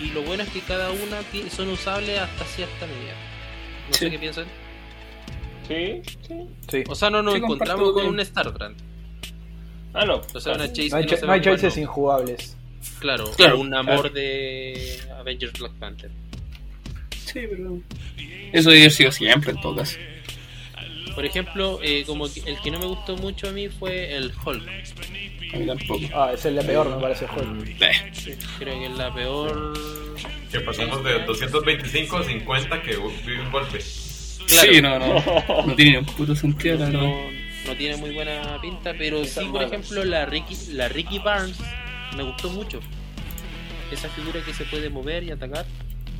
Y 0.00 0.06
lo 0.10 0.22
bueno 0.22 0.42
es 0.42 0.48
que 0.50 0.60
cada 0.60 0.90
una 0.90 1.20
son 1.50 1.68
usables 1.68 2.18
hasta 2.18 2.44
cierta 2.44 2.86
medida. 2.86 3.12
No 3.88 3.94
sé 3.94 4.10
qué 4.10 4.18
piensan. 4.18 4.44
Sí, 5.68 6.02
sí. 6.26 6.34
Sí. 6.68 6.84
O 6.88 6.94
sea, 6.94 7.10
no 7.10 7.22
nos 7.22 7.34
Sí, 7.34 7.40
encontramos 7.40 7.92
con 7.92 8.04
con- 8.04 8.14
un 8.18 8.24
StarTrand. 8.24 8.76
Ah, 9.94 10.04
no. 10.06 10.20
O 10.34 10.40
sea, 10.40 10.54
una 10.54 10.66
Chase 10.72 10.88
No 10.90 10.96
hay, 10.96 11.06
que 11.06 11.16
no 11.26 11.38
choices 11.40 11.76
injugables. 11.76 12.56
Claro, 12.98 13.30
Claro, 13.36 13.60
un 13.60 13.68
claro. 13.68 13.92
amor 13.92 14.12
de 14.12 14.98
Avengers 15.18 15.52
Black 15.58 15.72
Panther. 15.74 16.10
Sí, 17.24 17.40
pero. 17.48 17.80
Eso 18.52 18.70
haber 18.70 18.90
sido 18.90 19.12
siempre 19.12 19.52
en 19.52 19.60
todo 19.60 19.76
caso. 19.76 19.98
Por 21.14 21.24
ejemplo, 21.24 21.78
eh, 21.82 22.04
como 22.06 22.32
que 22.32 22.40
el 22.46 22.58
que 22.60 22.70
no 22.70 22.78
me 22.78 22.86
gustó 22.86 23.16
mucho 23.16 23.48
a 23.48 23.52
mí 23.52 23.68
fue 23.68 24.14
el 24.16 24.32
Hulk. 24.44 24.68
A 25.54 25.56
mí 25.58 25.66
tampoco. 25.66 26.00
Ah, 26.14 26.30
es 26.32 26.44
el 26.46 26.56
de 26.56 26.62
peor, 26.62 26.88
me 26.88 27.00
parece 27.00 27.24
el 27.26 27.30
juego. 27.30 27.52
Eh, 27.64 28.38
Creo 28.58 28.78
que 28.78 28.86
es 28.86 28.92
la 28.96 29.12
peor. 29.12 29.74
Que 30.50 30.60
pasamos 30.60 31.04
de 31.04 31.18
225 31.24 32.16
a 32.16 32.24
50 32.24 32.82
que 32.82 32.96
vive 33.26 33.42
un 33.42 33.50
golpe. 33.52 33.78
Claro. 34.48 34.72
Sí, 34.72 34.82
no, 34.82 34.98
no. 34.98 35.64
No 35.66 35.74
tiene 35.74 35.98
un 35.98 36.06
puto 36.06 36.34
sentido, 36.34 36.78
la 36.78 36.86
verdad. 36.86 37.00
No, 37.00 37.14
no 37.66 37.76
tiene 37.76 37.96
muy 37.96 38.10
buena 38.12 38.58
pinta, 38.60 38.92
pero 38.96 39.24
sí, 39.24 39.44
por 39.50 39.62
ejemplo, 39.62 40.04
la 40.04 40.26
Ricky, 40.26 40.56
la 40.72 40.88
Ricky 40.88 41.18
Barnes 41.18 41.58
me 42.16 42.22
gustó 42.22 42.50
mucho. 42.50 42.80
Esa 43.90 44.08
figura 44.10 44.40
que 44.44 44.54
se 44.54 44.64
puede 44.64 44.88
mover 44.90 45.22
y 45.24 45.30
atacar. 45.30 45.66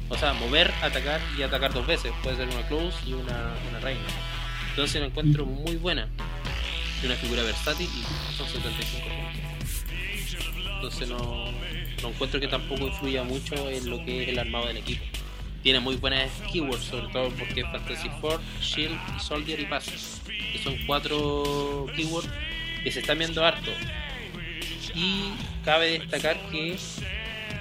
O 0.09 0.17
sea, 0.17 0.35
mover, 0.35 0.71
atacar 0.83 1.21
y 1.39 1.43
atacar 1.43 1.73
dos 1.73 1.87
veces. 1.87 2.13
Puede 2.23 2.37
ser 2.37 2.49
una 2.49 2.67
close 2.69 2.97
y 3.07 3.15
una, 3.15 3.55
una 3.71 3.81
reina. 3.81 4.01
Entonces 4.73 5.03
la 5.03 5.09
encuentro 5.09 5.45
muy 5.45 5.77
buena. 5.77 6.09
Y 7.03 7.07
una 7.07 7.15
figura 7.17 7.43
versátil 7.43 7.87
y 7.87 8.37
son 8.37 8.49
75 8.49 9.07
puntos. 9.07 9.85
Entonces 10.77 11.09
no, 11.09 11.45
no 12.03 12.09
encuentro 12.09 12.41
que 12.41 12.49
tampoco 12.49 12.87
influya 12.87 13.23
mucho 13.23 13.55
en 13.69 13.91
lo 13.91 14.03
que 14.03 14.23
es 14.23 14.29
el 14.31 14.39
armado 14.39 14.69
del 14.69 14.79
equipo. 14.79 15.05
Tiene 15.63 15.79
muy 15.79 15.97
buenas 15.97 16.31
keywords, 16.51 16.85
sobre 16.85 17.13
todo 17.13 17.29
porque 17.31 17.61
es 17.61 17.67
Fantasy 17.67 18.09
Ford, 18.21 18.41
Shield, 18.63 18.99
Soldier 19.21 19.61
y 19.61 19.67
Pass. 19.67 20.23
Que 20.27 20.59
son 20.65 20.77
cuatro 20.87 21.87
keywords 21.95 22.29
que 22.83 22.91
se 22.91 23.01
están 23.01 23.19
viendo 23.19 23.45
harto. 23.45 23.71
Y 24.95 25.33
cabe 25.67 25.99
destacar 25.99 26.39
que 26.51 26.77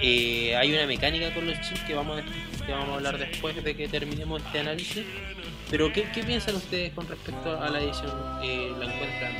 eh, 0.00 0.56
hay 0.56 0.72
una 0.72 0.86
mecánica 0.86 1.32
con 1.34 1.46
los 1.46 1.60
chips 1.60 1.80
que 1.82 1.94
vamos, 1.94 2.22
que 2.64 2.72
vamos 2.72 2.88
a 2.88 2.94
hablar 2.94 3.18
después 3.18 3.62
de 3.62 3.76
que 3.76 3.86
terminemos 3.86 4.42
este 4.42 4.60
análisis. 4.60 5.04
Pero, 5.72 5.92
¿qué, 5.92 6.04
qué 6.14 6.22
piensan 6.22 6.54
ustedes 6.54 6.92
con 6.92 7.08
respecto 7.08 7.60
a 7.60 7.68
la 7.70 7.80
edición? 7.80 8.12
Eh, 8.44 8.72
¿La 8.78 8.84
encuentran, 8.92 9.32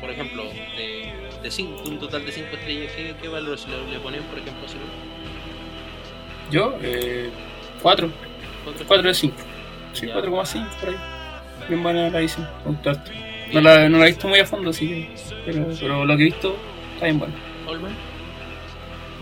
por 0.00 0.10
ejemplo, 0.10 0.44
de, 0.44 1.12
de, 1.42 1.50
cinco- 1.50 1.82
un 1.88 1.98
total 1.98 2.24
de 2.24 2.30
5 2.32 2.48
estrellas? 2.54 2.92
¿Qué, 2.94 3.14
qué 3.20 3.28
valor 3.28 3.58
le, 3.68 3.90
le 3.92 3.98
ponen, 3.98 4.22
por 4.24 4.38
ejemplo, 4.38 4.68
si 4.68 4.74
no? 4.74 4.82
Yo, 6.52 6.76
eh. 6.82 7.30
4. 7.82 8.10
Cuatro 8.64 8.84
4 8.86 9.08
de 9.08 9.14
5. 9.14 9.36
Sí, 9.94 10.06
Ya. 10.06 10.14
4,5 10.16 10.68
por 10.80 10.88
ahí. 10.90 10.96
Bien 11.68 11.82
buena 11.82 12.10
la 12.10 12.20
edición, 12.20 12.46
con 12.62 12.76
harto. 12.86 13.10
No 13.52 13.60
la, 13.60 13.88
no 13.88 13.98
la 13.98 14.04
he 14.04 14.08
visto 14.10 14.28
muy 14.28 14.38
a 14.38 14.46
fondo, 14.46 14.70
así 14.70 14.86
que. 14.86 15.14
Pero, 15.46 15.66
pero 15.80 16.04
lo 16.04 16.16
que 16.16 16.22
he 16.22 16.26
visto 16.26 16.56
está 16.94 17.06
bien 17.06 17.18
bueno. 17.18 17.34
Olman, 17.66 17.96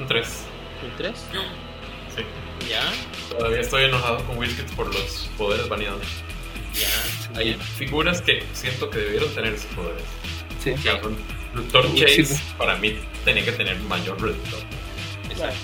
Un 0.00 0.06
3. 0.06 0.46
un 0.90 0.96
3. 0.96 1.12
Sí. 2.16 2.22
Ya, 2.68 2.82
Todavía 3.38 3.60
estoy 3.60 3.84
enojado 3.84 4.18
con 4.24 4.36
Wilkins 4.38 4.72
por 4.72 4.92
los 4.92 5.30
poderes 5.38 5.68
baneados. 5.68 6.02
Ya. 6.80 7.38
Hay 7.38 7.54
figuras 7.76 8.20
que 8.22 8.42
siento 8.52 8.88
que 8.90 8.98
debieron 8.98 9.34
tener 9.34 9.54
esos 9.54 9.66
poderes. 9.74 10.02
Sí. 10.62 10.70
O 10.70 10.78
sea, 10.78 10.96
un 10.96 11.16
Reductor 11.54 11.86
Sí, 11.92 12.00
Chase 12.00 12.24
sí. 12.26 12.42
para 12.58 12.76
mí 12.76 12.98
tenía 13.24 13.44
que 13.44 13.52
tener 13.52 13.76
mayor 13.80 14.20
reductor. 14.20 14.60
Exacto. 15.30 15.56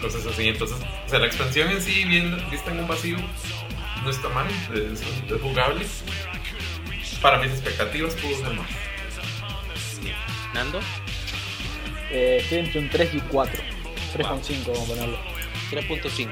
Cosas 0.00 0.26
así. 0.26 0.46
Entonces, 0.48 0.76
o 1.06 1.08
sea, 1.08 1.18
la 1.18 1.26
expansión 1.26 1.70
en 1.70 1.82
sí, 1.82 2.04
bien 2.04 2.36
vista 2.50 2.70
en 2.70 2.80
un 2.80 2.86
vacío, 2.88 3.16
no 4.04 4.10
está 4.10 4.28
mal, 4.28 4.46
es, 4.74 5.00
es 5.00 5.40
jugable. 5.42 5.84
Para 7.20 7.38
mis 7.38 7.50
expectativas 7.50 8.14
pudo 8.14 8.36
ser 8.38 8.52
más. 8.54 8.68
Nando, 10.54 10.80
Eh, 12.10 12.38
estoy 12.42 12.58
entre 12.58 12.78
un 12.80 12.88
3 12.90 13.14
y 13.14 13.20
4. 13.20 13.62
3,5 14.16 14.66
vamos 14.72 14.84
a 14.84 14.86
ponerlo. 14.94 15.18
3.5. 15.70 16.28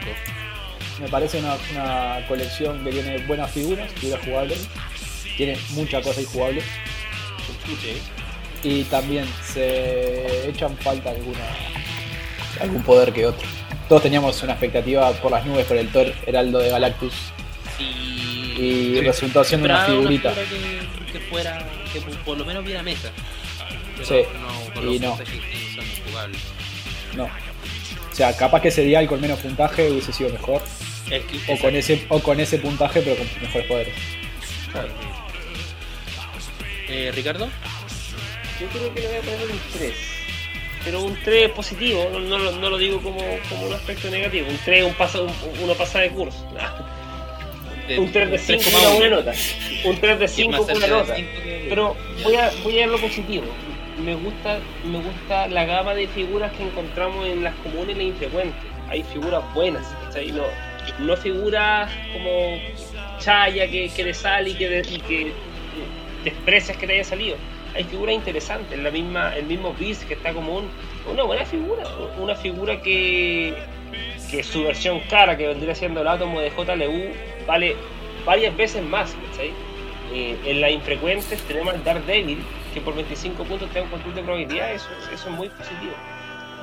Me 1.01 1.09
parece 1.09 1.39
una, 1.39 1.57
una 1.73 2.27
colección 2.27 2.83
que 2.85 2.91
tiene 2.91 3.19
buenas 3.27 3.51
figuras, 3.51 3.91
figuras 3.93 4.25
jugables. 4.25 4.69
Tiene 5.37 5.59
mucha 5.71 6.01
cosa 6.01 6.21
injugable. 6.21 6.63
Y 8.63 8.85
también 8.85 9.27
se 9.45 10.49
echan 10.49 10.77
falta 10.79 11.11
alguna 11.11 11.45
algún 12.61 12.83
poder 12.83 13.13
que 13.13 13.27
otro. 13.27 13.47
Todos 13.89 14.03
teníamos 14.03 14.43
una 14.43 14.53
expectativa 14.53 15.13
por 15.13 15.31
las 15.31 15.45
nubes 15.45 15.67
por 15.67 15.77
el 15.77 15.89
Thor 15.91 16.13
Heraldo 16.27 16.59
de 16.59 16.71
Galactus. 16.71 17.13
Y, 17.79 18.97
Y 18.97 19.01
resultó 19.03 19.45
siendo 19.45 19.67
una 19.67 19.85
figurita. 19.85 20.33
figura 20.33 20.49
que, 21.07 21.13
que 21.13 21.21
fuera, 21.27 21.59
que 21.93 22.01
por, 22.01 22.39
lo 22.39 22.45
menos 22.45 22.65
viera 22.65 22.83
mesa. 22.83 23.11
Pero 23.95 24.07
Sí, 24.07 24.23
no, 24.75 24.93
y 24.93 24.99
no. 24.99 25.19
No. 27.15 27.29
O 28.17 28.19
sea, 28.19 28.35
capaz 28.35 28.63
que 28.63 28.69
ese 28.69 28.81
día 28.83 29.07
con 29.07 29.21
menos 29.21 29.39
puntaje 29.41 29.91
hubiese 29.91 30.11
sido 30.11 30.31
mejor. 30.31 30.63
O 31.49 31.59
con 31.59 31.77
ese, 31.77 32.07
o 32.09 32.19
con 32.19 32.41
ese 32.41 32.57
puntaje 32.59 33.03
pero 33.03 33.15
con 33.15 33.27
mejores 33.43 33.67
poderes. 33.69 33.95
Eh, 36.89 37.13
Ricardo, 37.15 37.47
Yo 38.59 38.69
creo 38.69 38.95
que 38.95 39.01
le 39.03 39.07
voy 39.09 39.17
a 39.19 39.21
poner 39.21 39.51
un 39.51 39.61
3. 39.79 39.93
Pero 40.83 41.03
un 41.03 41.19
3 41.25 41.51
positivo, 41.51 42.09
no, 42.11 42.21
no 42.21 42.39
lo- 42.39 42.53
no 42.53 42.71
lo 42.71 42.79
digo 42.79 43.03
como, 43.03 43.19
como 43.51 43.67
un 43.67 43.75
aspecto 43.75 44.09
negativo. 44.09 44.49
Un 44.49 44.57
3 44.65 44.85
un 44.85 44.95
paso, 44.95 45.25
un- 45.25 45.63
uno 45.65 45.75
pasa 45.75 45.99
de 45.99 46.09
curso. 46.09 46.49
de- 47.87 47.99
un 48.01 48.11
3 48.13 48.31
de 48.31 48.39
5 48.39 48.63
3,1. 48.63 48.83
con 48.89 48.97
una 48.97 49.09
nota. 49.11 49.33
Un 49.85 50.01
3 50.01 50.19
de 50.19 50.25
Y 50.25 50.25
es 50.25 50.33
5 50.33 50.51
más 50.53 50.61
con 50.63 50.77
una 50.79 50.87
nota. 50.87 51.15
que- 51.17 51.67
Pero 51.69 51.95
voy 52.25 52.35
a, 52.37 52.51
voy 52.65 52.79
a 52.79 52.87
ver 52.87 52.89
lo 52.89 52.99
positivo. 52.99 53.45
Me 54.07 54.15
gusta, 54.15 54.59
me 54.85 54.99
gusta 54.99 55.49
la 55.49 55.65
gama 55.65 55.95
de 55.95 56.07
figuras 56.07 56.53
que 56.53 56.63
encontramos 56.63 57.27
en 57.27 57.43
las 57.43 57.55
comunes 57.57 57.97
y 57.97 57.99
las 57.99 58.09
infrecuentes. 58.09 58.71
Hay 58.89 59.03
figuras 59.03 59.43
buenas, 59.53 59.85
¿cachai? 60.05 60.31
No, 60.33 60.45
no 61.01 61.17
figuras 61.17 61.91
como 62.13 62.59
Chaya 63.19 63.69
que, 63.69 63.91
que 63.95 64.05
le 64.05 64.15
sale 64.15 64.51
y 64.51 64.55
que, 64.55 64.83
que 65.09 65.33
desprecias 66.25 66.77
que 66.77 66.87
te 66.87 66.93
haya 66.95 67.05
salido. 67.05 67.37
Hay 67.75 67.85
figuras 67.85 68.15
interesantes, 68.15 68.79
la 68.79 68.91
misma, 68.91 69.35
el 69.37 69.45
mismo 69.47 69.75
Beast 69.79 70.05
que 70.07 70.15
está 70.15 70.33
como 70.33 70.57
un- 70.59 70.71
una 71.13 71.25
buena 71.25 71.45
figura, 71.45 71.83
una 72.19 72.35
figura 72.37 72.81
que, 72.81 73.55
que 74.31 74.43
su 74.43 74.63
versión 74.65 75.01
cara, 75.11 75.37
que 75.37 75.49
vendría 75.49 75.75
siendo 75.75 76.01
el 76.01 76.09
átomo 76.09 76.41
de 76.41 76.51
JLU, 76.51 77.13
vale 77.47 77.77
varias 78.25 78.57
veces 78.57 78.83
más, 78.85 79.15
¿cachai? 79.31 79.51
Eh, 80.19 80.35
en 80.47 80.61
las 80.63 80.71
infrecuentes 80.71 81.43
tenemos 81.43 81.75
al 81.75 81.85
Daredevil, 81.85 82.39
que 82.73 82.81
por 82.81 82.95
25 82.95 83.45
puntos 83.45 83.69
te 83.71 83.81
da 83.81 83.85
un 83.85 83.91
control 83.91 84.15
de 84.15 84.23
probabilidad, 84.23 84.73
eso, 84.73 84.89
es 85.13 85.27
muy 85.31 85.51
positivo. 85.51 85.93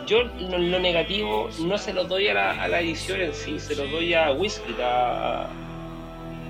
Yo 0.07 0.23
lo, 0.23 0.57
lo 0.57 0.79
negativo 0.79 1.49
no 1.59 1.77
se 1.77 1.93
lo 1.93 2.05
doy 2.05 2.27
a 2.29 2.33
la, 2.33 2.63
a 2.63 2.67
la 2.67 2.79
edición 2.81 3.21
en 3.21 3.33
sí, 3.33 3.59
se 3.59 3.75
lo 3.75 3.85
doy 3.87 4.15
a 4.15 4.31
Whisky, 4.31 4.73
a, 4.81 5.47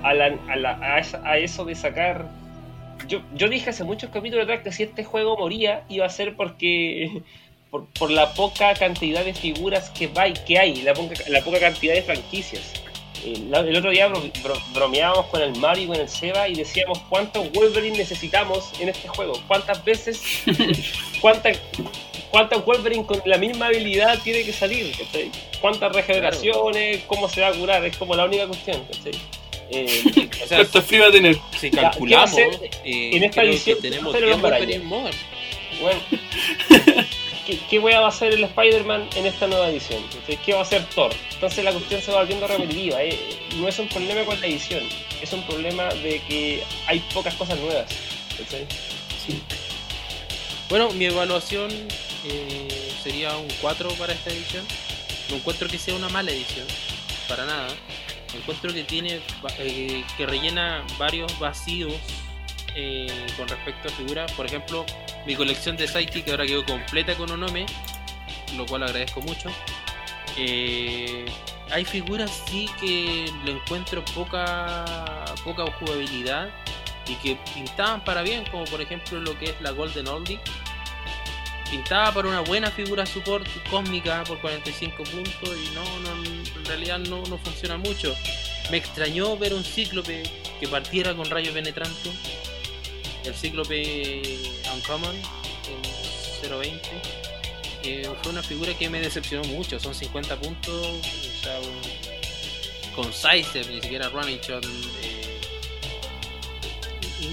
a, 0.02 0.14
la- 0.14 0.38
a 0.48 0.56
la- 0.56 0.78
a 1.24 1.38
eso 1.38 1.64
de 1.66 1.74
sacar... 1.74 2.26
Yo, 3.06 3.20
yo 3.34 3.48
dije 3.50 3.68
hace 3.70 3.84
muchos 3.84 4.08
capítulos 4.08 4.44
atrás 4.44 4.62
que 4.62 4.72
si 4.72 4.84
este 4.84 5.04
juego 5.04 5.36
moría 5.36 5.82
iba 5.90 6.06
a 6.06 6.08
ser 6.08 6.36
porque 6.36 7.20
por, 7.70 7.84
por 7.98 8.10
la 8.10 8.32
poca 8.32 8.72
cantidad 8.74 9.22
de 9.24 9.34
figuras 9.34 9.90
que, 9.90 10.06
va, 10.06 10.32
que 10.32 10.58
hay, 10.58 10.80
la 10.80 10.94
poca, 10.94 11.14
la 11.28 11.42
poca 11.42 11.60
cantidad 11.60 11.92
de 11.92 12.02
franquicias. 12.02 12.72
Eh, 13.24 13.42
el 13.50 13.76
otro 13.76 13.90
día 13.90 14.08
bro- 14.08 14.22
bro- 14.42 14.62
bromeábamos 14.74 15.26
con 15.26 15.40
el 15.40 15.56
Mario 15.56 15.84
y 15.84 15.86
con 15.86 15.96
el 15.96 16.08
Seba 16.08 16.46
y 16.48 16.54
decíamos 16.54 16.98
cuántos 17.08 17.50
Wolverine 17.52 17.96
necesitamos 17.96 18.70
en 18.80 18.90
este 18.90 19.08
juego, 19.08 19.40
cuántas 19.48 19.82
veces, 19.84 20.20
cuántas 21.20 21.58
cuántas 22.30 22.64
Wolverine 22.64 23.06
con 23.06 23.22
la 23.26 23.38
misma 23.38 23.66
habilidad 23.66 24.18
tiene 24.22 24.42
que 24.44 24.52
salir, 24.52 24.92
¿cachai? 24.96 25.30
cuántas 25.60 25.92
regeneraciones, 25.92 27.02
cómo 27.06 27.28
se 27.28 27.40
va 27.40 27.48
a 27.48 27.52
curar, 27.52 27.84
es 27.84 27.96
como 27.96 28.14
la 28.14 28.24
única 28.24 28.46
cuestión, 28.46 28.84
¿cachai? 28.84 29.12
Eh, 29.70 30.02
o 30.44 30.46
sea, 30.46 30.58
¿Cuánto 30.58 30.82
frío 30.82 31.02
va 31.02 31.08
a 31.08 31.12
tener? 31.12 31.36
si 31.58 31.70
¿qué 31.70 31.76
va 31.76 31.88
a 31.88 31.90
calculamos, 31.92 32.38
eh, 32.84 33.10
en 33.14 33.22
esta 33.24 33.42
edición? 33.42 33.78
tenemos 33.80 34.12
Pero 34.12 34.26
10 34.26 34.36
los 34.36 34.42
barayos. 34.42 34.66
Wolverine. 34.82 35.18
Bueno, 35.80 36.00
¿qué, 37.46 37.58
qué 37.68 37.78
va 37.78 37.98
a 37.98 38.08
hacer 38.08 38.32
el 38.32 38.44
Spider-Man 38.44 39.08
en 39.16 39.26
esta 39.26 39.46
nueva 39.46 39.68
edición? 39.68 40.02
¿Qué 40.44 40.52
va 40.52 40.60
a 40.60 40.62
hacer 40.62 40.84
Thor? 40.94 41.12
Entonces 41.34 41.64
la 41.64 41.72
cuestión 41.72 42.00
se 42.00 42.10
va 42.10 42.18
volviendo 42.20 42.46
repetitiva. 42.46 43.02
eh. 43.02 43.18
No 43.56 43.68
es 43.68 43.78
un 43.78 43.88
problema 43.88 44.24
con 44.24 44.40
la 44.40 44.46
edición, 44.46 44.82
es 45.22 45.32
un 45.32 45.42
problema 45.46 45.84
de 45.84 46.20
que 46.28 46.62
hay 46.86 47.00
pocas 47.12 47.34
cosas 47.34 47.58
nuevas. 47.60 47.86
¿cachai? 48.38 48.66
Bueno, 50.68 50.90
mi 50.92 51.04
evaluación 51.04 51.70
eh, 52.26 52.92
sería 53.02 53.36
un 53.36 53.48
4 53.60 53.90
para 53.90 54.12
esta 54.12 54.30
edición. 54.30 54.64
No 55.30 55.36
encuentro 55.36 55.68
que 55.68 55.78
sea 55.78 55.94
una 55.94 56.08
mala 56.08 56.30
edición, 56.32 56.66
para 57.28 57.44
nada. 57.44 57.68
Encuentro 58.34 58.72
que 58.74 58.82
tiene 58.82 59.20
eh, 59.58 60.04
que 60.16 60.26
rellena 60.26 60.84
varios 60.98 61.38
vacíos 61.38 61.92
con 63.36 63.46
respecto 63.46 63.88
a 63.88 63.92
figuras. 63.92 64.32
Por 64.32 64.46
ejemplo, 64.46 64.84
Mi 65.26 65.36
colección 65.36 65.76
de 65.76 65.88
Sidekick 65.88 66.28
ahora 66.28 66.46
quedó 66.46 66.64
completa 66.66 67.14
con 67.16 67.30
Onome, 67.30 67.64
lo 68.56 68.66
cual 68.66 68.82
agradezco 68.82 69.22
mucho. 69.22 69.50
Eh, 70.36 71.24
hay 71.70 71.84
figuras 71.84 72.42
sí 72.46 72.68
que 72.78 73.32
le 73.44 73.52
encuentro 73.52 74.04
poca 74.14 75.24
poca 75.42 75.64
jugabilidad 75.78 76.50
y 77.06 77.14
que 77.16 77.38
pintaban 77.54 78.04
para 78.04 78.22
bien, 78.22 78.44
como 78.50 78.64
por 78.64 78.80
ejemplo 78.80 79.20
lo 79.20 79.38
que 79.38 79.46
es 79.46 79.60
la 79.60 79.70
Golden 79.70 80.08
Oldie. 80.08 80.40
Pintaba 81.70 82.12
para 82.12 82.28
una 82.28 82.40
buena 82.40 82.70
figura 82.70 83.06
support 83.06 83.46
cósmica 83.70 84.22
por 84.24 84.38
45 84.40 85.02
puntos 85.04 85.56
y 85.56 85.74
no, 85.74 85.84
no 86.00 86.24
en 86.24 86.64
realidad 86.66 86.98
no, 86.98 87.22
no 87.24 87.38
funciona 87.38 87.78
mucho. 87.78 88.14
Me 88.70 88.76
extrañó 88.76 89.36
ver 89.36 89.54
un 89.54 89.64
cíclope 89.64 90.22
que 90.60 90.68
partiera 90.68 91.14
con 91.14 91.28
rayo 91.30 91.52
penetrante. 91.52 92.10
El 93.24 93.34
cíclope 93.34 94.38
Uncommon 94.74 95.14
en 95.16 95.82
0.20. 96.42 96.80
Eh, 97.82 98.08
fue 98.22 98.32
una 98.32 98.42
figura 98.42 98.72
que 98.74 98.88
me 98.88 99.00
decepcionó 99.00 99.44
mucho. 99.48 99.78
Son 99.78 99.94
50 99.94 100.36
puntos. 100.36 100.74
O 100.86 101.42
sea, 101.42 101.58
un- 101.60 102.94
con 102.94 103.12
Sizer, 103.12 103.66
ni 103.70 103.80
siquiera 103.80 104.08
Running 104.08 104.38
eh, 105.02 105.40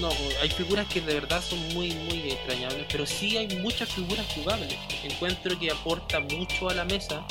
no, 0.00 0.08
hay 0.40 0.50
figuras 0.50 0.86
que 0.88 1.00
de 1.00 1.14
verdad 1.14 1.42
son 1.42 1.58
muy, 1.74 1.90
muy 1.92 2.30
extrañables. 2.30 2.86
Pero 2.90 3.06
sí 3.06 3.36
hay 3.36 3.48
muchas 3.58 3.88
figuras 3.88 4.26
jugables. 4.34 4.74
Encuentro 5.04 5.58
que 5.58 5.70
aporta 5.70 6.20
mucho 6.20 6.68
a 6.68 6.74
la 6.74 6.84
mesa. 6.84 7.24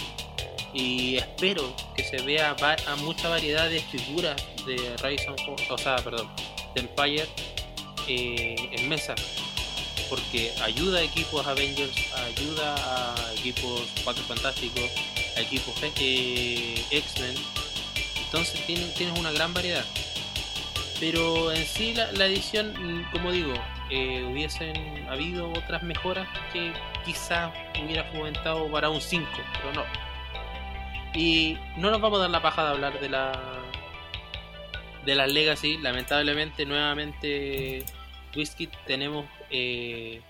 Y 0.74 1.18
espero 1.18 1.76
que 1.98 2.04
se 2.04 2.22
vea 2.22 2.56
a 2.88 2.96
mucha 2.98 3.28
variedad 3.28 3.70
de 3.70 3.82
figuras 3.82 4.42
de 4.66 4.96
Rise 5.04 5.28
o 5.70 5.78
sea, 5.78 5.98
perdón, 5.98 6.30
de 6.74 6.82
Empire 6.82 7.28
eh, 8.08 8.56
en 8.72 8.88
mesa. 8.88 9.16
Porque 10.12 10.52
ayuda 10.62 11.00
a 11.00 11.04
equipos 11.04 11.48
Avengers, 11.48 11.96
ayuda 12.14 12.76
a 12.76 13.34
equipos 13.34 13.88
Cuatro 14.04 14.22
Fantásticos, 14.26 14.92
a 15.38 15.40
equipos 15.40 15.74
eh, 15.82 16.84
X-Men. 16.92 17.34
Entonces 18.26 18.60
tienes, 18.66 19.18
una 19.18 19.32
gran 19.32 19.54
variedad. 19.54 19.86
Pero 21.00 21.54
en 21.54 21.66
sí 21.66 21.94
la, 21.94 22.26
edición, 22.26 22.74
mm, 22.74 23.12
como 23.14 23.32
digo, 23.32 23.54
eh, 23.90 24.28
hubiesen 24.30 24.76
habido 25.10 25.50
otras 25.50 25.82
mejoras 25.82 26.28
que 26.52 26.74
quizás 27.06 27.54
hubiera 27.82 28.04
fomentado 28.12 28.70
para 28.70 28.90
un 28.90 29.00
5, 29.00 29.26
pero 29.54 29.74
no. 29.74 29.86
Y 31.14 31.58
no 31.78 31.90
nos 31.90 32.02
vamos 32.02 32.20
a 32.20 32.24
dar 32.24 32.32
la 32.32 32.42
paja 32.42 32.66
de 32.66 32.70
hablar 32.70 33.00
de 33.00 33.08
la 33.08 33.32
de 35.06 35.16
las 35.16 35.32
Legacy. 35.32 35.78
Lamentablemente, 35.78 36.66
nuevamente, 36.66 37.86
Whisky, 38.36 38.70
tenemos 38.86 39.26
eh, 39.52 40.22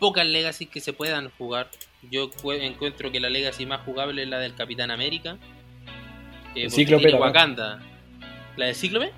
pocas 0.00 0.26
Legacy 0.26 0.66
que 0.66 0.80
se 0.80 0.92
puedan 0.92 1.30
jugar. 1.38 1.68
Yo 2.10 2.30
cu- 2.30 2.52
encuentro 2.52 3.12
que 3.12 3.20
la 3.20 3.30
Legacy 3.30 3.66
más 3.66 3.80
jugable 3.82 4.22
es 4.22 4.28
la 4.28 4.38
del 4.38 4.54
Capitán 4.54 4.90
América. 4.90 5.36
Eh, 6.54 6.68
Cíclope. 6.70 7.14
Wakanda. 7.14 7.80
¿La 8.56 8.66
del 8.66 8.74
Cíclope? 8.74 9.12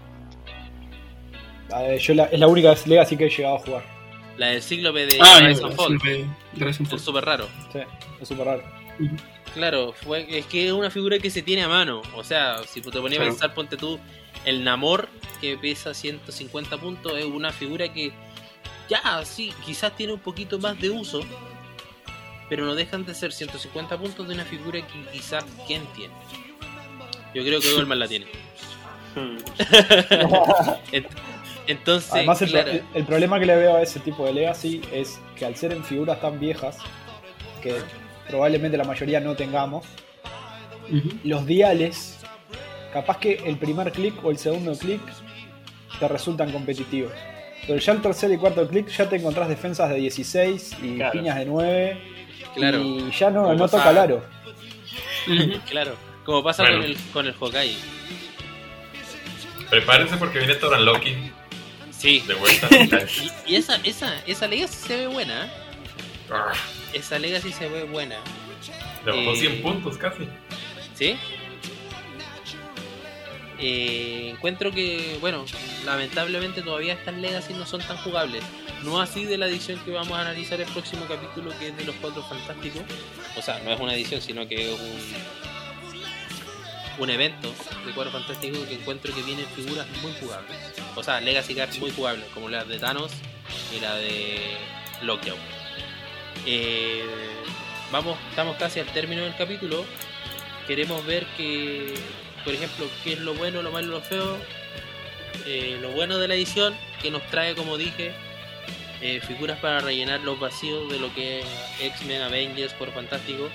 Yo 2.01 2.15
la- 2.15 2.25
es 2.27 2.39
la 2.39 2.47
única 2.47 2.75
Legacy 2.87 3.17
que 3.17 3.27
he 3.27 3.31
llegado 3.31 3.57
a 3.57 3.59
jugar. 3.59 3.83
La 4.37 4.49
del 4.49 4.63
Cíclope 4.63 5.07
de 5.07 5.19
Ah, 5.21 5.41
Rise 5.43 5.63
Fall. 5.71 5.99
de. 5.99 6.27
Es 6.97 7.03
súper 7.03 7.25
raro. 7.25 7.49
Sí, 7.73 7.79
es 8.21 8.29
súper 8.29 8.47
raro. 8.47 8.63
Claro, 9.55 9.93
fue, 9.93 10.27
es 10.39 10.47
que 10.47 10.67
es 10.67 10.73
una 10.73 10.91
figura 10.91 11.19
que 11.19 11.31
se 11.31 11.41
tiene 11.43 11.63
a 11.63 11.69
mano. 11.69 12.03
O 12.17 12.25
sea, 12.25 12.59
si 12.67 12.81
te 12.81 12.91
ponías 12.91 13.13
a 13.15 13.17
Claro. 13.23 13.31
pensar, 13.31 13.55
ponte 13.55 13.77
tú, 13.77 13.99
el 14.45 14.65
Namor, 14.65 15.09
que 15.41 15.57
pesa 15.57 15.95
150 15.95 16.77
puntos, 16.79 17.17
es 17.17 17.25
una 17.25 17.53
figura 17.53 17.93
que 17.93 18.13
ya, 18.89 19.25
sí, 19.25 19.53
quizás 19.65 19.95
tiene 19.97 20.13
un 20.13 20.21
poquito 20.21 20.59
más 20.59 20.79
de 20.81 20.91
uso, 20.91 21.21
pero 22.49 22.65
no 22.65 22.75
dejan 22.75 23.05
de 23.05 23.15
ser 23.15 23.33
150 23.33 23.97
puntos 23.99 24.27
de 24.29 24.35
una 24.35 24.45
figura 24.45 24.81
que 24.87 25.05
quizás 25.13 25.45
quién 25.67 25.83
tiene. 25.95 26.13
Yo 27.35 27.43
creo 27.43 27.61
que 27.61 27.73
Goldman 27.75 27.99
la 27.99 28.09
tiene. 28.09 28.27
Ent- 30.93 31.07
Entonces, 31.67 32.13
Además, 32.13 32.43
el, 32.43 32.51
claro, 32.51 32.71
el- 32.73 32.83
el 32.95 33.05
problema 33.05 33.39
que 33.41 33.47
le 33.47 33.57
veo 33.57 33.77
a 33.77 33.83
ese 33.83 34.01
tipo 34.01 34.27
de 34.27 34.35
Legacy 34.35 34.83
es 34.93 35.19
que 35.37 35.47
al 35.47 35.57
ser 35.57 35.73
en 35.73 35.83
figuras 35.85 36.21
tan 36.21 36.39
viejas, 36.39 36.77
que 37.63 37.75
probablemente 38.29 38.77
la 38.77 38.85
mayoría 38.85 39.21
no 39.21 39.35
tengamos, 39.35 39.87
los 41.25 41.47
diales, 41.47 42.19
capaz 42.93 43.19
que 43.19 43.35
el 43.47 43.57
primer 43.57 43.91
clic 43.93 44.23
o 44.23 44.31
el 44.31 44.37
segundo 44.39 44.77
clic 44.77 45.01
te 45.99 46.07
resultan 46.09 46.53
competitivos. 46.53 47.13
Pero 47.67 47.79
ya 47.79 47.93
el 47.93 48.03
tercer 48.03 48.31
y 48.33 48.37
cuarto 48.37 48.67
clic 48.69 48.89
ya 48.89 49.09
te 49.09 49.17
encontrás 49.17 49.49
defensas 49.49 49.89
de 49.91 49.97
16 49.97 50.77
y 50.83 50.97
Claro. 50.97 51.13
piñas 51.13 51.37
de 51.37 51.45
9 51.47 52.01
claro, 52.55 52.79
y 52.83 53.11
ya 53.11 53.31
no, 53.31 53.43
Como 53.45 53.55
no 53.55 53.69
toca 53.69 53.91
el 53.91 53.99
aro. 53.99 54.25
claro, 55.71 55.97
como 56.25 56.43
pasa 56.43 56.63
Bueno. 56.63 56.79
con 56.79 56.85
el 56.91 56.97
con 57.13 57.27
el 57.27 57.35
Hawkeye. 57.35 57.77
Prepárense 59.71 60.17
porque 60.17 60.39
viene 60.39 60.55
Toran 60.57 60.85
Loki 60.85 61.15
Sí. 61.91 62.23
de 62.27 62.35
vuelta. 62.35 62.69
Y, 63.47 63.55
y 63.55 63.57
esa, 63.57 63.77
esa, 63.83 64.15
esa 64.27 64.47
Legacy 64.47 64.75
se 64.89 64.97
ve 64.97 65.07
buena. 65.07 65.47
¿eh? 65.47 65.51
Ah, 66.31 66.53
Esa 66.93 67.19
Legacy 67.19 67.51
se 67.53 67.69
ve 67.69 67.85
buena. 67.85 68.17
Le 69.07 69.11
bajó 69.13 69.33
Eh, 69.33 69.37
100 69.37 69.63
puntos 69.63 69.97
casi. 69.97 70.29
¿Sí? 70.95 71.17
Eh, 73.59 74.31
encuentro 74.31 74.73
que, 74.73 75.19
bueno, 75.21 75.45
lamentablemente 75.85 76.63
todavía 76.63 76.95
estas 76.95 77.15
Legacy 77.15 77.53
no 77.55 77.67
son 77.67 77.81
tan 77.83 77.97
jugables. 77.99 78.43
No 78.83 79.01
así 79.01 79.25
de 79.25 79.39
la 79.39 79.47
edición 79.47 79.79
que 79.85 79.93
vamos 79.93 80.13
a 80.13 80.23
analizar 80.23 80.61
el 80.61 80.67
próximo 80.73 81.07
capítulo, 81.07 81.57
que 81.59 81.69
es 81.69 81.77
de 81.77 81.85
los 81.85 81.95
Cuatro 81.97 82.23
Fantásticos. 82.23 82.83
O 83.37 83.43
sea, 83.43 83.61
no 83.61 83.71
es 83.71 83.81
una 83.81 83.95
edición, 83.95 84.21
sino 84.21 84.47
que 84.47 84.73
es 84.73 84.81
un, 84.81 84.99
un 87.03 87.11
evento 87.11 87.55
de 87.87 87.93
Cuatro 87.93 88.13
Fantásticos 88.13 88.67
que 88.67 88.75
encuentro 88.75 89.15
que 89.15 89.23
vienen 89.23 89.47
figuras 89.47 89.87
muy 90.03 90.13
jugables. 90.21 90.57
O 90.95 91.03
sea, 91.03 91.21
Legacy 91.21 91.55
Cards 91.55 91.79
muy 91.79 91.91
jugables, 91.93 92.27
como 92.35 92.49
la 92.49 92.65
de 92.65 92.79
Thanos 92.79 93.13
y 93.75 93.81
la 93.81 93.95
de 93.97 94.57
Lockout. 95.03 95.39
Eh, 96.47 97.05
vamos, 97.91 98.19
estamos 98.31 98.57
casi 98.57 98.81
al 98.81 98.87
término 98.87 99.23
del 99.23 99.37
capítulo. 99.37 99.85
Queremos 100.67 101.05
ver 101.07 101.27
que, 101.37 101.95
por 102.45 102.55
ejemplo, 102.55 102.87
qué 103.03 103.15
es 103.15 103.21
lo 103.21 103.35
bueno, 103.35 103.63
lo 103.63 103.73
malo, 103.73 103.89
lo 103.89 104.01
feo. 104.01 104.39
Eh, 105.47 105.79
lo 105.81 105.91
bueno 105.91 106.19
de 106.19 106.29
la 106.29 106.35
edición, 106.35 106.75
que 107.03 107.11
nos 107.11 107.23
trae, 107.29 107.55
como 107.55 107.77
dije, 107.77 108.13
eh, 109.01 109.21
figuras 109.21 109.59
para 109.59 109.81
rellenar 109.81 110.21
los 110.21 110.39
vacíos 110.39 110.91
de 110.91 110.99
lo 110.99 111.13
que 111.15 111.41
es 111.41 111.47
X-Men, 111.81 112.23
Avengers, 112.23 112.73
por 112.75 112.93
Fantástico. 112.93 113.51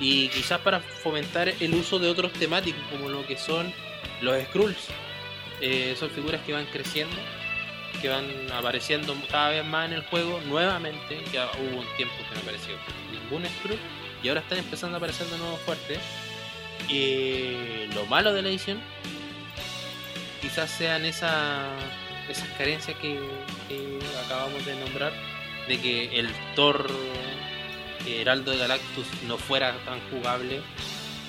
Y 0.00 0.28
quizás 0.28 0.60
para 0.60 0.80
fomentar 0.80 1.52
el 1.60 1.74
uso 1.74 1.98
de 1.98 2.08
otros 2.08 2.32
temáticos, 2.32 2.82
como 2.90 3.08
lo 3.08 3.26
que 3.26 3.36
son 3.36 3.72
los 4.20 4.42
Skrulls. 4.44 4.88
Eh, 5.60 5.94
son 5.98 6.10
figuras 6.10 6.40
que 6.46 6.52
van 6.52 6.64
creciendo, 6.66 7.14
que 8.00 8.08
van 8.08 8.26
apareciendo 8.52 9.14
cada 9.30 9.50
vez 9.50 9.64
más 9.64 9.86
en 9.86 9.94
el 9.94 10.02
juego 10.04 10.40
nuevamente. 10.46 11.22
Ya 11.32 11.50
hubo 11.58 11.80
un 11.80 11.96
tiempo 11.96 12.14
que 12.28 12.34
no 12.34 12.40
apareció 12.40 12.74
ningún 13.12 13.46
Skrull 13.46 13.78
y 14.22 14.28
ahora 14.28 14.40
están 14.40 14.58
empezando 14.58 14.96
a 14.96 14.98
aparecer 14.98 15.26
de 15.26 15.38
nuevo 15.38 15.56
fuertes. 15.58 15.98
Eh, 16.88 17.88
lo 17.94 18.06
malo 18.06 18.32
de 18.32 18.42
la 18.42 18.48
edición 18.48 18.80
quizás 20.40 20.70
sean 20.70 21.04
esa, 21.04 21.68
esas 22.28 22.48
carencias 22.56 22.96
que, 22.98 23.18
acabamos 24.24 24.64
de 24.64 24.74
nombrar, 24.80 25.12
de 25.68 25.80
que 25.80 26.18
el 26.18 26.28
Thor 26.56 26.90
eh, 28.06 28.20
Heraldo 28.20 28.50
de 28.50 28.58
Galactus 28.58 29.06
no 29.26 29.36
fuera 29.38 29.74
tan 29.84 30.00
jugable. 30.10 30.60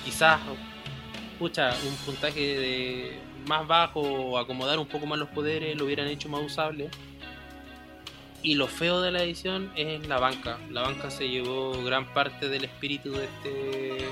Quizás, 0.04 0.40
pucha, 1.38 1.74
un 1.86 1.96
puntaje 2.04 2.40
de 2.40 3.18
más 3.46 3.66
bajo 3.66 4.00
o 4.00 4.38
acomodar 4.38 4.78
un 4.78 4.86
poco 4.86 5.06
más 5.06 5.18
los 5.18 5.28
poderes 5.28 5.76
lo 5.76 5.84
hubieran 5.84 6.08
hecho 6.08 6.28
más 6.28 6.42
usable. 6.42 6.88
Y 8.42 8.56
lo 8.56 8.66
feo 8.66 9.00
de 9.00 9.12
la 9.12 9.22
edición 9.22 9.70
es 9.76 10.06
la 10.08 10.18
banca. 10.18 10.58
La 10.70 10.82
banca 10.82 11.10
se 11.10 11.28
llevó 11.28 11.80
gran 11.84 12.12
parte 12.12 12.48
del 12.48 12.64
espíritu 12.64 13.12
de 13.12 13.24
este 13.24 14.08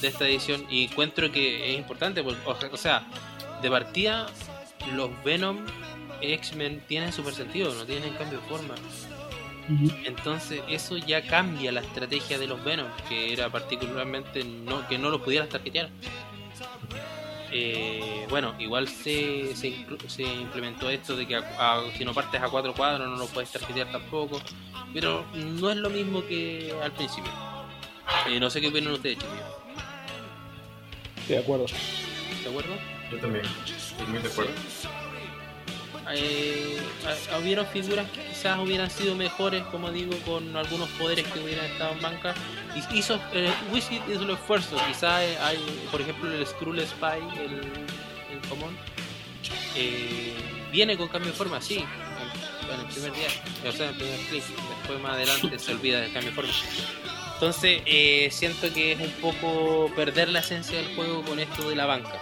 de 0.00 0.08
esta 0.08 0.26
edición 0.26 0.64
y 0.70 0.84
encuentro 0.84 1.30
que 1.32 1.72
es 1.72 1.78
importante 1.78 2.22
porque, 2.22 2.66
o 2.72 2.76
sea, 2.76 3.06
de 3.60 3.70
partida 3.70 4.26
los 4.94 5.10
Venom 5.24 5.64
X-Men 6.20 6.82
tienen 6.88 7.12
super 7.12 7.34
sentido, 7.34 7.72
no 7.74 7.84
tienen 7.84 8.12
cambio 8.14 8.40
de 8.40 8.46
forma. 8.48 8.74
Entonces 10.04 10.60
eso 10.68 10.96
ya 10.96 11.22
cambia 11.22 11.70
la 11.72 11.80
estrategia 11.80 12.38
de 12.38 12.46
los 12.48 12.62
Venom, 12.64 12.88
que 13.08 13.32
era 13.32 13.48
particularmente 13.48 14.42
no, 14.44 14.86
que 14.88 14.98
no 14.98 15.08
los 15.10 15.20
pudieras 15.22 15.48
targetear. 15.48 15.88
Eh, 17.54 18.26
bueno, 18.30 18.54
igual 18.58 18.88
se, 18.88 19.54
se, 19.54 19.84
se 20.08 20.22
implementó 20.22 20.88
esto 20.88 21.14
de 21.16 21.26
que 21.26 21.36
a- 21.36 21.44
a- 21.58 21.82
si 21.96 22.04
no 22.04 22.14
partes 22.14 22.40
a 22.40 22.48
cuatro 22.48 22.72
cuadros 22.74 23.06
no 23.08 23.16
lo 23.16 23.26
puedes 23.26 23.50
targetear 23.52 23.92
tampoco, 23.92 24.40
pero 24.94 25.24
no 25.34 25.70
es 25.70 25.76
lo 25.76 25.90
mismo 25.90 26.24
que 26.26 26.74
al 26.82 26.92
principio. 26.92 27.30
Eh, 28.28 28.40
no 28.40 28.48
sé 28.48 28.60
qué 28.60 28.68
opinan 28.68 28.94
ustedes, 28.94 29.18
chicos. 29.18 29.36
Estoy 31.22 31.36
de 31.36 31.42
acuerdo. 31.42 31.66
¿De 32.42 32.48
acuerdo? 32.48 32.74
Yo 33.10 33.18
también. 33.18 33.44
Estoy 33.66 34.06
muy 34.06 34.18
de 34.18 34.28
acuerdo. 34.28 34.52
eh, 36.14 36.78
hubieron 37.40 37.66
figuras 37.66 38.10
que 38.10 38.20
quizás 38.26 38.58
hubieran 38.58 38.90
sido 38.90 39.14
mejores, 39.14 39.62
como 39.64 39.90
digo, 39.90 40.12
con 40.26 40.56
algunos 40.56 40.88
poderes 40.90 41.26
que 41.28 41.40
hubieran 41.40 41.66
estado 41.66 41.92
en 41.92 42.00
banca. 42.00 42.34
Y 42.74 42.98
hizo, 42.98 43.20
eh, 43.32 43.52
Wizard 43.72 44.02
hizo 44.10 44.22
el 44.22 44.30
esfuerzo. 44.30 44.76
Quizás 44.88 45.22
hay, 45.40 45.58
por 45.90 46.00
ejemplo, 46.00 46.32
el 46.32 46.46
Skrull 46.46 46.80
Spy, 46.80 47.20
el, 47.38 47.60
el 48.32 48.48
común, 48.48 48.76
eh, 49.76 50.34
viene 50.72 50.96
con 50.96 51.08
cambio 51.08 51.30
de 51.30 51.36
forma, 51.36 51.60
sí, 51.60 51.76
en, 51.78 52.74
en 52.74 52.80
el 52.80 52.86
primer 52.86 53.12
día, 53.12 53.28
o 53.68 53.72
sea, 53.72 53.86
en 53.86 53.92
el 53.92 53.96
primer 53.98 54.20
clic. 54.28 54.44
Después 54.44 55.00
más 55.00 55.12
adelante 55.12 55.58
se 55.58 55.72
olvida 55.72 56.00
del 56.00 56.12
cambio 56.12 56.30
de 56.30 56.34
forma. 56.36 56.52
Entonces, 57.42 57.82
eh, 57.86 58.28
siento 58.30 58.72
que 58.72 58.92
es 58.92 59.00
un 59.00 59.10
poco 59.14 59.90
perder 59.96 60.28
la 60.28 60.38
esencia 60.38 60.78
del 60.78 60.94
juego 60.94 61.22
con 61.22 61.40
esto 61.40 61.68
de 61.68 61.74
la 61.74 61.86
banca. 61.86 62.12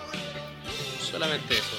Solamente 0.99 1.53
eso. 1.53 1.77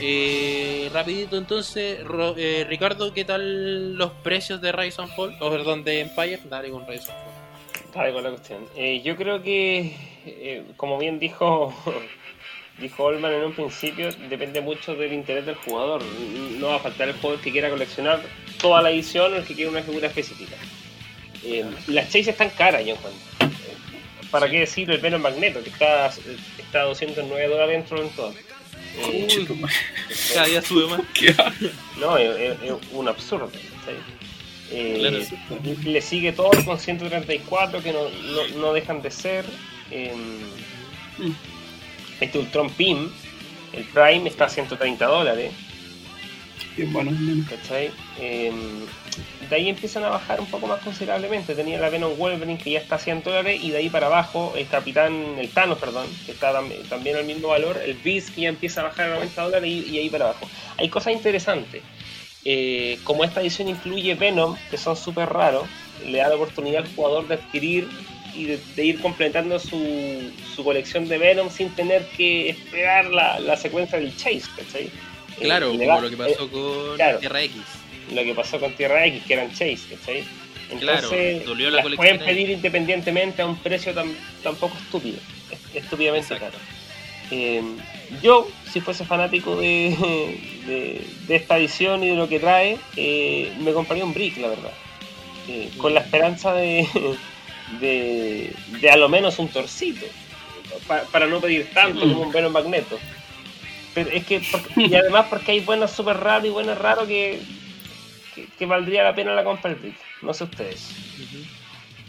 Eh, 0.00 0.88
rapidito 0.92 1.36
entonces, 1.36 1.98
eh, 2.36 2.64
Ricardo, 2.68 3.12
¿qué 3.12 3.24
tal 3.24 3.96
los 3.96 4.12
precios 4.22 4.60
de 4.60 4.70
Rise 4.70 5.02
and 5.02 5.12
Fall? 5.16 5.36
O 5.40 5.50
perdón, 5.50 5.82
de 5.82 6.02
Empire. 6.02 6.38
Dale 6.44 6.70
con 6.70 6.86
Rise 6.86 7.10
and 7.10 7.24
Fall. 7.24 7.92
Dale 7.92 8.12
con 8.12 8.22
la 8.22 8.30
cuestión. 8.30 8.68
Eh, 8.76 9.02
yo 9.02 9.16
creo 9.16 9.42
que, 9.42 9.96
eh, 10.24 10.62
como 10.76 10.96
bien 10.96 11.18
dijo 11.18 11.74
dijo 12.78 13.02
Olman 13.02 13.32
en 13.32 13.46
un 13.46 13.52
principio, 13.52 14.10
depende 14.30 14.60
mucho 14.60 14.94
del 14.94 15.12
interés 15.12 15.44
del 15.44 15.56
jugador. 15.56 16.04
No 16.60 16.68
va 16.68 16.76
a 16.76 16.78
faltar 16.78 17.08
el 17.08 17.16
jugador 17.16 17.40
que 17.40 17.50
quiera 17.50 17.68
coleccionar 17.68 18.20
toda 18.60 18.80
la 18.80 18.92
edición 18.92 19.32
o 19.32 19.36
el 19.38 19.44
que 19.44 19.56
quiera 19.56 19.72
una 19.72 19.82
figura 19.82 20.06
específica. 20.06 20.54
Eh, 21.44 21.64
las 21.88 22.06
Chase 22.06 22.30
están 22.30 22.50
caras, 22.50 22.84
yo 22.84 22.94
encuentro. 22.94 23.20
¿Para 24.30 24.50
qué 24.50 24.60
decir 24.60 24.90
el 24.90 24.98
Venom 24.98 25.20
Magneto, 25.22 25.62
que 25.62 25.70
está, 25.70 26.06
está 26.58 26.80
a 26.80 26.84
209 26.84 27.46
dólares 27.48 27.76
dentro 27.78 28.02
en 28.02 28.10
todo? 28.10 28.34
Eh. 28.98 29.46
Cada 30.32 30.46
día 30.46 30.62
sube 30.62 30.86
más. 30.88 31.00
No, 32.00 32.16
es, 32.16 32.36
es- 32.38 32.62
es 32.62 32.72
un 32.92 33.08
absurdo. 33.08 33.50
¿cachai? 33.50 33.96
Eh, 34.72 35.26
Claro. 35.48 35.62
Le 35.84 36.00
sigue 36.00 36.32
todo 36.32 36.50
con 36.64 36.78
134 36.80 37.82
que 37.82 37.92
no, 37.92 38.08
no, 38.08 38.48
no 38.60 38.72
dejan 38.72 39.02
de 39.02 39.10
ser. 39.10 39.44
eh, 39.90 40.12
este 42.20 42.38
Ultron 42.38 42.70
PIM, 42.70 43.10
el 43.72 43.84
Prime 43.84 44.28
está 44.28 44.46
a 44.46 44.48
130 44.48 45.04
dólares. 45.06 45.52
Bien 46.76 46.92
bueno. 46.92 47.12
¿cachai? 47.48 47.90
Eh, 49.18 49.46
de 49.48 49.56
ahí 49.56 49.68
empiezan 49.68 50.04
a 50.04 50.10
bajar 50.10 50.40
un 50.40 50.46
poco 50.46 50.66
más 50.66 50.80
considerablemente. 50.82 51.54
Tenía 51.54 51.78
la 51.78 51.88
Venom 51.90 52.16
Wolverine 52.16 52.58
que 52.58 52.70
ya 52.72 52.80
está 52.80 52.96
a 52.96 52.98
100 52.98 53.22
dólares 53.22 53.60
y 53.62 53.70
de 53.70 53.78
ahí 53.78 53.88
para 53.90 54.06
abajo 54.06 54.52
el 54.56 54.66
Capitán, 54.68 55.36
el 55.38 55.48
Thanos, 55.50 55.78
perdón, 55.78 56.06
que 56.26 56.32
está 56.32 56.52
tam- 56.52 56.72
también 56.88 57.16
al 57.16 57.24
mismo 57.24 57.48
valor. 57.48 57.80
El 57.84 57.94
Beast 57.94 58.34
que 58.34 58.42
ya 58.42 58.48
empieza 58.48 58.80
a 58.80 58.84
bajar 58.84 59.10
a 59.10 59.14
90 59.14 59.42
dólares 59.42 59.68
y, 59.70 59.88
y 59.90 59.98
ahí 59.98 60.08
para 60.10 60.26
abajo. 60.26 60.48
Hay 60.78 60.88
cosas 60.88 61.12
interesantes. 61.12 61.82
Eh, 62.44 62.98
como 63.04 63.24
esta 63.24 63.40
edición 63.40 63.68
incluye 63.68 64.14
Venom, 64.14 64.56
que 64.70 64.76
son 64.76 64.96
súper 64.96 65.28
raros, 65.30 65.66
le 66.04 66.18
da 66.18 66.28
la 66.28 66.34
oportunidad 66.34 66.82
al 66.84 66.94
jugador 66.94 67.26
de 67.26 67.34
adquirir 67.34 67.88
y 68.34 68.44
de, 68.46 68.58
de 68.76 68.84
ir 68.84 69.00
completando 69.00 69.58
su, 69.58 70.30
su 70.54 70.64
colección 70.64 71.08
de 71.08 71.18
Venom 71.18 71.48
sin 71.50 71.70
tener 71.74 72.04
que 72.16 72.50
esperar 72.50 73.06
la, 73.06 73.38
la 73.40 73.56
secuencia 73.56 73.98
del 73.98 74.14
Chase, 74.16 74.42
¿cachai? 74.56 74.84
Eh, 74.84 74.90
Claro, 75.44 75.72
le 75.72 75.78
como 75.78 75.88
va- 75.88 76.00
lo 76.00 76.08
que 76.08 76.14
eh, 76.14 76.18
pasó 76.18 76.50
con 76.50 76.96
claro. 76.96 77.18
Tierra 77.20 77.42
X. 77.42 77.56
lo 78.12 78.22
que 78.24 78.34
pasó 78.34 78.58
con 78.60 78.72
Tierra 78.74 79.06
X, 79.06 79.22
que 79.26 79.34
eran 79.34 79.50
Chase, 79.50 79.78
¿cachai? 79.90 80.24
Claro, 80.80 80.98
Entonces, 81.12 81.44
dolió 81.46 81.70
la 81.70 81.82
las 81.84 81.94
pueden 81.96 82.18
pedir 82.18 82.50
independientemente 82.50 83.42
a 83.42 83.46
un 83.46 83.56
precio 83.56 83.92
tan, 83.94 84.12
tan 84.42 84.56
poco 84.56 84.76
estúpido, 84.78 85.18
est- 85.50 85.76
estúpidamente 85.76 86.36
caro. 86.38 86.56
Eh, 87.30 87.62
yo, 88.22 88.48
si 88.72 88.80
fuese 88.80 89.04
fanático 89.04 89.56
de, 89.56 89.94
de, 90.66 91.06
de 91.26 91.36
esta 91.36 91.58
edición 91.58 92.02
y 92.02 92.08
de 92.08 92.14
lo 92.16 92.28
que 92.28 92.40
trae, 92.40 92.78
eh, 92.96 93.52
me 93.60 93.72
compraría 93.72 94.04
un 94.04 94.14
brick, 94.14 94.38
la 94.38 94.48
verdad. 94.48 94.72
Eh, 95.48 95.70
con 95.76 95.92
la 95.94 96.00
esperanza 96.00 96.54
de, 96.54 96.86
de, 97.80 98.52
de 98.80 98.90
a 98.90 98.96
lo 98.96 99.08
menos 99.08 99.38
un 99.38 99.48
torcito, 99.48 100.06
pa- 100.86 101.04
para 101.12 101.26
no 101.26 101.40
pedir 101.40 101.70
tanto 101.72 102.00
como 102.00 102.22
un 102.22 102.32
Venom 102.32 102.52
Magneto. 102.52 102.98
Pero 103.94 104.10
es 104.10 104.24
que, 104.26 104.40
porque- 104.50 104.80
y 104.82 104.94
además 104.94 105.26
porque 105.30 105.52
hay 105.52 105.60
buenos 105.60 105.90
super 105.92 106.16
raros 106.16 106.46
y 106.46 106.50
buenos 106.50 106.78
raros 106.78 107.06
que, 107.06 107.38
que, 108.34 108.46
que 108.58 108.66
valdría 108.66 109.02
la 109.04 109.14
pena 109.14 109.34
la 109.34 109.44
compra 109.44 109.70
del 109.70 109.80
brick. 109.80 109.96
No 110.22 110.32
sé 110.34 110.44
ustedes. 110.44 110.90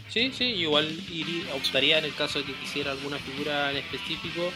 Sí, 0.08 0.32
sí, 0.36 0.44
igual 0.44 0.88
iría, 1.12 1.54
optaría 1.54 1.98
en 1.98 2.06
el 2.06 2.14
caso 2.14 2.38
de 2.38 2.46
que 2.46 2.54
quisiera 2.54 2.92
alguna 2.92 3.18
figura 3.18 3.70
en 3.70 3.76
específico 3.78 4.52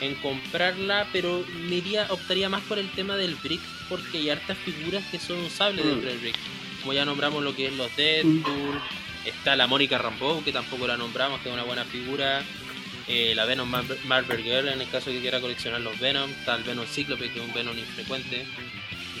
en 0.00 0.14
comprarla, 0.16 1.06
pero 1.12 1.44
me 1.68 1.76
iría, 1.76 2.06
optaría 2.10 2.48
más 2.48 2.62
por 2.62 2.78
el 2.78 2.90
tema 2.92 3.16
del 3.16 3.34
brick, 3.36 3.60
porque 3.88 4.18
hay 4.18 4.30
hartas 4.30 4.56
figuras 4.58 5.04
que 5.10 5.18
son 5.18 5.38
usables 5.44 5.84
Mm. 5.84 5.88
dentro 5.88 6.10
del 6.10 6.18
brick. 6.18 6.36
Como 6.80 6.92
ya 6.94 7.04
nombramos 7.04 7.42
lo 7.44 7.54
que 7.54 7.66
es 7.66 7.72
los 7.74 7.94
Deadpool, 7.96 8.80
está 9.24 9.54
la 9.54 9.66
Mónica 9.68 9.98
Rambeau, 9.98 10.42
que 10.42 10.50
tampoco 10.52 10.86
la 10.88 10.96
nombramos, 10.96 11.40
que 11.40 11.48
es 11.48 11.54
una 11.54 11.62
buena 11.64 11.84
figura. 11.84 12.42
eh, 13.08 13.32
la 13.34 13.44
Venom 13.46 13.68
Mar- 13.68 13.84
Marvel 14.04 14.42
Girl, 14.44 14.68
en 14.68 14.80
el 14.80 14.88
caso 14.88 15.10
de 15.10 15.16
que 15.16 15.22
quiera 15.22 15.40
coleccionar 15.40 15.80
los 15.80 15.98
Venom, 15.98 16.30
está 16.30 16.54
el 16.54 16.62
Venom 16.62 16.86
Cíclope, 16.86 17.30
que 17.32 17.40
es 17.40 17.44
un 17.44 17.52
Venom 17.52 17.76
infrecuente. 17.76 18.46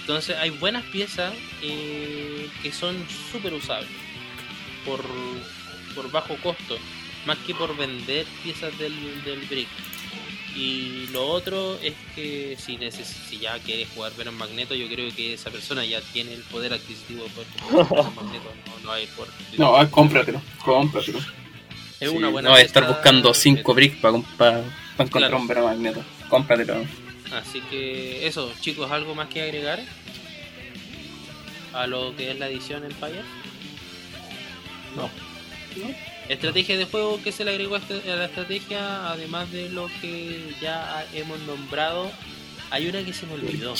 Entonces 0.02 0.36
hay 0.36 0.50
buenas 0.50 0.84
piezas 0.84 1.32
eh, 1.62 2.48
que 2.62 2.72
son 2.72 2.96
súper 3.30 3.54
usables 3.54 3.88
por, 4.84 5.00
por 5.94 6.10
bajo 6.10 6.36
costo, 6.42 6.76
más 7.24 7.38
que 7.38 7.54
por 7.54 7.76
vender 7.76 8.26
piezas 8.42 8.76
del, 8.78 8.94
del 9.24 9.40
brick. 9.48 9.68
Y 10.54 11.06
lo 11.12 11.24
otro 11.28 11.78
es 11.82 11.94
que 12.14 12.56
si, 12.60 12.76
neces 12.76 13.06
si 13.06 13.38
ya 13.38 13.58
quieres 13.60 13.88
jugar 13.94 14.12
Venom 14.18 14.34
Magneto, 14.34 14.74
yo 14.74 14.86
creo 14.88 15.10
que 15.14 15.32
esa 15.34 15.50
persona 15.50 15.82
ya 15.84 16.00
tiene 16.12 16.34
el 16.34 16.42
poder 16.42 16.74
adquisitivo 16.74 17.24
de 17.24 17.30
poder 17.30 17.48
comprar 17.62 17.88
Venom 17.88 18.14
Magneto. 18.26 18.52
No, 18.66 18.84
no 18.84 18.92
hay 18.92 19.06
por 19.06 19.28
No, 19.56 19.76
ah, 19.76 19.88
cómpratelo, 19.90 20.42
cómpratelo. 20.64 21.18
Es 22.00 22.10
Sí, 22.10 22.16
una 22.16 22.28
buena 22.28 22.48
no 22.48 22.52
vas 22.54 22.62
a 22.62 22.66
estar 22.66 22.86
buscando 22.86 23.32
5 23.32 23.72
de- 23.72 23.74
bricks 23.76 23.96
para 23.98 24.16
encontrar 24.16 25.08
Claro. 25.08 25.38
un 25.38 25.46
Venom 25.46 25.64
Magneto. 25.64 26.04
Cómpratelo. 26.28 26.84
Así 27.32 27.60
que 27.62 28.26
eso, 28.26 28.52
chicos, 28.60 28.90
¿algo 28.90 29.14
más 29.14 29.28
que 29.28 29.42
agregar? 29.42 29.80
A 31.72 31.86
lo 31.86 32.14
que 32.16 32.30
es 32.30 32.38
la 32.38 32.48
edición 32.48 32.84
Empire. 32.84 33.22
No. 34.96 35.08
Estrategia 36.28 36.76
de 36.76 36.84
juego 36.84 37.20
que 37.22 37.32
se 37.32 37.44
le 37.44 37.52
agregó 37.52 37.76
a 37.76 37.78
este- 37.78 38.10
a 38.12 38.16
la 38.16 38.26
estrategia, 38.26 39.10
además 39.10 39.50
de 39.50 39.70
lo 39.70 39.88
que 40.00 40.54
ya 40.60 41.06
hemos 41.14 41.40
nombrado, 41.40 42.10
hay 42.70 42.86
una 42.88 43.02
que 43.04 43.12
se 43.12 43.26
me 43.26 43.34
olvidó. 43.34 43.74
de. 43.74 43.76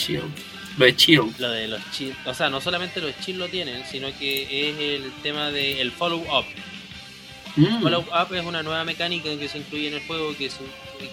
Lo 0.78 0.86
de 0.86 0.96
Chiro. 0.96 1.28
Lo 1.38 1.50
de 1.50 1.68
los 1.68 1.82
chill, 1.92 2.14
o 2.24 2.32
sea, 2.32 2.48
no 2.48 2.58
solamente 2.62 3.00
los 3.02 3.12
chill 3.20 3.38
lo 3.38 3.46
tienen, 3.48 3.84
sino 3.84 4.08
que 4.18 4.70
es 4.70 4.78
el 5.04 5.12
tema 5.22 5.50
del 5.50 5.92
follow 5.92 6.20
up. 6.22 6.46
Mm. 7.56 7.82
Follow 7.82 8.00
up 8.10 8.34
es 8.34 8.42
una 8.44 8.62
nueva 8.62 8.82
mecánica 8.84 9.28
que 9.38 9.48
se 9.50 9.58
incluye 9.58 9.88
en 9.88 9.94
el 9.94 10.06
juego 10.06 10.34
que, 10.34 10.48
se- 10.48 10.60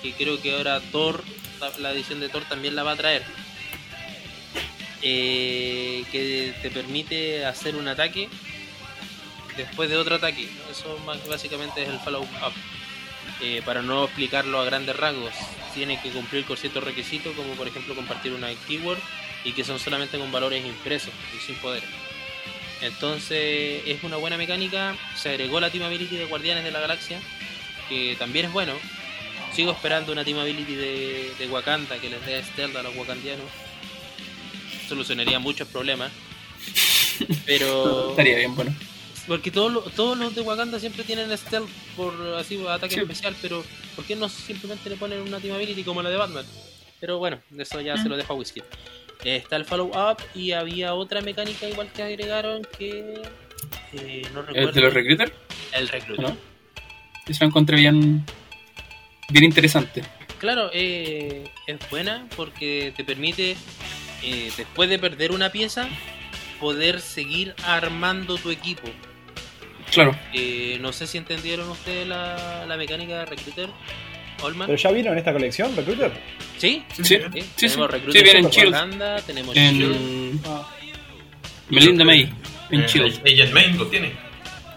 que 0.01 0.13
creo 0.13 0.41
que 0.41 0.55
ahora 0.55 0.79
Thor, 0.93 1.21
la, 1.79 1.91
edición 1.91 2.19
de 2.19 2.29
Thor 2.29 2.43
también 2.45 2.75
la 2.75 2.83
va 2.83 2.93
a 2.93 2.95
traer. 2.95 3.23
Eh, 5.01 6.03
que 6.11 6.53
te 6.61 6.69
permite 6.69 7.45
hacer 7.45 7.77
un 7.77 7.87
ataque 7.87 8.27
después 9.55 9.89
de 9.89 9.97
otro 9.97 10.15
ataque. 10.15 10.49
Eso 10.71 10.99
básicamente 11.29 11.83
es 11.83 11.89
el 11.89 11.99
follow 11.99 12.23
up. 12.23 12.53
Eh, 13.41 13.61
para 13.65 13.81
no 13.81 14.05
explicarlo 14.05 14.59
a 14.59 14.65
grandes 14.65 14.95
rasgos, 14.97 15.33
tiene 15.73 16.01
que 16.01 16.09
cumplir 16.09 16.43
con 16.43 16.57
ciertos 16.57 16.83
requisitos, 16.83 17.33
como 17.35 17.53
por 17.53 17.67
ejemplo 17.67 17.95
compartir 17.95 18.33
una 18.33 18.49
keyword 18.67 18.99
y 19.45 19.53
que 19.53 19.63
son 19.63 19.79
solamente 19.79 20.17
con 20.17 20.31
valores 20.31 20.65
impresos 20.65 21.13
y 21.37 21.39
sin 21.45 21.55
poder. 21.55 21.83
Entonces 22.81 23.83
es 23.85 24.03
una 24.03 24.17
buena 24.17 24.37
mecánica. 24.37 24.95
Se 25.15 25.29
agregó 25.29 25.59
la 25.59 25.69
Team 25.69 25.83
Ability 25.83 26.17
de 26.17 26.25
Guardianes 26.25 26.63
de 26.63 26.71
la 26.71 26.79
Galaxia, 26.79 27.19
que 27.87 28.15
también 28.17 28.45
es 28.45 28.51
bueno. 28.51 28.73
Sigo 29.53 29.71
esperando 29.71 30.11
una 30.11 30.23
Team 30.23 30.39
Ability 30.39 30.75
de, 30.75 31.31
de 31.37 31.47
Wakanda 31.47 31.97
que 31.99 32.09
les 32.09 32.25
dé 32.25 32.41
stealth 32.43 32.75
a 32.75 32.83
los 32.83 32.95
wakandianos. 32.95 33.45
Solucionaría 34.87 35.39
muchos 35.39 35.67
problemas. 35.67 36.11
Pero. 37.45 38.11
Estaría 38.11 38.37
bien 38.37 38.55
bueno. 38.55 38.73
Porque 39.27 39.51
todos 39.51 39.71
los, 39.71 39.91
todos 39.93 40.17
los 40.17 40.33
de 40.33 40.41
Wakanda 40.41 40.79
siempre 40.79 41.03
tienen 41.03 41.35
stealth 41.37 41.69
por 41.95 42.13
así 42.37 42.59
ataque 42.67 42.95
Sí. 42.95 43.01
especial, 43.01 43.35
pero 43.41 43.63
¿por 43.95 44.03
qué 44.05 44.15
no 44.15 44.27
simplemente 44.27 44.89
le 44.89 44.95
ponen 44.95 45.21
una 45.21 45.39
team 45.39 45.55
ability 45.55 45.83
como 45.83 46.01
la 46.01 46.09
de 46.09 46.15
Batman? 46.17 46.45
Pero 46.99 47.19
bueno, 47.19 47.39
eso 47.57 47.79
ya 47.79 47.95
se 48.01 48.09
lo 48.09 48.17
dejo 48.17 48.33
a 48.33 48.35
Whisky. 48.35 48.61
Eh, 49.23 49.35
está 49.35 49.55
el 49.57 49.65
follow 49.65 49.89
up 49.89 50.17
y 50.33 50.53
había 50.53 50.95
otra 50.95 51.21
mecánica 51.21 51.69
igual 51.69 51.91
que 51.91 52.01
agregaron 52.01 52.63
que 52.79 53.21
eh, 53.93 54.21
no 54.33 54.41
recuerdo. 54.41 54.69
¿El 54.69 54.73
de 54.73 54.81
los 54.81 54.93
recruiters? 54.95 55.31
El. 55.73 55.91
¿No? 56.17 56.35
Eso 57.27 57.43
lo 57.43 57.47
encontré 57.47 57.77
bien, 57.77 58.25
bien 59.29 59.45
interesante. 59.45 60.03
Claro, 60.39 60.69
eh, 60.73 61.49
es 61.67 61.77
buena 61.89 62.25
porque 62.35 62.93
te 62.95 63.03
permite, 63.03 63.55
eh, 64.23 64.51
después 64.55 64.89
de 64.89 64.97
perder 64.99 65.31
una 65.31 65.51
pieza, 65.51 65.87
poder 66.59 67.01
seguir 67.01 67.53
armando 67.65 68.37
tu 68.37 68.49
equipo. 68.51 68.87
Claro. 69.91 70.15
Eh, 70.33 70.77
no 70.81 70.93
sé 70.93 71.07
si 71.07 71.17
entendieron 71.17 71.67
ustedes 71.69 72.07
la, 72.07 72.65
la 72.67 72.77
mecánica 72.77 73.19
de 73.19 73.25
Recruiter. 73.25 73.69
Olman. 74.41 74.67
¿Pero 74.67 74.77
ya 74.77 74.91
vieron 74.91 75.17
esta 75.17 75.33
colección, 75.33 75.75
Recruiter? 75.75 76.13
¿Sí? 76.57 76.83
Sí, 76.93 77.03
Sí, 77.03 77.17
sí, 77.33 77.41
sí. 77.41 77.67
tenemos 77.67 77.91
Recruiter 77.91 78.35
en 78.37 78.49
Shield. 78.49 78.73
Wakanda, 78.73 79.21
tenemos 79.23 79.53
Shield. 79.55 80.39
Ah, 80.45 80.69
Melinda 81.69 82.05
May. 82.05 82.31
En 82.71 82.81
Eh, 82.81 82.87
Shield. 82.87 83.19
Agent 83.27 83.51
Main 83.53 83.77
lo 83.77 83.87
tiene. 83.87 84.13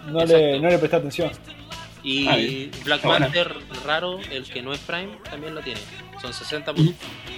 no, 0.07 0.21
Exacto. 0.21 0.37
le, 0.37 0.59
no 0.59 0.69
le 0.69 0.77
presté 0.79 0.95
atención. 0.97 1.31
Y 2.03 2.27
Ah. 2.27 2.77
Black. 2.83 3.01
Panther 3.01 3.55
raro, 3.85 4.19
el 4.31 4.43
que 4.45 4.61
no 4.61 4.73
es 4.73 4.79
Prime, 4.79 5.17
también 5.29 5.55
lo 5.55 5.61
tiene. 5.61 5.79
Son 6.21 6.33
60 6.33 6.73
puntos. 6.73 6.95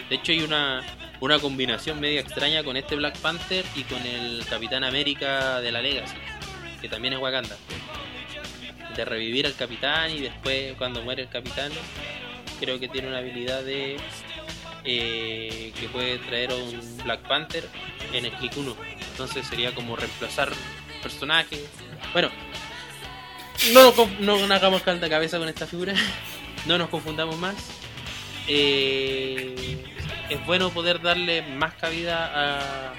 De 0.10 0.16
hecho 0.16 0.32
hay 0.32 0.42
una, 0.42 0.82
una 1.19 1.40
combinación 1.40 2.00
media 2.00 2.22
extraña 2.22 2.64
con 2.64 2.76
este 2.77 2.95
Black 2.95 3.18
Panther 3.19 3.64
y 3.76 3.84
con 3.84 4.02
el 4.06 4.44
Capitán 4.50 4.84
América 4.84 5.60
de 5.61 5.72
la 5.72 5.82
Legacy, 5.82 6.16
que 6.82 6.90
también 6.90 7.14
es 7.14 7.19
Wakanda. 7.19 7.56
De 8.95 9.03
revivir 9.06 9.45
al 9.45 9.56
capitán 9.56 10.10
y 10.11 10.19
después 10.22 10.74
cuando 10.77 11.02
muere 11.02 11.24
el 11.24 11.30
capitán, 11.30 11.72
creo 12.60 12.80
que 12.80 12.88
tiene 12.88 13.10
una 13.10 13.18
habilidad 13.18 13.61
de 13.64 13.98
eh, 14.85 15.74
que 15.80 15.90
puede 15.90 16.18
traer 16.19 16.52
a 16.52 16.56
un 16.56 16.98
Black 17.03 17.22
Panther 17.27 17.68
en 18.14 18.26
el 18.26 18.32
clic 18.34 18.53
1. 18.56 18.76
Entonces 19.11 19.45
sería 19.48 19.74
como 19.76 19.95
reemplazar 19.95 20.50
personajes. 21.03 21.60
Bueno, 22.14 22.30
no, 23.74 23.93
no 24.19 24.38
nos 24.48 24.51
hagamos 24.51 24.82
calda 24.82 25.09
cabeza 25.09 25.38
con 25.38 25.48
esta 25.50 25.66
figura. 25.67 25.93
No 26.66 26.77
nos 26.77 26.90
confundamos 26.90 27.38
más. 27.38 27.56
Eh, 28.48 29.77
es 30.30 30.45
bueno 30.45 30.69
poder 30.69 31.01
darle 31.01 31.42
más 31.42 31.74
cabida 31.75 32.25
a, 32.34 32.93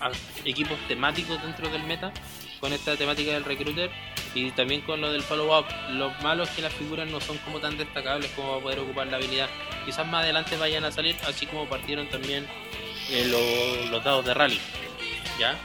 a 0.00 0.10
equipos 0.44 0.78
temáticos 0.88 1.40
dentro 1.42 1.68
del 1.68 1.82
meta 1.84 2.12
con 2.60 2.72
esta 2.72 2.96
temática 2.96 3.32
del 3.32 3.44
recruiter 3.44 3.90
y 4.34 4.50
también 4.50 4.80
con 4.82 5.00
lo 5.00 5.12
del 5.12 5.22
follow-up. 5.22 5.66
Lo 5.90 6.10
malo 6.22 6.42
es 6.44 6.50
que 6.50 6.62
las 6.62 6.72
figuras 6.72 7.08
no 7.08 7.20
son 7.20 7.38
como 7.38 7.60
tan 7.60 7.76
destacables 7.78 8.30
como 8.32 8.48
para 8.50 8.62
poder 8.62 8.78
ocupar 8.80 9.06
la 9.06 9.16
habilidad. 9.16 9.48
Quizás 9.86 10.06
más 10.06 10.24
adelante 10.24 10.56
vayan 10.56 10.84
a 10.84 10.92
salir, 10.92 11.16
así 11.26 11.46
como 11.46 11.68
partieron 11.68 12.08
también 12.08 12.46
eh, 13.10 13.26
lo- 13.30 13.90
los 13.90 14.02
dados 14.04 14.24
de 14.24 14.34
rally. 14.34 14.60
¿Ya? 15.38 15.56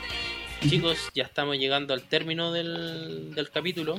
Chicos, 0.69 1.09
ya 1.13 1.23
estamos 1.23 1.57
llegando 1.57 1.93
al 1.93 2.03
término 2.03 2.51
del, 2.53 3.33
del 3.35 3.49
capítulo. 3.49 3.97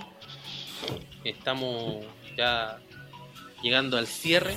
Estamos 1.25 2.05
ya 2.37 2.79
llegando 3.63 3.97
al 3.97 4.07
cierre 4.07 4.55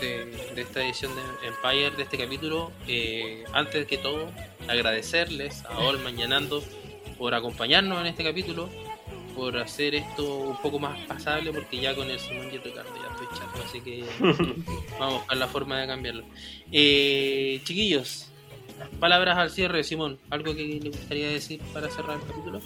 de, 0.00 0.26
de 0.54 0.62
esta 0.62 0.84
edición 0.84 1.12
de 1.14 1.48
Empire, 1.48 1.90
de 1.96 2.02
este 2.04 2.18
capítulo. 2.18 2.72
Eh, 2.86 3.44
antes 3.52 3.86
que 3.86 3.98
todo, 3.98 4.30
agradecerles 4.68 5.64
a 5.64 5.78
Olman 5.80 6.18
y 6.18 6.22
a 6.22 6.28
Nando 6.28 6.62
por 7.18 7.34
acompañarnos 7.34 8.00
en 8.00 8.06
este 8.06 8.22
capítulo, 8.22 8.68
por 9.34 9.56
hacer 9.58 9.96
esto 9.96 10.36
un 10.36 10.56
poco 10.58 10.78
más 10.78 10.98
pasable, 11.06 11.52
porque 11.52 11.80
ya 11.80 11.94
con 11.94 12.08
el 12.08 12.18
Simón 12.20 12.48
y 12.52 12.56
el 12.56 12.62
Ricardo 12.62 12.90
ya 12.94 13.12
estoy 13.12 13.38
chato, 13.38 13.62
así 13.64 13.80
que 13.80 14.04
vamos 14.98 15.14
a 15.14 15.18
buscar 15.18 15.36
la 15.36 15.48
forma 15.48 15.80
de 15.80 15.86
cambiarlo. 15.88 16.24
Eh, 16.70 17.60
chiquillos, 17.64 18.30
palabras 19.00 19.36
al 19.36 19.50
cierre, 19.50 19.82
Simón, 19.82 20.18
¿algo 20.30 20.54
que 20.54 20.64
le 20.64 20.90
gustaría 20.90 21.28
decir 21.28 21.60
para 21.72 21.90
cerrar 21.90 22.20
el 22.20 22.26
capítulo? 22.26 22.60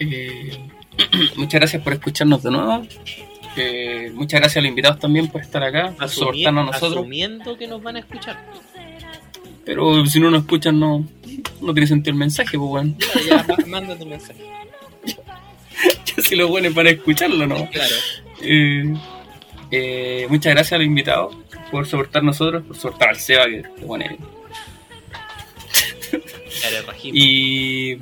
Eh, 0.00 0.70
muchas 1.36 1.60
gracias 1.60 1.82
por 1.82 1.92
escucharnos 1.92 2.42
de 2.42 2.50
nuevo. 2.50 2.86
Eh, 3.56 4.10
muchas 4.14 4.40
gracias 4.40 4.58
a 4.58 4.60
los 4.60 4.68
invitados 4.68 5.00
también 5.00 5.28
por 5.28 5.40
estar 5.40 5.62
acá, 5.62 5.92
por 5.98 6.08
soportarnos 6.08 6.62
a 6.62 6.66
nosotros. 6.66 6.98
Asumiendo 6.98 7.56
que 7.56 7.66
nos 7.66 7.82
van 7.82 7.96
a 7.96 7.98
escuchar. 8.00 8.38
Pero 9.64 10.06
si 10.06 10.20
no 10.20 10.30
nos 10.30 10.42
escuchan, 10.42 10.78
no, 10.78 11.06
no 11.60 11.74
tiene 11.74 11.86
sentido 11.86 12.12
el 12.12 12.18
mensaje, 12.18 12.56
pues 12.56 12.68
bueno. 12.68 12.94
Ya, 13.28 13.46
ya, 13.46 13.66
manda 13.66 13.96
tu 13.96 14.06
mensaje. 14.06 14.40
si 16.22 16.36
lo 16.36 16.48
bueno 16.48 16.68
es 16.68 16.74
para 16.74 16.90
escucharlo, 16.90 17.46
¿no? 17.46 17.68
Claro. 17.70 17.94
Eh, 18.42 18.94
eh, 19.70 20.26
muchas 20.28 20.54
gracias 20.54 20.72
a 20.72 20.78
los 20.78 20.86
invitados 20.86 21.36
por 21.70 21.86
soportar 21.86 22.22
nosotros, 22.22 22.64
por 22.64 22.76
soportar 22.76 23.10
al 23.10 23.16
Seba, 23.16 23.46
que, 23.46 23.62
bueno, 23.84 24.04
Eres. 24.04 24.18
Y, 27.04 27.96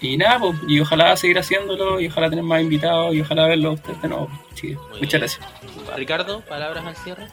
y 0.00 0.16
nada, 0.16 0.38
pues, 0.38 0.56
y 0.66 0.80
ojalá 0.80 1.16
seguir 1.16 1.38
haciéndolo, 1.38 2.00
y 2.00 2.06
ojalá 2.08 2.28
tener 2.30 2.44
más 2.44 2.60
invitados, 2.62 3.14
y 3.14 3.20
ojalá 3.20 3.46
verlos 3.46 3.70
a 3.70 3.74
ustedes 3.74 4.02
de 4.02 4.08
nuevo. 4.08 4.28
Sí, 4.54 4.74
muchas 4.74 5.00
bien. 5.00 5.10
gracias. 5.20 5.46
Ricardo, 5.96 6.40
palabras 6.42 6.84
al 6.84 6.96
cierre. 6.96 7.26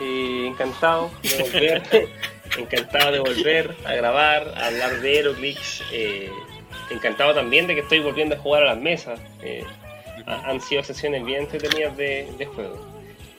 Eh, 0.00 0.46
encantado 0.48 1.10
de 1.22 1.42
volver, 1.42 2.08
encantado 2.58 3.12
de 3.12 3.18
volver 3.20 3.76
a 3.84 3.92
grabar, 3.94 4.54
a 4.56 4.66
hablar 4.66 5.00
de 5.00 5.18
Heroclix. 5.18 5.82
Eh, 5.92 6.30
encantado 6.90 7.34
también 7.34 7.66
de 7.66 7.74
que 7.74 7.80
estoy 7.82 8.00
volviendo 8.00 8.34
a 8.34 8.38
jugar 8.38 8.62
a 8.62 8.66
las 8.74 8.78
mesas. 8.78 9.20
Eh, 9.42 9.62
ha- 10.26 10.48
han 10.50 10.60
sido 10.60 10.82
sesiones 10.82 11.24
bien 11.24 11.42
entretenidas 11.42 11.96
de, 11.96 12.28
de 12.38 12.46
juego. 12.46 12.80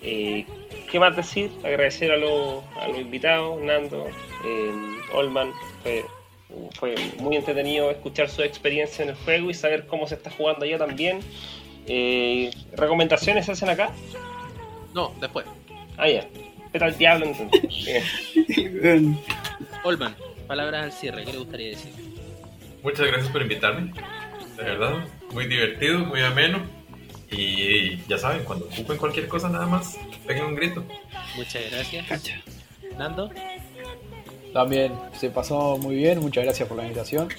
Eh, 0.03 0.45
¿Qué 0.91 1.00
más 1.00 1.16
decir? 1.16 1.50
Agradecer 1.64 2.11
a, 2.11 2.17
los- 2.17 2.64
a 2.80 2.88
los 2.90 2.98
invitados, 3.00 3.59
Nando, 3.61 4.08
eh, 4.45 4.72
Olman. 5.14 5.51
Fue, 5.83 6.06
fue 6.80 6.96
muy 7.20 7.36
entretenido 7.36 7.92
escuchar 7.92 8.30
su 8.30 8.42
experiencia 8.42 9.04
en 9.04 9.10
el 9.10 9.16
juego 9.16 9.50
y 9.50 9.54
saber 9.54 9.88
cómo 9.88 10.08
se 10.08 10.16
está 10.16 10.30
jugando 10.32 10.66
allá 10.66 10.78
también. 10.78 11.20
Eh, 11.88 12.52
¿Recomendaciones 12.74 13.46
se 13.46 13.54
hacen 13.54 13.70
acá? 13.70 13.92
No, 14.94 15.14
después. 15.20 15.46
Ah, 15.98 16.10
ya. 16.10 16.28
Vete 16.72 16.86
al 16.86 16.98
diablo 16.98 17.26
entonces. 17.26 18.04
Olman, 19.84 20.16
palabras 20.48 20.86
al 20.86 20.92
cierre. 20.92 21.26
¿Qué 21.26 21.34
le 21.34 21.40
gustaría 21.40 21.70
decir? 21.70 21.92
Muchas 22.84 23.08
gracias 23.08 23.30
por 23.32 23.42
invitarme. 23.42 23.94
De 24.58 24.64
verdad, 24.64 25.06
muy 25.34 25.48
divertido, 25.48 26.00
muy 26.00 26.22
ameno. 26.22 26.62
Y 27.32 27.98
ya 28.08 28.18
saben, 28.18 28.44
cuando 28.44 28.66
ocupen 28.66 28.98
cualquier 28.98 29.28
cosa 29.28 29.50
nada 29.50 29.66
más, 29.66 29.98
peguen 30.28 30.46
un 30.46 30.56
grito. 30.56 30.84
Muchas 31.36 31.64
gracias. 31.72 32.08
Cacha. 32.08 32.42
Nando. 32.98 33.32
También 34.54 34.94
se 35.18 35.30
pasó 35.30 35.78
muy 35.78 35.96
bien, 35.96 36.20
muchas 36.20 36.44
gracias 36.44 36.68
por 36.68 36.78
la 36.78 36.84
invitación. 36.84 37.30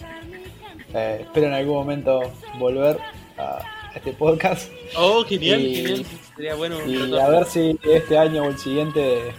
Eh, 0.95 1.19
espero 1.23 1.47
en 1.47 1.53
algún 1.55 1.75
momento 1.75 2.21
volver 2.59 2.99
a 3.39 3.59
este 3.95 4.13
podcast 4.13 4.71
Oh, 4.97 5.25
genial, 5.25 5.61
Y- 5.61 5.75
genial. 5.77 6.07
Sería 6.37 6.55
bueno. 6.55 6.79
un 6.79 6.89
y 6.91 6.95
retorno. 6.97 7.19
a 7.19 7.29
ver 7.29 7.45
si 7.47 7.79
este 7.85 8.17
año 8.19 8.45
o 8.45 8.49
el 8.49 8.59
siguiente 8.59 9.33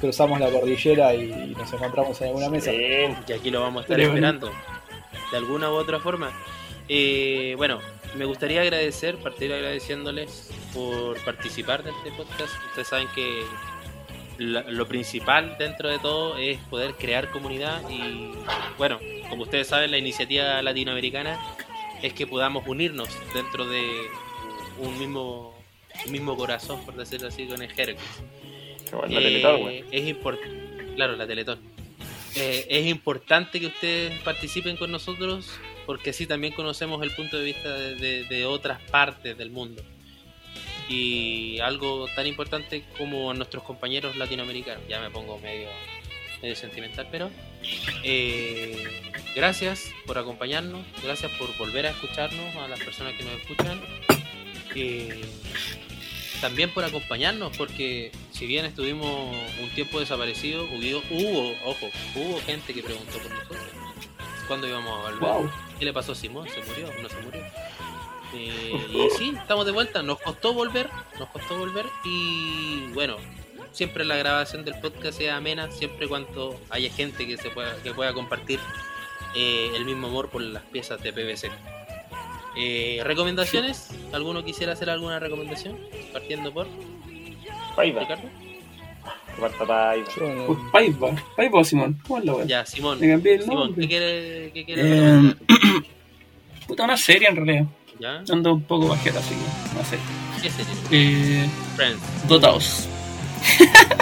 cruzamos 0.00 0.38
la 0.40 0.50
cordillera 0.50 1.14
y 1.14 1.54
nos 1.56 1.72
encontramos 1.72 2.20
en 2.20 2.28
alguna 2.28 2.50
mesa. 2.50 2.70
bien. 2.70 3.16
Y 3.26 3.32
aquí 3.32 3.50
lo 3.50 3.60
vamos 3.62 3.80
a 3.80 3.82
estar 3.84 4.00
esperando. 4.00 4.50
De 5.30 5.36
alguna 5.38 5.70
u 5.70 5.74
otra 5.74 5.98
forma. 6.00 6.30
Eh, 6.88 7.54
bueno, 7.56 7.80
me 8.16 8.26
gustaría 8.26 8.60
agradecer, 8.60 9.16
partir 9.16 9.50
agradeciéndoles 9.52 10.50
por 10.74 11.18
participar 11.24 11.82
de 11.82 11.90
este 11.90 12.10
podcast. 12.12 12.52
Ustedes 12.68 12.88
saben 12.88 13.08
que 13.14 13.42
lo 14.38 14.86
principal 14.88 15.56
dentro 15.58 15.88
de 15.88 15.98
todo 15.98 16.36
es 16.38 16.58
poder 16.70 16.94
crear 16.94 17.30
comunidad 17.30 17.82
y 17.88 18.30
bueno, 18.78 18.98
como 19.30 19.42
ustedes 19.44 19.68
saben, 19.68 19.90
la 19.90 19.98
iniciativa 19.98 20.60
latinoamericana 20.62 21.38
es 22.02 22.12
que 22.12 22.26
podamos 22.26 22.66
unirnos 22.66 23.08
dentro 23.32 23.66
de 23.66 23.82
un 24.78 24.98
mismo, 24.98 25.54
un 26.06 26.12
mismo 26.12 26.36
corazón, 26.36 26.84
por 26.84 26.94
decirlo 26.96 27.28
así, 27.28 27.46
con 27.46 27.62
el 27.62 27.70
Hercules. 27.70 27.96
Qué 28.90 28.96
bueno, 28.96 29.14
la 29.20 29.20
Eh, 29.70 29.84
es 29.90 30.06
importante, 30.08 30.94
claro, 30.96 31.16
la 31.16 31.26
Teletón. 31.26 31.58
Eh, 32.36 32.66
es 32.68 32.86
importante 32.86 33.60
que 33.60 33.66
ustedes 33.66 34.20
participen 34.22 34.76
con 34.76 34.90
nosotros 34.90 35.48
porque 35.86 36.10
así 36.10 36.26
también 36.26 36.52
conocemos 36.54 37.02
el 37.02 37.10
punto 37.12 37.38
de 37.38 37.44
vista 37.44 37.72
de, 37.72 37.94
de- 37.94 38.24
de 38.24 38.44
otras 38.46 38.80
partes 38.90 39.38
del 39.38 39.50
mundo. 39.50 39.82
Y 40.88 41.58
algo 41.60 42.06
tan 42.14 42.26
importante 42.26 42.84
como 42.98 43.32
nuestros 43.34 43.64
compañeros 43.64 44.16
latinoamericanos. 44.16 44.86
Ya 44.88 45.00
me 45.00 45.10
pongo 45.10 45.38
medio, 45.38 45.68
medio 46.42 46.56
sentimental, 46.56 47.08
pero 47.10 47.30
eh, 48.02 49.02
gracias 49.34 49.90
por 50.06 50.18
acompañarnos, 50.18 50.84
gracias 51.02 51.32
por 51.32 51.56
volver 51.56 51.86
a 51.86 51.90
escucharnos, 51.90 52.54
a 52.56 52.68
las 52.68 52.80
personas 52.80 53.14
que 53.14 53.24
nos 53.24 53.40
escuchan. 53.40 53.80
Eh, 54.74 55.22
también 56.40 56.68
por 56.70 56.84
acompañarnos, 56.84 57.56
porque 57.56 58.12
si 58.30 58.46
bien 58.46 58.66
estuvimos 58.66 59.34
un 59.62 59.70
tiempo 59.70 60.00
desaparecidos, 60.00 60.68
hubo, 60.70 61.02
hubo, 61.10 61.54
ojo, 61.64 61.90
hubo 62.16 62.40
gente 62.42 62.74
que 62.74 62.82
preguntó 62.82 63.18
por 63.18 63.30
nosotros. 63.30 63.58
¿Cuándo 64.46 64.68
íbamos 64.68 64.92
a 64.92 65.10
volver? 65.10 65.20
Wow. 65.20 65.50
¿Qué 65.78 65.84
le 65.86 65.92
pasó 65.92 66.12
a 66.12 66.14
Simón? 66.14 66.46
¿Se 66.48 66.62
murió? 66.62 66.92
¿No 67.00 67.08
se 67.08 67.16
murió? 67.22 67.42
Eh, 68.34 68.86
y 68.92 69.10
sí, 69.16 69.34
estamos 69.38 69.66
de 69.66 69.72
vuelta. 69.72 70.02
Nos 70.02 70.20
costó 70.20 70.52
volver, 70.54 70.88
nos 71.18 71.28
costó 71.30 71.56
volver 71.58 71.86
y 72.04 72.86
bueno, 72.92 73.16
siempre 73.72 74.04
la 74.04 74.16
grabación 74.16 74.64
del 74.64 74.74
podcast 74.80 75.18
sea 75.18 75.36
amena, 75.36 75.70
siempre 75.70 76.08
cuando 76.08 76.58
haya 76.70 76.90
gente 76.90 77.26
que 77.26 77.36
se 77.36 77.50
pueda, 77.50 77.74
que 77.82 77.92
pueda 77.92 78.12
compartir 78.12 78.60
eh, 79.34 79.70
el 79.74 79.84
mismo 79.84 80.06
amor 80.08 80.30
por 80.30 80.42
las 80.42 80.62
piezas 80.64 81.02
de 81.02 81.12
PVC. 81.12 81.50
Eh, 82.56 83.00
¿Recomendaciones? 83.04 83.90
¿Alguno 84.12 84.44
quisiera 84.44 84.72
hacer 84.74 84.88
alguna 84.90 85.18
recomendación? 85.18 85.76
Partiendo 86.12 86.52
por 86.52 86.66
Paiva. 87.74 88.00
Ricardo. 88.02 88.28
Marta 89.40 89.66
Paiva. 90.72 91.10
Paiva, 91.36 91.64
Simón, 91.64 92.00
¿cómo 92.06 92.18
es 92.20 92.24
la 92.24 92.34
wea? 92.34 92.46
Ya, 92.46 92.64
Simón. 92.66 93.00
Me 93.00 93.08
cambié 93.08 93.34
el 93.34 93.42
Simón. 93.42 93.74
¿qué 93.74 93.88
quiere, 93.88 94.50
qué 94.54 94.64
quiere 94.64 94.82
Eh, 94.82 94.84
recomendar? 95.00 95.36
puta, 96.68 96.84
una 96.84 96.96
serie 96.96 97.28
en 97.28 97.36
realidad. 97.36 97.66
¿Ya? 98.04 98.22
ando 98.34 98.52
un 98.52 98.62
poco 98.62 98.88
bajero, 98.88 99.18
así 99.18 99.30
que 99.30 99.78
no 99.78 99.84
sé. 99.88 99.98
¿Qué 100.42 100.50
serie? 100.50 100.74
Eh, 100.90 101.48
Friends. 101.74 102.28
dotados. 102.28 102.86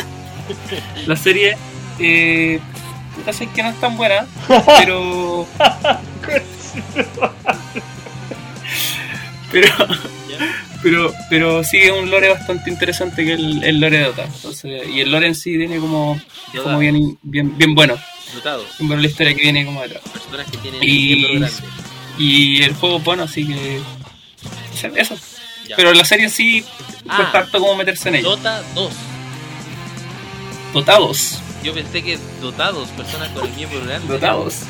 la 1.06 1.14
serie, 1.14 1.56
eh, 2.00 2.58
puta, 3.14 3.32
sé 3.32 3.46
que 3.54 3.62
no 3.62 3.68
es 3.68 3.78
tan 3.80 3.96
buena, 3.96 4.26
pero. 4.80 5.46
pero, 9.52 9.68
pero, 10.82 11.12
pero 11.30 11.62
sigue 11.62 11.92
un 11.92 12.10
lore 12.10 12.30
bastante 12.30 12.70
interesante 12.70 13.24
que 13.24 13.34
el, 13.34 13.62
el 13.62 13.78
lore 13.78 13.98
de 13.98 14.04
Dota. 14.06 14.24
Entonces, 14.24 14.88
y 14.88 15.00
el 15.00 15.12
lore 15.12 15.28
en 15.28 15.36
sí 15.36 15.56
tiene 15.56 15.78
como, 15.78 16.20
como 16.60 16.78
bien, 16.80 17.16
bien, 17.22 17.56
bien 17.56 17.72
bueno. 17.76 17.94
Dotados. 18.34 18.66
Bien 18.78 18.88
buena 18.88 19.02
la 19.02 19.08
historia 19.08 19.32
que 19.32 19.42
viene 19.42 19.64
como 19.64 19.80
detrás. 19.80 20.02
Personas 20.08 20.50
que 20.50 20.58
tienen 20.58 20.80
Y-. 20.82 21.38
Y 22.22 22.62
el 22.62 22.74
juego 22.74 22.98
es 22.98 23.04
bueno, 23.04 23.24
así 23.24 23.46
que. 23.46 23.80
Eso. 24.96 25.16
Ya. 25.68 25.76
Pero 25.76 25.92
la 25.92 26.04
serie 26.04 26.28
sí 26.28 26.64
Ah. 27.08 27.16
cuesta 27.16 27.38
harto 27.38 27.58
como 27.58 27.74
meterse 27.74 28.08
en 28.10 28.16
ella. 28.16 28.28
Dota 28.28 28.62
2. 28.74 28.92
Dotados. 30.72 31.38
Yo 31.62 31.74
pensé 31.74 32.02
que 32.02 32.18
dotados, 32.40 32.88
personas 32.90 33.28
con 33.30 33.46
el 33.46 33.52
miembro 33.54 33.80
grande. 33.84 34.06
Dotados. 34.12 34.60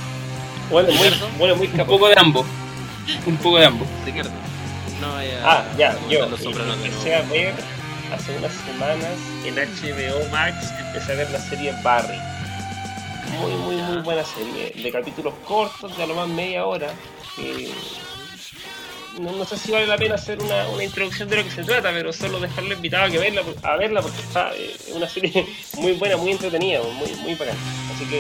Bueno, 0.71 0.93
muy, 0.93 1.55
muy 1.55 1.67
Un 1.67 1.73
capaz. 1.73 1.85
poco 1.89 2.09
de 2.09 2.15
ambos. 2.19 2.47
Un 3.27 3.37
poco 3.37 3.59
de 3.59 3.67
ambos. 3.67 3.89
Ricardo. 4.05 4.31
No 5.01 5.09
Ah, 5.45 5.65
ya, 5.77 5.97
yo 6.09 6.27
los 6.29 6.41
empecé 6.41 7.15
a 7.15 7.23
ver 7.23 7.55
hace 8.15 8.37
unas 8.39 8.53
semanas 8.53 9.19
en 9.45 9.55
HBO 9.57 10.29
Max, 10.31 10.71
empecé 10.87 11.13
a 11.13 11.15
ver 11.17 11.31
la 11.31 11.41
serie 11.41 11.75
Barry. 11.83 12.19
Muy, 13.41 13.53
muy, 13.53 13.77
muy 13.77 13.99
buena 13.99 14.25
serie, 14.25 14.73
de 14.77 14.93
capítulos 14.93 15.35
cortos, 15.47 15.97
de 15.97 16.03
a 16.03 16.07
lo 16.07 16.15
más 16.15 16.29
media 16.29 16.67
hora. 16.67 16.93
que 17.37 17.71
no, 19.19 19.33
no 19.33 19.45
sé 19.45 19.59
si 19.59 19.71
vale 19.71 19.87
la 19.87 19.97
pena 19.97 20.15
hacer 20.15 20.41
una, 20.41 20.69
una 20.69 20.85
introducción 20.85 21.29
de 21.29 21.37
lo 21.37 21.45
que 21.45 21.51
se 21.51 21.65
trata, 21.65 21.91
pero 21.93 22.13
solo 22.13 22.41
dejarlo 22.41 22.75
invitado 22.75 23.05
a, 23.05 23.11
que 23.11 23.19
verla, 23.19 23.43
a 23.63 23.77
verla 23.77 24.01
porque 24.01 24.21
está 24.21 24.55
eh, 24.55 24.75
es 24.75 24.95
una 24.95 25.09
serie 25.09 25.47
muy 25.77 25.93
buena, 25.93 26.17
muy 26.17 26.33
entretenida, 26.33 26.81
muy, 26.83 27.15
muy 27.17 27.35
bacana. 27.35 27.59
Así 27.95 28.07
que 28.07 28.19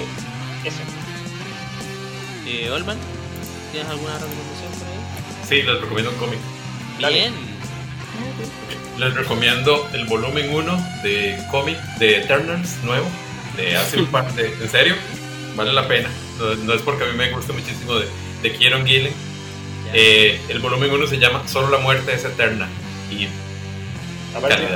eso. 0.68 0.78
Eh, 2.47 2.70
Olman, 2.70 2.98
¿tienes 3.70 3.89
alguna 3.89 4.14
recomendación 4.14 4.72
por 4.78 4.89
ahí? 4.89 5.48
Sí, 5.48 5.62
les 5.62 5.81
recomiendo 5.81 6.10
un 6.10 6.16
cómic. 6.18 6.39
Dale. 7.00 7.14
Bien. 7.14 7.32
Les 8.98 9.14
recomiendo 9.14 9.89
el 9.94 10.05
volumen 10.05 10.55
1 10.55 10.86
de 11.02 11.39
cómic 11.50 11.78
de 11.98 12.18
Eternals 12.18 12.76
nuevo, 12.84 13.06
de 13.56 13.76
hace 13.76 13.98
un 13.98 14.06
par 14.06 14.32
de... 14.34 14.47
¿En 14.47 14.68
serio? 14.68 14.94
Vale 15.56 15.72
la 15.72 15.86
pena. 15.86 16.08
No, 16.39 16.55
no 16.55 16.72
es 16.74 16.82
porque 16.82 17.05
a 17.05 17.06
mí 17.06 17.16
me 17.16 17.31
gusta 17.31 17.52
muchísimo 17.52 17.98
de, 17.98 18.08
de 18.42 18.52
Kieron 18.52 18.86
Gillen. 18.86 19.12
Eh, 19.92 20.40
el 20.48 20.60
volumen 20.60 20.90
1 20.90 21.06
se 21.06 21.18
llama 21.18 21.47
Solo 21.47 21.70
la 21.70 21.78
muerte 21.78 22.14
es 22.14 22.24
eterna. 22.24 22.68
Y 23.10 23.28
Aparece, 24.34 24.66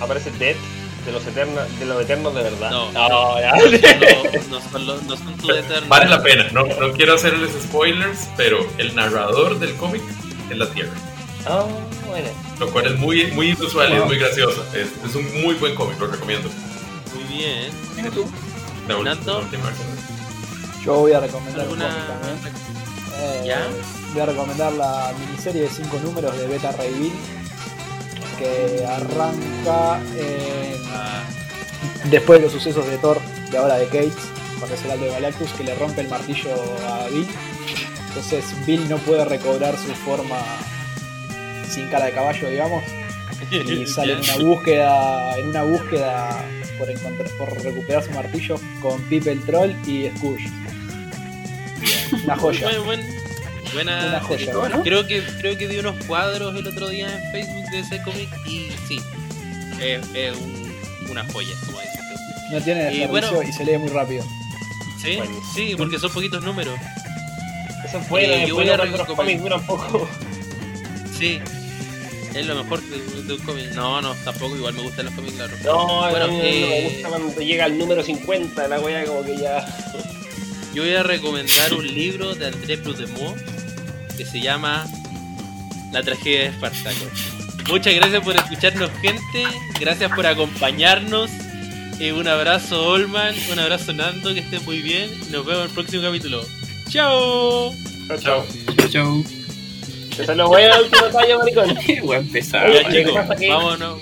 aparece 0.00 0.30
Dead 0.32 0.56
de 1.06 1.12
los, 1.12 1.24
eterna, 1.24 1.64
de 1.78 1.84
los 1.84 2.02
eternos 2.02 2.34
de 2.34 2.42
verdad. 2.42 2.70
No. 2.70 2.92
ya. 3.40 3.52
no, 3.52 4.50
no 4.50 4.60
son, 4.60 4.86
no 5.06 5.16
son 5.16 5.56
eternos. 5.56 5.88
vale 5.88 6.06
la 6.06 6.22
pena. 6.22 6.48
No, 6.52 6.66
no 6.66 6.92
quiero 6.92 7.14
hacerles 7.14 7.52
spoilers, 7.62 8.28
pero 8.36 8.66
el 8.78 8.94
narrador 8.94 9.58
del 9.60 9.74
cómic 9.76 10.02
es 10.50 10.56
la 10.56 10.68
Tierra. 10.70 10.92
Ah, 11.46 11.64
bueno. 12.08 12.28
Lo 12.58 12.70
cual 12.70 12.86
es 12.86 12.98
muy, 12.98 13.26
muy 13.28 13.50
inusual 13.50 13.92
y 13.92 13.96
es 13.96 14.04
muy 14.04 14.18
gracioso. 14.18 14.66
Es, 14.74 14.88
es 15.08 15.14
un 15.14 15.42
muy 15.42 15.54
buen 15.54 15.76
cómic, 15.76 16.00
lo 16.00 16.08
recomiendo. 16.08 16.50
Bien. 17.36 17.70
Versión. 19.62 19.86
Yo 20.84 20.94
voy 20.96 21.12
a 21.12 21.20
recomendar 21.20 21.68
un 21.68 21.80
¿Alguna... 21.82 22.06
cómic. 22.22 22.52
Eh, 23.18 23.42
¿Ya? 23.46 23.66
Voy 24.12 24.20
a 24.22 24.26
recomendar 24.26 24.72
la 24.72 25.12
miniserie 25.18 25.62
de 25.62 25.68
5 25.70 25.98
números 26.04 26.36
de 26.38 26.46
Beta 26.46 26.72
Ray 26.72 26.92
Bill 26.94 27.12
que 28.38 28.84
arranca 28.86 30.00
en- 30.16 30.76
Ah, 30.92 31.22
después 32.04 32.38
de 32.38 32.44
los 32.46 32.52
sucesos 32.52 32.86
de 32.86 32.98
Thor, 32.98 33.18
de 33.50 33.58
ahora 33.58 33.76
de 33.76 33.86
Kate, 33.86 34.12
cuando 34.58 34.74
es 34.76 34.84
el 34.84 34.90
Aldo 34.92 35.04
de 35.06 35.10
Galactus, 35.12 35.50
que 35.52 35.64
le 35.64 35.74
rompe 35.74 36.00
el 36.02 36.08
martillo 36.08 36.50
a 36.88 37.08
Bill. 37.08 37.26
Entonces 38.08 38.44
Bill 38.66 38.88
no 38.88 38.96
puede 38.98 39.24
recobrar 39.24 39.76
su 39.78 39.92
forma 39.94 40.38
sin 41.68 41.88
cara 41.88 42.06
de 42.06 42.12
caballo, 42.12 42.48
digamos, 42.48 42.82
y 43.50 43.86
sale 43.86 44.14
en 44.14 44.20
una 44.20 44.36
búsqueda, 44.36 45.38
en 45.38 45.48
una 45.48 45.62
búsqueda 45.64 46.44
por 46.78 46.90
encontrar, 46.90 47.28
por 47.38 47.62
recuperar 47.64 48.02
su 48.04 48.10
martillo 48.12 48.60
con 48.82 49.00
Pip 49.02 49.26
el 49.26 49.40
Troll 49.44 49.72
y 49.86 50.08
Scourge. 50.16 50.48
Una 52.24 52.36
joya. 52.36 52.68
Buen- 52.68 52.84
buen- 52.84 53.16
buena 53.72 54.06
Una 54.08 54.20
joya, 54.20 54.38
serie. 54.46 54.52
¿no? 54.70 54.82
Creo 54.82 55.06
que 55.06 55.22
creo 55.38 55.58
que 55.58 55.66
vi 55.66 55.78
unos 55.78 55.96
cuadros 56.06 56.54
el 56.56 56.66
otro 56.66 56.88
día 56.88 57.06
en 57.14 57.32
Facebook 57.32 57.70
de 57.70 57.78
ese 57.80 58.02
cómic 58.02 58.28
y 58.46 58.68
sí, 58.88 59.00
es, 59.80 60.00
es 60.14 60.36
un- 60.36 61.10
una 61.10 61.24
joya, 61.32 61.54
como 61.66 61.78
dices 61.80 61.96
tú. 61.96 62.54
No 62.54 62.60
tiene 62.62 62.94
Y 62.94 63.06
bueno- 63.06 63.42
y 63.42 63.52
se 63.52 63.64
lee 63.64 63.76
muy 63.78 63.88
rápido. 63.88 64.24
Sí, 65.02 65.16
Buenísimo. 65.16 65.52
sí, 65.54 65.74
porque 65.76 65.98
son 65.98 66.10
poquitos 66.12 66.42
números. 66.42 66.78
Eso 67.86 67.98
es 67.98 68.08
bueno, 68.08 68.32
Eh, 68.32 68.44
yo 68.48 68.54
bueno 68.54 68.72
voy 68.72 68.80
a 68.80 68.84
recomendar- 68.84 69.16
cómics 69.16 69.42
duran 69.42 69.66
poco. 69.66 70.08
Sí, 71.18 71.40
es 72.36 72.46
lo 72.46 72.62
mejor 72.62 72.80
de, 72.82 73.22
de 73.22 73.34
un 73.34 73.40
cómic. 73.40 73.72
No, 73.74 74.00
no, 74.00 74.14
tampoco, 74.24 74.56
igual 74.56 74.74
me 74.74 74.82
gustan 74.82 75.06
los 75.06 75.14
cómics 75.14 75.36
largos. 75.36 75.60
No, 75.62 76.10
Bueno, 76.10 76.28
me 76.28 76.86
eh, 76.86 76.90
gusta 76.92 77.08
cuando 77.08 77.40
llega 77.40 77.64
al 77.64 77.78
número 77.78 78.02
50, 78.02 78.68
la 78.68 78.80
wea 78.80 79.04
como 79.04 79.24
que 79.24 79.36
ya. 79.38 79.66
Yo 80.74 80.82
voy 80.82 80.94
a 80.94 81.02
recomendar 81.02 81.72
un 81.72 81.86
libro 81.86 82.34
de 82.34 82.46
André 82.48 82.76
Prutemont 82.78 83.36
que 84.16 84.24
se 84.24 84.40
llama 84.40 84.86
La 85.92 86.02
tragedia 86.02 86.40
de 86.40 86.46
Espartaco. 86.48 87.06
Muchas 87.68 87.94
gracias 87.94 88.22
por 88.22 88.36
escucharnos, 88.36 88.90
gente. 89.00 89.44
Gracias 89.80 90.12
por 90.12 90.26
acompañarnos. 90.26 91.30
Eh, 91.98 92.12
un 92.12 92.28
abrazo, 92.28 92.88
Olman. 92.88 93.34
Un 93.50 93.58
abrazo, 93.58 93.92
Nando. 93.92 94.32
Que 94.34 94.40
estén 94.40 94.64
muy 94.64 94.82
bien. 94.82 95.10
Nos 95.30 95.44
vemos 95.44 95.62
en 95.64 95.68
el 95.68 95.74
próximo 95.74 96.02
capítulo. 96.02 96.44
¡Chao! 96.90 97.72
Chao. 98.20 98.46
Chau, 98.90 99.24
chau. 100.16 100.20
Te 100.22 100.26
salió 100.26 100.48
bueno 100.48 100.74
el 100.74 100.82
último 100.84 101.06
tallo, 101.06 101.38
maricón. 101.38 101.76
Qué 101.86 102.00
buen 102.02 102.28
pesado. 102.28 102.66
Oye, 102.66 102.82
Ya, 102.82 102.88
¿qué 102.88 103.04
chicos, 103.04 103.14
vámonos. 103.48 103.98